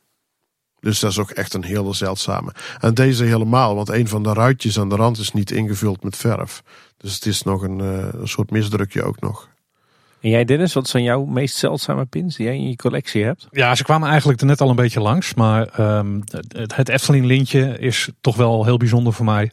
Dus 0.80 1.00
dat 1.00 1.12
is 1.12 1.20
ook 1.20 1.32
echt 1.32 1.54
een 1.54 1.64
hele 1.64 1.94
zeldzame. 1.94 2.54
En 2.80 2.94
deze 2.94 3.24
helemaal, 3.24 3.76
want 3.76 3.90
een 3.90 4.08
van 4.08 4.24
de 4.24 4.34
ruitjes 4.34 4.80
aan 4.80 4.90
de 4.90 4.96
rand 4.96 5.18
is 5.18 5.32
niet 5.32 5.52
ingevuld 5.52 6.04
met 6.04 6.16
verf. 6.16 6.64
Dus 6.98 7.14
het 7.16 7.26
is 7.26 7.44
nog 7.44 7.62
een, 7.62 7.80
een 7.80 8.28
soort 8.28 8.52
misdrukje 8.52 9.04
ook 9.04 9.20
nog. 9.20 9.50
En 10.28 10.34
jij 10.34 10.46
Dennis, 10.46 10.74
wat 10.74 10.88
zijn 10.88 11.04
jouw 11.04 11.26
meest 11.26 11.56
zeldzame 11.56 12.06
pins 12.06 12.36
die 12.36 12.46
jij 12.46 12.56
in 12.56 12.70
je 12.70 12.76
collectie 12.76 13.24
hebt? 13.24 13.48
Ja, 13.52 13.76
ze 13.76 13.84
kwamen 13.84 14.10
eigenlijk 14.10 14.40
er 14.40 14.46
net 14.46 14.62
al 14.62 14.70
een 14.70 14.76
beetje 14.76 15.00
langs. 15.00 15.34
Maar 15.34 15.80
um, 15.98 16.24
het 16.66 16.90
Efteling 16.90 17.26
lintje 17.26 17.80
is 17.80 18.10
toch 18.22 18.36
wel 18.36 18.66
heel 18.66 18.78
bijzonder 18.78 19.14
voor 19.14 19.26
mij. 19.26 19.52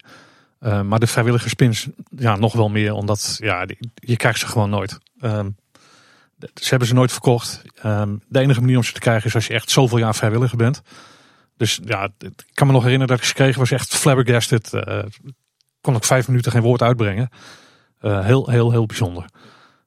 Uh, 0.61 0.81
maar 0.81 0.99
de 0.99 1.07
vrijwilligerspins, 1.07 1.89
ja, 2.17 2.37
nog 2.37 2.53
wel 2.53 2.69
meer. 2.69 2.93
Omdat, 2.93 3.37
ja, 3.41 3.67
je 3.95 4.17
krijgt 4.17 4.39
ze 4.39 4.47
gewoon 4.47 4.71
nooit. 4.71 4.99
Um, 5.21 5.57
ze 6.39 6.69
hebben 6.69 6.89
ze 6.89 6.95
nooit 6.95 7.13
verkocht. 7.13 7.63
De 8.29 8.41
enige 8.41 8.61
manier 8.61 8.77
om 8.77 8.85
ze 8.85 8.93
te 8.93 9.01
krijgen 9.01 9.27
is 9.27 9.35
als 9.35 9.47
je 9.47 9.55
echt 9.55 9.71
zoveel 9.71 9.99
jaar 9.99 10.15
vrijwilliger 10.15 10.57
bent. 10.57 10.83
Dus 11.57 11.81
ja, 11.85 12.09
ik 12.19 12.45
kan 12.53 12.67
me 12.67 12.73
nog 12.73 12.83
herinneren 12.83 13.15
dat 13.15 13.23
ik 13.23 13.29
ze 13.29 13.35
kreeg. 13.35 13.57
Was 13.57 13.71
echt 13.71 13.95
flabbergasted. 13.95 14.73
Uh, 14.73 14.99
kon 15.81 15.97
ik 15.97 16.05
vijf 16.05 16.29
minuten 16.29 16.53
geen 16.53 16.63
woord 16.63 16.83
uitbrengen. 16.83 17.29
Uh, 18.01 18.25
heel, 18.25 18.51
heel, 18.51 18.71
heel 18.71 18.87
bijzonder. 18.87 19.25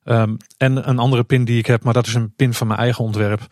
Um, 0.10 0.38
en 0.58 0.90
een 0.90 1.00
andere 1.00 1.24
pin 1.24 1.46
die 1.46 1.58
ik 1.58 1.66
heb, 1.66 1.84
maar 1.84 1.94
dat 1.94 2.08
is 2.08 2.14
een 2.14 2.34
pin 2.36 2.54
van 2.54 2.68
mijn 2.68 2.80
eigen 2.80 3.04
ontwerp. 3.04 3.48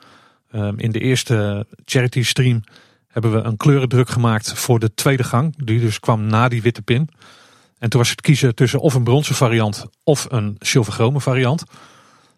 Um, 0.52 0.80
in 0.80 0.92
de 0.92 1.00
eerste 1.00 1.66
charity 1.86 2.24
stream 2.24 2.64
hebben 3.08 3.32
we 3.32 3.40
een 3.40 3.58
kleurendruk 3.58 4.10
gemaakt 4.10 4.54
voor 4.54 4.80
de 4.80 4.94
tweede 4.94 5.24
gang. 5.24 5.66
Die 5.66 5.80
dus 5.80 6.00
kwam 6.00 6.26
na 6.26 6.48
die 6.48 6.62
witte 6.62 6.82
pin. 6.82 7.10
En 7.80 7.90
toen 7.90 8.00
was 8.00 8.10
het 8.10 8.22
kiezen 8.22 8.56
tussen 8.56 8.80
of 8.80 8.94
een 8.94 9.04
bronzen 9.04 9.36
variant 9.36 9.86
of 10.04 10.28
een 10.30 10.56
zilverchrome 10.60 11.22
variant. 11.22 11.64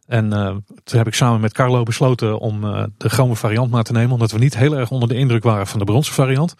En 0.07 0.25
uh, 0.25 0.47
toen 0.83 0.97
heb 0.97 1.07
ik 1.07 1.13
samen 1.13 1.41
met 1.41 1.53
Carlo 1.53 1.83
besloten 1.83 2.39
om 2.39 2.63
uh, 2.63 2.83
de 2.97 3.09
chrome 3.09 3.35
variant 3.35 3.71
maar 3.71 3.83
te 3.83 3.91
nemen. 3.91 4.11
Omdat 4.11 4.31
we 4.31 4.39
niet 4.39 4.57
heel 4.57 4.77
erg 4.77 4.91
onder 4.91 5.07
de 5.07 5.15
indruk 5.15 5.43
waren 5.43 5.67
van 5.67 5.79
de 5.79 5.85
bronzen 5.85 6.13
variant. 6.13 6.55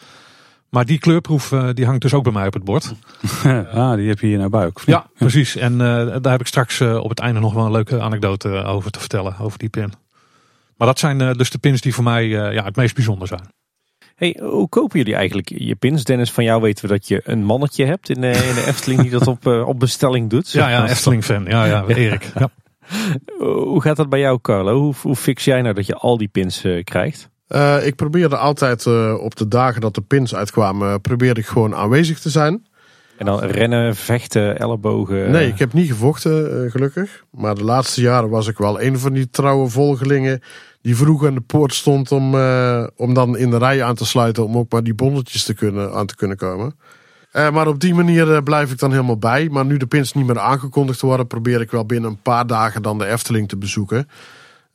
Maar 0.70 0.86
die 0.86 1.00
kleurproef 1.00 1.52
uh, 1.52 1.70
die 1.74 1.86
hangt 1.86 2.02
dus 2.02 2.14
ook 2.14 2.24
bij 2.24 2.32
mij 2.32 2.48
op 2.48 2.54
het 2.54 2.64
bord. 2.64 2.94
ah, 3.74 3.96
die 3.96 4.08
heb 4.08 4.20
je 4.20 4.28
hier 4.28 4.38
naar 4.38 4.50
buik. 4.50 4.82
Ja, 4.86 5.06
precies. 5.18 5.56
En 5.56 5.78
daar 5.78 6.32
heb 6.32 6.40
ik 6.40 6.48
straks 6.48 6.82
op 6.82 7.10
het 7.10 7.20
einde 7.20 7.40
nog 7.40 7.54
wel 7.54 7.66
een 7.66 7.72
leuke 7.72 8.02
anekdote 8.02 8.50
over 8.50 8.92
te 8.92 9.00
vertellen. 9.00 9.38
Over 9.40 9.60
die 9.60 9.70
pin. 9.70 9.94
Maar 10.78 10.88
dat 10.88 11.00
zijn 11.00 11.18
dus 11.18 11.50
de 11.50 11.58
pins 11.58 11.82
die 11.82 11.94
voor 11.94 12.04
mij 12.04 12.28
ja, 12.28 12.64
het 12.64 12.76
meest 12.76 12.96
bijzonder 12.96 13.28
zijn. 13.28 13.56
Hey, 14.16 14.40
hoe 14.42 14.70
kopen 14.70 14.98
jullie 14.98 15.16
eigenlijk 15.16 15.50
je 15.50 15.76
pins? 15.76 16.04
Dennis, 16.04 16.32
van 16.32 16.44
jou 16.44 16.62
weten 16.62 16.86
we 16.86 16.92
dat 16.92 17.08
je 17.08 17.22
een 17.24 17.44
mannetje 17.44 17.86
hebt 17.86 18.10
in 18.10 18.22
de, 18.22 18.32
in 18.32 18.56
de 18.56 18.66
Efteling 18.68 19.02
die 19.02 19.12
dat 19.12 19.28
op, 19.28 19.46
op 19.46 19.80
bestelling 19.80 20.30
doet. 20.30 20.52
Ja, 20.52 20.70
ja, 20.70 20.88
Efteling 20.90 21.24
fan. 21.24 21.46
Ja, 21.46 21.66
ja, 21.66 21.86
Erik. 21.88 22.32
Ja. 22.40 22.50
Hoe 23.66 23.82
gaat 23.82 23.96
dat 23.96 24.10
bij 24.10 24.20
jou, 24.20 24.40
Carlo? 24.42 24.80
Hoe, 24.80 24.94
hoe 25.02 25.16
fix 25.16 25.46
jij 25.46 25.62
nou 25.62 25.74
dat 25.74 25.86
je 25.86 25.96
al 25.96 26.18
die 26.18 26.28
pins 26.28 26.64
uh, 26.64 26.84
krijgt? 26.84 27.30
Uh, 27.50 27.86
ik 27.86 27.96
probeerde 27.96 28.38
altijd 28.38 28.86
uh, 28.86 29.14
op 29.20 29.36
de 29.36 29.48
dagen 29.48 29.82
dat 29.82 29.96
de 29.96 30.02
pins 30.02 30.36
uitkwamen, 30.36 31.02
probeerde 31.02 31.40
ik 31.40 31.46
gewoon 31.46 31.76
aanwezig 31.76 32.20
te 32.20 32.30
zijn. 32.30 32.66
En 33.18 33.26
dan 33.26 33.40
rennen, 33.40 33.96
vechten, 33.96 34.60
ellebogen? 34.60 35.32
Nee, 35.32 35.48
ik 35.48 35.60
heb 35.60 35.74
niet 35.74 35.88
gevochten, 35.88 36.72
gelukkig. 36.72 37.24
Maar 37.32 37.56
de 37.56 37.64
laatste 37.64 38.02
jaren 38.02 38.30
was 38.30 38.48
ik 38.48 38.58
wel 38.58 38.82
een 38.82 39.00
van 39.00 39.14
die 39.14 39.30
trouwe 39.30 39.70
volgelingen 39.70 40.42
die 40.82 40.96
vroeg 40.96 41.26
aan 41.26 41.34
de 41.34 41.42
poort 41.42 41.74
stond 41.74 42.12
om, 42.12 42.36
om 42.96 43.14
dan 43.14 43.38
in 43.38 43.50
de 43.50 43.58
rij 43.58 43.84
aan 43.84 43.96
te 43.96 44.06
sluiten 44.06 44.46
om 44.46 44.58
ook 44.58 44.72
maar 44.72 44.84
die 44.84 44.94
bonnetjes 44.94 45.44
te 45.44 45.54
kunnen, 45.54 45.94
aan 45.94 46.06
te 46.06 46.16
kunnen 46.16 46.38
komen. 46.38 46.76
Maar 47.32 47.68
op 47.68 47.80
die 47.80 47.94
manier 47.94 48.44
blijf 48.44 48.72
ik 48.72 48.80
dan 48.80 48.92
helemaal 48.92 49.18
bij. 49.18 49.50
Maar 49.50 49.66
nu 49.66 49.78
de 49.78 49.88
pins 49.88 50.14
niet 50.14 50.26
meer 50.26 50.40
aangekondigd 50.40 51.02
worden, 51.02 51.28
probeer 51.28 51.62
ik 51.62 51.72
wel 51.72 51.86
binnen 51.86 52.10
een 52.10 52.22
paar 52.22 52.48
dagen 52.48 52.82
dan 52.82 52.98
de 52.98 53.06
Efteling 53.06 53.50
te 53.50 53.58
bezoeken. 53.58 54.08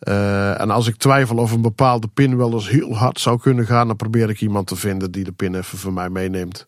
Uh, 0.09 0.61
en 0.61 0.71
als 0.71 0.87
ik 0.87 0.97
twijfel 0.97 1.37
of 1.37 1.53
een 1.53 1.63
bepaalde 1.63 2.09
pin 2.09 2.37
wel 2.37 2.53
eens 2.53 2.69
heel 2.69 2.97
hard 2.97 3.21
zou 3.21 3.41
kunnen 3.41 3.67
gaan, 3.67 3.87
dan 3.87 3.97
probeer 3.97 4.31
ik 4.31 4.41
iemand 4.41 4.67
te 4.67 4.77
vinden 4.77 5.11
die 5.11 5.25
de 5.25 5.33
pin 5.33 5.55
even 5.55 5.79
voor 5.79 5.93
mij 5.93 6.11
meeneemt. 6.11 6.67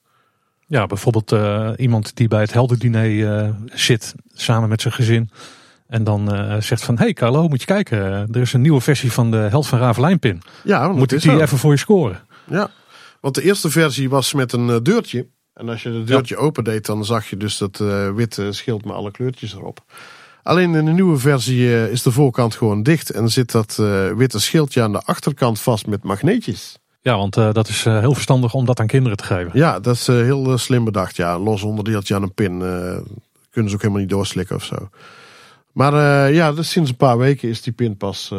Ja, 0.67 0.87
bijvoorbeeld 0.87 1.35
iemand 1.79 2.17
die 2.17 2.29
bij 2.29 2.41
het 2.41 2.53
heldendiner 2.53 3.55
zit, 3.65 4.15
samen 4.33 4.69
met 4.69 4.81
zijn 4.81 4.95
gezin. 4.95 5.31
En 5.87 6.05
dan 6.05 6.29
zegt 6.63 6.85
van, 6.85 6.99
hey 6.99 7.13
Carlo, 7.13 7.49
moet 7.49 7.61
je 7.61 7.67
kijken, 7.67 7.99
er 8.33 8.41
is 8.41 8.53
een 8.53 8.61
nieuwe 8.61 8.81
versie 8.81 9.13
van 9.13 9.31
de 9.31 9.37
Held 9.37 9.67
van 9.67 9.79
Ravelijn 9.79 10.19
pin. 10.19 10.43
Ja, 10.65 10.89
moet 10.89 11.13
ik 11.13 11.21
die 11.23 11.41
even 11.41 11.59
voor 11.59 11.71
je 11.71 11.79
scoren? 11.79 12.21
Ja, 12.47 12.71
want 13.21 13.35
de 13.35 13.43
eerste 13.43 13.71
versie 13.71 14.09
was 14.09 14.33
met 14.33 14.53
een 14.53 14.83
deurtje. 14.83 15.27
En 15.55 15.69
als 15.69 15.83
je 15.83 15.91
het 15.91 16.07
deurtje 16.07 16.37
open 16.37 16.65
deed, 16.65 16.87
dan 16.87 17.05
zag 17.05 17.27
je 17.27 17.37
dus 17.37 17.59
dat 17.59 17.79
witte 18.15 18.53
schild 18.53 18.85
met 18.85 18.95
alle 18.95 19.11
kleurtjes 19.11 19.55
erop. 19.55 19.85
Alleen 20.45 20.75
in 20.75 20.85
de 20.85 20.91
nieuwe 20.91 21.19
versie 21.19 21.59
uh, 21.59 21.91
is 21.91 22.03
de 22.03 22.11
voorkant 22.11 22.55
gewoon 22.55 22.83
dicht 22.83 23.11
en 23.11 23.29
zit 23.29 23.53
dat 23.53 23.77
uh, 23.81 24.13
witte 24.13 24.41
schildje 24.41 24.83
aan 24.83 24.93
de 24.93 25.03
achterkant 25.03 25.61
vast 25.61 25.87
met 25.87 26.03
magneetjes. 26.03 26.79
Ja, 27.01 27.17
want 27.17 27.35
dat 27.35 27.69
is 27.69 27.85
heel 27.85 28.15
verstandig 28.15 28.55
om 28.55 28.65
dat 28.65 28.81
aan 28.81 28.87
kinderen 28.87 29.17
te 29.17 29.25
geven. 29.25 29.51
Ja, 29.55 29.81
dat 29.81 29.95
is 29.95 30.07
heel 30.07 30.59
slim 30.59 30.85
bedacht. 30.85 31.17
Ja, 31.17 31.39
los 31.39 31.63
onderdeeltje 31.63 32.15
aan 32.15 32.23
een 32.23 32.35
pin 32.35 32.59
kunnen 33.51 33.71
ze 33.71 33.77
ook 33.77 33.83
helemaal 33.83 34.01
niet 34.01 34.09
doorslikken 34.09 34.57
of 34.57 34.65
zo. 34.65 34.89
Maar 35.73 36.33
ja, 36.33 36.53
dus 36.53 36.71
sinds 36.71 36.91
een 36.91 36.97
paar 36.97 37.19
weken 37.19 37.49
is 37.49 37.63
die 37.63 37.73
pin 37.73 37.97
pas 37.97 38.33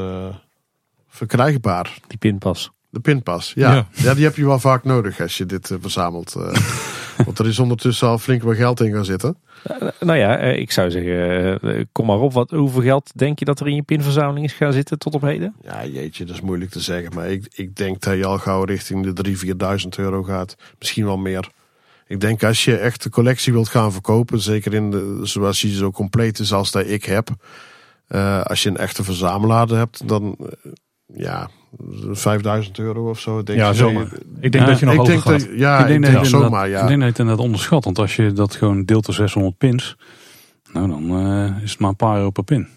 verkrijgbaar. 1.10 1.98
Die 2.08 2.18
pinpas. 2.18 2.72
De 2.96 3.02
pinpas, 3.02 3.52
ja. 3.56 3.74
ja. 3.74 3.88
ja. 3.92 4.14
die 4.14 4.24
heb 4.24 4.36
je 4.36 4.46
wel 4.46 4.60
vaak 4.60 4.84
nodig 4.84 5.22
als 5.22 5.38
je 5.38 5.46
dit 5.46 5.72
verzamelt. 5.82 6.34
Want 7.26 7.40
er 7.40 7.48
is 7.48 7.60
ondertussen 7.60 8.08
al 8.08 8.18
flink 8.18 8.44
wat 8.44 8.56
geld 8.56 8.80
in 8.80 8.94
gaan 8.94 9.06
zitten. 9.06 9.38
Nou 10.00 10.18
ja, 10.20 10.38
eh, 10.38 10.60
ik 10.60 10.72
zou 10.72 10.92
zeggen, 10.92 11.62
eh, 11.62 11.84
kom 11.92 12.06
maar 12.06 12.20
op. 12.20 12.34
Wat, 12.34 12.50
hoeveel 12.50 12.82
geld 12.82 13.12
denk 13.16 13.40
je 13.40 13.46
dat 13.46 13.60
er 13.60 13.68
in 13.68 13.76
je 13.76 13.82
pinverzameling 13.82 14.46
is 14.46 14.54
gaan 14.54 14.74
zitten 14.74 15.00
tot 15.00 15.14
op 15.14 15.22
heden? 15.22 15.56
Ja, 15.62 15.86
jeetje, 15.86 16.26
dat 16.26 16.36
is 16.36 16.42
moeilijk 16.42 16.72
te 16.72 16.80
zeggen. 16.80 17.16
Maar 17.16 17.32
ik, 17.32 17.48
ik 17.54 17.76
denk 17.76 18.02
dat 18.02 18.18
je 18.18 18.26
al 18.26 18.38
gauw 18.38 18.64
richting 18.64 19.14
de 19.14 19.36
3.000, 19.36 19.82
4.000 19.82 19.88
euro 19.98 20.24
gaat. 20.24 20.56
Misschien 20.80 21.06
wel 21.06 21.18
meer. 21.18 21.50
Ik 22.08 22.20
denk 22.20 22.44
als 22.44 22.66
je 22.66 22.78
echt 22.78 23.04
de 23.04 23.10
collectie 23.10 23.54
wilt 23.54 23.70
gaan 23.70 23.92
verkopen, 23.92 24.40
zeker 24.40 24.74
in 24.74 24.92
de, 24.92 25.20
zoals 25.24 25.62
je 25.62 25.74
zo 25.74 25.92
compleet 25.92 26.40
is 26.40 26.54
als 26.54 26.72
dat 26.72 26.88
ik 26.88 27.06
heb. 27.06 27.30
Uh, 28.10 28.42
als 28.42 28.64
je 28.64 28.70
een 28.70 28.78
echte 28.78 29.04
verzamelaar 29.04 29.68
hebt, 29.68 30.08
dan 30.08 30.38
ja, 31.14 31.50
5000 32.12 32.80
euro 32.80 33.10
of 33.10 33.20
zo. 33.20 33.44
Denk 33.44 33.60
ja, 33.60 33.74
zomaar. 33.74 34.08
Ik 34.40 34.52
denk 34.52 34.66
dat 34.66 34.80
je 34.80 34.86
nog 34.86 34.96
ik 34.96 35.06
denk 35.06 35.24
dat, 35.24 35.48
Ja, 35.56 35.80
ik 35.80 35.88
denk, 35.88 36.06
ik 36.06 36.12
denk 36.12 36.26
zomaar, 36.26 36.70
ja. 36.70 36.82
Ik 36.82 36.88
denk 36.88 37.00
dat 37.00 37.00
je 37.00 37.06
het 37.06 37.20
inderdaad 37.20 37.46
onderschat. 37.46 37.84
Want 37.84 38.00
als 38.00 38.16
je 38.16 38.34
dat 38.34 38.56
gewoon 38.56 38.86
deelt 38.86 39.06
door 39.06 39.16
600 39.16 39.58
pins, 39.58 39.98
nou 40.74 40.88
dan 40.88 41.26
uh, 41.26 41.64
is 41.64 41.72
het 41.72 41.80
maar 41.80 41.90
een 41.90 41.96
paar 41.96 42.18
euro 42.18 42.30
per 42.30 42.44
pin. 42.44 42.68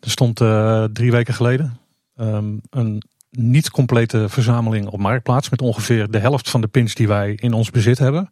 Er 0.00 0.10
stond 0.10 0.40
uh, 0.40 0.84
drie 0.84 1.10
weken 1.10 1.34
geleden 1.34 1.78
um, 2.16 2.60
een 2.70 3.02
niet 3.30 3.70
complete 3.70 4.28
verzameling 4.28 4.86
op 4.86 5.00
Marktplaats. 5.00 5.50
Met 5.50 5.62
ongeveer 5.62 6.10
de 6.10 6.18
helft 6.18 6.50
van 6.50 6.60
de 6.60 6.66
pins 6.66 6.94
die 6.94 7.08
wij 7.08 7.32
in 7.34 7.52
ons 7.52 7.70
bezit 7.70 7.98
hebben. 7.98 8.30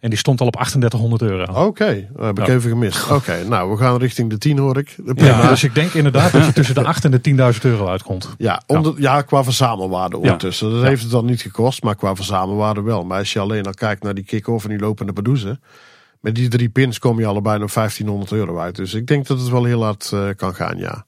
En 0.00 0.10
die 0.10 0.18
stond 0.18 0.40
al 0.40 0.46
op 0.46 0.52
3800 0.52 1.22
euro. 1.22 1.42
Oké, 1.42 1.60
okay, 1.60 2.08
heb 2.18 2.38
ik 2.38 2.48
even 2.48 2.70
gemist. 2.70 3.10
Oké, 3.10 3.44
nou 3.44 3.70
we 3.70 3.76
gaan 3.76 3.96
richting 3.96 4.30
de 4.30 4.38
10 4.38 4.58
hoor 4.58 4.78
ik. 4.78 4.96
Ja, 5.14 5.48
dus 5.48 5.64
ik 5.64 5.74
denk 5.74 5.92
inderdaad 5.92 6.32
dat 6.32 6.46
je 6.46 6.52
tussen 6.52 6.74
de 6.74 6.84
8 6.84 7.04
en 7.04 7.10
de 7.10 7.52
10.000 7.54 7.60
euro 7.60 7.88
uitkomt. 7.88 8.34
Ja, 8.38 8.62
onder, 8.66 8.94
ja. 8.96 9.22
qua 9.22 9.44
verzamelwaarde 9.44 10.16
ondertussen. 10.16 10.70
Dat 10.70 10.82
heeft 10.82 11.02
het 11.02 11.10
dan 11.10 11.24
niet 11.24 11.40
gekost, 11.40 11.82
maar 11.82 11.94
qua 11.94 12.14
verzamelwaarde 12.14 12.82
wel. 12.82 13.04
Maar 13.04 13.18
als 13.18 13.32
je 13.32 13.40
alleen 13.40 13.66
al 13.66 13.74
kijkt 13.74 14.02
naar 14.02 14.14
die 14.14 14.24
kick-off 14.24 14.64
en 14.64 14.70
die 14.70 14.78
lopende 14.78 15.12
Badoezen. 15.12 15.60
Met 16.20 16.34
die 16.34 16.48
drie 16.48 16.68
pins 16.68 16.98
kom 16.98 17.18
je 17.18 17.26
allebei 17.26 17.58
nog 17.58 17.72
1500 17.72 18.32
euro 18.32 18.58
uit. 18.58 18.76
Dus 18.76 18.94
ik 18.94 19.06
denk 19.06 19.26
dat 19.26 19.40
het 19.40 19.48
wel 19.48 19.64
heel 19.64 19.82
hard 19.82 20.10
uh, 20.14 20.28
kan 20.36 20.54
gaan, 20.54 20.78
ja. 20.78 21.06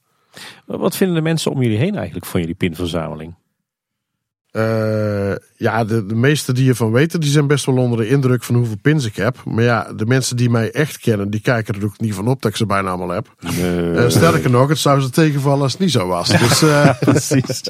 Wat 0.65 0.97
vinden 0.97 1.17
de 1.17 1.23
mensen 1.23 1.51
om 1.51 1.63
jullie 1.63 1.79
heen 1.79 1.97
eigenlijk 1.97 2.27
van 2.27 2.41
jullie 2.41 2.55
pinverzameling? 2.55 3.35
Uh, 4.59 5.35
ja, 5.57 5.85
de, 5.85 6.07
de 6.07 6.15
meeste 6.15 6.53
die 6.53 6.69
ervan 6.69 6.93
weten, 6.93 7.21
die 7.21 7.31
zijn 7.31 7.47
best 7.47 7.67
wel 7.67 7.77
onder 7.77 7.99
de 7.99 8.09
indruk 8.09 8.43
van 8.45 8.55
hoeveel 8.55 8.79
pins 8.83 9.05
ik 9.05 9.17
heb. 9.17 9.37
Maar 9.45 9.65
ja, 9.65 9.93
de 9.97 10.07
mensen 10.07 10.37
die 10.37 10.51
mij 10.51 10.71
echt 10.71 10.99
kennen, 10.99 11.31
die 11.31 11.41
kijken 11.41 11.75
er 11.75 11.85
ook 11.85 12.01
niet 12.01 12.15
van 12.15 12.29
op 12.29 12.43
dat 12.43 12.51
ik 12.51 12.57
ze 12.57 12.67
bijna 12.67 12.89
allemaal 12.89 13.09
heb. 13.09 13.35
Nee. 13.41 13.93
Uh, 13.93 14.09
sterker 14.09 14.51
nog, 14.51 14.69
het 14.69 14.79
zou 14.79 15.01
ze 15.01 15.11
tegenvallen 15.11 15.63
als 15.63 15.73
het 15.73 15.81
niet 15.81 15.91
zo 15.91 16.07
was. 16.07 16.29
Dus, 16.29 16.63
uh... 16.63 16.91
Precies. 17.01 17.61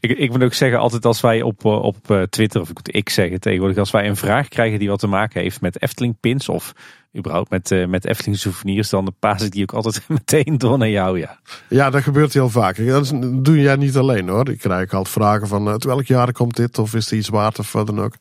ik, 0.00 0.10
ik 0.10 0.30
moet 0.30 0.42
ook 0.42 0.54
zeggen, 0.54 0.78
altijd 0.78 1.04
als 1.04 1.20
wij 1.20 1.42
op, 1.42 1.64
op 1.64 2.26
Twitter, 2.30 2.60
of 2.60 2.68
ik 2.68 2.76
moet 2.76 2.94
ik 2.94 3.08
zeggen 3.08 3.40
tegenwoordig, 3.40 3.78
als 3.78 3.90
wij 3.90 4.08
een 4.08 4.16
vraag 4.16 4.48
krijgen 4.48 4.78
die 4.78 4.88
wat 4.88 4.98
te 4.98 5.06
maken 5.06 5.40
heeft 5.40 5.60
met 5.60 5.82
Efteling 5.82 6.16
pins 6.20 6.48
of 6.48 6.72
überhaupt 7.16 7.50
met, 7.50 7.70
uh, 7.70 7.86
met 7.86 8.04
Efteling 8.04 8.38
souvenirs, 8.38 8.88
dan 8.88 9.14
paas 9.18 9.42
ik 9.42 9.52
die 9.52 9.62
ook 9.62 9.72
altijd 9.72 10.08
meteen 10.08 10.58
door 10.58 10.78
naar 10.78 10.88
jou. 10.88 11.18
Ja, 11.18 11.38
ja 11.68 11.90
dat 11.90 12.02
gebeurt 12.02 12.32
heel 12.32 12.50
vaak. 12.50 12.86
Dat 12.86 13.12
doe 13.32 13.60
jij 13.60 13.76
niet 13.76 13.96
alleen 13.96 14.28
hoor. 14.28 14.48
Ik 14.48 14.58
krijg 14.58 14.92
altijd 14.92 15.14
vragen 15.14 15.48
van 15.48 15.68
uh, 15.68 15.74
welk 15.78 16.04
jaar 16.04 16.32
komt 16.32 16.56
dit 16.56 16.78
of 16.78 16.94
is 16.94 17.10
er 17.10 17.16
iets 17.16 17.28
waard 17.28 17.58
of 17.58 17.72
wat 17.72 17.86
dan 17.86 18.00
ook. 18.00 18.14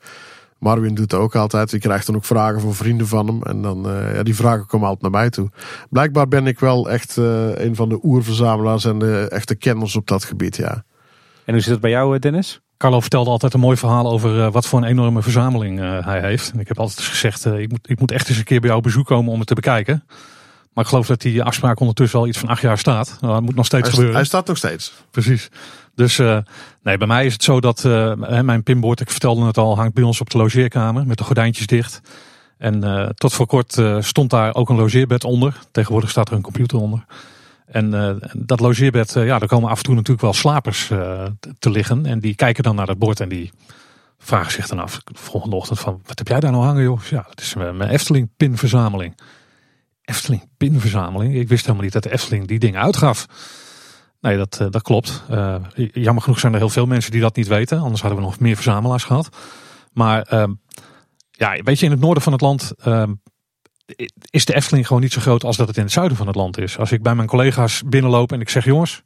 Marvin 0.60 0.96
doet 0.96 1.12
het 1.12 1.22
ook 1.22 1.36
altijd. 1.36 1.74
Ik 1.74 1.82
krijg 1.82 2.06
dan 2.06 2.16
ook 2.16 2.26
vragen 2.26 2.62
van 2.62 2.74
vrienden 2.74 3.08
van 3.08 3.28
hem. 3.28 3.44
En 3.44 3.62
dan, 3.62 3.90
uh, 3.90 4.16
ja, 4.16 4.24
die 4.24 4.36
vragen 4.36 4.66
komen 4.66 4.88
altijd 4.88 5.12
naar 5.12 5.22
mij 5.22 5.30
toe. 5.30 5.50
Blijkbaar 5.90 6.28
ben 6.28 6.48
ik 6.48 6.60
wel 6.60 6.90
echt 6.90 7.16
een 7.16 7.76
van 7.76 7.90
de 7.90 8.00
oerverzamelaars 8.04 8.86
en 8.86 9.00
de 9.00 9.28
echte 9.30 9.56
kenners 9.56 9.96
op 9.96 10.08
dat 10.08 10.24
gebied, 10.24 10.56
ja. 10.56 10.84
En 11.46 11.54
hoe 11.54 11.62
zit 11.62 11.72
het 11.72 11.82
bij 11.82 11.90
jou, 11.90 12.20
Dennis? 12.20 12.63
Carlo 12.84 13.00
vertelde 13.00 13.30
altijd 13.30 13.54
een 13.54 13.60
mooi 13.60 13.78
verhaal 13.78 14.12
over 14.12 14.38
uh, 14.38 14.52
wat 14.52 14.66
voor 14.66 14.80
een 14.80 14.88
enorme 14.88 15.22
verzameling 15.22 15.80
uh, 15.80 16.06
hij 16.06 16.22
heeft. 16.22 16.52
En 16.54 16.60
ik 16.60 16.68
heb 16.68 16.80
altijd 16.80 17.08
gezegd, 17.08 17.46
uh, 17.46 17.60
ik, 17.60 17.70
moet, 17.70 17.90
ik 17.90 18.00
moet 18.00 18.12
echt 18.12 18.30
eens 18.30 18.38
een 18.38 18.44
keer 18.44 18.60
bij 18.60 18.70
jou 18.70 18.82
bezoek 18.82 19.06
komen 19.06 19.32
om 19.32 19.40
het 19.40 19.48
te 19.48 19.54
bekijken. 19.54 20.04
Maar 20.74 20.84
ik 20.84 20.90
geloof 20.90 21.08
dat 21.08 21.22
die 21.22 21.44
afspraak 21.44 21.80
ondertussen 21.80 22.20
al 22.20 22.28
iets 22.28 22.38
van 22.38 22.50
acht 22.50 22.62
jaar 22.62 22.78
staat. 22.78 23.18
Nou, 23.22 23.34
dat 23.34 23.42
moet 23.42 23.56
nog 23.56 23.66
steeds 23.66 23.84
hij, 23.84 23.92
gebeuren. 23.92 24.16
Hij 24.16 24.26
staat 24.26 24.48
nog 24.48 24.58
steeds. 24.58 24.94
Precies. 25.12 25.50
Dus 25.96 26.18
nee, 26.82 26.98
bij 26.98 27.08
mij 27.08 27.26
is 27.26 27.34
het 27.34 27.44
zo 27.44 27.60
dat 27.60 27.84
mijn 28.44 28.64
pinboard, 28.64 29.00
ik 29.00 29.10
vertelde 29.10 29.46
het 29.46 29.58
al, 29.58 29.76
hangt 29.76 29.94
bij 29.94 30.04
ons 30.04 30.22
op 30.22 30.30
de 30.30 30.38
logeerkamer 30.38 31.08
met 31.08 31.18
de 31.18 31.24
gordijntjes 31.24 31.68
dicht. 31.68 32.02
En 32.58 33.14
tot 33.16 33.34
voor 33.34 33.46
kort 33.46 33.82
stond 34.00 34.30
daar 34.30 34.56
ook 34.56 34.70
een 34.70 34.76
logeerbed 34.76 35.24
onder. 35.24 35.60
Tegenwoordig 35.72 36.10
staat 36.10 36.30
er 36.30 36.36
een 36.36 36.42
computer 36.42 36.78
onder. 36.78 37.06
En 37.66 37.94
uh, 37.94 38.12
dat 38.34 38.60
logeerbed, 38.60 39.16
uh, 39.16 39.26
ja, 39.26 39.40
daar 39.40 39.48
komen 39.48 39.70
af 39.70 39.78
en 39.78 39.84
toe 39.84 39.96
natuurlijk 39.96 40.22
wel 40.22 40.34
slapers 40.34 40.90
uh, 40.90 41.26
te 41.60 41.70
liggen. 41.70 42.06
En 42.06 42.20
die 42.20 42.36
kijken 42.36 42.64
dan 42.64 42.76
naar 42.76 42.86
dat 42.86 42.98
bord 42.98 43.20
en 43.20 43.30
die 43.30 43.52
vragen 44.18 44.52
zich 44.52 44.68
dan 44.68 44.80
af 44.80 45.02
de 45.04 45.14
volgende 45.14 45.56
ochtend 45.56 45.80
van... 45.80 46.02
Wat 46.06 46.18
heb 46.18 46.28
jij 46.28 46.40
daar 46.40 46.52
nou 46.52 46.64
hangen 46.64 46.84
joh? 46.84 47.02
Ja, 47.02 47.26
dat 47.30 47.40
is 47.40 47.54
mijn 47.54 47.82
Efteling 47.82 48.30
pinverzameling. 48.38 49.20
Efteling 50.02 50.50
pinverzameling? 50.58 51.36
Ik 51.36 51.48
wist 51.48 51.62
helemaal 51.62 51.84
niet 51.84 51.94
dat 51.94 52.04
de 52.04 52.12
Efteling 52.12 52.48
die 52.48 52.60
dingen 52.60 52.82
uitgaf. 52.82 53.26
Nee, 54.22 54.38
dat, 54.38 54.68
dat 54.70 54.82
klopt. 54.82 55.24
jammer 55.94 56.24
genoeg 56.24 56.40
zijn 56.40 56.54
er 56.54 56.60
heel 56.60 56.70
veel 56.70 56.86
mensen 56.86 57.12
die 57.12 57.22
dat 57.22 57.36
niet 57.36 57.48
weten. 57.48 57.80
Anders 57.80 58.02
hadden 58.02 58.20
we 58.20 58.26
nog 58.26 58.40
meer 58.40 58.56
verzamelaars 58.56 59.04
gehad. 59.04 59.30
Maar 59.94 60.22
ehm, 60.22 60.54
ja, 61.32 61.62
weet 61.64 61.80
je, 61.80 61.86
in 61.86 61.92
het 61.92 62.00
noorden 62.00 62.24
van 62.24 62.32
het 62.32 62.42
land 62.42 62.74
ehm, 62.78 63.14
is 64.30 64.46
de 64.46 64.56
Efteling 64.56 64.88
gewoon 64.88 65.02
niet 65.02 65.12
zo 65.14 65.22
groot 65.22 65.44
als 65.44 65.58
dat 65.58 65.68
het 65.68 65.78
in 65.78 65.84
het 65.84 65.92
zuiden 65.92 66.18
van 66.18 66.28
het 66.28 66.36
land 66.36 66.58
is. 66.58 66.78
Als 66.78 66.92
ik 66.92 67.02
bij 67.02 67.16
mijn 67.16 67.28
collega's 67.28 67.82
binnenloop 67.86 68.32
en 68.32 68.42
ik 68.42 68.50
zeg 68.50 68.66
jongens, 68.66 69.02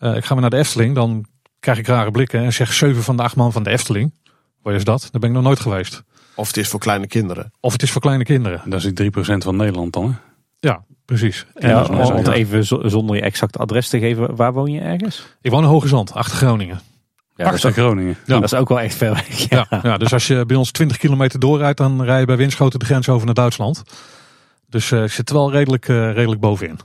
uh, 0.00 0.16
ik 0.16 0.24
ga 0.24 0.32
maar 0.32 0.40
naar 0.42 0.50
de 0.50 0.56
Efteling, 0.56 0.94
dan 0.94 1.26
krijg 1.60 1.78
ik 1.78 1.86
rare 1.86 2.10
blikken 2.10 2.40
en 2.40 2.52
zeg 2.52 2.72
zeven 2.72 3.02
van 3.02 3.16
de 3.16 3.22
acht 3.22 3.36
man 3.36 3.52
van 3.52 3.62
de 3.62 3.70
Efteling. 3.70 4.14
Waar 4.62 4.74
is 4.74 4.84
dat? 4.84 5.08
Daar 5.10 5.20
ben 5.20 5.28
ik 5.30 5.34
nog 5.36 5.44
nooit 5.44 5.60
geweest. 5.60 6.02
Of 6.34 6.46
het 6.46 6.56
is 6.56 6.68
voor 6.68 6.80
kleine 6.80 7.06
kinderen. 7.06 7.52
Of 7.60 7.72
het 7.72 7.82
is 7.82 7.90
voor 7.90 8.00
kleine 8.00 8.24
kinderen. 8.24 8.62
Dat 8.70 8.84
is 8.84 8.94
die 8.94 9.10
3% 9.12 9.16
van 9.44 9.56
Nederland 9.56 9.92
dan. 9.92 10.04
Hè? 10.10 10.14
Ja, 10.68 10.84
precies. 11.04 11.46
En 11.54 11.68
Ja, 11.68 12.32
even 12.32 12.64
zo- 12.66 12.88
zonder 12.88 13.16
je 13.16 13.22
exact 13.22 13.58
adres 13.58 13.88
te 13.88 13.98
geven, 13.98 14.36
waar 14.36 14.52
woon 14.52 14.70
je 14.72 14.80
ergens? 14.80 15.26
ik 15.40 15.50
woon 15.50 15.62
in 15.62 15.68
Hoge 15.68 15.88
Zand, 15.88 16.12
achter 16.12 16.36
Groningen. 16.36 16.80
Ja, 17.36 17.50
dat, 17.50 17.64
is 17.64 17.72
Groningen. 17.72 18.16
Ja. 18.26 18.34
dat 18.34 18.52
is 18.52 18.54
ook 18.54 18.68
wel 18.68 18.80
echt 18.80 18.94
ver 18.94 19.12
weg. 19.12 19.28
Ja. 19.48 19.66
Ja, 19.70 19.80
ja, 19.82 19.96
dus 19.98 20.12
als 20.12 20.26
je 20.26 20.46
bij 20.46 20.56
ons 20.56 20.70
20 20.70 20.96
kilometer 20.96 21.40
doorrijdt, 21.40 21.78
dan 21.78 22.02
rij 22.04 22.20
je 22.20 22.26
bij 22.26 22.36
Winschoten 22.36 22.78
de 22.78 22.84
grens 22.84 23.08
over 23.08 23.26
naar 23.26 23.34
Duitsland. 23.34 23.82
Dus 24.68 24.90
eh, 24.92 25.02
ik 25.02 25.10
zit 25.12 25.28
er 25.28 25.34
wel 25.34 25.50
redelijk, 25.52 25.88
eh, 25.88 26.12
redelijk 26.12 26.40
bovenin. 26.40 26.78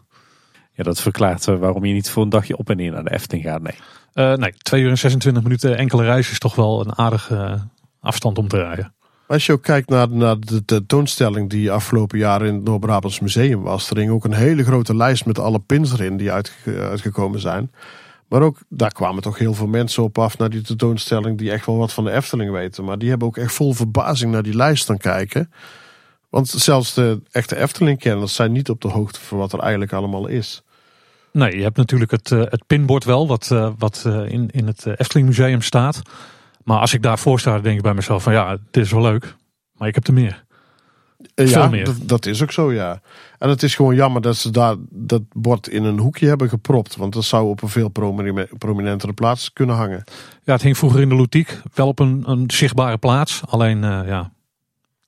Ja, 0.74 0.84
dat 0.84 1.02
verklaart 1.02 1.48
eh, 1.48 1.56
waarom 1.56 1.86
je 1.86 1.94
niet 1.94 2.10
voor 2.10 2.24
een 2.24 2.30
dagje 2.30 2.58
op 2.58 2.70
en 2.70 2.78
neer 2.78 2.92
naar 2.92 3.04
de 3.04 3.12
Efteling 3.14 3.46
gaat. 3.46 3.62
Nee. 3.62 3.74
Eh, 4.14 4.34
nee, 4.34 4.54
2 4.58 4.82
uur 4.82 4.90
en 4.90 4.98
26 4.98 5.44
minuten 5.44 5.78
enkele 5.78 6.04
reis 6.04 6.32
is 6.32 6.40
toch 6.40 6.56
wel 6.56 6.80
een 6.82 6.98
aardige 6.98 7.68
afstand 8.02 8.38
om 8.38 8.48
te 8.48 8.58
rijden. 8.58 8.94
Als 9.28 9.46
je 9.46 9.52
ook 9.52 9.64
kijkt 9.64 9.90
naar, 9.90 10.10
naar 10.10 10.40
de 10.40 10.66
tentoonstelling 10.66 11.50
die 11.50 11.72
afgelopen 11.72 12.18
jaar 12.18 12.46
in 12.46 12.54
het 12.54 12.64
Noord-Brabants 12.64 13.20
Museum 13.20 13.62
was, 13.62 13.90
er 13.90 13.98
hing 13.98 14.12
ook 14.12 14.26
een 14.26 14.34
hele 14.34 14.64
grote 14.64 14.96
lijst 14.96 15.26
met 15.26 15.40
alle 15.40 15.60
pins 15.60 15.94
erin 15.94 16.18
die 16.18 16.32
uitge- 16.32 16.80
uitgekomen 16.80 17.40
zijn. 17.40 17.72
Maar 18.28 18.42
ook 18.42 18.58
daar 18.70 18.92
kwamen 18.92 19.22
toch 19.22 19.38
heel 19.38 19.54
veel 19.54 19.68
mensen 19.68 20.04
op 20.04 20.18
af 20.18 20.38
naar 20.38 20.50
die 20.50 20.62
tentoonstelling 20.62 21.38
die 21.38 21.52
echt 21.52 21.66
wel 21.66 21.78
wat 21.78 21.94
van 21.94 22.04
de 22.04 22.12
Efteling 22.12 22.52
weten. 22.52 22.84
Maar 22.84 22.98
die 22.98 23.10
hebben 23.10 23.28
ook 23.28 23.38
echt 23.38 23.54
vol 23.54 23.74
verbazing 23.74 24.32
naar 24.32 24.44
die 24.44 24.56
lijst 24.56 24.86
gaan 24.86 24.98
kijken. 24.98 25.52
Want 26.30 26.48
zelfs 26.48 26.94
de 26.94 27.22
echte 27.32 27.56
Efteling-kenners 27.58 28.36
zijn 28.36 28.52
niet 28.52 28.70
op 28.70 28.82
de 28.82 28.88
hoogte 28.88 29.20
van 29.20 29.38
wat 29.38 29.54
er 29.54 29.60
eigenlijk 29.60 29.94
allemaal 29.94 30.28
is. 30.28 30.64
Nee, 31.32 31.58
je 31.58 31.64
hebt 31.64 31.78
natuurlijk 31.78 32.12
het, 32.12 32.32
eh, 32.32 32.40
het 32.40 32.64
pinbord 32.68 33.04
wel, 33.04 33.28
wat, 33.28 33.52
eh, 33.52 33.72
wat 33.78 34.04
eh, 34.06 34.32
in, 34.32 34.50
in 34.52 34.68
het 34.68 34.86
Efteling 34.86 35.28
Museum 35.28 35.62
staat. 35.62 36.02
Maar 36.64 36.80
als 36.80 36.94
ik 36.94 37.02
daarvoor 37.02 37.40
sta, 37.40 37.54
dan 37.54 37.62
denk 37.62 37.78
ik 37.78 37.84
bij 37.84 37.94
mezelf 37.94 38.24
van 38.24 38.34
ja, 38.34 38.58
dit 38.72 38.86
is 38.86 38.92
wel 38.92 39.02
leuk. 39.02 39.36
Maar 39.74 39.88
ik 39.88 39.96
heb 39.96 40.08
er 40.08 40.14
meer. 40.14 40.46
Eh, 41.18 41.48
Veel 41.48 41.62
ja, 41.62 41.68
meer. 41.68 41.90
Dat, 42.02 42.26
is 42.26 42.44
ook 42.44 42.52
zo, 42.52 42.74
ja. 42.74 43.02
En 43.40 43.50
het 43.50 43.64
is 43.64 43.76
gewoon 43.76 43.96
jammer 43.96 44.22
dat 44.22 44.36
ze 44.36 44.52
daar 44.52 44.76
dat 44.90 45.22
bord 45.34 45.68
in 45.68 45.84
een 45.84 46.00
hoekje 46.00 46.28
hebben 46.28 46.50
gepropt. 46.50 46.96
Want 46.96 47.14
dat 47.14 47.24
zou 47.24 47.48
op 47.50 47.62
een 47.62 47.70
veel 47.70 47.90
promine- 47.90 48.50
prominentere 48.58 49.14
plaats 49.14 49.54
kunnen 49.54 49.76
hangen. 49.76 50.04
Ja, 50.44 50.54
het 50.54 50.62
hing 50.62 50.78
vroeger 50.78 51.02
in 51.02 51.10
de 51.10 51.16
Loutiek, 51.16 51.62
wel 51.74 51.88
op 51.88 52.00
een, 52.00 52.24
een 52.26 52.52
zichtbare 52.52 52.98
plaats. 52.98 53.42
Alleen 53.46 53.84
eh, 53.84 54.08
ja, 54.08 54.32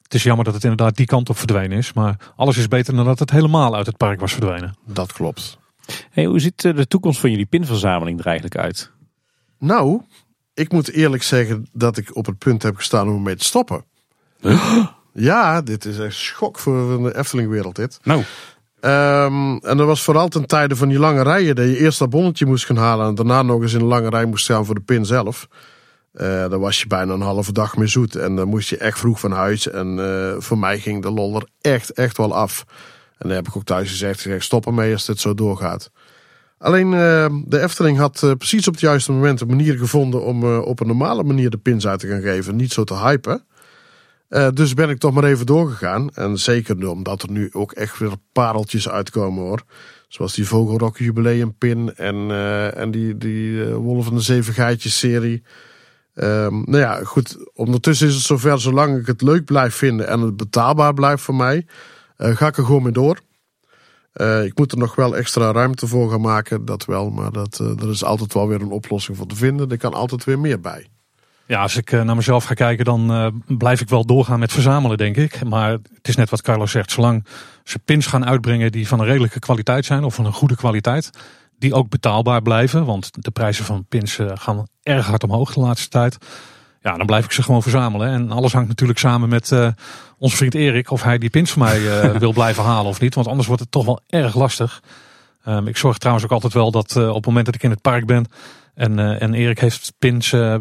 het 0.01 0.13
is 0.13 0.23
jammer 0.23 0.45
dat 0.45 0.53
het 0.53 0.63
inderdaad 0.63 0.95
die 0.95 1.05
kant 1.05 1.29
op 1.29 1.37
verdwenen 1.37 1.77
is. 1.77 1.93
Maar 1.93 2.31
alles 2.35 2.57
is 2.57 2.67
beter 2.67 2.95
dan 2.95 3.05
dat 3.05 3.19
het 3.19 3.31
helemaal 3.31 3.75
uit 3.75 3.85
het 3.85 3.97
park 3.97 4.19
was 4.19 4.31
verdwenen. 4.31 4.75
Dat 4.85 5.13
klopt. 5.13 5.57
Hey, 6.09 6.25
hoe 6.25 6.39
ziet 6.39 6.65
eh, 6.65 6.75
de 6.75 6.87
toekomst 6.87 7.19
van 7.19 7.29
jullie 7.29 7.45
pinverzameling 7.45 8.19
er 8.19 8.25
eigenlijk 8.25 8.57
uit? 8.57 8.91
Nou, 9.59 10.01
ik 10.53 10.71
moet 10.71 10.91
eerlijk 10.91 11.23
zeggen 11.23 11.67
dat 11.73 11.97
ik 11.97 12.15
op 12.15 12.25
het 12.25 12.37
punt 12.37 12.63
heb 12.63 12.75
gestaan 12.75 13.07
om 13.07 13.15
ermee 13.15 13.35
te 13.35 13.45
stoppen. 13.45 13.83
Ja, 15.19 15.61
dit 15.61 15.85
is 15.85 15.99
echt 15.99 16.15
schok 16.15 16.59
voor 16.59 17.03
de 17.03 17.17
Eftelingwereld 17.17 17.75
dit. 17.75 17.99
Nou, 18.03 18.23
Ehm, 18.79 19.57
en 19.61 19.77
dat 19.77 19.87
was 19.87 20.03
vooral 20.03 20.27
ten 20.27 20.45
tijde 20.45 20.75
van 20.75 20.87
die 20.87 20.99
lange 20.99 21.23
rijen. 21.23 21.55
Dat 21.55 21.65
je 21.65 21.77
eerst 21.77 21.99
dat 21.99 22.09
bonnetje 22.09 22.45
moest 22.45 22.65
gaan 22.65 22.77
halen 22.77 23.07
en 23.07 23.15
daarna 23.15 23.41
nog 23.41 23.61
eens 23.61 23.73
in 23.73 23.79
een 23.79 23.85
lange 23.85 24.09
rij 24.09 24.25
moest 24.25 24.43
staan 24.43 24.65
voor 24.65 24.75
de 24.75 24.81
pin 24.81 25.05
zelf. 25.05 25.47
Eh 26.13 26.27
daar 26.27 26.59
was 26.59 26.79
je 26.79 26.87
bijna 26.87 27.13
een 27.13 27.21
halve 27.21 27.51
dag 27.51 27.77
mee 27.77 27.87
zoet. 27.87 28.15
En 28.15 28.35
dan 28.35 28.47
moest 28.47 28.69
je 28.69 28.77
echt 28.77 28.99
vroeg 28.99 29.19
van 29.19 29.31
huis. 29.31 29.69
En 29.69 29.99
eh, 29.99 30.41
voor 30.41 30.57
mij 30.57 30.79
ging 30.79 31.01
de 31.01 31.11
lol 31.11 31.35
er 31.35 31.47
echt, 31.61 31.91
echt 31.91 32.17
wel 32.17 32.35
af. 32.35 32.65
En 33.17 33.27
dan 33.27 33.37
heb 33.37 33.47
ik 33.47 33.55
ook 33.55 33.63
thuis 33.63 33.89
gezegd, 33.89 34.21
gezegd 34.21 34.43
stop 34.43 34.65
ermee 34.65 34.93
als 34.93 35.05
dit 35.05 35.19
zo 35.19 35.33
doorgaat. 35.33 35.91
Alleen 36.57 36.93
eh, 36.93 37.25
de 37.45 37.61
Efteling 37.61 37.97
had 37.97 38.33
precies 38.37 38.67
op 38.67 38.73
het 38.73 38.81
juiste 38.81 39.11
moment 39.11 39.41
een 39.41 39.47
manier 39.47 39.77
gevonden 39.77 40.23
om 40.23 40.57
op 40.57 40.79
een 40.79 40.87
normale 40.87 41.23
manier 41.23 41.49
de 41.49 41.57
pins 41.57 41.87
uit 41.87 41.99
te 41.99 42.07
gaan 42.07 42.21
geven. 42.21 42.55
Niet 42.55 42.73
zo 42.73 42.83
te 42.83 42.95
hypen. 42.95 43.43
Eh, 44.29 44.47
dus 44.53 44.73
ben 44.73 44.89
ik 44.89 44.97
toch 44.97 45.13
maar 45.13 45.23
even 45.23 45.45
doorgegaan. 45.45 46.09
En 46.09 46.37
zeker 46.37 46.89
omdat 46.89 47.21
er 47.21 47.31
nu 47.31 47.49
ook 47.51 47.71
echt 47.71 47.97
weer 47.97 48.11
pareltjes 48.31 48.89
uitkomen 48.89 49.43
hoor. 49.43 49.63
Zoals 50.07 50.33
die 50.33 50.47
Vogelrok 50.47 50.97
jubileumpin 50.97 51.95
en, 51.95 52.15
eh, 52.15 52.77
en 52.77 52.91
die, 52.91 53.17
die 53.17 53.65
eh, 53.65 53.75
Wolf 53.75 54.05
van 54.05 54.15
de 54.15 54.21
Zeven 54.21 54.53
Geitjes 54.53 54.99
serie. 54.99 55.43
Ehm, 56.13 56.53
nou 56.53 56.77
ja, 56.77 57.03
goed. 57.03 57.37
Ondertussen 57.53 58.07
is 58.07 58.13
het 58.13 58.23
zover, 58.23 58.59
zolang 58.59 58.97
ik 58.97 59.05
het 59.05 59.21
leuk 59.21 59.45
blijf 59.45 59.75
vinden 59.75 60.07
en 60.07 60.19
het 60.19 60.37
betaalbaar 60.37 60.93
blijft 60.93 61.23
voor 61.23 61.35
mij, 61.35 61.65
ga 62.17 62.47
ik 62.47 62.57
er 62.57 62.65
gewoon 62.65 62.83
mee 62.83 62.91
door. 62.91 63.19
Ik 64.43 64.57
moet 64.57 64.71
er 64.71 64.77
nog 64.77 64.95
wel 64.95 65.15
extra 65.15 65.51
ruimte 65.51 65.87
voor 65.87 66.09
gaan 66.09 66.21
maken, 66.21 66.65
dat 66.65 66.85
wel. 66.85 67.09
Maar 67.09 67.31
dat, 67.31 67.57
er 67.57 67.89
is 67.89 68.03
altijd 68.03 68.33
wel 68.33 68.47
weer 68.47 68.61
een 68.61 68.71
oplossing 68.71 69.17
voor 69.17 69.25
te 69.25 69.35
vinden. 69.35 69.69
Er 69.69 69.77
kan 69.77 69.93
altijd 69.93 70.23
weer 70.23 70.39
meer 70.39 70.59
bij. 70.59 70.87
Ja, 71.49 71.61
als 71.61 71.77
ik 71.77 71.91
eh, 71.91 72.01
naar 72.01 72.15
mezelf 72.15 72.43
ga 72.43 72.53
kijken, 72.53 72.85
dan 72.85 73.11
eh, 73.11 73.27
blijf 73.57 73.81
ik 73.81 73.89
wel 73.89 74.05
doorgaan 74.05 74.39
met 74.39 74.51
verzamelen, 74.51 74.97
denk 74.97 75.17
ik. 75.17 75.43
Maar 75.43 75.71
het 75.71 76.07
is 76.07 76.15
net 76.15 76.29
wat 76.29 76.41
Carlos 76.41 76.71
zegt. 76.71 76.91
Zolang 76.91 77.25
ze 77.63 77.79
pins 77.79 78.05
gaan 78.05 78.25
uitbrengen 78.25 78.71
die 78.71 78.87
van 78.87 78.99
een 78.99 79.05
redelijke 79.05 79.39
kwaliteit 79.39 79.85
zijn, 79.85 80.03
of 80.03 80.15
van 80.15 80.25
een 80.25 80.33
goede 80.33 80.55
kwaliteit, 80.55 81.09
die 81.57 81.73
ook 81.73 81.89
betaalbaar 81.89 82.41
blijven. 82.41 82.85
Want 82.85 83.09
de 83.11 83.31
prijzen 83.31 83.65
van 83.65 83.85
pins 83.85 84.19
eh, 84.19 84.31
gaan 84.33 84.67
erg 84.83 85.05
hard 85.05 85.23
omhoog 85.23 85.53
de 85.53 85.59
laatste 85.59 85.89
tijd. 85.89 86.17
Ja, 86.81 86.97
dan 86.97 87.05
blijf 87.05 87.25
ik 87.25 87.31
ze 87.31 87.43
gewoon 87.43 87.61
verzamelen. 87.61 88.07
En 88.07 88.31
alles 88.31 88.53
hangt 88.53 88.67
natuurlijk 88.67 88.99
samen 88.99 89.29
met 89.29 89.51
eh, 89.51 89.67
onze 90.17 90.35
vriend 90.35 90.55
Erik, 90.55 90.91
of 90.91 91.03
hij 91.03 91.17
die 91.17 91.29
pins 91.29 91.51
voor 91.51 91.63
mij 91.63 91.81
wil 92.19 92.33
blijven 92.33 92.63
halen 92.63 92.91
of 92.91 92.99
niet. 92.99 93.15
Want 93.15 93.27
anders 93.27 93.47
wordt 93.47 93.61
het 93.61 93.71
toch 93.71 93.85
wel 93.85 93.99
erg 94.07 94.35
lastig. 94.35 94.81
Ehm, 95.43 95.67
ik 95.67 95.77
zorg 95.77 95.97
trouwens 95.97 96.25
ook 96.25 96.31
altijd 96.31 96.53
wel 96.53 96.71
dat 96.71 96.95
op 96.95 97.15
het 97.15 97.25
moment 97.25 97.45
dat 97.45 97.55
ik 97.55 97.63
in 97.63 97.69
het 97.69 97.81
park 97.81 98.05
ben, 98.05 98.25
en, 98.79 98.99
eh, 98.99 99.21
en 99.21 99.33
Erik 99.33 99.59
heeft 99.59 99.93
pins 99.97 100.33
eh, 100.33 100.55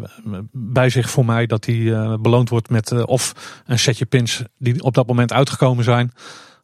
bij 0.51 0.89
zich 0.89 1.09
voor 1.09 1.25
mij 1.25 1.45
dat 1.45 1.65
hij 1.65 1.93
eh, 1.93 2.13
beloond 2.21 2.49
wordt 2.49 2.69
met 2.69 3.05
of 3.05 3.33
een 3.65 3.79
setje 3.79 4.05
pins 4.05 4.43
die 4.57 4.83
op 4.83 4.93
dat 4.93 5.07
moment 5.07 5.33
uitgekomen 5.33 5.83
zijn. 5.83 6.11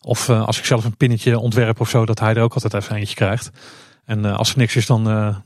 Of 0.03 0.29
als 0.29 0.57
ik 0.57 0.65
zelf 0.65 0.85
een 0.85 0.97
pinnetje 0.97 1.39
ontwerp 1.39 1.79
of 1.79 1.89
zo, 1.89 2.05
dat 2.05 2.19
hij 2.19 2.35
er 2.35 2.41
ook 2.41 2.53
altijd 2.53 2.73
even 2.73 2.95
eentje 2.95 3.15
krijgt. 3.15 3.51
En 4.05 4.25
als 4.25 4.51
er 4.51 4.57
niks 4.57 4.75
is, 4.75 4.85
dan, 4.85 5.03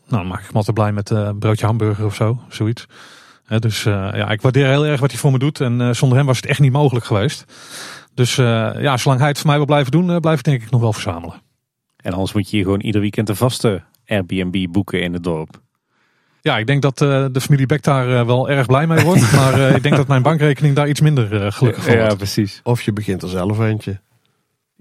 nou, 0.08 0.26
maak 0.26 0.40
ik 0.40 0.46
hem 0.46 0.56
altijd 0.56 0.76
blij 0.76 0.92
met 0.92 1.10
een 1.10 1.40
broodje 1.40 1.66
hamburger 1.66 2.06
of 2.06 2.16
zo, 2.16 2.42
zoiets. 2.50 2.86
Dus 3.60 3.84
ja, 3.84 4.30
ik 4.30 4.42
waardeer 4.42 4.68
heel 4.68 4.86
erg 4.86 5.00
wat 5.00 5.12
hij 5.12 5.20
voor 5.20 5.32
me 5.32 5.40
doet. 5.40 5.62
En 5.62 5.96
zonder 5.96 6.18
hem 6.18 6.28
was 6.28 6.38
het 6.38 6.46
echt 6.46 6.60
niet 6.60 6.72
mogelijk 6.72 7.06
geweest. 7.06 7.46
Dus 8.14 8.36
ja, 8.36 8.98
zolang 8.98 9.20
hij 9.20 9.30
het 9.30 9.38
voor 9.38 9.48
mij 9.48 9.58
wil 9.58 9.66
blijven 9.66 9.92
doen, 9.92 10.20
blijf 10.20 10.38
ik 10.38 10.46
denk 10.46 10.62
ik 10.62 10.70
nog 10.70 10.82
wel 10.82 10.94
verzamelen. 10.94 11.42
En 11.96 12.14
anders 12.14 12.34
moet 12.34 12.50
je 12.50 12.56
hier 12.56 12.66
gewoon 12.66 12.82
ieder 12.82 13.02
weekend 13.02 13.30
een 13.30 13.36
vaste 13.36 13.84
Airbnb 14.06 14.72
boeken 14.72 15.02
in 15.02 15.14
het 15.14 15.24
dorp. 15.24 15.62
Ja, 16.42 16.58
ik 16.58 16.68
denk 16.68 16.82
dat 16.82 17.02
eh, 17.02 17.26
de 17.32 17.42
familie 17.42 17.66
Beck 17.66 17.84
daar 17.84 18.20
eh, 18.20 18.26
wel 18.26 18.50
erg 18.50 18.66
blij 18.66 18.88
mee 18.88 19.04
wordt. 19.04 19.32
maar 19.40 19.54
eh, 19.54 19.76
ik 19.76 19.84
denk 19.84 19.96
dat 19.96 20.08
mijn 20.08 20.22
bankrekening 20.22 20.76
daar 20.76 20.90
iets 20.90 21.02
minder 21.02 21.52
gelukkig 21.54 21.84
van 21.84 21.98
wordt. 21.98 22.18
precies. 22.18 22.60
Of 22.64 22.82
je 22.82 22.94
begint 22.94 23.22
er 23.22 23.30
zelf 23.30 23.60
eentje. 23.60 24.00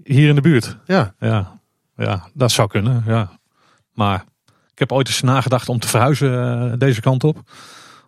Hier 0.03 0.29
in 0.29 0.35
de 0.35 0.41
buurt. 0.41 0.77
Ja, 0.85 1.13
Ja, 1.19 1.59
ja 1.97 2.27
dat 2.33 2.51
zou 2.51 2.67
kunnen. 2.67 3.03
Ja. 3.07 3.29
Maar 3.93 4.25
ik 4.79 4.89
heb 4.89 4.97
ooit 4.97 5.07
eens 5.07 5.21
nagedacht 5.21 5.69
om 5.69 5.79
te 5.79 5.87
verhuizen 5.87 6.79
deze 6.79 7.01
kant 7.01 7.23
op. 7.23 7.43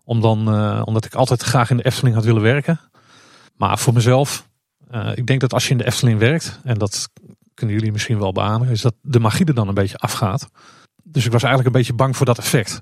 Om 0.04 0.22
dan, 0.22 0.54
eh, 0.54 0.82
omdat 0.86 1.06
ik 1.06 1.14
altijd 1.14 1.42
graag 1.42 1.70
in 1.70 1.78
de 1.78 1.84
Efteling 1.84 2.16
had 2.16 2.26
willen 2.26 2.42
werken. 2.42 2.80
Maar 3.56 3.80
voor 3.80 3.94
mezelf, 3.94 4.48
eh, 4.90 5.12
ik 5.16 5.28
denk 5.28 5.42
dat 5.42 5.54
als 5.54 5.66
je 5.66 5.72
in 5.72 5.78
de 5.78 5.86
Efteling 5.86 6.20
werkt, 6.20 6.60
en 6.64 6.78
dat 6.78 7.10
kunnen 7.54 7.76
jullie 7.76 7.92
misschien 7.92 8.20
wel 8.20 8.32
beamen, 8.32 8.70
is 8.70 8.82
dat 8.82 8.94
de 9.02 9.20
magie 9.20 9.46
er 9.46 9.54
dan 9.54 9.68
een 9.68 9.74
beetje 9.74 9.98
afgaat. 9.98 10.50
Dus 11.04 11.26
ik 11.26 11.32
was 11.32 11.44
eigenlijk 11.44 11.76
een 11.76 11.82
beetje 11.82 11.94
bang 11.94 12.18
voor 12.18 12.26
dat 12.26 12.38
effect. 12.38 12.82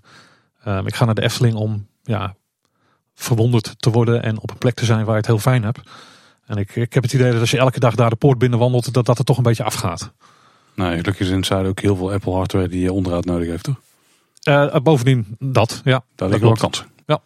Ehm, 0.64 0.88
ik 0.88 0.96
ga 0.96 1.06
naar 1.06 1.16
de 1.16 1.22
Efteling 1.22 1.56
om 1.56 1.88
ja, 2.04 2.36
verwonderd 3.16 3.82
te 3.82 3.90
worden 3.90 4.24
en 4.24 4.40
op 4.42 4.50
een 4.50 4.58
plek 4.58 4.74
te 4.74 4.86
zijn 4.86 5.00
waar 5.06 5.14
je 5.14 5.18
het 5.18 5.26
heel 5.26 5.40
fijn 5.40 5.64
hebt. 5.64 5.80
En 6.46 6.58
ik, 6.58 6.76
ik 6.76 6.94
heb 6.94 7.04
het 7.04 7.14
idee 7.14 7.32
dat 7.32 7.40
als 7.40 7.52
je 7.52 7.58
elke 7.58 7.80
dag 7.80 7.96
daar 7.96 8.10
de 8.10 8.16
poort 8.16 8.38
binnen 8.38 8.60
wandelt, 8.60 8.94
dat 8.94 9.06
dat 9.06 9.18
er 9.18 9.24
toch 9.24 9.38
een 9.38 9.44
beetje 9.44 9.64
afgaat. 9.64 10.12
nou, 10.76 10.90
gelukkig 10.90 11.20
is 11.20 11.30
in 11.30 11.36
het 11.36 11.46
zuiden 11.46 11.70
ook 11.72 11.80
heel 11.80 11.96
veel 11.96 12.12
Apple 12.12 12.34
hardware 12.34 12.68
die 12.68 12.82
je 12.82 12.94
onderhoud 12.94 13.26
nodig 13.26 13.48
heeft, 13.48 13.64
toch? 13.64 13.80
Eh, 14.44 14.76
bovendien 14.84 15.36
dat, 15.40 15.82
ja. 15.84 15.92
Daar 15.92 16.04
dat 16.16 16.30
liggen 16.30 16.48
wel 16.48 16.58
kansen. 16.58 16.86
Ja. 17.06 17.22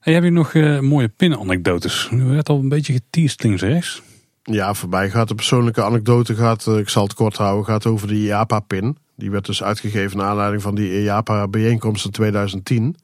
En 0.00 0.14
heb 0.14 0.22
je 0.22 0.30
nog 0.30 0.54
eh, 0.54 0.80
mooie 0.80 1.08
pin-anekdotes? 1.08 2.08
Nu 2.10 2.24
werd 2.24 2.48
al 2.48 2.58
een 2.58 2.68
beetje 2.68 2.92
geteased 2.92 3.42
links 3.42 3.62
en 3.62 3.68
rechts. 3.68 4.02
Ja, 4.42 4.74
voorbij 4.74 5.10
gaat 5.10 5.28
de 5.28 5.34
persoonlijke 5.34 5.82
anekdote. 5.82 6.34
Gaat, 6.34 6.66
eh, 6.66 6.78
ik 6.78 6.88
zal 6.88 7.02
het 7.02 7.14
kort 7.14 7.36
houden. 7.36 7.64
Gaat 7.64 7.86
over 7.86 8.08
de 8.08 8.14
IAPA-pin. 8.14 8.96
Die 9.20 9.30
werd 9.30 9.46
dus 9.46 9.62
uitgegeven 9.62 10.16
naar 10.16 10.26
aanleiding 10.26 10.62
van 10.62 10.74
die 10.74 11.02
IAPA-bijeenkomst 11.02 12.04
in 12.04 12.10
2010. 12.10 12.96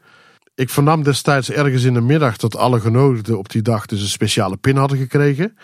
Ik 0.54 0.70
vernam 0.70 1.02
destijds 1.02 1.50
ergens 1.50 1.82
in 1.82 1.94
de 1.94 2.00
middag 2.00 2.36
dat 2.36 2.56
alle 2.56 2.80
genodigden 2.80 3.38
op 3.38 3.50
die 3.50 3.62
dag 3.62 3.86
dus 3.86 4.00
een 4.00 4.08
speciale 4.08 4.56
pin 4.56 4.76
hadden 4.76 4.98
gekregen. 4.98 5.56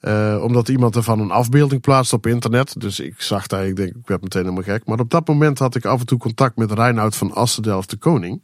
Eh, 0.00 0.40
omdat 0.42 0.68
iemand 0.68 0.96
ervan 0.96 1.20
een 1.20 1.30
afbeelding 1.30 1.80
plaatste 1.80 2.14
op 2.14 2.26
internet. 2.26 2.80
Dus 2.80 3.00
ik 3.00 3.20
zag 3.20 3.46
daar, 3.46 3.66
ik 3.66 3.76
denk, 3.76 3.94
ik 3.94 4.06
werd 4.06 4.22
meteen 4.22 4.42
helemaal 4.42 4.62
gek. 4.62 4.86
Maar 4.86 4.98
op 4.98 5.10
dat 5.10 5.28
moment 5.28 5.58
had 5.58 5.74
ik 5.74 5.84
af 5.84 6.00
en 6.00 6.06
toe 6.06 6.18
contact 6.18 6.56
met 6.56 6.72
Reinoud 6.72 7.16
van 7.16 7.32
Assen-Delft 7.32 7.90
de 7.90 7.96
Koning. 7.96 8.42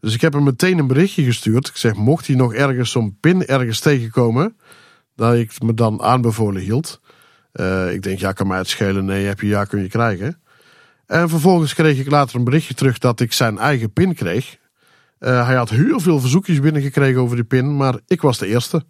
Dus 0.00 0.14
ik 0.14 0.20
heb 0.20 0.32
hem 0.32 0.44
meteen 0.44 0.78
een 0.78 0.86
berichtje 0.86 1.24
gestuurd. 1.24 1.68
Ik 1.68 1.76
zeg, 1.76 1.94
mocht 1.94 2.26
hij 2.26 2.36
nog 2.36 2.54
ergens 2.54 2.90
zo'n 2.90 3.16
pin 3.20 3.46
ergens 3.46 3.80
tegenkomen, 3.80 4.56
dat 5.16 5.34
ik 5.34 5.62
me 5.62 5.74
dan 5.74 6.02
aanbevolen 6.02 6.62
hield. 6.62 7.00
Eh, 7.52 7.92
ik 7.92 8.02
denk, 8.02 8.18
ja, 8.18 8.32
kan 8.32 8.46
mij 8.46 8.58
het 8.58 8.68
schelen. 8.68 9.04
Nee, 9.04 9.26
heb 9.26 9.40
je 9.40 9.46
ja, 9.46 9.64
kun 9.64 9.82
je 9.82 9.88
krijgen. 9.88 10.39
En 11.10 11.28
vervolgens 11.28 11.74
kreeg 11.74 11.98
ik 11.98 12.10
later 12.10 12.36
een 12.36 12.44
berichtje 12.44 12.74
terug 12.74 12.98
dat 12.98 13.20
ik 13.20 13.32
zijn 13.32 13.58
eigen 13.58 13.92
pin 13.92 14.14
kreeg. 14.14 14.56
Eh, 15.18 15.46
hij 15.46 15.56
had 15.56 15.70
heel 15.70 16.00
veel 16.00 16.20
verzoekjes 16.20 16.60
binnengekregen 16.60 17.20
over 17.20 17.36
die 17.36 17.44
pin, 17.44 17.76
maar 17.76 17.98
ik 18.06 18.20
was 18.20 18.38
de 18.38 18.46
eerste. 18.46 18.84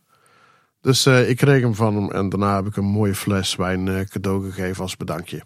Dus 0.81 1.07
eh, 1.07 1.29
ik 1.29 1.37
kreeg 1.37 1.63
hem 1.63 1.75
van 1.75 1.95
hem 1.95 2.11
en 2.11 2.29
daarna 2.29 2.57
heb 2.57 2.67
ik 2.67 2.77
een 2.77 2.85
mooie 2.85 3.15
fles 3.15 3.57
wijn 3.57 3.89
eh, 3.89 4.01
cadeau 4.07 4.51
gegeven 4.51 4.83
als 4.83 4.97
bedankje. 4.97 5.43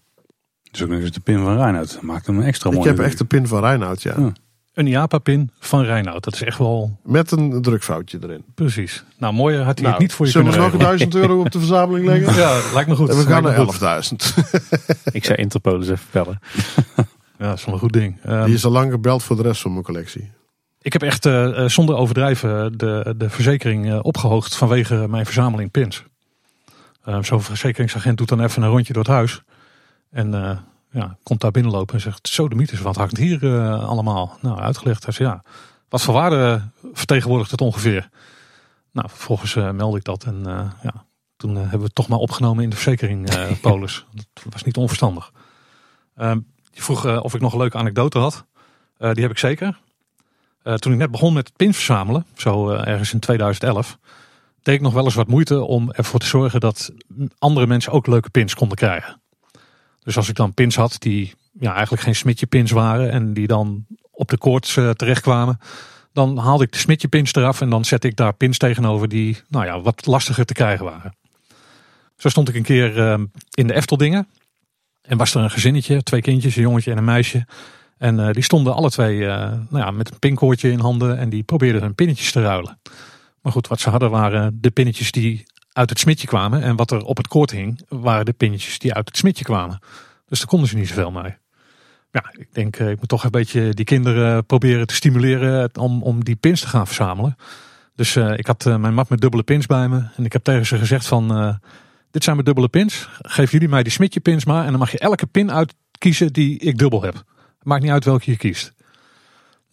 Dus 0.71 0.83
ook 0.83 0.89
nog 0.89 1.01
eens 1.01 1.11
de 1.11 1.21
pin 1.21 1.39
van 1.39 1.57
Reinoud. 1.57 1.99
Maakt 2.01 2.27
hem 2.27 2.41
extra 2.41 2.71
mooi. 2.71 2.89
ik 2.89 2.97
heb 2.97 3.07
echt 3.07 3.19
de 3.19 3.25
pin 3.25 3.47
van 3.47 3.61
Reinoud, 3.61 4.03
ja. 4.03 4.15
Ja. 4.19 4.33
Een 4.75 4.87
IAPA-pin 4.87 5.51
van 5.59 5.83
Reinoud. 5.85 6.25
Dat 6.25 6.35
is 6.35 6.43
echt 6.43 6.59
wel 6.59 6.99
Met 7.05 7.31
een 7.31 7.63
drukfoutje 7.63 8.19
erin. 8.23 8.45
precies. 8.55 9.05
Nou, 9.19 9.35
mooier 9.35 9.63
had 9.63 9.65
hij 9.65 9.73
het 9.75 9.83
Nou, 9.87 9.99
niet 10.03 10.13
voor 10.13 10.27
je 10.27 10.33
zullen 10.33 10.47
we 10.47 10.53
kunnen 10.53 10.73
nog 10.73 10.81
een 10.81 10.87
regelen. 10.89 11.11
duizend 11.11 11.31
euro 11.31 11.45
op 11.45 11.51
de 11.53 11.59
verzameling 11.59 12.07
leggen? 12.07 12.35
Ja, 12.43 12.61
lijkt 12.75 12.89
me 12.89 12.97
goed. 12.97 13.09
En 13.09 13.17
we 13.17 13.23
gaan 13.23 13.43
naar 13.43 13.55
goed. 13.55 13.75
11.000. 15.05 15.05
Ik 15.13 15.25
zou 15.25 15.39
Interpol 15.39 15.75
eens 15.77 15.89
even 15.89 16.07
bellen. 16.11 16.39
Ja, 17.39 17.49
dat 17.49 17.59
is 17.59 17.65
wel 17.65 17.75
een 17.75 17.81
goed 17.81 17.93
ding. 17.93 18.19
Ehm, 18.23 18.45
Die 18.45 18.55
is 18.55 18.65
al 18.65 18.71
lang 18.71 18.91
gebeld 18.91 19.23
voor 19.23 19.37
de 19.37 19.43
rest 19.43 19.61
van 19.61 19.73
mijn 19.73 19.85
collectie. 19.85 20.31
Ik 20.81 20.93
heb 20.93 21.03
echt 21.03 21.27
eh, 21.27 21.63
eh, 21.65 21.69
zonder 21.69 21.97
overdrijven 21.97 22.79
de, 22.79 23.15
de 23.17 23.31
verzekering 23.31 23.91
eh, 23.93 23.99
opgehoogd 24.03 24.57
vanwege 24.57 25.07
mijn 25.09 25.25
verzameling 25.25 25.71
pins. 25.71 26.05
Eh, 27.05 27.19
Zo'n 27.23 27.43
verzekeringsagent 27.43 28.19
doet 28.19 28.29
dan 28.29 28.41
even 28.41 28.63
een 28.63 28.69
rondje 28.69 28.93
door 28.93 29.03
het 29.03 29.13
huis. 29.13 29.43
En 30.11 30.35
eh, 30.35 30.57
ja, 30.95 31.17
komt 31.23 31.41
daar 31.41 31.51
binnenlopen 31.51 31.95
en 31.95 32.01
zegt, 32.01 32.29
zo 32.29 32.49
de 32.49 32.55
mythes, 32.55 32.81
wat 32.81 32.97
hangt 32.97 33.17
hier 33.17 33.45
eh, 33.45 33.89
allemaal? 33.89 34.39
Nou, 34.41 34.59
uitgelegd. 34.59 35.05
Hij 35.05 35.13
zei, 35.13 35.29
ja, 35.29 35.43
wat 35.89 36.03
voor 36.03 36.15
waarde 36.15 36.63
vertegenwoordigt 36.93 37.51
het 37.51 37.61
ongeveer? 37.61 38.09
Nou, 38.95 39.09
vervolgens 39.09 39.57
eh, 39.57 39.71
meldde 39.71 39.99
ik 39.99 40.05
dat 40.05 40.25
en 40.25 40.47
eh, 40.47 40.71
ja, 40.83 41.05
toen 41.37 41.57
hebben 41.57 41.79
we 41.79 41.85
het 41.85 41.95
toch 41.95 42.09
maar 42.09 42.19
opgenomen 42.19 42.65
in 42.65 42.71
de 42.71 42.77
verzekering 42.77 43.31
polis. 43.61 44.05
Dat 44.13 44.53
was 44.53 44.63
niet 44.63 44.77
onverstandig. 44.77 45.33
Ehm, 46.17 46.39
je 46.71 46.83
vroeg 46.83 47.07
eh, 47.07 47.23
of 47.23 47.35
ik 47.35 47.41
nog 47.41 47.53
een 47.53 47.59
leuke 47.59 47.77
anekdote 47.77 48.19
had. 48.19 48.45
Die 48.99 49.23
heb 49.23 49.31
ik 49.31 49.39
zeker. 49.39 49.81
Toen 50.63 50.93
ik 50.93 50.99
net 50.99 51.11
begon 51.11 51.33
met 51.33 51.57
pins 51.57 51.77
verzamelen, 51.77 52.27
zo 52.35 52.71
ergens 52.71 53.13
in 53.13 53.21
2011, 53.21 53.99
deed 54.63 54.75
ik 54.75 54.81
nog 54.81 54.93
wel 54.93 55.05
eens 55.05 55.15
wat 55.15 55.29
moeite 55.29 55.63
om 55.63 55.91
ervoor 55.93 56.21
te 56.21 56.27
zorgen 56.27 56.61
dat 56.61 56.93
andere 57.39 57.67
mensen 57.67 57.93
ook 57.93 58.07
leuke 58.07 58.31
pins 58.31 58.55
konden 58.55 58.77
krijgen. 58.77 59.21
Dus 60.05 60.17
als 60.17 60.29
ik 60.29 60.37
dan 60.37 60.55
pins 60.55 60.77
had 60.77 60.97
die 60.99 61.35
ja, 61.61 61.73
eigenlijk 61.73 62.03
geen 62.03 62.15
smitje 62.15 62.47
pins 62.47 62.71
waren 62.71 63.11
en 63.11 63.33
die 63.33 63.47
dan 63.47 63.87
op 64.11 64.29
de 64.29 64.39
koorts 64.39 64.77
eh, 64.77 64.91
terechtkwamen, 64.91 65.59
dan 66.13 66.39
haalde 66.39 66.65
ik 66.65 66.73
de 66.73 66.79
smitje 66.79 67.09
pins 67.09 67.35
eraf 67.35 67.61
en 67.61 67.71
dan 67.71 67.85
zette 67.85 68.07
ik 68.07 68.17
daar 68.17 68.33
pins 68.33 68.59
tegenover 68.59 69.09
die 69.09 69.37
nou 69.49 69.65
ja, 69.65 69.81
wat 69.81 70.07
lastiger 70.07 70.45
te 70.45 70.55
krijgen 70.55 70.85
waren. 70.85 71.15
Zo 72.17 72.29
stond 72.29 72.49
ik 72.49 72.55
een 72.55 72.63
keer 72.63 72.99
eh, 72.99 73.21
in 73.51 73.67
de 73.67 73.75
Efteldingen 73.75 74.29
en 75.03 75.17
was 75.17 75.35
er 75.35 75.43
een 75.43 75.51
gezinnetje, 75.51 76.03
twee 76.03 76.21
kindjes, 76.21 76.57
een 76.57 76.63
jongetje 76.63 76.91
en 76.91 76.99
een 76.99 77.05
meisje. 77.05 77.47
En 77.99 78.21
eh, 78.21 78.33
die 78.33 78.43
stonden 78.43 78.75
alle 78.75 78.91
twee 78.91 79.27
eh, 79.27 79.53
nou 79.71 79.85
ja, 79.85 79.91
met 79.91 80.11
een 80.11 80.19
pinkoortje 80.19 80.71
in 80.71 80.79
handen 80.79 81.19
en 81.19 81.29
die 81.29 81.43
probeerden 81.43 81.83
hun 81.83 81.95
pinnetjes 81.95 82.33
te 82.33 82.43
ruilen. 82.43 82.79
Maar 83.41 83.53
goed, 83.53 83.69
wat 83.69 83.81
ze 83.81 83.91
hadden 83.91 84.11
waren 84.11 84.59
de 84.61 84.71
pinnetjes 84.71 85.13
die 85.13 85.45
uit 85.75 85.91
het 85.91 85.99
smitje 85.99 86.27
kwamen. 86.27 86.63
En 86.63 86.77
wat 86.77 86.91
er 86.91 87.03
op 87.03 87.17
het 87.17 87.29
koord 87.29 87.51
hing, 87.51 87.81
waren 87.89 88.25
de 88.25 88.33
pinnetjes 88.33 88.79
die 88.79 88.95
uit 88.95 89.09
het 89.09 89.17
smitje 89.17 89.45
kwamen. 89.45 89.79
Dus 90.29 90.39
daar 90.39 90.49
konden 90.49 90.69
ze 90.69 90.77
niet 90.77 90.89
zoveel 90.89 91.11
mee. 91.11 91.37
Ja, 92.11 92.25
ik 92.39 92.49
denk, 92.53 92.77
eh, 92.77 92.91
ik 92.91 92.99
moet 92.99 93.09
toch 93.09 93.25
een 93.25 93.31
beetje 93.31 93.75
die 93.75 93.85
kinderen 93.85 94.47
proberen 94.47 94.87
te 94.87 94.95
stimuleren 94.95 95.71
om, 95.79 96.03
om 96.03 96.25
die 96.25 96.37
pins 96.37 96.61
te 96.61 96.69
gaan 96.69 96.87
verzamelen. 96.87 97.37
Dus 97.95 98.17
eh, 98.17 98.39
ik 98.39 98.47
had 98.47 98.67
eh, 98.67 98.77
mijn 98.77 98.95
map 98.95 99.09
met 99.09 99.21
dubbele 99.21 99.43
pins 99.43 99.67
bij 99.67 99.89
me. 99.89 100.03
En 100.17 100.25
ik 100.25 100.33
heb 100.33 100.45
tegen 100.45 100.67
ze 100.67 100.79
gezegd 100.79 101.07
van, 101.07 101.37
eh, 101.37 101.55
dit 102.11 102.25
zijn 102.25 102.37
mijn 102.37 102.47
dubbele 102.47 102.69
pins. 102.69 103.09
Geef 103.21 103.51
jullie 103.51 103.69
mij 103.69 103.83
die 103.83 103.93
smitje 103.93 104.21
pins 104.21 104.45
maar. 104.45 104.65
En 104.65 104.71
dan 104.71 104.79
mag 104.79 104.91
je 104.91 104.99
elke 104.99 105.27
pin 105.27 105.53
uitkiezen 105.53 106.33
die 106.33 106.59
ik 106.59 106.79
dubbel 106.79 107.03
heb. 107.03 107.23
Maakt 107.63 107.83
niet 107.83 107.91
uit 107.91 108.05
welke 108.05 108.31
je 108.31 108.37
kiest. 108.37 108.75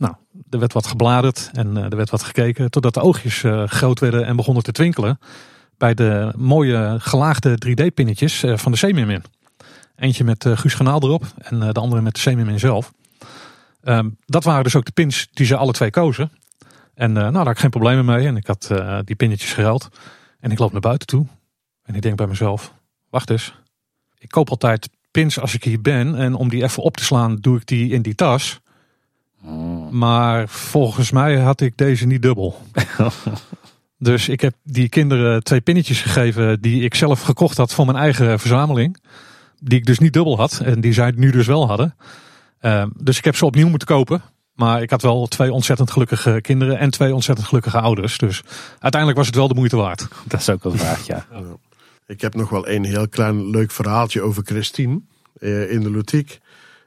Nou, 0.01 0.13
er 0.49 0.59
werd 0.59 0.73
wat 0.73 0.87
gebladerd 0.87 1.49
en 1.53 1.77
eh, 1.77 1.83
er 1.83 1.95
werd 1.95 2.09
wat 2.09 2.23
gekeken. 2.23 2.71
Totdat 2.71 2.93
de 2.93 3.01
oogjes 3.01 3.43
eh, 3.43 3.67
groot 3.67 3.99
werden 3.99 4.25
en 4.25 4.35
begonnen 4.35 4.63
te 4.63 4.71
twinkelen. 4.71 5.19
Bij 5.81 5.93
de 5.93 6.33
mooie 6.37 6.95
gelaagde 6.99 7.57
3D-pinnetjes 7.67 8.43
eh, 8.43 8.57
van 8.57 8.71
de 8.71 8.77
Semimin. 8.77 9.23
Eentje 9.95 10.23
met 10.23 10.45
eh, 10.45 10.57
Guus 10.57 10.73
Ganaal 10.73 11.03
erop 11.03 11.23
en 11.37 11.61
eh, 11.61 11.71
de 11.71 11.79
andere 11.79 12.01
met 12.01 12.13
de 12.13 12.19
Semimin 12.19 12.59
zelf. 12.59 12.93
Ehm, 13.83 14.09
dat 14.25 14.43
waren 14.43 14.63
dus 14.63 14.75
ook 14.75 14.85
de 14.85 14.91
pins 14.91 15.27
die 15.33 15.45
ze 15.45 15.55
alle 15.55 15.71
twee 15.71 15.89
kozen. 15.89 16.31
En 16.93 17.11
nou, 17.11 17.31
daar 17.31 17.43
had 17.43 17.53
ik 17.53 17.59
geen 17.59 17.69
problemen 17.69 18.05
mee. 18.05 18.27
En 18.27 18.37
ik 18.37 18.47
had 18.47 18.69
die 19.05 19.15
pinnetjes 19.15 19.53
geruild. 19.53 19.89
En 20.39 20.51
ik 20.51 20.59
loop 20.59 20.71
naar 20.71 20.81
buiten 20.81 21.07
toe. 21.07 21.25
En 21.83 21.95
ik 21.95 22.01
denk 22.01 22.15
bij 22.15 22.27
mezelf, 22.27 22.73
wacht 23.09 23.29
eens. 23.29 23.53
Ik 24.17 24.29
koop 24.29 24.49
altijd 24.49 24.89
pins 25.11 25.39
als 25.39 25.53
ik 25.53 25.63
hier 25.63 25.81
ben. 25.81 26.15
En 26.15 26.33
om 26.33 26.49
die 26.49 26.63
even 26.63 26.83
op 26.83 26.97
te 26.97 27.03
slaan, 27.03 27.35
doe 27.35 27.57
ik 27.57 27.67
die 27.67 27.91
in 27.91 28.01
die 28.01 28.15
tas. 28.15 28.59
Maar 29.89 30.49
volgens 30.49 31.11
mij 31.11 31.37
had 31.39 31.61
ik 31.61 31.77
deze 31.77 32.05
niet 32.05 32.21
dubbel. 32.21 32.61
dus 34.01 34.29
ik 34.29 34.41
heb 34.41 34.53
die 34.63 34.89
kinderen 34.89 35.43
twee 35.43 35.61
pinnetjes 35.61 36.01
gegeven 36.01 36.61
die 36.61 36.83
ik 36.83 36.95
zelf 36.95 37.21
gekocht 37.21 37.57
had 37.57 37.73
voor 37.73 37.85
mijn 37.85 37.97
eigen 37.97 38.39
verzameling. 38.39 38.97
Die 39.59 39.77
ik 39.77 39.85
dus 39.85 39.99
niet 39.99 40.13
dubbel 40.13 40.37
had 40.37 40.61
en 40.63 40.81
die 40.81 40.93
zij 40.93 41.11
nu 41.15 41.31
dus 41.31 41.47
wel 41.47 41.67
hadden. 41.67 41.95
Ehm, 42.59 42.89
dus 42.97 43.17
ik 43.17 43.23
heb 43.23 43.35
ze 43.35 43.45
opnieuw 43.45 43.69
moeten 43.69 43.87
kopen. 43.87 44.21
Maar 44.55 44.81
ik 44.81 44.89
had 44.89 45.01
wel 45.01 45.27
twee 45.27 45.53
ontzettend 45.53 45.91
gelukkige 45.91 46.39
kinderen 46.41 46.77
en 46.77 46.91
twee 46.91 47.13
ontzettend 47.13 47.47
gelukkige 47.47 47.79
ouders. 47.79 48.17
Dus 48.17 48.41
uiteindelijk 48.79 49.17
was 49.17 49.27
het 49.27 49.35
wel 49.35 49.47
de 49.47 49.53
moeite 49.53 49.75
waard. 49.75 50.07
Dat 50.27 50.39
is 50.39 50.49
ook 50.49 50.63
wel 50.63 50.71
vraag, 50.71 51.07
ja. 51.07 51.25
Ik 52.07 52.21
heb 52.21 52.35
nog 52.35 52.49
wel 52.49 52.69
een 52.69 52.83
heel 52.83 53.09
klein 53.09 53.49
leuk 53.49 53.71
verhaaltje 53.71 54.21
over 54.21 54.43
Christine 54.45 55.01
eh, 55.39 55.71
in 55.71 55.81
de 55.81 55.91
Lutiek. 55.91 56.39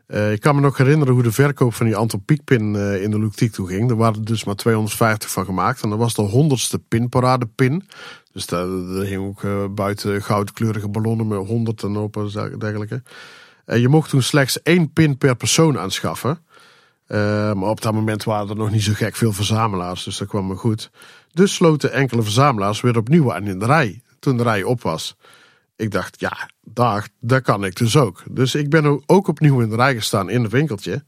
Eh, 0.07 0.33
ik 0.33 0.41
kan 0.41 0.55
me 0.55 0.61
nog 0.61 0.77
herinneren 0.77 1.15
hoe 1.15 1.23
de 1.23 1.33
verkoop 1.33 1.75
van 1.75 1.87
die 1.87 1.97
Anton-Pieckpin 1.97 2.77
eh, 2.77 3.03
in 3.03 3.11
de 3.11 3.19
Lutiek 3.19 3.53
toe 3.53 3.69
ging. 3.69 3.91
Er 3.91 3.97
waren 3.97 4.25
dus 4.25 4.45
maar 4.45 4.55
250 4.55 5.31
van 5.31 5.45
gemaakt. 5.45 5.83
En 5.83 5.91
dat 5.91 5.99
was 5.99 6.15
de 6.15 6.23
honderdste 6.23 6.79
pinparadepin. 6.79 7.89
Dus 8.33 8.47
daar, 8.47 8.67
daar 8.67 9.05
hing 9.05 9.27
ook 9.27 9.45
eh, 9.45 9.65
buiten 9.71 10.23
goudkleurige 10.23 10.89
ballonnen 10.89 11.27
met 11.27 11.47
honderd 11.47 11.83
en 11.83 11.97
op 11.97 12.17
en 12.17 12.59
dergelijke. 12.59 13.03
Je 13.67 13.89
mocht 13.89 14.11
toen 14.11 14.23
slechts 14.23 14.63
één 14.63 14.93
pin 14.93 15.19
per 15.19 15.37
persoon 15.37 15.79
aanschaffen. 15.79 16.39
Maar 17.07 17.69
op 17.69 17.81
dat 17.81 17.93
moment 17.93 18.25
waren 18.25 18.49
er 18.49 18.57
nog 18.57 18.71
niet 18.71 18.83
zo 18.83 18.93
gek 18.95 19.17
veel 19.17 19.33
verzamelaars. 19.33 20.05
Dus 20.05 20.19
dat 20.19 20.29
kwam 20.29 20.47
me 20.47 20.55
goed. 20.55 20.91
Dus 21.33 21.55
sloten 21.55 21.93
enkele 21.93 22.23
verzamelaars 22.23 22.81
weer 22.81 22.97
opnieuw 22.97 23.33
aan 23.33 23.47
in 23.47 23.59
de 23.59 23.67
rij. 23.67 24.03
Toen 24.19 24.37
de 24.37 24.43
rij 24.43 24.63
op 24.63 24.83
was. 24.83 25.17
Ik 25.77 25.91
dacht, 25.91 26.21
ja, 26.21 26.51
daar, 26.61 27.09
daar 27.21 27.43
kan 27.43 27.65
ik 27.65 27.77
dus 27.77 27.97
ook. 27.97 28.23
Dus 28.31 28.55
ik 28.55 28.71
ben 28.71 29.03
ook 29.07 29.29
opnieuw 29.29 29.61
in 29.61 29.69
de 29.69 29.77
rij 29.77 29.95
gestaan 29.95 30.31
in 30.31 30.43
het 30.43 30.53
winkeltje. 30.53 31.05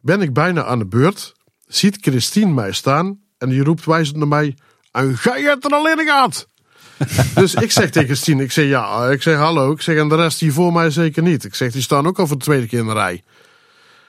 Ben 0.00 0.20
ik 0.20 0.32
bijna 0.32 0.64
aan 0.64 0.78
de 0.78 0.86
beurt. 0.86 1.34
Ziet 1.66 1.98
Christine 2.00 2.52
mij 2.52 2.72
staan. 2.72 3.20
En 3.38 3.48
die 3.48 3.64
roept 3.64 3.84
wijzend 3.84 4.16
naar 4.16 4.28
mij. 4.28 4.56
En 4.92 5.18
ga 5.18 5.36
je 5.36 5.48
het 5.48 5.64
er 5.64 5.70
al 5.70 5.88
in 5.88 5.98
gehad? 5.98 6.46
dus 7.34 7.54
ik 7.54 7.70
zeg 7.70 7.90
tegen 7.90 8.08
Christine, 8.08 8.42
ik 8.42 8.52
zeg 8.52 8.66
ja, 8.66 9.08
ik 9.08 9.22
zeg 9.22 9.36
hallo. 9.36 9.72
Ik 9.72 9.80
zeg 9.80 9.96
en 9.96 10.08
de 10.08 10.16
rest 10.16 10.40
hier 10.40 10.52
voor 10.52 10.72
mij 10.72 10.90
zeker 10.90 11.22
niet. 11.22 11.44
Ik 11.44 11.54
zeg, 11.54 11.72
die 11.72 11.82
staan 11.82 12.06
ook 12.06 12.18
al 12.18 12.26
voor 12.26 12.38
de 12.38 12.44
tweede 12.44 12.66
keer 12.66 12.78
in 12.78 12.86
de 12.86 12.92
rij. 12.92 13.22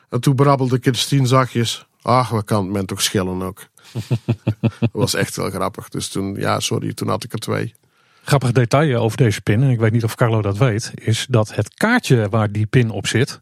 En 0.10 0.20
toen 0.20 0.36
brabbelde 0.36 0.78
Christine 0.82 1.28
zachtjes. 1.28 1.86
Ach, 2.02 2.30
wat 2.30 2.46
kan 2.46 2.72
men 2.72 2.86
toch 2.86 3.02
schillen 3.02 3.42
ook. 3.42 3.62
dat 4.80 4.90
was 4.92 5.14
echt 5.14 5.36
wel 5.36 5.50
grappig. 5.50 5.90
Dus 5.90 6.08
toen, 6.08 6.36
ja, 6.36 6.60
sorry, 6.60 6.94
toen 6.94 7.08
had 7.08 7.24
ik 7.24 7.34
er 7.34 7.40
twee. 7.40 7.74
Grappig 8.26 8.52
detail 8.52 9.02
over 9.02 9.18
deze 9.18 9.42
pin, 9.42 9.64
en 9.64 9.70
ik 9.70 9.80
weet 9.80 9.92
niet 9.92 10.04
of 10.04 10.16
Carlo 10.16 10.42
dat 10.42 10.58
weet, 10.58 10.92
is 10.96 11.26
dat 11.30 11.56
het 11.56 11.74
kaartje 11.74 12.30
waar 12.30 12.52
die 12.52 12.66
pin 12.66 12.90
op 12.90 13.08
zit, 13.08 13.42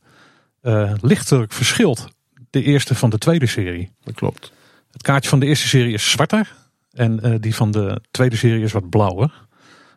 eh, 0.61 0.91
lichtelijk 1.01 1.53
verschilt. 1.53 2.07
De 2.49 2.63
eerste 2.63 2.95
van 2.95 3.09
de 3.09 3.17
tweede 3.17 3.45
serie. 3.45 3.91
Dat 4.03 4.13
klopt. 4.13 4.51
Het 4.91 5.01
kaartje 5.01 5.29
van 5.29 5.39
de 5.39 5.45
eerste 5.45 5.67
serie 5.67 5.93
is 5.93 6.11
zwarter 6.11 6.55
en 6.91 7.19
eh, 7.19 7.33
die 7.39 7.55
van 7.55 7.71
de 7.71 8.01
tweede 8.11 8.35
serie 8.35 8.63
is 8.63 8.71
wat 8.71 8.89
blauwer. 8.89 9.33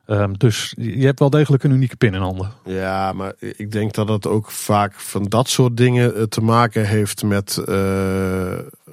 Ehm, 0.07 0.33
dus 0.33 0.75
je 0.77 1.05
hebt 1.05 1.19
wel 1.19 1.31
degelijk 1.31 1.63
een 1.63 1.71
unieke 1.71 1.97
pin 1.97 2.15
in 2.15 2.21
handen. 2.21 2.53
Ja, 2.65 3.13
maar 3.13 3.33
ik 3.39 3.73
denk 3.73 3.95
dat 3.95 4.09
het 4.09 4.27
ook 4.27 4.51
vaak 4.51 4.95
van 4.95 5.25
dat 5.25 5.49
soort 5.49 5.77
dingen 5.77 6.15
eh, 6.15 6.23
te 6.23 6.41
maken 6.41 6.87
heeft 6.87 7.23
met. 7.23 7.65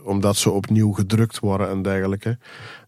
omdat 0.04 0.36
ze 0.36 0.50
opnieuw 0.50 0.92
gedrukt 0.92 1.40
worden 1.40 1.70
en 1.70 1.82
dergelijke. 1.82 2.38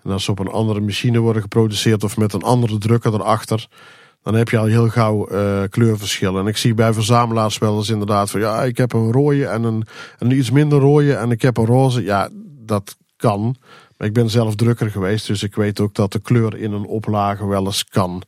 En 0.06 0.11
als 0.11 0.23
ze 0.23 0.32
op 0.32 0.40
een 0.40 0.48
andere 0.48 0.80
machine 0.80 1.19
worden 1.19 1.41
geproduceerd 1.41 2.03
of 2.03 2.18
met 2.18 2.34
een 2.34 2.44
andere 2.44 2.77
drukker 2.77 3.14
erachter. 3.14 3.68
Dan 4.23 4.34
heb 4.36 4.49
je 4.49 4.57
al 4.57 4.65
heel 4.65 4.90
gauw 4.90 5.27
eh, 5.27 5.64
kleurverschillen. 5.69 6.41
En 6.41 6.48
ik 6.48 6.57
zie 6.57 6.73
bij 6.73 6.94
verzamelaars 6.94 7.57
wel 7.57 7.77
eens 7.77 7.90
inderdaad 7.90 8.32
van 8.32 8.40
ja, 8.40 8.64
ik 8.64 8.77
heb 8.77 8.94
een 8.94 9.11
rode 9.11 9.45
en 9.45 9.64
een, 9.64 9.88
een 10.19 10.32
iets 10.32 10.52
minder 10.52 10.80
rode 10.80 11.14
en 11.14 11.32
ik 11.32 11.41
heb 11.41 11.57
een 11.57 11.65
roze. 11.65 12.03
Ja, 12.03 12.30
dat 12.65 12.98
kan. 13.18 13.56
Maar 13.98 14.07
ik 14.07 14.14
ben 14.14 14.30
zelf 14.30 14.56
drukker 14.56 14.91
geweest, 14.91 15.27
dus 15.27 15.44
ik 15.44 15.56
weet 15.56 15.80
ook 15.80 15.94
dat 15.95 16.11
de 16.11 16.19
kleur 16.19 16.57
in 16.57 16.72
een 16.72 16.86
oplage 16.86 17.48
wel 17.48 17.65
eens 17.65 17.86
kan 17.86 18.22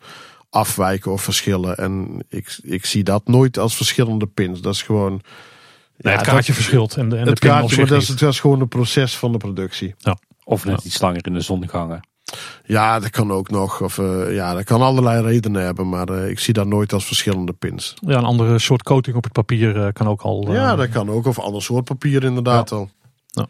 afwijken 0.49 1.11
of 1.11 1.21
verschillen. 1.21 1.77
En 1.77 2.23
ik, 2.29 2.59
ik 2.63 2.85
zie 2.85 3.03
dat 3.03 3.27
nooit 3.27 3.57
als 3.57 3.75
verschillende 3.75 4.25
pins. 4.25 4.61
Dat 4.61 4.73
is 4.73 4.81
gewoon. 4.81 5.11
Nee, 5.11 6.13
ja, 6.13 6.19
het 6.19 6.27
kaartje 6.27 6.53
dat- 6.53 6.61
verschilt 6.61 6.95
en 6.95 7.09
de, 7.09 7.17
en 7.17 7.27
het 7.27 7.41
de 7.41 7.47
kaartje, 7.47 7.77
maar 7.77 7.87
dat 7.87 8.01
is, 8.01 8.07
dat 8.07 8.33
is 8.33 8.39
gewoon 8.39 8.61
een 8.61 8.67
proces 8.67 9.17
van 9.17 9.31
de 9.31 9.37
productie. 9.37 9.95
Of 10.47 10.65
net 10.65 10.83
iets 10.83 11.01
langer 11.01 11.25
in 11.25 11.33
de 11.33 11.41
zon 11.41 11.63
hangen. 11.71 12.07
Ja, 12.63 12.99
dat 12.99 13.09
kan 13.09 13.31
ook 13.31 13.49
nog. 13.49 13.81
Of 13.81 13.97
eh, 13.97 14.33
ja, 14.33 14.53
dat 14.53 14.63
kan 14.63 14.81
allerlei 14.81 15.21
redenen 15.21 15.63
hebben, 15.63 15.89
maar 15.89 16.07
eh, 16.07 16.29
ik 16.29 16.39
zie 16.39 16.53
dat 16.53 16.67
nooit 16.67 16.93
als 16.93 17.05
verschillende 17.05 17.53
pins. 17.53 17.93
Ja, 17.99 18.17
een 18.17 18.23
andere 18.23 18.59
soort 18.59 18.83
coating 18.83 19.15
op 19.15 19.23
het 19.23 19.33
papier 19.33 19.85
eh, 19.85 19.93
kan 19.93 20.07
ook 20.07 20.21
al. 20.21 20.53
Ja, 20.53 20.75
dat 20.75 20.89
kan 20.89 21.09
ook. 21.09 21.25
Of 21.25 21.39
ander 21.39 21.61
soort 21.61 21.83
papier 21.83 22.23
inderdaad 22.23 22.71
al. 22.71 22.89
Uh, 23.37 23.45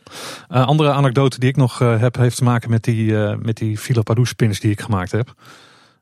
andere 0.66 0.92
anekdote 0.92 1.40
die 1.40 1.50
ik 1.50 1.56
nog 1.56 1.82
uh, 1.82 2.00
heb, 2.00 2.16
heeft 2.16 2.38
te 2.38 2.44
maken 2.44 2.70
met 2.70 2.84
die, 2.84 3.12
uh, 3.12 3.36
met 3.36 3.58
die 3.58 3.80
pins 4.36 4.60
die 4.60 4.72
ik 4.72 4.82
gemaakt 4.82 5.12
heb. 5.12 5.34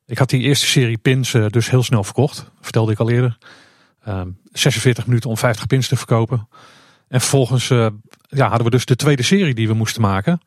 Ik 0.05 0.17
had 0.17 0.30
die 0.30 0.41
eerste 0.41 0.65
serie 0.65 0.97
pins 0.97 1.31
dus 1.31 1.69
heel 1.69 1.84
snel 1.84 2.03
verkocht. 2.03 2.51
Vertelde 2.61 2.91
ik 2.91 2.99
al 2.99 3.09
eerder. 3.09 3.38
46 4.51 4.97
ehm, 4.97 5.07
minuten 5.07 5.30
om 5.30 5.38
50 5.38 5.67
pins 5.67 5.88
te 5.88 5.95
verkopen. 5.95 6.47
En 7.07 7.19
vervolgens 7.19 7.67
ja, 7.67 8.47
hadden 8.47 8.63
we 8.63 8.69
dus 8.69 8.85
de 8.85 8.95
tweede 8.95 9.23
serie 9.23 9.53
die 9.53 9.67
we 9.67 9.73
moesten 9.73 10.01
maken. 10.01 10.39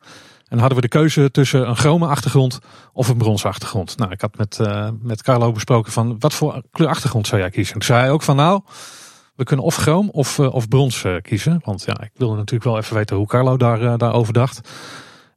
En 0.49 0.59
hadden 0.59 0.75
we 0.75 0.81
de 0.81 0.87
keuze 0.87 1.31
tussen 1.31 1.69
een 1.69 1.75
chrome 1.75 2.07
achtergrond 2.07 2.59
of 2.93 3.07
een 3.07 3.17
bronzen 3.17 3.49
achtergrond. 3.49 3.97
Nou, 3.97 4.11
ik 4.11 4.21
had 4.21 4.37
met, 4.37 4.59
met 5.01 5.23
Carlo 5.23 5.51
besproken 5.51 5.91
van 5.91 6.15
wat 6.19 6.33
voor 6.33 6.63
kleur 6.71 6.89
achtergrond 6.89 7.27
zou 7.27 7.41
jij 7.41 7.49
kiezen. 7.49 7.73
Toen 7.73 7.83
zei 7.83 7.99
hij 7.99 8.11
ook 8.11 8.21
van 8.21 8.35
nou, 8.35 8.61
we 9.35 9.43
kunnen 9.43 9.65
of 9.65 9.75
chroom 9.75 10.09
of, 10.09 10.37
uh, 10.37 10.53
of 10.53 10.67
brons 10.67 11.03
uh, 11.03 11.15
kiezen. 11.21 11.59
Want 11.63 11.83
ja, 11.85 12.01
ik 12.01 12.11
wilde 12.15 12.35
natuurlijk 12.35 12.69
wel 12.69 12.77
even 12.77 12.95
weten 12.95 13.15
hoe 13.15 13.27
Carlo 13.27 13.57
daar, 13.57 13.97
daarover 13.97 14.33
dacht. 14.33 14.69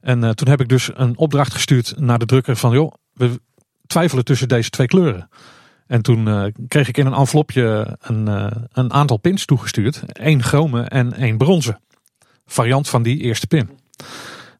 En 0.01 0.35
toen 0.35 0.47
heb 0.47 0.61
ik 0.61 0.69
dus 0.69 0.89
een 0.93 1.17
opdracht 1.17 1.53
gestuurd 1.53 1.93
naar 1.97 2.19
de 2.19 2.25
drukker 2.25 2.55
van 2.55 2.71
joh, 2.71 2.93
we 3.13 3.41
twijfelen 3.87 4.25
tussen 4.25 4.47
deze 4.47 4.69
twee 4.69 4.87
kleuren. 4.87 5.29
En 5.87 6.01
toen 6.01 6.53
kreeg 6.67 6.87
ik 6.87 6.97
in 6.97 7.05
een 7.05 7.13
envelopje 7.13 7.97
een, 8.01 8.27
een 8.71 8.93
aantal 8.93 9.17
pins 9.17 9.45
toegestuurd. 9.45 10.03
één 10.13 10.43
chrome 10.43 10.81
en 10.81 11.13
één 11.13 11.37
bronzen. 11.37 11.79
Variant 12.45 12.89
van 12.89 13.03
die 13.03 13.19
eerste 13.19 13.47
pin. 13.47 13.69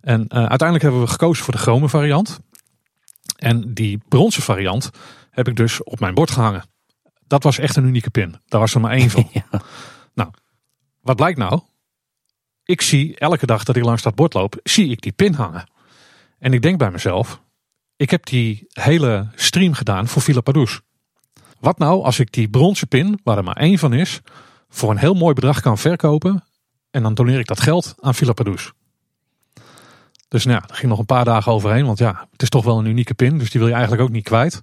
En 0.03 0.31
uiteindelijk 0.31 0.81
hebben 0.81 1.01
we 1.01 1.07
gekozen 1.07 1.43
voor 1.43 1.53
de 1.53 1.59
chrome 1.59 1.89
variant. 1.89 2.39
En 3.35 3.73
die 3.73 4.01
bronzen 4.07 4.43
variant 4.43 4.89
heb 5.29 5.47
ik 5.47 5.55
dus 5.55 5.83
op 5.83 5.99
mijn 5.99 6.13
bord 6.13 6.31
gehangen. 6.31 6.63
Dat 7.27 7.43
was 7.43 7.57
echt 7.57 7.75
een 7.75 7.85
unieke 7.85 8.09
pin. 8.09 8.35
Daar 8.47 8.59
was 8.59 8.73
er 8.73 8.81
maar 8.81 8.91
één 8.91 9.09
van. 9.09 9.31
Nou, 10.13 10.31
wat 11.01 11.15
blijkt 11.15 11.37
nou? 11.37 11.61
Ik 12.63 12.81
zie 12.81 13.17
elke 13.17 13.45
dag 13.45 13.63
dat 13.63 13.75
ik 13.75 13.83
langs 13.83 14.01
dat 14.01 14.15
bord 14.15 14.33
loop, 14.33 14.59
zie 14.63 14.89
ik 14.89 15.01
die 15.01 15.11
pin 15.11 15.33
hangen. 15.33 15.69
En 16.39 16.53
ik 16.53 16.61
denk 16.61 16.77
bij 16.77 16.91
mezelf, 16.91 17.41
ik 17.95 18.09
heb 18.09 18.25
die 18.25 18.65
hele 18.69 19.27
stream 19.35 19.73
gedaan 19.73 20.07
voor 20.07 20.21
Villa 20.21 20.41
Padus. 20.41 20.81
Wat 21.59 21.77
nou 21.77 22.03
als 22.03 22.19
ik 22.19 22.31
die 22.31 22.49
bronzen 22.49 22.87
pin, 22.87 23.19
waar 23.23 23.37
er 23.37 23.43
maar 23.43 23.57
één 23.57 23.79
van 23.79 23.93
is, 23.93 24.21
voor 24.69 24.91
een 24.91 24.97
heel 24.97 25.13
mooi 25.13 25.33
bedrag 25.33 25.61
kan 25.61 25.77
verkopen 25.77 26.43
en 26.91 27.03
dan 27.03 27.13
doneer 27.13 27.39
ik 27.39 27.47
dat 27.47 27.59
geld 27.59 27.95
aan 27.99 28.15
Villa 28.15 28.33
Padus. 28.33 28.71
Dus 30.33 30.45
nou 30.45 30.57
ja, 30.61 30.69
er 30.69 30.75
ging 30.75 30.89
nog 30.89 30.99
een 30.99 31.05
paar 31.05 31.25
dagen 31.25 31.51
overheen, 31.51 31.85
want 31.85 31.97
ja, 31.97 32.27
het 32.31 32.41
is 32.41 32.49
toch 32.49 32.63
wel 32.63 32.79
een 32.79 32.85
unieke 32.85 33.13
pin, 33.13 33.37
dus 33.37 33.49
die 33.49 33.59
wil 33.59 33.69
je 33.69 33.75
eigenlijk 33.75 34.03
ook 34.03 34.11
niet 34.11 34.23
kwijt. 34.23 34.61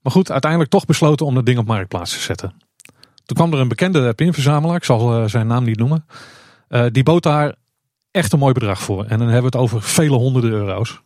Maar 0.00 0.12
goed, 0.12 0.30
uiteindelijk 0.30 0.70
toch 0.70 0.84
besloten 0.84 1.26
om 1.26 1.34
dat 1.34 1.46
ding 1.46 1.58
op 1.58 1.66
marktplaats 1.66 2.12
te 2.12 2.20
zetten. 2.20 2.54
Toen 3.24 3.36
kwam 3.36 3.52
er 3.52 3.58
een 3.58 3.68
bekende 3.68 4.14
pinverzamelaar, 4.14 4.76
ik 4.76 4.84
zal 4.84 5.14
eh, 5.14 5.28
zijn 5.28 5.46
naam 5.46 5.64
niet 5.64 5.78
noemen. 5.78 6.06
Uh, 6.68 6.86
die 6.92 7.02
bood 7.02 7.22
daar 7.22 7.54
echt 8.10 8.32
een 8.32 8.38
mooi 8.38 8.52
bedrag 8.52 8.82
voor. 8.82 9.04
En 9.04 9.18
dan 9.18 9.28
hebben 9.28 9.50
we 9.50 9.58
het 9.58 9.66
over 9.66 9.82
vele 9.82 10.16
honderden 10.16 10.50
euro's. 10.50 11.00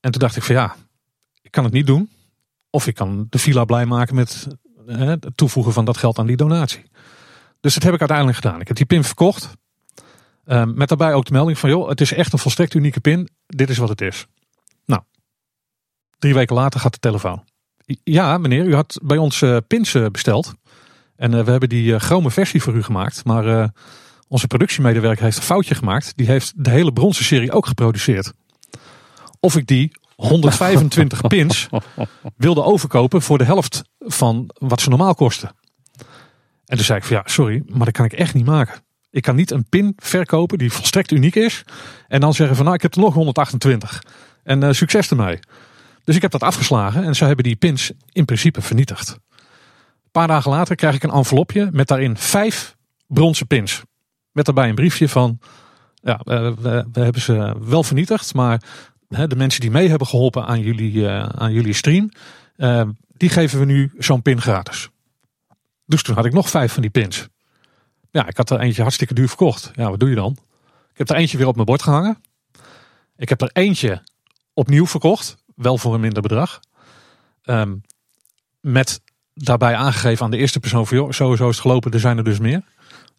En 0.00 0.10
toen 0.10 0.20
dacht 0.20 0.36
ik 0.36 0.42
van 0.42 0.54
ja, 0.54 0.76
ik 1.42 1.50
kan 1.50 1.64
het 1.64 1.72
niet 1.72 1.86
doen. 1.86 2.10
Of 2.70 2.86
ik 2.86 2.94
kan 2.94 3.26
de 3.30 3.38
villa 3.38 3.64
blij 3.64 3.86
maken 3.86 4.14
met 4.14 4.46
uh, 4.86 4.98
het 4.98 5.26
toevoegen 5.34 5.72
van 5.72 5.84
dat 5.84 5.96
geld 5.96 6.18
aan 6.18 6.26
die 6.26 6.36
donatie. 6.36 6.82
Dus 7.60 7.74
dat 7.74 7.82
heb 7.82 7.92
ik 7.94 8.00
uiteindelijk 8.00 8.38
gedaan. 8.38 8.60
Ik 8.60 8.68
heb 8.68 8.76
die 8.76 8.86
pin 8.86 9.04
verkocht. 9.04 9.56
Uh, 10.46 10.64
met 10.64 10.88
daarbij 10.88 11.14
ook 11.14 11.24
de 11.24 11.32
melding 11.32 11.58
van 11.58 11.70
joh, 11.70 11.88
het 11.88 12.00
is 12.00 12.12
echt 12.12 12.32
een 12.32 12.38
volstrekt 12.38 12.74
unieke 12.74 13.00
pin. 13.00 13.28
Dit 13.46 13.70
is 13.70 13.78
wat 13.78 13.88
het 13.88 14.00
is. 14.00 14.26
Nou, 14.84 15.02
drie 16.18 16.34
weken 16.34 16.54
later 16.54 16.80
gaat 16.80 16.92
de 16.92 16.98
telefoon. 16.98 17.44
Ja, 18.04 18.38
meneer, 18.38 18.64
u 18.64 18.74
had 18.74 18.98
bij 19.02 19.16
ons 19.16 19.40
uh, 19.40 19.56
pins 19.66 19.94
uh, 19.94 20.06
besteld. 20.06 20.54
En 21.16 21.32
uh, 21.32 21.44
we 21.44 21.50
hebben 21.50 21.68
die 21.68 21.98
chrome 21.98 22.30
versie 22.30 22.62
voor 22.62 22.74
u 22.74 22.82
gemaakt. 22.82 23.24
Maar 23.24 23.70
onze 24.28 24.46
productiemedewerker 24.46 25.24
heeft 25.24 25.36
een 25.36 25.42
foutje 25.42 25.74
gemaakt. 25.74 26.12
Die 26.16 26.26
heeft 26.26 26.52
de 26.56 26.70
hele 26.70 26.92
bronzen 26.92 27.24
serie 27.24 27.52
ook 27.52 27.66
geproduceerd. 27.66 28.32
Of 29.40 29.56
ik 29.56 29.66
die 29.66 29.92
125 30.16 31.20
pins 31.26 31.68
wilde 32.36 32.62
overkopen 32.62 33.22
voor 33.22 33.38
de 33.38 33.44
helft 33.44 33.82
van 33.98 34.50
wat 34.58 34.80
ze 34.80 34.88
normaal 34.88 35.14
kosten. 35.14 35.54
En 36.64 36.76
toen 36.76 36.84
zei 36.84 36.98
ik 36.98 37.04
van 37.04 37.16
ja, 37.16 37.22
sorry, 37.26 37.62
maar 37.66 37.84
dat 37.84 37.94
kan 37.94 38.04
ik 38.04 38.12
echt 38.12 38.34
niet 38.34 38.46
maken. 38.46 38.82
Ik 39.14 39.22
kan 39.22 39.36
niet 39.36 39.50
een 39.50 39.68
pin 39.68 39.92
verkopen 39.96 40.58
die 40.58 40.72
volstrekt 40.72 41.10
uniek 41.10 41.34
is. 41.34 41.64
En 42.08 42.20
dan 42.20 42.34
zeggen 42.34 42.56
van 42.56 42.64
nou, 42.64 42.76
ik 42.76 42.82
heb 42.82 42.94
er 42.94 43.00
nog 43.00 43.14
128. 43.14 44.02
En 44.42 44.74
succes 44.74 45.10
ermee. 45.10 45.38
Dus 46.04 46.16
ik 46.16 46.22
heb 46.22 46.30
dat 46.30 46.42
afgeslagen 46.42 47.04
en 47.04 47.14
ze 47.14 47.24
hebben 47.24 47.44
die 47.44 47.56
pins 47.56 47.92
in 48.12 48.24
principe 48.24 48.62
vernietigd. 48.62 49.08
Een 49.08 50.10
paar 50.10 50.26
dagen 50.26 50.50
later 50.50 50.76
krijg 50.76 50.94
ik 50.94 51.02
een 51.02 51.10
envelopje 51.10 51.68
met 51.72 51.88
daarin 51.88 52.16
vijf 52.16 52.76
bronzen 53.06 53.46
pins. 53.46 53.82
Met 54.32 54.44
daarbij 54.44 54.68
een 54.68 54.74
briefje 54.74 55.08
van, 55.08 55.38
ja, 55.94 56.20
we, 56.24 56.54
we 56.92 57.00
hebben 57.00 57.22
ze 57.22 57.56
wel 57.60 57.82
vernietigd, 57.82 58.34
maar 58.34 58.62
de 59.08 59.36
mensen 59.36 59.60
die 59.60 59.70
mee 59.70 59.88
hebben 59.88 60.06
geholpen 60.06 60.46
aan 60.46 60.60
jullie, 60.60 61.08
eh, 61.08 61.28
aan 61.28 61.52
jullie 61.52 61.74
stream, 61.74 62.10
eh, 62.56 62.88
die 63.16 63.28
geven 63.28 63.58
we 63.58 63.64
nu 63.64 63.92
zo'n 63.98 64.22
pin 64.22 64.40
gratis. 64.40 64.88
Dus 65.86 66.02
toen 66.02 66.14
had 66.14 66.24
ik 66.24 66.32
nog 66.32 66.50
vijf 66.50 66.72
van 66.72 66.82
die 66.82 66.90
pins. 66.90 67.28
Ja, 68.14 68.26
ik 68.26 68.36
had 68.36 68.50
er 68.50 68.60
eentje 68.60 68.82
hartstikke 68.82 69.14
duur 69.14 69.28
verkocht. 69.28 69.70
Ja, 69.74 69.90
wat 69.90 70.00
doe 70.00 70.08
je 70.08 70.14
dan? 70.14 70.36
Ik 70.92 70.98
heb 70.98 71.10
er 71.10 71.16
eentje 71.16 71.38
weer 71.38 71.46
op 71.46 71.54
mijn 71.54 71.66
bord 71.66 71.82
gehangen. 71.82 72.22
Ik 73.16 73.28
heb 73.28 73.40
er 73.40 73.50
eentje 73.52 74.02
opnieuw 74.52 74.86
verkocht. 74.86 75.36
Wel 75.54 75.78
voor 75.78 75.94
een 75.94 76.00
minder 76.00 76.22
bedrag. 76.22 76.60
Um, 77.44 77.82
met 78.60 79.00
daarbij 79.34 79.74
aangegeven 79.74 80.24
aan 80.24 80.30
de 80.30 80.36
eerste 80.36 80.60
persoon 80.60 80.86
van 80.86 80.96
joh, 80.96 81.10
sowieso 81.10 81.48
is 81.48 81.54
het 81.54 81.64
gelopen, 81.64 81.92
er 81.92 82.00
zijn 82.00 82.18
er 82.18 82.24
dus 82.24 82.38
meer. 82.38 82.62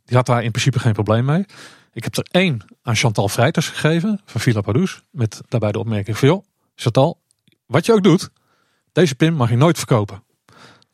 Die 0.06 0.16
had 0.16 0.26
daar 0.26 0.44
in 0.44 0.52
principe 0.52 0.80
geen 0.80 0.94
probleem 0.94 1.26
mee. 1.26 1.46
Ik 1.94 2.04
heb 2.04 2.18
er 2.18 2.28
één 2.32 2.66
aan 2.82 2.96
Chantal 2.96 3.30
Vrijters 3.30 3.70
gegeven 3.70 4.22
van 4.26 4.42
Villa 4.42 4.62
Padus. 4.62 5.02
Met 5.12 5.42
daarbij 5.48 5.72
de 5.72 5.80
opmerking 5.80 6.18
van 6.18 6.28
joh, 6.28 6.46
Chantal, 6.76 7.22
wat 7.66 7.86
je 7.86 7.94
ook 7.94 8.04
doet, 8.04 8.30
deze 8.92 9.16
pin 9.16 9.34
mag 9.34 9.50
je 9.50 9.58
nooit 9.58 9.78
verkopen. 9.78 10.24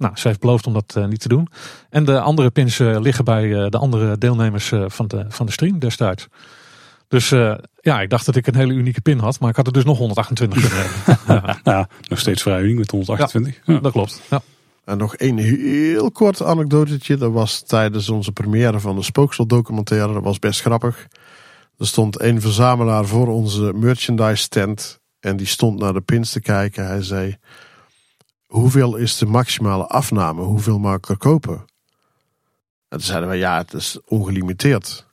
Nou, 0.02 0.18
ze 0.18 0.28
heeft 0.28 0.40
beloofd 0.40 0.68
om 0.68 0.74
dat 0.74 0.96
uh, 0.98 1.06
niet 1.06 1.20
te 1.20 1.28
doen. 1.28 1.48
En 1.90 2.06
de 2.06 2.20
andere 2.20 2.50
pins 2.50 2.80
uh, 2.80 3.00
liggen 3.00 3.26
bij 3.26 3.44
uh, 3.44 3.70
de 3.70 3.78
andere 3.78 4.18
deelnemers 4.18 4.72
van, 4.88 5.08
de, 5.08 5.26
van 5.30 5.46
de 5.46 5.52
stream 5.52 5.80
destijds. 5.80 6.28
Dus 7.08 7.32
uh, 7.32 7.56
ja, 7.80 8.02
ik 8.02 8.10
dacht 8.10 8.26
dat 8.26 8.36
ik 8.36 8.48
een 8.48 8.56
hele 8.56 8.74
unieke 8.74 9.02
pin 9.02 9.20
had, 9.20 9.40
maar 9.40 9.50
ik 9.50 9.56
had 9.56 9.68
er 9.68 9.74
dus 9.74 9.84
nog 9.84 9.98
128 9.98 10.60
kunnen 10.60 10.80
hebben. 10.80 11.20
ja. 11.28 11.60
ja, 11.64 11.88
nog 12.08 12.20
steeds 12.20 12.42
vrij 12.42 12.62
uniek 12.62 12.78
met 12.78 12.92
128. 12.92 13.62
Ja, 13.66 13.80
Dat 13.80 13.92
klopt. 13.92 14.22
Ja. 14.30 14.42
En 14.86 14.98
nog 14.98 15.16
één 15.16 15.38
heel 15.38 16.12
kort 16.12 16.44
anekdotetje. 16.44 17.18
Dat 17.18 17.32
was 17.32 17.62
tijdens 17.62 18.10
onze 18.10 18.32
première 18.32 18.80
van 18.80 18.96
de 18.96 19.04
Spooksel 19.04 19.46
documentaire. 19.46 20.14
Dat 20.14 20.24
was 20.24 20.40
best 20.40 20.62
grappig. 20.62 21.08
Er 21.78 21.88
stond 21.88 22.22
een 22.22 22.42
verzamelaar 22.42 23.06
voor 23.06 23.28
onze 23.28 23.74
merchandise 23.76 24.44
stand. 24.44 25.00
En 25.20 25.38
die 25.38 25.48
stond 25.48 25.80
naar 25.80 25.94
de 25.94 26.02
pins 26.02 26.32
te 26.32 26.42
kijken. 26.42 26.88
Hij 26.88 27.02
zei, 27.02 27.38
hoeveel 28.52 28.96
is 28.96 29.18
de 29.18 29.26
maximale 29.26 29.88
afname? 29.88 30.42
Hoeveel 30.42 30.80
mag 30.80 30.96
ik 30.96 31.10
er 31.10 31.18
kopen? 31.18 31.54
En 32.88 32.98
toen 32.98 33.02
zeiden 33.02 33.28
wij, 33.28 33.38
ja, 33.38 33.58
het 33.58 33.74
is 33.74 34.00
ongelimiteerd. 34.06 35.06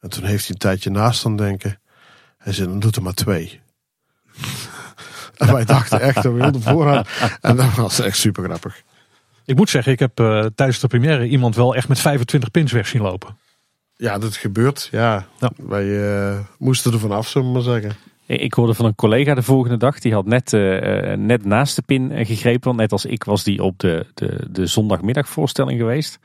En 0.00 0.10
toen 0.10 0.24
heeft 0.24 0.42
hij 0.42 0.50
een 0.50 0.58
tijdje 0.58 0.90
naast 0.90 1.22
dan 1.22 1.36
denken. 1.36 1.80
Hij 2.38 2.52
zei, 2.52 2.68
dan 2.68 2.80
doet 2.80 2.96
er 2.96 3.02
maar 3.02 3.14
twee. 3.14 3.60
en 5.36 5.52
wij 5.52 5.64
dachten 5.64 6.00
echt 6.00 6.22
we 6.22 6.30
wilden 6.30 6.62
voorhand. 6.62 7.08
En 7.40 7.56
dat 7.56 7.74
was 7.74 8.00
echt 8.00 8.16
super 8.16 8.44
grappig. 8.44 8.82
Ik 9.44 9.56
moet 9.56 9.70
zeggen, 9.70 9.92
ik 9.92 9.98
heb 9.98 10.20
uh, 10.20 10.46
tijdens 10.54 10.80
de 10.80 10.86
première 10.86 11.26
iemand 11.26 11.56
wel 11.56 11.74
echt 11.74 11.88
met 11.88 12.00
25 12.00 12.50
pins 12.50 12.72
weg 12.72 12.86
zien 12.86 13.02
lopen. 13.02 13.36
Ja, 13.96 14.18
dat 14.18 14.36
gebeurt. 14.36 14.88
Ja, 14.90 15.26
ja. 15.38 15.50
wij 15.56 15.84
uh, 15.84 16.38
moesten 16.58 16.92
er 16.92 16.98
vanaf, 16.98 17.28
zullen 17.28 17.46
we 17.46 17.54
maar 17.54 17.62
zeggen. 17.62 17.96
Ik 18.26 18.54
hoorde 18.54 18.74
van 18.74 18.84
een 18.84 18.94
collega 18.94 19.34
de 19.34 19.42
volgende 19.42 19.76
dag, 19.76 19.98
die 19.98 20.12
had 20.12 20.26
net, 20.26 20.52
uh, 20.52 21.12
net 21.12 21.44
naast 21.44 21.76
de 21.76 21.82
pin 21.82 22.26
gegrepen. 22.26 22.64
Want 22.64 22.76
net 22.76 22.92
als 22.92 23.04
ik 23.04 23.24
was 23.24 23.44
die 23.44 23.62
op 23.62 23.78
de, 23.78 24.06
de, 24.14 24.46
de 24.50 24.66
zondagmiddagvoorstelling 24.66 25.78
geweest. 25.78 26.18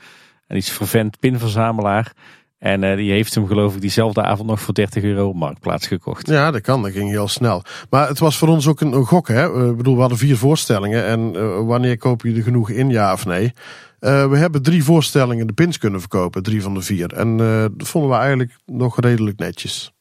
En 0.47 0.55
die 0.55 0.57
is 0.57 0.71
vervent 0.71 1.19
pinverzamelaar. 1.19 2.13
En 2.59 2.95
die 2.95 3.11
heeft 3.11 3.35
hem 3.35 3.47
geloof 3.47 3.75
ik 3.75 3.81
diezelfde 3.81 4.23
avond 4.23 4.49
nog 4.49 4.61
voor 4.61 4.73
30 4.73 5.03
euro 5.03 5.27
op 5.27 5.35
Marktplaats 5.35 5.87
gekocht. 5.87 6.27
Ja, 6.27 6.51
dat 6.51 6.61
kan. 6.61 6.81
Dat 6.81 6.91
ging 6.91 7.09
heel 7.09 7.27
snel. 7.27 7.63
Maar 7.89 8.07
het 8.07 8.19
was 8.19 8.37
voor 8.37 8.47
ons 8.47 8.67
ook 8.67 8.81
een, 8.81 9.05
gok. 9.05 9.27
Hè? 9.27 9.69
Ik 9.69 9.77
bedoel, 9.77 9.93
we 9.93 9.99
hadden 9.99 10.17
vier 10.17 10.37
voorstellingen. 10.37 11.05
En 11.05 11.31
wanneer 11.65 11.97
koop 11.97 12.21
je 12.21 12.35
er 12.35 12.43
genoeg 12.43 12.69
in, 12.69 12.89
ja 12.89 13.13
of 13.13 13.25
nee? 13.25 13.53
We 13.99 14.37
hebben 14.37 14.61
drie 14.61 14.83
voorstellingen 14.83 15.47
de 15.47 15.53
pins 15.53 15.77
kunnen 15.77 15.99
verkopen. 15.99 16.43
Drie 16.43 16.61
van 16.61 16.73
de 16.73 16.81
vier. 16.81 17.13
En 17.13 17.37
dat 17.77 17.87
vonden 17.87 18.09
we 18.09 18.17
eigenlijk 18.17 18.57
nog 18.65 18.99
redelijk 18.99 19.39
netjes. 19.39 19.96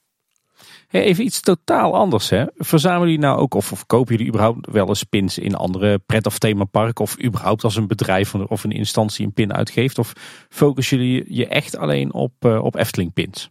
Even 0.91 1.25
iets 1.25 1.41
totaal 1.41 1.95
anders. 1.95 2.31
Hè? 2.31 2.45
Verzamelen 2.57 3.09
jullie 3.09 3.25
nou 3.25 3.39
ook 3.39 3.55
of, 3.55 3.73
of 3.73 3.87
kopen 3.87 4.13
jullie 4.13 4.29
überhaupt 4.29 4.71
wel 4.71 4.89
eens 4.89 5.03
pins 5.03 5.39
in 5.39 5.55
andere 5.55 5.99
pret- 5.99 6.27
of 6.27 6.39
themaparken? 6.39 7.05
Of 7.05 7.23
überhaupt 7.23 7.65
als 7.65 7.77
een 7.77 7.87
bedrijf 7.87 8.35
of 8.35 8.65
een 8.65 8.73
instantie 8.73 9.27
een 9.27 9.33
pin 9.33 9.55
uitgeeft? 9.55 9.99
Of 9.99 10.13
focussen 10.49 10.99
jullie 10.99 11.25
je 11.29 11.47
echt 11.47 11.77
alleen 11.77 12.13
op, 12.13 12.33
uh, 12.41 12.65
op 12.65 12.77
Efteling 12.77 13.13
pins? 13.13 13.51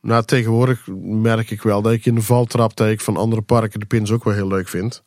Nou, 0.00 0.24
tegenwoordig 0.24 0.86
merk 1.02 1.50
ik 1.50 1.62
wel 1.62 1.82
dat 1.82 1.92
ik 1.92 2.06
in 2.06 2.14
de 2.14 2.22
valtrap 2.22 2.76
dat 2.76 3.02
van 3.02 3.16
andere 3.16 3.42
parken 3.42 3.80
de 3.80 3.86
pins 3.86 4.10
ook 4.10 4.24
wel 4.24 4.34
heel 4.34 4.48
leuk 4.48 4.68
vind. 4.68 5.02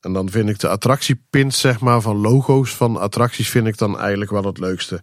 En 0.00 0.12
dan 0.12 0.30
vind 0.30 0.48
ik 0.48 0.58
de 0.58 0.68
attractiepins, 0.68 1.60
zeg 1.60 1.80
maar, 1.80 2.00
van 2.00 2.16
logo's 2.16 2.74
van 2.74 2.96
attracties 2.96 3.48
vind 3.48 3.66
ik 3.66 3.78
dan 3.78 3.98
eigenlijk 3.98 4.30
wel 4.30 4.44
het 4.44 4.58
leukste. 4.58 5.02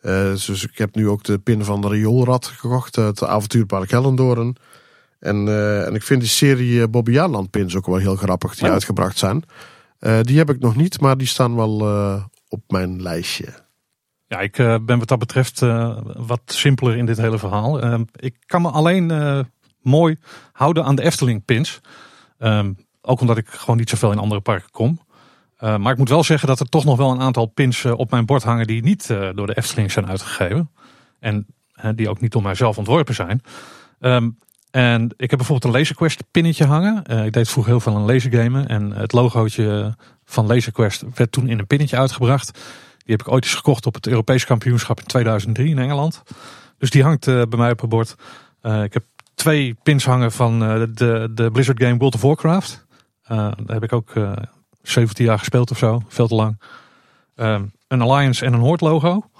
Eh, 0.00 0.30
dus 0.46 0.64
ik 0.64 0.78
heb 0.78 0.94
nu 0.94 1.08
ook 1.08 1.24
de 1.24 1.38
pin 1.38 1.64
van 1.64 1.80
de 1.80 1.88
rioolrad 1.88 2.46
gekocht. 2.46 2.96
Het 2.96 3.22
avontuurpark 3.24 3.90
Hellendoorn. 3.90 4.56
En, 5.18 5.48
eh, 5.48 5.86
en 5.86 5.94
ik 5.94 6.02
vind 6.02 6.20
die 6.20 6.28
serie 6.30 6.82
eh, 6.82 6.88
Bobby 6.88 7.12
Jaarland 7.12 7.50
pins 7.50 7.76
ook 7.76 7.86
wel 7.86 7.96
heel 7.96 8.16
grappig 8.16 8.54
die 8.54 8.66
Oh. 8.66 8.72
uitgebracht 8.72 9.18
zijn. 9.18 9.42
Eh, 9.98 10.20
die 10.20 10.38
heb 10.38 10.50
ik 10.50 10.60
nog 10.60 10.76
niet, 10.76 11.00
maar 11.00 11.16
die 11.16 11.26
staan 11.26 11.56
wel 11.56 11.80
op 12.48 12.62
mijn 12.68 13.02
lijstje. 13.02 13.64
Ja, 14.26 14.40
ik 14.40 14.52
ben 14.56 14.98
wat 14.98 15.08
dat 15.08 15.18
betreft 15.18 15.60
wat 16.16 16.40
simpeler 16.44 16.96
in 16.96 17.06
dit 17.06 17.16
hele 17.16 17.38
verhaal. 17.38 17.80
Ehm, 17.80 18.04
ik 18.16 18.36
kan 18.46 18.62
me 18.62 18.70
alleen 18.70 19.12
mooi 19.82 20.16
houden 20.52 20.84
aan 20.84 20.94
de 20.96 21.02
Efteling 21.02 21.44
pins. 21.44 21.80
Ehm, 22.38 22.72
ook 23.00 23.20
omdat 23.20 23.36
ik 23.36 23.48
gewoon 23.48 23.76
niet 23.76 23.90
zoveel 23.90 24.12
in 24.12 24.18
andere 24.18 24.40
parken 24.40 24.70
kom. 24.70 25.00
Maar 25.58 25.92
ik 25.92 25.98
moet 25.98 26.08
wel 26.08 26.24
zeggen 26.24 26.48
dat 26.48 26.60
er 26.60 26.68
toch 26.68 26.84
nog 26.84 26.96
wel 26.96 27.10
een 27.10 27.20
aantal 27.20 27.46
pins 27.46 27.84
op 27.84 28.10
mijn 28.10 28.26
bord 28.26 28.42
hangen 28.42 28.66
die 28.66 28.82
niet 28.82 29.06
door 29.06 29.46
de 29.46 29.56
Efteling 29.56 29.92
zijn 29.92 30.06
uitgegeven. 30.06 30.70
En 31.18 31.46
die 31.94 32.08
ook 32.08 32.20
niet 32.20 32.32
door 32.32 32.42
mijzelf 32.42 32.78
ontworpen 32.78 33.14
zijn. 33.14 33.42
Ehm, 34.00 34.30
en 34.76 35.14
ik 35.16 35.30
heb 35.30 35.38
bijvoorbeeld 35.38 35.74
een 35.74 35.80
LaserQuest 35.80 36.30
pinnetje 36.30 36.64
hangen. 36.64 37.04
Eh, 37.04 37.24
ik 37.24 37.32
deed 37.32 37.48
vroeger 37.48 37.72
heel 37.72 37.80
veel 37.80 37.94
aan 37.94 38.06
lasergamen. 38.06 38.68
En 38.68 38.92
het 38.92 39.12
logootje 39.12 39.96
van 40.24 40.46
LaserQuest 40.46 41.14
werd 41.14 41.32
toen 41.32 41.48
in 41.48 41.58
een 41.58 41.66
pinnetje 41.66 41.96
uitgebracht. 41.96 42.52
Die 42.96 43.16
heb 43.16 43.20
ik 43.20 43.32
ooit 43.32 43.44
eens 43.44 43.54
gekocht 43.54 43.86
op 43.86 43.94
het 43.94 44.06
Europees 44.06 44.44
kampioenschap 44.44 45.00
in 45.00 45.06
2003 45.06 45.68
in 45.70 45.78
Engeland. 45.78 46.22
Dus 46.78 46.90
die 46.90 47.02
hangt 47.02 47.26
eh, 47.26 47.42
bij 47.48 47.58
mij 47.58 47.70
op 47.70 47.80
het 47.80 47.90
bord. 47.90 48.14
Eh, 48.60 48.82
ik 48.82 48.92
heb 48.92 49.04
twee 49.34 49.76
pins 49.82 50.04
hangen 50.04 50.32
van 50.32 50.58
de, 50.58 51.30
de 51.34 51.50
Blizzard 51.52 51.82
game 51.82 51.96
World 51.96 52.14
of 52.14 52.22
Warcraft. 52.22 52.86
Daar 53.26 53.54
heb 53.66 53.82
ik 53.82 53.92
ook 53.92 54.10
eh 54.14 54.32
17 54.82 55.24
jaar 55.24 55.38
gespeeld 55.38 55.70
of 55.70 55.78
zo. 55.78 56.02
Veel 56.08 56.28
te 56.28 56.34
lang. 56.34 56.60
Ehm, 57.34 57.64
een 57.88 58.00
Alliance 58.00 58.44
en 58.44 58.52
een 58.52 58.60
Horde 58.60 58.84
logo. 58.84 59.30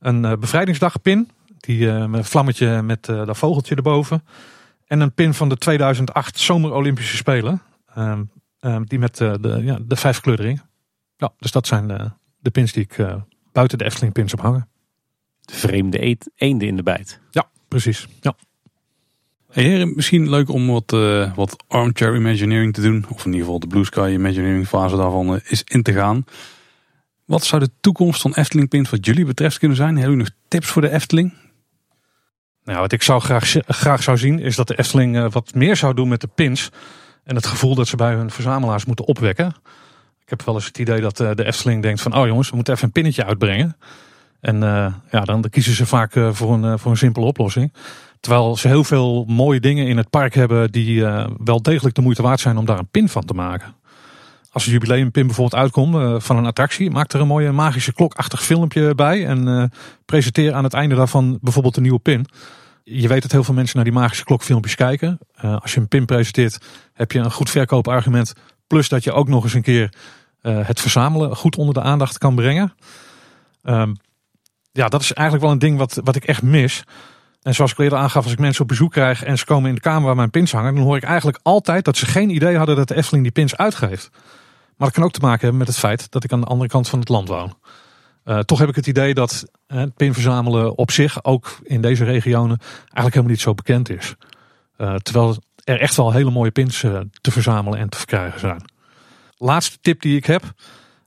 Een 0.00 0.24
eh, 0.24 0.32
bevrijdingsdag 0.32 1.02
pin. 1.02 1.30
Die 1.56 1.90
eh, 1.90 2.06
met 2.06 2.28
vlammetje 2.28 2.82
met 2.82 3.04
dat 3.04 3.38
vogeltje 3.38 3.74
erboven. 3.74 4.24
En 4.92 5.00
een 5.00 5.14
pin 5.14 5.34
van 5.34 5.48
de 5.48 5.56
2008 5.56 6.38
Zomer 6.38 6.72
Olympische 6.72 7.16
Spelen. 7.16 7.62
Ehm, 7.94 8.22
ehm, 8.60 8.82
die 8.82 8.98
met 8.98 9.20
eh, 9.20 9.34
de, 9.40 9.60
ja, 9.62 9.78
de 9.82 9.96
vijf 9.96 10.20
kleurderingen. 10.20 10.62
Ja, 11.16 11.32
dus 11.38 11.50
dat 11.50 11.66
zijn 11.66 11.88
de, 11.88 12.10
de 12.38 12.50
pins 12.50 12.72
die 12.72 12.82
ik 12.82 12.98
eh, 12.98 13.14
buiten 13.52 13.78
de 13.78 13.84
Efteling 13.84 14.12
pins 14.12 14.30
heb 14.30 14.40
hangen. 14.40 14.68
De 15.40 15.54
vreemde 15.54 16.02
eet, 16.02 16.30
eenden 16.34 16.68
in 16.68 16.76
de 16.76 16.82
bijt. 16.82 17.20
Ja, 17.30 17.48
precies. 17.68 18.08
Ja. 18.20 18.34
Hey, 19.50 19.64
heren, 19.64 19.92
misschien 19.94 20.30
leuk 20.30 20.48
om 20.48 20.66
wat, 20.66 20.92
eh, 20.92 21.34
wat 21.34 21.64
armchair 21.68 22.14
imagineering 22.16 22.74
te 22.74 22.80
doen. 22.80 23.04
Of 23.08 23.24
in 23.24 23.32
ieder 23.32 23.44
geval 23.44 23.60
de 23.60 23.66
Blue 23.66 23.84
Sky 23.84 24.10
imagineering 24.12 24.68
fase 24.68 24.96
daarvan 24.96 25.34
eh, 25.34 25.50
is 25.50 25.62
in 25.64 25.82
te 25.82 25.92
gaan. 25.92 26.24
Wat 27.24 27.44
zou 27.44 27.62
de 27.62 27.70
toekomst 27.80 28.20
van 28.20 28.34
Efteling 28.34 28.68
Pins 28.68 28.90
wat 28.90 29.06
jullie 29.06 29.24
betreft 29.24 29.58
kunnen 29.58 29.76
zijn? 29.76 29.96
Hebben 29.96 30.10
jullie 30.10 30.24
nog 30.24 30.36
tips 30.48 30.66
voor 30.66 30.82
de 30.82 30.90
Efteling? 30.90 31.41
Nou, 32.64 32.78
wat 32.78 32.92
ik 32.92 33.02
zou 33.02 33.20
graag, 33.20 33.54
graag 33.66 34.02
zou 34.02 34.18
zien 34.18 34.38
is 34.38 34.56
dat 34.56 34.68
de 34.68 34.78
Efteling 34.78 35.16
eh, 35.16 35.30
wat 35.30 35.54
meer 35.54 35.76
zou 35.76 35.94
doen 35.94 36.08
met 36.08 36.20
de 36.20 36.28
pins. 36.34 36.70
En 37.24 37.34
het 37.34 37.46
gevoel 37.46 37.74
dat 37.74 37.88
ze 37.88 37.96
bij 37.96 38.14
hun 38.14 38.30
verzamelaars 38.30 38.84
moeten 38.84 39.06
opwekken. 39.06 39.46
Ik 40.22 40.30
heb 40.30 40.42
wel 40.42 40.54
eens 40.54 40.66
het 40.66 40.78
idee 40.78 41.00
dat 41.00 41.20
eh, 41.20 41.30
de 41.34 41.44
Efteling 41.44 41.82
denkt 41.82 42.00
van... 42.00 42.16
oh 42.16 42.26
jongens, 42.26 42.48
we 42.48 42.54
moeten 42.54 42.74
even 42.74 42.86
een 42.86 42.92
pinnetje 42.92 43.24
uitbrengen. 43.24 43.76
En 44.40 44.62
eh, 44.62 44.94
ja, 45.10 45.20
dan 45.20 45.44
kiezen 45.50 45.74
ze 45.74 45.86
vaak 45.86 46.12
voor, 46.30 46.52
een, 46.52 46.78
voor 46.78 46.90
een 46.90 46.96
simpele 46.96 47.26
oplossing. 47.26 47.72
Terwijl 48.20 48.56
ze 48.56 48.68
heel 48.68 48.84
veel 48.84 49.24
mooie 49.24 49.60
dingen 49.60 49.86
in 49.86 49.96
het 49.96 50.10
park 50.10 50.34
hebben... 50.34 50.72
die 50.72 51.04
wel 51.44 51.62
degelijk 51.62 51.94
de 51.94 52.02
moeite 52.02 52.22
waard 52.22 52.40
zijn 52.40 52.56
om 52.56 52.64
daar 52.64 52.78
een 52.78 52.88
pin 52.90 53.08
van 53.08 53.24
te 53.24 53.34
maken. 53.34 53.74
Als 54.52 54.66
een 54.66 54.72
jubileumpin 54.72 55.26
bijvoorbeeld 55.26 55.62
uitkomt 55.62 55.94
eh, 55.94 56.14
van 56.18 56.36
een 56.36 56.46
attractie... 56.46 56.90
maak 56.90 57.12
er 57.12 57.20
een 57.20 57.26
mooie 57.26 57.52
magische 57.52 57.92
klokachtig 57.92 58.42
filmpje 58.42 58.94
bij... 58.94 59.26
en 59.26 59.48
eh, 59.48 59.64
presenteer 60.04 60.52
aan 60.52 60.64
het 60.64 60.74
einde 60.74 60.94
daarvan 60.94 61.38
bijvoorbeeld 61.40 61.76
een 61.76 61.82
nieuwe 61.82 61.98
pin... 61.98 62.26
Je 62.84 63.08
weet 63.08 63.22
dat 63.22 63.32
heel 63.32 63.44
veel 63.44 63.54
mensen 63.54 63.76
naar 63.76 63.84
die 63.84 63.94
magische 63.94 64.24
klokfilmpjes 64.24 64.74
kijken. 64.74 65.18
Eh, 65.34 65.56
als 65.60 65.74
je 65.74 65.80
een 65.80 65.88
pin 65.88 66.04
presenteert, 66.04 66.58
heb 66.92 67.12
je 67.12 67.18
een 67.18 67.32
goed 67.32 67.50
verkoopargument. 67.50 68.32
Plus 68.66 68.88
dat 68.88 69.04
je 69.04 69.12
ook 69.12 69.28
nog 69.28 69.44
eens 69.44 69.54
een 69.54 69.62
keer 69.62 69.92
het 70.42 70.80
verzamelen 70.80 71.36
goed 71.36 71.56
onder 71.56 71.74
de 71.74 71.80
aandacht 71.80 72.18
kan 72.18 72.34
brengen. 72.34 72.74
Ehm, 73.62 73.94
ja, 74.72 74.88
dat 74.88 75.00
is 75.00 75.12
eigenlijk 75.12 75.46
wel 75.46 75.54
een 75.54 75.60
ding 75.60 75.78
wat, 75.78 76.00
wat 76.04 76.16
ik 76.16 76.24
echt 76.24 76.42
mis. 76.42 76.84
En 77.42 77.54
zoals 77.54 77.72
ik 77.72 77.78
eerder 77.78 77.98
aangaf, 77.98 78.22
als 78.22 78.32
ik 78.32 78.38
mensen 78.38 78.62
op 78.62 78.68
bezoek 78.68 78.92
krijg 78.92 79.24
en 79.24 79.38
ze 79.38 79.44
komen 79.44 79.68
in 79.68 79.74
de 79.74 79.80
kamer 79.80 80.06
waar 80.06 80.16
mijn 80.16 80.30
pins 80.30 80.52
hangen, 80.52 80.74
dan 80.74 80.84
hoor 80.84 80.96
ik 80.96 81.02
eigenlijk 81.02 81.38
altijd 81.42 81.84
dat 81.84 81.96
ze 81.96 82.06
geen 82.06 82.30
idee 82.30 82.56
hadden 82.56 82.76
dat 82.76 82.88
de 82.88 82.94
Efteling 82.94 83.22
die 83.22 83.32
pins 83.32 83.56
uitgeeft. 83.56 84.10
Maar 84.82 84.90
dat 84.90 85.00
kan 85.00 85.10
ook 85.10 85.16
te 85.16 85.26
maken 85.26 85.40
hebben 85.40 85.58
met 85.58 85.68
het 85.68 85.78
feit 85.78 86.10
dat 86.10 86.24
ik 86.24 86.32
aan 86.32 86.40
de 86.40 86.46
andere 86.46 86.70
kant 86.70 86.88
van 86.88 86.98
het 86.98 87.08
land 87.08 87.28
woon. 87.28 87.54
Eh, 88.24 88.38
toch 88.38 88.58
heb 88.58 88.68
ik 88.68 88.74
het 88.74 88.86
idee 88.86 89.14
dat 89.14 89.44
eh, 89.66 89.78
het 89.78 89.96
pin 89.96 90.12
verzamelen 90.12 90.78
op 90.78 90.90
zich, 90.90 91.24
ook 91.24 91.58
in 91.62 91.80
deze 91.80 92.04
regionen, 92.04 92.58
eigenlijk 92.78 93.14
helemaal 93.14 93.30
niet 93.30 93.40
zo 93.40 93.54
bekend 93.54 93.90
is. 93.90 94.14
Eh, 94.76 94.94
terwijl 94.94 95.36
er 95.64 95.80
echt 95.80 95.96
wel 95.96 96.12
hele 96.12 96.30
mooie 96.30 96.50
pins 96.50 96.80
te 97.20 97.30
verzamelen 97.30 97.78
en 97.78 97.88
te 97.88 97.96
verkrijgen 97.96 98.40
zijn. 98.40 98.64
Laatste 99.36 99.78
tip 99.80 100.00
die 100.00 100.16
ik 100.16 100.26
heb 100.26 100.42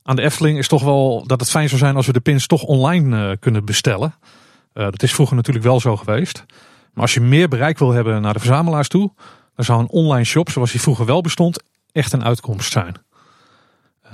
aan 0.04 0.16
de 0.16 0.22
Efteling 0.22 0.58
is 0.58 0.68
toch 0.68 0.84
wel 0.84 1.24
dat 1.28 1.40
het 1.40 1.50
fijn 1.50 1.68
zou 1.68 1.80
zijn 1.80 1.96
als 1.96 2.06
we 2.06 2.14
de 2.14 2.20
pins 2.20 2.48
toch 2.48 2.64
online 2.64 3.38
kunnen 3.38 3.66
bestellen. 3.66 4.16
Dat 4.74 5.04
is 5.04 5.14
vroeger 5.14 5.36
natuurlijk 5.36 5.66
wel 5.66 5.80
zo 5.80 5.96
geweest. 5.96 6.46
Maar 6.94 7.04
als 7.04 7.14
je 7.14 7.22
meer 7.22 7.48
bereik 7.48 7.78
wil 7.78 7.92
hebben 7.92 8.22
naar 8.22 8.34
de 8.34 8.40
verzamelaars 8.40 8.88
toe, 8.88 9.14
dan 9.56 9.66
zou 9.66 9.80
een 9.80 9.90
online 9.90 10.26
shop 10.26 10.50
zoals 10.50 10.72
die 10.72 10.82
vroeger 10.82 11.06
wel 11.06 11.22
bestond 11.22 11.64
echt 11.92 12.14
een 12.14 12.24
uitkomst 12.24 12.72
zijn. 12.72 13.05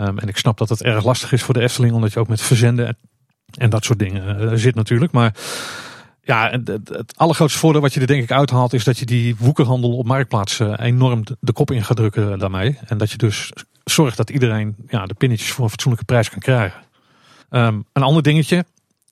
Ehm, 0.01 0.17
en 0.17 0.27
ik 0.27 0.37
snap 0.37 0.57
dat 0.57 0.69
het 0.69 0.83
erg 0.83 1.03
lastig 1.03 1.31
is 1.31 1.43
voor 1.43 1.53
de 1.53 1.61
Efteling, 1.61 1.93
omdat 1.93 2.13
je 2.13 2.19
ook 2.19 2.27
met 2.27 2.41
verzenden 2.41 2.97
en, 3.57 3.69
dat 3.69 3.83
soort 3.83 3.99
dingen 3.99 4.39
eh, 4.39 4.57
zit 4.57 4.75
natuurlijk. 4.75 5.11
Maar 5.11 5.33
ja, 6.23 6.49
het, 6.49 6.67
het, 6.67 7.13
allergrootste 7.17 7.59
voordeel 7.59 7.81
wat 7.81 7.93
je 7.93 7.99
er 7.99 8.07
denk 8.07 8.23
ik 8.23 8.31
uithaalt 8.31 8.73
is 8.73 8.83
dat 8.83 8.97
je 8.97 9.05
die 9.05 9.35
woekerhandel 9.35 9.97
op 9.97 10.05
marktplaats 10.05 10.59
eh, 10.59 10.73
enorm 10.77 11.25
de, 11.25 11.37
de 11.39 11.53
kop 11.53 11.71
in 11.71 11.83
gaat 11.83 11.97
drukken 11.97 12.39
daarmee. 12.39 12.77
En 12.85 12.97
dat 12.97 13.11
je 13.11 13.17
dus 13.17 13.51
zorgt 13.83 14.17
dat 14.17 14.29
iedereen 14.29 14.75
ja, 14.87 15.05
de 15.05 15.13
pinnetjes 15.13 15.51
voor 15.51 15.63
een 15.63 15.69
fatsoenlijke 15.69 16.05
prijs 16.05 16.29
kan 16.29 16.39
krijgen. 16.39 16.81
Ehm, 17.49 17.79
een 17.93 18.03
ander 18.03 18.23
dingetje, 18.23 18.65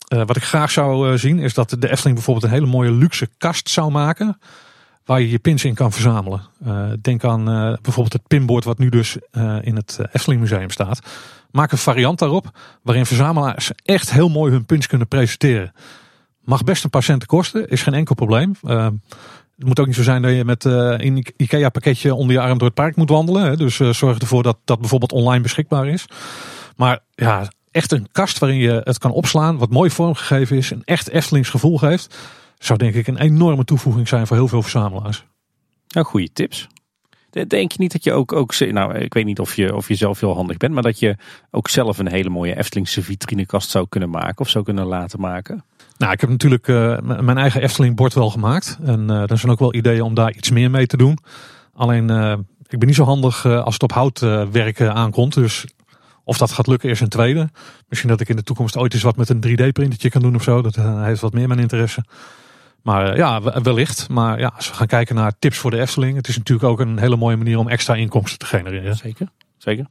eh, 0.07 0.22
wat 0.26 0.36
ik 0.36 0.44
graag 0.44 0.72
zou 0.72 1.11
eh, 1.11 1.18
zien, 1.18 1.40
is 1.40 1.53
dat 1.53 1.70
de 1.80 1.90
Efteling 1.91 2.16
bijvoorbeeld 2.16 2.45
een 2.45 2.60
hele 2.60 2.72
mooie 2.72 2.91
luxe 2.91 3.30
kast 3.38 3.70
zou 3.70 3.91
maken. 3.91 4.40
Waar 5.06 5.22
je 5.22 5.30
je 5.30 5.40
pins 5.40 5.66
in 5.66 5.74
kan 5.74 5.92
verzamelen. 5.92 6.42
Eh, 6.66 6.90
denk 7.02 7.24
aan 7.24 7.50
eh, 7.50 7.74
bijvoorbeeld 7.82 8.14
het 8.14 8.28
pinboard 8.28 8.64
wat 8.64 8.78
nu 8.78 8.90
dus 8.90 9.18
eh, 9.32 9.58
in 9.62 9.76
het 9.76 10.00
Efteling 10.12 10.42
Museum 10.42 10.70
staat. 10.70 11.00
Maak 11.52 11.72
een 11.72 11.78
variant 11.78 12.20
daarop 12.20 12.58
waarin 12.84 13.06
verzamelaars 13.06 13.72
echt 13.84 14.12
heel 14.12 14.30
mooi 14.30 14.52
hun 14.52 14.66
pins 14.66 14.88
kunnen 14.88 15.08
presenteren. 15.08 15.72
Mag 16.44 16.64
best 16.64 16.84
een 16.84 16.90
paar 16.90 17.04
centen 17.04 17.28
kosten, 17.28 17.70
is 17.70 17.84
geen 17.84 17.94
enkel 17.94 18.16
probleem. 18.16 18.56
Het 18.62 19.68
moet 19.68 19.80
ook 19.80 19.86
niet 19.86 19.96
zo 19.96 20.04
zijn 20.04 20.22
dat 20.22 20.32
je 20.32 20.46
met 20.46 20.64
een 20.64 21.26
IKEA 21.38 21.70
pakketje 21.70 22.14
onder 22.14 22.36
je 22.36 22.42
arm 22.42 22.58
door 22.58 22.68
het 22.68 22.76
park 22.76 22.96
moet 22.96 23.10
wandelen. 23.10 23.44
Hè. 23.44 23.58
Dus 23.58 23.76
zorg 23.76 24.18
ervoor 24.18 24.44
dat 24.44 24.58
dat 24.66 24.80
bijvoorbeeld 24.80 25.12
online 25.12 25.42
beschikbaar 25.42 25.88
is. 25.88 26.06
Maar 26.76 27.00
ja, 27.16 27.50
echt 27.72 27.92
een 27.92 28.08
kast 28.12 28.40
waarin 28.40 28.60
je 28.60 28.82
het 28.84 28.98
kan 28.98 29.12
opslaan, 29.12 29.58
wat 29.58 29.70
mooi 29.70 29.90
vormgegeven 29.90 30.58
is, 30.58 30.72
een 30.72 30.82
echt 30.86 31.10
Eftelings 31.10 31.50
gevoel 31.50 31.78
geeft, 31.78 32.18
zou 32.60 32.80
denk 32.80 32.94
ik 32.94 33.07
een 33.07 33.18
enorme 33.18 33.64
toevoeging 33.64 34.07
zijn 34.07 34.27
voor 34.27 34.36
heel 34.38 34.48
veel 34.48 34.61
verzamelaars. 34.61 35.26
Nou, 35.88 36.06
goede 36.06 36.30
tips. 36.34 36.68
De- 37.30 37.48
Denk 37.48 37.72
je 37.72 37.77
niet 37.80 37.91
dat 37.91 38.03
je 38.03 38.14
ook, 38.14 38.34
ook 38.34 38.60
nou, 38.60 38.95
ik 38.98 39.14
weet 39.14 39.26
niet 39.26 39.40
of 39.40 39.56
je, 39.56 39.76
of 39.76 39.88
je 39.88 39.95
zelf 39.95 40.19
heel 40.19 40.36
handig 40.36 40.57
bent, 40.57 40.73
maar 40.73 40.84
dat 40.84 40.99
je 40.99 41.15
ook 41.52 41.68
zelf 41.69 41.98
een 41.99 42.10
hele 42.10 42.30
mooie 42.30 42.57
Eftelingse 42.57 43.03
vitrinekast 43.03 43.69
zou 43.69 43.86
kunnen 43.90 44.10
maken 44.10 44.40
of 44.40 44.49
zou 44.49 44.64
kunnen 44.64 44.86
laten 44.86 45.19
maken? 45.19 45.64
Nou, 45.98 46.11
ik 46.11 46.22
heb 46.22 46.30
natuurlijk 46.30 46.68
eh, 46.68 46.99
mijn 46.99 47.38
eigen 47.38 47.61
Efteling 47.61 47.95
bord 47.95 48.14
wel 48.14 48.30
gemaakt. 48.30 48.77
En 48.84 49.10
eh 49.10 49.30
er 49.31 49.38
zijn 49.38 49.52
ook 49.52 49.60
wel 49.60 49.73
ideeën 49.76 50.02
om 50.02 50.14
daar 50.14 50.34
iets 50.34 50.49
meer 50.49 50.69
mee 50.69 50.86
te 50.86 50.98
doen. 50.98 51.18
Alleen, 51.73 52.10
eh, 52.10 52.31
ik 52.68 52.80
ben 52.80 52.88
niet 52.88 52.95
zo 52.98 53.03
handig 53.03 53.45
als 53.45 53.73
het 53.73 53.84
op 53.84 53.91
hout 53.91 54.19
werken 54.52 54.94
aankomt. 54.94 55.34
Dus 55.34 55.65
of 56.23 56.38
dat 56.38 56.52
gaat 56.52 56.68
lukken 56.68 56.90
is 56.90 56.99
een 56.99 57.10
tweede. 57.10 57.49
Misschien 57.88 58.10
dat 58.10 58.19
ik 58.19 58.30
in 58.30 58.36
de 58.36 58.44
toekomst 58.44 58.77
ooit 58.77 58.94
eens 58.94 59.03
wat 59.03 59.15
met 59.18 59.30
een 59.30 59.41
3D-printertje 59.48 60.10
kan 60.10 60.22
doen 60.22 60.36
of 60.36 60.44
zo. 60.44 60.61
Dat 60.61 60.76
heeft 60.76 61.22
wat 61.22 61.34
meer 61.34 61.48
mijn 61.48 61.60
interesse. 61.60 62.03
Maar 62.84 63.11
eh, 63.11 63.18
ja, 63.18 63.41
we- 63.41 63.60
wellicht. 63.64 64.10
Maar 64.10 64.39
ja, 64.39 64.51
als 64.56 64.69
we 64.69 64.76
gaan 64.76 64.88
kijken 64.88 65.15
naar 65.15 65.34
tips 65.39 65.57
voor 65.57 65.72
de 65.72 65.80
Efteling. 65.80 66.15
Het 66.15 66.27
is 66.27 66.38
natuurlijk 66.38 66.68
ook 66.69 66.80
een 66.80 66.99
hele 66.99 67.15
mooie 67.15 67.38
manier 67.38 67.57
om 67.57 67.68
extra 67.68 67.95
inkomsten 67.95 68.39
te 68.39 68.45
genereren. 68.45 68.95
Zeker. 68.95 69.27
Zeker. 69.57 69.85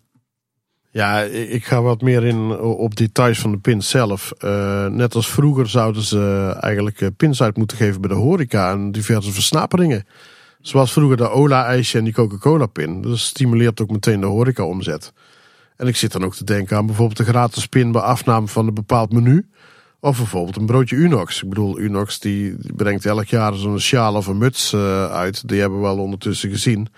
Ja, 0.90 1.20
ik 1.22 1.64
ga 1.64 1.82
wat 1.82 2.00
meer 2.00 2.24
in 2.24 2.58
op 2.60 2.96
details 2.96 3.38
van 3.38 3.50
de 3.50 3.58
pins 3.58 3.88
zelf. 3.88 4.30
Eh, 4.38 4.86
net 4.86 5.14
als 5.14 5.30
vroeger 5.30 5.68
zouden 5.68 6.02
ze 6.02 6.54
eigenlijk 6.60 7.00
eh, 7.00 7.08
pins 7.16 7.42
uit 7.42 7.56
moeten 7.56 7.76
geven 7.76 8.00
bij 8.00 8.10
de 8.10 8.16
horeca 8.16 8.70
en 8.70 8.92
diverse 8.92 9.32
versnaperingen. 9.32 10.06
Zoals 10.60 10.92
vroeger 10.92 11.16
de 11.16 11.28
Ola-ijsje 11.30 11.98
en 11.98 12.04
die 12.04 12.12
Coca-Cola-pin. 12.12 13.02
Dat 13.02 13.18
stimuleert 13.18 13.80
ook 13.82 13.90
meteen 13.90 14.20
de 14.20 14.26
horeca-omzet. 14.26 15.12
En 15.76 15.86
ik 15.86 15.96
zit 15.96 16.12
dan 16.12 16.24
ook 16.24 16.34
te 16.34 16.44
denken 16.44 16.76
aan 16.76 16.86
bijvoorbeeld 16.86 17.18
een 17.18 17.24
gratis 17.24 17.66
pin 17.66 17.92
bij 17.92 18.00
afname 18.02 18.46
van 18.46 18.66
een 18.66 18.74
bepaald 18.74 19.12
menu. 19.12 19.48
Of 20.00 20.16
bijvoorbeeld 20.16 20.56
een 20.56 20.66
broodje 20.66 20.96
Unox. 20.96 21.42
Ik 21.42 21.48
bedoel, 21.48 21.78
Unox 21.78 22.18
die 22.18 22.56
brengt 22.76 23.06
elk 23.06 23.26
jaar 23.26 23.54
zo'n 23.54 23.80
sjaal 23.80 24.14
of 24.14 24.26
een 24.26 24.38
muts 24.38 24.72
eh, 24.72 25.10
uit. 25.10 25.48
Die 25.48 25.60
hebben 25.60 25.78
we 25.78 25.84
wel 25.84 25.98
ondertussen 25.98 26.50
gezien. 26.50 26.88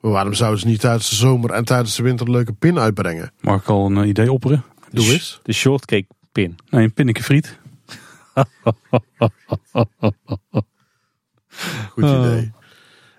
Maar 0.00 0.10
waarom 0.12 0.34
zouden 0.34 0.60
ze 0.60 0.66
niet 0.66 0.80
tijdens 0.80 1.10
de 1.10 1.16
zomer 1.16 1.50
en 1.50 1.64
tijdens 1.64 1.96
de 1.96 2.02
winter 2.02 2.26
een 2.26 2.32
leuke 2.32 2.52
pin 2.52 2.78
uitbrengen? 2.78 3.32
Mag 3.40 3.60
ik 3.60 3.68
al 3.68 3.86
een 3.86 3.96
eh, 3.96 4.08
idee 4.08 4.32
opperen? 4.32 4.64
Doe 4.90 5.12
eens. 5.12 5.40
De 5.42 5.52
shortcake 5.52 6.06
pin. 6.32 6.56
Nee, 6.70 6.84
een 6.84 6.92
pinneke 6.92 7.22
friet. 7.22 7.58
Goed 11.92 12.04
idee. 12.04 12.52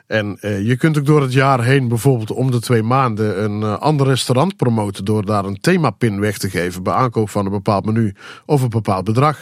En 0.07 0.37
eh, 0.39 0.65
je 0.67 0.77
kunt 0.77 0.97
ook 0.97 1.05
door 1.05 1.21
het 1.21 1.33
jaar 1.33 1.63
heen 1.63 1.87
bijvoorbeeld 1.87 2.31
om 2.31 2.51
de 2.51 2.59
twee 2.59 2.83
maanden 2.83 3.43
een 3.43 3.61
eh, 3.63 3.77
ander 3.77 4.07
restaurant 4.07 4.55
promoten 4.55 5.05
door 5.05 5.25
daar 5.25 5.45
een 5.45 5.59
themapin 5.59 6.19
weg 6.19 6.37
te 6.37 6.49
geven 6.49 6.83
bij 6.83 6.93
aankoop 6.93 7.29
van 7.29 7.45
een 7.45 7.51
bepaald 7.51 7.85
menu 7.85 8.15
of 8.45 8.61
een 8.61 8.69
bepaald 8.69 9.03
bedrag. 9.05 9.39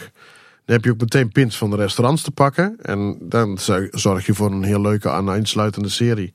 Dan 0.64 0.76
heb 0.76 0.84
je 0.84 0.90
ook 0.90 1.00
meteen 1.00 1.28
pins 1.32 1.56
van 1.58 1.70
de 1.70 1.76
restaurants 1.76 2.22
te 2.22 2.30
pakken 2.30 2.76
en 2.82 3.16
dan 3.20 3.58
zorg 3.90 4.26
je 4.26 4.34
voor 4.34 4.50
een 4.52 4.62
heel 4.62 4.80
leuke 4.80 5.10
aansluitende 5.10 5.88
serie. 5.88 6.34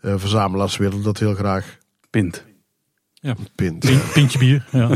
Eh, 0.00 0.14
verzamelaars 0.16 0.76
willen 0.76 1.02
dat 1.02 1.18
heel 1.18 1.34
graag. 1.34 1.76
Pint. 2.10 2.44
Pint. 3.54 3.78
Pin- 3.78 4.00
Pintje 4.12 4.38
bier. 4.38 4.66
Ja. 4.70 4.88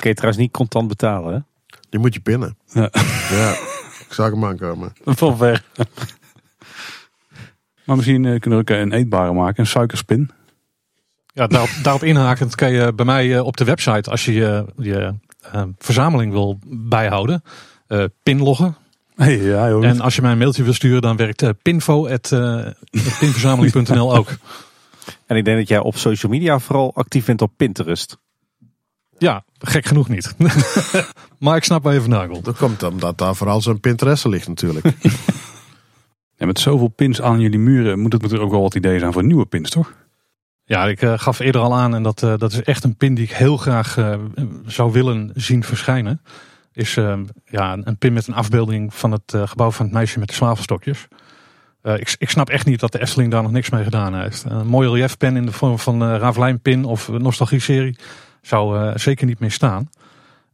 Je 0.00 0.14
trouwens 0.14 0.36
niet 0.36 0.52
contant 0.52 0.88
betalen. 0.88 1.34
Hè? 1.34 1.38
Die 1.90 2.00
moet 2.00 2.14
je 2.14 2.20
pinnen. 2.20 2.56
Ja. 2.72 2.90
Ja, 3.30 3.50
ik 3.50 4.06
zag 4.10 4.30
hem 4.30 4.44
aankomen. 4.44 4.92
Van 5.04 5.36
ver. 5.36 5.64
Maar 7.84 7.96
misschien 7.96 8.24
eh, 8.24 8.40
kunnen 8.40 8.64
we 8.64 8.72
ook 8.72 8.80
een 8.80 8.92
eetbare 8.92 9.32
maken. 9.32 9.60
Een 9.60 9.66
suikerspin. 9.66 10.30
Ja, 11.26 11.46
daarop, 11.46 11.70
daarop 11.82 12.02
inhakend 12.02 12.54
kan 12.54 12.72
je 12.72 12.92
bij 12.92 13.04
mij 13.04 13.36
eh, 13.36 13.44
op 13.44 13.56
de 13.56 13.64
website, 13.64 14.10
als 14.10 14.24
je 14.24 14.32
je, 14.32 14.64
je 14.76 15.14
eh, 15.52 15.62
verzameling 15.78 16.32
wil 16.32 16.58
bijhouden, 16.66 17.42
eh 17.86 18.04
pinloggen. 18.22 18.76
Hey, 19.14 19.36
ja, 19.36 19.68
joh. 19.68 19.84
En 19.84 20.00
als 20.00 20.16
je 20.16 20.22
mij 20.22 20.32
een 20.32 20.38
mailtje 20.38 20.62
wil 20.62 20.72
sturen, 20.72 21.02
dan 21.02 21.16
werkt 21.16 21.42
uh, 21.42 21.50
pinfo.pinverzameling.nl 21.62 24.14
ook. 24.16 24.28
En 25.26 25.36
ik 25.36 25.44
denk 25.44 25.58
dat 25.58 25.68
jij 25.68 25.78
op 25.78 25.96
social 25.96 26.32
media 26.32 26.58
vooral 26.58 26.94
actief 26.94 27.24
bent 27.24 27.42
op 27.42 27.52
Pinterest. 27.56 28.16
Ja, 29.18 29.44
gek 29.58 29.86
genoeg 29.86 30.08
niet. 30.08 30.34
maar 31.38 31.56
ik 31.56 31.64
snap 31.64 31.82
waar 31.82 31.94
je 31.94 32.00
vandaan 32.00 32.28
komt. 32.28 32.44
Dat 32.44 32.56
komt 32.56 32.82
omdat 32.82 33.18
daar 33.18 33.34
vooral 33.34 33.60
zijn 33.60 33.80
Pinterest 33.80 34.24
ligt 34.24 34.48
natuurlijk. 34.48 34.86
En 36.42 36.48
met 36.48 36.60
zoveel 36.60 36.88
pins 36.88 37.22
aan 37.22 37.40
jullie 37.40 37.58
muren 37.58 38.00
moet 38.00 38.12
het 38.12 38.22
natuurlijk 38.22 38.48
ook 38.48 38.54
wel 38.54 38.62
wat 38.62 38.74
ideeën 38.74 38.98
zijn 38.98 39.12
voor 39.12 39.24
nieuwe 39.24 39.46
pins, 39.46 39.70
toch? 39.70 39.92
Ja, 40.64 40.86
ik 40.86 41.02
eh, 41.02 41.18
gaf 41.18 41.38
eerder 41.38 41.60
al 41.60 41.74
aan, 41.74 41.94
en 41.94 42.02
dat, 42.02 42.22
eh, 42.22 42.34
dat 42.36 42.52
is 42.52 42.62
echt 42.62 42.84
een 42.84 42.96
pin 42.96 43.14
die 43.14 43.24
ik 43.24 43.32
heel 43.32 43.56
graag 43.56 43.96
eh, 43.96 44.14
zou 44.66 44.92
willen 44.92 45.30
zien 45.34 45.64
verschijnen. 45.64 46.22
Is 46.72 46.94
ja, 47.44 47.78
een 47.84 47.98
pin 47.98 48.12
met 48.12 48.26
een 48.26 48.34
afbeelding 48.34 48.94
van 48.94 49.12
het 49.12 49.34
gebouw 49.44 49.70
van 49.70 49.84
het 49.84 49.94
meisje 49.94 50.18
met 50.18 50.28
de 50.28 50.34
zwavelstokjes. 50.34 51.08
Eh, 51.82 51.94
ik, 51.94 52.14
ik 52.18 52.30
snap 52.30 52.48
echt 52.48 52.66
niet 52.66 52.80
dat 52.80 52.92
de 52.92 53.00
Efteling 53.00 53.30
daar 53.30 53.42
nog 53.42 53.52
niks 53.52 53.70
mee 53.70 53.84
gedaan 53.84 54.14
heeft. 54.14 54.44
Een 54.48 54.66
mooie 54.66 54.90
reliefpen 54.90 55.36
in 55.36 55.46
de 55.46 55.52
vorm 55.52 55.78
van 55.78 56.02
uh, 56.02 56.18
Ravelijn-pin 56.18 56.84
of 56.84 57.08
nostalgie-serie 57.08 57.98
zou 58.40 58.98
zeker 58.98 59.26
niet 59.26 59.38
meer 59.38 59.50
staan. 59.50 59.90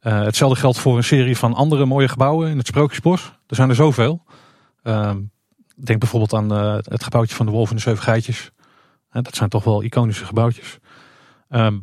Hetzelfde 0.01 0.59
geldt 0.59 0.79
voor 0.79 0.97
een 0.97 1.05
serie 1.05 1.37
van 1.37 1.55
andere 1.55 1.85
mooie 1.85 2.09
gebouwen 2.09 2.51
in 2.51 2.59
het 2.59 2.67
Sprookjesbos. 2.67 3.33
Er 3.47 3.57
zijn 3.57 3.69
er 3.69 3.75
zoveel. 3.75 4.23
Denk 5.85 5.99
bijvoorbeeld 5.99 6.35
aan 6.35 6.53
eh, 6.53 6.75
het 6.83 7.05
gebouwtje 7.05 7.35
van 7.37 7.47
de 7.47 7.53
Wolf 7.53 7.71
en 7.71 7.77
de 7.77 7.83
Zeven 7.83 8.03
Geitjes. 8.03 8.51
Dat 9.11 9.37
zijn 9.37 9.49
toch 9.49 9.65
wel 9.65 9.83
iconische 9.83 10.25
gebouwtjes. 10.25 10.79
Ehm, 11.49 11.79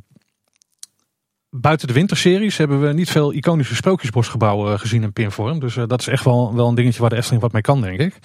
buiten 1.49 1.88
de 1.88 1.93
winterseries 1.93 2.57
hebben 2.57 2.81
we 2.81 2.93
niet 2.93 3.09
veel 3.09 3.34
iconische 3.34 3.76
sprookjesbosgebouwen 3.76 4.73
eh, 4.73 4.80
gezien 4.80 5.03
in 5.03 5.13
pinvorm. 5.13 5.59
Dus 5.59 5.77
eh, 5.77 5.84
dat 5.88 5.99
is 5.99 6.07
echt 6.07 6.23
wel, 6.23 6.55
wel 6.55 6.67
een 6.67 6.76
dingetje 6.76 7.01
waar 7.01 7.09
de 7.09 7.15
Efteling 7.15 7.41
wat 7.41 7.51
mee 7.51 7.61
kan, 7.61 7.81
denk 7.81 7.99
ik. 7.99 8.17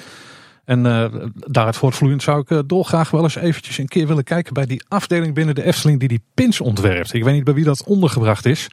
En 0.64 0.84
uh, 0.84 1.04
daaruit 1.34 1.76
voortvloeiend 1.76 2.22
zou 2.22 2.44
ik 2.46 2.68
dolgraag 2.68 3.10
wel 3.10 3.22
eens 3.22 3.34
eventjes 3.34 3.78
een 3.78 3.88
keer 3.88 4.06
willen 4.06 4.24
kijken 4.24 4.54
bij 4.54 4.66
die 4.66 4.82
afdeling 4.88 5.34
binnen 5.34 5.54
de 5.54 5.64
Efteling 5.64 5.98
die 5.98 6.08
die 6.08 6.22
pins 6.34 6.60
ontwerpt. 6.60 7.12
Ik 7.12 7.24
weet 7.24 7.34
niet 7.34 7.44
bij 7.44 7.54
wie 7.54 7.64
dat 7.64 7.84
ondergebracht 7.84 8.46
is. 8.46 8.68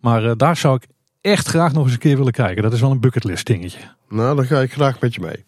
Maar 0.00 0.36
daar 0.36 0.56
zou 0.56 0.76
ik 0.76 0.86
echt 1.20 1.48
graag 1.48 1.72
nog 1.72 1.84
eens 1.84 1.92
een 1.92 1.98
keer 1.98 2.16
willen 2.16 2.32
kijken. 2.32 2.62
Dat 2.62 2.72
is 2.72 2.80
wel 2.80 2.90
een 2.90 3.00
bucketlist 3.00 3.46
dingetje. 3.46 3.80
Nou, 4.08 4.36
dan 4.36 4.46
ga 4.46 4.60
ik 4.60 4.72
graag 4.72 5.00
met 5.00 5.14
je 5.14 5.20
mee. 5.20 5.44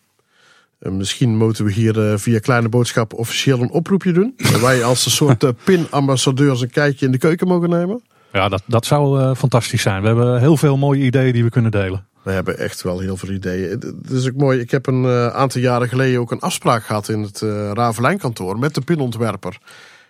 En 0.81 0.97
misschien 0.97 1.37
moeten 1.37 1.65
we 1.65 1.73
hier 1.73 2.11
uh, 2.11 2.17
via 2.17 2.39
Kleine 2.39 2.69
Boodschap 2.69 3.13
officieel 3.13 3.61
een 3.61 3.71
oproepje 3.71 4.13
doen. 4.13 4.35
wij 4.61 4.85
als 4.85 5.05
een 5.05 5.11
soort 5.11 5.45
uh, 5.45 5.51
pinambassadeurs 5.65 6.61
een 6.61 6.71
kijkje 6.71 7.07
in 7.07 7.13
de 7.13 7.19
keuken 7.19 7.49
mogen 7.49 7.71
nemen. 7.71 8.03
Ja, 8.33 8.49
dat, 8.49 8.63
dat 8.67 8.87
zou 8.87 9.35
fantastisch 9.35 9.83
zijn. 9.83 10.01
We 10.01 10.07
hebben 10.07 10.41
heel 10.41 10.57
veel 10.57 10.77
mooie 10.77 11.03
ideeën 11.03 11.33
die 11.33 11.45
we 11.45 11.51
kunnen 11.51 11.71
delen. 11.71 12.07
We 12.23 12.31
hebben 12.31 12.59
echt 12.59 12.83
wel 12.83 12.99
heel 12.99 13.17
veel 13.17 13.29
ideeën. 13.29 13.71
Het 13.71 14.11
is 14.11 14.29
ook 14.29 14.37
mooi. 14.37 14.61
Ik 14.61 14.71
heb 14.71 14.87
een 14.87 15.07
aantal 15.33 15.61
jaren 15.61 15.89
geleden 15.89 16.21
ook 16.21 16.31
een 16.31 16.41
afspraak 16.41 16.85
gehad 16.85 17.09
in 17.09 17.23
het 17.23 17.41
Ravelijn-kantoor 17.73 18.59
met 18.59 18.75
de 18.75 18.81
pinontwerper. 18.81 19.59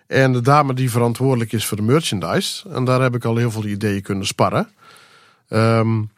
En 0.07 0.33
de 0.33 0.41
dame 0.41 0.73
die 0.73 0.91
verantwoordelijk 0.91 1.51
is 1.51 1.65
voor 1.65 1.77
de 1.77 1.83
merchandise. 1.83 2.69
En 2.69 2.85
daar 2.85 3.01
heb 3.01 3.15
ik 3.15 3.25
al 3.25 3.35
heel 3.35 3.51
veel 3.51 3.65
ideeën 3.65 4.01
kunnen 4.01 4.25
sparren. 4.25 4.69
Um, 5.49 6.09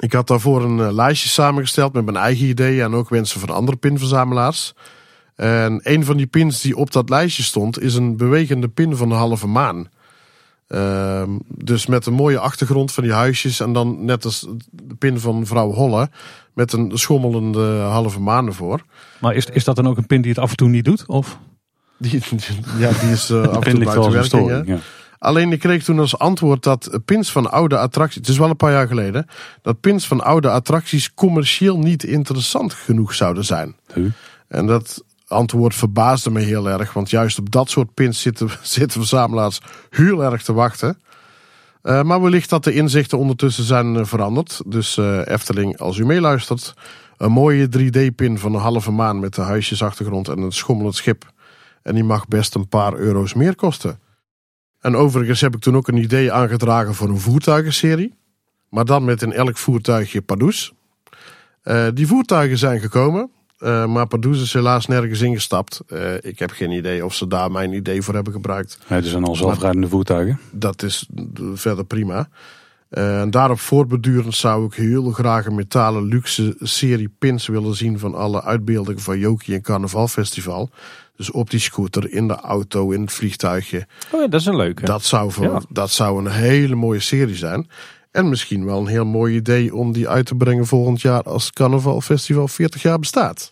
ik 0.00 0.12
had 0.12 0.26
daarvoor 0.26 0.64
een 0.64 0.78
uh, 0.78 0.92
lijstje 0.92 1.28
samengesteld 1.28 1.92
met 1.92 2.04
mijn 2.04 2.16
eigen 2.16 2.46
ideeën 2.46 2.84
en 2.84 2.94
ook 2.94 3.08
wensen 3.08 3.40
van 3.40 3.50
andere 3.50 3.76
pinverzamelaars. 3.76 4.74
En 5.34 5.80
een 5.82 6.04
van 6.04 6.16
die 6.16 6.26
pins 6.26 6.60
die 6.60 6.76
op 6.76 6.92
dat 6.92 7.08
lijstje 7.08 7.42
stond 7.42 7.80
is 7.80 7.94
een 7.94 8.16
bewegende 8.16 8.68
pin 8.68 8.96
van 8.96 9.08
de 9.08 9.14
halve 9.14 9.46
maan. 9.46 9.88
Uh, 10.68 11.22
dus 11.46 11.86
met 11.86 12.06
een 12.06 12.12
mooie 12.12 12.38
achtergrond 12.38 12.92
van 12.92 13.04
die 13.04 13.12
huisjes. 13.12 13.60
En 13.60 13.72
dan 13.72 14.04
net 14.04 14.24
als 14.24 14.46
de 14.70 14.94
pin 14.94 15.20
van 15.20 15.38
mevrouw 15.38 15.72
Holle. 15.72 16.10
Met 16.54 16.72
een 16.72 16.90
schommelende 16.94 17.78
halve 17.78 18.20
maan 18.20 18.46
ervoor. 18.46 18.82
Maar 19.20 19.34
is, 19.34 19.46
is 19.46 19.64
dat 19.64 19.76
dan 19.76 19.88
ook 19.88 19.96
een 19.96 20.06
pin 20.06 20.20
die 20.20 20.30
het 20.30 20.40
af 20.40 20.50
en 20.50 20.56
toe 20.56 20.68
niet 20.68 20.84
doet? 20.84 21.06
Of? 21.06 21.38
Die, 21.98 22.10
ja, 22.78 22.90
die 23.00 23.10
is 23.10 23.30
uh, 23.30 23.42
af 23.42 23.64
en 23.64 23.74
toe 23.74 23.84
buiten 23.84 24.12
werking. 24.12 24.66
Ja. 24.66 24.78
Alleen 25.20 25.52
ik 25.52 25.58
kreeg 25.58 25.84
toen 25.84 25.98
als 25.98 26.18
antwoord 26.18 26.62
dat 26.62 27.00
pins 27.04 27.32
van 27.32 27.50
oude 27.50 27.78
attracties. 27.78 28.20
Het 28.20 28.28
is 28.28 28.38
wel 28.38 28.50
een 28.50 28.56
paar 28.56 28.72
jaar 28.72 28.86
geleden. 28.86 29.26
Dat 29.62 29.80
pins 29.80 30.06
van 30.06 30.20
oude 30.20 30.50
attracties 30.50 31.14
commercieel 31.14 31.78
niet 31.78 32.04
interessant 32.04 32.72
genoeg 32.72 33.14
zouden 33.14 33.44
zijn. 33.44 33.76
Huh? 33.94 34.10
En 34.48 34.66
dat 34.66 35.04
antwoord 35.26 35.74
verbaasde 35.74 36.30
me 36.30 36.40
heel 36.40 36.68
erg. 36.68 36.92
Want 36.92 37.10
juist 37.10 37.38
op 37.38 37.50
dat 37.50 37.70
soort 37.70 37.94
pins 37.94 38.20
zitten, 38.20 38.50
zitten 38.62 39.00
verzamelaars 39.00 39.60
heel 39.90 40.24
erg 40.24 40.42
te 40.42 40.52
wachten. 40.52 40.98
Uh, 41.82 42.02
maar 42.02 42.22
wellicht 42.22 42.50
dat 42.50 42.64
de 42.64 42.72
inzichten 42.72 43.18
ondertussen 43.18 43.64
zijn 43.64 43.94
uh, 43.94 44.04
veranderd. 44.04 44.60
Dus 44.66 44.96
uh, 44.96 45.26
Efteling, 45.26 45.78
als 45.78 45.98
u 45.98 46.04
meeluistert. 46.06 46.74
Een 47.16 47.32
mooie 47.32 47.68
3D-pin 47.78 48.38
van 48.38 48.54
een 48.54 48.60
halve 48.60 48.90
maan 48.90 49.20
met 49.20 49.34
de 49.34 49.42
huisjesachtergrond 49.42 50.28
en 50.28 50.38
een 50.38 50.52
schommelend 50.52 50.94
schip. 50.94 51.32
En 51.82 51.94
die 51.94 52.04
mag 52.04 52.28
best 52.28 52.54
een 52.54 52.68
paar 52.68 52.94
euro's 52.94 53.34
meer 53.34 53.54
kosten. 53.54 53.98
En 54.80 54.96
overigens 54.96 55.40
heb 55.40 55.54
ik 55.54 55.60
toen 55.60 55.76
ook 55.76 55.88
een 55.88 55.96
idee 55.96 56.32
aangedragen 56.32 56.94
voor 56.94 57.08
een 57.08 57.20
voertuigenserie. 57.20 58.14
Maar 58.68 58.84
dan 58.84 59.04
met 59.04 59.22
in 59.22 59.32
elk 59.32 59.56
voertuigje 59.56 60.22
Pardoes. 60.22 60.72
die 61.94 62.06
voertuigen 62.06 62.58
zijn 62.58 62.80
gekomen. 62.80 63.30
Uh, 63.60 63.86
maar 63.86 64.06
Pardoes 64.06 64.42
is 64.42 64.52
helaas 64.52 64.86
nergens 64.86 65.20
ingestapt. 65.20 65.80
Uh, 65.88 66.14
ik 66.20 66.38
heb 66.38 66.50
geen 66.50 66.70
idee 66.70 67.04
of 67.04 67.14
ze 67.14 67.26
daar 67.26 67.50
mijn 67.50 67.72
idee 67.72 68.02
voor 68.02 68.14
hebben 68.14 68.32
gebruikt. 68.32 68.78
Ja, 68.88 68.96
er 68.96 69.04
zijn 69.04 69.24
al 69.24 69.36
zelfrijdende 69.36 69.88
voertuigen. 69.88 70.38
Dat 70.50 70.82
is 70.82 71.08
verder 71.54 71.84
prima. 71.84 72.28
Uh, 72.90 73.20
en 73.20 73.30
daarop 73.30 73.60
voortbedurend 73.60 74.34
zou 74.34 74.64
ik 74.64 74.74
heel 74.74 75.10
graag 75.10 75.46
een 75.46 75.54
metalen 75.54 76.04
luxe 76.04 76.56
serie 76.58 77.08
pins 77.18 77.46
willen 77.46 77.74
zien 77.74 77.98
van 77.98 78.14
alle 78.14 78.42
uitbeeldingen 78.42 79.02
van 79.02 79.18
Jokie 79.18 79.54
en 79.54 79.62
Carnaval 79.62 80.08
Festival. 80.08 80.70
Dus 81.16 81.30
op 81.30 81.50
die 81.50 81.60
scooter, 81.60 82.12
in 82.12 82.28
de 82.28 82.34
auto, 82.34 82.90
in 82.90 83.00
het 83.00 83.12
vliegtuigje. 83.12 83.86
Oh 84.10 84.20
ja, 84.20 84.26
dat 84.26 84.40
is 84.40 84.46
een 84.46 84.56
leuke. 84.56 84.84
Dat 84.84 85.04
zou, 85.04 85.30
voor, 85.30 85.44
ja. 85.44 85.60
dat 85.68 85.90
zou 85.90 86.18
een 86.18 86.30
hele 86.30 86.74
mooie 86.74 87.00
serie 87.00 87.36
zijn. 87.36 87.68
En 88.10 88.28
misschien 88.28 88.64
wel 88.64 88.78
een 88.78 88.86
heel 88.86 89.04
mooi 89.04 89.34
idee 89.36 89.74
om 89.74 89.92
die 89.92 90.08
uit 90.08 90.26
te 90.26 90.34
brengen 90.34 90.66
volgend 90.66 91.00
jaar 91.00 91.22
als 91.22 91.44
het 91.44 91.54
Carnaval 91.54 92.00
Festival 92.00 92.48
40 92.48 92.82
jaar 92.82 92.98
bestaat. 92.98 93.48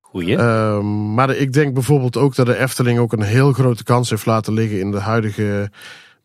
Goeie. 0.00 0.36
Uh, 0.36 0.80
maar 1.14 1.30
ik 1.30 1.52
denk 1.52 1.74
bijvoorbeeld 1.74 2.16
ook 2.16 2.34
dat 2.34 2.46
de 2.46 2.56
Efteling 2.56 2.98
ook 2.98 3.12
een 3.12 3.22
heel 3.22 3.52
grote 3.52 3.84
kans 3.84 4.10
heeft 4.10 4.26
laten 4.26 4.52
liggen 4.52 4.80
in 4.80 4.90
de 4.90 4.98
huidige, 4.98 5.70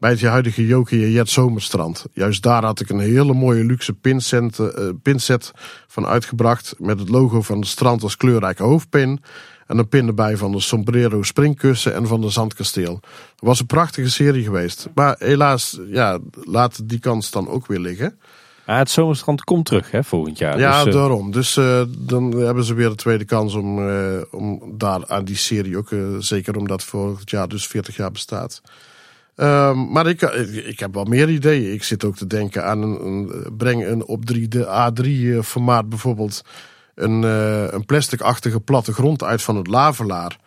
bij 0.06 0.14
het 0.14 0.24
huidige 0.24 0.66
Jokie 0.66 1.11
Jet 1.11 1.30
Zomerstrand. 1.30 2.06
Juist 2.14 2.43
daar 2.43 2.64
had 2.64 2.80
ik 2.80 2.90
een 2.90 3.00
hele 3.00 3.34
mooie 3.34 3.64
luxe 3.64 3.93
pinset, 3.93 4.58
uh, 4.59 4.69
pinset 5.01 5.51
van 5.88 6.06
uitgebracht 6.06 6.75
met 6.77 7.00
het 7.00 7.09
logo 7.09 7.42
van 7.42 7.58
het 7.58 7.67
strand 7.67 8.03
als 8.03 8.17
kleurrijke 8.17 8.64
hoofdpin. 8.64 9.24
En 9.67 9.77
een 9.77 9.88
pin 9.88 10.08
erbij 10.08 10.38
van 10.38 10.51
de 10.51 10.59
Sombrero 10.59 11.24
springkussen 11.24 11.93
en 11.95 12.08
van 12.08 12.22
de 12.22 12.30
Zandkasteel. 12.30 12.93
Het 12.93 13.40
was 13.40 13.59
een 13.59 13.66
prachtige 13.66 14.09
serie 14.09 14.43
geweest. 14.43 14.88
Maar 14.95 15.16
helaas, 15.19 15.80
ja, 15.88 16.19
laat 16.43 16.90
die 16.90 17.00
kans 17.00 17.32
dan 17.32 17.48
ook 17.48 17.67
weer 17.67 17.80
liggen. 17.80 18.19
Ja, 18.66 18.77
het 18.77 18.90
zomerstrand 18.90 19.43
komt 19.43 19.66
terug 19.66 19.92
hè, 19.92 20.03
volgend 20.03 20.38
jaar. 20.38 20.59
Ja, 20.59 20.84
dus, 20.84 20.93
uh... 20.93 21.00
daarom. 21.00 21.32
Dus 21.32 21.58
uh, 21.58 21.82
dan 21.98 22.32
hebben 22.32 22.64
ze 22.64 22.74
weer 22.74 22.90
de 22.90 22.95
tweede 22.95 23.25
kans 23.25 23.53
om, 23.53 23.90
uh, 23.90 24.22
om 24.32 24.74
daar 24.77 25.08
aan 25.08 25.25
die 25.25 25.38
serie 25.38 25.77
ook, 25.77 25.90
zeker 26.19 26.58
omdat 26.58 26.84
volgend 26.84 27.30
jaar 27.30 27.48
dus 27.48 27.67
40 27.67 27.95
jaar 27.95 28.11
bestaat. 28.11 28.61
Ehm, 29.36 29.92
maar 29.92 30.08
ik, 30.08 30.22
ik 30.66 30.80
heb 30.80 30.94
wel 30.94 31.04
meer 31.04 31.30
ideeën. 31.30 31.74
Ik 31.74 31.84
zit 31.84 32.04
ook 32.04 32.16
te 32.16 32.28
denken 32.28 32.66
aan 32.66 32.82
een, 32.82 33.48
breng 33.58 33.86
een 33.86 34.06
op 34.06 34.26
3 34.26 34.48
de 34.48 34.92
A3 34.92 35.40
formaat 35.46 35.90
bijvoorbeeld 35.90 36.42
een, 36.96 37.24
een 37.74 37.86
plasticachtige 37.86 38.60
plattegrond 38.60 39.24
uit 39.24 39.42
van 39.42 39.56
het 39.56 39.68
Lavelaar. 39.68 40.38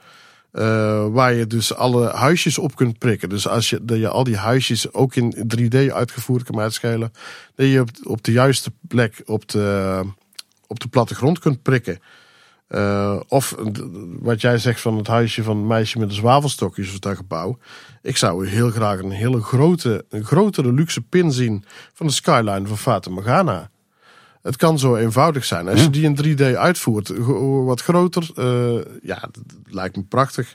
Eh, 0.50 1.06
waar 1.10 1.34
je 1.34 1.46
dus 1.46 1.74
alle 1.74 2.08
huisjes 2.08 2.58
op 2.58 2.76
kunt 2.76 2.98
prikken. 2.98 3.28
Dus 3.28 3.48
als 3.48 3.70
je, 3.70 3.84
dat 3.84 3.98
je 3.98 4.08
al 4.08 4.24
die 4.24 4.36
huisjes 4.36 4.92
ook 4.92 5.14
in 5.14 5.34
3D 5.56 5.92
uitgevoerd 5.92 6.42
kan 6.42 6.60
uitschelen. 6.60 7.12
Dat 7.54 7.66
je 7.66 7.80
op, 7.80 7.88
op 8.02 8.24
de 8.24 8.32
juiste 8.32 8.72
plek 8.88 9.22
op 9.26 9.48
de, 9.48 10.00
op 10.66 10.80
de 10.80 10.88
plattegrond 10.88 11.38
kunt 11.38 11.62
prikken. 11.62 11.98
Uh, 12.68 13.20
of 13.28 13.54
wat 14.20 14.40
jij 14.40 14.58
zegt 14.58 14.80
van 14.80 14.96
het 14.96 15.06
huisje 15.06 15.42
van 15.42 15.56
het 15.56 15.66
meisje 15.66 15.98
met 15.98 16.08
de 16.08 16.14
zwavelstokjes 16.14 16.92
of 16.92 16.98
dat 16.98 17.16
gebouw. 17.16 17.58
Ik 18.02 18.16
zou 18.16 18.48
heel 18.48 18.70
graag 18.70 18.98
een 18.98 19.10
hele 19.10 19.40
grote, 19.40 20.04
een 20.08 20.24
grotere 20.24 20.72
luxe 20.72 21.00
pin 21.00 21.32
zien 21.32 21.64
van 21.94 22.06
de 22.06 22.12
skyline 22.12 22.66
van 22.66 22.78
Fata. 22.78 23.70
Het 24.42 24.56
kan 24.56 24.78
zo 24.78 24.96
eenvoudig 24.96 25.44
zijn. 25.44 25.68
Als 25.68 25.82
je 25.82 25.90
die 25.90 26.04
in 26.04 26.38
3D 26.38 26.56
uitvoert, 26.56 27.12
wat 27.64 27.82
groter, 27.82 28.30
uh, 28.36 28.84
ja, 29.02 29.18
dat 29.20 29.42
lijkt 29.64 29.96
me 29.96 30.02
prachtig. 30.02 30.54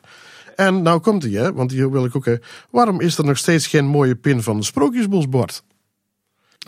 En 0.56 0.82
nou 0.82 1.00
komt 1.00 1.22
die, 1.22 1.38
hè, 1.38 1.54
want 1.54 1.70
die 1.70 1.90
wil 1.90 2.06
ik 2.06 2.16
ook. 2.16 2.26
Hè. 2.26 2.36
Waarom 2.70 3.02
is 3.02 3.18
er 3.18 3.26
nog 3.26 3.38
steeds 3.38 3.68
geen 3.68 3.86
mooie 3.86 4.16
pin 4.16 4.44
van 4.44 4.58
de 4.58 4.64
Sprookjesbosbord? 4.64 5.64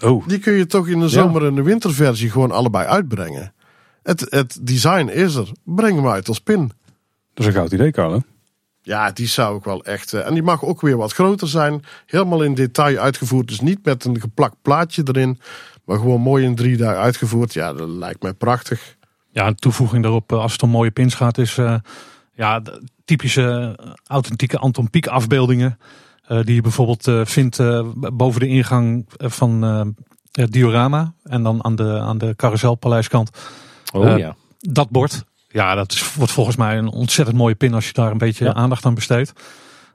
Oh. 0.04 0.28
Die 0.28 0.40
kun 0.40 0.54
je 0.54 0.66
toch 0.66 0.88
in 0.88 1.00
de 1.00 1.10
zomer- 1.10 1.46
en 1.46 1.56
de 1.56 1.64
winterversie 1.64 2.30
gewoon 2.30 2.52
allebei 2.52 2.88
uitbrengen. 2.88 3.54
Het, 4.06 4.26
het 4.30 4.58
design 4.62 5.08
is 5.08 5.36
er. 5.36 5.52
Breng 5.64 5.96
hem 5.96 6.08
uit 6.08 6.28
als 6.28 6.40
pin. 6.40 6.72
Dat 7.34 7.46
is 7.46 7.46
een 7.46 7.54
goud 7.54 7.72
idee, 7.72 7.92
Carlo. 7.92 8.22
Ja, 8.82 9.12
die 9.12 9.28
zou 9.28 9.58
ik 9.58 9.64
wel 9.64 9.84
echt. 9.84 10.14
Uh, 10.14 10.28
en 10.28 10.34
die 10.34 10.44
mag 10.44 10.64
ook 10.64 10.82
weer 10.82 10.98
wat 10.98 11.14
groter 11.14 11.48
zijn. 11.48 11.84
Helemaal 12.06 12.44
in 12.44 12.54
detail 12.54 12.98
uitgevoerd. 12.98 13.48
Dus 13.48 13.60
niet 13.60 13.86
met 13.86 14.06
een 14.06 14.20
geplakt 14.20 14.56
plaatje 14.62 15.04
erin. 15.06 15.40
Maar 15.86 15.98
gewoon 15.98 16.22
mooi 16.22 16.46
in 16.46 16.56
drie 16.56 16.78
dagen 16.78 17.02
uitgevoerd. 17.02 17.54
Ja, 17.54 17.74
dat 17.74 17.90
lijkt 17.90 18.22
mij 18.22 18.34
prachtig. 18.34 18.96
Ja, 19.32 19.48
een 19.48 19.56
toevoeging 19.56 20.04
daarop 20.04 20.34
als 20.34 20.52
het 20.52 20.64
om 20.64 20.70
mooie 20.70 20.92
pins 20.92 21.14
gaat 21.14 21.38
is... 21.38 21.58
Uh, 21.58 21.76
ja, 22.34 22.62
typische 23.06 23.78
authentieke 24.08 24.58
Anton 24.58 24.90
Pieck 24.90 25.08
afbeeldingen. 25.08 25.80
Uh, 26.30 26.44
die 26.44 26.56
je 26.56 26.62
bijvoorbeeld 26.62 27.30
vindt 27.30 27.58
boven 28.14 28.40
de 28.40 28.48
ingang 28.48 29.06
van 29.18 29.96
Diorama. 30.32 31.14
En 31.24 31.44
dan 31.44 31.64
aan 31.64 31.76
de, 31.76 32.00
aan 32.00 32.18
de 32.18 32.36
carouselpaleiskant. 32.36 33.30
Oh 33.94 34.18
ja. 34.18 34.36
Dat 34.60 34.90
bord. 34.90 35.24
Ja, 35.48 35.76
dat 35.76 35.92
is, 35.92 36.14
wordt 36.14 36.32
volgens 36.32 36.56
mij 36.56 36.78
een 36.78 36.90
ontzettend 36.90 37.38
mooie 37.38 37.56
pin 37.56 37.74
als 37.74 37.88
je 37.88 37.94
daar 37.94 38.12
een 38.12 38.18
beetje 38.18 38.54
aandacht 38.54 38.86
aan 38.86 38.96
besteedt. 38.96 39.34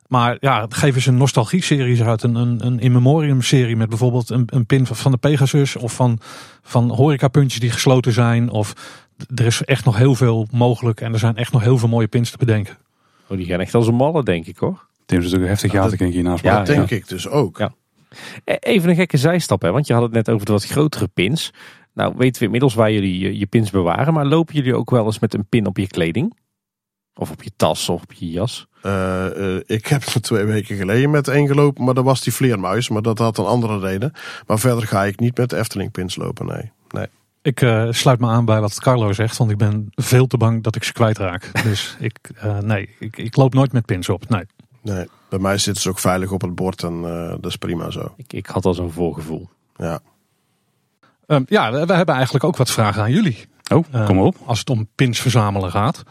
Maar 0.09 0.37
ja, 0.41 0.67
geef 0.69 0.95
eens 0.95 1.07
een 1.07 1.17
nostalgie-serie 1.17 2.05
uit. 2.05 2.23
Een, 2.23 2.35
een, 2.35 2.67
een 2.67 2.81
in 2.81 2.93
memoriam 2.93 3.43
serie 3.43 3.77
met 3.77 3.89
bijvoorbeeld 3.89 4.31
een, 4.31 4.43
een 4.47 4.67
pin 4.67 4.87
van 4.87 5.11
de 5.11 5.17
Pegasus. 5.17 5.77
Of 5.77 5.93
van, 5.93 6.19
van 6.63 6.91
horecapuntjes 6.91 7.61
die 7.61 7.71
gesloten 7.71 8.13
zijn. 8.13 8.51
Of 8.51 8.73
er 9.35 9.47
is 9.47 9.65
echt 9.65 9.85
nog 9.85 9.97
heel 9.97 10.15
veel 10.15 10.47
mogelijk. 10.51 11.01
En 11.01 11.13
er 11.13 11.19
zijn 11.19 11.37
echt 11.37 11.53
nog 11.53 11.63
heel 11.63 11.79
veel 11.79 11.89
mooie 11.89 12.07
pins 12.07 12.31
te 12.31 12.39
bedenken. 12.39 12.77
Oh, 13.27 13.37
die 13.37 13.47
gaan 13.47 13.61
echt 13.61 13.75
als 13.75 13.87
een 13.87 13.95
malle, 13.95 14.23
denk 14.23 14.47
ik 14.47 14.57
hoor. 14.57 14.87
Tim 15.07 15.19
is 15.19 15.25
natuurlijk 15.25 15.51
heftig 15.51 15.71
gaten, 15.71 15.99
denk 15.99 16.13
je 16.13 16.23
naast 16.23 16.43
Ja, 16.43 16.57
dat 16.57 16.67
denk 16.67 16.91
ik 16.91 17.09
dus 17.09 17.29
ook. 17.29 17.59
Ja. 17.59 17.73
E, 18.45 18.55
even 18.61 18.89
een 18.89 18.95
gekke 18.95 19.17
zijstap, 19.17 19.63
hè? 19.63 19.71
want 19.71 19.87
je 19.87 19.93
had 19.93 20.03
het 20.03 20.13
net 20.13 20.31
over 20.31 20.47
de 20.47 20.53
wat 20.53 20.65
grotere 20.65 21.09
pins. 21.09 21.53
Nou, 21.95 22.15
weten 22.17 22.39
we 22.39 22.45
inmiddels 22.45 22.75
waar 22.75 22.93
jullie 22.93 23.19
je, 23.19 23.39
je 23.39 23.47
pins 23.47 23.71
bewaren. 23.71 24.15
Maar 24.15 24.27
lopen 24.27 24.55
jullie 24.55 24.75
ook 24.75 24.91
wel 24.91 25.05
eens 25.05 25.19
met 25.19 25.35
een 25.35 25.47
pin 25.49 25.67
op 25.67 25.77
je 25.77 25.87
kleding? 25.87 26.39
Of 27.15 27.31
op 27.31 27.43
je 27.43 27.51
tas 27.57 27.89
of 27.89 28.03
op 28.03 28.13
je 28.13 28.31
jas? 28.31 28.67
Uh, 28.83 29.27
uh, 29.37 29.61
ik 29.67 29.87
heb 29.87 30.03
er 30.03 30.21
twee 30.21 30.45
weken 30.45 30.77
geleden 30.77 31.11
met 31.11 31.29
één 31.29 31.47
gelopen, 31.47 31.85
maar 31.85 31.95
dat 31.95 32.05
was 32.05 32.23
die 32.23 32.33
vleermuis. 32.33 32.89
Maar 32.89 33.03
dat 33.03 33.19
had 33.19 33.39
een 33.39 33.45
andere 33.45 33.79
reden. 33.79 34.13
Maar 34.47 34.59
verder 34.59 34.87
ga 34.87 35.05
ik 35.05 35.21
niet 35.21 35.37
met 35.37 35.53
Efteling 35.53 35.91
pins 35.91 36.17
lopen, 36.17 36.47
nee. 36.47 36.71
nee. 36.89 37.07
Ik 37.43 37.61
uh, 37.61 37.87
sluit 37.91 38.21
me 38.21 38.27
aan 38.27 38.45
bij 38.45 38.61
wat 38.61 38.81
Carlo 38.81 39.13
zegt, 39.13 39.37
want 39.37 39.51
ik 39.51 39.57
ben 39.57 39.89
veel 39.91 40.27
te 40.27 40.37
bang 40.37 40.63
dat 40.63 40.77
ik 40.77 40.85
ze 40.85 40.93
kwijtraak. 40.93 41.51
dus 41.69 41.97
ik, 41.99 42.19
nee, 42.61 42.89
ik, 42.99 43.17
ik 43.17 43.37
loop 43.37 43.55
nooit 43.55 43.73
met 43.73 43.87
pins 43.87 44.09
op, 44.09 44.29
nee. 44.29 44.45
Nee, 44.83 45.07
bij 45.29 45.39
mij 45.39 45.59
zitten 45.59 45.83
ze 45.83 45.89
ook 45.89 45.99
veilig 45.99 46.33
op 46.33 46.41
het 46.41 46.55
bord 46.55 46.83
en 46.83 47.03
dat 47.41 47.47
is 47.47 47.57
prima 47.57 47.91
zo. 47.91 48.15
Ik, 48.17 48.33
ik 48.33 48.47
had 48.47 48.65
al 48.65 48.75
zo'n 48.75 48.93
voorgevoel. 48.93 49.49
Ja. 49.77 50.01
Um, 51.31 51.45
ja, 51.47 51.73
we, 51.73 51.87
we, 51.87 51.93
hebben 51.93 52.15
eigenlijk 52.15 52.45
ook 52.45 52.57
wat 52.57 52.71
vragen 52.71 53.03
aan 53.03 53.13
jullie. 53.13 53.39
Oh, 53.73 54.07
kom 54.07 54.19
op. 54.19 54.37
Als 54.45 54.59
het 54.59 54.71
om 54.71 54.89
pins 54.95 55.21
verzamelen 55.21 55.71
gaat. 55.71 56.03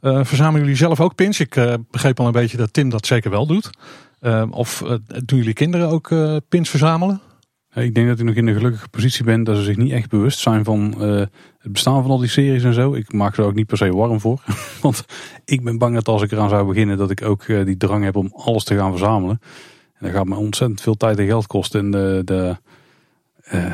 Uh, 0.00 0.24
verzamelen 0.24 0.60
jullie 0.60 0.76
zelf 0.76 1.00
ook 1.00 1.14
pins? 1.14 1.40
Ik 1.40 1.56
uh, 1.56 1.74
begreep 1.90 2.20
al 2.20 2.26
een 2.26 2.32
beetje 2.32 2.56
dat 2.56 2.72
Tim 2.72 2.88
dat 2.88 3.06
zeker 3.06 3.30
wel 3.30 3.46
doet. 3.46 3.70
Uh, 4.20 4.44
of 4.50 4.82
doen 5.24 5.38
jullie 5.38 5.52
kinderen 5.52 5.88
ook 5.88 6.14
pins 6.48 6.70
verzamelen? 6.70 7.20
Ik 7.74 7.94
denk 7.94 8.08
dat 8.08 8.18
ik 8.18 8.24
nog 8.24 8.34
in 8.34 8.46
de 8.46 8.54
gelukkige 8.54 8.88
positie 8.88 9.24
ben 9.24 9.44
dat 9.44 9.56
ze 9.56 9.62
zich 9.62 9.76
niet 9.76 9.92
echt 9.92 10.08
bewust 10.08 10.38
zijn 10.38 10.64
van 10.64 10.94
het 11.58 11.72
bestaan 11.72 12.02
van 12.02 12.10
al 12.10 12.18
die 12.18 12.28
series 12.28 12.64
en 12.64 12.74
zo. 12.74 12.94
Ik 12.94 13.12
maak 13.12 13.36
er 13.36 13.44
ook 13.44 13.54
niet 13.54 13.66
per 13.66 13.76
se 13.76 13.94
warm 13.94 14.20
voor. 14.20 14.42
Want 14.82 15.04
ik 15.44 15.64
ben 15.64 15.78
bang 15.78 15.94
dat 15.94 16.08
als 16.08 16.22
ik 16.22 16.32
eraan 16.32 16.48
zou 16.48 16.66
beginnen 16.66 16.96
dat 16.96 17.10
ik 17.10 17.22
ook 17.22 17.46
die 17.46 17.76
drang 17.76 18.04
heb 18.04 18.16
om 18.16 18.32
alles 18.32 18.64
te 18.64 18.76
gaan 18.76 18.90
verzamelen. 18.90 19.40
En 19.94 20.06
dat 20.06 20.16
gaat 20.16 20.26
me 20.26 20.36
ontzettend 20.36 20.80
veel 20.80 20.96
tijd 20.96 21.18
en 21.18 21.26
geld 21.26 21.46
kosten. 21.46 21.80
En 21.80 21.90
de, 21.90 22.22
de 22.24 22.56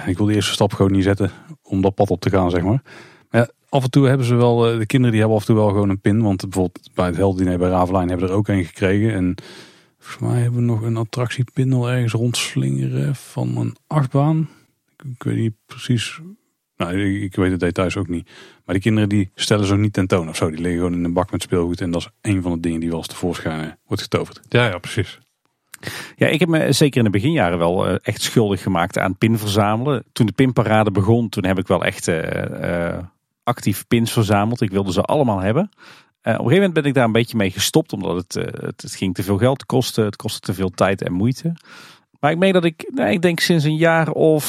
ik 0.07 0.17
wil 0.17 0.27
de 0.27 0.35
eerste 0.35 0.53
stap 0.53 0.73
gewoon 0.73 0.93
niet 0.93 1.05
zetten 1.05 1.31
om 1.63 1.81
dat 1.81 1.95
pad 1.95 2.11
op 2.11 2.21
te 2.21 2.31
gaan, 2.31 2.51
zeg 2.51 2.63
maar 2.63 2.83
af 3.71 3.85
en 3.85 3.91
toe 3.91 4.07
hebben 4.07 4.27
ze 4.27 4.35
wel, 4.35 4.57
de 4.57 4.87
kinderen 4.87 5.11
die 5.11 5.21
hebben 5.21 5.39
af 5.39 5.41
en 5.41 5.55
toe 5.55 5.57
wel 5.57 5.69
gewoon 5.69 5.89
een 5.89 6.01
pin. 6.01 6.23
Want 6.23 6.41
bijvoorbeeld 6.41 6.91
bij 6.95 7.07
het 7.07 7.17
heldendiner 7.17 7.59
bij 7.59 7.69
Ravelijn 7.69 8.09
hebben 8.09 8.27
we 8.27 8.33
er 8.33 8.39
ook 8.39 8.49
een 8.49 8.65
gekregen. 8.65 9.15
En 9.15 9.35
volgens 9.99 10.31
mij 10.31 10.41
hebben 10.41 10.61
we 10.61 10.67
nog 10.67 10.83
een 10.83 10.97
attractiepin 10.97 11.73
al 11.73 11.91
ergens 11.91 12.13
rondslingeren 12.13 13.15
van 13.15 13.57
een 13.57 13.77
achtbaan. 13.87 14.49
Ik, 15.15 15.23
weet 15.23 15.37
niet 15.37 15.55
precies. 15.67 16.21
Nou, 16.77 17.01
ik, 17.23 17.35
weet 17.35 17.51
de 17.51 17.57
details 17.57 17.97
ook 17.97 18.09
niet. 18.09 18.31
Maar 18.65 18.75
die 18.75 18.85
kinderen 18.85 19.09
die 19.09 19.31
stellen 19.35 19.73
ook 19.73 19.79
niet 19.79 19.93
tentoon 19.93 20.29
of 20.29 20.37
zo. 20.37 20.51
Die 20.51 20.61
liggen 20.61 20.81
gewoon 20.81 20.95
in 20.95 21.05
een 21.05 21.13
bak 21.13 21.31
met 21.31 21.43
speelgoed. 21.43 21.81
En 21.81 21.91
dat 21.91 22.01
is 22.01 22.11
een 22.21 22.43
van 22.43 22.53
de 22.53 22.61
dingen 22.61 22.81
die 22.81 22.89
wel 22.89 22.99
eens 22.99 23.07
tevoorschijn 23.07 23.79
wordt 23.87 24.03
getoverd. 24.03 24.41
Ja, 24.49 24.67
ja, 24.67 24.79
precies. 24.79 25.19
Ja, 26.17 26.27
ik 26.27 26.41
heb 26.41 26.49
me 26.49 26.73
zeker 26.73 26.99
in 26.99 27.05
de 27.05 27.11
beginjaren 27.11 27.59
wel 27.59 27.99
echt 27.99 28.23
schuldig 28.23 28.63
gemaakt 28.63 28.99
aan 28.99 29.19
pin 29.19 29.39
verzamelen. 29.39 30.05
Toen 30.13 30.27
de 30.27 30.33
pinparade 30.33 30.91
begon, 30.91 31.29
toen 31.29 31.45
heb 31.45 31.59
ik 31.59 31.67
wel 31.67 31.85
echt... 31.85 32.09
Uh, 32.09 32.99
actief 33.43 33.87
pins 33.87 34.13
verzameld. 34.13 34.61
Ik 34.61 34.71
wilde 34.71 34.93
ze 34.93 35.03
allemaal 35.03 35.41
hebben. 35.41 35.63
Op 35.63 35.71
een 36.23 36.33
gegeven 36.33 36.55
moment 36.55 36.73
ben 36.73 36.85
ik 36.85 36.95
daar 36.95 37.05
een 37.05 37.13
beetje 37.13 37.37
mee 37.37 37.51
gestopt, 37.51 37.93
omdat 37.93 38.17
het, 38.17 38.35
het, 38.61 38.95
ging 38.95 39.15
te 39.15 39.23
veel 39.23 39.39
geld 39.39 39.67
kosten. 39.67 40.05
Het 40.05 40.17
kostte 40.17 40.41
te 40.41 40.55
veel 40.55 40.71
tijd 40.71 41.03
en 41.03 41.13
moeite. 41.13 41.53
Maar 42.21 42.31
ik 42.31 42.39
meen 42.39 42.53
dat 42.53 42.65
ik, 42.65 42.91
nee, 42.95 43.13
ik 43.13 43.23
denk 43.23 43.41
sinds 43.41 43.65
een 43.65 43.77
jaar 43.77 44.11
of 44.11 44.45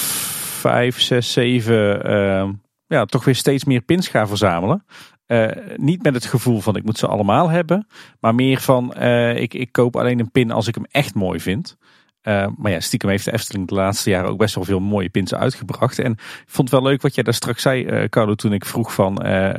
vijf, 0.60 1.02
zes, 1.02 1.32
zeven, 1.32 2.60
ja, 2.88 3.06
toch 3.06 3.26
weer 3.26 3.36
steeds 3.36 3.64
meer 3.64 3.82
pins 3.82 4.08
ga 4.08 4.28
verzamelen. 4.28 4.86
Uh, 5.32 5.48
niet 5.76 6.04
met 6.04 6.14
het 6.14 6.26
gevoel 6.26 6.60
van 6.60 6.76
ik 6.76 6.84
moet 6.84 6.98
ze 6.98 7.08
allemaal 7.08 7.50
hebben, 7.50 7.88
maar 8.20 8.36
meer 8.36 8.62
van 8.62 8.96
ik, 9.36 9.54
ik 9.54 9.72
koop 9.72 9.96
alleen 9.96 10.20
een 10.20 10.32
pin 10.32 10.52
als 10.52 10.68
ik 10.68 10.76
hem 10.76 10.86
echt 10.92 11.16
mooi 11.16 11.40
vind. 11.40 11.78
Uh, 12.24 12.48
maar 12.58 12.72
ja, 12.72 12.80
stiekem 12.80 13.10
heeft 13.10 13.26
de 13.26 13.34
Efteling 13.34 13.68
de 13.68 13.74
laatste 13.74 14.10
jaren 14.10 14.30
ook 14.30 14.38
best 14.38 14.56
wel 14.56 14.64
veel 14.64 14.80
mooie 14.80 15.10
pins 15.10 15.34
uitgebracht. 15.34 16.00
En 16.00 16.12
ik 16.12 16.44
vond 16.46 16.72
het 16.72 16.82
wel 16.82 16.90
leuk 16.90 17.02
wat 17.02 17.16
jij 17.16 17.24
daar 17.24 17.34
straks 17.34 17.62
zei, 17.62 18.10
Carlo, 18.10 18.36
toen 18.36 18.54
ik 18.54 18.66
vroeg 18.66 18.94
van 18.94 19.16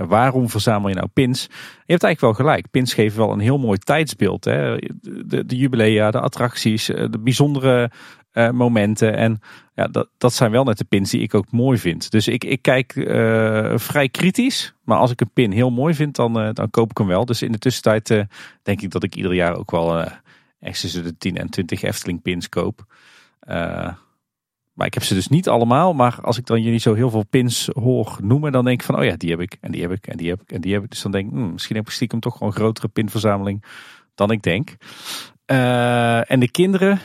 waarom 0.06 0.48
verzamel 0.48 0.88
je 0.88 0.94
nou 0.94 1.08
pins? 1.12 1.42
Je 1.42 1.92
hebt 1.92 2.02
eigenlijk 2.02 2.20
wel 2.20 2.46
gelijk. 2.46 2.70
Pins 2.70 2.94
geven 2.94 3.18
wel 3.18 3.32
een 3.32 3.40
heel 3.40 3.58
mooi 3.58 3.78
tijdsbeeld. 3.78 4.44
Hè? 4.44 4.76
De, 5.00 5.46
de 5.46 5.56
jubilea, 5.56 6.10
de 6.10 6.20
attracties, 6.20 6.86
de 6.86 7.18
bijzondere 7.20 7.90
momenten. 8.32 9.16
En 9.16 9.40
ja, 9.74 9.86
dat, 9.86 10.08
dat 10.18 10.32
zijn 10.32 10.50
wel 10.50 10.64
net 10.64 10.78
de 10.78 10.84
pins 10.84 11.10
die 11.10 11.20
ik 11.20 11.34
ook 11.34 11.50
mooi 11.50 11.78
vind. 11.78 12.10
Dus 12.10 12.28
ik, 12.28 12.44
ik 12.44 12.62
kijk 12.62 12.92
vrij 13.74 14.08
kritisch. 14.08 14.74
Maar 14.84 14.98
als 14.98 15.10
ik 15.10 15.20
een 15.20 15.30
pin 15.32 15.52
heel 15.52 15.70
mooi 15.70 15.94
vind, 15.94 16.16
dan, 16.16 16.32
dan 16.52 16.70
koop 16.70 16.90
ik 16.90 16.98
hem 16.98 17.06
wel. 17.06 17.24
Dus 17.24 17.42
in 17.42 17.52
de 17.52 17.58
tussentijd 17.58 18.26
denk 18.62 18.80
ik 18.80 18.90
dat 18.90 19.02
ik 19.02 19.14
ieder 19.14 19.34
jaar 19.34 19.56
ook 19.56 19.70
wel 19.70 20.04
echt 20.60 20.80
tussen 20.80 21.04
de 21.04 21.16
10 21.16 21.36
en 21.36 21.50
20 21.50 21.82
Efteling 21.82 22.22
pins 22.22 22.48
koop. 22.48 22.86
Maar 24.72 24.86
ik 24.86 24.94
heb 24.94 25.02
ze 25.02 25.14
dus 25.14 25.28
niet 25.28 25.48
allemaal. 25.48 25.94
Maar 25.94 26.18
als 26.22 26.38
ik 26.38 26.46
dan 26.46 26.62
jullie 26.62 26.78
zo 26.78 26.94
heel 26.94 27.10
veel 27.10 27.24
pins 27.24 27.68
hoor 27.72 28.18
noemen, 28.22 28.52
dan 28.52 28.64
denk 28.64 28.80
ik 28.80 28.86
van, 28.86 28.98
oh 28.98 29.04
ja, 29.04 29.16
die 29.16 29.30
heb 29.30 29.40
ik. 29.40 29.56
En 29.60 29.72
die 29.72 29.82
heb 29.82 29.92
ik. 29.92 30.06
En 30.06 30.16
die 30.16 30.28
heb 30.28 30.40
ik. 30.40 30.52
En 30.52 30.60
die 30.60 30.72
heb 30.72 30.82
ik. 30.82 30.90
Dus 30.90 31.02
dan 31.02 31.12
denk 31.12 31.26
ik, 31.26 31.32
hmm, 31.32 31.52
misschien 31.52 31.76
heb 31.76 31.86
ik 31.86 31.92
stiekem 31.92 32.20
toch 32.20 32.32
gewoon 32.32 32.48
een 32.48 32.54
grotere 32.54 32.88
pinverzameling 32.88 33.64
dan 34.14 34.30
ik 34.30 34.42
denk. 34.42 34.76
En 35.46 36.40
de 36.40 36.50
kinderen, 36.50 37.00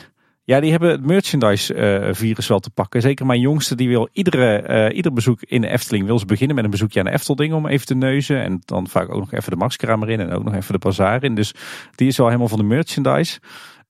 ja, 0.48 0.60
die 0.60 0.70
hebben 0.70 0.90
het 0.90 1.06
merchandise 1.06 1.74
uh, 1.74 2.14
virus 2.14 2.46
wel 2.46 2.58
te 2.58 2.70
pakken. 2.70 3.00
Zeker 3.00 3.26
mijn 3.26 3.40
jongste, 3.40 3.74
die 3.74 3.88
wil 3.88 4.08
iedere, 4.12 4.68
uh, 4.90 4.96
ieder 4.96 5.12
bezoek 5.12 5.42
in 5.42 5.60
de 5.60 5.68
Efteling 5.68 6.06
wil 6.06 6.18
ze 6.18 6.26
beginnen 6.26 6.56
met 6.56 6.64
een 6.64 6.70
bezoekje 6.70 6.98
aan 6.98 7.04
de 7.04 7.12
Eftelding 7.12 7.52
om 7.54 7.66
even 7.66 7.86
te 7.86 7.94
neuzen. 7.94 8.42
En 8.42 8.60
dan 8.64 8.86
vaak 8.86 9.08
ook 9.10 9.18
nog 9.18 9.32
even 9.32 9.50
de 9.50 9.56
Maxkramer 9.56 10.10
in 10.10 10.20
en 10.20 10.32
ook 10.32 10.44
nog 10.44 10.54
even 10.54 10.72
de 10.72 10.78
bazaar 10.78 11.22
in. 11.22 11.34
Dus 11.34 11.54
die 11.94 12.08
is 12.08 12.16
wel 12.16 12.26
helemaal 12.26 12.48
van 12.48 12.58
de 12.58 12.64
merchandise. 12.64 13.40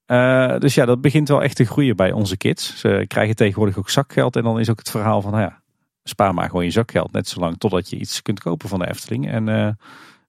Uh, 0.06 0.58
dus 0.58 0.74
ja, 0.74 0.84
dat 0.84 1.00
begint 1.00 1.28
wel 1.28 1.42
echt 1.42 1.56
te 1.56 1.64
groeien 1.64 1.96
bij 1.96 2.12
onze 2.12 2.36
kids. 2.36 2.78
Ze 2.78 3.04
krijgen 3.08 3.36
tegenwoordig 3.36 3.78
ook 3.78 3.90
zakgeld. 3.90 4.36
En 4.36 4.42
dan 4.42 4.60
is 4.60 4.70
ook 4.70 4.78
het 4.78 4.90
verhaal 4.90 5.22
van, 5.22 5.30
nou 5.30 5.42
ja, 5.42 5.62
spaar 6.02 6.34
maar 6.34 6.48
gewoon 6.48 6.64
je 6.64 6.70
zakgeld. 6.70 7.12
Net 7.12 7.28
zolang 7.28 7.58
totdat 7.58 7.90
je 7.90 7.96
iets 7.96 8.22
kunt 8.22 8.40
kopen 8.40 8.68
van 8.68 8.78
de 8.78 8.88
Efteling. 8.88 9.30
En 9.30 9.78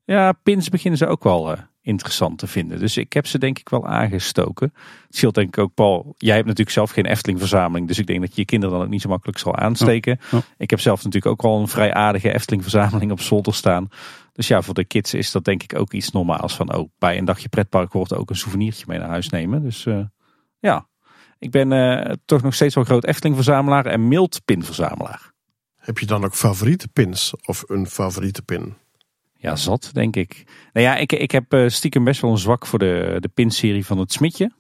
ja, 0.06 0.32
pins 0.44 0.70
beginnen 0.70 1.00
ze 1.00 1.08
ook 1.08 1.24
wel 1.24 1.58
interessant 1.82 2.38
te 2.38 2.48
vinden. 2.48 2.80
Dus 2.80 2.98
ik 2.98 3.14
heb 3.14 3.28
ze 3.28 3.38
denk 3.38 3.60
ik 3.60 3.70
wel 3.70 3.88
aangestoken. 3.88 4.72
Het 5.06 5.16
scheelt 5.16 5.36
denk 5.36 5.48
ik 5.48 5.58
ook, 5.58 5.74
Paul, 5.74 6.16
jij 6.18 6.36
hebt 6.36 6.48
natuurlijk 6.48 6.76
zelf 6.76 6.92
geen 6.92 7.06
Efteling 7.06 7.40
verzameling. 7.40 7.88
Dus 7.88 8.00
ik 8.00 8.08
denk 8.08 8.22
dat 8.22 8.30
je 8.30 8.42
je 8.42 8.46
kinderen 8.46 8.76
dan 8.76 8.86
ook 8.86 8.92
niet 8.92 9.02
zo 9.02 9.10
makkelijk 9.10 9.38
zal 9.38 9.56
aansteken. 9.56 10.20
Ik 10.58 10.70
heb 10.70 10.80
zelf 10.80 11.04
natuurlijk 11.04 11.32
ook 11.32 11.52
al 11.52 11.60
een 11.60 11.68
vrij 11.68 11.94
aardige 11.94 12.34
Efteling 12.34 12.62
verzameling 12.62 13.12
op 13.12 13.22
zolder 13.22 13.54
staan. 13.54 13.90
Dus 14.34 14.48
ja, 14.48 14.62
voor 14.62 14.74
de 14.74 14.86
kids 14.86 15.14
is 15.14 15.32
dat 15.32 15.46
denk 15.46 15.64
ik 15.64 15.80
ook 15.80 15.94
iets 15.94 16.12
normaals. 16.12 16.56
Van 16.56 16.76
oh, 16.76 16.90
bij 16.98 17.18
een 17.18 17.26
dagje 17.26 17.50
pretpark 17.50 17.94
wordt 17.94 18.14
ook 18.14 18.30
een 18.30 18.36
souvenirtje 18.36 18.86
mee 18.88 19.00
naar 19.00 19.10
huis 19.10 19.30
nemen. 19.30 19.64
Dus 19.64 19.86
uh, 19.86 20.00
ja, 20.60 20.88
ik 21.40 21.52
ben 21.52 21.72
uh, 21.72 22.14
toch 22.26 22.42
nog 22.42 22.54
steeds 22.54 22.76
wel 22.76 22.84
groot 22.84 23.06
Efteling-verzamelaar 23.06 23.86
en 23.86 24.08
mild 24.08 24.42
pinverzamelaar. 24.46 25.32
Heb 25.76 25.98
je 25.98 26.06
dan 26.06 26.24
ook 26.24 26.36
favoriete 26.36 26.88
pins 26.88 27.34
of 27.46 27.64
een 27.68 27.88
favoriete 27.88 28.42
pin? 28.42 28.76
Ja, 29.42 29.56
zat, 29.56 29.90
denk 29.94 30.16
ik. 30.16 30.44
Nou 30.74 30.86
ja, 30.86 30.96
ik, 30.96 31.12
ik 31.12 31.32
heb 31.32 31.54
uh, 31.54 31.70
stiekem 31.70 32.04
best 32.04 32.22
wel 32.22 32.32
een 32.32 32.38
zwak 32.38 32.66
voor 32.66 32.80
de, 32.80 33.18
de 33.20 33.28
pinserie 33.28 33.86
van 33.86 33.98
het 33.98 34.12
Smitje. 34.12 34.52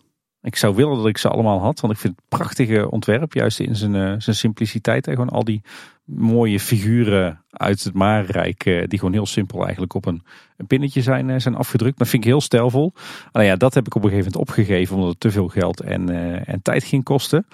Ik 0.41 0.55
zou 0.55 0.75
willen 0.75 0.97
dat 0.97 1.07
ik 1.07 1.17
ze 1.17 1.29
allemaal 1.29 1.59
had, 1.59 1.79
want 1.79 1.93
ik 1.93 1.99
vind 1.99 2.15
het 2.15 2.39
prachtige 2.39 2.91
ontwerp, 2.91 3.33
juist 3.33 3.59
in 3.59 3.75
zijn, 3.75 3.93
uh, 3.93 4.13
zijn 4.17 4.35
simpliciteit. 4.35 5.07
En 5.07 5.13
gewoon 5.13 5.29
al 5.29 5.43
die 5.43 5.61
mooie 6.05 6.59
figuren 6.59 7.43
uit 7.49 7.83
het 7.83 7.93
Marenrijk, 7.93 8.65
uh, 8.65 8.83
die 8.87 8.99
gewoon 8.99 9.13
heel 9.13 9.25
simpel 9.25 9.63
eigenlijk 9.63 9.93
op 9.93 10.05
een, 10.05 10.23
een 10.57 10.67
pinnetje 10.67 11.01
zijn, 11.01 11.41
zijn 11.41 11.55
afgedrukt. 11.55 11.97
Dat 11.97 12.07
vind 12.07 12.23
ik 12.23 12.29
heel 12.29 12.41
stijlvol. 12.41 12.93
Nou 13.31 13.45
ja, 13.45 13.55
dat 13.55 13.73
heb 13.73 13.85
ik 13.85 13.95
op 13.95 14.03
een 14.03 14.09
gegeven 14.09 14.31
moment 14.31 14.49
opgegeven, 14.49 14.95
omdat 14.95 15.09
het 15.09 15.19
te 15.19 15.31
veel 15.31 15.47
geld 15.47 15.81
en, 15.81 16.09
en 16.45 16.61
tijd 16.61 16.83
ging 16.83 17.03
kosten. 17.03 17.45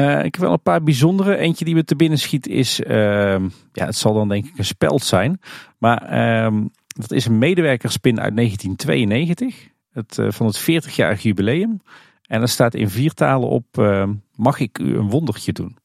Ik 0.00 0.34
heb 0.34 0.36
wel 0.36 0.52
een 0.52 0.62
paar 0.62 0.82
bijzondere. 0.82 1.36
Eentje 1.36 1.64
die 1.64 1.74
me 1.74 1.84
te 1.84 1.96
binnen 1.96 2.18
schiet 2.18 2.46
is, 2.46 2.82
ehm, 2.82 3.48
ja, 3.72 3.84
het 3.84 3.96
zal 3.96 4.14
dan 4.14 4.28
denk 4.28 4.46
ik 4.46 4.58
een 4.58 4.64
speld 4.64 5.02
zijn. 5.02 5.40
Maar 5.78 6.02
ehm, 6.02 6.64
dat 6.86 7.10
is 7.10 7.26
een 7.26 7.38
medewerkerspin 7.38 8.20
uit 8.20 8.34
1992 8.34 9.68
het, 9.92 10.18
uh, 10.18 10.30
van 10.30 10.46
het 10.46 10.60
40-jarig 10.60 11.22
jubileum. 11.22 11.80
En 12.22 12.40
er 12.40 12.48
staat 12.48 12.74
in 12.74 12.90
vier 12.90 13.12
talen 13.12 13.48
op: 13.48 13.78
uh, 13.78 14.08
Mag 14.34 14.58
ik 14.60 14.78
u 14.78 14.96
een 14.96 15.10
wondertje 15.10 15.52
doen? 15.52 15.80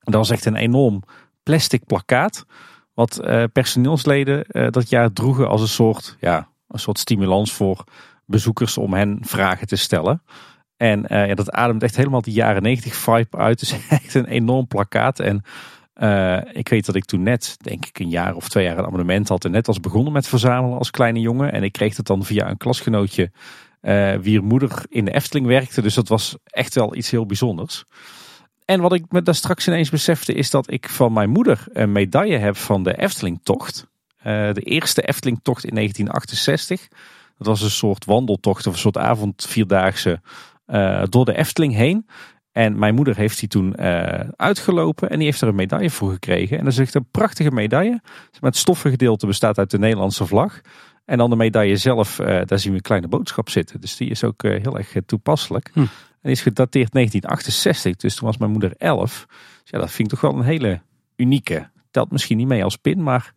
dat 0.00 0.14
was 0.14 0.30
echt 0.30 0.44
een 0.44 0.56
enorm 0.56 1.02
plastic 1.42 1.86
plakkaat. 1.86 2.46
Wat 2.94 3.20
uh, 3.24 3.44
personeelsleden 3.52 4.44
dat 4.70 4.88
jaar 4.88 5.12
droegen 5.12 5.48
als 5.48 5.60
een 5.60 5.68
soort, 5.68 6.16
ja, 6.20 6.48
een 6.68 6.78
soort 6.78 6.98
stimulans 6.98 7.52
voor 7.52 7.84
bezoekers 8.26 8.78
om 8.78 8.92
hen 8.92 9.18
vragen 9.20 9.66
te 9.66 9.76
stellen. 9.76 10.22
En 10.76 11.04
ja, 11.08 11.34
dat 11.34 11.50
ademt 11.50 11.82
echt 11.82 11.96
helemaal 11.96 12.20
die 12.20 12.34
jaren 12.34 12.62
90 12.62 12.94
vibe 12.94 13.36
uit. 13.36 13.62
Is 13.62 13.76
echt 13.88 14.14
een 14.14 14.26
enorm 14.26 14.66
plakkaat. 14.66 15.20
En 15.20 15.42
uh, 15.96 16.40
ik 16.52 16.68
weet 16.68 16.86
dat 16.86 16.94
ik 16.94 17.04
toen 17.04 17.22
net, 17.22 17.56
denk 17.60 17.86
ik, 17.86 17.98
een 17.98 18.08
jaar 18.08 18.34
of 18.34 18.48
twee 18.48 18.64
jaar 18.64 18.78
een 18.78 18.84
abonnement 18.84 19.28
had. 19.28 19.44
En 19.44 19.50
net 19.50 19.66
was 19.66 19.80
begonnen 19.80 20.12
met 20.12 20.28
verzamelen 20.28 20.78
als 20.78 20.90
kleine 20.90 21.20
jongen. 21.20 21.52
En 21.52 21.62
ik 21.62 21.72
kreeg 21.72 21.96
het 21.96 22.06
dan 22.06 22.24
via 22.24 22.50
een 22.50 22.56
klasgenootje, 22.56 23.30
uh, 23.82 24.14
wier 24.14 24.44
moeder 24.44 24.84
in 24.88 25.04
de 25.04 25.14
Efteling 25.14 25.46
werkte. 25.46 25.82
Dus 25.82 25.94
dat 25.94 26.08
was 26.08 26.36
echt 26.44 26.74
wel 26.74 26.96
iets 26.96 27.10
heel 27.10 27.26
bijzonders. 27.26 27.84
En 28.64 28.80
wat 28.80 28.92
ik 28.92 29.04
me 29.08 29.22
daar 29.22 29.34
straks 29.34 29.66
ineens 29.66 29.90
besefte, 29.90 30.32
is 30.32 30.50
dat 30.50 30.70
ik 30.70 30.88
van 30.88 31.12
mijn 31.12 31.30
moeder 31.30 31.64
een 31.72 31.92
medaille 31.92 32.38
heb 32.38 32.56
van 32.56 32.82
de 32.82 32.96
Eftelingtocht. 32.96 33.86
Uh, 34.18 34.24
de 34.52 34.62
eerste 34.62 35.02
Eftelingtocht 35.02 35.64
in 35.64 35.74
1968. 35.74 36.88
Dat 37.38 37.46
was 37.46 37.62
een 37.62 37.70
soort 37.70 38.04
wandeltocht 38.04 38.66
of 38.66 38.72
een 38.72 38.78
soort 38.78 38.98
avondvierdaagse 38.98 40.20
door 41.08 41.24
de 41.24 41.36
Efteling 41.36 41.74
heen. 41.74 42.06
En 42.56 42.78
mijn 42.78 42.94
moeder 42.94 43.16
heeft 43.16 43.38
die 43.40 43.48
toen 43.48 43.74
uh, 43.78 44.20
uitgelopen 44.36 45.10
en 45.10 45.16
die 45.16 45.26
heeft 45.26 45.40
er 45.40 45.48
een 45.48 45.54
medaille 45.54 45.90
voor 45.90 46.12
gekregen. 46.12 46.58
En 46.58 46.64
dat 46.64 46.72
is 46.72 46.78
echt 46.78 46.94
een 46.94 47.10
prachtige 47.10 47.50
medaille. 47.50 48.00
Het 48.40 48.56
stoffengedeelte 48.56 49.26
bestaat 49.26 49.58
uit 49.58 49.70
de 49.70 49.78
Nederlandse 49.78 50.26
vlag. 50.26 50.60
En 51.04 51.18
dan 51.18 51.30
de 51.30 51.36
medaille 51.36 51.76
zelf, 51.76 52.18
uh, 52.18 52.26
daar 52.26 52.58
zien 52.58 52.70
we 52.70 52.76
een 52.76 52.82
kleine 52.82 53.08
boodschap 53.08 53.48
zitten. 53.48 53.80
Dus 53.80 53.96
die 53.96 54.10
is 54.10 54.24
ook 54.24 54.42
uh, 54.42 54.62
heel 54.62 54.78
erg 54.78 54.92
toepasselijk. 55.06 55.70
Hm. 55.72 55.80
En 55.80 55.88
die 56.22 56.32
is 56.32 56.40
gedateerd 56.40 56.92
1968, 56.92 57.96
dus 57.96 58.14
toen 58.14 58.26
was 58.26 58.36
mijn 58.36 58.50
moeder 58.50 58.72
11. 58.76 59.26
Dus 59.28 59.70
ja, 59.70 59.78
dat 59.78 59.90
vind 59.90 60.12
ik 60.12 60.18
toch 60.18 60.30
wel 60.30 60.40
een 60.40 60.46
hele 60.46 60.80
unieke. 61.16 61.70
Telt 61.90 62.10
misschien 62.10 62.36
niet 62.36 62.48
mee 62.48 62.64
als 62.64 62.76
pin, 62.76 63.02
maar 63.02 63.32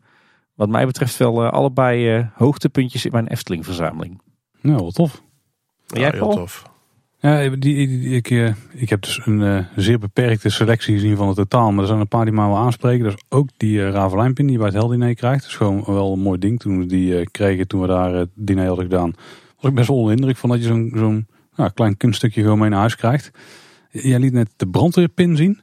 wat 0.54 0.70
mij 0.70 0.86
betreft 0.86 1.18
wel 1.18 1.50
allebei 1.50 2.30
hoogtepuntjes 2.34 3.06
in 3.06 3.12
mijn 3.12 3.28
Efteling 3.28 3.66
verzameling. 3.66 4.22
Nou, 4.62 4.84
wat 4.84 4.94
tof. 4.94 5.22
Ja, 5.86 6.00
jij, 6.00 6.10
heel 6.10 6.30
tof. 6.30 6.70
Ja, 7.22 7.50
die, 7.50 7.76
ik, 8.16 8.30
uh, 8.30 8.54
ik 8.74 8.90
heb 8.90 9.02
dus 9.02 9.22
een 9.26 9.40
uh, 9.40 9.60
zeer 9.76 10.00
beperkte 10.00 10.50
selectie 10.50 10.94
gezien 10.94 11.16
van 11.16 11.28
het 11.28 11.36
totaal. 11.36 11.72
Maar 11.72 11.82
er 11.82 11.88
zijn 11.88 12.00
een 12.00 12.08
paar 12.08 12.26
die 12.26 12.34
mij 12.34 12.48
wel 12.48 12.58
aanspreken. 12.58 13.04
Dus 13.04 13.16
ook 13.30 13.50
die 13.58 13.78
uh, 13.78 13.90
Ravelijnpin 13.90 14.48
die 14.48 14.58
bij 14.58 14.66
het 14.66 14.76
Heldiner 14.76 15.16
krijgt. 15.16 15.42
Dat 15.42 15.50
is 15.50 15.58
gewoon 15.58 15.84
wel 15.86 16.14
een 16.14 16.20
mooi 16.20 16.40
ding. 16.40 16.60
Toen 16.60 16.80
we 16.80 16.86
die 16.86 17.30
kregen, 17.30 17.68
toen 17.68 17.82
we 17.82 17.88
daar 17.88 18.14
het 18.14 18.30
diner 18.34 18.68
hadden 18.68 18.86
gedaan. 18.86 19.14
Was 19.60 19.70
ik 19.70 19.76
best 19.76 19.88
wel 19.88 19.98
onder 19.98 20.12
indruk 20.12 20.38
van 20.38 20.50
dat 20.50 20.60
je 20.60 20.66
zo'n 20.66 20.92
zo'n 20.96 21.28
klein 21.74 21.98
kunststukje 21.98 22.42
gewoon 22.42 22.60
mee 22.60 22.70
naar 22.70 22.80
huis 22.80 22.96
krijgt. 22.96 23.32
Jij 23.92 24.20
liet 24.20 24.34
net 24.34 24.50
de 24.56 24.68
brandweerpin 24.68 25.38
zien. 25.38 25.62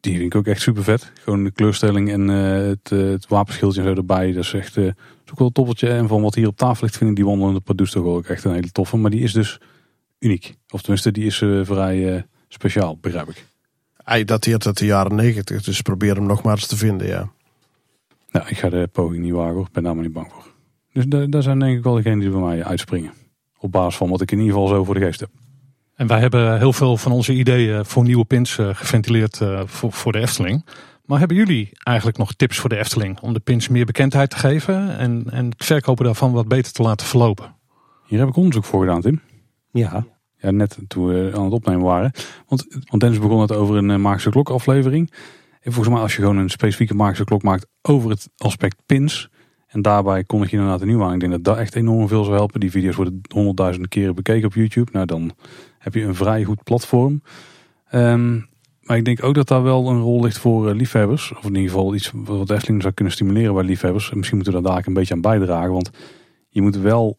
Die 0.00 0.18
vind 0.18 0.34
ik 0.34 0.34
ook 0.34 0.46
echt 0.46 0.60
super 0.60 0.84
vet. 0.84 1.12
Gewoon 1.22 1.44
de 1.44 1.50
kleurstelling 1.50 2.10
en 2.10 2.28
het, 2.28 2.90
het 2.90 3.28
wapenschildje 3.28 3.80
en 3.80 3.86
zo 3.86 3.94
erbij. 3.94 4.32
Dat 4.32 4.44
is 4.44 4.52
echt 4.52 4.76
is 4.76 4.92
wel 5.34 5.46
een 5.46 5.52
toppeltje. 5.52 5.88
En 5.88 6.08
van 6.08 6.22
wat 6.22 6.34
hier 6.34 6.46
op 6.46 6.56
tafel 6.56 6.84
ligt 6.84 6.96
vind 6.96 7.10
ik 7.10 7.16
die 7.16 7.24
wandelende 7.24 7.60
produce 7.60 7.92
toch 7.92 8.04
ook 8.04 8.26
echt 8.26 8.44
een 8.44 8.52
hele 8.52 8.72
toffe. 8.72 8.96
Maar 8.96 9.10
die 9.10 9.22
is 9.22 9.32
dus 9.32 9.60
uniek. 10.18 10.54
Of 10.68 10.80
tenminste, 10.80 11.12
die 11.12 11.24
is 11.24 11.40
uh, 11.40 11.64
vrij 11.64 12.14
uh, 12.14 12.22
speciaal, 12.48 12.98
begrijp 13.00 13.28
ik. 13.28 13.44
Hij 13.96 14.24
dateert 14.24 14.66
uit 14.66 14.78
de 14.78 14.86
jaren 14.86 15.14
negentig, 15.14 15.62
dus 15.62 15.80
probeer 15.80 16.14
hem 16.14 16.26
nog 16.26 16.42
maar 16.42 16.54
eens 16.54 16.66
te 16.66 16.76
vinden, 16.76 17.06
ja. 17.06 17.30
Nou, 18.30 18.48
ik 18.48 18.58
ga 18.58 18.68
de 18.68 18.88
poging 18.92 19.22
niet 19.22 19.32
wagen 19.32 19.54
hoor, 19.54 19.68
ben 19.72 19.82
daar 19.82 19.94
maar 19.94 20.04
niet 20.04 20.12
bang 20.12 20.32
voor. 20.32 20.44
Dus 20.92 21.28
daar 21.30 21.42
zijn 21.42 21.58
denk 21.58 21.76
ik 21.76 21.84
wel 21.84 21.94
degenen 21.94 22.18
die 22.18 22.30
bij 22.30 22.40
mij 22.40 22.64
uitspringen. 22.64 23.12
Op 23.58 23.72
basis 23.72 23.96
van 23.96 24.08
wat 24.08 24.20
ik 24.20 24.30
in 24.30 24.38
ieder 24.38 24.52
geval 24.52 24.68
zo 24.68 24.84
voor 24.84 24.94
de 24.94 25.00
geest 25.00 25.20
heb. 25.20 25.30
En 25.94 26.06
wij 26.06 26.20
hebben 26.20 26.58
heel 26.58 26.72
veel 26.72 26.96
van 26.96 27.12
onze 27.12 27.32
ideeën 27.32 27.84
voor 27.84 28.04
nieuwe 28.04 28.24
pins 28.24 28.58
uh, 28.58 28.68
geventileerd 28.72 29.40
voor, 29.64 29.92
voor 29.92 30.12
de 30.12 30.18
Efteling. 30.18 30.64
Maar 31.04 31.18
hebben 31.18 31.36
jullie 31.36 31.70
eigenlijk 31.82 32.18
nog 32.18 32.32
tips 32.32 32.58
voor 32.58 32.68
de 32.68 32.76
Efteling 32.76 33.20
om 33.20 33.32
de 33.32 33.40
pins 33.40 33.68
meer 33.68 33.84
bekendheid 33.84 34.30
te 34.30 34.36
geven 34.36 34.98
en, 34.98 35.24
en 35.30 35.46
het 35.48 35.64
verkopen 35.64 36.04
daarvan 36.04 36.32
wat 36.32 36.48
beter 36.48 36.72
te 36.72 36.82
laten 36.82 37.06
verlopen? 37.06 37.54
Hier 38.06 38.18
heb 38.18 38.28
ik 38.28 38.36
onderzoek 38.36 38.64
voor 38.64 38.80
gedaan, 38.80 39.00
Tim. 39.00 39.20
Ja. 39.76 40.06
Ja, 40.38 40.50
net 40.50 40.78
toen 40.88 41.06
we 41.06 41.32
aan 41.34 41.44
het 41.44 41.52
opnemen 41.52 41.82
waren. 41.82 42.10
Want, 42.48 42.66
want 42.68 43.00
Dennis 43.00 43.18
begon 43.18 43.40
het 43.40 43.52
over 43.52 43.76
een 43.76 43.88
uh, 43.88 43.96
Magische 43.96 44.30
Klok 44.30 44.50
aflevering. 44.50 45.12
En 45.60 45.72
volgens 45.72 45.94
mij 45.94 46.02
als 46.02 46.14
je 46.16 46.20
gewoon 46.20 46.36
een 46.36 46.50
specifieke 46.50 46.94
Magische 46.94 47.24
Klok 47.24 47.42
maakt 47.42 47.66
over 47.82 48.10
het 48.10 48.28
aspect 48.36 48.76
pins. 48.86 49.30
En 49.66 49.82
daarbij 49.82 50.24
kon 50.24 50.42
ik 50.42 50.50
je 50.50 50.56
inderdaad 50.56 50.80
een 50.80 50.86
nieuw 50.86 51.02
aan. 51.02 51.14
Ik 51.14 51.20
denk 51.20 51.32
dat 51.32 51.44
dat 51.44 51.56
echt 51.56 51.74
enorm 51.74 52.08
veel 52.08 52.24
zou 52.24 52.36
helpen. 52.36 52.60
Die 52.60 52.70
video's 52.70 52.96
worden 52.96 53.20
honderdduizenden 53.34 53.88
keren 53.88 54.14
bekeken 54.14 54.46
op 54.46 54.54
YouTube. 54.54 54.90
Nou, 54.92 55.06
dan 55.06 55.32
heb 55.78 55.94
je 55.94 56.02
een 56.02 56.14
vrij 56.14 56.44
goed 56.44 56.62
platform. 56.62 57.22
Um, 57.92 58.48
maar 58.80 58.96
ik 58.96 59.04
denk 59.04 59.24
ook 59.24 59.34
dat 59.34 59.48
daar 59.48 59.62
wel 59.62 59.88
een 59.88 60.00
rol 60.00 60.22
ligt 60.22 60.38
voor 60.38 60.68
uh, 60.68 60.74
liefhebbers. 60.74 61.32
Of 61.32 61.44
in 61.44 61.54
ieder 61.54 61.70
geval 61.70 61.94
iets 61.94 62.12
wat 62.14 62.50
Efteling 62.50 62.82
zou 62.82 62.94
kunnen 62.94 63.14
stimuleren 63.14 63.54
bij 63.54 63.64
liefhebbers. 63.64 64.10
En 64.10 64.16
misschien 64.16 64.36
moeten 64.36 64.54
we 64.54 64.62
daar 64.62 64.72
daar 64.72 64.86
een 64.86 64.94
beetje 64.94 65.14
aan 65.14 65.20
bijdragen. 65.20 65.72
Want 65.72 65.90
je 66.48 66.62
moet 66.62 66.76
wel 66.76 67.18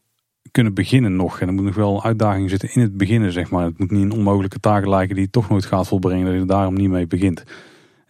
kunnen 0.51 0.73
beginnen 0.73 1.15
nog. 1.15 1.39
En 1.39 1.47
er 1.47 1.53
moet 1.53 1.63
nog 1.63 1.75
wel 1.75 1.95
een 1.95 2.03
uitdaging 2.03 2.49
zitten 2.49 2.73
in 2.73 2.81
het 2.81 2.97
beginnen, 2.97 3.31
zeg 3.31 3.49
maar. 3.49 3.65
Het 3.65 3.77
moet 3.79 3.91
niet 3.91 4.03
een 4.03 4.11
onmogelijke 4.11 4.59
taak 4.59 4.85
lijken 4.85 5.15
die 5.15 5.23
je 5.23 5.29
toch 5.29 5.49
nooit 5.49 5.65
gaat 5.65 5.87
volbrengen, 5.87 6.25
dat 6.25 6.35
je 6.35 6.45
daarom 6.45 6.73
niet 6.73 6.89
mee 6.89 7.07
begint. 7.07 7.43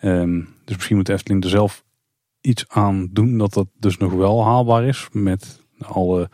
Um, 0.01 0.47
dus 0.65 0.75
misschien 0.75 0.95
moet 0.95 1.09
Efteling 1.09 1.43
er 1.43 1.49
zelf 1.49 1.83
iets 2.41 2.65
aan 2.67 3.09
doen 3.11 3.37
dat 3.37 3.53
dat 3.53 3.67
dus 3.79 3.97
nog 3.97 4.13
wel 4.13 4.43
haalbaar 4.43 4.83
is. 4.83 5.07
Met 5.11 5.63
alle 5.79 6.29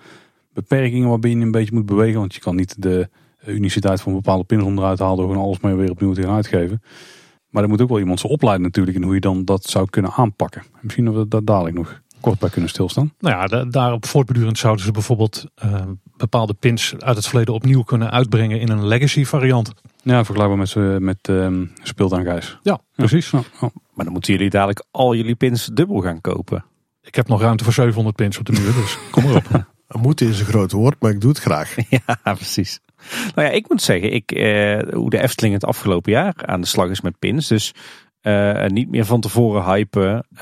beperkingen 0.53 1.09
waarbij 1.09 1.29
je 1.29 1.35
een 1.35 1.51
beetje 1.51 1.73
moet 1.73 1.85
bewegen. 1.85 2.19
Want 2.19 2.33
je 2.35 2.39
kan 2.39 2.55
niet 2.55 2.81
de 2.81 3.09
uniciteit 3.45 4.01
van 4.01 4.13
bepaalde 4.13 4.43
pins 4.43 4.63
onderuit 4.63 4.99
halen 4.99 5.17
door 5.17 5.27
gewoon 5.27 5.43
alles 5.43 5.59
maar 5.59 5.77
weer 5.77 5.91
opnieuw 5.91 6.13
te 6.13 6.21
gaan 6.21 6.35
uitgeven. 6.35 6.81
Maar 7.49 7.63
er 7.63 7.69
moet 7.69 7.81
ook 7.81 7.89
wel 7.89 7.99
iemand 7.99 8.19
zo 8.19 8.27
opleiden 8.27 8.65
natuurlijk 8.65 8.97
in 8.97 9.03
hoe 9.03 9.13
je 9.13 9.19
dan 9.19 9.45
dat 9.45 9.63
zou 9.63 9.89
kunnen 9.89 10.11
aanpakken. 10.11 10.63
Misschien 10.81 11.05
dat 11.05 11.15
we 11.15 11.27
dat 11.27 11.45
dadelijk 11.45 11.75
nog 11.75 12.01
kort 12.23 12.39
bij 12.39 12.49
kunnen 12.49 12.69
stilstaan. 12.69 13.13
Nou 13.19 13.35
ja, 13.35 13.65
daarop 13.65 14.05
voortbedurend 14.05 14.57
zouden 14.57 14.85
ze 14.85 14.91
bijvoorbeeld 14.91 15.45
uh, 15.65 15.81
bepaalde 16.17 16.53
pins 16.53 16.93
uit 16.99 17.15
het 17.15 17.27
verleden 17.27 17.53
opnieuw 17.53 17.83
kunnen 17.83 18.11
uitbrengen 18.11 18.59
in 18.59 18.69
een 18.69 18.87
legacy 18.87 19.25
variant. 19.25 19.71
Ja, 20.03 20.23
vergelijkbaar 20.23 20.57
met, 20.57 21.01
met 21.01 21.27
um, 21.27 21.71
speelt 21.81 22.13
aan 22.13 22.23
Gijs. 22.23 22.57
Ja, 22.61 22.79
precies. 22.95 23.29
Ja. 23.29 23.41
Maar 23.93 24.05
dan 24.05 24.13
moeten 24.13 24.33
jullie 24.33 24.49
dadelijk 24.49 24.85
al 24.91 25.15
jullie 25.15 25.35
pins 25.35 25.69
dubbel 25.73 26.01
gaan 26.01 26.21
kopen. 26.21 26.65
Ik 27.01 27.15
heb 27.15 27.27
nog 27.27 27.41
ruimte 27.41 27.63
voor 27.63 27.73
700 27.73 28.15
pins 28.15 28.37
op 28.37 28.45
de 28.45 28.51
muur, 28.51 28.73
dus 28.73 28.97
kom 29.11 29.23
erop. 29.23 29.65
Moeten 29.87 30.27
is 30.27 30.39
een 30.39 30.45
groot 30.45 30.71
woord, 30.71 30.95
maar 30.99 31.11
ik 31.11 31.21
doe 31.21 31.29
het 31.29 31.39
graag. 31.39 31.75
Ja, 31.89 32.33
precies. 32.33 32.79
Nou 33.35 33.47
ja, 33.47 33.53
ik 33.53 33.69
moet 33.69 33.81
zeggen, 33.81 34.13
ik, 34.13 34.31
eh, 34.31 34.93
hoe 34.93 35.09
de 35.09 35.21
Efteling 35.21 35.53
het 35.53 35.65
afgelopen 35.65 36.11
jaar 36.11 36.33
aan 36.45 36.61
de 36.61 36.67
slag 36.67 36.89
is 36.89 37.01
met 37.01 37.19
pins. 37.19 37.47
Dus 37.47 37.73
uh, 38.23 38.65
niet 38.65 38.89
meer 38.89 39.05
van 39.05 39.21
tevoren 39.21 39.63
hypen, 39.63 40.25
uh, 40.33 40.39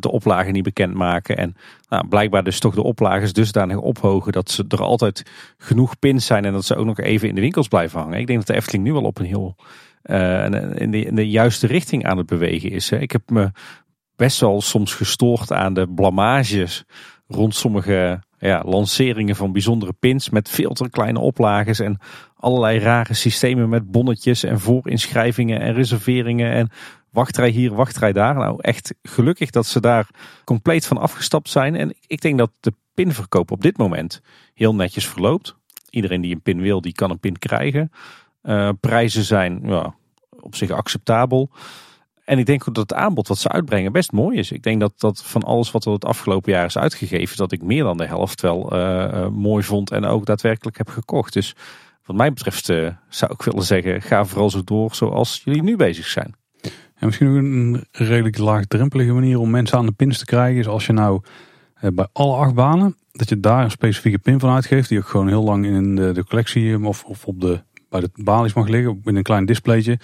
de 0.00 0.10
oplagen 0.10 0.52
niet 0.52 0.62
bekendmaken. 0.62 1.36
En 1.36 1.56
nou, 1.88 2.08
blijkbaar 2.08 2.44
dus 2.44 2.58
toch 2.58 2.74
de 2.74 2.82
oplages 2.82 3.32
dusdanig 3.32 3.76
ophogen 3.76 4.32
dat 4.32 4.50
ze 4.50 4.64
er 4.68 4.82
altijd 4.82 5.30
genoeg 5.58 5.98
pins 5.98 6.26
zijn 6.26 6.44
en 6.44 6.52
dat 6.52 6.64
ze 6.64 6.76
ook 6.76 6.86
nog 6.86 7.00
even 7.00 7.28
in 7.28 7.34
de 7.34 7.40
winkels 7.40 7.68
blijven 7.68 8.00
hangen. 8.00 8.18
Ik 8.18 8.26
denk 8.26 8.38
dat 8.38 8.48
de 8.48 8.54
Efteling 8.54 8.84
nu 8.84 8.92
wel 8.92 9.02
op 9.02 9.18
een 9.18 9.26
heel 9.26 9.56
uh, 10.04 10.44
in, 10.74 10.90
de, 10.90 11.04
in 11.04 11.14
de 11.14 11.28
juiste 11.28 11.66
richting 11.66 12.06
aan 12.06 12.18
het 12.18 12.26
bewegen 12.26 12.70
is. 12.70 12.90
Ik 12.90 13.10
heb 13.12 13.30
me 13.30 13.50
best 14.16 14.40
wel 14.40 14.60
soms 14.60 14.94
gestoord 14.94 15.52
aan 15.52 15.74
de 15.74 15.88
blamages 15.88 16.84
rond 17.26 17.54
sommige 17.54 18.22
ja, 18.38 18.62
lanceringen 18.66 19.36
van 19.36 19.52
bijzondere 19.52 19.92
pins 19.92 20.30
met 20.30 20.48
veel 20.48 20.72
te 20.72 20.90
kleine 20.90 21.18
oplages 21.18 21.80
en 21.80 21.98
allerlei 22.36 22.78
rare 22.78 23.14
systemen 23.14 23.68
met 23.68 23.90
bonnetjes 23.90 24.44
en 24.44 24.60
voorinschrijvingen 24.60 25.60
en 25.60 25.74
reserveringen 25.74 26.52
en 26.52 26.68
wachtrij 27.10 27.48
hier, 27.48 27.74
wachtrij 27.74 28.12
daar. 28.12 28.34
Nou, 28.34 28.56
echt 28.60 28.94
gelukkig 29.02 29.50
dat 29.50 29.66
ze 29.66 29.80
daar 29.80 30.08
compleet 30.44 30.86
van 30.86 30.98
afgestapt 30.98 31.48
zijn. 31.48 31.76
En 31.76 31.94
ik 32.06 32.20
denk 32.20 32.38
dat 32.38 32.50
de 32.60 32.72
pinverkoop 32.94 33.50
op 33.50 33.62
dit 33.62 33.76
moment 33.76 34.20
heel 34.54 34.74
netjes 34.74 35.08
verloopt. 35.08 35.56
Iedereen 35.90 36.20
die 36.20 36.34
een 36.34 36.42
pin 36.42 36.60
wil, 36.60 36.80
die 36.80 36.92
kan 36.92 37.10
een 37.10 37.18
pin 37.18 37.38
krijgen. 37.38 37.92
Uh, 38.42 38.68
prijzen 38.80 39.24
zijn 39.24 39.60
ja, 39.64 39.94
op 40.40 40.54
zich 40.54 40.70
acceptabel. 40.70 41.50
En 42.24 42.38
ik 42.38 42.46
denk 42.46 42.64
dat 42.64 42.76
het 42.76 42.94
aanbod 42.94 43.28
wat 43.28 43.38
ze 43.38 43.48
uitbrengen 43.48 43.92
best 43.92 44.12
mooi 44.12 44.38
is. 44.38 44.52
Ik 44.52 44.62
denk 44.62 44.80
dat, 44.80 44.92
dat 44.96 45.22
van 45.24 45.42
alles 45.42 45.70
wat 45.70 45.84
er 45.84 45.92
het 45.92 46.04
afgelopen 46.04 46.52
jaar 46.52 46.64
is 46.64 46.78
uitgegeven, 46.78 47.36
dat 47.36 47.52
ik 47.52 47.62
meer 47.62 47.82
dan 47.82 47.96
de 47.96 48.06
helft 48.06 48.40
wel 48.40 48.76
uh, 48.76 49.28
mooi 49.28 49.64
vond 49.64 49.90
en 49.90 50.04
ook 50.04 50.26
daadwerkelijk 50.26 50.78
heb 50.78 50.88
gekocht. 50.88 51.32
Dus 51.32 51.56
wat 52.04 52.16
mij 52.16 52.32
betreft 52.32 52.64
zou 53.08 53.32
ik 53.32 53.42
willen 53.42 53.62
zeggen, 53.62 54.02
ga 54.02 54.24
vooral 54.24 54.50
zo 54.50 54.64
door 54.64 54.94
zoals 54.94 55.40
jullie 55.44 55.62
nu 55.62 55.76
bezig 55.76 56.06
zijn. 56.06 56.34
En 57.00 57.06
misschien 57.06 57.28
ook 57.28 57.36
een 57.36 57.84
redelijk 57.92 58.38
laagdrempelige 58.38 59.12
manier 59.12 59.38
om 59.38 59.50
mensen 59.50 59.78
aan 59.78 59.86
de 59.86 59.92
pins 59.92 60.18
te 60.18 60.24
krijgen 60.24 60.58
is 60.60 60.66
als 60.66 60.86
je 60.86 60.92
nou 60.92 61.20
bij 61.92 62.06
alle 62.12 62.36
acht 62.36 62.54
banen, 62.54 62.96
dat 63.12 63.28
je 63.28 63.40
daar 63.40 63.64
een 63.64 63.70
specifieke 63.70 64.18
pin 64.18 64.40
van 64.40 64.50
uitgeeft, 64.50 64.88
die 64.88 64.98
ook 64.98 65.08
gewoon 65.08 65.28
heel 65.28 65.42
lang 65.42 65.66
in 65.66 65.96
de, 65.96 66.12
de 66.12 66.24
collectie 66.24 66.86
of, 66.86 67.04
of 67.04 67.24
op 67.24 67.40
de, 67.40 67.62
bij 67.88 68.00
de 68.00 68.10
balies 68.14 68.52
mag 68.52 68.68
liggen, 68.68 69.00
in 69.04 69.16
een 69.16 69.22
klein 69.22 69.46
displaytje 69.46 69.98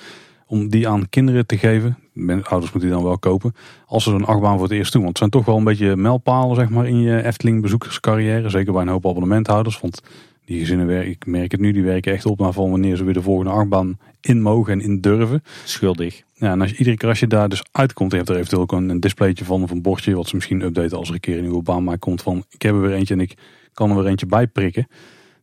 om 0.47 0.69
die 0.69 0.89
aan 0.89 1.09
kinderen 1.09 1.47
te 1.47 1.59
geven. 1.59 1.99
Ouders 2.27 2.73
moeten 2.73 2.81
die 2.81 2.91
dan 2.91 3.03
wel 3.03 3.19
kopen. 3.19 3.55
Als 3.87 4.05
ze 4.05 4.11
zo'n 4.11 4.25
achtbaan 4.25 4.55
voor 4.55 4.63
het 4.63 4.77
eerst 4.77 4.93
doen. 4.93 5.03
Want 5.03 5.19
het 5.19 5.19
zijn 5.19 5.31
toch 5.31 5.45
wel 5.45 5.57
een 5.57 5.65
beetje 5.65 5.97
mijlpalen 5.97 6.57
zeg 6.57 6.69
maar, 6.69 6.87
in 6.87 7.01
je 7.01 7.25
Efteling 7.25 7.63
bezoekerscarrière. 7.63 8.49
Zeker 8.49 8.73
bij 8.73 8.83
een 8.83 8.89
hoop 8.89 9.07
abonnementhouders. 9.07 9.81
Want 9.81 10.03
die 10.47 10.59
gezinnen, 10.59 10.87
werken, 10.87 11.11
ik 11.11 11.27
merk 11.27 11.53
het 11.53 11.61
nu, 11.61 11.73
die 11.73 11.83
werken 11.83 12.13
echt 12.13 12.27
op 12.27 12.39
naar 12.39 12.53
van 12.53 12.71
wanneer 12.71 12.97
ze 12.97 13.05
weer 13.05 13.15
de 13.15 13.23
volgende 13.23 13.51
achtbaan 13.51 13.99
in 14.21 14.43
mogen 14.43 14.73
en 14.73 14.81
in 14.81 15.01
durven. 15.01 15.43
Schuldig. 15.65 16.23
Ja, 16.35 16.53
en 16.53 16.61
als 16.61 16.71
je, 16.71 16.77
iedere 16.77 16.97
keer 16.97 17.09
als 17.09 17.21
je 17.21 17.27
daar 17.27 17.49
dus 17.49 17.63
uitkomt, 17.73 18.11
je 18.11 18.17
hebt 18.17 18.29
er 18.29 18.37
eventueel 18.37 18.63
ook 18.63 18.73
een, 18.73 18.89
een 18.89 19.01
displaytje 19.01 19.45
van 19.45 19.63
of 19.63 19.71
een 19.71 19.83
bordje. 19.83 20.15
Wat 20.15 20.29
ze 20.29 20.35
misschien 20.35 20.63
updaten 20.63 20.99
als 20.99 21.09
er 21.09 21.15
een 21.15 21.21
keer 21.21 21.37
een 21.37 21.43
nieuwe 21.43 21.63
baan 21.63 21.85
maar 21.85 21.99
komt 21.99 22.23
van 22.23 22.45
ik 22.51 22.63
heb 22.63 22.75
er 22.75 22.81
weer 22.81 22.93
eentje 22.93 23.15
en 23.15 23.21
ik 23.21 23.35
kan 23.73 23.91
er 23.91 23.97
weer 23.97 24.07
eentje 24.07 24.27
bij 24.27 24.47
prikken. 24.47 24.87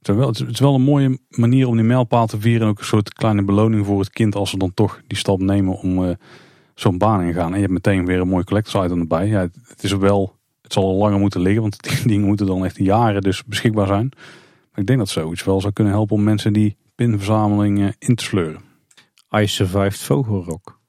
Het 0.02 0.40
is 0.50 0.60
wel 0.60 0.76
een 0.76 0.82
mooie 0.82 1.20
manier 1.30 1.68
om 1.68 1.76
die 1.76 1.86
mijlpaal 1.86 2.28
te 2.28 2.40
vieren. 2.40 2.62
En 2.62 2.68
ook 2.68 2.80
een 2.80 2.86
soort 2.86 3.14
kleine 3.14 3.44
beloning 3.44 3.86
voor 3.86 4.00
het 4.00 4.10
kind 4.10 4.36
als 4.36 4.50
ze 4.50 4.58
dan 4.58 4.74
toch 4.74 5.02
die 5.08 5.18
stap 5.18 5.40
nemen 5.40 5.80
om 5.80 6.04
uh, 6.04 6.10
zo'n 6.76 6.98
baan 6.98 7.22
in 7.22 7.34
gaan. 7.34 7.50
En 7.50 7.54
je 7.54 7.62
hebt 7.62 7.72
meteen 7.72 8.06
weer 8.06 8.20
een 8.20 8.28
mooi 8.28 8.44
collectors 8.44 8.86
item 8.86 9.00
erbij. 9.00 9.28
Ja, 9.28 9.42
het, 9.68 9.84
is 9.84 9.92
wel, 9.92 10.36
het 10.62 10.74
zal 10.74 10.84
al 10.84 10.96
langer 10.96 11.20
moeten 11.20 11.42
liggen, 11.42 11.62
want 11.62 11.82
die 11.84 12.08
dingen 12.08 12.28
moeten 12.28 12.46
dan 12.46 12.66
echt 12.66 12.78
jaren 12.78 13.22
dus 13.22 13.44
beschikbaar 13.44 13.88
zijn. 13.88 14.12
Maar 14.74 14.82
ik 14.82 14.88
denk 14.88 15.00
dat 15.00 15.10
zoiets 15.10 15.44
wel 15.44 15.62
zou 15.62 15.74
kunnen 15.74 15.94
helpen 15.94 16.16
om 16.16 16.24
mensen 16.24 16.54
die 16.54 16.78
pinverzameling 16.96 17.96
in 18.00 18.16
te 18.16 18.24
sleuren. 18.24 18.62
I 19.36 19.48
survived 19.48 19.98
Vogelrok. 19.98 20.80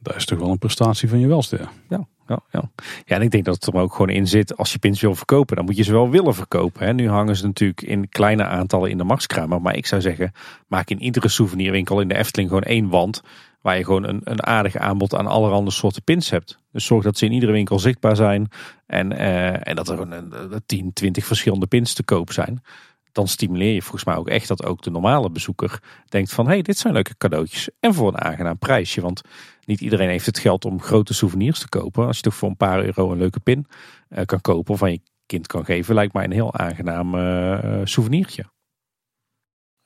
Dat 0.00 0.16
is 0.16 0.24
toch 0.24 0.38
wel 0.38 0.50
een 0.50 0.58
prestatie 0.58 1.08
van 1.08 1.18
je 1.18 1.26
welste. 1.26 1.68
Ja 1.88 2.08
ja, 2.28 2.42
ja. 2.50 2.70
ja, 3.04 3.16
en 3.16 3.22
ik 3.22 3.30
denk 3.30 3.44
dat 3.44 3.54
het 3.54 3.66
er 3.66 3.80
ook 3.80 3.92
gewoon 3.92 4.10
in 4.10 4.26
zit. 4.26 4.56
Als 4.56 4.72
je 4.72 4.78
pins 4.78 5.00
wil 5.00 5.14
verkopen, 5.14 5.56
dan 5.56 5.64
moet 5.64 5.76
je 5.76 5.82
ze 5.82 5.92
wel 5.92 6.10
willen 6.10 6.34
verkopen. 6.34 6.86
Hè. 6.86 6.92
Nu 6.92 7.08
hangen 7.08 7.36
ze 7.36 7.46
natuurlijk 7.46 7.82
in 7.82 8.08
kleine 8.08 8.44
aantallen 8.44 8.90
in 8.90 8.98
de 8.98 9.04
marskramer. 9.04 9.60
Maar 9.60 9.76
ik 9.76 9.86
zou 9.86 10.00
zeggen, 10.00 10.32
maak 10.66 10.90
in 10.90 11.02
iedere 11.02 11.28
souvenirwinkel 11.28 12.00
in 12.00 12.08
de 12.08 12.16
Efteling 12.16 12.48
gewoon 12.48 12.64
één 12.64 12.88
wand. 12.88 13.22
Waar 13.62 13.78
je 13.78 13.84
gewoon 13.84 14.04
een, 14.04 14.20
een 14.24 14.46
aardig 14.46 14.76
aanbod 14.76 15.14
aan 15.14 15.26
allerhande 15.26 15.70
soorten 15.70 16.02
pins 16.02 16.30
hebt. 16.30 16.58
Dus 16.72 16.84
zorg 16.84 17.04
dat 17.04 17.18
ze 17.18 17.24
in 17.24 17.32
iedere 17.32 17.52
winkel 17.52 17.78
zichtbaar 17.78 18.16
zijn. 18.16 18.48
En, 18.86 19.12
uh, 19.12 19.68
en 19.68 19.76
dat 19.76 19.88
er 19.88 20.00
een, 20.00 20.62
10, 20.66 20.92
20 20.92 21.26
verschillende 21.26 21.66
pins 21.66 21.94
te 21.94 22.02
koop 22.02 22.32
zijn 22.32 22.62
dan 23.12 23.28
stimuleer 23.28 23.74
je 23.74 23.82
volgens 23.82 24.04
mij 24.04 24.16
ook 24.16 24.28
echt 24.28 24.48
dat 24.48 24.64
ook 24.64 24.82
de 24.82 24.90
normale 24.90 25.30
bezoeker 25.30 25.82
denkt 26.08 26.32
van 26.32 26.46
hé, 26.46 26.52
hey, 26.52 26.62
dit 26.62 26.78
zijn 26.78 26.92
leuke 26.92 27.16
cadeautjes 27.16 27.70
en 27.80 27.94
voor 27.94 28.08
een 28.08 28.20
aangenaam 28.20 28.58
prijsje. 28.58 29.00
Want 29.00 29.20
niet 29.64 29.80
iedereen 29.80 30.08
heeft 30.08 30.26
het 30.26 30.38
geld 30.38 30.64
om 30.64 30.82
grote 30.82 31.14
souvenirs 31.14 31.58
te 31.58 31.68
kopen. 31.68 32.06
Als 32.06 32.16
je 32.16 32.22
toch 32.22 32.34
voor 32.34 32.48
een 32.48 32.56
paar 32.56 32.84
euro 32.84 33.10
een 33.12 33.18
leuke 33.18 33.40
pin 33.40 33.66
uh, 34.08 34.24
kan 34.24 34.40
kopen 34.40 34.74
of 34.74 34.82
aan 34.82 34.92
je 34.92 35.00
kind 35.26 35.46
kan 35.46 35.64
geven, 35.64 35.94
lijkt 35.94 36.12
mij 36.12 36.24
een 36.24 36.32
heel 36.32 36.54
aangenaam 36.54 37.14
uh, 37.14 37.80
souvenirtje. 37.84 38.44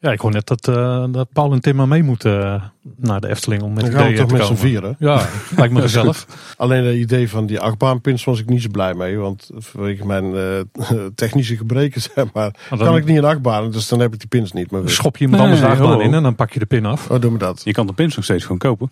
Ja, 0.03 0.13
ik 0.13 0.21
hoor 0.21 0.31
net 0.31 0.47
dat, 0.47 0.69
uh, 0.69 1.05
dat 1.11 1.33
Paul 1.33 1.53
en 1.53 1.61
Tim 1.61 1.77
maar 1.77 1.89
mee 1.89 2.03
moeten 2.03 2.63
naar 2.97 3.21
de 3.21 3.29
Efteling 3.29 3.63
om 3.63 3.73
met 3.73 3.85
Dan 3.85 3.93
gaan 3.93 4.11
we 4.11 4.17
toch 4.17 4.31
met 4.33 4.45
z'n 4.45 4.55
vieren. 4.55 4.97
Ja, 4.99 5.27
lijkt 5.57 5.75
me 5.75 5.81
gezellig. 5.81 6.27
Alleen 6.57 6.85
het 6.85 6.97
idee 6.97 7.29
van 7.29 7.47
die 7.47 7.61
achtbaanpins 7.61 8.25
was 8.25 8.41
ik 8.41 8.49
niet 8.49 8.63
zo 8.63 8.69
blij 8.73 8.95
mee. 8.95 9.17
Want 9.17 9.51
vanwege 9.55 10.07
mijn 10.07 10.25
uh, 10.25 10.61
technische 11.15 11.57
gebreken, 11.57 12.01
zeg 12.15 12.33
maar, 12.33 12.55
dan, 12.69 12.79
kan 12.79 12.97
ik 12.97 13.05
niet 13.05 13.17
in 13.17 13.25
achtbaan. 13.25 13.71
Dus 13.71 13.89
dan 13.89 14.01
heb 14.01 14.13
ik 14.13 14.19
die 14.19 14.29
pins 14.29 14.53
niet 14.53 14.71
meer. 14.71 14.89
Schop 14.89 15.17
je 15.17 15.25
hem 15.25 15.33
nee, 15.33 15.43
anders 15.43 15.63
achtbaan 15.63 16.01
in 16.01 16.15
en 16.15 16.23
dan 16.23 16.35
pak 16.35 16.53
je 16.53 16.59
de 16.59 16.67
pin 16.67 16.87
af. 16.87 17.11
Oh, 17.11 17.21
doen 17.21 17.33
we 17.33 17.39
dat. 17.39 17.61
Je 17.65 17.73
kan 17.73 17.87
de 17.87 17.93
pins 17.93 18.17
nog 18.17 18.25
steeds 18.25 18.43
gewoon 18.43 18.59
kopen. 18.59 18.91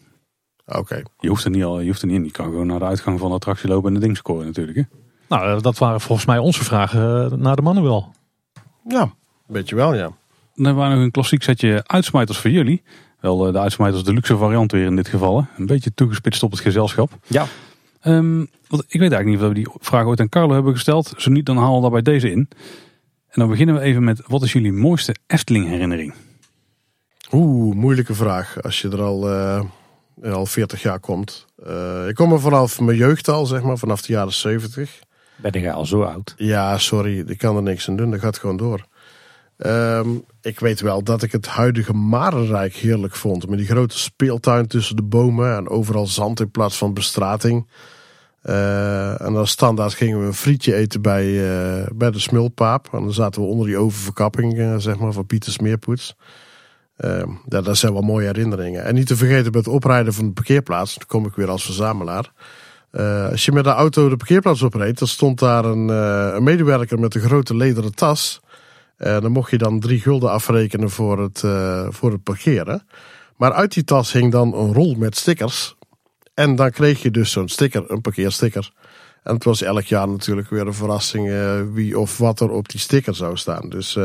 Oké. 0.66 1.02
Je 1.18 1.28
hoeft 1.28 1.44
er 1.44 1.50
niet 1.50 1.64
al, 1.64 1.80
je 1.80 1.86
hoeft 1.86 2.02
er 2.02 2.08
niet 2.08 2.16
in. 2.16 2.24
Je 2.24 2.30
kan 2.30 2.47
gewoon 2.47 2.66
naar 2.66 2.78
de 2.78 2.84
uitgang 2.84 3.18
van 3.18 3.28
de 3.28 3.34
attractie 3.34 3.68
lopen 3.68 3.89
en 3.89 3.94
de 3.94 4.06
ding 4.06 4.16
scoren 4.16 4.47
natuurlijk. 4.47 4.76
Hè? 4.76 4.82
Nou, 5.28 5.56
eh, 5.56 5.62
dat 5.62 5.78
waren 5.78 6.00
volgens 6.00 6.26
mij 6.26 6.39
onze 6.39 6.64
vragen 6.64 7.40
naar 7.40 7.56
de 7.56 7.62
mannen 7.62 7.82
wel. 7.82 8.12
Ja, 8.89 9.12
weet 9.47 9.68
je 9.68 9.74
wel, 9.74 9.94
ja. 9.94 10.10
Dan 10.60 10.68
hebben 10.68 10.89
we 10.89 10.94
nog 10.94 11.05
een 11.05 11.10
klassiek 11.10 11.42
setje 11.42 11.82
uitsmijters 11.86 12.39
voor 12.39 12.50
jullie. 12.50 12.82
Wel 13.20 13.52
de 13.52 13.58
uitsmijters 13.58 14.05
de 14.05 14.12
luxe 14.12 14.36
variant 14.36 14.72
weer 14.72 14.84
in 14.84 14.97
dit 14.97 15.08
geval. 15.08 15.47
Een 15.56 15.66
beetje 15.66 15.94
toegespitst 15.94 16.42
op 16.42 16.50
het 16.50 16.60
gezelschap. 16.60 17.10
Ja. 17.26 17.47
Um, 18.05 18.48
want 18.68 18.82
ik 18.89 19.00
weet 19.00 19.12
eigenlijk 19.12 19.26
niet 19.26 19.40
of 19.40 19.48
we 19.48 19.55
die 19.55 19.68
vraag 19.80 20.05
ooit 20.05 20.20
aan 20.20 20.28
Carlo 20.28 20.55
hebben 20.55 20.72
gesteld. 20.72 21.12
Zo 21.16 21.30
niet, 21.30 21.47
dan 21.47 21.56
halen 21.56 21.74
we 21.74 21.80
daarbij 21.80 22.02
deze 22.02 22.30
in. 22.30 22.48
En 23.28 23.40
dan 23.40 23.48
beginnen 23.48 23.74
we 23.74 23.80
even 23.80 24.05
met, 24.05 24.22
wat 24.26 24.42
is 24.42 24.52
jullie 24.52 24.72
mooiste 24.72 25.14
Efteling 25.26 25.66
herinnering? 25.66 26.14
Oeh, 27.32 27.74
moeilijke 27.74 28.14
vraag. 28.14 28.62
Als 28.62 28.80
je 28.80 28.89
er 28.89 29.02
al, 29.02 29.30
uh, 29.30 29.62
al 30.32 30.47
40 30.47 30.82
jaar 30.82 31.00
komt. 31.00 31.47
Uh, 31.66 32.08
ik 32.08 32.14
kom 32.14 32.32
er 32.32 32.40
vanaf 32.40 32.80
mijn 32.80 32.97
jeugd 32.97 33.28
al, 33.28 33.47
zeg 33.47 33.62
maar, 33.62 33.78
vanaf 33.78 34.02
de 34.02 34.12
jaren 34.12 34.32
70. 34.32 34.98
Ben 35.36 35.52
ik 35.52 35.68
al 35.68 35.86
zo 35.86 36.02
oud? 36.02 36.34
Ja, 36.36 36.78
sorry, 36.78 37.24
ik 37.26 37.39
kan 37.39 37.56
er 37.56 37.62
niks 37.62 37.89
aan 37.89 37.97
doen. 37.97 38.10
Dat 38.10 38.20
gaat 38.20 38.39
gewoon 38.39 38.56
door. 38.56 38.89
Um, 39.66 40.24
ik 40.42 40.60
weet 40.60 40.80
wel 40.80 41.02
dat 41.02 41.22
ik 41.22 41.32
het 41.32 41.47
huidige 41.47 41.92
Marenrijk 41.92 42.74
heerlijk 42.74 43.14
vond. 43.14 43.48
Met 43.48 43.58
die 43.58 43.66
grote 43.66 43.98
speeltuin 43.98 44.66
tussen 44.66 44.97
de 44.97 45.02
bomen 45.02 45.56
en 45.56 45.68
overal 45.68 46.06
zand 46.06 46.40
in 46.40 46.50
plaats 46.50 46.78
van 46.78 46.94
bestrating. 46.94 47.66
Uh, 48.44 49.20
en 49.20 49.32
dan 49.32 49.47
standaard 49.47 49.94
gingen 49.94 50.20
we 50.20 50.26
een 50.26 50.34
frietje 50.34 50.74
eten 50.74 51.02
bij, 51.02 51.26
uh, 51.26 51.86
bij 51.94 52.10
de 52.10 52.18
Smulpaap. 52.18 52.89
En 52.92 53.00
dan 53.00 53.12
zaten 53.12 53.42
we 53.42 53.48
onder 53.48 53.66
die 53.66 53.76
oververkapping, 53.76 54.58
uh, 54.58 54.74
zeg 54.76 54.98
maar, 54.98 55.12
van 55.12 55.26
Pieter 55.26 55.52
Smeerpoets. 55.52 56.14
Uh, 56.98 57.22
ja, 57.48 57.60
dat 57.60 57.76
zijn 57.76 57.92
wel 57.92 58.02
mooie 58.02 58.26
herinneringen. 58.26 58.84
En 58.84 58.94
niet 58.94 59.06
te 59.06 59.16
vergeten 59.16 59.44
met 59.44 59.64
het 59.64 59.74
oprijden 59.74 60.12
van 60.12 60.26
de 60.26 60.32
parkeerplaats. 60.32 60.94
Dan 60.94 61.06
kom 61.06 61.26
ik 61.26 61.34
weer 61.34 61.48
als 61.48 61.64
verzamelaar. 61.64 62.32
als 63.30 63.44
je 63.44 63.52
met 63.52 63.64
de 63.64 63.70
auto 63.70 64.08
de 64.08 64.16
parkeerplaats 64.16 64.62
opreed, 64.62 64.98
dan 64.98 65.08
stond 65.08 65.39
daar 65.39 65.64
een, 65.64 65.89
een 65.89 66.42
medewerker 66.42 66.98
met 66.98 67.14
een 67.14 67.20
grote 67.20 67.56
lederen 67.56 67.94
tas. 67.94 68.40
Uh, 69.00 69.20
dan 69.20 69.32
mocht 69.32 69.50
je 69.50 69.58
dan 69.58 69.80
drie 69.80 70.00
gulden 70.00 70.30
afrekenen 70.30 70.90
voor 70.90 71.22
het, 71.22 71.42
uh, 71.42 71.86
voor 71.90 72.12
het 72.12 72.22
parkeren. 72.22 72.86
Maar 73.36 73.52
uit 73.52 73.72
die 73.72 73.84
tas 73.84 74.12
hing 74.12 74.32
dan 74.32 74.54
een 74.54 74.72
rol 74.72 74.94
met 74.94 75.16
stickers. 75.16 75.76
En 76.34 76.56
dan 76.56 76.70
kreeg 76.70 77.02
je 77.02 77.10
dus 77.10 77.32
zo'n 77.32 77.48
sticker, 77.48 77.84
een 77.86 78.00
parkeersticker. 78.00 78.72
En 79.22 79.34
het 79.34 79.44
was 79.44 79.62
elk 79.62 79.84
jaar 79.84 80.08
natuurlijk 80.08 80.50
weer 80.50 80.66
een 80.66 80.74
verrassing 80.74 81.28
uh, 81.28 81.60
wie 81.72 81.98
of 81.98 82.18
wat 82.18 82.40
er 82.40 82.50
op 82.50 82.68
die 82.68 82.80
sticker 82.80 83.14
zou 83.14 83.36
staan. 83.36 83.68
Dus 83.68 83.96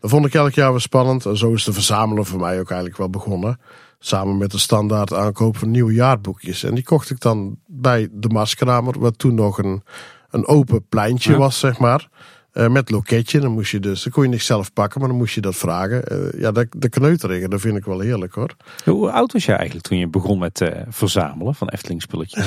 dat 0.00 0.10
vond 0.10 0.26
ik 0.26 0.34
elk 0.34 0.52
jaar 0.52 0.70
weer 0.70 0.80
spannend. 0.80 1.26
En 1.26 1.36
zo 1.36 1.52
is 1.52 1.64
de 1.64 1.72
verzamelen 1.72 2.24
voor 2.24 2.40
mij 2.40 2.60
ook 2.60 2.68
eigenlijk 2.68 2.98
wel 2.98 3.10
begonnen. 3.10 3.60
Samen 3.98 4.38
met 4.38 4.50
de 4.50 4.58
standaard 4.58 5.12
aankoop 5.12 5.56
van 5.56 5.70
nieuwe 5.70 5.92
jaarboekjes. 5.92 6.64
En 6.64 6.74
die 6.74 6.84
kocht 6.84 7.10
ik 7.10 7.20
dan 7.20 7.58
bij 7.66 8.08
de 8.12 8.28
Marskramer, 8.28 8.98
wat 8.98 9.18
toen 9.18 9.34
nog 9.34 9.58
een, 9.58 9.82
een 10.30 10.46
open 10.46 10.86
pleintje 10.88 11.32
ja. 11.32 11.38
was, 11.38 11.58
zeg 11.58 11.78
maar. 11.78 12.08
Uh, 12.54 12.68
met 12.68 12.90
loketje. 12.90 13.40
Dan 13.40 13.52
moest 13.52 13.70
je 13.70 13.80
dus, 13.80 14.02
dan 14.02 14.12
kon 14.12 14.22
je 14.22 14.28
niet 14.28 14.42
zelf 14.42 14.72
pakken, 14.72 15.00
maar 15.00 15.08
dan 15.08 15.18
moest 15.18 15.34
je 15.34 15.40
dat 15.40 15.56
vragen. 15.56 16.04
Uh, 16.12 16.40
ja, 16.40 16.52
de, 16.52 16.66
de 16.70 16.88
kneuteringen, 16.88 17.50
dat 17.50 17.60
vind 17.60 17.76
ik 17.76 17.84
wel 17.84 18.00
heerlijk 18.00 18.34
hoor. 18.34 18.56
Hoe 18.84 19.10
oud 19.10 19.32
was 19.32 19.44
je 19.44 19.52
eigenlijk 19.52 19.86
toen 19.86 19.98
je 19.98 20.08
begon 20.08 20.38
met 20.38 20.60
uh, 20.60 20.68
verzamelen 20.88 21.54
van 21.54 21.68
Efteling 21.68 22.02
spulletjes? 22.02 22.46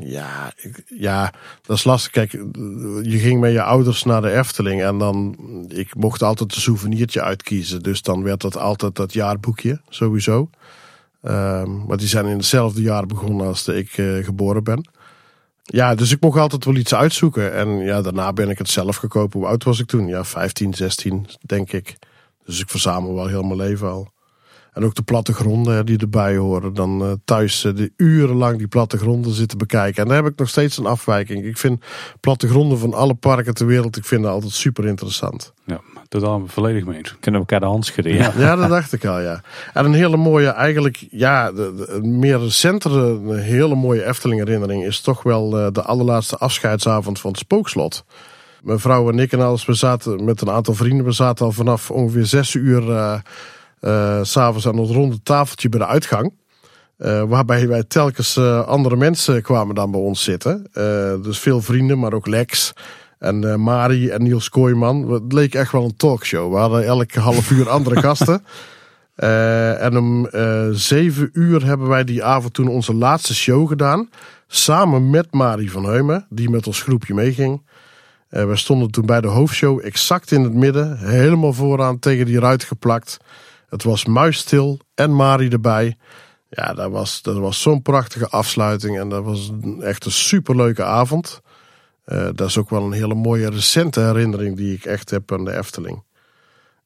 ja, 0.00 0.52
ik, 0.56 0.82
ja, 0.86 1.32
dat 1.62 1.76
is 1.76 1.84
lastig. 1.84 2.12
Kijk, 2.12 2.32
je 3.02 3.18
ging 3.18 3.40
met 3.40 3.52
je 3.52 3.62
ouders 3.62 4.04
naar 4.04 4.22
de 4.22 4.30
Efteling 4.30 4.82
en 4.82 4.98
dan, 4.98 5.36
ik 5.68 5.94
mocht 5.94 6.22
altijd 6.22 6.54
een 6.54 6.60
souvenirtje 6.60 7.22
uitkiezen. 7.22 7.82
Dus 7.82 8.02
dan 8.02 8.22
werd 8.22 8.40
dat 8.40 8.56
altijd 8.56 8.96
dat 8.96 9.12
jaarboekje, 9.12 9.80
sowieso. 9.88 10.50
Um, 11.22 11.84
maar 11.86 11.96
die 11.96 12.08
zijn 12.08 12.26
in 12.26 12.36
hetzelfde 12.36 12.82
jaar 12.82 13.06
begonnen 13.06 13.46
als 13.46 13.64
de 13.64 13.76
ik 13.76 13.90
geboren 14.24 14.64
ben. 14.64 14.88
Ja, 15.66 15.94
dus 15.94 16.10
ik 16.10 16.20
mocht 16.20 16.38
altijd 16.38 16.64
wel 16.64 16.76
iets 16.76 16.94
uitzoeken. 16.94 17.54
En 17.54 17.78
ja, 17.78 18.02
daarna 18.02 18.32
ben 18.32 18.50
ik 18.50 18.58
het 18.58 18.68
zelf 18.68 18.96
gekopen. 18.96 19.40
Hoe 19.40 19.48
oud 19.48 19.64
was 19.64 19.80
ik 19.80 19.86
toen? 19.86 20.06
Ja, 20.06 20.24
15, 20.24 20.74
16 20.74 21.26
denk 21.40 21.72
ik. 21.72 21.96
Dus 22.44 22.60
ik 22.60 22.68
verzamel 22.68 23.14
wel 23.14 23.26
heel 23.26 23.42
mijn 23.42 23.58
leven 23.58 23.90
al. 23.90 24.12
En 24.72 24.84
ook 24.84 24.94
de 24.94 25.02
plattegronden 25.02 25.86
die 25.86 25.98
erbij 25.98 26.36
horen. 26.36 26.74
Dan 26.74 27.02
eh, 27.02 27.12
thuis 27.24 27.64
uh, 27.64 27.74
de 27.74 27.92
urenlang 27.96 28.58
die 28.58 28.68
plattegronden 28.68 29.32
zitten 29.32 29.58
bekijken. 29.58 30.02
En 30.02 30.08
daar 30.08 30.22
heb 30.22 30.32
ik 30.32 30.38
nog 30.38 30.48
steeds 30.48 30.78
een 30.78 30.86
afwijking. 30.86 31.44
Ik 31.44 31.58
vind 31.58 31.84
plattegronden 32.20 32.78
van 32.78 32.94
alle 32.94 33.14
parken 33.14 33.54
ter 33.54 33.66
wereld, 33.66 33.96
ik 33.96 34.04
vind 34.04 34.22
dat 34.22 34.32
altijd 34.32 34.52
super 34.52 34.86
interessant. 34.86 35.52
Ja, 35.64 35.80
totaal 36.20 36.42
volledig 36.46 36.84
mee 36.84 36.96
eens. 36.96 37.16
Kunnen 37.20 37.40
we 37.40 37.46
elkaar 37.46 37.60
de 37.60 37.72
hand 37.72 37.86
schudden, 37.86 38.14
ja. 38.14 38.32
Ja, 38.36 38.56
dat 38.56 38.68
dacht 38.68 38.92
ik 38.92 39.04
al, 39.04 39.20
ja. 39.20 39.40
En 39.72 39.84
een 39.84 39.94
hele 39.94 40.16
mooie, 40.16 40.48
eigenlijk, 40.48 41.06
ja, 41.10 41.52
de, 41.52 41.74
de, 41.74 41.88
een 41.88 42.18
meer 42.18 42.38
recentere, 42.38 43.00
een 43.00 43.38
hele 43.38 43.74
mooie 43.74 44.06
Efteling 44.06 44.44
herinnering 44.44 44.84
is 44.84 45.00
toch 45.00 45.22
wel 45.22 45.58
uh, 45.58 45.66
de 45.72 45.82
allerlaatste 45.82 46.36
afscheidsavond 46.36 47.20
van 47.20 47.30
het 47.30 47.40
Spookslot. 47.40 48.04
Mijn 48.62 48.78
vrouw 48.78 49.10
en 49.10 49.18
ik 49.18 49.32
en 49.32 49.40
alles, 49.40 49.64
we 49.64 49.74
zaten 49.74 50.24
met 50.24 50.40
een 50.40 50.50
aantal 50.50 50.74
vrienden, 50.74 51.04
we 51.04 51.12
zaten 51.12 51.44
al 51.44 51.52
vanaf 51.52 51.90
ongeveer 51.90 52.26
zes 52.26 52.54
uur 52.54 52.82
uh, 52.82 53.14
uh, 53.80 54.18
s'avonds 54.22 54.68
aan 54.68 54.78
het 54.78 54.90
ronde 54.90 55.22
tafeltje 55.22 55.68
bij 55.68 55.78
de 55.78 55.86
uitgang. 55.86 56.32
Uh, 56.98 57.22
waarbij 57.22 57.68
wij 57.68 57.84
telkens 57.84 58.36
uh, 58.36 58.66
andere 58.66 58.96
mensen 58.96 59.42
kwamen 59.42 59.74
dan 59.74 59.90
bij 59.90 60.00
ons 60.00 60.22
zitten. 60.22 60.66
Uh, 60.74 60.84
dus 61.22 61.38
veel 61.38 61.60
vrienden, 61.60 61.98
maar 61.98 62.12
ook 62.12 62.26
Lex 62.26 62.72
en 63.18 63.60
Mari 63.60 64.08
en 64.08 64.22
Niels 64.22 64.48
Kooijman. 64.48 65.12
Het 65.12 65.32
leek 65.32 65.54
echt 65.54 65.72
wel 65.72 65.84
een 65.84 65.96
talkshow. 65.96 66.52
We 66.52 66.58
hadden 66.58 66.84
elke 66.84 67.20
half 67.20 67.50
uur 67.50 67.68
andere 67.68 68.00
gasten. 68.06 68.44
en 69.80 69.96
om 69.96 70.28
zeven 70.72 71.30
uur 71.32 71.64
hebben 71.64 71.88
wij 71.88 72.04
die 72.04 72.24
avond 72.24 72.54
toen 72.54 72.68
onze 72.68 72.94
laatste 72.94 73.34
show 73.34 73.68
gedaan. 73.68 74.10
Samen 74.46 75.10
met 75.10 75.32
Mari 75.32 75.68
van 75.68 75.84
Heumen, 75.84 76.26
die 76.30 76.50
met 76.50 76.66
ons 76.66 76.82
groepje 76.82 77.14
meeging. 77.14 77.62
we 78.28 78.56
stonden 78.56 78.90
toen 78.90 79.06
bij 79.06 79.20
de 79.20 79.28
hoofdshow 79.28 79.80
exact 79.84 80.30
in 80.30 80.42
het 80.42 80.54
midden. 80.54 80.98
Helemaal 80.98 81.52
vooraan 81.52 81.98
tegen 81.98 82.26
die 82.26 82.38
ruit 82.38 82.64
geplakt. 82.64 83.16
Het 83.68 83.82
was 83.82 84.04
muisstil 84.04 84.78
en 84.94 85.14
Mari 85.14 85.48
erbij. 85.48 85.96
Ja, 86.48 86.74
dat 86.74 86.90
was, 86.90 87.22
dat 87.22 87.36
was 87.36 87.62
zo'n 87.62 87.82
prachtige 87.82 88.28
afsluiting 88.28 88.98
en 88.98 89.08
dat 89.08 89.24
was 89.24 89.52
echt 89.80 90.04
een 90.04 90.12
superleuke 90.12 90.84
avond. 90.84 91.40
Uh, 92.06 92.28
dat 92.34 92.48
is 92.48 92.58
ook 92.58 92.70
wel 92.70 92.82
een 92.82 92.92
hele 92.92 93.14
mooie 93.14 93.50
recente 93.50 94.00
herinnering 94.00 94.56
die 94.56 94.74
ik 94.74 94.84
echt 94.84 95.10
heb 95.10 95.32
aan 95.32 95.44
de 95.44 95.56
Efteling. 95.56 96.02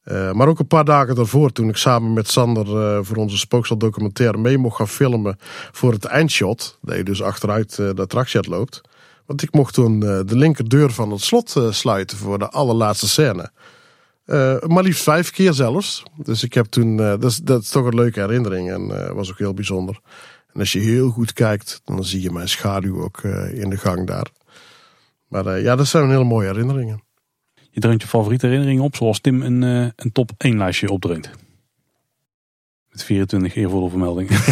Uh, 0.05 0.33
maar 0.33 0.49
ook 0.49 0.59
een 0.59 0.67
paar 0.67 0.85
dagen 0.85 1.15
daarvoor, 1.15 1.53
toen 1.53 1.69
ik 1.69 1.77
samen 1.77 2.13
met 2.13 2.29
Sander 2.29 2.67
uh, 2.67 2.99
voor 3.03 3.17
onze 3.17 3.39
spooksel 3.39 3.77
documentaire 3.77 4.39
mee 4.39 4.59
mocht 4.59 4.77
gaan 4.77 4.89
filmen 4.89 5.39
voor 5.73 5.93
het 5.93 6.05
eindshot. 6.05 6.79
Dat 6.83 6.97
je 6.97 7.03
dus 7.03 7.23
achteruit 7.23 7.77
de 7.77 7.95
attractie 7.97 8.49
loopt. 8.49 8.81
Want 9.27 9.43
ik 9.43 9.53
mocht 9.53 9.75
toen 9.75 10.01
de 10.01 10.37
linkerdeur 10.37 10.91
van 10.91 11.11
het 11.11 11.21
slot 11.21 11.55
sluiten 11.71 12.19
voor 12.19 12.39
de 12.39 12.49
allerlaatste 12.49 13.09
scène. 13.09 13.51
Maar 14.67 14.83
liefst 14.83 15.03
vijf 15.03 15.31
keer 15.31 15.53
zelfs. 15.53 16.03
Dus 16.17 16.43
ik 16.43 16.55
heb 16.55 16.67
toen, 16.67 16.97
dat, 16.97 17.25
is, 17.25 17.37
dat 17.37 17.63
is 17.63 17.69
toch 17.69 17.87
een 17.87 17.95
leuke 17.95 18.21
herinnering 18.21 18.71
en 18.71 19.15
was 19.15 19.31
ook 19.31 19.39
heel 19.39 19.55
bijzonder. 19.55 20.01
En 20.53 20.61
als 20.61 20.73
je 20.73 20.79
heel 20.79 21.11
goed 21.11 21.33
kijkt, 21.33 21.81
dan 21.85 22.05
zie 22.05 22.23
je 22.23 22.31
mijn 22.31 22.49
schaduw 22.49 23.03
ook 23.03 23.23
in 23.53 23.71
de 23.71 23.77
gang 23.77 24.07
daar. 24.07 24.27
Maar 25.29 25.61
ja, 25.61 25.77
dat 25.77 25.87
zijn 25.87 26.11
hele 26.11 26.25
mooie 26.25 26.47
herinneringen. 26.47 27.03
Je 27.71 27.81
dreunt 27.81 28.03
je 28.03 28.09
favoriete 28.09 28.47
herinneringen 28.47 28.85
op, 28.85 28.97
zoals 28.97 29.21
Tim 29.21 29.43
een, 29.43 29.63
een 29.97 30.13
top 30.13 30.31
1 30.39 30.59
lijstje 30.59 30.91
opdreunt. 30.91 31.31
Met 32.91 33.05
24 33.05 33.55
eervolle 33.55 33.89
vermeldingen. 33.89 34.41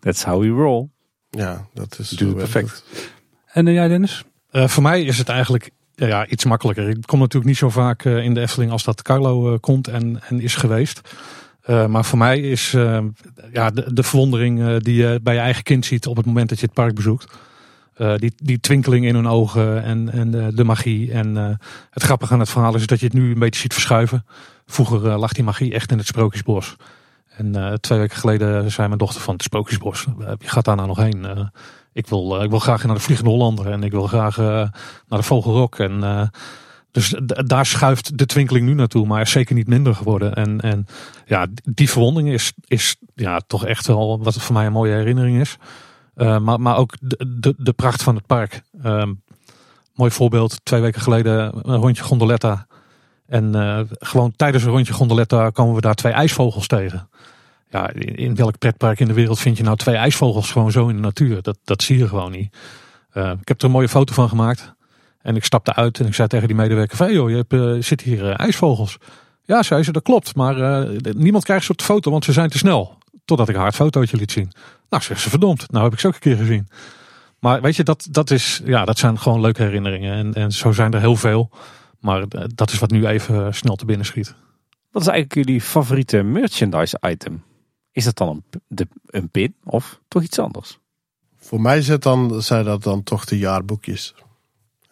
That's 0.00 0.24
how 0.24 0.40
we 0.40 0.48
roll. 0.48 0.88
Ja, 1.30 1.66
dat 1.74 1.98
is 1.98 2.08
Doe 2.08 2.34
perfect. 2.34 2.84
En 3.46 3.72
jij 3.72 3.88
Dennis? 3.88 4.24
voor 4.50 4.82
mij 4.82 5.02
is 5.02 5.18
het 5.18 5.28
eigenlijk 5.28 5.70
ja, 6.08 6.26
iets 6.26 6.44
makkelijker. 6.44 6.88
Ik 6.88 7.06
kom 7.06 7.18
natuurlijk 7.18 7.46
niet 7.46 7.56
zo 7.56 7.68
vaak 7.68 8.04
uh, 8.04 8.24
in 8.24 8.34
de 8.34 8.40
Efteling 8.40 8.72
als 8.72 8.84
dat 8.84 9.02
Carlo 9.02 9.52
uh, 9.52 9.58
komt 9.60 9.88
en, 9.88 10.20
en 10.28 10.40
is 10.40 10.54
geweest. 10.54 11.00
Uh, 11.66 11.86
maar 11.86 12.04
voor 12.04 12.18
mij 12.18 12.40
is 12.40 12.70
ja, 13.52 13.70
de, 13.70 13.92
de 13.92 14.02
verwondering 14.02 14.82
die 14.82 14.94
je 14.94 15.20
bij 15.22 15.34
je 15.34 15.40
eigen 15.40 15.62
kind 15.62 15.86
ziet 15.86 16.06
op 16.06 16.16
het 16.16 16.26
moment 16.26 16.48
dat 16.48 16.60
je 16.60 16.64
het 16.64 16.74
park 16.74 16.94
bezoekt. 16.94 17.38
Die, 18.16 18.32
die 18.36 18.60
twinkeling 18.60 19.04
in 19.04 19.14
hun 19.14 19.26
ogen 19.26 19.82
en, 19.82 20.12
en 20.12 20.30
de, 20.30 20.50
de 20.54 20.64
magie. 20.64 21.12
En 21.12 21.58
het 21.90 22.02
grappige 22.02 22.32
aan 22.32 22.40
het 22.40 22.48
verhaal 22.48 22.74
is 22.74 22.86
dat 22.86 23.00
je 23.00 23.06
het 23.06 23.14
nu 23.14 23.32
een 23.32 23.38
beetje 23.38 23.60
ziet 23.60 23.72
verschuiven. 23.72 24.24
Vroeger 24.66 25.18
lag 25.18 25.32
die 25.32 25.44
magie 25.44 25.74
echt 25.74 25.90
in 25.90 25.98
het 25.98 26.06
Sprookjesbos. 26.06 26.76
En 27.28 27.78
twee 27.80 27.98
weken 27.98 28.16
geleden 28.16 28.70
zei 28.70 28.86
mijn 28.86 28.98
dochter 28.98 29.20
van 29.20 29.34
het 29.34 29.42
Sprookjesbos. 29.42 30.06
je 30.38 30.48
gaat 30.48 30.64
daar 30.64 30.76
nou 30.76 30.88
nog 30.88 30.96
heen? 30.96 31.50
ik 31.92 32.06
wil, 32.06 32.42
ik 32.42 32.50
wil 32.50 32.58
graag 32.58 32.84
naar 32.84 32.94
de 32.94 33.00
Vliegende 33.00 33.30
Hollander 33.30 33.66
en 33.66 33.82
ik 33.82 33.90
wil 33.90 34.06
graag 34.06 34.36
naar 34.36 34.70
de 35.08 35.22
Vogelrok. 35.22 35.78
En, 35.78 36.30
dus 36.92 37.14
daar 37.26 37.66
schuift 37.66 38.18
de 38.18 38.26
twinkeling 38.26 38.66
nu 38.66 38.74
naartoe, 38.74 39.06
maar 39.06 39.20
is 39.20 39.30
zeker 39.30 39.54
niet 39.54 39.66
minder 39.66 39.94
geworden. 39.94 40.34
En, 40.34 40.60
en 40.60 40.86
ja, 41.26 41.46
die 41.62 41.90
verwonding 41.90 42.28
is, 42.28 42.52
is 42.66 42.96
ja, 43.14 43.40
toch 43.46 43.66
echt 43.66 43.86
wel 43.86 44.22
wat 44.22 44.34
voor 44.34 44.54
mij 44.54 44.66
een 44.66 44.72
mooie 44.72 44.94
herinnering 44.94 45.40
is. 45.40 45.56
Maar, 46.20 46.60
maar 46.60 46.76
ook 46.76 46.96
de, 47.00 47.54
de, 47.56 47.72
pracht 47.72 48.02
van 48.02 48.14
het 48.14 48.26
park. 48.26 48.62
mooi 49.94 50.10
voorbeeld, 50.10 50.60
twee 50.64 50.80
weken 50.80 51.00
geleden 51.00 51.52
een 51.62 51.80
rondje 51.80 52.02
gondoletta. 52.02 52.66
En 53.26 53.54
gewoon 53.98 54.32
tijdens 54.36 54.64
een 54.64 54.70
rondje 54.70 54.92
gondoletta 54.92 55.50
komen 55.50 55.74
we 55.74 55.80
daar 55.80 55.94
twee 55.94 56.12
ijsvogels 56.12 56.66
tegen 56.66 57.08
ja, 57.70 57.90
in, 57.94 58.34
welk 58.34 58.58
pretpark 58.58 59.00
in 59.00 59.08
de 59.08 59.14
wereld 59.14 59.38
vind 59.38 59.56
je 59.56 59.62
nou 59.62 59.76
twee 59.76 59.96
ijsvogels 59.96 60.50
gewoon 60.50 60.70
zo 60.70 60.88
in 60.88 60.96
de 60.96 61.02
natuur? 61.02 61.42
Dat, 61.42 61.58
dat 61.64 61.82
zie 61.82 61.98
je 61.98 62.08
gewoon 62.08 62.30
niet. 62.30 62.56
Uh, 63.14 63.30
ik 63.40 63.48
heb 63.48 63.58
er 63.58 63.64
een 63.64 63.70
mooie 63.70 63.88
foto 63.88 64.14
van 64.14 64.28
gemaakt. 64.28 64.74
En 65.22 65.36
ik 65.36 65.44
stapte 65.44 65.74
uit 65.74 66.00
en 66.00 66.06
ik 66.06 66.14
zei 66.14 66.28
tegen 66.28 66.46
die 66.46 66.56
medewerker: 66.56 66.96
van, 66.96 67.12
joh, 67.12 67.30
je 67.30 67.36
hebt, 67.36 67.52
uh, 67.52 67.82
zit 67.82 68.00
hier 68.00 68.30
ijsvogels. 68.30 68.98
Ja, 69.44 69.62
zei 69.62 69.82
ze, 69.82 69.92
dat 69.92 70.02
klopt. 70.02 70.34
Maar 70.34 70.86
niemand 71.16 71.44
krijgt 71.44 71.64
ze 71.64 71.72
op 71.72 71.78
de 71.78 71.84
foto, 71.84 72.10
want 72.10 72.24
ze 72.24 72.32
zijn 72.32 72.50
te 72.50 72.58
snel. 72.58 72.98
Totdat 73.30 73.48
ik 73.48 73.56
haar 73.56 73.66
het 73.66 73.74
fotootje 73.74 74.16
liet 74.16 74.32
zien. 74.32 74.50
Nou, 74.88 75.02
zegt 75.02 75.20
ze, 75.20 75.30
verdomd. 75.30 75.70
Nou 75.70 75.84
heb 75.84 75.92
ik 75.92 75.98
ze 75.98 76.06
ook 76.06 76.14
een 76.14 76.20
keer 76.20 76.36
gezien. 76.36 76.68
Maar 77.38 77.60
weet 77.60 77.76
je, 77.76 77.82
dat, 77.82 78.08
dat, 78.10 78.30
is, 78.30 78.60
ja, 78.64 78.84
dat 78.84 78.98
zijn 78.98 79.18
gewoon 79.18 79.40
leuke 79.40 79.62
herinneringen. 79.62 80.14
En, 80.14 80.34
en 80.34 80.52
zo 80.52 80.72
zijn 80.72 80.92
er 80.92 81.00
heel 81.00 81.16
veel. 81.16 81.50
Maar 82.00 82.24
dat 82.54 82.70
is 82.70 82.78
wat 82.78 82.90
nu 82.90 83.06
even 83.06 83.54
snel 83.54 83.76
te 83.76 83.84
binnen 83.84 84.06
schiet. 84.06 84.34
Wat 84.90 85.02
is 85.02 85.08
eigenlijk 85.08 85.46
jullie 85.46 85.60
favoriete 85.60 86.22
merchandise 86.22 86.98
item? 87.06 87.42
Is 87.92 88.04
dat 88.04 88.16
dan 88.16 88.28
een, 88.28 88.60
de, 88.68 88.88
een 89.06 89.28
pin 89.28 89.54
of 89.64 90.00
toch 90.08 90.22
iets 90.22 90.38
anders? 90.38 90.78
Voor 91.36 91.60
mij 91.60 91.82
zit 91.82 92.02
dan, 92.02 92.42
zijn 92.42 92.64
dat 92.64 92.82
dan 92.82 93.02
toch 93.02 93.24
de 93.24 93.38
jaarboekjes. 93.38 94.14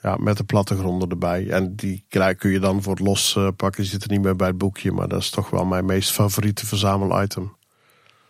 Ja, 0.02 0.16
met 0.16 0.36
de 0.36 0.44
plattegronden 0.44 1.08
erbij. 1.08 1.48
En 1.50 1.76
die 1.76 2.04
kun 2.08 2.50
je 2.50 2.60
dan 2.60 2.82
voor 2.82 2.94
het 2.94 3.06
los 3.06 3.34
uh, 3.34 3.48
pakken. 3.56 3.82
Die 3.82 3.90
zitten 3.90 4.10
niet 4.10 4.22
meer 4.22 4.36
bij 4.36 4.48
het 4.48 4.58
boekje. 4.58 4.92
Maar 4.92 5.08
dat 5.08 5.20
is 5.20 5.30
toch 5.30 5.50
wel 5.50 5.64
mijn 5.64 5.84
meest 5.84 6.10
favoriete 6.10 6.66
verzamelitem. 6.66 7.56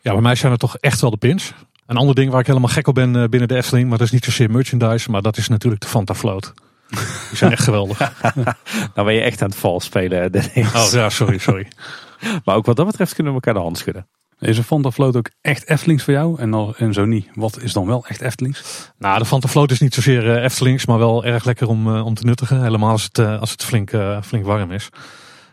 Ja, 0.09 0.15
bij 0.15 0.23
mij 0.23 0.35
zijn 0.35 0.53
het 0.53 0.61
toch 0.61 0.77
echt 0.77 1.01
wel 1.01 1.11
de 1.11 1.17
pins. 1.17 1.53
Een 1.87 1.97
ander 1.97 2.15
ding 2.15 2.31
waar 2.31 2.41
ik 2.41 2.47
helemaal 2.47 2.69
gek 2.69 2.87
op 2.87 2.95
ben 2.95 3.15
uh, 3.15 3.25
binnen 3.25 3.49
de 3.49 3.57
Efteling. 3.57 3.89
Maar 3.89 3.99
dat 3.99 4.07
is 4.07 4.13
niet 4.13 4.25
zozeer 4.25 4.51
merchandise. 4.51 5.11
Maar 5.11 5.23
dat 5.23 5.37
is 5.37 5.49
natuurlijk 5.49 5.83
de 5.83 5.89
Fanta 5.89 6.15
Float. 6.15 6.55
Die 6.89 7.37
zijn 7.37 7.53
echt 7.53 7.63
geweldig. 7.63 7.99
nou 8.95 9.07
ben 9.07 9.15
je 9.15 9.21
echt 9.21 9.43
aan 9.43 9.49
het 9.49 9.59
vals 9.59 9.85
spelen, 9.85 10.33
Dennis. 10.33 10.75
Oh 10.75 10.89
ja, 10.91 11.09
sorry, 11.09 11.39
sorry. 11.39 11.69
maar 12.45 12.57
ook 12.57 12.67
wat 12.67 12.77
dat 12.77 12.87
betreft 12.87 13.15
kunnen 13.15 13.33
we 13.33 13.39
elkaar 13.39 13.55
de 13.55 13.67
hand 13.67 13.79
schudden. 13.79 14.09
Is 14.39 14.59
een 14.59 14.65
Fanta 14.65 14.91
Float 14.91 15.17
ook 15.17 15.31
echt 15.41 15.69
Eftelings 15.69 16.05
voor 16.05 16.15
jou? 16.15 16.41
En, 16.41 16.55
al, 16.55 16.77
en 16.77 16.93
zo 16.93 17.05
niet, 17.05 17.29
wat 17.35 17.63
is 17.63 17.73
dan 17.73 17.87
wel 17.87 18.05
echt 18.07 18.21
Eftelings? 18.21 18.91
Nou, 18.99 19.19
de 19.19 19.25
Fanta 19.25 19.49
Float 19.49 19.71
is 19.71 19.81
niet 19.81 19.95
zozeer 19.95 20.25
uh, 20.25 20.45
Eftelings, 20.45 20.87
maar 20.87 20.99
wel 20.99 21.25
erg 21.25 21.45
lekker 21.45 21.69
om, 21.69 21.97
uh, 21.97 22.05
om 22.05 22.15
te 22.15 22.25
nuttigen. 22.25 22.63
Helemaal 22.63 22.91
als 22.91 23.03
het, 23.03 23.19
uh, 23.19 23.41
als 23.41 23.51
het 23.51 23.65
flink, 23.65 23.91
flink 24.23 24.45
warm 24.45 24.73
is. 24.73 24.89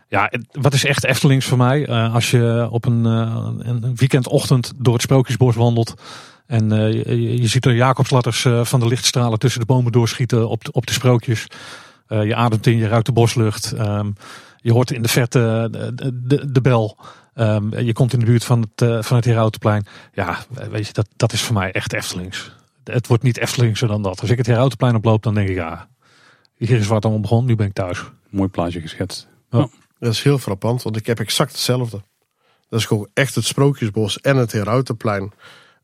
Ja, 0.08 0.32
wat 0.52 0.74
is 0.74 0.84
echt 0.84 1.04
Eftelings 1.04 1.46
voor 1.46 1.58
mij? 1.58 1.88
als 1.88 2.30
je 2.30 2.68
op 2.70 2.84
een, 2.84 3.04
een 3.04 3.96
weekendochtend 3.96 4.72
door 4.76 4.92
het 4.92 5.02
Sprookjesbos 5.02 5.54
wandelt. 5.54 5.94
En 6.46 6.70
je, 6.70 7.40
je, 7.40 7.46
ziet 7.46 7.62
de 7.62 7.74
Jacobsladders 7.74 8.46
van 8.62 8.80
de 8.80 8.86
lichtstralen 8.86 9.38
tussen 9.38 9.60
de 9.60 9.66
bomen 9.66 9.92
doorschieten 9.92 10.48
op 10.48 10.64
de, 10.64 10.72
op 10.72 10.86
de 10.86 10.92
sprookjes. 10.92 11.46
je 12.08 12.34
ademt 12.34 12.66
in, 12.66 12.76
je 12.76 12.88
ruikt 12.88 13.06
de 13.06 13.12
boslucht. 13.12 13.72
Um, 13.78 14.14
je 14.66 14.72
hoort 14.72 14.90
in 14.90 15.02
de 15.02 15.08
verte 15.08 15.68
de, 15.70 16.10
de, 16.22 16.52
de 16.52 16.60
bel. 16.60 16.96
Um, 17.34 17.78
je 17.78 17.92
komt 17.92 18.12
in 18.12 18.18
de 18.18 18.24
buurt 18.24 18.44
van 18.44 18.60
het, 18.60 18.88
uh, 18.88 19.02
van 19.02 19.16
het 19.16 19.24
Herautenplein. 19.24 19.86
Ja, 20.12 20.38
weet 20.70 20.86
je, 20.86 20.92
dat, 20.92 21.08
dat 21.16 21.32
is 21.32 21.40
voor 21.40 21.54
mij 21.54 21.72
echt 21.72 21.92
Eftelings. 21.92 22.52
Het 22.84 23.06
wordt 23.06 23.22
niet 23.22 23.38
Eftelingser 23.38 23.88
dan 23.88 24.02
dat. 24.02 24.20
Als 24.20 24.30
ik 24.30 24.38
het 24.38 24.46
Herautenplein 24.46 24.94
oploop, 24.94 25.22
dan 25.22 25.34
denk 25.34 25.48
ik 25.48 25.54
ja, 25.54 25.88
hier 26.56 26.78
is 26.78 26.86
wat 26.86 27.04
allemaal 27.04 27.22
begon, 27.22 27.44
nu 27.44 27.56
ben 27.56 27.66
ik 27.66 27.72
thuis. 27.72 28.04
Mooi 28.30 28.48
plaatje 28.48 28.80
geschetst. 28.80 29.28
Ja. 29.50 29.68
Dat 29.98 30.12
is 30.12 30.22
heel 30.22 30.38
frappant, 30.38 30.82
want 30.82 30.96
ik 30.96 31.06
heb 31.06 31.20
exact 31.20 31.52
hetzelfde. 31.52 32.02
Dat 32.68 32.80
is 32.80 32.86
gewoon 32.86 33.08
echt 33.12 33.34
het 33.34 33.44
Sprookjesbos 33.44 34.20
en 34.20 34.36
het 34.36 34.52
Herautenplein. 34.52 35.32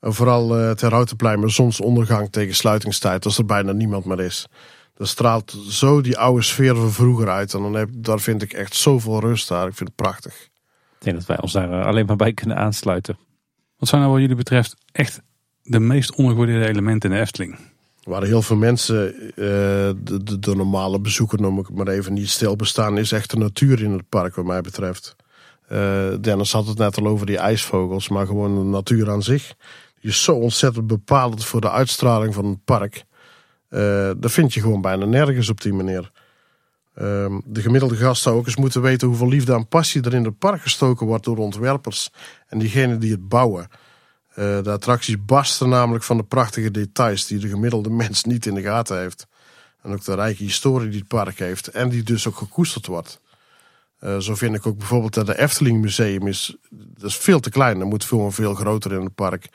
En 0.00 0.14
vooral 0.14 0.58
uh, 0.58 0.66
het 0.66 0.80
Herautenplein 0.80 1.40
met 1.40 1.50
zonsondergang 1.50 2.30
tegen 2.30 2.54
sluitingstijd, 2.54 3.24
als 3.24 3.38
er 3.38 3.46
bijna 3.46 3.72
niemand 3.72 4.04
meer 4.04 4.20
is. 4.20 4.46
Dat 4.94 5.08
straalt 5.08 5.56
zo 5.68 6.00
die 6.00 6.18
oude 6.18 6.42
sfeer 6.42 6.76
van 6.76 6.90
vroeger 6.90 7.28
uit. 7.28 7.54
En 7.54 7.62
dan 7.62 7.74
heb, 7.74 7.88
daar 7.92 8.20
vind 8.20 8.42
ik 8.42 8.52
echt 8.52 8.74
zoveel 8.74 9.20
rust 9.20 9.48
daar. 9.48 9.66
Ik 9.66 9.74
vind 9.74 9.88
het 9.88 9.96
prachtig. 9.96 10.34
Ik 10.98 11.08
denk 11.08 11.16
dat 11.16 11.26
wij 11.26 11.40
ons 11.40 11.52
daar 11.52 11.72
eh, 11.72 11.86
alleen 11.86 12.06
maar 12.06 12.16
bij 12.16 12.32
kunnen 12.32 12.56
aansluiten. 12.56 13.18
Wat 13.76 13.88
zijn 13.88 14.00
nou 14.00 14.12
wat 14.12 14.22
jullie 14.22 14.36
betreft 14.36 14.76
echt 14.92 15.20
de 15.62 15.80
meest 15.80 16.14
ondergewaardeerde 16.14 16.68
elementen 16.68 17.10
in 17.10 17.16
de 17.16 17.22
Efteling? 17.22 17.58
Waren 18.02 18.28
heel 18.28 18.42
veel 18.42 18.56
mensen, 18.56 19.14
uh, 19.14 19.34
de, 19.34 20.38
de, 20.38 20.54
normale 20.54 21.00
bezoeker 21.00 21.40
noem 21.40 21.58
ik 21.58 21.70
maar 21.70 21.88
even, 21.88 22.12
niet 22.12 22.30
stilbestaan 22.30 22.98
is 22.98 23.12
echt 23.12 23.30
de 23.30 23.36
natuur 23.36 23.82
in 23.82 23.92
het 23.92 24.08
park 24.08 24.34
wat 24.34 24.44
mij 24.44 24.60
betreft. 24.60 25.16
Eh, 25.72 26.14
Dennis 26.20 26.52
had 26.52 26.66
het 26.66 26.78
net 26.78 26.98
al 26.98 27.06
over 27.06 27.26
die 27.26 27.38
ijsvogels, 27.38 28.08
maar 28.08 28.26
gewoon 28.26 28.58
de 28.58 28.64
natuur 28.64 29.10
aan 29.10 29.22
zich. 29.22 29.54
Die 30.00 30.10
is 30.10 30.22
zo 30.22 30.34
ontzettend 30.34 30.86
bepalend 30.86 31.44
voor 31.44 31.60
de 31.60 31.70
uitstraling 31.70 32.34
van 32.34 32.44
het 32.44 32.64
park. 32.64 33.04
Uh, 33.70 34.10
dat 34.16 34.32
vind 34.32 34.54
je 34.54 34.60
gewoon 34.60 34.80
bijna 34.80 35.04
nergens 35.04 35.48
op 35.48 35.60
die 35.60 35.72
manier. 35.72 36.10
Ehm, 36.94 37.40
de 37.44 37.60
gemiddelde 37.60 37.96
gast 37.96 38.22
zou 38.22 38.36
ook 38.36 38.46
eens 38.46 38.56
moeten 38.56 38.82
weten 38.82 39.08
hoeveel 39.08 39.28
liefde 39.28 39.52
en 39.54 39.68
passie 39.68 40.02
er 40.02 40.14
in 40.14 40.24
het 40.24 40.38
park 40.38 40.60
gestoken 40.60 41.06
wordt 41.06 41.24
door 41.24 41.36
ontwerpers 41.36 42.10
en 42.46 42.58
diegenen 42.58 43.00
die 43.00 43.10
het 43.10 43.28
bouwen. 43.28 43.68
Uh, 44.38 44.62
de 44.62 44.70
attracties 44.70 45.24
barsten 45.24 45.68
namelijk 45.68 46.04
van 46.04 46.16
de 46.16 46.22
prachtige 46.22 46.70
details 46.70 47.26
die 47.26 47.38
de 47.38 47.48
gemiddelde 47.48 47.90
mens 47.90 48.24
niet 48.24 48.46
in 48.46 48.54
de 48.54 48.62
gaten 48.62 48.98
heeft. 48.98 49.26
En 49.82 49.92
ook 49.92 50.04
de 50.04 50.14
rijke 50.14 50.42
historie 50.42 50.88
die 50.88 50.98
het 50.98 51.08
park 51.08 51.38
heeft 51.38 51.68
en 51.68 51.88
die 51.88 52.02
dus 52.02 52.28
ook 52.28 52.36
gekoesterd 52.36 52.86
wordt. 52.86 53.20
Uh, 54.00 54.18
zo 54.18 54.34
vind 54.34 54.54
ik 54.54 54.66
ook 54.66 54.78
bijvoorbeeld 54.78 55.14
dat 55.14 55.26
de 55.26 55.38
Efteling 55.38 55.80
Museum 55.80 56.26
is, 56.26 56.56
dat 56.70 57.10
is 57.10 57.16
veel 57.16 57.40
te 57.40 57.50
klein. 57.50 57.78
Dat 57.78 57.88
moet 57.88 58.04
veel 58.04 58.30
veel 58.30 58.54
groter 58.54 58.92
in 58.92 59.04
het 59.04 59.14
park. 59.14 59.48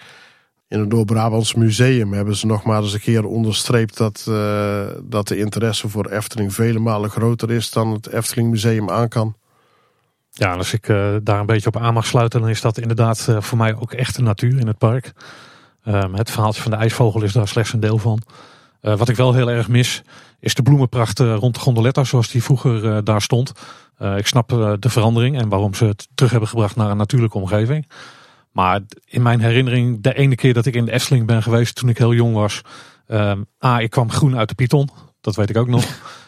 In 0.68 0.80
het 0.80 0.90
Noord-Brabants 0.90 1.54
Museum 1.54 2.14
hebben 2.14 2.36
ze 2.36 2.46
nog 2.46 2.64
maar 2.64 2.82
eens 2.82 2.94
een 2.94 3.00
keer 3.00 3.26
onderstreept 3.26 3.98
dat, 3.98 4.26
uh, 4.30 4.88
dat 5.04 5.28
de 5.28 5.38
interesse 5.38 5.90
voor 5.90 6.06
Efteling 6.06 6.54
vele 6.54 6.80
malen 6.80 7.10
groter 7.10 7.52
is 7.52 7.72
dan 7.72 7.92
het 7.92 8.08
Efteling 8.08 8.50
Museum 8.50 8.90
aan 8.90 9.08
kan. 9.08 9.36
Ja, 10.38 10.56
als 10.56 10.74
ik 10.74 10.88
uh, 10.88 11.16
daar 11.24 11.40
een 11.40 11.46
beetje 11.46 11.68
op 11.68 11.78
aan 11.78 11.94
mag 11.94 12.06
sluiten, 12.06 12.42
dan 12.42 12.50
is 12.50 12.62
dat 12.62 12.78
inderdaad 12.78 13.28
uh, 13.30 13.42
voor 13.42 13.58
mij 13.58 13.76
ook 13.76 13.94
echt 13.94 14.16
de 14.16 14.22
natuur 14.22 14.60
in 14.60 14.68
het 14.68 14.78
park. 14.78 15.14
Um, 15.86 16.16
het 16.16 16.32
verhaaltje 16.32 16.62
van 16.62 16.72
de 16.72 16.78
ijsvogel 16.78 17.24
is 17.24 17.34
daar 17.34 17.48
slechts 17.48 17.74
een 17.74 17.80
deel 17.80 17.98
van. 17.98 18.22
wat 18.82 19.10
ik 19.10 19.16
wel 19.16 19.34
heel 19.34 19.50
erg 19.50 19.68
mis, 19.68 20.02
is 20.40 20.54
de 20.54 20.62
bloemenpracht 20.62 21.20
rond 21.20 21.56
de 21.56 21.62
gondoletta 21.62 22.04
zoals 22.04 22.30
die 22.30 22.44
vroeger 22.44 23.04
daar 23.04 23.22
stond. 23.22 23.52
ik 24.18 24.28
snap 24.28 24.50
de 24.80 24.90
verandering 24.90 25.40
en 25.40 25.50
waarom 25.50 25.74
ze 25.74 25.86
het 25.86 26.08
terug 26.16 26.32
hebben 26.32 26.50
gebracht 26.50 26.76
naar 26.76 26.90
een 26.90 26.98
natuurlijke 26.98 27.38
omgeving. 27.38 27.88
Maar 28.52 28.82
in 29.06 29.22
mijn 29.22 29.40
herinnering, 29.40 30.02
de 30.02 30.14
ene 30.14 30.36
keer 30.36 30.54
dat 30.54 30.66
ik 30.66 30.76
in 30.76 30.86
de 30.86 30.92
Efteling 30.92 31.26
ben 31.26 31.44
geweest 31.44 31.76
toen 31.76 31.90
ik 31.90 31.98
heel 31.98 32.14
jong 32.14 32.34
was. 32.34 32.62
Um, 33.08 33.46
A, 33.66 33.80
ik 33.80 33.90
kwam 33.90 34.12
groen 34.12 34.38
uit 34.38 34.50
de 34.50 34.56
Python. 34.56 34.90
Dat 35.22 35.36
weet 35.36 35.50
ik 35.50 35.58
ook 35.58 35.68
nog. 35.68 35.86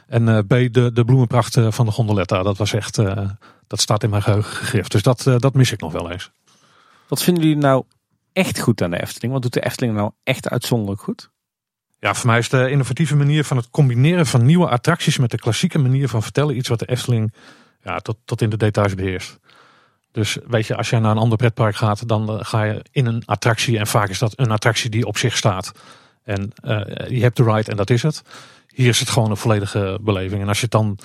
En 0.10 0.28
uh, 0.28 0.38
B, 0.38 0.74
de, 0.74 0.92
de 0.94 1.06
bloemenpracht 1.06 1.58
van 1.70 1.86
de 1.86 1.92
gondoletta. 1.92 2.44
Dat 2.44 2.58
was 2.58 2.74
echt, 2.74 2.98
uh, 2.98 3.30
dat 3.68 3.82
staat 3.82 4.04
in 4.04 4.10
mijn 4.10 4.22
geheugen 4.22 4.56
gegrift. 4.56 4.92
Dus 4.92 5.04
dat, 5.04 5.24
dat 5.38 5.54
mis 5.54 5.72
ik 5.72 5.82
nog 5.82 5.92
wel 5.92 6.12
eens. 6.12 6.32
Wat 7.08 7.24
vinden 7.24 7.44
jullie 7.44 7.58
nou 7.58 7.84
echt 8.34 8.60
goed 8.60 8.82
aan 8.82 8.92
de 8.92 9.02
Efteling? 9.02 9.34
Wat 9.34 9.42
doet 9.42 9.54
de 9.54 9.66
Efteling 9.66 9.96
nou 9.96 10.12
echt 10.24 10.50
uitzonderlijk 10.50 11.02
goed? 11.02 11.30
Ja, 12.00 12.14
voor 12.14 12.28
mij 12.28 12.38
is 12.38 12.50
de 12.50 12.70
innovatieve 12.70 13.16
manier 13.16 13.44
van 13.44 13.58
het 13.58 13.70
combineren 13.70 14.26
van 14.26 14.46
nieuwe 14.46 14.70
attracties 14.70 15.18
met 15.18 15.32
de 15.32 15.38
klassieke 15.38 15.78
manier 15.78 16.10
van 16.10 16.24
vertellen 16.24 16.58
iets 16.58 16.70
wat 16.70 16.80
de 16.80 16.86
Efteling 16.86 17.34
ja, 17.84 18.00
tot, 18.00 18.18
tot 18.26 18.42
in 18.42 18.50
de 18.50 18.58
details 18.58 18.96
beheerst. 18.96 19.40
Dus 20.12 20.38
weet 20.48 20.68
je, 20.68 20.76
als 20.76 20.90
jij 20.90 21.00
naar 21.00 21.12
een 21.12 21.18
ander 21.18 21.38
pretpark 21.38 21.76
gaat, 21.76 22.08
dan 22.08 22.46
ga 22.46 22.64
je 22.64 22.86
in 22.92 23.06
een 23.06 23.24
attractie. 23.26 23.78
En 23.78 23.88
vaak 23.88 24.10
is 24.10 24.20
dat 24.20 24.40
een 24.40 24.52
attractie 24.52 24.90
die 24.90 25.06
op 25.06 25.18
zich 25.18 25.38
staat. 25.38 25.72
En 26.24 26.52
je 27.08 27.22
hebt 27.22 27.38
de 27.38 27.44
ride 27.44 27.72
en 27.72 27.78
dat 27.78 27.90
is 27.90 28.04
het. 28.04 28.22
Hier 28.74 28.90
is 28.90 29.00
het 29.00 29.10
gewoon 29.10 29.30
een 29.30 29.38
volledige 29.38 30.00
beleving. 30.02 30.42
En 30.42 30.48
als 30.48 30.62
je 30.62 30.68
dan 30.68 31.00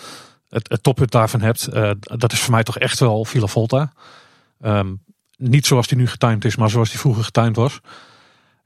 het, 0.49 0.69
het 0.69 0.83
toppunt 0.83 1.11
daarvan 1.11 1.41
hebt, 1.41 1.75
uh, 1.75 1.91
dat 2.01 2.33
is 2.33 2.41
voor 2.41 2.53
mij 2.53 2.63
toch 2.63 2.79
echt 2.79 2.99
wel 2.99 3.25
Villa 3.25 3.47
Volta. 3.47 3.93
Um, 4.61 5.03
niet 5.37 5.67
zoals 5.67 5.87
die 5.87 5.99
nu 5.99 6.07
getimed 6.07 6.45
is, 6.45 6.57
maar 6.57 6.71
zoals 6.71 6.91
die 6.91 6.99
vroeger 6.99 7.25
getimed 7.25 7.57
was. 7.57 7.81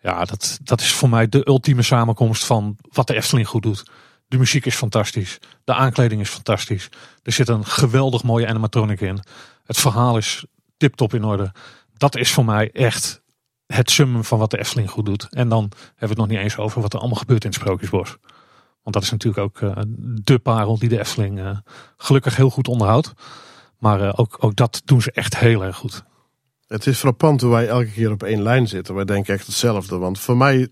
Ja, 0.00 0.24
dat, 0.24 0.58
dat 0.62 0.80
is 0.80 0.92
voor 0.92 1.08
mij 1.08 1.28
de 1.28 1.48
ultieme 1.48 1.82
samenkomst 1.82 2.44
van 2.44 2.76
wat 2.92 3.06
de 3.06 3.14
Efteling 3.14 3.48
goed 3.48 3.62
doet. 3.62 3.90
De 4.26 4.38
muziek 4.38 4.66
is 4.66 4.74
fantastisch. 4.74 5.38
De 5.64 5.74
aankleding 5.74 6.20
is 6.20 6.28
fantastisch. 6.28 6.88
Er 7.22 7.32
zit 7.32 7.48
een 7.48 7.64
geweldig 7.64 8.22
mooie 8.22 8.46
animatronic 8.46 9.00
in. 9.00 9.20
Het 9.64 9.78
verhaal 9.78 10.16
is 10.16 10.44
tip-top 10.76 11.14
in 11.14 11.24
orde. 11.24 11.52
Dat 11.96 12.16
is 12.16 12.32
voor 12.32 12.44
mij 12.44 12.70
echt 12.72 13.22
het 13.66 13.90
summum 13.90 14.24
van 14.24 14.38
wat 14.38 14.50
de 14.50 14.58
Efteling 14.58 14.90
goed 14.90 15.06
doet. 15.06 15.26
En 15.30 15.48
dan 15.48 15.60
hebben 15.60 15.98
we 15.98 16.06
het 16.06 16.16
nog 16.16 16.28
niet 16.28 16.38
eens 16.38 16.56
over 16.56 16.80
wat 16.80 16.92
er 16.92 16.98
allemaal 16.98 17.18
gebeurt 17.18 17.44
in 17.44 17.50
het 17.50 17.58
Sprookjesbos. 17.60 18.16
Want 18.88 19.00
dat 19.00 19.10
is 19.12 19.18
natuurlijk 19.18 19.44
ook 19.44 19.60
uh, 19.60 19.84
de 20.22 20.38
parel 20.38 20.78
die 20.78 20.88
de 20.88 20.98
Efteling 20.98 21.38
uh, 21.38 21.58
gelukkig 21.96 22.36
heel 22.36 22.50
goed 22.50 22.68
onderhoudt. 22.68 23.12
Maar 23.78 24.00
uh, 24.00 24.12
ook, 24.16 24.36
ook 24.40 24.56
dat 24.56 24.82
doen 24.84 25.02
ze 25.02 25.12
echt 25.12 25.38
heel 25.38 25.64
erg 25.64 25.76
goed. 25.76 26.04
Het 26.66 26.86
is 26.86 26.98
frappant 26.98 27.40
hoe 27.40 27.50
wij 27.50 27.68
elke 27.68 27.90
keer 27.90 28.10
op 28.10 28.22
één 28.22 28.42
lijn 28.42 28.68
zitten. 28.68 28.94
Wij 28.94 29.04
denken 29.04 29.34
echt 29.34 29.46
hetzelfde. 29.46 29.98
Want 29.98 30.18
voor 30.18 30.36
mij, 30.36 30.68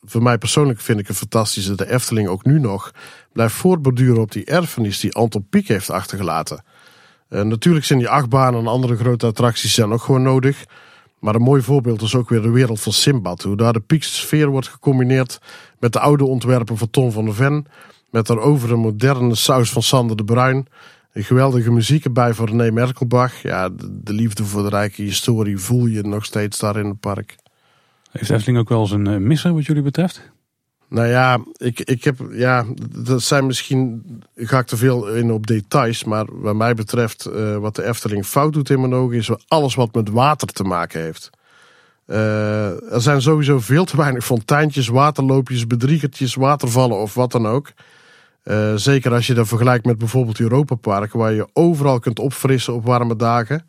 voor 0.00 0.22
mij 0.22 0.38
persoonlijk 0.38 0.80
vind 0.80 1.00
ik 1.00 1.06
het 1.06 1.16
fantastisch 1.16 1.66
dat 1.66 1.78
de 1.78 1.90
Efteling 1.90 2.28
ook 2.28 2.44
nu 2.44 2.60
nog 2.60 2.90
blijft 3.32 3.54
voortborduren 3.54 4.20
op 4.20 4.32
die 4.32 4.44
erfenis 4.44 5.00
die 5.00 5.14
Anton 5.14 5.46
Pieck 5.48 5.68
heeft 5.68 5.90
achtergelaten. 5.90 6.64
Natuurlijk 7.28 7.84
zijn 7.84 7.98
die 7.98 8.08
achtbanen 8.08 8.60
en 8.60 8.66
andere 8.66 8.96
grote 8.96 9.26
attracties 9.26 9.74
zijn 9.74 9.92
ook 9.92 10.02
gewoon 10.02 10.22
nodig. 10.22 10.64
Maar 11.18 11.34
een 11.34 11.42
mooi 11.42 11.62
voorbeeld 11.62 12.02
is 12.02 12.14
ook 12.14 12.28
weer 12.28 12.42
de 12.42 12.50
wereld 12.50 12.80
van 12.80 12.92
Simbad. 12.92 13.42
Hoe 13.42 13.56
daar 13.56 13.72
de 13.72 13.80
piekse 13.80 14.14
sfeer 14.14 14.48
wordt 14.48 14.68
gecombineerd 14.68 15.40
met 15.78 15.92
de 15.92 16.00
oude 16.00 16.24
ontwerpen 16.24 16.76
van 16.76 16.90
Tom 16.90 17.12
van 17.12 17.24
der 17.24 17.34
Ven. 17.34 17.66
Met 18.10 18.26
daarover 18.26 18.72
een 18.72 18.78
moderne 18.78 19.34
saus 19.34 19.70
van 19.70 19.82
Sander 19.82 20.16
de 20.16 20.24
Bruin. 20.24 20.66
Een 21.12 21.24
geweldige 21.24 21.70
muziek 21.70 22.04
erbij 22.04 22.34
van 22.34 22.46
René 22.46 22.70
Merkelbach. 22.70 23.42
Ja, 23.42 23.68
de, 23.68 24.00
de, 24.02 24.12
liefde 24.12 24.44
voor 24.44 24.62
de 24.62 24.68
rijke 24.68 25.02
historie 25.02 25.58
voel 25.58 25.86
je 25.86 26.02
nog 26.02 26.24
steeds 26.24 26.58
daar 26.58 26.76
in 26.76 26.86
het 26.86 27.00
park. 27.00 27.36
Heeft 28.10 28.30
Efteling 28.30 28.58
ook 28.58 28.68
wel 28.68 28.80
eens 28.80 28.90
een 28.90 29.08
uh, 29.08 29.16
misser 29.16 29.54
wat 29.54 29.66
jullie 29.66 29.82
betreft? 29.82 30.30
Nou 30.88 31.08
ja, 31.08 31.38
ik, 31.56 31.80
ik 31.80 32.04
heb, 32.04 32.18
ja, 32.30 32.64
dat 32.96 33.22
zijn 33.22 33.46
misschien, 33.46 34.02
ga 34.36 34.58
ik 34.58 34.66
te 34.66 34.76
veel 34.76 35.08
in 35.08 35.32
op 35.32 35.46
details, 35.46 36.04
maar 36.04 36.24
wat 36.30 36.54
mij 36.54 36.74
betreft, 36.74 37.28
uh, 37.32 37.56
wat 37.56 37.76
de 37.76 37.84
Efteling 37.84 38.26
fout 38.26 38.52
doet 38.52 38.70
in 38.70 38.80
mijn 38.80 38.94
ogen, 38.94 39.16
is 39.16 39.30
alles 39.48 39.74
wat 39.74 39.94
met 39.94 40.08
water 40.08 40.48
te 40.48 40.64
maken 40.64 41.00
heeft. 41.00 41.30
Uh, 42.06 42.92
er 42.92 43.00
zijn 43.00 43.22
sowieso 43.22 43.60
veel 43.60 43.84
te 43.84 43.96
weinig 43.96 44.24
fonteintjes, 44.24 44.88
waterloopjes, 44.88 45.66
bedriegertjes, 45.66 46.34
watervallen 46.34 46.96
of 46.96 47.14
wat 47.14 47.32
dan 47.32 47.46
ook. 47.46 47.72
Uh, 48.44 48.72
zeker 48.74 49.12
als 49.12 49.26
je 49.26 49.34
dat 49.34 49.48
vergelijkt 49.48 49.86
met 49.86 49.98
bijvoorbeeld 49.98 50.40
Europa 50.40 50.74
Park, 50.74 51.12
waar 51.12 51.32
je 51.32 51.48
overal 51.52 51.98
kunt 51.98 52.18
opfrissen 52.18 52.74
op 52.74 52.84
warme 52.84 53.16
dagen. 53.16 53.68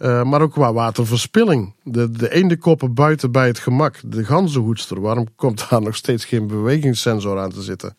Uh, 0.00 0.22
maar 0.22 0.40
ook 0.40 0.52
qua 0.52 0.72
waterverspilling. 0.72 1.74
De, 1.82 2.10
de 2.10 2.32
eendenkoppen 2.32 2.94
buiten 2.94 3.32
bij 3.32 3.46
het 3.46 3.58
gemak. 3.58 4.00
De 4.04 4.24
ganzenhoedster. 4.24 5.00
Waarom 5.00 5.26
komt 5.36 5.68
daar 5.70 5.82
nog 5.88 5.96
steeds 5.96 6.24
geen 6.24 6.46
bewegingssensor 6.46 7.38
aan 7.38 7.50
te 7.50 7.62
zitten? 7.62 7.96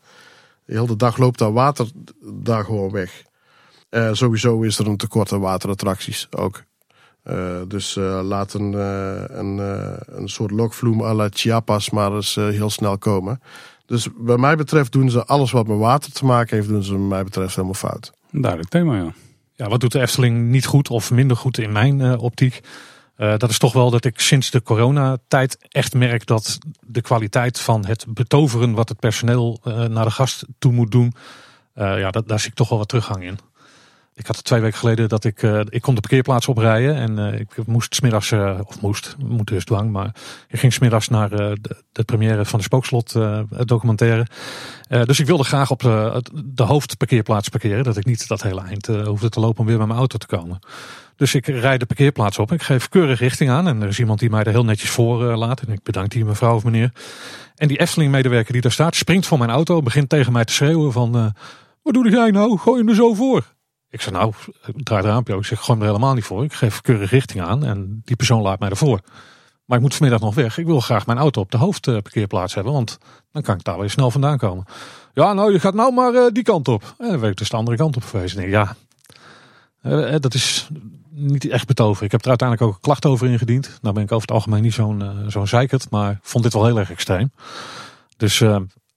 De 0.65 0.73
hele 0.73 0.95
dag 0.95 1.17
loopt 1.17 1.39
daar 1.39 1.53
water 1.53 1.89
daar 2.23 2.63
gewoon 2.63 2.91
weg. 2.91 3.23
Uh, 3.89 4.09
sowieso 4.11 4.61
is 4.61 4.79
er 4.79 4.87
een 4.87 4.97
tekort 4.97 5.31
aan 5.31 5.39
waterattracties 5.39 6.27
ook. 6.29 6.63
Uh, 7.23 7.61
dus 7.67 7.95
laat 8.21 8.53
een, 8.53 8.73
een, 9.39 9.57
een 10.05 10.29
soort 10.29 10.51
lokvloem 10.51 11.01
à 11.01 11.13
la 11.13 11.27
Chiapas 11.29 11.89
maar 11.89 12.13
eens 12.13 12.35
heel 12.35 12.69
snel 12.69 12.97
komen. 12.97 13.41
Dus 13.85 14.07
wat 14.17 14.39
mij 14.39 14.55
betreft 14.55 14.91
doen 14.91 15.09
ze 15.09 15.25
alles 15.25 15.51
wat 15.51 15.67
met 15.67 15.77
water 15.77 16.11
te 16.11 16.25
maken 16.25 16.55
heeft, 16.55 16.69
doen 16.69 16.83
ze 16.83 16.97
mij 16.97 17.23
betreft 17.23 17.55
helemaal 17.55 17.73
fout. 17.73 18.11
Duidelijk 18.31 18.69
thema, 18.69 18.95
ja. 18.95 19.13
Ja, 19.61 19.67
wat 19.67 19.79
doet 19.79 19.91
de 19.91 20.01
Efteling 20.01 20.49
niet 20.49 20.65
goed 20.65 20.89
of 20.89 21.11
minder 21.11 21.37
goed 21.37 21.57
in 21.57 21.71
mijn 21.71 21.99
uh, 21.99 22.23
optiek? 22.23 22.61
Uh, 23.17 23.37
dat 23.37 23.49
is 23.49 23.57
toch 23.57 23.73
wel 23.73 23.89
dat 23.89 24.05
ik 24.05 24.19
sinds 24.19 24.51
de 24.51 24.61
coronatijd 24.61 25.57
echt 25.69 25.93
merk 25.93 26.25
dat 26.25 26.57
de 26.79 27.01
kwaliteit 27.01 27.59
van 27.59 27.85
het 27.85 28.05
betoveren 28.07 28.73
wat 28.73 28.89
het 28.89 28.99
personeel 28.99 29.59
uh, 29.63 29.83
naar 29.85 30.05
de 30.05 30.11
gast 30.11 30.45
toe 30.59 30.71
moet 30.71 30.91
doen, 30.91 31.13
ja, 31.75 32.11
dat, 32.11 32.27
daar 32.27 32.39
zie 32.39 32.49
ik 32.49 32.55
toch 32.55 32.69
wel 32.69 32.77
wat 32.77 32.87
teruggang 32.87 33.23
in. 33.23 33.39
Ik 34.21 34.27
had 34.27 34.43
twee 34.43 34.61
weken 34.61 34.77
geleden 34.77 35.09
dat 35.09 35.23
ik, 35.23 35.41
uh, 35.41 35.59
ik 35.69 35.81
kon 35.81 35.95
de 35.95 36.01
parkeerplaats 36.01 36.47
oprijden 36.47 36.95
en 36.95 37.33
uh, 37.33 37.39
ik 37.39 37.65
moest 37.65 37.95
smiddags, 37.95 38.31
uh, 38.31 38.59
of 38.63 38.81
moest, 38.81 39.15
moet 39.25 39.47
dus 39.47 39.65
dwang, 39.65 39.91
maar 39.91 40.15
ik 40.47 40.59
ging 40.59 40.73
smiddags 40.73 41.07
naar 41.07 41.29
de, 41.29 41.57
de 41.91 42.03
première 42.03 42.45
van 42.45 42.59
de 42.59 42.65
Spookslot 42.65 43.15
documentaire. 43.49 44.27
dus 44.87 45.19
ik 45.19 45.25
wilde 45.25 45.43
graag 45.43 45.71
op 45.71 45.79
de, 45.79 46.23
de 46.45 46.63
hoofdparkeerplaats 46.63 47.49
parkeren, 47.49 47.83
dat 47.83 47.97
ik 47.97 48.05
niet 48.05 48.27
dat 48.27 48.41
hele 48.41 48.61
eind 48.61 48.87
hoefde 48.87 49.29
te 49.29 49.39
lopen 49.39 49.59
om 49.59 49.65
weer 49.65 49.77
met 49.77 49.87
mijn 49.87 49.99
auto 49.99 50.17
te 50.17 50.27
komen. 50.27 50.59
Dus 51.15 51.35
ik 51.35 51.45
rijd 51.45 51.79
de 51.79 51.85
parkeerplaats 51.85 52.39
op, 52.39 52.51
ik 52.51 52.61
geef 52.61 52.89
keurig 52.89 53.19
richting 53.19 53.49
aan 53.49 53.67
en 53.67 53.81
er 53.81 53.87
is 53.87 53.99
iemand 53.99 54.19
die 54.19 54.29
mij 54.29 54.43
er 54.43 54.51
heel 54.51 54.65
netjes 54.65 54.89
voor 54.89 55.23
laat 55.23 55.61
en 55.61 55.73
ik 55.73 55.83
bedank 55.83 56.09
die 56.09 56.25
mevrouw 56.25 56.55
of 56.55 56.63
meneer. 56.63 56.91
En 57.55 57.67
die 57.67 57.79
Efteling 57.79 58.11
medewerker 58.11 58.53
die 58.53 58.61
daar 58.61 58.71
staat, 58.71 58.95
springt 58.95 59.27
van 59.27 59.39
mijn 59.39 59.51
auto, 59.51 59.81
begint 59.81 60.09
tegen 60.09 60.33
mij 60.33 60.45
te 60.45 60.53
schreeuwen 60.53 60.91
van, 60.91 61.33
wat 61.81 61.93
doe 61.93 62.09
jij 62.09 62.31
nou, 62.31 62.57
gooi 62.57 62.79
hem 62.79 62.89
er 62.89 62.95
zo 62.95 63.13
voor. 63.13 63.59
Ik 63.91 64.01
zei 64.01 64.15
nou, 64.15 64.33
draai 64.75 65.01
de 65.01 65.07
raampje 65.07 65.35
Ik 65.35 65.45
zeg, 65.45 65.59
gooi 65.59 65.77
me 65.77 65.83
er 65.83 65.91
helemaal 65.91 66.13
niet 66.13 66.23
voor. 66.23 66.43
Ik 66.43 66.53
geef 66.53 66.81
keurig 66.81 67.09
richting 67.09 67.43
aan 67.43 67.65
en 67.65 68.01
die 68.05 68.15
persoon 68.15 68.41
laat 68.41 68.59
mij 68.59 68.69
ervoor. 68.69 68.99
Maar 69.65 69.77
ik 69.77 69.83
moet 69.83 69.95
vanmiddag 69.95 70.21
nog 70.21 70.35
weg. 70.35 70.57
Ik 70.57 70.65
wil 70.65 70.79
graag 70.79 71.05
mijn 71.05 71.17
auto 71.17 71.41
op 71.41 71.51
de 71.51 71.57
hoofdparkeerplaats 71.57 72.53
hebben, 72.53 72.73
want 72.73 72.97
dan 73.31 73.41
kan 73.41 73.55
ik 73.55 73.63
daar 73.63 73.79
weer 73.79 73.89
snel 73.89 74.11
vandaan 74.11 74.37
komen. 74.37 74.65
Ja, 75.13 75.33
nou, 75.33 75.51
je 75.51 75.59
gaat 75.59 75.73
nou 75.73 75.93
maar 75.93 76.13
uh, 76.13 76.25
die 76.31 76.43
kant 76.43 76.67
op. 76.67 76.95
En 76.97 77.07
dan 77.09 77.19
werd 77.19 77.31
ik 77.31 77.37
dus 77.37 77.49
de 77.49 77.57
andere 77.57 77.77
kant 77.77 77.95
op 77.95 78.03
geweest. 78.03 78.37
En 78.37 78.49
ja, 78.49 78.75
uh, 79.83 80.15
dat 80.19 80.33
is 80.33 80.69
niet 81.09 81.49
echt 81.49 81.67
betoveren. 81.67 82.05
Ik 82.05 82.11
heb 82.11 82.21
er 82.21 82.29
uiteindelijk 82.29 82.69
ook 82.69 82.75
een 82.75 82.81
klacht 82.81 83.05
over 83.05 83.27
ingediend. 83.27 83.79
Nou 83.81 83.93
ben 83.93 84.03
ik 84.03 84.11
over 84.11 84.27
het 84.27 84.35
algemeen 84.35 84.61
niet 84.61 84.73
zo'n 84.73 85.25
zo'n 85.27 85.47
zeikert, 85.47 85.89
maar 85.89 86.19
vond 86.21 86.43
dit 86.43 86.53
wel 86.53 86.65
heel 86.65 86.79
erg 86.79 86.91
extreem. 86.91 87.31
Dus 88.17 88.43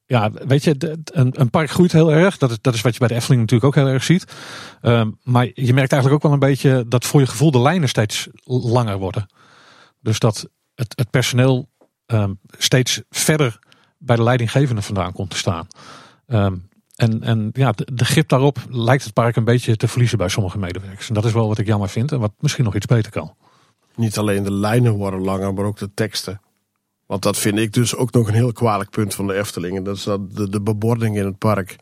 Ja, 0.06 0.30
weet 0.30 0.64
je, 0.64 0.98
een 1.12 1.50
park 1.50 1.70
groeit 1.70 1.92
heel 1.92 2.12
erg. 2.12 2.38
Dat 2.38 2.50
is, 2.50 2.58
dat 2.60 2.74
is 2.74 2.80
wat 2.80 2.92
je 2.92 2.98
bij 2.98 3.08
de 3.08 3.14
Efteling 3.14 3.40
natuurlijk 3.40 3.76
ook 3.76 3.84
heel 3.84 3.92
erg 3.92 4.04
ziet. 4.04 4.24
Ehm, 4.80 5.10
maar 5.22 5.44
je 5.54 5.74
merkt 5.74 5.92
eigenlijk 5.92 6.14
ook 6.14 6.22
wel 6.22 6.32
een 6.32 6.48
beetje 6.48 6.84
dat 6.88 7.04
voor 7.04 7.20
je 7.20 7.26
gevoel 7.26 7.50
de 7.50 7.60
lijnen 7.60 7.88
steeds 7.88 8.28
langer 8.44 8.98
worden. 8.98 9.26
Dus 10.00 10.18
dat 10.18 10.48
het, 10.74 10.92
het 10.96 11.10
personeel 11.10 11.68
ehm, 12.06 12.32
steeds 12.58 13.02
verder 13.10 13.58
bij 13.98 14.16
de 14.16 14.22
leidinggevende 14.22 14.82
vandaan 14.82 15.12
komt 15.12 15.30
te 15.30 15.36
staan. 15.36 15.66
Ehm, 16.26 16.56
en, 16.96 17.22
en 17.22 17.50
ja, 17.52 17.72
de, 17.72 17.86
de 17.92 18.04
grip 18.04 18.28
daarop 18.28 18.58
lijkt 18.68 19.04
het 19.04 19.12
park 19.12 19.36
een 19.36 19.44
beetje 19.44 19.76
te 19.76 19.88
verliezen 19.88 20.18
bij 20.18 20.28
sommige 20.28 20.58
medewerkers. 20.58 21.08
En 21.08 21.14
dat 21.14 21.24
is 21.24 21.32
wel 21.32 21.48
wat 21.48 21.58
ik 21.58 21.66
jammer 21.66 21.88
vind 21.88 22.12
en 22.12 22.20
wat 22.20 22.32
misschien 22.38 22.64
nog 22.64 22.74
iets 22.74 22.86
beter 22.86 23.12
kan. 23.12 23.34
Niet 23.96 24.18
alleen 24.18 24.42
de 24.42 24.52
lijnen 24.52 24.92
worden 24.92 25.20
langer, 25.20 25.54
maar 25.54 25.64
ook 25.64 25.78
de 25.78 25.94
teksten. 25.94 26.40
Want 27.14 27.26
dat 27.26 27.38
vind 27.38 27.58
ik 27.58 27.72
dus 27.72 27.96
ook 27.96 28.12
nog 28.12 28.28
een 28.28 28.34
heel 28.34 28.52
kwalijk 28.52 28.90
punt 28.90 29.14
van 29.14 29.26
de 29.26 29.34
Efteling. 29.34 29.76
En 29.76 29.82
dat 29.82 29.96
is 29.96 30.02
dat 30.02 30.36
de, 30.36 30.48
de 30.48 30.60
bebording 30.60 31.16
in 31.16 31.24
het 31.24 31.38
park. 31.38 31.76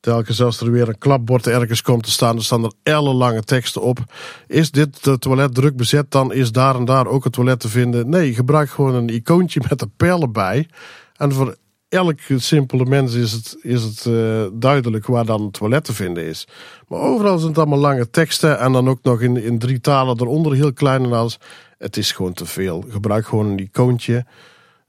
Telkens 0.00 0.42
als 0.42 0.60
er 0.60 0.70
weer 0.70 0.88
een 0.88 0.98
klapbord 0.98 1.46
ergens 1.46 1.82
komt 1.82 2.02
te 2.02 2.10
staan, 2.10 2.34
dan 2.34 2.44
staan 2.44 2.64
er 2.64 2.72
ellenlange 2.82 3.42
teksten 3.42 3.82
op. 3.82 3.98
Is 4.46 4.70
dit 4.70 5.16
toilet 5.18 5.54
druk 5.54 5.76
bezet, 5.76 6.10
dan 6.10 6.32
is 6.32 6.52
daar 6.52 6.74
en 6.76 6.84
daar 6.84 7.06
ook 7.06 7.24
het 7.24 7.32
toilet 7.32 7.60
te 7.60 7.68
vinden. 7.68 8.08
Nee, 8.08 8.34
gebruik 8.34 8.70
gewoon 8.70 8.94
een 8.94 9.08
icoontje 9.08 9.62
met 9.68 9.78
de 9.78 9.88
pijlen 9.96 10.32
bij. 10.32 10.68
En 11.16 11.32
voor 11.32 11.56
elke 11.88 12.38
simpele 12.38 12.84
mens 12.84 13.14
is 13.14 13.32
het, 13.32 13.56
is 13.62 13.82
het 13.82 14.06
eh, 14.06 14.46
duidelijk 14.52 15.06
waar 15.06 15.26
dan 15.26 15.42
het 15.42 15.52
toilet 15.52 15.84
te 15.84 15.94
vinden 15.94 16.24
is. 16.24 16.48
Maar 16.88 17.00
overal 17.00 17.38
zijn 17.38 17.50
het 17.50 17.58
allemaal 17.58 17.78
lange 17.78 18.10
teksten 18.10 18.58
en 18.58 18.72
dan 18.72 18.88
ook 18.88 19.02
nog 19.02 19.20
in, 19.20 19.36
in 19.36 19.58
drie 19.58 19.80
talen 19.80 20.20
eronder, 20.20 20.54
heel 20.54 20.72
klein 20.72 21.04
en 21.04 21.12
alles. 21.12 21.38
Het 21.78 21.96
is 21.96 22.12
gewoon 22.12 22.32
te 22.32 22.46
veel. 22.46 22.84
Gebruik 22.88 23.26
gewoon 23.26 23.46
een 23.46 23.58
icoontje. 23.58 24.24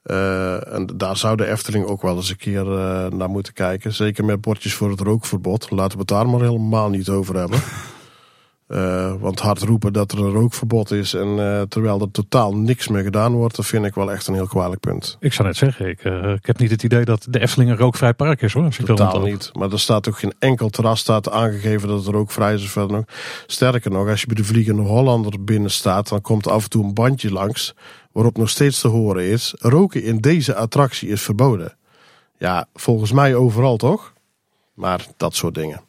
Eh, 0.09 0.73
en 0.73 0.87
daar 0.95 1.17
zou 1.17 1.35
de 1.35 1.45
Efteling 1.45 1.85
ook 1.85 2.01
wel 2.01 2.15
eens 2.15 2.29
een 2.29 2.37
keer 2.37 2.79
eh, 2.79 3.11
naar 3.11 3.29
moeten 3.29 3.53
kijken. 3.53 3.93
Zeker 3.93 4.25
met 4.25 4.41
bordjes 4.41 4.73
voor 4.73 4.89
het 4.89 4.99
rookverbod. 4.99 5.71
Laten 5.71 5.91
we 5.91 5.99
het 5.99 6.07
daar 6.07 6.29
maar 6.29 6.41
helemaal 6.41 6.89
niet 6.89 7.09
over 7.09 7.35
hebben. 7.35 7.59
Eh, 8.69 9.13
want 9.19 9.39
hard 9.39 9.61
roepen 9.61 9.93
dat 9.93 10.11
er 10.11 10.19
een 10.19 10.31
rookverbod 10.31 10.91
is 10.91 11.13
en 11.13 11.39
eh, 11.39 11.61
terwijl 11.61 12.01
er 12.01 12.11
totaal 12.11 12.55
niks 12.55 12.87
meer 12.87 13.03
gedaan 13.03 13.33
wordt, 13.33 13.55
dat 13.55 13.65
vind 13.65 13.85
ik 13.85 13.95
wel 13.95 14.11
echt 14.11 14.27
een 14.27 14.33
heel 14.33 14.47
kwalijk 14.47 14.79
punt. 14.79 15.17
Ik 15.19 15.33
zou 15.33 15.47
net 15.47 15.57
zeggen, 15.57 15.89
ik, 15.89 16.03
eh, 16.03 16.31
ik 16.31 16.45
heb 16.45 16.57
niet 16.57 16.71
het 16.71 16.83
idee 16.83 17.05
dat 17.05 17.27
de 17.29 17.39
Efteling 17.39 17.71
een 17.71 17.77
rookvrij 17.77 18.13
park 18.13 18.41
is 18.41 18.53
hoor. 18.53 18.63
Als 18.63 18.79
Totaal 18.85 19.21
niet. 19.21 19.49
Maar 19.53 19.71
er 19.71 19.79
staat 19.79 20.07
ook 20.07 20.19
geen 20.19 20.33
enkel 20.39 20.69
terras 20.69 20.99
staat 20.99 21.29
aangegeven 21.29 21.87
dat 21.87 22.05
het 22.05 22.13
rookvrij 22.13 22.53
is 22.53 22.63
of 22.63 22.69
verder 22.69 22.95
nog. 22.95 23.05
Sterker 23.47 23.91
nog, 23.91 24.07
als 24.07 24.21
je 24.21 24.27
bij 24.27 24.35
de 24.35 24.43
Vliegende 24.43 24.81
Hollander 24.81 25.43
binnen 25.43 25.71
staat, 25.71 26.09
dan 26.09 26.21
komt 26.21 26.47
af 26.47 26.63
en 26.63 26.69
toe 26.69 26.83
een 26.83 26.93
bandje 26.93 27.31
langs 27.31 27.73
waarop 28.11 28.37
nog 28.37 28.49
steeds 28.49 28.81
te 28.81 28.87
horen 28.87 29.23
is: 29.23 29.53
roken 29.59 30.03
in 30.03 30.17
deze 30.17 30.55
attractie 30.55 31.09
is 31.09 31.21
verboden. 31.21 31.75
Ja, 32.37 32.67
volgens 32.73 33.11
mij 33.11 33.35
overal 33.35 33.77
toch? 33.77 34.13
Maar 34.73 35.05
dat 35.17 35.35
soort 35.35 35.55
dingen. 35.55 35.87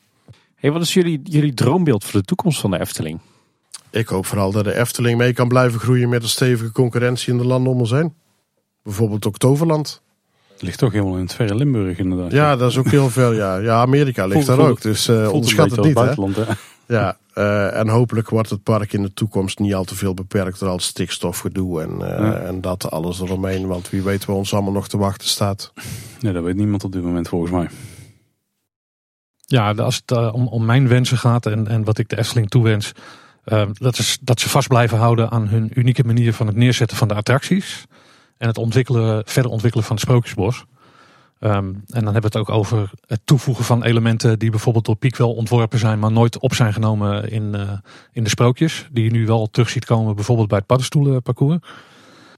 Hey, 0.61 0.73
wat 0.73 0.83
is 0.83 0.95
jullie, 0.95 1.21
jullie 1.25 1.55
droombeeld 1.55 2.05
voor 2.05 2.21
de 2.21 2.27
toekomst 2.27 2.61
van 2.61 2.71
de 2.71 2.81
Efteling? 2.81 3.21
Ik 3.91 4.09
hoop 4.09 4.27
vooral 4.27 4.53
dat 4.53 4.65
de 4.65 4.75
Efteling 4.75 5.19
mee 5.19 5.33
kan 5.33 5.49
blijven 5.49 5.81
groeien 5.81 6.09
met 6.09 6.23
een 6.23 6.29
stevige 6.29 6.73
concurrentie 6.73 7.33
in 7.33 7.39
de 7.39 7.45
landen 7.45 7.73
om 7.73 7.79
ons 7.79 7.91
heen. 7.91 8.15
Bijvoorbeeld. 8.83 9.25
Het 9.25 10.63
ligt 10.63 10.79
toch 10.79 10.93
helemaal 10.93 11.15
in 11.17 11.23
het 11.23 11.35
verre 11.35 11.55
Limburg 11.55 11.99
inderdaad. 11.99 12.33
Ja, 12.33 12.57
dat 12.57 12.71
is 12.71 12.77
ook 12.79 12.89
heel 12.91 13.11
ver. 13.11 13.35
Ja, 13.35 13.57
ja 13.57 13.81
Amerika 13.81 14.27
ligt 14.27 14.47
daar 14.47 14.59
ook. 14.59 14.81
Dus 14.81 15.09
eh, 15.09 15.33
onderschat 15.33 15.69
het 15.71 15.79
als 15.79 15.87
niet. 15.87 15.97
Buitenland, 15.97 16.37
hè? 16.37 16.45
Ja, 16.87 17.17
eh, 17.35 17.79
en 17.79 17.89
hopelijk 17.89 18.29
wordt 18.29 18.51
het 18.51 18.63
park 18.63 18.93
in 18.93 19.03
de 19.03 19.13
toekomst 19.13 19.59
niet 19.59 19.75
al 19.75 19.85
te 19.85 19.95
veel 19.95 20.15
beperkt 20.15 20.59
door 20.59 20.69
al 20.69 20.75
het 20.75 20.85
stikstofgedoe 20.85 21.83
en, 21.83 21.91
eh, 21.91 22.25
Ja. 22.25 22.35
en 22.39 22.61
dat 22.61 22.91
alles 22.91 23.21
eromheen. 23.21 23.67
Want 23.67 23.91
wie 23.91 24.03
weet 24.03 24.25
waar 24.25 24.37
ons 24.37 24.53
allemaal 24.53 24.73
nog 24.73 24.89
te 24.89 24.99
wachten 24.99 25.29
staat. 25.29 25.73
Nee, 26.21 26.33
dat 26.33 26.43
weet 26.43 26.57
niemand 26.57 26.85
op 26.85 26.93
dit 26.93 27.03
moment 27.03 27.29
volgens 27.29 27.53
mij. 27.53 27.69
Ja, 29.51 29.73
als 29.73 29.97
het 29.97 30.11
eh, 30.11 30.35
om, 30.35 30.47
om 30.47 30.65
mijn 30.65 30.89
wensen 30.89 31.19
gaat 31.19 31.47
en, 31.47 31.67
en 31.67 31.85
wat 31.85 31.99
ik 31.99 32.09
de 32.09 32.19
Efteling 32.19 32.51
toewens, 32.51 32.93
eh, 33.45 33.67
dat 33.73 33.99
is 33.99 34.19
dat 34.21 34.41
ze 34.41 34.49
vast 34.49 34.69
blijven 34.69 34.99
houden 34.99 35.31
aan 35.31 35.49
hun 35.49 35.71
unieke 35.75 36.05
manier 36.05 36.35
van 36.35 36.47
het 36.47 36.57
neerzetten 36.57 36.97
van 36.97 37.09
de 37.09 37.15
attracties 37.15 37.87
en 38.39 38.47
het 38.47 38.59
ontwikkelen, 38.59 39.23
verder 39.27 39.51
ontwikkelen 39.51 39.87
van 39.87 39.97
het 39.97 40.05
Sprookjesbos. 40.05 40.65
Ehm, 41.39 41.65
en 41.87 42.05
dan 42.05 42.13
hebben 42.13 42.13
we 42.13 42.27
het 42.27 42.37
ook 42.37 42.51
over 42.51 42.91
het 43.07 43.21
toevoegen 43.25 43.65
van 43.65 43.85
elementen 43.85 44.39
die 44.39 44.51
bijvoorbeeld 44.51 44.85
door 44.85 44.97
Piek 44.97 45.17
wel 45.17 45.35
ontworpen 45.35 45.79
zijn, 45.79 45.99
maar 45.99 46.13
nooit 46.13 46.39
op 46.39 46.55
zijn 46.55 46.73
genomen 46.73 47.31
in, 47.31 47.55
eh, 47.55 47.73
in 48.13 48.25
de 48.25 48.31
sprookjes. 48.31 48.89
Die 48.93 49.05
je 49.05 49.11
nu 49.11 49.27
wel 49.27 49.47
terug 49.47 49.69
ziet 49.69 49.85
komen, 49.85 50.15
bijvoorbeeld 50.15 50.49
bij 50.49 50.59
het 50.59 50.67
paddenstoelenparcours. 50.67 51.59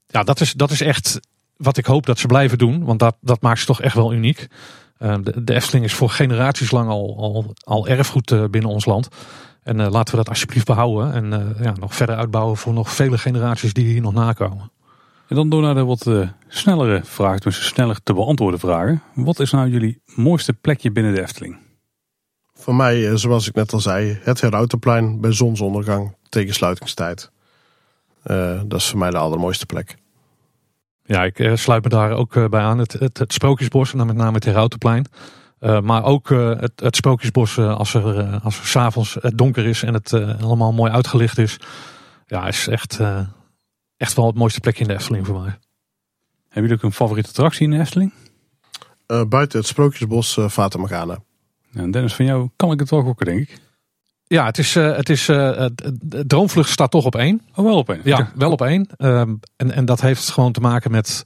Ja, 0.07 0.23
dat 0.23 0.41
is, 0.41 0.53
dat 0.53 0.71
is 0.71 0.81
echt 0.81 1.21
wat 1.57 1.77
ik 1.77 1.87
hoop 1.87 2.07
dat 2.07 2.19
ze 2.19 2.27
blijven 2.27 2.59
doen, 2.59 2.85
want 2.85 2.99
dat, 2.99 3.17
dat 3.21 3.43
maakt 3.43 3.61
ze 3.61 3.67
toch 3.67 3.81
echt 3.81 3.95
wel 3.95 4.13
uniek. 4.13 4.49
Eh, 5.03 5.17
de, 5.23 5.45
de 5.45 5.55
Efteling 5.55 5.85
is 5.85 5.95
voor 5.95 6.11
generaties 6.11 6.71
lang 6.71 6.89
al, 6.89 7.17
al, 7.19 7.55
al 7.65 7.89
erfgoed 7.89 8.31
eh, 8.31 8.45
binnen 8.51 8.71
ons 8.71 8.85
land. 8.85 9.09
En 9.63 9.81
eh, 9.81 9.91
laten 9.91 10.11
we 10.11 10.17
dat 10.17 10.29
alsjeblieft 10.29 10.67
behouden 10.67 11.13
en 11.13 11.33
eh, 11.33 11.65
ja, 11.65 11.73
nog 11.81 11.95
verder 11.95 12.17
uitbouwen 12.17 12.57
voor 12.57 12.73
nog 12.73 12.91
vele 12.91 13.19
generaties 13.19 13.73
die 13.73 13.87
hier 13.87 14.01
nog 14.01 14.13
nakomen. 14.13 14.71
En 15.29 15.37
dan 15.37 15.49
door 15.49 15.63
naar 15.63 15.75
de 15.75 15.85
wat 15.85 16.07
eh, 16.07 16.29
snellere 16.49 17.01
vragen, 17.05 17.41
dus 17.41 17.67
sneller 17.67 18.03
te 18.03 18.15
beantwoorden 18.15 18.61
vragen. 18.61 19.03
Wat 19.15 19.41
is 19.41 19.51
nou 19.51 19.69
jullie 19.69 20.03
mooiste 20.05 20.53
plekje 20.53 20.93
binnen 20.93 21.15
de 21.15 21.21
Efteling? 21.21 21.57
Voor 22.55 22.75
mij, 22.75 23.17
zoals 23.17 23.49
ik 23.49 23.55
net 23.55 23.73
al 23.73 23.81
zei, 23.81 24.19
het 24.23 24.41
Herautenplein 24.41 25.21
bij 25.21 25.33
zonsondergang 25.33 26.17
tegen 26.29 26.55
sluitingstijd. 26.55 27.31
Eh, 28.23 28.61
dat 28.67 28.81
is 28.81 28.89
voor 28.89 28.99
mij 28.99 29.11
de 29.11 29.19
allermooiste 29.19 29.67
plek. 29.67 29.97
Ja, 31.13 31.25
ik 31.25 31.39
eh, 31.39 31.57
sluit 31.57 31.83
me 31.83 31.89
daar 31.89 32.13
ook 32.13 32.37
eh, 32.37 32.49
bij 32.49 32.61
aan. 32.61 32.79
Het, 32.79 32.93
het, 32.93 33.19
het 33.19 33.33
Sprookjesbos, 33.33 33.93
en 33.93 33.99
dan 33.99 34.07
met 34.07 34.17
name 34.17 34.35
het 34.35 34.45
Herautenplein. 34.45 35.07
Eh, 35.59 35.81
maar 35.81 36.05
ook 36.05 36.31
eh, 36.31 36.61
het, 36.61 36.73
het 36.81 36.97
Sprookjesbos 36.97 37.57
eh, 37.57 37.77
als 37.77 37.95
er, 37.95 38.19
eh, 38.19 38.45
als 38.45 38.59
er 38.59 38.67
s'avonds 38.67 39.17
het 39.21 39.39
donker 39.39 39.67
is 39.67 39.83
en 39.83 39.95
het 39.95 40.13
eh, 40.13 40.43
allemaal 40.43 40.73
mooi 40.73 40.93
uitgelicht 40.93 41.39
is. 41.39 41.57
Ja, 42.27 42.47
is 42.47 42.69
echt, 42.69 42.99
eh, 43.01 43.21
echt 43.97 44.15
wel 44.15 44.27
het 44.27 44.35
mooiste 44.35 44.61
plekje 44.61 44.83
in 44.83 44.89
de 44.89 44.95
Efteling 44.95 45.27
voor 45.27 45.41
mij. 45.41 45.59
Hebben 46.49 46.63
jullie 46.63 46.75
ook 46.77 46.83
een 46.83 46.93
favoriete 46.93 47.29
attractie 47.29 47.65
in 47.65 47.71
de 47.71 47.79
Efteling? 47.79 48.13
Eh, 49.07 49.25
buiten 49.25 49.59
het 49.59 49.69
Sprookjesbos 49.69 50.37
uh, 50.37 50.49
Fata 50.49 50.79
Morgana. 50.79 51.19
En 51.73 51.91
Dennis, 51.91 52.15
van 52.15 52.25
jou 52.25 52.49
kan 52.57 52.73
ik 52.73 52.81
het 52.81 52.91
wel 52.91 53.03
gokken, 53.03 53.27
denk 53.27 53.41
ik. 53.41 53.61
Ja, 54.33 54.45
het 54.45 54.59
is, 54.59 54.77
eh, 54.77 54.97
het 54.97 55.09
is 55.09 55.29
eh, 55.29 55.57
het- 55.57 55.93
Droomvlucht 56.27 56.71
staat 56.71 56.91
toch 56.91 57.05
op 57.05 57.15
één. 57.17 57.41
Oh, 57.55 57.65
wel 57.65 57.77
op 57.77 57.89
een. 57.89 58.01
Ja, 58.05 58.33
wel 58.35 58.51
op 58.53 58.63
één. 58.63 58.87
Ehm, 58.97 59.35
en, 59.57 59.73
en 59.73 59.85
dat 59.85 60.01
heeft 60.01 60.29
gewoon 60.31 60.53
te 60.53 60.61
maken 60.61 60.91
met 60.91 61.23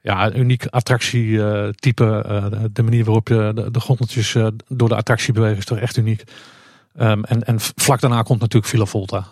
ja, 0.00 0.26
een 0.26 0.38
uniek 0.38 0.66
attractietype. 0.66 2.22
eh 2.28 2.64
de 2.72 2.82
manier 2.82 3.04
waarop 3.04 3.28
je 3.28 3.52
de, 3.54 3.70
de 3.70 3.80
gondeltjes 3.80 4.34
eh, 4.34 4.46
door 4.68 4.88
de 4.88 4.96
attractie 4.96 5.32
bewegen 5.32 5.56
is 5.58 5.64
toch 5.64 5.78
echt 5.78 5.96
uniek. 5.96 6.22
Ehm, 6.96 7.22
en, 7.22 7.44
en 7.44 7.56
vlak 7.60 8.00
daarna 8.00 8.22
komt 8.22 8.40
natuurlijk 8.40 8.70
Villa 8.70 8.84
Volta. 8.84 9.26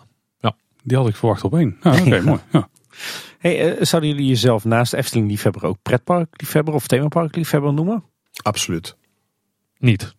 Die 0.83 0.97
had 0.97 1.07
ik 1.07 1.15
verwacht 1.15 1.43
op 1.43 1.55
één. 1.55 1.77
Nou, 1.81 2.01
oké, 2.01 2.21
mooi. 2.29 2.39
Ja. 2.51 2.69
Hey, 3.39 3.75
eh, 3.77 3.83
zouden 3.85 4.09
jullie 4.09 4.25
jezelf 4.27 4.65
naast 4.65 4.93
Efteling 4.93 5.27
liefhebber 5.29 5.65
ook 5.65 5.77
pretpark-liefhebber 5.81 6.73
of 6.73 6.87
themapark-liefhebber 6.87 7.73
noemen? 7.73 8.03
Absoluut. 8.41 8.95
Niet. 9.77 10.15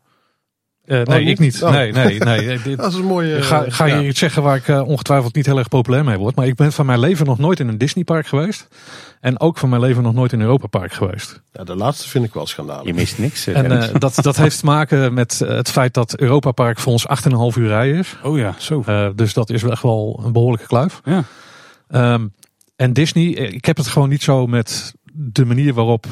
Eh, 0.89 1.03
nee, 1.03 1.21
niet? 1.25 1.29
ik 1.29 1.39
niet. 1.39 1.63
Oh. 1.63 1.71
Nee, 1.71 1.93
nee, 1.93 2.19
nee. 2.19 2.59
Dit- 2.65 2.79
Dat 2.79 2.93
is 2.93 2.99
een 2.99 3.05
mooie... 3.05 3.43
Ga, 3.43 3.65
eh, 3.65 3.73
ga 3.73 3.85
je 3.85 3.95
ja. 3.95 4.03
iets 4.03 4.19
zeggen 4.19 4.43
waar 4.43 4.57
ik 4.57 4.69
eh, 4.69 4.87
ongetwijfeld 4.87 5.35
niet 5.35 5.47
heel 5.47 5.59
erg 5.59 5.69
populair 5.69 6.05
mee 6.05 6.17
word. 6.19 6.37
Maar 6.37 6.47
ik 6.47 6.55
ben 6.55 6.73
van 6.73 6.87
mijn 6.87 6.99
leven 6.99 7.27
nog 7.27 7.39
nooit 7.39 7.61
in 7.61 7.69
een 7.69 7.79
Disneypark 7.79 8.27
geweest. 8.27 8.69
En 9.21 9.41
ook 9.41 9.59
van 9.59 9.69
mijn 9.69 9.81
leven 9.83 10.03
nog 10.03 10.15
nooit 10.15 10.33
in 10.33 10.39
een 10.39 10.45
Europapark 10.45 10.93
geweest. 10.93 11.43
Ja, 11.53 11.65
de 11.65 11.75
laatste 11.77 12.09
vind 12.09 12.25
ik 12.25 12.35
wel 12.35 12.47
schandalig. 12.47 12.87
Je 12.87 12.95
mist 12.95 13.19
niks. 13.19 13.47
En 13.47 13.81
eh, 13.83 13.95
dat, 13.99 14.15
dat 14.21 14.37
heeft 14.37 14.59
te 14.59 14.65
maken 14.65 15.15
met 15.15 15.39
het 15.39 15.71
feit 15.71 15.95
dat 15.95 16.19
Europa 16.19 16.51
Park 16.51 16.79
voor 16.79 16.93
ons 16.93 17.07
8,5 17.55 17.59
uur 17.59 17.69
rijden 17.69 17.99
is. 17.99 18.17
Oh 18.23 18.39
ja, 18.39 18.55
zo. 18.59 18.83
Eh, 18.87 19.09
dus 19.15 19.33
dat 19.33 19.51
is 19.51 19.63
echt 19.63 19.83
wel 19.83 20.21
een 20.25 20.33
behoorlijke 20.33 20.67
kluif. 20.67 21.01
Ja. 21.05 21.25
Ehm, 21.89 22.27
en 22.77 22.93
Disney, 22.93 23.25
ik 23.31 23.65
heb 23.65 23.77
het 23.77 23.87
gewoon 23.87 24.09
niet 24.09 24.23
zo 24.23 24.47
met 24.47 24.95
de 25.13 25.45
manier 25.45 25.75
waarop 25.75 26.07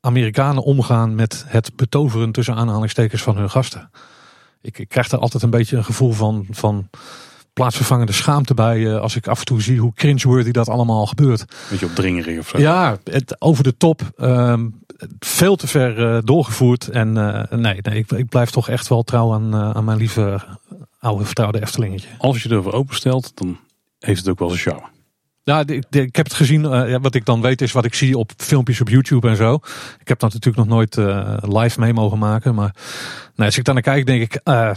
Amerikanen 0.00 0.62
omgaan 0.62 1.14
met 1.14 1.44
het 1.48 1.76
betoveren 1.76 2.32
tussen 2.32 2.54
aanhalingstekens 2.54 3.22
van 3.22 3.36
hun 3.36 3.50
gasten. 3.50 3.90
Ik, 4.64 4.78
ik 4.78 4.88
krijg 4.88 5.10
er 5.10 5.18
altijd 5.18 5.42
een 5.42 5.50
beetje 5.50 5.76
een 5.76 5.84
gevoel 5.84 6.12
van, 6.12 6.46
van 6.50 6.88
plaatsvervangende 7.52 8.12
schaamte 8.12 8.54
bij 8.54 8.86
eh, 8.86 9.00
als 9.00 9.16
ik 9.16 9.26
af 9.26 9.38
en 9.38 9.44
toe 9.44 9.62
zie 9.62 9.78
hoe 9.78 9.92
cringeworthy 9.94 10.50
dat 10.50 10.68
allemaal 10.68 11.06
gebeurt. 11.06 11.44
Beetje 11.70 11.86
opdringerig 11.86 12.38
of 12.38 12.48
zo. 12.48 12.58
Ja, 12.58 12.98
het, 13.04 13.40
over 13.40 13.64
de 13.64 13.76
top. 13.76 14.02
ehm, 14.16 14.68
veel 15.18 15.56
te 15.56 15.66
ver 15.66 16.14
eh, 16.14 16.22
doorgevoerd. 16.24 16.88
En 16.88 17.16
eh, 17.16 17.58
nee, 17.58 17.78
nee 17.82 17.98
ik, 17.98 18.10
ik 18.10 18.28
blijf 18.28 18.50
toch 18.50 18.68
echt 18.68 18.88
wel 18.88 19.02
trouw 19.02 19.32
aan, 19.32 19.54
aan 19.54 19.84
mijn 19.84 19.98
lieve 19.98 20.40
oude 20.98 21.24
vertrouwde 21.24 21.60
Eftelingetje. 21.60 22.08
Als 22.18 22.42
je 22.42 22.50
erover 22.50 22.72
openstelt, 22.72 23.32
dan 23.34 23.58
heeft 23.98 24.18
het 24.18 24.28
ook 24.28 24.38
wel 24.38 24.48
zijn 24.48 24.60
charme. 24.60 24.93
Ja, 25.44 25.64
de- 25.64 25.82
de- 25.90 26.02
ik 26.02 26.16
heb 26.16 26.24
het 26.26 26.34
gezien. 26.34 26.64
eh, 26.64 26.88
ja, 26.90 27.00
wat 27.00 27.14
ik 27.14 27.24
dan 27.24 27.40
weet 27.40 27.60
is 27.60 27.72
wat 27.72 27.84
ik 27.84 27.94
zie 27.94 28.18
op 28.18 28.30
filmpjes 28.36 28.80
op 28.80 28.88
YouTube 28.88 29.28
en 29.28 29.36
zo. 29.36 29.54
Ik 30.00 30.08
heb 30.08 30.18
dat 30.18 30.32
natuurlijk 30.32 30.66
nog 30.68 30.76
nooit 30.76 30.96
eh, 30.96 31.36
live 31.40 31.80
mee 31.80 31.92
mogen 31.92 32.18
maken. 32.18 32.54
Maar 32.54 32.74
nee, 33.36 33.46
als 33.46 33.58
ik 33.58 33.64
daar 33.64 33.74
naar 33.74 33.82
kijk, 33.82 34.06
denk 34.06 34.22
ik, 34.22 34.40
eh, 34.44 34.70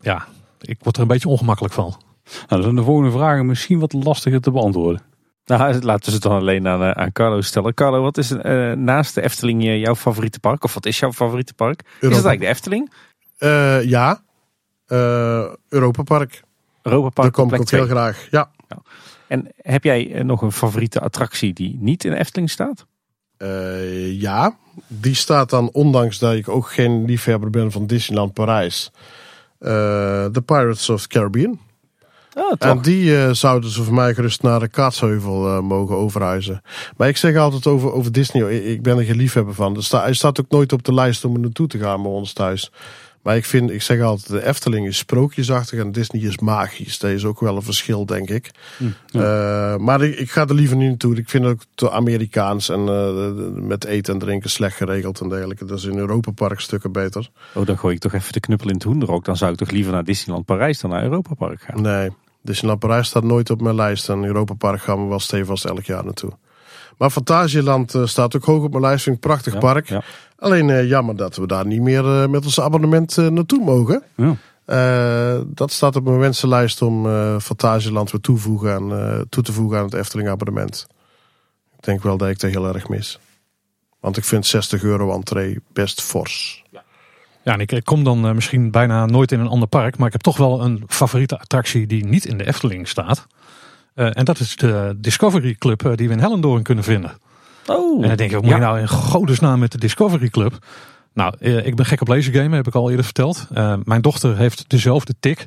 ja, 0.00 0.26
ik 0.60 0.78
word 0.82 0.96
er 0.96 1.02
een 1.02 1.08
beetje 1.08 1.28
ongemakkelijk 1.28 1.74
van. 1.74 1.96
Nou, 2.24 2.46
dan 2.48 2.62
zijn 2.62 2.74
de 2.74 2.82
volgende 2.82 3.10
vragen 3.10 3.46
misschien 3.46 3.78
wat 3.78 3.92
lastiger 3.92 4.40
te 4.40 4.50
beantwoorden. 4.50 5.02
Nou, 5.46 5.80
laten 5.80 6.06
we 6.08 6.12
het 6.12 6.22
dan 6.22 6.32
alleen 6.32 6.68
aan, 6.68 6.94
aan 6.96 7.12
Carlo 7.12 7.40
stellen. 7.40 7.74
Carlo, 7.74 8.02
wat 8.02 8.18
is 8.18 8.30
uh, 8.30 8.72
naast 8.72 9.14
de 9.14 9.22
Efteling 9.22 9.62
jouw 9.62 9.94
favoriete 9.94 10.40
park? 10.40 10.64
Of 10.64 10.74
wat 10.74 10.86
is 10.86 10.98
jouw 10.98 11.12
favoriete 11.12 11.54
park? 11.54 11.82
Europa. 11.82 12.16
Is 12.16 12.22
dat 12.22 12.24
eigenlijk 12.24 12.40
de 12.40 12.46
Efteling? 12.46 12.92
Uh, 13.38 13.84
ja, 13.90 14.20
uh, 14.88 15.44
Europa 15.68 16.02
Park. 16.02 16.42
Europa 16.82 17.08
Park. 17.08 17.34
Daar 17.36 17.44
kom 17.44 17.54
ik 17.54 17.60
ook 17.60 17.70
heel 17.70 17.86
graag, 17.86 18.26
ja. 18.30 18.50
ja. 18.68 18.76
En 19.26 19.48
heb 19.56 19.84
jij 19.84 20.22
nog 20.22 20.42
een 20.42 20.52
favoriete 20.52 21.00
attractie 21.00 21.52
die 21.52 21.76
niet 21.80 22.04
in 22.04 22.10
de 22.10 22.18
Efteling 22.18 22.50
staat? 22.50 22.86
ja, 24.10 24.56
die 24.86 25.14
staat 25.14 25.50
dan, 25.50 25.70
ondanks 25.72 26.18
dat 26.18 26.34
ik 26.34 26.48
ook 26.48 26.72
geen 26.72 27.04
liefhebber 27.04 27.50
ben 27.50 27.72
van 27.72 27.86
Disneyland 27.86 28.32
Parijs, 28.32 28.90
The 29.58 30.42
Pirates 30.44 30.88
of 30.88 31.02
the 31.02 31.08
Caribbean. 31.08 31.58
Oh, 32.36 32.52
en 32.58 32.82
die 32.82 33.04
uh, 33.04 33.32
zouden 33.32 33.70
ze 33.70 33.82
voor 33.82 33.94
mij 33.94 34.14
gerust 34.14 34.42
naar 34.42 34.60
de 34.60 34.68
Kaatsheuvel 34.68 35.62
mogen 35.62 35.96
overhuizen. 35.96 36.62
Maar 36.96 37.08
ik 37.08 37.16
zeg 37.16 37.36
altijd 37.36 37.66
over, 37.66 37.92
over 37.92 38.12
Disney, 38.12 38.56
ik, 38.56 38.64
ik 38.64 38.82
ben 38.82 38.98
er 38.98 39.04
geen 39.04 39.16
liefhebber 39.16 39.54
van. 39.54 39.74
Dus 39.74 39.90
hij 39.90 40.14
staat 40.14 40.40
ook 40.40 40.50
nooit 40.50 40.72
op 40.72 40.84
de 40.84 40.94
lijst 40.94 41.24
om 41.24 41.34
er 41.34 41.40
naartoe 41.40 41.66
te 41.66 41.78
gaan 41.78 42.02
bij 42.02 42.10
ons 42.10 42.32
thuis. 42.32 42.70
Maar 43.24 43.36
ik 43.36 43.44
vind, 43.44 43.70
ik 43.70 43.82
zeg 43.82 44.00
altijd, 44.00 44.28
de 44.28 44.46
Efteling 44.46 44.86
is 44.86 44.98
sprookjesachtig 44.98 45.78
en 45.78 45.92
Disney 45.92 46.22
is 46.22 46.38
magisch. 46.38 46.98
Dat 46.98 47.10
is 47.10 47.24
ook 47.24 47.40
wel 47.40 47.56
een 47.56 47.62
verschil, 47.62 48.06
denk 48.06 48.30
ik. 48.30 48.50
Hm, 48.76 48.84
ja. 49.06 49.72
uh, 49.72 49.78
maar 49.78 50.02
ik, 50.02 50.18
ik, 50.18 50.30
ga 50.30 50.46
er 50.46 50.54
liever 50.54 50.76
niet 50.76 50.88
naartoe. 50.88 51.16
Ik 51.16 51.28
vind 51.28 51.44
het 51.44 51.52
ook 51.52 51.62
te 51.74 51.90
Amerikaans 51.90 52.68
en 52.68 52.80
uh, 52.80 53.62
met 53.62 53.84
eten 53.84 54.12
en 54.12 54.18
drinken 54.18 54.50
slecht 54.50 54.76
geregeld 54.76 55.20
en 55.20 55.28
dergelijke. 55.28 55.64
Dat 55.64 55.78
is 55.78 55.84
in 55.84 55.98
Europa 55.98 56.30
Park 56.30 56.60
stukken 56.60 56.92
beter. 56.92 57.30
Oh, 57.54 57.66
dan 57.66 57.78
gooi 57.78 57.94
ik 57.94 58.00
toch 58.00 58.12
even 58.12 58.32
de 58.32 58.40
knuppel 58.40 58.68
in 58.68 58.74
het 58.74 58.82
hoenderok. 58.82 59.24
Dan 59.24 59.36
zou 59.36 59.52
ik 59.52 59.58
toch 59.58 59.70
liever 59.70 59.92
naar 59.92 60.04
Disneyland 60.04 60.46
Parijs 60.46 60.80
dan 60.80 60.90
naar 60.90 61.02
Europa 61.02 61.34
Park 61.34 61.60
gaan. 61.60 61.82
Nee, 61.82 62.10
Disneyland 62.42 62.80
Parijs 62.80 63.06
staat 63.06 63.24
nooit 63.24 63.50
op 63.50 63.60
mijn 63.60 63.74
lijst. 63.74 64.08
En 64.08 64.24
Europa 64.24 64.54
Park 64.54 64.82
gaan 64.82 65.02
we 65.02 65.08
wel 65.08 65.20
stevast 65.20 65.64
elk 65.64 65.84
jaar 65.84 66.04
naartoe. 66.04 66.32
Maar 66.98 67.10
Fantasieland 67.10 67.94
uh, 67.94 68.06
staat 68.06 68.36
ook 68.36 68.44
hoog 68.44 68.62
op 68.62 68.70
mijn 68.70 68.82
lijst. 68.82 69.02
Vind 69.04 69.16
ik 69.16 69.22
een 69.22 69.28
prachtig 69.30 69.52
Ja, 69.52 69.58
park. 69.58 69.88
ja. 69.88 70.02
Alleen 70.38 70.68
uh, 70.68 70.88
jammer 70.88 71.16
dat 71.16 71.36
we 71.36 71.46
daar 71.46 71.66
niet 71.66 71.80
meer 71.80 72.04
uh, 72.04 72.26
met 72.26 72.44
ons 72.44 72.60
abonnement 72.60 73.16
naartoe 73.16 73.64
mogen. 73.64 74.02
Ja. 74.16 74.36
dat 75.46 75.70
staat 75.72 75.96
op 75.96 76.04
mijn 76.04 76.18
wensenlijst 76.18 76.82
om 76.82 77.04
Fantasieland 77.40 78.10
weer 78.10 78.20
toevoegen 78.20 78.72
aan, 78.74 79.24
toe 79.28 79.42
te 79.42 79.52
voegen 79.52 79.78
aan 79.78 79.84
het 79.84 79.94
Efteling 79.94 80.28
abonnement. 80.28 80.86
Ik 81.78 81.84
denk 81.84 82.02
wel 82.02 82.16
dat 82.16 82.28
ik 82.28 82.38
dat 82.40 82.50
heel 82.50 82.74
erg 82.74 82.88
mis. 82.88 83.18
Want 84.00 84.16
ik 84.16 84.24
vind 84.24 84.46
60 84.46 84.82
euro 84.82 85.12
entree 85.12 85.60
best 85.72 86.02
fors. 86.02 86.62
Ja, 87.42 87.52
en 87.52 87.60
ik, 87.60 87.72
ik 87.72 87.84
kom 87.84 88.04
dan 88.04 88.26
uh, 88.26 88.32
misschien 88.32 88.70
bijna 88.70 89.06
nooit 89.06 89.32
in 89.32 89.40
een 89.40 89.46
ander 89.48 89.68
park. 89.68 89.96
Maar 89.96 90.06
ik 90.06 90.12
heb 90.12 90.22
toch 90.22 90.36
wel 90.36 90.64
een 90.64 90.82
favoriete 90.86 91.38
attractie 91.38 91.86
die 91.86 92.04
niet 92.04 92.24
in 92.24 92.38
de 92.38 92.46
Efteling 92.46 92.88
staat. 92.88 93.26
Uh, 93.94 94.08
en 94.12 94.24
dat 94.24 94.38
is 94.38 94.56
de 94.56 94.94
Discovery 94.96 95.54
Club 95.54 95.86
uh, 95.86 95.94
die 95.94 96.08
we 96.08 96.14
in 96.14 96.20
Hellendoorn 96.20 96.62
kunnen 96.62 96.84
vinden. 96.84 97.12
Oh, 97.66 98.02
En 98.02 98.08
dan 98.08 98.16
denk 98.16 98.30
je, 98.30 98.36
wat 98.36 98.44
moet 98.44 98.54
je 98.54 98.60
nou 98.60 98.80
in 98.80 98.88
godesnaam 98.88 99.58
met 99.58 99.72
de 99.72 99.78
Discovery 99.78 100.28
Club? 100.28 100.58
Nou, 101.12 101.34
ik 101.38 101.76
ben 101.76 101.86
gek 101.86 102.00
op 102.00 102.08
lasergamen, 102.08 102.52
heb 102.52 102.66
ik 102.66 102.74
al 102.74 102.90
eerder 102.90 103.04
verteld. 103.04 103.46
mijn 103.84 104.00
dochter 104.00 104.36
heeft 104.36 104.64
dezelfde 104.70 105.14
tik. 105.20 105.46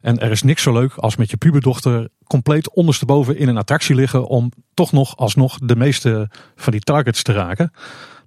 En 0.00 0.18
er 0.18 0.30
is 0.30 0.42
niks 0.42 0.62
zo 0.62 0.72
leuk 0.72 0.94
als 0.94 1.16
met 1.16 1.30
je 1.30 1.36
puberdochter 1.36 2.08
compleet 2.26 2.70
ondersteboven 2.74 3.38
in 3.38 3.48
een 3.48 3.56
attractie 3.56 3.94
liggen. 3.94 4.26
Om 4.26 4.52
toch 4.74 4.92
nog 4.92 5.16
alsnog 5.16 5.58
de 5.58 5.76
meeste 5.76 6.30
van 6.56 6.72
die 6.72 6.80
targets 6.80 7.22
te 7.22 7.32
raken. 7.32 7.72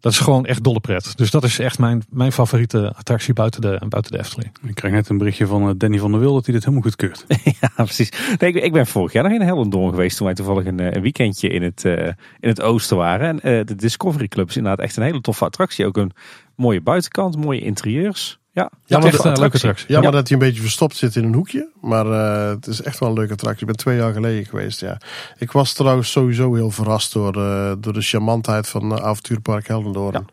Dat 0.02 0.12
is 0.12 0.20
gewoon 0.20 0.46
echt 0.46 0.64
dolle 0.64 0.80
pret. 0.80 1.18
Dus 1.18 1.32
dat 1.32 1.44
is 1.44 1.60
echt 1.60 1.80
mijn, 1.80 2.04
mijn 2.10 2.32
favoriete 2.32 2.94
attractie 2.96 3.34
buiten 3.34 3.62
de, 3.62 3.82
buiten 3.90 4.12
de 4.12 4.20
Efteling. 4.20 4.52
Ik 4.68 4.76
kreeg 4.76 4.92
net 4.92 5.10
een 5.10 5.18
berichtje 5.18 5.48
van 5.48 5.70
eh, 5.70 5.74
Danny 5.78 6.00
van 6.00 6.12
der 6.12 6.20
Wil 6.20 6.34
dat 6.34 6.46
hij 6.46 6.54
dit 6.54 6.64
helemaal 6.64 6.84
goed 6.84 6.96
keurt. 6.96 7.26
ja, 7.62 7.70
precies. 7.76 8.12
Nee, 8.38 8.54
ik, 8.54 8.64
ik, 8.64 8.72
ben 8.72 8.88
vorig 8.88 9.14
jaar 9.14 9.24
nog 9.24 9.32
in 9.32 9.42
Hellendoorn 9.42 9.90
geweest 9.90 10.18
toen 10.18 10.26
wij 10.26 10.36
toevallig 10.36 10.66
een, 10.66 10.96
een 10.96 11.02
weekendje 11.02 11.48
in 11.48 11.62
het, 11.64 11.84
uh, 11.84 12.06
in 12.40 12.50
het 12.50 12.62
oosten 12.62 12.98
waren. 12.98 13.42
En 13.42 13.60
uh, 13.60 13.66
de 13.66 13.76
Discovery 13.76 14.28
Club 14.28 14.50
is 14.50 14.58
inderdaad 14.58 14.86
echt 14.86 14.98
een 14.98 15.04
hele 15.04 15.22
toffe 15.22 15.46
attractie. 15.46 15.86
Ook 15.86 15.98
een 15.98 16.12
mooie 16.56 16.82
buitenkant, 16.82 17.38
mooie 17.38 17.62
interieurs. 17.62 18.41
Ja, 18.54 18.72
ja 18.86 18.98
maar 18.98 19.08
echt 19.08 19.24
een 19.24 19.40
leuke 19.40 19.56
attractie. 19.56 19.86
Ja, 19.92 20.02
maar 20.02 20.12
dat 20.12 20.28
hij 20.28 20.38
een 20.38 20.44
beetje 20.44 20.62
verstopt 20.62 20.96
zit 20.96 21.16
in 21.16 21.24
een 21.24 21.34
hoekje. 21.34 21.70
Maar 21.82 22.06
uh, 22.06 22.50
het 22.50 22.68
is 22.68 22.82
echt 22.82 23.00
wel 23.00 23.10
een 23.10 23.16
leuke 23.16 23.34
attractie. 23.34 23.62
Ik 23.62 23.68
ben 23.68 23.76
twee 23.76 23.98
jaar 23.98 24.14
geleden 24.14 24.46
geweest, 24.46 24.80
ja. 24.80 24.98
Ik 25.38 25.52
was 25.52 25.74
trouwens 25.74 26.12
sowieso 26.12 26.54
heel 26.54 26.72
verrast 26.72 27.14
door, 27.14 27.38
uh, 27.38 27.72
door 27.80 27.94
de 27.94 28.02
charmantheid 28.02 28.68
van 28.68 28.92
uh, 28.92 28.98
Avontuurpark 28.98 29.68
Heldendoorn. 29.68 30.14
Ja. 30.14 30.26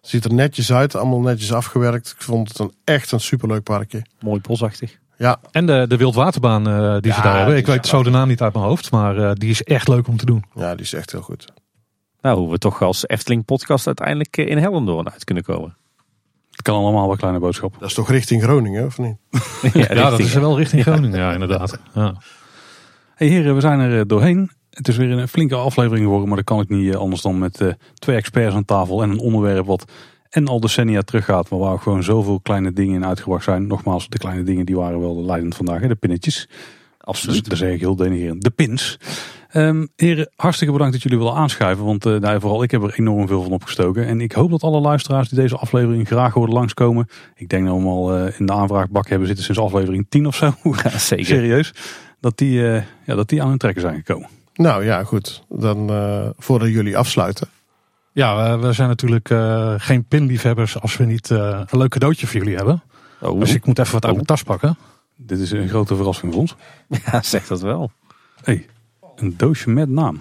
Ziet 0.00 0.24
er 0.24 0.34
netjes 0.34 0.72
uit, 0.72 0.94
allemaal 0.94 1.20
netjes 1.20 1.52
afgewerkt. 1.52 2.14
Ik 2.18 2.22
vond 2.22 2.48
het 2.48 2.58
een, 2.58 2.72
echt 2.84 3.12
een 3.12 3.20
superleuk 3.20 3.62
parkje. 3.62 4.02
Mooi 4.20 4.40
bosachtig. 4.40 4.98
Ja. 5.16 5.40
En 5.50 5.66
de, 5.66 5.84
de 5.88 5.96
wildwaterbaan 5.96 6.64
die 6.64 7.10
Ja, 7.10 7.16
ze 7.16 7.22
daar 7.22 7.36
hebben. 7.36 7.56
Ik 7.56 7.66
weet 7.66 7.86
zo 7.86 8.02
de 8.02 8.10
naam 8.10 8.28
niet 8.28 8.42
uit 8.42 8.52
mijn 8.52 8.64
hoofd, 8.64 8.90
maar 8.90 9.34
die 9.34 9.50
is 9.50 9.62
echt 9.62 9.88
leuk 9.88 10.08
om 10.08 10.16
te 10.16 10.26
doen. 10.26 10.44
Ja, 10.54 10.74
die 10.74 10.84
is 10.84 10.92
echt 10.92 11.12
heel 11.12 11.22
goed. 11.22 11.52
Nou, 12.20 12.38
hoe 12.38 12.50
we 12.50 12.58
toch 12.58 12.82
als 12.82 13.08
Efteling 13.08 13.44
podcast 13.44 13.86
uiteindelijk 13.86 14.36
in 14.36 14.58
Hellendoorn 14.58 15.10
uit 15.10 15.24
kunnen 15.24 15.44
komen. 15.44 15.76
Het 16.56 16.62
kan 16.62 16.74
allemaal 16.74 17.06
wel 17.06 17.16
kleine 17.16 17.38
boodschappen. 17.38 17.80
Dat 17.80 17.88
is 17.88 17.94
toch 17.94 18.10
richting 18.10 18.42
Groningen, 18.42 18.86
of 18.86 18.98
niet? 18.98 19.16
ja, 19.72 19.94
Ja, 19.94 20.10
dat 20.10 20.18
is 20.18 20.32
wel 20.32 20.58
richting 20.58 20.82
Groningen, 20.82 21.18
ja, 21.18 21.32
inderdaad. 21.32 21.78
Ja. 21.94 22.14
Hey 23.14 23.28
heren, 23.28 23.54
we 23.54 23.60
zijn 23.60 23.80
er 23.80 23.98
eh, 23.98 24.04
doorheen. 24.06 24.50
Het 24.70 24.88
is 24.88 24.96
weer 24.96 25.10
een 25.10 25.28
flinke 25.28 25.54
aflevering 25.54 26.02
geworden, 26.04 26.28
maar 26.28 26.36
dat 26.36 26.46
kan 26.46 26.60
ik 26.60 26.68
niet 26.68 26.92
eh, 26.92 27.00
anders 27.00 27.22
dan 27.22 27.38
met 27.38 27.60
uh, 27.60 27.72
twee 27.94 28.16
experts 28.16 28.54
aan 28.54 28.64
tafel 28.64 29.02
en 29.02 29.10
een 29.10 29.18
onderwerp 29.18 29.66
wat 29.66 29.84
en 30.30 30.48
al 30.48 30.60
decennia 30.60 31.02
teruggaat, 31.02 31.48
maar 31.50 31.58
waar 31.58 31.72
ook 31.72 31.82
gewoon 31.82 32.02
zoveel 32.02 32.40
kleine 32.40 32.72
dingen 32.72 32.94
in 32.94 33.06
uitgebracht 33.06 33.44
zijn. 33.44 33.66
Nogmaals, 33.66 34.08
de 34.08 34.18
kleine 34.18 34.42
dingen 34.42 34.66
die 34.66 34.76
waren 34.76 35.00
wel 35.00 35.24
leidend 35.24 35.56
vandaag, 35.56 35.80
hè? 35.80 35.88
de 35.88 35.94
pinnetjes. 35.94 36.48
Absoluut. 36.98 37.38
Dus 37.38 37.48
dat 37.48 37.58
zeg 37.58 37.72
ik 37.72 37.80
heel 37.80 37.96
denigrerend. 37.96 38.42
De 38.42 38.50
pins. 38.50 38.98
Um, 39.56 39.88
heren, 39.96 40.30
hartstikke 40.34 40.72
bedankt 40.72 40.92
dat 40.94 41.02
jullie 41.02 41.18
willen 41.18 41.34
aanschuiven. 41.34 41.84
Want 41.84 42.06
uh, 42.06 42.20
nou, 42.20 42.40
vooral 42.40 42.62
ik 42.62 42.70
heb 42.70 42.82
er 42.82 42.94
enorm 42.98 43.26
veel 43.26 43.42
van 43.42 43.52
opgestoken. 43.52 44.06
En 44.06 44.20
ik 44.20 44.32
hoop 44.32 44.50
dat 44.50 44.62
alle 44.62 44.80
luisteraars 44.80 45.28
die 45.28 45.38
deze 45.38 45.56
aflevering 45.56 46.06
graag 46.06 46.34
horen 46.34 46.52
langskomen. 46.52 47.08
Ik 47.34 47.48
denk 47.48 47.66
dat 47.66 47.74
we 47.74 47.78
hem 47.78 47.88
al 47.88 48.18
uh, 48.18 48.40
in 48.40 48.46
de 48.46 48.52
aanvraagbak 48.52 49.08
hebben 49.08 49.26
zitten 49.26 49.44
sinds 49.44 49.60
aflevering 49.60 50.06
10 50.08 50.26
of 50.26 50.36
zo. 50.36 50.54
Ja, 50.82 50.98
zeker. 50.98 51.24
Serieus. 51.24 51.74
Dat 52.20 52.38
die, 52.38 52.58
uh, 52.58 52.82
ja, 53.04 53.14
dat 53.14 53.28
die 53.28 53.42
aan 53.42 53.48
hun 53.48 53.58
trekken 53.58 53.82
zijn 53.82 53.96
gekomen. 53.96 54.28
Nou 54.54 54.84
ja, 54.84 55.04
goed. 55.04 55.42
Dan 55.48 55.90
voordat 56.38 56.68
jullie 56.68 56.96
afsluiten. 56.96 57.48
Ja, 58.12 58.56
we, 58.58 58.66
we 58.66 58.72
zijn 58.72 58.88
natuurlijk 58.88 59.28
geen 59.82 60.04
pinliefhebbers 60.04 60.80
als 60.80 60.96
we 60.96 61.04
niet 61.04 61.30
een 61.30 61.66
leuk 61.70 61.90
cadeautje 61.90 62.26
voor 62.26 62.40
jullie 62.40 62.56
hebben. 62.56 62.82
Oh. 63.20 63.40
Dus 63.40 63.54
ik 63.54 63.66
moet 63.66 63.78
even 63.78 63.92
wat 63.92 64.04
uit 64.04 64.14
mijn 64.14 64.26
tas 64.26 64.42
pakken. 64.42 64.76
Dit 65.16 65.38
is 65.38 65.50
een 65.50 65.68
grote 65.68 65.96
verrassing 65.96 66.32
voor 66.32 66.40
ons. 66.40 66.56
Ja, 67.04 67.22
zeg 67.22 67.46
dat 67.46 67.60
wel. 67.60 67.90
Hey, 68.42 68.66
een 69.20 69.34
doosje 69.36 69.70
met 69.70 69.88
naam. 69.88 70.20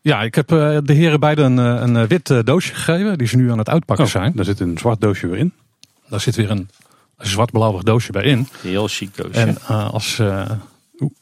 Ja, 0.00 0.22
ik 0.22 0.34
heb 0.34 0.52
uh, 0.52 0.78
de 0.82 0.92
heren 0.92 1.20
beiden 1.20 1.44
een, 1.44 1.82
een, 1.82 1.94
een 1.94 2.06
wit 2.06 2.30
uh, 2.30 2.38
doosje 2.42 2.74
gegeven. 2.74 3.18
Die 3.18 3.26
ze 3.26 3.36
nu 3.36 3.50
aan 3.50 3.58
het 3.58 3.68
uitpakken 3.68 4.04
oh, 4.04 4.10
zijn. 4.10 4.32
Daar 4.34 4.44
zit 4.44 4.60
een 4.60 4.78
zwart 4.78 5.00
doosje 5.00 5.26
weer 5.26 5.38
in. 5.38 5.52
Daar 6.08 6.20
zit 6.20 6.36
weer 6.36 6.50
een 6.50 6.68
zwart-blauwig 7.18 7.82
doosje 7.82 8.12
bij 8.12 8.22
in. 8.22 8.48
Heel 8.60 8.88
chic 8.88 9.16
doosje. 9.16 9.40
En 9.40 9.56
uh, 9.70 9.90
als 9.92 10.22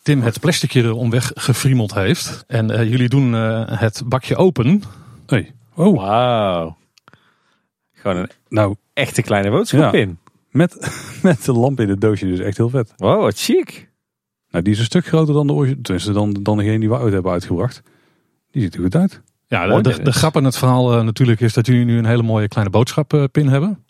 Tim 0.03 0.23
het 0.23 0.41
plasticje 0.41 0.83
er 0.83 1.09
weg 1.09 1.31
gefriemeld 1.35 1.95
heeft. 1.95 2.45
En 2.47 2.89
jullie 2.89 3.09
doen 3.09 3.33
het 3.33 4.03
bakje 4.07 4.37
open. 4.37 4.83
Hey. 5.27 5.55
Oh. 5.75 5.97
Wauw. 5.97 6.77
Gewoon 7.93 8.17
een 8.17 8.31
nou, 8.49 8.77
echte 8.93 9.23
kleine 9.23 9.51
boodschap 9.51 9.93
ja. 9.93 10.01
in. 10.01 10.19
Met, 10.51 10.93
met 11.23 11.45
de 11.45 11.53
lamp 11.53 11.81
in 11.81 11.89
het 11.89 12.01
doosje, 12.01 12.27
dus 12.27 12.39
echt 12.39 12.57
heel 12.57 12.69
vet. 12.69 12.93
Wow, 12.97 13.21
wat 13.21 13.39
chic. 13.39 13.89
Nou, 14.55 14.67
die 14.67 14.75
is 14.75 14.81
een 14.81 14.85
stuk 14.85 15.07
groter 15.07 15.35
dan 15.35 15.47
de 15.47 15.53
originele. 15.53 15.83
Tenminste, 15.83 16.13
dan, 16.13 16.33
dan 16.33 16.57
degene 16.57 16.79
die 16.79 16.89
we 16.89 16.99
ooit 16.99 17.13
hebben 17.13 17.33
uitgebracht. 17.33 17.83
Die 18.51 18.63
ziet 18.63 18.75
er 18.75 18.81
goed 18.81 18.97
uit. 18.97 19.21
Ja, 19.47 19.67
de, 19.67 19.83
de, 19.83 20.03
de 20.03 20.13
grap 20.13 20.37
in 20.37 20.45
het 20.45 20.57
verhaal 20.57 20.99
uh, 20.99 21.05
natuurlijk 21.05 21.41
is 21.41 21.53
dat 21.53 21.67
jullie 21.67 21.85
nu 21.85 21.99
een 21.99 22.05
hele 22.05 22.23
mooie 22.23 22.49
kleine 22.49 22.73
boodschappin 22.73 23.49
hebben. 23.49 23.85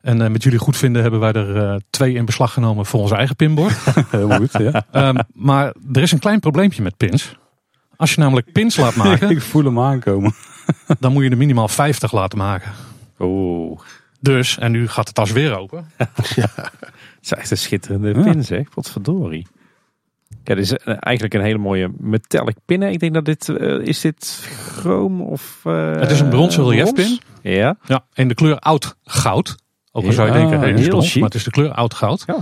En 0.00 0.20
uh, 0.20 0.28
met 0.28 0.42
jullie 0.42 0.58
goed 0.58 0.76
vinden 0.76 1.02
hebben 1.02 1.20
wij 1.20 1.32
er 1.32 1.56
uh, 1.56 1.76
twee 1.90 2.14
in 2.14 2.24
beslag 2.24 2.52
genomen 2.52 2.86
voor 2.86 3.00
ons 3.00 3.10
eigen 3.10 3.36
pinbord. 3.36 3.72
Goed, 4.36 4.52
ja. 4.52 4.86
um, 4.92 5.16
maar 5.50 5.74
er 5.92 6.02
is 6.02 6.12
een 6.12 6.18
klein 6.18 6.40
probleempje 6.40 6.82
met 6.82 6.96
pins. 6.96 7.36
Als 7.96 8.14
je 8.14 8.20
namelijk 8.20 8.52
pins 8.52 8.76
laat 8.76 8.96
maken. 9.04 9.30
Ik 9.30 9.42
voel 9.42 9.64
hem 9.64 9.80
aankomen. 9.80 10.32
dan 11.00 11.12
moet 11.12 11.24
je 11.24 11.30
er 11.30 11.36
minimaal 11.36 11.68
50 11.68 12.12
laten 12.12 12.38
maken. 12.38 12.72
Oeh. 13.18 13.80
Dus, 14.20 14.58
en 14.58 14.72
nu 14.72 14.88
gaat 14.88 15.06
de 15.06 15.12
tas 15.12 15.32
weer 15.32 15.58
open. 15.58 15.90
ja. 16.34 16.48
Het 16.54 17.22
is 17.22 17.32
echt 17.32 17.50
een 17.50 17.58
schitterende 17.58 18.22
pin 18.22 18.44
zeg. 18.44 18.74
Wat 18.74 18.90
verdorie. 18.90 19.46
Ja, 20.48 20.54
dit 20.54 20.64
is 20.64 20.72
eigenlijk 20.84 21.34
een 21.34 21.40
hele 21.40 21.58
mooie 21.58 21.90
metallic 21.98 22.56
pin. 22.64 22.82
Ik 22.82 22.98
denk 22.98 23.14
dat 23.14 23.24
dit, 23.24 23.48
uh, 23.48 23.86
is 23.86 24.00
dit 24.00 24.48
chroom 24.74 25.20
of... 25.20 25.62
Uh, 25.66 25.94
het 26.00 26.10
is 26.10 26.20
een 26.20 26.28
bronzen 26.28 26.68
reliefpin. 26.68 27.18
Ja. 27.42 27.76
Ja, 27.86 28.04
in 28.14 28.28
de 28.28 28.34
kleur 28.34 28.58
oud 28.58 28.96
goud. 29.04 29.56
Ook 29.92 30.04
al 30.04 30.12
zou 30.12 30.26
je 30.26 30.32
denken, 30.32 30.60
hey, 30.60 30.72
heel 30.72 31.00
chic. 31.00 31.14
maar 31.14 31.24
het 31.24 31.34
is 31.34 31.44
de 31.44 31.50
kleur 31.50 31.72
oud 31.72 31.94
goud. 31.94 32.22
Ja. 32.26 32.36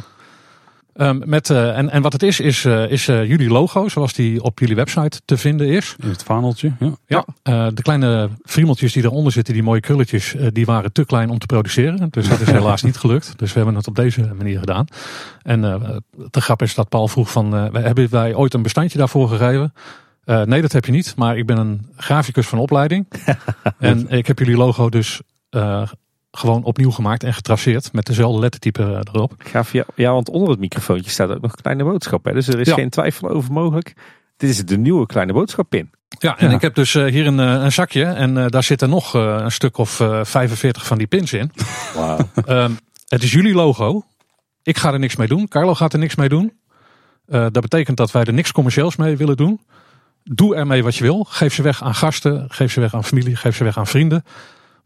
Um, 0.99 1.23
met, 1.25 1.51
uh, 1.51 1.79
en, 1.79 1.91
en 1.91 2.03
wat 2.03 2.13
het 2.13 2.23
is, 2.23 2.41
is, 2.41 2.65
uh, 2.65 2.91
is 2.91 3.09
uh, 3.09 3.25
jullie 3.29 3.49
logo, 3.49 3.89
zoals 3.89 4.13
die 4.13 4.43
op 4.43 4.59
jullie 4.59 4.75
website 4.75 5.21
te 5.25 5.37
vinden 5.37 5.69
is. 5.69 5.97
In 6.03 6.09
het 6.09 6.23
vaandeltje, 6.23 6.73
ja. 7.07 7.25
Ja, 7.43 7.71
de 7.71 7.83
kleine 7.83 8.31
friemeltjes 8.45 8.93
die 8.93 9.05
eronder 9.05 9.33
zitten, 9.33 9.55
die 9.55 9.63
mooie 9.63 9.81
krulletjes, 9.81 10.35
uh, 10.35 10.47
die 10.53 10.67
waren 10.67 10.93
te 10.93 11.05
klein 11.05 11.31
om 11.31 11.39
te 11.39 11.47
produceren. 11.47 12.09
Dus 12.11 12.29
dat 12.29 12.41
is 12.41 12.51
helaas 12.61 12.83
niet 12.83 12.97
gelukt. 12.97 13.39
Dus 13.39 13.53
we 13.53 13.57
hebben 13.57 13.77
het 13.77 13.87
op 13.87 13.95
deze 13.95 14.35
manier 14.37 14.59
gedaan. 14.59 14.87
En 15.43 15.61
de 16.31 16.41
grap 16.41 16.63
is 16.63 16.75
dat 16.75 16.89
Paul 16.89 17.09
vroeg 17.09 17.31
van, 17.31 17.53
hebben 17.53 18.11
wij 18.11 18.35
ooit 18.35 18.55
een 18.55 18.63
bestandje 18.63 18.99
daarvoor 18.99 19.29
gegeven? 19.29 19.73
Eh, 20.27 20.43
nee, 20.43 20.61
dat 20.61 20.73
heb 20.73 20.85
je 20.85 20.93
niet. 20.93 21.17
Maar 21.17 21.39
ik 21.39 21.47
ben 21.47 21.57
een 21.57 21.87
graficus 21.97 22.47
van 22.47 22.59
opleiding. 22.59 23.07
en 23.79 24.09
ik 24.09 24.27
heb 24.27 24.39
jullie 24.39 24.57
logo 24.57 24.89
dus 24.89 25.21
eh, 25.51 25.83
gewoon 26.37 26.63
opnieuw 26.65 26.91
gemaakt 26.91 27.23
en 27.25 27.35
getraceerd. 27.35 27.93
Met 27.93 28.07
dezelfde 28.07 28.41
lettertype 28.41 28.83
eh, 28.83 29.01
erop. 29.13 29.35
Gaaf, 29.39 29.73
ja, 29.73 29.85
ja, 29.95 30.13
want 30.13 30.29
onder 30.31 30.51
het 30.51 30.59
microfoontje 30.59 31.11
staat 31.11 31.31
ook 31.31 31.41
nog 31.41 31.53
een 31.53 31.63
kleine 31.63 31.85
boodschap. 31.85 32.25
Hè? 32.25 32.33
Dus 32.33 32.49
er 32.49 32.61
is 32.61 32.67
Ja. 32.69 32.75
geen 32.75 32.91
twijfel 32.91 33.29
over 33.29 33.53
mogelijk. 33.53 33.93
Dit 34.37 34.51
is 34.51 34.65
de 34.65 34.79
nieuwe 34.79 35.07
kleine 35.07 35.33
boodschap 35.33 35.69
pin. 35.69 35.91
Ja, 36.19 36.39
en 36.39 36.49
Ja. 36.49 36.55
ik 36.55 36.61
heb 36.61 36.75
dus 36.75 36.95
eh, 36.95 37.05
hier 37.05 37.27
een, 37.27 37.41
eh, 37.41 37.47
een 37.63 37.73
zakje. 37.73 38.05
En 38.05 38.49
daar 38.49 38.63
zitten 38.63 38.89
nog 38.89 39.15
een 39.15 39.53
stuk 39.53 39.79
of 39.79 40.01
eh 40.01 40.25
45 40.25 40.87
van 40.87 40.99
die 40.99 41.07
pins 41.07 41.33
in. 41.33 41.51
Wauw. 41.95 42.19
Ehm, 42.47 42.71
het 43.09 43.23
is 43.23 43.33
jullie 43.33 43.55
logo. 43.55 44.03
Ik 44.63 44.79
ga 44.79 44.93
er 44.93 44.99
niks 44.99 45.17
mee 45.17 45.29
doen. 45.29 45.49
Carlo 45.49 45.75
gaat 45.75 45.93
er 45.93 45.99
niks 45.99 46.15
mee 46.15 46.29
doen. 46.29 46.53
Eh, 47.27 47.41
dat 47.41 47.61
betekent 47.63 47.97
dat 47.97 48.11
wij 48.11 48.25
er 48.25 48.33
niks 48.33 48.53
commercieels 48.53 48.97
mee 48.97 49.17
willen 49.17 49.37
doen. 49.37 49.61
Doe 50.25 50.55
ermee 50.57 50.83
wat 50.83 50.97
je 50.97 51.03
wil. 51.05 51.25
Geef 51.29 51.55
ze 51.55 51.63
weg 51.63 51.83
aan 51.83 51.95
gasten. 51.95 52.45
Geef 52.49 52.73
ze 52.73 52.81
weg 52.81 52.95
aan 52.95 53.05
familie. 53.05 53.37
Geef 53.37 53.57
ze 53.57 53.65
weg 53.65 53.79
aan 53.79 53.87
vrienden. 53.87 54.25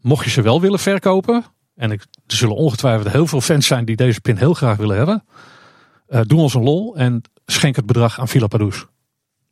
Mocht 0.01 0.23
je 0.23 0.29
ze 0.31 0.41
wel 0.41 0.61
willen 0.61 0.79
verkopen. 0.79 1.43
En 1.75 1.91
ik, 1.91 2.01
er 2.27 2.35
zullen 2.35 2.55
ongetwijfeld 2.55 3.11
heel 3.11 3.27
veel 3.27 3.41
fans 3.41 3.67
zijn 3.67 3.85
die 3.85 3.95
deze 3.95 4.21
pin 4.21 4.37
heel 4.37 4.53
graag 4.53 4.77
willen 4.77 4.97
hebben. 4.97 5.23
eh, 6.07 6.21
doe 6.23 6.39
ons 6.39 6.53
een 6.53 6.63
lol 6.63 6.95
en 6.95 7.21
schenk 7.45 7.75
het 7.75 7.85
bedrag 7.85 8.19
aan 8.19 8.27
Villa 8.27 8.47
Padus. 8.47 8.85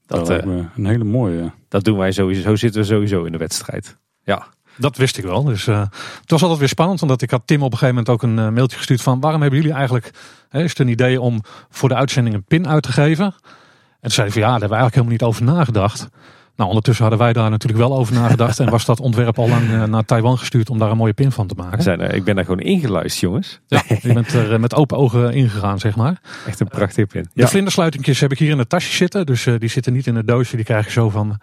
Dat, 0.06 0.18
Dat 0.18 0.22
eh, 0.22 0.28
lijkt 0.28 0.46
me 0.46 0.66
een 0.76 0.86
hele 0.86 1.04
mooie. 1.04 1.52
dat 1.68 1.84
doen 1.84 1.98
wij 1.98 2.12
sowieso. 2.12 2.42
Zo 2.42 2.56
zitten 2.56 2.82
we 2.82 2.88
sowieso 2.88 3.24
in 3.24 3.32
de 3.32 3.38
wedstrijd. 3.38 3.98
Ja. 4.24 4.48
Dat 4.78 4.98
wist 4.98 5.18
ik 5.18 5.24
wel. 5.24 5.44
Dus 5.44 5.68
eh, 5.68 5.80
het 6.22 6.32
was 6.32 6.42
altijd 6.42 6.60
weer 6.60 6.68
spannend. 6.68 7.02
Omdat 7.02 7.22
ik 7.22 7.30
had 7.32 7.42
Tim 7.46 7.64
op 7.64 7.72
een 7.72 7.78
gegeven 7.78 7.96
moment 7.96 8.14
ook 8.14 8.24
een 8.24 8.54
mailtje 8.54 8.78
gestuurd 8.78 9.02
van 9.02 9.20
waarom 9.20 9.42
hebben 9.42 9.60
jullie 9.60 9.76
eigenlijk, 9.76 10.12
hè, 10.50 10.64
is 10.64 10.70
het 10.70 10.80
een 10.80 10.88
idee 10.88 11.22
om 11.22 11.42
voor 11.70 11.90
de 11.90 11.96
uitzending 11.96 12.36
een 12.36 12.44
pin 12.44 12.68
uit 12.68 12.84
te 12.84 12.92
geven? 12.92 13.26
En 13.26 13.36
toen 14.02 14.12
zei 14.12 14.28
hij 14.30 14.32
van 14.32 14.42
ja, 14.42 14.50
daar 14.50 14.60
hebben 14.60 14.78
we 14.78 14.84
eigenlijk 14.84 14.96
helemaal 14.96 15.12
niet 15.12 15.24
over 15.24 15.44
nagedacht. 15.58 16.08
Nou, 16.60 16.72
ondertussen 16.72 17.06
hadden 17.06 17.24
wij 17.24 17.34
daar 17.34 17.50
natuurlijk 17.50 17.80
wel 17.80 17.98
over 17.98 18.14
nagedacht. 18.14 18.60
en 18.60 18.70
was 18.70 18.86
dat 18.86 19.00
ontwerp 19.00 19.40
al 19.40 19.50
lang 19.50 19.70
eh, 19.70 19.84
naar 19.84 20.06
Taiwan 20.06 20.38
gestuurd 20.38 20.70
om 20.70 20.80
daar 20.80 20.92
een 20.92 20.98
mooie 20.98 21.14
pin 21.14 21.32
van 21.32 21.48
te 21.48 21.54
maken. 21.58 21.84
zijn 21.84 22.02
er, 22.02 22.14
ik 22.14 22.24
ben 22.24 22.36
daar 22.36 22.44
gewoon 22.46 22.60
ingeluisterd, 22.60 23.20
jongens. 23.20 23.60
Ja, 23.68 23.82
je 24.02 24.14
bent 24.14 24.34
er 24.34 24.54
eh, 24.54 24.60
met 24.60 24.76
open 24.76 24.98
ogen 24.98 25.34
ingegaan, 25.34 25.80
zeg 25.80 25.96
maar. 25.96 26.22
Echt 26.48 26.60
een 26.60 26.68
prachtige 26.68 27.08
pin. 27.08 27.30
De 27.34 27.48
vlindersluitingjes 27.48 28.20
heb 28.20 28.32
ik 28.32 28.40
hier 28.40 28.50
in 28.52 28.58
het 28.58 28.70
tasje 28.70 28.92
zitten. 28.96 29.26
Dus 29.26 29.46
eh, 29.46 29.54
die 29.60 29.70
zitten 29.70 29.94
niet 29.94 30.08
in 30.08 30.16
het 30.16 30.28
doosje, 30.28 30.56
die 30.56 30.66
krijg 30.66 30.86
je 30.86 30.92
zo 30.92 31.10
van. 31.10 31.38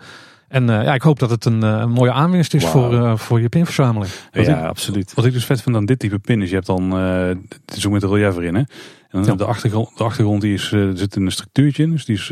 En 0.49 0.71
eh, 0.71 0.85
ja, 0.85 0.95
ik 0.95 1.03
hoop 1.03 1.19
dat 1.19 1.31
het 1.31 1.45
een, 1.45 1.63
een 1.63 1.91
mooie 1.91 2.13
aanwinst 2.13 2.55
is 2.55 2.65
voor, 2.67 2.95
eh, 2.95 3.17
voor 3.17 3.41
je 3.41 3.49
pinverzameling. 3.49 4.13
Wat 4.33 4.47
Ja, 4.47 4.67
absoluut. 4.67 5.15
Wat 5.15 5.25
ik 5.25 5.33
dus 5.33 5.45
vet 5.45 5.63
vind 5.63 5.77
aan 5.77 5.85
dit 5.87 5.99
type 5.99 6.19
pin 6.19 6.43
is, 6.43 6.49
je 6.49 6.55
hebt 6.55 6.67
dan, 6.67 6.93
eh 6.99 7.29
het 7.67 7.77
is 7.77 7.87
ook 7.87 7.93
met 7.93 8.01
de 8.01 8.09
relief 8.09 8.37
erin 8.37 8.55
hè. 8.55 8.61
En 8.61 8.67
dan 9.11 9.25
Ja. 9.25 9.35
de 9.35 9.45
achtergrond, 9.45 9.89
de 9.97 10.05
achtergrond 10.05 10.41
die 10.41 10.55
is, 10.55 10.73
er 10.73 10.97
zit 10.99 11.17
een 11.17 11.31
structuurtje 11.31 11.83
in, 11.83 11.91
dus 11.91 12.05
die 12.05 12.17
is 12.17 12.29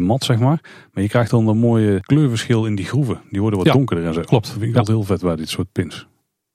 mat 0.00 0.24
zeg 0.24 0.38
maar. 0.38 0.60
Maar 0.92 1.02
je 1.02 1.08
krijgt 1.08 1.30
dan 1.30 1.48
een 1.48 1.58
mooie 1.58 2.00
kleurverschil 2.00 2.66
in 2.66 2.74
die 2.74 2.84
groeven. 2.86 3.20
Die 3.30 3.40
worden 3.40 3.58
wat 3.58 3.68
Ja, 3.68 3.72
donkerder 3.72 4.06
en 4.06 4.14
zo. 4.14 4.20
klopt. 4.20 4.44
Dat 4.44 4.52
vind 4.52 4.64
ik 4.64 4.72
Ja. 4.72 4.78
altijd 4.78 4.96
heel 4.96 5.06
vet 5.06 5.20
bij 5.20 5.36
dit 5.36 5.48
soort 5.48 5.72
pins. 5.72 6.06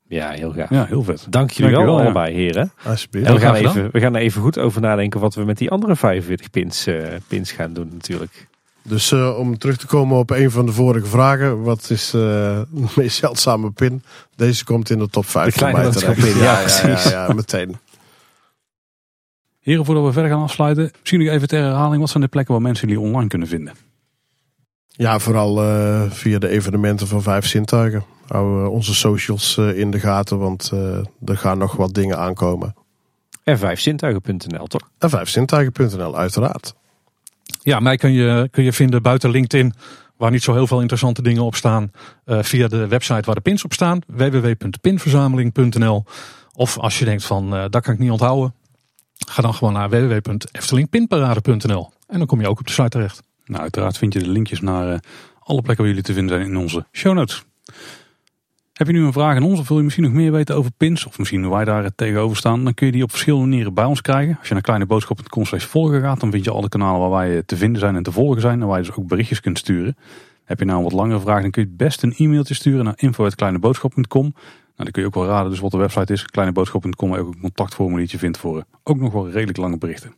Ja, 0.09 0.30
heel 0.30 0.51
gaaf. 0.51 0.69
Ja, 0.69 0.85
heel 0.85 1.03
vet. 1.03 1.25
Dank 1.30 1.51
jullie 1.51 1.72
wel 1.75 1.85
Dankjewel, 1.85 2.14
ja. 2.14 2.19
allebei, 2.19 2.35
heren. 2.43 2.72
Alsjeblieft. 2.85 3.27
En 3.27 3.33
we 3.33 3.40
gaan, 3.40 3.56
graag 3.56 3.69
even, 3.75 3.90
we 3.91 3.99
gaan 3.99 4.16
er 4.16 4.22
even 4.22 4.41
goed 4.41 4.57
over 4.59 4.82
nadenken 4.82 5.19
wat 5.19 5.35
we 5.35 5.43
met 5.43 5.57
die 5.57 5.69
andere 5.72 5.95
45 5.95 6.49
pins, 6.49 6.88
eh, 6.88 6.95
pins 7.27 7.51
gaan 7.51 7.74
doen 7.74 7.90
natuurlijk. 7.93 8.48
Dus 8.82 9.11
eh, 9.11 9.38
om 9.40 9.57
terug 9.57 9.77
te 9.77 9.88
komen 9.88 10.17
op 10.17 10.30
een 10.30 10.51
van 10.51 10.66
de 10.66 10.72
vorige 10.72 11.06
vragen. 11.06 11.61
Wat 11.61 11.90
is 11.90 12.06
eh, 12.14 12.22
de 12.72 12.85
meest 12.95 13.17
zeldzame 13.17 13.72
pin? 13.72 14.03
Deze 14.35 14.64
komt 14.64 14.90
in 14.90 14.99
de 14.99 15.09
top 15.09 15.25
5 15.25 15.45
De 15.45 15.51
voor 15.51 15.59
kleine 15.69 15.90
mij 15.90 15.91
terecht. 15.91 16.82
ja, 16.82 16.88
ja, 16.90 17.09
ja, 17.27 17.33
meteen. 17.33 17.77
Heren, 19.67 19.85
voordat 19.85 20.03
we 20.05 20.11
verder 20.11 20.31
gaan 20.31 20.41
afsluiten, 20.41 20.91
misschien 20.99 21.19
nog 21.19 21.29
even 21.29 21.47
ter 21.47 21.61
herhaling. 21.61 21.99
Wat 21.99 22.09
zijn 22.09 22.23
de 22.23 22.29
plekken 22.29 22.53
waar 22.53 22.63
mensen 22.63 22.87
jullie 22.87 23.03
online 23.03 23.27
kunnen 23.27 23.47
vinden? 23.47 23.73
Ja, 24.87 25.19
vooral 25.19 25.63
eh, 25.63 26.11
via 26.11 26.39
de 26.39 26.47
evenementen 26.47 27.07
van 27.07 27.21
Vijf 27.21 27.45
Zintuigen. 27.45 28.03
Hou 28.27 28.63
eh, 28.63 28.71
onze 28.71 28.95
socials 28.95 29.57
eh, 29.57 29.77
in 29.77 29.91
de 29.91 29.99
gaten, 29.99 30.39
want 30.39 30.69
eh, 30.73 30.97
er 31.25 31.37
gaan 31.37 31.57
nog 31.57 31.75
wat 31.75 31.93
dingen 31.93 32.17
aankomen. 32.17 32.75
En 33.43 33.57
5zintuigen.nl 33.57 34.67
toch? 34.67 34.89
En 34.97 35.09
vijfzintuigen.nl 35.09 36.17
uiteraard. 36.17 36.75
Ja, 37.61 37.79
mij 37.79 37.97
kun 37.97 38.11
je, 38.11 38.47
kun 38.51 38.63
je 38.63 38.73
vinden 38.73 39.01
buiten 39.01 39.29
LinkedIn, 39.29 39.73
waar 40.17 40.31
niet 40.31 40.43
zo 40.43 40.53
heel 40.53 40.67
veel 40.67 40.79
interessante 40.79 41.21
dingen 41.21 41.43
op 41.43 41.55
staan, 41.55 41.91
eh, 42.25 42.43
via 42.43 42.67
de 42.67 42.87
website 42.87 43.21
waar 43.25 43.35
de 43.35 43.41
pins 43.41 43.63
op 43.63 43.73
staan, 43.73 43.99
www.pinverzameling.nl. 44.07 46.03
Of 46.53 46.77
als 46.77 46.99
je 46.99 47.05
denkt 47.05 47.25
van, 47.25 47.55
eh 47.55 47.65
dat 47.69 47.83
kan 47.83 47.93
ik 47.93 47.99
niet 47.99 48.11
onthouden, 48.11 48.53
ga 49.27 49.41
dan 49.41 49.53
gewoon 49.53 49.73
naar 49.73 49.89
www.eftelingpinparade.nl. 49.89 51.91
En 52.07 52.17
dan 52.17 52.27
kom 52.27 52.41
je 52.41 52.47
ook 52.47 52.59
op 52.59 52.65
de 52.65 52.71
site 52.71 52.89
terecht. 52.89 53.23
Nou, 53.45 53.61
uiteraard 53.61 53.97
vind 53.97 54.13
je 54.13 54.19
de 54.19 54.29
linkjes 54.29 54.61
naar 54.61 54.93
eh, 54.93 54.99
alle 55.39 55.61
plekken 55.61 55.77
waar 55.77 55.87
jullie 55.87 56.03
te 56.03 56.13
vinden 56.13 56.37
zijn 56.37 56.49
in 56.49 56.57
onze 56.57 56.85
show 56.91 57.13
notes. 57.13 57.43
Heb 58.73 58.87
je 58.87 58.93
nu 58.93 59.05
een 59.05 59.13
vraag 59.13 59.35
aan 59.35 59.43
ons 59.43 59.59
of 59.59 59.67
wil 59.67 59.77
je 59.77 59.83
misschien 59.83 60.03
nog 60.03 60.13
meer 60.13 60.31
weten 60.31 60.55
over 60.55 60.71
pins? 60.77 61.05
Of 61.05 61.17
misschien 61.17 61.43
hoe 61.43 61.55
wij 61.55 61.65
daar 61.65 61.83
eh, 61.83 61.89
tegenover 61.95 62.37
staan? 62.37 62.63
Dan 62.63 62.73
kun 62.73 62.85
je 62.85 62.91
die 62.91 63.03
op 63.03 63.09
verschillende 63.09 63.47
manieren 63.47 63.73
bij 63.73 63.85
ons 63.85 64.01
krijgen. 64.01 64.35
Als 64.39 64.47
je 64.47 64.53
naar 64.53 64.63
kleineboodschap.com 64.63 65.45
volgen 65.45 66.01
gaat, 66.01 66.19
dan 66.19 66.31
vind 66.31 66.43
je 66.43 66.51
alle 66.51 66.69
kanalen 66.69 66.99
waar 66.99 67.09
wij 67.09 67.35
eh, 67.35 67.41
te 67.45 67.57
vinden 67.57 67.79
zijn 67.79 67.95
en 67.95 68.03
te 68.03 68.11
volgen 68.11 68.41
zijn. 68.41 68.61
En 68.61 68.67
waar 68.67 68.79
je 68.79 68.85
dus 68.85 68.95
ook 68.95 69.07
berichtjes 69.07 69.39
kunt 69.39 69.57
sturen. 69.57 69.97
Heb 70.43 70.59
je 70.59 70.65
nou 70.65 70.77
een 70.77 70.83
wat 70.83 70.93
langere 70.93 71.19
vraag, 71.19 71.41
dan 71.41 71.51
kun 71.51 71.61
je 71.61 71.67
het 71.67 71.77
best 71.77 72.03
een 72.03 72.13
e-mailtje 72.17 72.53
sturen 72.53 72.85
naar 72.85 72.93
info.kleineboodschap.com. 72.97 74.33
Nou, 74.77 74.91
dan 74.91 74.91
kun 74.91 75.01
je 75.01 75.07
ook 75.07 75.15
wel 75.15 75.25
raden 75.25 75.51
dus 75.51 75.59
wat 75.59 75.72
de 75.72 75.77
website 75.77 76.14
is. 76.14 76.25
Kleineboodschap.com 76.25 77.09
waar 77.09 77.19
je 77.19 77.25
ook 77.25 77.33
een 77.33 77.41
contactformuliertje 77.41 78.17
vindt 78.17 78.38
voor 78.38 78.57
eh, 78.57 78.64
ook 78.83 78.97
nog 78.97 79.14
wel 79.14 79.30
redelijk 79.30 79.57
lange 79.57 79.77
berichten. 79.77 80.14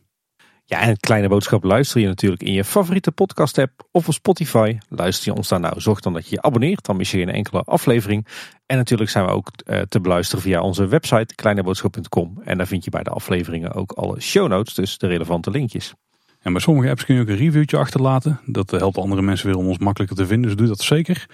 Ja, 0.64 0.80
en 0.80 0.88
het 0.88 1.00
kleine 1.00 1.28
boodschap 1.28 1.64
luister 1.64 2.00
je 2.00 2.06
natuurlijk 2.06 2.42
in 2.42 2.52
je 2.52 2.64
favoriete 2.64 3.12
podcast 3.12 3.58
app 3.58 3.88
of 3.90 4.08
op 4.08 4.14
Spotify. 4.14 4.78
Luister 4.88 5.32
je 5.32 5.36
ons 5.36 5.48
daar 5.48 5.60
nou, 5.60 5.80
zorg 5.80 6.00
dan 6.00 6.12
dat 6.12 6.28
je 6.28 6.34
je 6.34 6.42
abonneert, 6.42 6.84
dan 6.84 6.96
mis 6.96 7.10
je 7.10 7.18
geen 7.18 7.28
enkele 7.28 7.62
aflevering. 7.62 8.26
En 8.66 8.76
natuurlijk 8.76 9.10
zijn 9.10 9.24
we 9.24 9.30
ook 9.30 9.50
eh, 9.64 9.80
te 9.80 10.00
beluisteren 10.00 10.42
via 10.42 10.60
onze 10.60 10.86
website 10.86 11.34
kleineboodschap.com. 11.34 12.40
En 12.44 12.56
daar 12.56 12.66
vind 12.66 12.84
je 12.84 12.90
bij 12.90 13.02
de 13.02 13.10
afleveringen 13.10 13.72
ook 13.72 13.92
alle 13.92 14.20
show 14.20 14.48
notes, 14.48 14.74
dus 14.74 14.98
de 14.98 15.06
relevante 15.06 15.50
linkjes. 15.50 15.94
En 16.40 16.52
bij 16.52 16.60
sommige 16.60 16.90
apps 16.90 17.04
kun 17.04 17.14
je 17.14 17.20
ook 17.20 17.28
een 17.28 17.36
reviewtje 17.36 17.76
achterlaten. 17.76 18.40
Dat 18.46 18.72
eh, 18.72 18.78
helpt 18.78 18.98
andere 18.98 19.22
mensen 19.22 19.46
weer 19.46 19.56
om 19.56 19.66
ons 19.66 19.78
makkelijker 19.78 20.16
te 20.16 20.26
vinden. 20.26 20.48
Dus 20.48 20.58
doe 20.58 20.66
dat 20.66 20.80
zeker. 20.80 21.26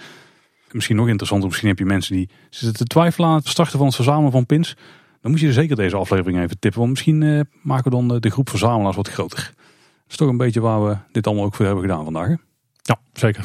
En 0.77 0.83
misschien 0.83 0.97
nog 0.97 1.09
interessanter, 1.09 1.49
misschien 1.49 1.69
heb 1.69 1.79
je 1.79 1.85
mensen 1.85 2.17
die 2.17 2.29
zitten 2.51 2.79
te 2.79 2.85
twijfelen 2.85 3.29
aan 3.29 3.37
het 3.37 3.49
starten 3.49 3.77
van 3.79 3.87
het 3.87 3.97
verzamelen 3.97 4.33
van 4.33 4.47
pins. 4.47 4.77
Dan 5.21 5.31
moet 5.31 5.41
je 5.41 5.53
zeker 5.53 5.77
deze 5.77 5.97
aflevering 5.97 6.43
even 6.43 6.59
tippen. 6.59 6.81
Want 6.81 6.93
misschien 6.93 7.23
eh, 7.23 7.41
maken 7.63 7.85
we 7.85 7.97
dan 7.97 8.15
eh, 8.15 8.21
de 8.21 8.31
groep 8.31 8.49
verzamelaars 8.49 8.97
wat 8.97 9.09
groter. 9.09 9.53
Dat 9.57 10.11
is 10.11 10.17
toch 10.17 10.29
een 10.29 10.37
beetje 10.37 10.61
waar 10.61 10.85
we 10.85 10.97
dit 11.13 11.27
allemaal 11.27 11.45
ook 11.45 11.55
voor 11.55 11.65
hebben 11.65 11.85
gedaan 11.85 12.05
vandaag. 12.05 12.27
hè? 12.27 12.35
Ja, 12.83 12.99
zeker. 13.13 13.45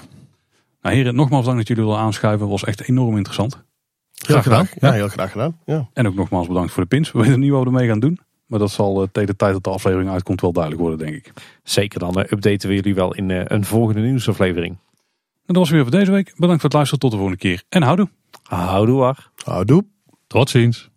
Nou 0.81 0.95
heren, 0.95 1.15
nogmaals 1.15 1.41
bedankt 1.41 1.67
dat 1.67 1.67
jullie 1.67 1.91
willen 1.91 2.05
aanschuiven. 2.05 2.47
was 2.47 2.63
echt 2.63 2.87
enorm 2.87 3.15
interessant. 3.15 3.63
Heel 4.25 4.41
gedaan. 4.41 4.65
graag. 4.65 4.79
Ja, 4.79 4.91
heel 4.91 5.07
graag 5.07 5.31
gedaan. 5.31 5.57
Ja. 5.65 5.89
En 5.93 6.07
ook 6.07 6.15
nogmaals 6.15 6.47
bedankt 6.47 6.71
voor 6.71 6.83
de 6.83 6.89
pins. 6.89 7.11
We 7.11 7.19
weten 7.19 7.39
niet 7.39 7.51
wat 7.51 7.59
we 7.59 7.65
ermee 7.65 7.87
gaan 7.87 7.99
doen. 7.99 8.19
Maar 8.45 8.59
dat 8.59 8.71
zal 8.71 9.01
eh, 9.01 9.07
tegen 9.11 9.29
de 9.29 9.35
tijd 9.35 9.53
dat 9.53 9.63
de 9.63 9.69
aflevering 9.69 10.09
uitkomt 10.09 10.41
wel 10.41 10.51
duidelijk 10.51 10.83
worden, 10.83 11.05
denk 11.05 11.15
ik. 11.15 11.33
Zeker 11.63 11.99
dan 11.99 12.21
eh, 12.21 12.31
updaten 12.31 12.69
we 12.69 12.75
jullie 12.75 12.95
wel 12.95 13.15
in 13.15 13.31
eh, 13.31 13.41
een 13.43 13.65
volgende 13.65 14.01
nieuwsaflevering. 14.01 14.77
En 15.45 15.53
dat 15.53 15.55
was 15.55 15.67
het 15.67 15.75
weer 15.75 15.89
voor 15.89 15.99
deze 15.99 16.11
week. 16.11 16.33
Bedankt 16.35 16.61
voor 16.61 16.69
het 16.69 16.73
luisteren. 16.73 16.99
Tot 16.99 17.11
de 17.11 17.17
volgende 17.17 17.41
keer. 17.41 17.63
En 17.69 17.81
houdoe. 17.83 18.09
Houdoe 18.43 18.99
waar. 18.99 19.31
Houdoe. 19.43 19.85
Tot 20.27 20.49
ziens. 20.49 20.90